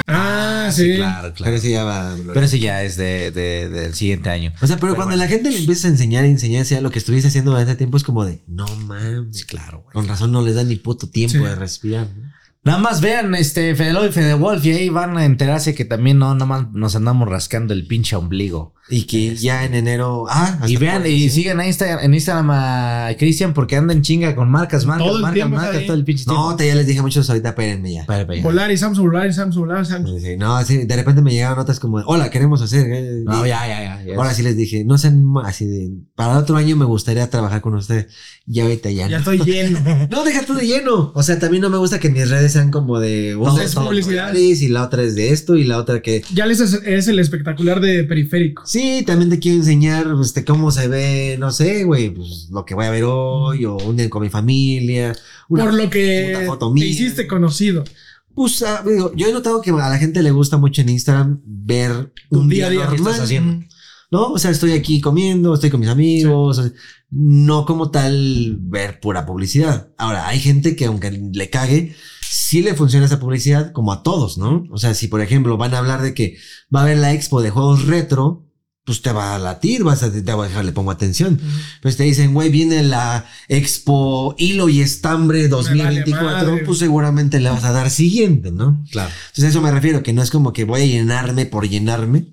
Ah, 0.07 0.69
sí. 0.73 0.95
Claro, 0.95 1.33
claro. 1.33 1.43
Pero 1.43 1.55
ese 1.57 1.71
ya 1.71 1.83
va. 1.83 2.15
Pero 2.33 2.45
ese 2.45 2.59
ya 2.59 2.83
es 2.83 2.97
de, 2.97 3.31
de- 3.31 3.69
del 3.69 3.93
siguiente 3.93 4.29
año. 4.29 4.53
o 4.61 4.67
sea, 4.67 4.77
pero, 4.77 4.95
cuando 4.95 5.15
la 5.15 5.27
gente 5.27 5.51
le 5.51 5.57
empieza 5.57 5.87
a 5.87 5.91
enseñar 5.91 6.25
y 6.25 6.29
enseñar 6.29 6.65
sea 6.65 6.81
lo 6.81 6.91
que 6.91 6.99
estuviste 6.99 7.27
haciendo 7.27 7.51
durante 7.51 7.75
tiempo 7.75 7.97
es 7.97 8.03
como 8.03 8.25
de, 8.25 8.43
no 8.47 8.65
mames. 8.77 9.45
Claro, 9.45 9.81
güey. 9.83 9.93
Con 9.93 10.07
razón 10.07 10.31
no 10.31 10.41
les 10.41 10.55
da 10.55 10.63
ni 10.63 10.75
puto 10.75 11.09
tiempo 11.09 11.37
Sí. 11.37 11.43
de 11.43 11.55
respirar. 11.55 12.07
¿no? 12.15 12.31
Nada 12.63 12.77
más 12.77 13.01
vean 13.01 13.33
este 13.33 13.73
Fede 13.75 14.07
y 14.07 14.11
Fede 14.11 14.35
Wolf 14.35 14.63
y 14.65 14.71
ahí 14.71 14.89
van 14.89 15.17
a 15.17 15.25
enterarse 15.25 15.73
que 15.73 15.83
también 15.83 16.19
no 16.19 16.31
nada 16.33 16.45
más 16.45 16.71
nos 16.73 16.95
andamos 16.95 17.27
rascando 17.27 17.73
el 17.73 17.87
pinche 17.87 18.15
ombligo. 18.15 18.75
Y 18.89 19.03
que 19.03 19.35
ya 19.35 19.63
en 19.63 19.73
enero. 19.73 20.25
Ah, 20.29 20.59
Y 20.67 20.75
vean, 20.75 21.05
y 21.07 21.29
sigan 21.29 21.59
a 21.61 21.67
Instagram, 21.67 21.99
en 22.03 22.13
Instagram 22.13 22.49
a 22.51 23.09
Cristian 23.17 23.53
porque 23.53 23.77
anda 23.77 23.93
en 23.93 24.01
chinga 24.01 24.35
con 24.35 24.49
marcas, 24.49 24.85
marcas, 24.85 25.07
Todo 25.07 25.19
marcas, 25.19 25.49
marcas, 25.49 25.75
ahí. 25.77 25.85
todo 25.87 25.95
el 25.95 26.03
pinche 26.03 26.25
tiempo. 26.25 26.49
No, 26.49 26.55
te 26.57 26.67
ya 26.67 26.75
les 26.75 26.87
dije 26.87 27.01
muchos 27.01 27.29
ahorita, 27.29 27.49
espérenme 27.49 27.93
ya. 27.93 28.01
Espera. 28.01 28.25
Volar 28.43 28.69
y 28.71 28.77
Samsung, 28.77 29.05
volar 29.05 29.27
y 29.29 29.33
Samsung, 29.33 29.61
volar 29.65 29.83
y 29.83 29.85
Samsung. 29.85 30.19
Sí, 30.19 30.35
no, 30.37 30.61
sí, 30.65 30.77
de 30.85 30.95
repente 30.95 31.21
me 31.21 31.31
llegaron 31.31 31.57
notas 31.57 31.79
como, 31.79 31.97
hola, 32.05 32.29
queremos 32.29 32.61
hacer. 32.61 32.87
eh", 32.91 33.21
No, 33.23 33.45
y- 33.45 33.49
ya, 33.49 33.65
ya, 33.67 33.81
ya. 33.81 34.03
ya. 34.03 34.15
Ahora 34.17 34.33
sí 34.33 34.43
les 34.43 34.57
dije, 34.57 34.83
no 34.83 34.97
sean 34.97 35.23
así 35.45 35.65
de, 35.65 35.91
para 36.15 36.33
el 36.33 36.39
otro 36.39 36.57
año 36.57 36.75
me 36.75 36.85
gustaría 36.85 37.29
trabajar 37.29 37.61
con 37.61 37.75
ustedes. 37.75 38.07
Ya 38.45 38.63
ahorita 38.63 38.89
ya. 38.89 39.07
Ya 39.07 39.19
no. 39.19 39.31
estoy 39.31 39.39
lleno. 39.39 39.79
No, 40.11 40.23
deja 40.25 40.41
todo 40.45 40.57
de 40.57 40.65
lleno. 40.67 41.11
O 41.15 41.23
sea, 41.23 41.39
también 41.39 41.61
no 41.61 41.69
me 41.69 41.77
gusta 41.77 41.99
que 41.99 42.09
mis 42.09 42.29
redes 42.29 42.51
sean 42.51 42.71
como 42.71 42.99
de 42.99 43.35
una 43.35 43.63
es 43.63 43.73
todo 43.73 43.85
publicidad. 43.85 44.33
Y 44.33 44.67
la 44.67 44.83
otra 44.83 45.03
es 45.03 45.15
de 45.15 45.29
esto 45.31 45.55
y 45.55 45.63
la 45.63 45.77
otra 45.77 46.01
que. 46.01 46.23
Ya 46.33 46.45
les 46.45 46.59
es, 46.59 46.73
es 46.73 47.07
el 47.07 47.19
espectacular 47.19 47.79
de 47.79 48.03
periférico. 48.03 48.63
Sí, 48.71 49.03
también 49.05 49.29
te 49.29 49.37
quiero 49.37 49.57
enseñar 49.57 50.07
este, 50.21 50.45
cómo 50.45 50.71
se 50.71 50.87
ve, 50.87 51.35
no 51.37 51.51
sé, 51.51 51.83
güey, 51.83 52.09
pues 52.09 52.47
lo 52.51 52.63
que 52.63 52.73
voy 52.73 52.85
a 52.85 52.91
ver 52.91 53.03
hoy 53.03 53.65
o 53.65 53.75
un 53.75 53.97
día 53.97 54.09
con 54.09 54.21
mi 54.21 54.29
familia. 54.29 55.13
una 55.49 55.65
Por 55.65 55.73
lo 55.73 55.89
que 55.89 56.47
te 56.79 56.85
hiciste 56.85 57.27
conocido. 57.27 57.83
Pues, 58.33 58.63
ah, 58.63 58.81
digo, 58.87 59.11
yo 59.13 59.27
he 59.27 59.33
notado 59.33 59.61
que 59.61 59.71
a 59.71 59.89
la 59.89 59.97
gente 59.97 60.23
le 60.23 60.31
gusta 60.31 60.55
mucho 60.55 60.79
en 60.79 60.87
Instagram 60.87 61.41
ver 61.43 62.13
un 62.29 62.47
día 62.47 62.69
día, 62.69 62.83
a 62.85 62.87
día, 62.87 62.89
¿qué 62.91 62.95
normal. 62.95 63.11
estás 63.11 63.25
haciendo? 63.25 63.65
¿No? 64.09 64.27
O 64.31 64.39
sea, 64.39 64.51
estoy 64.51 64.71
aquí 64.71 65.01
comiendo, 65.01 65.53
estoy 65.53 65.69
con 65.69 65.81
mis 65.81 65.89
amigos. 65.89 66.57
o 66.57 66.63
sea, 66.63 66.71
no 67.09 67.65
como 67.65 67.91
tal 67.91 68.55
ver 68.57 69.01
pura 69.01 69.25
publicidad. 69.25 69.89
Ahora, 69.97 70.29
hay 70.29 70.39
gente 70.39 70.77
que 70.77 70.85
aunque 70.85 71.11
le 71.11 71.49
cague, 71.49 71.93
sí 72.21 72.61
le 72.61 72.73
funciona 72.73 73.05
esa 73.05 73.19
publicidad 73.19 73.73
como 73.73 73.91
a 73.91 74.01
todos, 74.01 74.37
¿no? 74.37 74.63
O 74.71 74.77
sea, 74.77 74.93
si 74.93 75.09
por 75.09 75.19
ejemplo 75.19 75.57
van 75.57 75.73
a 75.73 75.79
hablar 75.79 76.01
de 76.01 76.13
que 76.13 76.37
va 76.73 76.79
a 76.79 76.83
haber 76.83 76.99
la 76.99 77.11
expo 77.11 77.41
de 77.41 77.49
juegos 77.49 77.85
retro, 77.85 78.47
pues 78.83 79.01
te 79.01 79.11
va 79.11 79.35
a 79.35 79.39
latir, 79.39 79.83
vas 79.83 80.01
a, 80.01 80.11
te 80.11 80.21
va 80.33 80.45
a 80.45 80.47
dejar, 80.47 80.65
le 80.65 80.71
pongo 80.71 80.91
atención. 80.91 81.39
Pues 81.81 81.97
te 81.97 82.03
dicen, 82.03 82.33
güey, 82.33 82.49
viene 82.49 82.81
la 82.81 83.25
expo 83.47 84.33
hilo 84.37 84.69
y 84.69 84.81
estambre 84.81 85.47
2024, 85.47 86.51
madre. 86.51 86.65
pues 86.65 86.79
seguramente 86.79 87.39
le 87.39 87.49
vas 87.49 87.63
a 87.63 87.71
dar 87.71 87.91
siguiente, 87.91 88.51
¿no? 88.51 88.83
Claro. 88.91 89.11
Entonces 89.27 89.43
a 89.45 89.47
eso 89.49 89.61
me 89.61 89.71
refiero, 89.71 90.01
que 90.01 90.13
no 90.13 90.23
es 90.23 90.31
como 90.31 90.51
que 90.51 90.65
voy 90.65 90.81
a 90.81 90.85
llenarme 90.85 91.45
por 91.45 91.67
llenarme. 91.67 92.27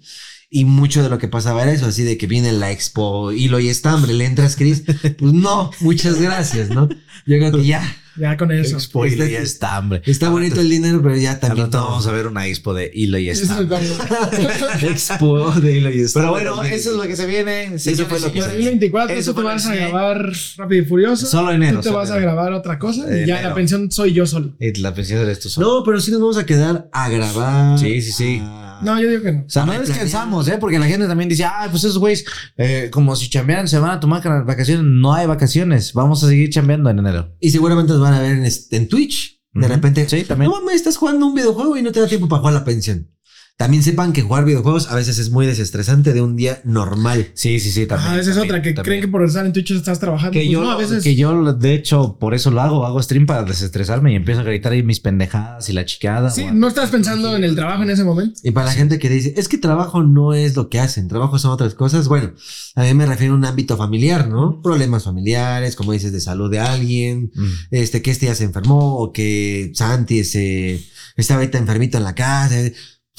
Y 0.51 0.65
mucho 0.65 1.03
de 1.03 1.11
lo 1.11 1.19
que 1.19 1.29
pasaba 1.29 1.63
era 1.63 1.73
eso, 1.73 1.85
así 1.85 2.05
de 2.05 2.17
que 2.17 2.27
viene 2.27 2.53
la 2.53 2.71
expo 2.71 3.33
hilo 3.33 3.61
y 3.61 3.69
estambre, 3.69 4.15
le 4.15 4.25
entras, 4.25 4.57
Chris. 4.57 4.83
Pues 5.19 5.33
no, 5.35 5.71
muchas 5.81 6.19
gracias, 6.19 6.71
¿no? 6.71 6.89
Yo 6.89 7.37
creo 7.39 7.53
que 7.53 7.67
ya. 7.67 7.83
Ya 8.19 8.37
con 8.37 8.51
eso. 8.53 8.77
Expo 8.77 9.07
Hilo 9.07 9.25
y 9.25 9.29
Está- 9.35 9.43
estambre. 9.43 10.03
Está 10.07 10.29
bonito 10.31 10.61
el 10.61 10.69
dinero, 10.69 11.01
pero 11.03 11.17
ya 11.17 11.33
Al 11.33 11.41
también. 11.41 11.67
rato 11.67 11.79
no. 11.79 11.85
vamos 11.91 12.07
a 12.07 12.13
ver 12.13 12.27
una 12.27 12.47
expo 12.47 12.75
de 12.75 12.91
Hilo 12.95 13.19
y 13.19 13.29
estambre. 13.31 13.79
expo 14.83 15.51
de 15.53 15.77
hilo 15.77 15.91
y 15.91 16.01
estambre. 16.01 16.33
Pero 16.43 16.55
bueno, 16.57 16.65
eso 16.65 16.91
es 16.91 16.97
lo 16.97 17.03
que 17.05 17.17
se 17.17 17.27
viene. 17.27 17.75
Eso 17.75 18.07
fue 18.07 18.21
lo 18.21 18.33
que 18.33 18.41
se 18.43 18.49
2024, 18.49 19.17
Eso 19.17 19.35
fue 19.35 19.45
vas 19.45 19.67
a 19.67 19.75
grabar 19.75 20.33
Rápido 20.57 20.83
y 20.83 20.87
Furioso. 20.87 21.27
Solo 21.27 21.53
enero, 21.53 21.81
Tú 21.81 21.89
te 21.89 21.95
vas 21.95 22.11
a 22.11 22.19
grabar 22.19 22.53
otra 22.53 22.79
cosa 22.79 23.05
y 23.17 23.27
ya 23.27 23.43
la 23.43 23.55
pensión 23.55 23.91
soy 23.91 24.13
yo 24.13 24.27
solo. 24.27 24.55
Y 24.59 24.73
la 24.81 24.95
pensión 24.95 25.21
eres 25.21 25.41
tú 25.41 25.49
solo. 25.49 25.67
No, 25.79 25.85
pero 25.85 26.01
sí 26.01 26.11
nos 26.11 26.21
vamos 26.21 26.39
a 26.39 26.47
quedar 26.47 26.89
a 26.93 27.09
grabar. 27.09 27.79
Sí, 27.79 28.01
sí, 28.03 28.13
sí. 28.13 28.43
A- 28.81 28.85
No, 28.85 29.01
yo 29.01 29.09
digo 29.09 29.23
que 29.23 29.33
no. 29.33 29.41
O 29.47 29.49
sea, 29.51 29.65
no 29.67 29.73
descansamos, 29.79 30.49
¿eh? 30.49 30.59
Porque 30.59 30.79
la 30.79 30.87
gente 30.87 31.07
también 31.07 31.29
dice, 31.29 31.45
ah, 31.45 31.67
pues 31.71 31.85
esos 31.85 31.99
güeyes, 31.99 32.25
eh, 32.57 32.89
como 32.93 33.15
si 33.17 33.29
chambearan, 33.31 33.69
se 33.69 33.79
van 33.79 33.91
a 33.91 34.01
tomar 34.01 34.23
vacaciones. 34.45 34.85
No 34.85 35.13
hay 35.15 35.27
vacaciones. 35.27 35.93
Vamos 35.93 36.23
a 36.25 36.29
seguir 36.29 36.51
chambeando 36.51 36.91
en 36.91 36.99
enero. 36.99 37.35
Y 37.41 37.51
seguramente 37.51 37.93
nos 37.93 38.01
van 38.03 38.15
a 38.15 38.21
ver 38.21 38.33
en, 38.33 38.45
este- 38.45 38.77
en 38.77 38.89
Twitch. 38.89 39.37
De 39.55 39.67
repente. 39.67 40.09
Sí, 40.09 40.23
también. 40.25 40.51
No 40.51 40.61
mames, 40.61 40.77
estás 40.77 40.97
jugando 40.97 41.27
un 41.27 41.35
videojuego 41.35 41.77
y 41.77 41.83
no 41.83 41.91
te 41.91 42.01
da 42.01 42.07
tiempo 42.07 42.29
para 42.29 42.39
jugar 42.41 42.55
la 42.55 42.65
pensión. 42.65 43.11
También 43.59 43.83
sepan 43.83 44.13
que 44.13 44.23
jugar 44.23 44.45
videojuegos 44.45 44.89
a 44.89 44.95
veces 44.95 45.19
es 45.19 45.31
muy 45.31 45.45
desestresante 45.45 46.13
de 46.13 46.23
un 46.23 46.37
día 46.37 46.61
normal. 46.63 47.27
Sí, 47.35 47.59
sí, 47.59 47.73
sí, 47.73 47.87
también. 47.87 48.13
Ah, 48.13 48.21
esa 48.21 48.31
es 48.31 48.37
también, 48.37 48.51
otra, 48.55 48.63
que 48.63 48.69
también. 48.73 48.85
creen 48.85 49.01
que 49.01 49.09
por 49.09 49.25
estar 49.25 49.45
en 49.45 49.53
Twitch 49.53 49.73
estás 49.73 49.99
trabajando. 49.99 50.31
Que 50.31 50.39
Pues 50.43 50.51
yo, 50.51 50.63
no, 50.63 50.71
a 50.71 50.77
veces. 50.77 51.03
que 51.03 51.17
yo, 51.17 51.53
de 51.53 51.75
hecho, 51.75 52.19
por 52.21 52.35
eso 52.35 52.53
lo 52.53 52.61
hago. 52.61 52.87
Hago 52.87 53.03
stream 53.03 53.27
para 53.27 53.43
desestresarme 53.43 54.13
y 54.13 54.15
empiezo 54.15 54.43
a 54.43 54.45
gritar 54.45 54.71
ahí 54.71 54.85
mis 54.85 55.01
pendejadas 55.01 55.69
y 55.69 55.73
la 55.73 55.85
chicada. 55.85 56.31
Sí, 56.31 56.43
o- 56.45 56.53
no 56.55 56.69
estás 56.69 56.91
pensando 56.91 57.35
en 57.35 57.43
el 57.43 57.57
trabajo 57.57 57.83
en 57.83 57.91
ese 57.91 58.05
momento. 58.05 58.39
Y 58.45 58.53
para 58.53 58.67
la 58.67 58.73
gente 58.75 59.01
que 59.01 59.09
dice, 59.11 59.35
es 59.37 59.49
que 59.49 59.59
trabajo 59.59 60.05
no 60.05 60.35
es 60.35 60.55
lo 60.55 60.69
que 60.69 60.79
hacen, 60.79 61.09
trabajo 61.09 61.37
son 61.41 61.51
otras 61.51 61.75
cosas. 61.75 62.07
Bueno, 62.07 62.35
a 62.77 62.83
mí 62.85 62.95
me 62.95 63.07
refiero 63.07 63.35
a 63.35 63.37
un 63.39 63.45
ámbito 63.45 63.77
familiar, 63.77 64.29
¿no? 64.29 64.63
Problemas 64.63 65.03
familiares, 65.03 65.75
como 65.75 65.91
dices, 65.91 66.13
de 66.13 66.21
salud 66.21 66.49
de 66.49 66.61
alguien, 66.61 67.33
Mm. 67.35 67.47
este, 67.73 68.03
que 68.03 68.13
este 68.13 68.27
ya 68.27 68.37
se 68.37 68.45
enfermó 68.45 68.99
o 68.99 69.13
que 69.13 69.73
Santi 69.75 70.23
se, 70.23 70.81
está 71.17 71.35
ahorita 71.35 71.59
enfermito 71.59 71.99
en 71.99 72.05
la 72.05 72.15
casa. 72.15 72.55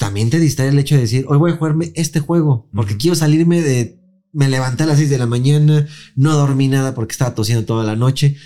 También 0.00 0.30
te 0.30 0.40
distrae 0.40 0.68
el 0.68 0.78
hecho 0.78 0.94
de 0.94 1.02
decir, 1.02 1.26
hoy 1.28 1.36
voy 1.36 1.52
a 1.52 1.56
jugarme 1.56 1.92
este 1.94 2.20
juego 2.20 2.70
porque 2.74 2.96
quiero 2.96 3.14
salirme 3.14 3.60
de, 3.60 4.00
me 4.32 4.48
levanté 4.48 4.84
a 4.84 4.86
las 4.86 4.96
6 4.96 5.10
de 5.10 5.18
la 5.18 5.26
mañana, 5.26 5.86
no 6.16 6.32
dormí 6.36 6.68
nada 6.68 6.94
porque 6.94 7.12
estaba 7.12 7.34
tosiendo 7.34 7.66
toda 7.66 7.84
la 7.84 7.96
noche. 7.96 8.36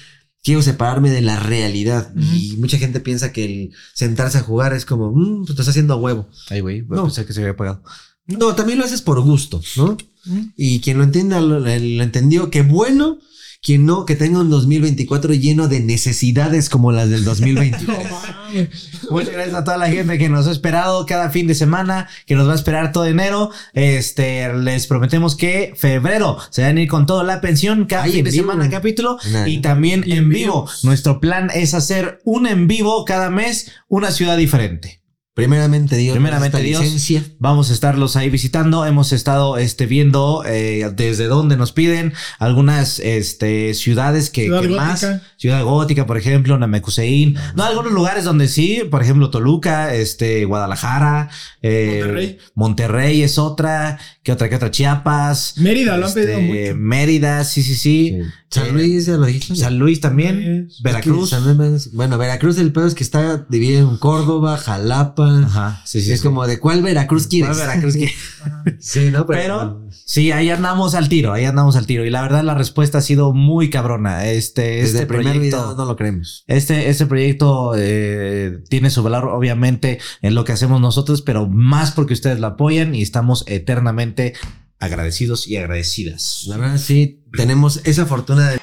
Quiero 0.42 0.62
separarme 0.62 1.10
de 1.10 1.20
la 1.22 1.38
realidad. 1.38 2.12
Y 2.16 2.56
mucha 2.58 2.76
gente 2.76 2.98
piensa 2.98 3.32
que 3.32 3.44
el 3.44 3.70
sentarse 3.94 4.38
a 4.38 4.42
jugar 4.42 4.72
es 4.74 4.84
como, 4.84 5.12
"Mm, 5.12 5.42
pues 5.42 5.50
estás 5.50 5.68
haciendo 5.68 5.94
a 5.94 5.96
huevo. 5.96 6.28
Ay, 6.50 6.60
güey, 6.60 6.82
No. 6.82 7.04
pensé 7.04 7.24
que 7.24 7.32
se 7.32 7.40
había 7.40 7.56
pagado. 7.56 7.82
No, 8.26 8.54
también 8.56 8.78
lo 8.80 8.84
haces 8.84 9.00
por 9.00 9.20
gusto, 9.22 9.62
¿no? 9.76 9.96
Mm. 10.26 10.40
Y 10.56 10.80
quien 10.80 10.98
lo 10.98 11.04
entienda, 11.04 11.40
lo, 11.40 11.60
lo 11.60 11.68
entendió. 11.70 12.50
Qué 12.50 12.62
bueno. 12.62 13.18
Quien 13.64 13.86
no, 13.86 14.04
que 14.04 14.14
tenga 14.14 14.40
un 14.40 14.50
2024 14.50 15.32
lleno 15.32 15.68
de 15.68 15.80
necesidades 15.80 16.68
como 16.68 16.92
las 16.92 17.08
del 17.08 17.24
2020. 17.24 17.78
No 17.86 17.94
mames. 17.94 18.90
Muchas 19.10 19.30
gracias 19.32 19.54
a 19.56 19.64
toda 19.64 19.78
la 19.78 19.88
gente 19.88 20.18
que 20.18 20.28
nos 20.28 20.46
ha 20.46 20.50
esperado 20.52 21.06
cada 21.06 21.30
fin 21.30 21.46
de 21.46 21.54
semana, 21.54 22.06
que 22.26 22.34
nos 22.34 22.46
va 22.46 22.52
a 22.52 22.56
esperar 22.56 22.92
todo 22.92 23.06
enero. 23.06 23.50
Este, 23.72 24.52
les 24.54 24.86
prometemos 24.86 25.34
que 25.34 25.72
febrero 25.76 26.36
se 26.50 26.62
van 26.62 26.76
a 26.76 26.80
ir 26.82 26.88
con 26.88 27.06
toda 27.06 27.24
la 27.24 27.40
pensión, 27.40 27.86
cada 27.86 28.02
Ay, 28.04 28.12
fin 28.12 28.24
de 28.24 28.30
vivo. 28.32 28.42
semana 28.42 28.68
capítulo 28.68 29.18
Nada. 29.32 29.48
y 29.48 29.60
también 29.62 30.04
Y 30.06 30.12
en 30.12 30.18
en 30.18 30.28
vivo. 30.28 30.64
vivo. 30.66 30.70
Nuestro 30.82 31.18
plan 31.20 31.48
es 31.54 31.72
hacer 31.72 32.20
un 32.24 32.46
en 32.46 32.66
vivo 32.68 33.04
cada 33.06 33.30
mes, 33.30 33.72
una 33.88 34.10
ciudad 34.10 34.36
diferente. 34.36 35.00
Primeramente 35.34 35.96
Dios. 35.96 36.14
Primeramente 36.14 36.60
Dios. 36.60 36.80
licencia. 36.80 37.24
Vamos 37.40 37.68
a 37.70 37.72
estarlos 37.72 38.14
ahí 38.14 38.30
visitando. 38.30 38.86
Hemos 38.86 39.12
estado 39.12 39.58
este, 39.58 39.86
viendo 39.86 40.44
eh, 40.46 40.88
desde 40.94 41.24
dónde 41.24 41.56
nos 41.56 41.72
piden 41.72 42.12
algunas 42.38 43.00
este, 43.00 43.74
ciudades 43.74 44.30
que, 44.30 44.44
Ciudad 44.44 44.60
que 44.60 44.68
Gótica. 44.68 44.84
más. 44.86 45.06
Ciudad 45.36 45.64
Gótica, 45.64 46.06
por 46.06 46.18
ejemplo, 46.18 46.56
Namecuseín. 46.56 47.36
No, 47.56 47.64
algunos 47.64 47.92
lugares 47.92 48.22
donde 48.22 48.46
sí, 48.46 48.82
por 48.88 49.02
ejemplo, 49.02 49.30
Toluca, 49.30 49.92
este, 49.92 50.44
Guadalajara, 50.44 51.28
eh, 51.62 51.98
Monterrey. 51.98 52.38
Monterrey 52.54 53.22
es 53.22 53.36
otra. 53.36 53.98
¿Qué 54.22 54.30
otra? 54.30 54.48
¿Qué 54.48 54.54
otra? 54.54 54.70
Chiapas. 54.70 55.54
Mérida, 55.58 55.96
lo 55.96 56.06
han 56.06 56.10
este, 56.10 56.26
pedido 56.26 56.40
mucho. 56.42 56.76
Mérida, 56.76 57.42
sí, 57.42 57.64
sí, 57.64 57.74
sí. 57.74 58.20
San 58.54 58.72
Luis, 58.72 59.06
ya 59.06 59.16
lo 59.16 59.26
dijiste. 59.26 59.56
San 59.56 59.78
Luis 59.78 60.00
también. 60.00 60.60
Luis. 60.64 60.82
Veracruz. 60.82 61.32
Es 61.32 61.38
que 61.38 61.44
San 61.44 61.56
Luis- 61.58 61.92
Bueno, 61.92 62.18
Veracruz, 62.18 62.58
el 62.58 62.72
pedo 62.72 62.86
es 62.86 62.94
que 62.94 63.04
está 63.04 63.46
dividido 63.48 63.88
en 63.90 63.96
Córdoba, 63.98 64.56
Jalapa. 64.56 65.40
Ajá, 65.44 65.82
sí, 65.84 66.00
sí. 66.00 66.12
es 66.12 66.20
sí. 66.20 66.26
como 66.26 66.46
de 66.46 66.58
cuál 66.60 66.82
Veracruz 66.82 67.26
quieres. 67.26 67.56
¿Cuál 67.56 67.68
Veracruz 67.68 67.94
quieres? 67.94 68.14
Sí, 68.78 69.10
no, 69.10 69.26
pero. 69.26 69.42
Pero 69.42 69.88
sí, 70.04 70.32
ahí 70.32 70.50
andamos 70.50 70.94
al 70.94 71.08
tiro, 71.08 71.32
ahí 71.32 71.44
andamos 71.44 71.76
al 71.76 71.86
tiro. 71.86 72.04
Y 72.04 72.10
la 72.10 72.22
verdad, 72.22 72.42
la 72.44 72.54
respuesta 72.54 72.98
ha 72.98 73.00
sido 73.02 73.32
muy 73.32 73.70
cabrona. 73.70 74.26
Este, 74.26 74.62
desde 74.62 74.82
este 74.84 74.98
el 75.00 75.06
primer 75.06 75.34
proyecto. 75.34 75.56
video 75.58 75.76
no 75.76 75.84
lo 75.86 75.96
creemos. 75.96 76.44
Este, 76.46 76.88
este 76.90 77.06
proyecto 77.06 77.72
eh, 77.76 78.58
tiene 78.68 78.90
su 78.90 79.02
valor, 79.02 79.26
obviamente, 79.28 79.98
en 80.22 80.34
lo 80.34 80.44
que 80.44 80.52
hacemos 80.52 80.80
nosotros, 80.80 81.22
pero 81.22 81.48
más 81.48 81.92
porque 81.92 82.14
ustedes 82.14 82.38
lo 82.40 82.48
apoyan 82.48 82.94
y 82.94 83.02
estamos 83.02 83.44
eternamente 83.46 84.34
agradecidos 84.78 85.46
y 85.48 85.56
agradecidas. 85.56 86.44
La 86.46 86.56
verdad, 86.56 86.78
sí, 86.78 87.22
tenemos 87.36 87.80
esa 87.84 88.06
fortuna 88.06 88.50
de. 88.50 88.60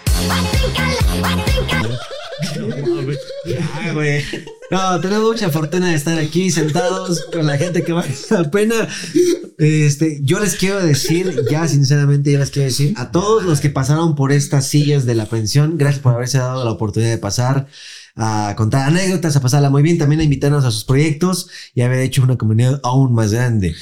No, 4.72 5.02
tenemos 5.02 5.34
mucha 5.34 5.50
fortuna 5.50 5.90
de 5.90 5.96
estar 5.96 6.18
aquí 6.18 6.50
sentados 6.50 7.26
con 7.32 7.46
la 7.46 7.58
gente 7.58 7.84
que 7.84 7.92
vale 7.92 8.14
la 8.30 8.50
pena. 8.50 8.88
Este, 9.58 10.20
yo 10.24 10.40
les 10.40 10.56
quiero 10.56 10.82
decir, 10.82 11.44
ya 11.50 11.68
sinceramente, 11.68 12.32
yo 12.32 12.40
les 12.40 12.52
quiero 12.52 12.68
decir 12.68 12.94
a 12.98 13.12
todos 13.12 13.44
los 13.44 13.60
que 13.60 13.70
pasaron 13.70 14.16
por 14.16 14.32
estas 14.32 14.68
sillas 14.68 15.06
de 15.06 15.16
la 15.16 15.26
pensión, 15.26 15.78
gracias 15.78 16.02
por 16.02 16.14
haberse 16.14 16.38
dado 16.38 16.64
la 16.64 16.72
oportunidad 16.72 17.12
de 17.12 17.18
pasar 17.18 17.68
a 18.16 18.54
contar 18.58 18.88
anécdotas, 18.88 19.36
a 19.36 19.42
pasarla 19.42 19.70
muy 19.70 19.84
bien, 19.84 19.98
también 19.98 20.22
a 20.22 20.24
invitarnos 20.24 20.66
a 20.66 20.72
sus 20.72 20.86
proyectos 20.86 21.50
y 21.74 21.82
haber 21.82 22.00
hecho 22.00 22.24
una 22.24 22.38
comunidad 22.38 22.80
aún 22.84 23.14
más 23.14 23.34
grande. 23.34 23.76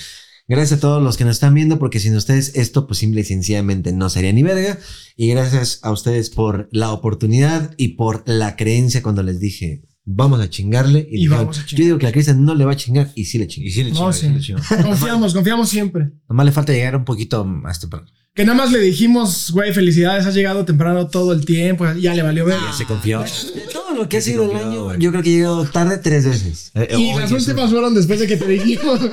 Gracias 0.49 0.79
a 0.79 0.81
todos 0.81 1.03
los 1.03 1.15
que 1.15 1.25
nos 1.25 1.35
están 1.35 1.53
viendo, 1.53 1.77
porque 1.77 1.99
sin 1.99 2.15
ustedes 2.15 2.55
esto 2.55 2.87
pues 2.87 2.97
simple 2.97 3.21
y 3.21 3.23
sencillamente 3.23 3.93
no 3.93 4.09
sería 4.09 4.33
ni 4.33 4.41
verga. 4.41 4.79
Y 5.15 5.29
gracias 5.29 5.77
a 5.83 5.91
ustedes 5.91 6.31
por 6.31 6.67
la 6.71 6.91
oportunidad 6.91 7.75
y 7.77 7.89
por 7.89 8.23
la 8.25 8.55
creencia 8.55 9.03
cuando 9.03 9.21
les 9.21 9.39
dije, 9.39 9.83
vamos 10.11 10.39
a 10.41 10.49
chingarle. 10.49 11.07
Y, 11.09 11.17
Y 11.17 11.19
dijeron, 11.23 11.39
vamos 11.45 11.59
a 11.59 11.65
chingar. 11.65 11.79
Yo 11.79 11.85
digo 11.85 11.97
que 11.99 12.05
la 12.07 12.11
Cristian 12.11 12.43
no 12.43 12.55
le 12.55 12.65
va 12.65 12.71
a 12.71 12.75
chingar 12.75 13.11
y 13.15 13.25
sí 13.25 13.37
le 13.37 13.47
chinga. 13.47 13.67
Y 13.67 13.71
sí 13.71 13.83
le 13.83 13.91
No, 13.91 14.11
sí. 14.11 14.27
Confiamos, 14.83 15.33
confiamos 15.33 15.69
siempre. 15.69 16.11
Nomás 16.27 16.45
le 16.45 16.51
falta 16.51 16.73
llegar 16.73 16.95
un 16.95 17.05
poquito 17.05 17.45
más 17.45 17.79
temprano. 17.79 18.07
Que 18.33 18.45
nada 18.45 18.57
más 18.57 18.71
le 18.71 18.79
dijimos, 18.79 19.51
güey, 19.51 19.73
felicidades, 19.73 20.25
has 20.25 20.33
llegado 20.33 20.63
temprano 20.63 21.07
todo 21.07 21.33
el 21.33 21.45
tiempo, 21.45 21.85
ya 21.93 22.13
le 22.13 22.21
valió 22.21 22.45
ver. 22.45 22.57
Ya 22.59 22.73
se 22.73 22.85
confió. 22.85 23.19
De 23.55 23.61
todo 23.73 23.93
lo 23.95 24.07
que 24.07 24.17
ha 24.17 24.21
sido 24.21 24.49
el 24.49 24.55
año, 24.55 24.95
yo 24.95 25.11
creo 25.11 25.23
que 25.23 25.29
he 25.33 25.37
llegado 25.37 25.65
tarde 25.65 25.97
tres 25.97 26.25
veces. 26.25 26.71
Eh, 26.75 26.87
Y 26.91 27.11
oye, 27.11 27.19
las 27.19 27.31
últimas 27.31 27.69
fueron 27.69 27.93
después 27.95 28.19
de 28.19 28.27
que 28.27 28.37
te 28.37 28.47
dijimos. 28.47 28.99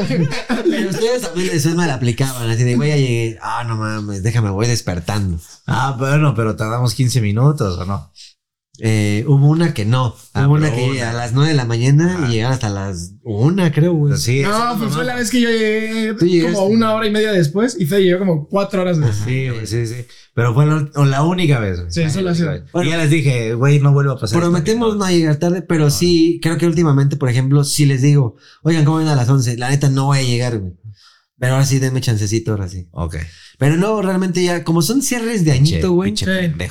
Pero 0.70 0.90
ustedes 0.90 1.22
también 1.22 1.50
después 1.50 1.74
me 1.74 1.86
la 1.86 1.94
aplicaban, 1.94 2.48
así 2.48 2.62
de, 2.62 2.76
güey, 2.76 2.90
ya 2.90 2.96
llegué. 2.96 3.38
Ah, 3.42 3.64
no 3.66 3.76
mames, 3.76 4.22
déjame, 4.22 4.50
voy 4.50 4.66
despertando. 4.68 5.40
Ah, 5.66 5.96
bueno, 5.98 6.34
pero 6.34 6.54
tardamos 6.54 6.94
15 6.94 7.20
minutos 7.20 7.78
o 7.78 7.84
no. 7.84 8.12
Eh, 8.78 9.24
hubo 9.26 9.48
una 9.48 9.72
que 9.72 9.84
no. 9.84 10.14
Ah, 10.34 10.46
hubo 10.46 10.54
una 10.56 10.74
que 10.74 10.90
una. 10.90 11.10
a 11.10 11.12
las 11.12 11.32
9 11.32 11.50
de 11.50 11.56
la 11.56 11.64
mañana 11.64 12.26
y 12.28 12.32
llegaron 12.32 12.52
hasta 12.52 12.68
las 12.68 13.14
una, 13.22 13.72
creo, 13.72 13.94
güey. 13.94 14.16
Sí, 14.18 14.42
No, 14.42 14.76
pues 14.78 14.92
fue 14.92 15.04
la 15.04 15.14
vez 15.14 15.30
que 15.30 15.40
yo 15.40 15.48
llegué 15.50 16.42
como 16.52 16.66
una 16.66 16.94
hora 16.94 17.06
y 17.06 17.10
media 17.10 17.32
después 17.32 17.76
y 17.78 17.86
Fede 17.86 18.04
llegó 18.04 18.18
como 18.18 18.46
cuatro 18.48 18.82
horas 18.82 18.98
después. 18.98 19.22
Sí, 19.24 19.48
güey, 19.48 19.66
sí, 19.66 19.86
sí. 19.86 20.04
Pero 20.34 20.52
fue 20.52 20.66
la, 20.66 20.88
la 21.06 21.22
única 21.22 21.58
vez. 21.58 21.80
güey. 21.80 21.90
Sí, 21.92 22.02
eso 22.02 22.20
lo 22.20 22.30
hace. 22.30 22.44
y 22.84 22.88
ya 22.88 22.98
les 22.98 23.10
dije, 23.10 23.54
güey, 23.54 23.78
no 23.80 23.92
vuelvo 23.92 24.12
a 24.12 24.20
pasar. 24.20 24.38
Prometemos 24.38 24.88
esto. 24.94 24.98
no 25.04 25.10
llegar 25.10 25.36
tarde, 25.36 25.62
pero 25.62 25.90
sí, 25.90 26.38
creo 26.42 26.58
que 26.58 26.66
últimamente, 26.66 27.16
por 27.16 27.30
ejemplo, 27.30 27.64
si 27.64 27.86
les 27.86 28.02
digo, 28.02 28.36
oigan, 28.62 28.84
¿cómo 28.84 28.98
ven 28.98 29.08
a 29.08 29.16
las 29.16 29.28
11? 29.28 29.56
La 29.56 29.70
neta 29.70 29.88
no 29.88 30.06
voy 30.06 30.18
a 30.18 30.22
llegar, 30.22 30.58
güey. 30.58 30.74
Pero 31.38 31.52
ahora 31.54 31.66
sí, 31.66 31.78
denme 31.78 32.00
chancecito, 32.00 32.52
ahora 32.52 32.68
sí. 32.68 32.88
Ok. 32.92 33.16
Pero 33.58 33.76
no, 33.78 34.02
realmente 34.02 34.44
ya, 34.44 34.64
como 34.64 34.82
son 34.82 35.00
cierres 35.00 35.44
de 35.44 35.52
añito, 35.52 35.92
güey. 35.92 36.12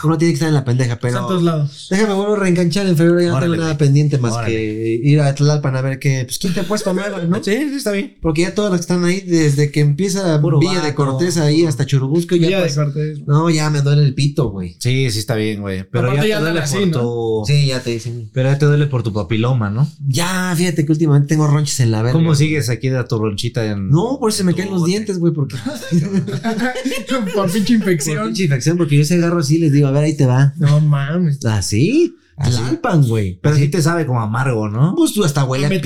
Uno 0.04 0.18
tiene 0.18 0.32
que 0.32 0.36
estar 0.36 0.48
en 0.50 0.54
la 0.54 0.64
pendeja, 0.64 1.00
pero 1.00 1.40
lados. 1.42 1.88
déjame 1.90 2.14
vuelvo 2.14 2.36
a 2.36 2.40
reenganchar 2.40 2.86
en 2.86 2.96
febrero. 2.96 3.22
Ya 3.22 3.32
no 3.32 3.40
tengo 3.40 3.56
nada 3.56 3.76
pendiente 3.78 4.20
más 4.20 4.34
Órale. 4.34 4.54
que 4.54 5.00
ir 5.04 5.20
a 5.20 5.34
Tlalpan 5.34 5.76
a 5.76 5.82
ver 5.82 5.98
qué, 5.98 6.24
pues, 6.26 6.38
quién 6.38 6.54
te 6.54 6.60
ha 6.60 6.64
puesto 6.64 6.94
nueva, 6.94 7.22
¿no? 7.24 7.44
Sí, 7.44 7.52
sí, 7.70 7.76
está 7.76 7.92
bien. 7.92 8.16
Porque 8.22 8.44
ya 8.44 8.54
todos 8.54 8.70
los 8.70 8.78
que 8.80 8.82
están 8.82 9.04
ahí, 9.04 9.22
desde 9.22 9.72
que 9.72 9.80
empieza 9.80 10.40
Puro 10.42 10.60
Villa 10.60 10.82
de. 10.82 10.94
Cortés 10.94 11.38
ahí 11.38 11.66
hasta 11.66 11.86
Churubusco, 11.86 12.36
ya 12.36 12.48
Día 12.48 12.62
de 12.62 12.70
pas- 12.70 12.76
Cortés. 12.76 13.20
No, 13.26 13.50
ya 13.50 13.70
me 13.72 13.82
duele 13.82 14.04
el 14.04 14.14
pito, 14.14 14.52
güey. 14.52 14.76
Sí, 14.80 15.10
sí 15.10 15.20
está 15.20 15.36
bien, 15.36 15.62
güey. 15.62 15.84
Pero 15.90 16.10
Aparte 16.12 16.30
ya 16.30 16.36
ya 16.36 16.38
te 16.38 16.52
duele 16.52 16.92
por 16.92 17.02
tu... 17.02 17.44
Sí, 17.48 17.66
ya 17.68 17.82
te 17.82 17.90
dicen. 17.90 18.30
Pero 18.32 18.50
ya 18.52 18.58
te 18.60 18.66
duele 18.66 18.86
por 18.88 19.02
tu 19.04 19.12
papiloma, 19.12 19.70
¿no? 19.72 19.90
Ya, 20.08 20.54
fíjate 20.56 20.86
que 20.86 20.92
últimamente 20.92 21.30
tengo 21.30 21.48
ronches 21.48 21.80
en 21.80 21.92
la 21.92 22.04
verga. 22.04 22.14
¿Cómo 22.14 22.36
sigues 22.36 22.70
aquí 22.70 22.90
de 22.90 23.04
tu 23.06 23.18
ronchita 23.18 23.66
en... 23.66 23.90
No, 23.90 24.18
por 24.20 24.30
eso 24.30 24.38
se 24.40 24.44
me 24.44 24.54
caen 24.54 24.70
los 24.72 24.86
dientes, 24.86 25.18
güey, 25.20 25.34
porque 25.34 25.56
Por 27.34 27.52
pinche 27.52 27.78
por 27.78 27.88
infección. 27.88 28.26
pinche 28.28 28.44
infección, 28.44 28.78
porque 28.78 28.96
yo 28.98 29.02
ese 29.04 29.16
agarro 29.16 29.40
así 29.40 29.58
les 29.58 29.72
digo, 29.72 29.88
a 29.88 29.92
ver, 29.92 30.04
ahí 30.04 30.16
te 30.16 30.26
va. 30.26 30.54
No 30.58 30.80
mames. 30.82 31.44
Así, 31.46 32.14
Así. 32.38 32.58
Tlalpan, 32.58 33.08
güey. 33.08 33.40
Pero 33.42 33.56
sí 33.56 33.70
te 33.70 33.82
sabe 33.82 34.06
como 34.06 34.20
amargo, 34.22 34.68
¿no? 34.68 34.94
Pues 34.98 35.14
tú 35.14 35.24
hasta 35.24 35.46
huele 35.46 35.68
A 35.68 35.70
pito 35.70 35.82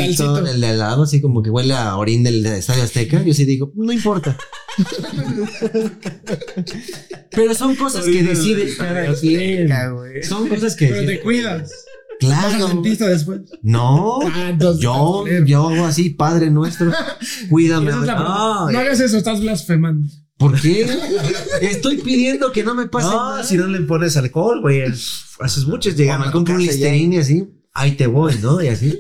el 0.46 0.60
de 0.62 0.68
al 0.68 0.80
lado, 0.80 1.04
así 1.04 1.22
como 1.22 1.44
que 1.44 1.52
huele 1.52 1.76
a 1.76 1.96
orín 1.96 2.24
del 2.24 2.44
Estadio 2.46 2.84
Azteca. 2.84 3.22
Yo 3.24 3.34
sí 3.36 3.46
digo, 3.46 3.72
no 3.76 3.92
importa. 3.92 4.36
Pero 7.32 7.54
son 7.54 7.76
cosas 7.76 8.06
que 8.06 8.24
decide 8.24 8.76
cada 8.76 9.14
quien. 9.14 9.70
Son 10.24 10.48
cosas 10.48 10.76
que 10.76 10.88
Pero 10.88 11.06
te 11.06 11.20
cuidas. 11.22 11.72
Vas 12.22 12.44
al 12.46 12.52
Claro. 12.58 12.68
dentista 12.68 13.08
después. 13.08 13.42
No. 13.62 14.20
Ah, 14.26 14.50
entonces, 14.50 14.82
Yo, 14.82 15.24
yo 15.46 15.70
hago 15.70 15.86
así, 15.86 16.10
Padre 16.10 16.52
nuestro. 16.52 16.92
Cuídame. 17.50 17.92
Es 17.92 17.98
no 17.98 18.68
hagas 18.80 19.00
eso, 19.00 19.18
estás 19.18 19.40
blasfemando. 19.40 20.08
¿Por 20.40 20.60
qué? 20.60 20.88
Estoy 21.62 21.98
pidiendo 21.98 22.52
que 22.54 22.64
no 22.64 22.74
me 22.74 22.88
pase 22.88 23.08
No, 23.08 23.32
nada. 23.32 23.44
si 23.44 23.58
no 23.58 23.68
le 23.68 23.82
pones 23.82 24.16
alcohol, 24.16 24.62
güey. 24.62 24.82
Haces 24.82 25.66
muchos 25.66 25.96
me 26.18 26.26
tu 26.26 26.32
compro 26.32 26.56
un 26.56 26.62
Listerine 26.62 27.18
y 27.18 27.20
así. 27.20 27.48
Ahí 27.74 27.92
te 27.92 28.08
voy, 28.08 28.34
¿no? 28.42 28.62
Y 28.64 28.70
así. 28.70 28.98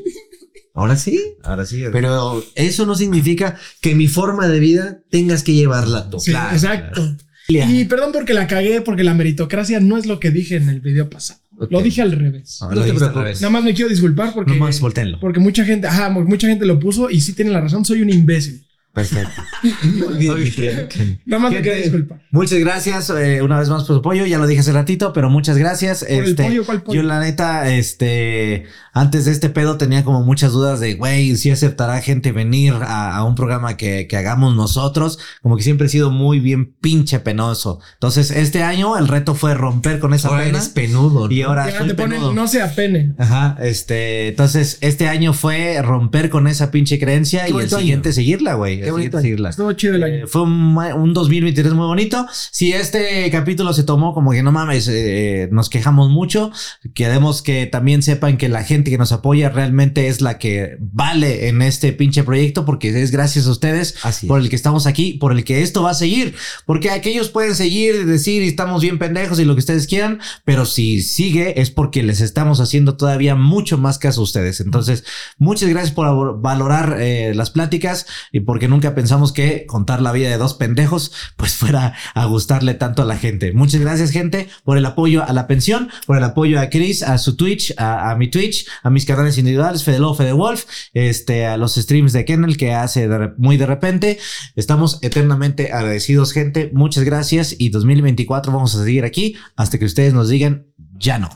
Ahora 0.76 0.98
sí. 0.98 1.20
Ahora 1.44 1.66
sí. 1.66 1.84
Pero 1.92 2.44
eso 2.56 2.86
no 2.86 2.94
significa 2.94 3.58
que 3.82 3.96
mi 3.96 4.08
forma 4.08 4.48
de 4.48 4.60
vida 4.60 5.02
tengas 5.10 5.44
que 5.44 5.54
llevarla 5.54 6.10
tú. 6.10 6.20
Sí, 6.20 6.32
Claro, 6.32 6.54
exacto. 6.54 7.16
Y 7.48 7.86
perdón 7.86 8.12
porque 8.12 8.34
la 8.34 8.46
cagué, 8.46 8.82
porque 8.82 9.04
la 9.04 9.14
meritocracia 9.14 9.80
no 9.80 9.98
es 9.98 10.06
lo 10.06 10.20
que 10.20 10.32
dije 10.32 10.58
en 10.58 10.70
el 10.70 10.82
video 10.82 11.10
pasado. 11.10 11.40
Lo 11.70 11.82
dije 11.82 12.02
al 12.02 12.12
revés. 12.12 12.60
No, 12.62 12.70
no 12.70 12.76
lo 12.76 12.82
te 12.84 12.94
preocupes. 12.94 13.24
revés. 13.24 13.42
Nada 13.42 13.52
más 13.52 13.64
me 13.64 13.74
quiero 13.74 13.90
disculpar 13.90 14.34
porque. 14.34 14.54
Nomás. 14.54 14.80
Porque 15.20 15.40
mucha 15.40 15.66
gente, 15.66 15.88
ajá, 15.88 16.10
mucha 16.10 16.48
gente 16.48 16.66
lo 16.66 16.80
puso 16.80 17.10
y 17.10 17.22
sí 17.22 17.34
tiene 17.34 17.52
la 17.52 17.62
razón, 17.62 17.84
soy 17.86 18.02
un 18.02 18.10
imbécil. 18.10 18.66
Perfecto. 19.00 19.42
Nada 21.26 21.40
más 21.42 21.52
me 21.52 21.58
Gente, 21.58 21.62
quiero 21.62 21.78
disculpar. 21.78 22.22
Muchas 22.32 22.60
gracias 22.60 23.10
eh, 23.10 23.42
una 23.42 23.60
vez 23.60 23.70
más 23.70 23.84
por 23.84 23.96
su 23.96 24.00
apoyo. 24.00 24.26
Ya 24.26 24.38
lo 24.38 24.48
dije 24.48 24.62
hace 24.62 24.72
ratito, 24.72 25.14
pero 25.14 25.30
muchas 25.30 25.58
gracias. 25.58 26.04
este, 26.08 26.44
pollo, 26.44 26.66
¿cuál 26.66 26.82
pollo? 26.84 27.02
Yo, 27.02 27.08
la 27.08 27.20
neta, 27.20 27.70
este, 27.74 28.66
antes 28.94 29.26
de 29.26 29.32
este 29.32 29.50
pedo 29.50 29.78
tenía 29.78 30.04
como 30.04 30.24
muchas 30.24 30.52
dudas 30.52 30.80
de, 30.80 30.96
güey, 30.96 31.36
si 31.38 31.52
aceptará 31.52 32.02
gente 32.02 32.32
venir 32.32 32.74
a, 32.82 33.16
a 33.16 33.24
un 33.24 33.36
programa 33.36 33.78
que, 33.78 34.08
que 34.08 34.18
hagamos 34.18 34.56
nosotros. 34.56 35.20
Como 35.42 35.56
que 35.58 35.64
siempre 35.64 35.88
he 35.88 35.90
sido 35.90 36.12
muy 36.12 36.40
bien 36.40 36.74
pinche 36.82 37.20
penoso. 37.20 37.80
Entonces, 37.94 38.32
este 38.32 38.64
año 38.64 38.98
el 38.98 39.08
reto 39.08 39.36
fue 39.36 39.54
romper 39.54 40.00
con 40.00 40.14
esa 40.14 40.28
Ahora 40.30 40.44
pena. 40.44 40.58
eres 40.58 40.70
penudo. 40.70 41.28
¿no? 41.28 41.34
Y 41.34 41.42
ahora 41.42 41.70
Ya 41.70 41.78
soy 41.80 41.88
te 41.90 41.96
ponen, 41.96 42.18
penudo. 42.20 42.34
no 42.34 42.48
se 42.48 42.62
apene. 42.62 43.14
Ajá, 43.18 43.58
este, 43.62 44.30
entonces 44.30 44.78
este 44.82 45.08
año 45.08 45.34
fue 45.34 45.82
romper 45.82 46.30
con 46.30 46.48
esa 46.48 46.72
pinche 46.72 47.00
creencia 47.00 47.48
y 47.50 47.54
el 47.58 47.70
siguiente 47.70 48.10
año. 48.10 48.14
seguirla, 48.16 48.54
güey. 48.56 48.82
Qué 48.90 49.10
bonito. 49.10 49.18
Estuvo 49.50 49.72
chido 49.74 49.96
el 49.96 50.04
Eh, 50.04 50.06
año. 50.06 50.28
fue 50.28 50.42
un, 50.44 50.78
un 50.78 51.14
2023 51.14 51.74
muy 51.74 51.86
bonito. 51.88 52.26
Si 52.52 52.74
este 52.74 53.30
capítulo 53.32 53.74
se 53.74 53.84
tomó 53.84 54.14
como 54.14 54.32
que 54.32 54.44
no 54.44 54.52
mames, 54.52 54.88
eh, 54.88 55.50
nos 55.52 55.70
quejamos 55.70 56.10
mucho, 56.10 56.52
queremos 56.94 57.42
que 57.42 57.66
también 57.66 58.02
sepan 58.02 58.38
que 58.38 58.50
la 58.50 58.64
gente 58.64 58.90
que 58.92 58.98
nos 58.98 59.12
apoya 59.12 59.50
realmente 59.50 60.08
es 60.08 60.22
la 60.22 60.38
que 60.38 60.78
vale 60.80 61.48
en 61.50 61.62
este 61.62 61.92
pinche 61.94 62.24
proyecto 62.24 62.66
porque 62.66 62.90
es 62.90 63.12
gracias 63.12 63.48
a 63.48 63.52
ustedes 63.52 63.96
Así 64.04 64.28
por 64.28 64.40
el 64.40 64.50
que 64.50 64.56
estamos 64.56 64.88
aquí, 64.88 65.14
por 65.14 65.32
el 65.34 65.44
que 65.44 65.62
esto 65.62 65.84
va 65.84 65.92
a 65.92 65.94
seguir, 65.96 66.36
porque 66.66 66.90
aquellos 66.92 67.30
pueden 67.30 67.56
seguir 67.56 67.96
y 67.96 68.06
decir 68.06 68.42
estamos 68.44 68.82
bien 68.82 68.98
pendejos 69.00 69.40
y 69.40 69.46
lo 69.46 69.56
que 69.56 69.60
ustedes 69.60 69.88
quieran, 69.88 70.20
pero 70.46 70.66
si 70.66 71.02
sigue 71.02 71.60
es 71.62 71.70
porque 71.72 72.04
les 72.04 72.22
estamos 72.22 72.60
haciendo 72.62 72.96
todavía 72.96 73.36
mucho 73.36 73.78
más 73.78 74.00
caso 74.00 74.22
a 74.22 74.24
ustedes. 74.24 74.62
Entonces, 74.62 75.04
muchas 75.38 75.68
gracias 75.70 75.92
por 75.94 76.40
valorar 76.42 76.98
eh, 77.00 77.34
las 77.36 77.50
pláticas 77.52 78.06
y 78.32 78.40
porque 78.42 78.68
nunca 78.70 78.96
pensamos 78.96 79.34
que 79.34 79.66
contar 79.68 80.02
la 80.02 80.12
vida 80.12 80.30
de 80.30 80.38
dos 80.38 80.54
pendejos 80.54 81.12
pues 81.36 81.54
fuera 81.54 81.94
a 82.14 82.26
gustarle 82.26 82.74
tanto 82.76 83.02
a 83.02 83.06
la 83.06 83.18
gente. 83.18 83.52
Muchas 83.52 83.82
gracias 83.82 84.12
gente 84.12 84.48
por 84.64 84.78
el 84.78 84.86
apoyo 84.86 85.24
a 85.28 85.34
la 85.34 85.48
pensión, 85.48 85.90
por 86.06 86.18
el 86.18 86.24
apoyo 86.24 86.60
a 86.60 86.70
Chris, 86.70 87.04
a 87.04 87.18
su 87.18 87.36
Twitch, 87.36 87.74
a, 87.78 88.12
a 88.12 88.16
mi 88.16 88.30
Twitch, 88.30 88.66
a 88.84 88.90
mis 88.90 89.06
canales 89.06 89.38
individuales, 89.38 89.84
Fede 89.84 90.00
Lobo, 90.00 90.16
Fede 90.16 90.34
Wolf, 90.34 90.66
este, 90.94 91.46
a 91.46 91.58
los 91.58 91.76
streams 91.76 92.14
de 92.14 92.26
Kennel 92.26 92.58
que 92.58 92.74
hace 92.74 93.08
de 93.08 93.32
muy 93.38 93.58
de 93.58 93.66
repente. 93.66 94.20
Estamos 94.56 95.00
eternamente 95.02 95.74
agradecidos 95.74 96.32
gente. 96.32 96.70
Muchas 96.74 97.04
gracias 97.04 97.56
y 97.58 97.70
2024 97.70 98.52
vamos 98.52 98.76
a 98.76 98.84
seguir 98.84 99.04
aquí 99.06 99.36
hasta 99.56 99.78
que 99.80 99.86
ustedes 99.86 100.14
nos 100.14 100.30
digan 100.30 100.68
ya 100.98 101.18
no. 101.20 101.30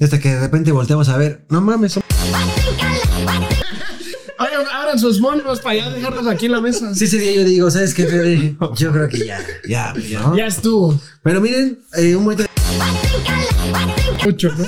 Hasta 0.00 0.20
que 0.20 0.28
de 0.32 0.40
repente 0.40 0.70
volteamos 0.72 1.08
a 1.08 1.16
ver, 1.16 1.44
no 1.50 1.60
mames, 1.60 1.92
son- 1.92 2.02
abran 4.88 4.98
sus 4.98 5.20
monos 5.20 5.60
para 5.60 5.76
ya 5.76 5.90
dejarlos 5.90 6.26
aquí 6.26 6.46
en 6.46 6.52
la 6.52 6.60
mesa. 6.60 6.94
Sí, 6.94 7.04
ese 7.04 7.18
día 7.18 7.32
yo 7.34 7.44
digo, 7.44 7.70
¿sabes 7.70 7.92
qué, 7.92 8.06
Fede? 8.06 8.56
Yo 8.76 8.92
creo 8.92 9.08
que 9.08 9.18
ya, 9.26 9.38
ya, 9.68 9.94
ya. 10.08 10.32
Ya 10.36 10.46
estuvo. 10.46 10.98
Pero 11.22 11.40
miren, 11.40 11.78
eh, 11.96 12.16
un 12.16 12.24
momento. 12.24 12.44
Mucho, 14.24 14.50
¿no? 14.56 14.64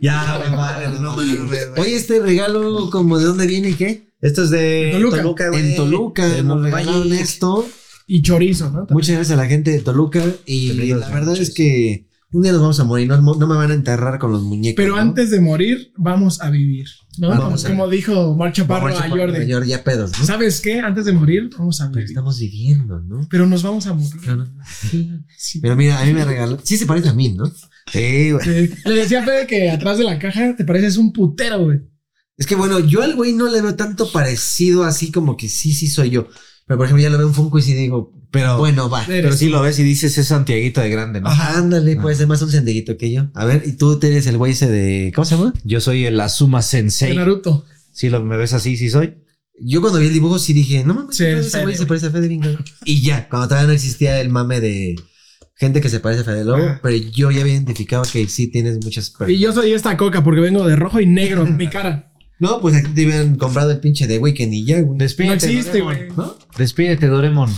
Ya, 0.00 0.42
me 0.48 0.56
vale, 0.56 0.88
no 1.00 1.16
mames. 1.16 1.68
Oye, 1.76 1.96
este 1.96 2.20
regalo, 2.20 2.90
como 2.90 3.18
de 3.18 3.24
dónde 3.26 3.46
viene 3.46 3.70
y 3.70 3.74
qué? 3.74 4.12
Esto 4.20 4.44
es 4.44 4.50
de 4.50 4.90
Toluca. 4.92 5.48
güey. 5.48 5.70
En 5.70 5.76
Toluca, 5.76 6.26
De 6.26 6.42
nos 6.42 6.62
regalaron 6.62 7.12
esto. 7.12 7.66
Y 8.06 8.22
chorizo, 8.22 8.70
¿no? 8.70 8.86
Muchas 8.90 9.16
gracias 9.16 9.38
a 9.38 9.42
la 9.42 9.48
gente 9.48 9.72
de 9.72 9.80
Toluca. 9.80 10.22
Y 10.46 10.72
la 10.72 11.08
verdad 11.10 11.36
es 11.36 11.52
que 11.52 12.06
un 12.36 12.42
día 12.42 12.52
nos 12.52 12.60
vamos 12.60 12.78
a 12.80 12.84
morir, 12.84 13.08
no, 13.08 13.16
no 13.20 13.46
me 13.46 13.56
van 13.56 13.70
a 13.70 13.74
enterrar 13.74 14.18
con 14.18 14.30
los 14.30 14.42
muñecos. 14.42 14.76
Pero 14.76 14.96
¿no? 14.96 15.00
antes 15.00 15.30
de 15.30 15.40
morir, 15.40 15.92
vamos 15.96 16.40
a 16.42 16.50
vivir. 16.50 16.86
¿no? 17.18 17.30
Vamos 17.30 17.64
como, 17.64 17.88
dijo 17.88 18.36
Mar 18.36 18.52
Chaparro 18.52 18.88
a 18.88 19.08
Jordi. 19.08 19.38
Señor, 19.38 19.64
ya 19.64 19.82
pedos, 19.82 20.12
¿no? 20.18 20.24
¿Sabes 20.26 20.60
qué? 20.60 20.80
Antes 20.80 21.06
de 21.06 21.12
morir, 21.12 21.48
vamos 21.56 21.80
a 21.80 21.84
Pero 21.86 21.94
vivir. 21.96 22.10
estamos 22.10 22.38
viviendo, 22.38 23.00
¿no? 23.00 23.26
Pero 23.30 23.46
nos 23.46 23.62
vamos 23.62 23.86
a 23.86 23.94
morir. 23.94 24.20
Pero, 24.20 24.36
no- 24.36 24.46
Sí. 25.38 25.60
pero 25.60 25.76
mira, 25.76 25.98
a 25.98 26.04
mí 26.04 26.12
me 26.12 26.24
regaló. 26.26 26.58
Sí 26.62 26.76
se 26.76 26.84
parece 26.84 27.08
a 27.08 27.14
mí, 27.14 27.32
¿no? 27.32 27.46
Sí, 27.90 28.32
güey. 28.32 28.44
Sí. 28.68 28.74
Le 28.84 28.94
decía 28.94 29.22
a 29.22 29.24
Fede 29.24 29.46
que 29.46 29.70
atrás 29.70 29.96
de 29.96 30.04
la 30.04 30.18
caja 30.18 30.54
te 30.56 30.64
pareces 30.64 30.98
un 30.98 31.12
putero, 31.14 31.64
güey. 31.64 31.80
Es 32.36 32.46
que 32.46 32.54
bueno, 32.54 32.80
yo 32.80 33.02
al 33.02 33.14
güey 33.16 33.32
no 33.32 33.50
le 33.50 33.62
veo 33.62 33.76
tanto 33.76 34.12
parecido 34.12 34.84
así 34.84 35.10
como 35.10 35.38
que 35.38 35.48
sí, 35.48 35.72
sí 35.72 35.88
soy 35.88 36.10
yo. 36.10 36.28
Pero 36.66 36.78
por 36.78 36.86
ejemplo, 36.86 37.02
ya 37.02 37.10
lo 37.10 37.18
veo 37.18 37.28
un 37.28 37.34
Funko 37.34 37.58
y 37.58 37.62
sí 37.62 37.74
digo, 37.74 38.12
Pero, 38.32 38.58
bueno, 38.58 38.90
va. 38.90 39.04
pero 39.06 39.32
sí 39.32 39.48
lo 39.48 39.62
ves 39.62 39.78
y 39.78 39.84
dices 39.84 40.18
es 40.18 40.26
Santiaguito 40.26 40.80
de 40.80 40.90
grande, 40.90 41.20
¿no? 41.20 41.28
Ajá, 41.28 41.58
ándale, 41.58 41.96
puede 41.96 42.16
ser 42.16 42.26
más 42.26 42.42
un 42.42 42.50
sendiguito 42.50 42.96
que 42.96 43.12
yo. 43.12 43.28
A 43.34 43.44
ver, 43.44 43.62
y 43.66 43.72
tú 43.72 43.98
eres 44.02 44.26
el 44.26 44.36
güey 44.36 44.52
ese 44.52 44.68
de. 44.68 45.12
¿Cómo 45.14 45.24
se 45.24 45.36
llama? 45.36 45.52
Yo 45.64 45.80
soy 45.80 46.06
el 46.06 46.18
Azuma 46.20 46.58
De 46.58 46.64
Sensei. 46.64 47.16
Naruto. 47.16 47.64
Si 47.92 48.10
lo 48.10 48.22
me 48.22 48.36
ves 48.36 48.52
así, 48.52 48.76
sí 48.76 48.90
soy. 48.90 49.14
Yo 49.58 49.80
cuando 49.80 50.00
vi 50.00 50.08
el 50.08 50.12
dibujo 50.12 50.38
sí 50.38 50.52
dije, 50.52 50.84
no 50.84 50.94
mames, 50.94 51.16
Sí, 51.16 51.24
ese 51.24 51.62
güey 51.62 51.76
se 51.76 51.86
parece 51.86 52.06
a 52.06 52.10
Fede 52.10 52.38
cabrón. 52.40 52.64
Y 52.84 53.00
ya, 53.00 53.28
cuando 53.28 53.48
todavía 53.48 53.68
no 53.68 53.72
existía 53.72 54.20
el 54.20 54.28
mame 54.28 54.60
de 54.60 54.96
gente 55.54 55.80
que 55.80 55.88
se 55.88 56.00
parece 56.00 56.22
a 56.22 56.24
Fede 56.24 56.44
Lobo, 56.44 56.78
pero 56.82 56.96
yo 56.96 57.30
ya 57.30 57.40
había 57.40 57.54
identificado 57.54 58.02
que 58.10 58.26
sí 58.28 58.48
tienes 58.48 58.84
muchas 58.84 59.12
Y 59.26 59.38
yo 59.38 59.52
soy 59.52 59.72
esta 59.72 59.96
coca 59.96 60.22
porque 60.22 60.40
vengo 60.40 60.66
de 60.66 60.76
rojo 60.76 61.00
y 61.00 61.06
negro 61.06 61.46
en 61.46 61.56
mi 61.56 61.68
cara. 61.68 62.12
No, 62.38 62.60
pues 62.60 62.74
aquí 62.76 62.90
te 62.92 63.04
hubieran 63.06 63.36
comprado 63.36 63.70
el 63.70 63.80
pinche 63.80 64.06
de 64.06 64.18
Weekend 64.18 64.52
y 64.52 64.64
ya, 64.66 64.76
güey. 64.80 64.90
No 64.90 64.96
Despídete. 64.98 65.46
existe, 65.46 65.78
Doraemon. 65.80 66.14
güey. 66.14 66.28
Despídete, 66.58 67.06
Doremon. 67.06 67.50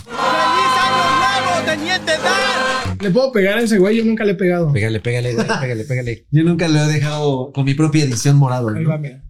¿Le 3.01 3.11
puedo 3.11 3.31
pegar 3.33 3.59
a 3.59 3.61
ese 3.63 3.79
güey? 3.79 3.97
Yo 3.97 4.05
nunca 4.05 4.25
le 4.25 4.33
he 4.33 4.35
pegado. 4.35 4.73
Pégale, 4.73 5.01
pégale, 5.01 5.35
güey, 5.35 5.47
pégale, 5.61 5.85
pégale. 5.85 6.27
Yo 6.31 6.43
nunca 6.45 6.69
lo 6.69 6.79
he 6.81 6.87
dejado 6.93 7.53
con 7.53 7.65
mi 7.65 7.75
propia 7.75 8.05
edición 8.05 8.37
morado, 8.37 8.69
Ahí 8.71 8.83
¿no? 8.83 8.91
va, 8.91 8.99
mira. 8.99 9.23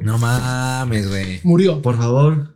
No 0.00 0.18
mames, 0.18 1.08
güey. 1.08 1.40
Murió. 1.44 1.80
Por 1.82 1.96
favor. 1.96 2.54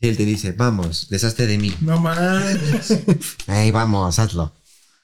Y 0.00 0.08
él 0.08 0.16
te 0.16 0.24
dice, 0.24 0.52
vamos, 0.52 1.08
deshazte 1.08 1.46
de 1.46 1.56
mí. 1.58 1.72
No 1.80 1.98
mames. 2.00 3.02
Ey, 3.46 3.70
vamos, 3.70 4.18
hazlo. 4.18 4.52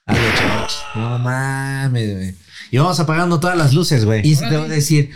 Chavos. 0.09 0.83
No 0.95 1.19
mames, 1.19 2.15
güey. 2.17 2.35
Y 2.71 2.79
vamos 2.79 2.99
apagando 3.01 3.39
todas 3.39 3.57
las 3.57 3.75
luces, 3.75 4.05
güey. 4.05 4.27
Y 4.27 4.35
se 4.35 4.47
te 4.47 4.57
va 4.57 4.65
a 4.65 4.69
decir, 4.69 5.11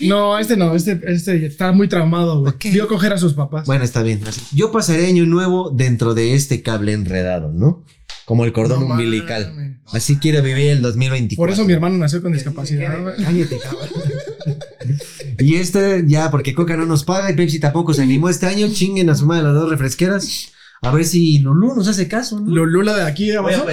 No, 0.00 0.38
este 0.38 0.56
no. 0.56 0.74
Este, 0.74 1.00
este 1.06 1.46
está 1.46 1.72
muy 1.72 1.88
traumado, 1.88 2.40
güey. 2.40 2.54
Vio 2.72 2.86
coger 2.88 3.12
a 3.12 3.18
sus 3.18 3.34
papás. 3.34 3.66
bueno, 3.66 3.84
está 3.84 4.02
bien. 4.02 4.20
así. 4.26 4.40
Yo 4.52 4.70
pasaré 4.72 5.06
año 5.06 5.26
nuevo 5.26 5.70
dentro 5.70 6.14
de 6.14 6.34
este 6.34 6.62
cable 6.62 6.92
enredado, 6.92 7.52
¿no? 7.52 7.84
Como 8.24 8.44
el 8.44 8.52
cordón 8.52 8.80
No 8.80 8.94
umbilical. 8.94 9.80
Así 9.92 10.18
quiero 10.18 10.40
vivir 10.42 10.68
el 10.70 10.82
2024. 10.82 11.36
Por 11.36 11.50
eso 11.50 11.64
mi 11.64 11.72
hermano 11.72 11.98
nació 11.98 12.22
con 12.22 12.32
discapacidad, 12.32 13.02
güey. 13.02 13.16
Cállate, 13.16 13.58
cabrón. 13.58 13.88
Y 15.40 15.56
este, 15.56 16.04
ya, 16.06 16.30
porque 16.30 16.54
Coca 16.54 16.76
no 16.76 16.86
nos 16.86 17.02
paga 17.04 17.30
y 17.30 17.34
Pepsi 17.34 17.58
tampoco 17.58 17.92
se 17.92 18.02
animó 18.02 18.28
este 18.28 18.46
año, 18.46 18.68
chinguen 18.72 19.10
a 19.10 19.16
su 19.16 19.26
madre 19.26 19.42
las 19.44 19.54
dos 19.54 19.68
refresqueras. 19.68 20.52
A 20.82 20.90
ver 20.92 21.04
si 21.04 21.38
Lulú 21.40 21.74
nos 21.74 21.88
hace 21.88 22.08
caso, 22.08 22.40
¿no? 22.40 22.50
Lulula 22.54 22.96
de 22.96 23.02
aquí 23.02 23.26
de 23.26 23.36
abajo. 23.36 23.66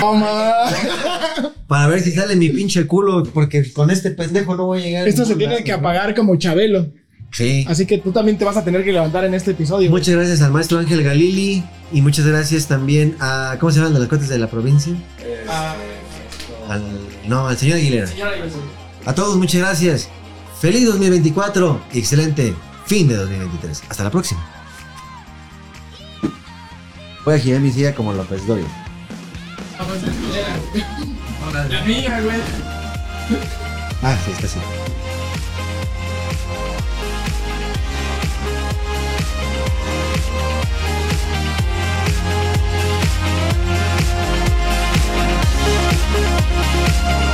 No 0.00 0.14
mames. 0.14 0.74
Para 1.66 1.86
ver 1.88 2.00
si 2.00 2.12
sale 2.12 2.36
mi 2.36 2.48
pinche 2.48 2.86
culo, 2.86 3.22
porque 3.34 3.70
con 3.70 3.90
este 3.90 4.12
pendejo 4.12 4.56
no 4.56 4.64
voy 4.64 4.80
a 4.80 4.84
llegar. 4.84 5.04
a 5.04 5.08
Esto 5.08 5.26
se 5.26 5.34
tiene 5.36 5.54
lado, 5.54 5.64
que 5.66 5.72
¿no? 5.72 5.78
apagar 5.78 6.14
como 6.14 6.36
Chabelo. 6.36 6.86
Sí. 7.32 7.66
Así 7.68 7.84
que 7.84 7.98
tú 7.98 8.12
también 8.12 8.38
te 8.38 8.46
vas 8.46 8.56
a 8.56 8.64
tener 8.64 8.82
que 8.82 8.90
levantar 8.92 9.26
en 9.26 9.34
este 9.34 9.50
episodio. 9.50 9.90
Muchas 9.90 10.14
gracias 10.14 10.40
al 10.40 10.52
maestro 10.52 10.78
Ángel 10.78 11.02
Galili 11.04 11.62
y 11.92 12.00
muchas 12.00 12.24
gracias 12.26 12.66
también 12.66 13.14
a. 13.20 13.56
¿Cómo 13.60 13.70
se 13.70 13.80
llaman 13.80 13.92
de 13.92 14.00
las 14.00 14.08
cuentas 14.08 14.30
de 14.30 14.38
la 14.38 14.48
provincia? 14.48 14.94
Ah, 15.50 15.74
Al, 16.70 16.82
no, 17.26 17.46
al 17.46 17.58
señor 17.58 17.76
Aguilera. 17.76 18.06
señora. 18.06 18.32
A 19.04 19.14
todos, 19.14 19.36
muchas 19.36 19.60
gracias. 19.60 20.08
Feliz 20.58 20.86
2024 20.86 21.78
y 21.92 21.98
excelente 21.98 22.54
fin 22.86 23.06
de 23.06 23.16
2023. 23.16 23.82
Hasta 23.90 24.04
la 24.04 24.10
próxima. 24.10 24.54
Voy 27.24 27.34
a 27.34 27.38
girar 27.38 27.60
mi 27.60 27.70
silla 27.70 27.94
como 27.94 28.12
López 28.12 28.46
Doyle. 28.46 28.66
La 31.70 31.82
mía, 31.82 32.20
güey. 32.22 32.40
Ah, 34.02 34.16
sí, 34.24 34.30
está 34.32 34.46
así. 34.46 34.58
Thank 47.00 47.27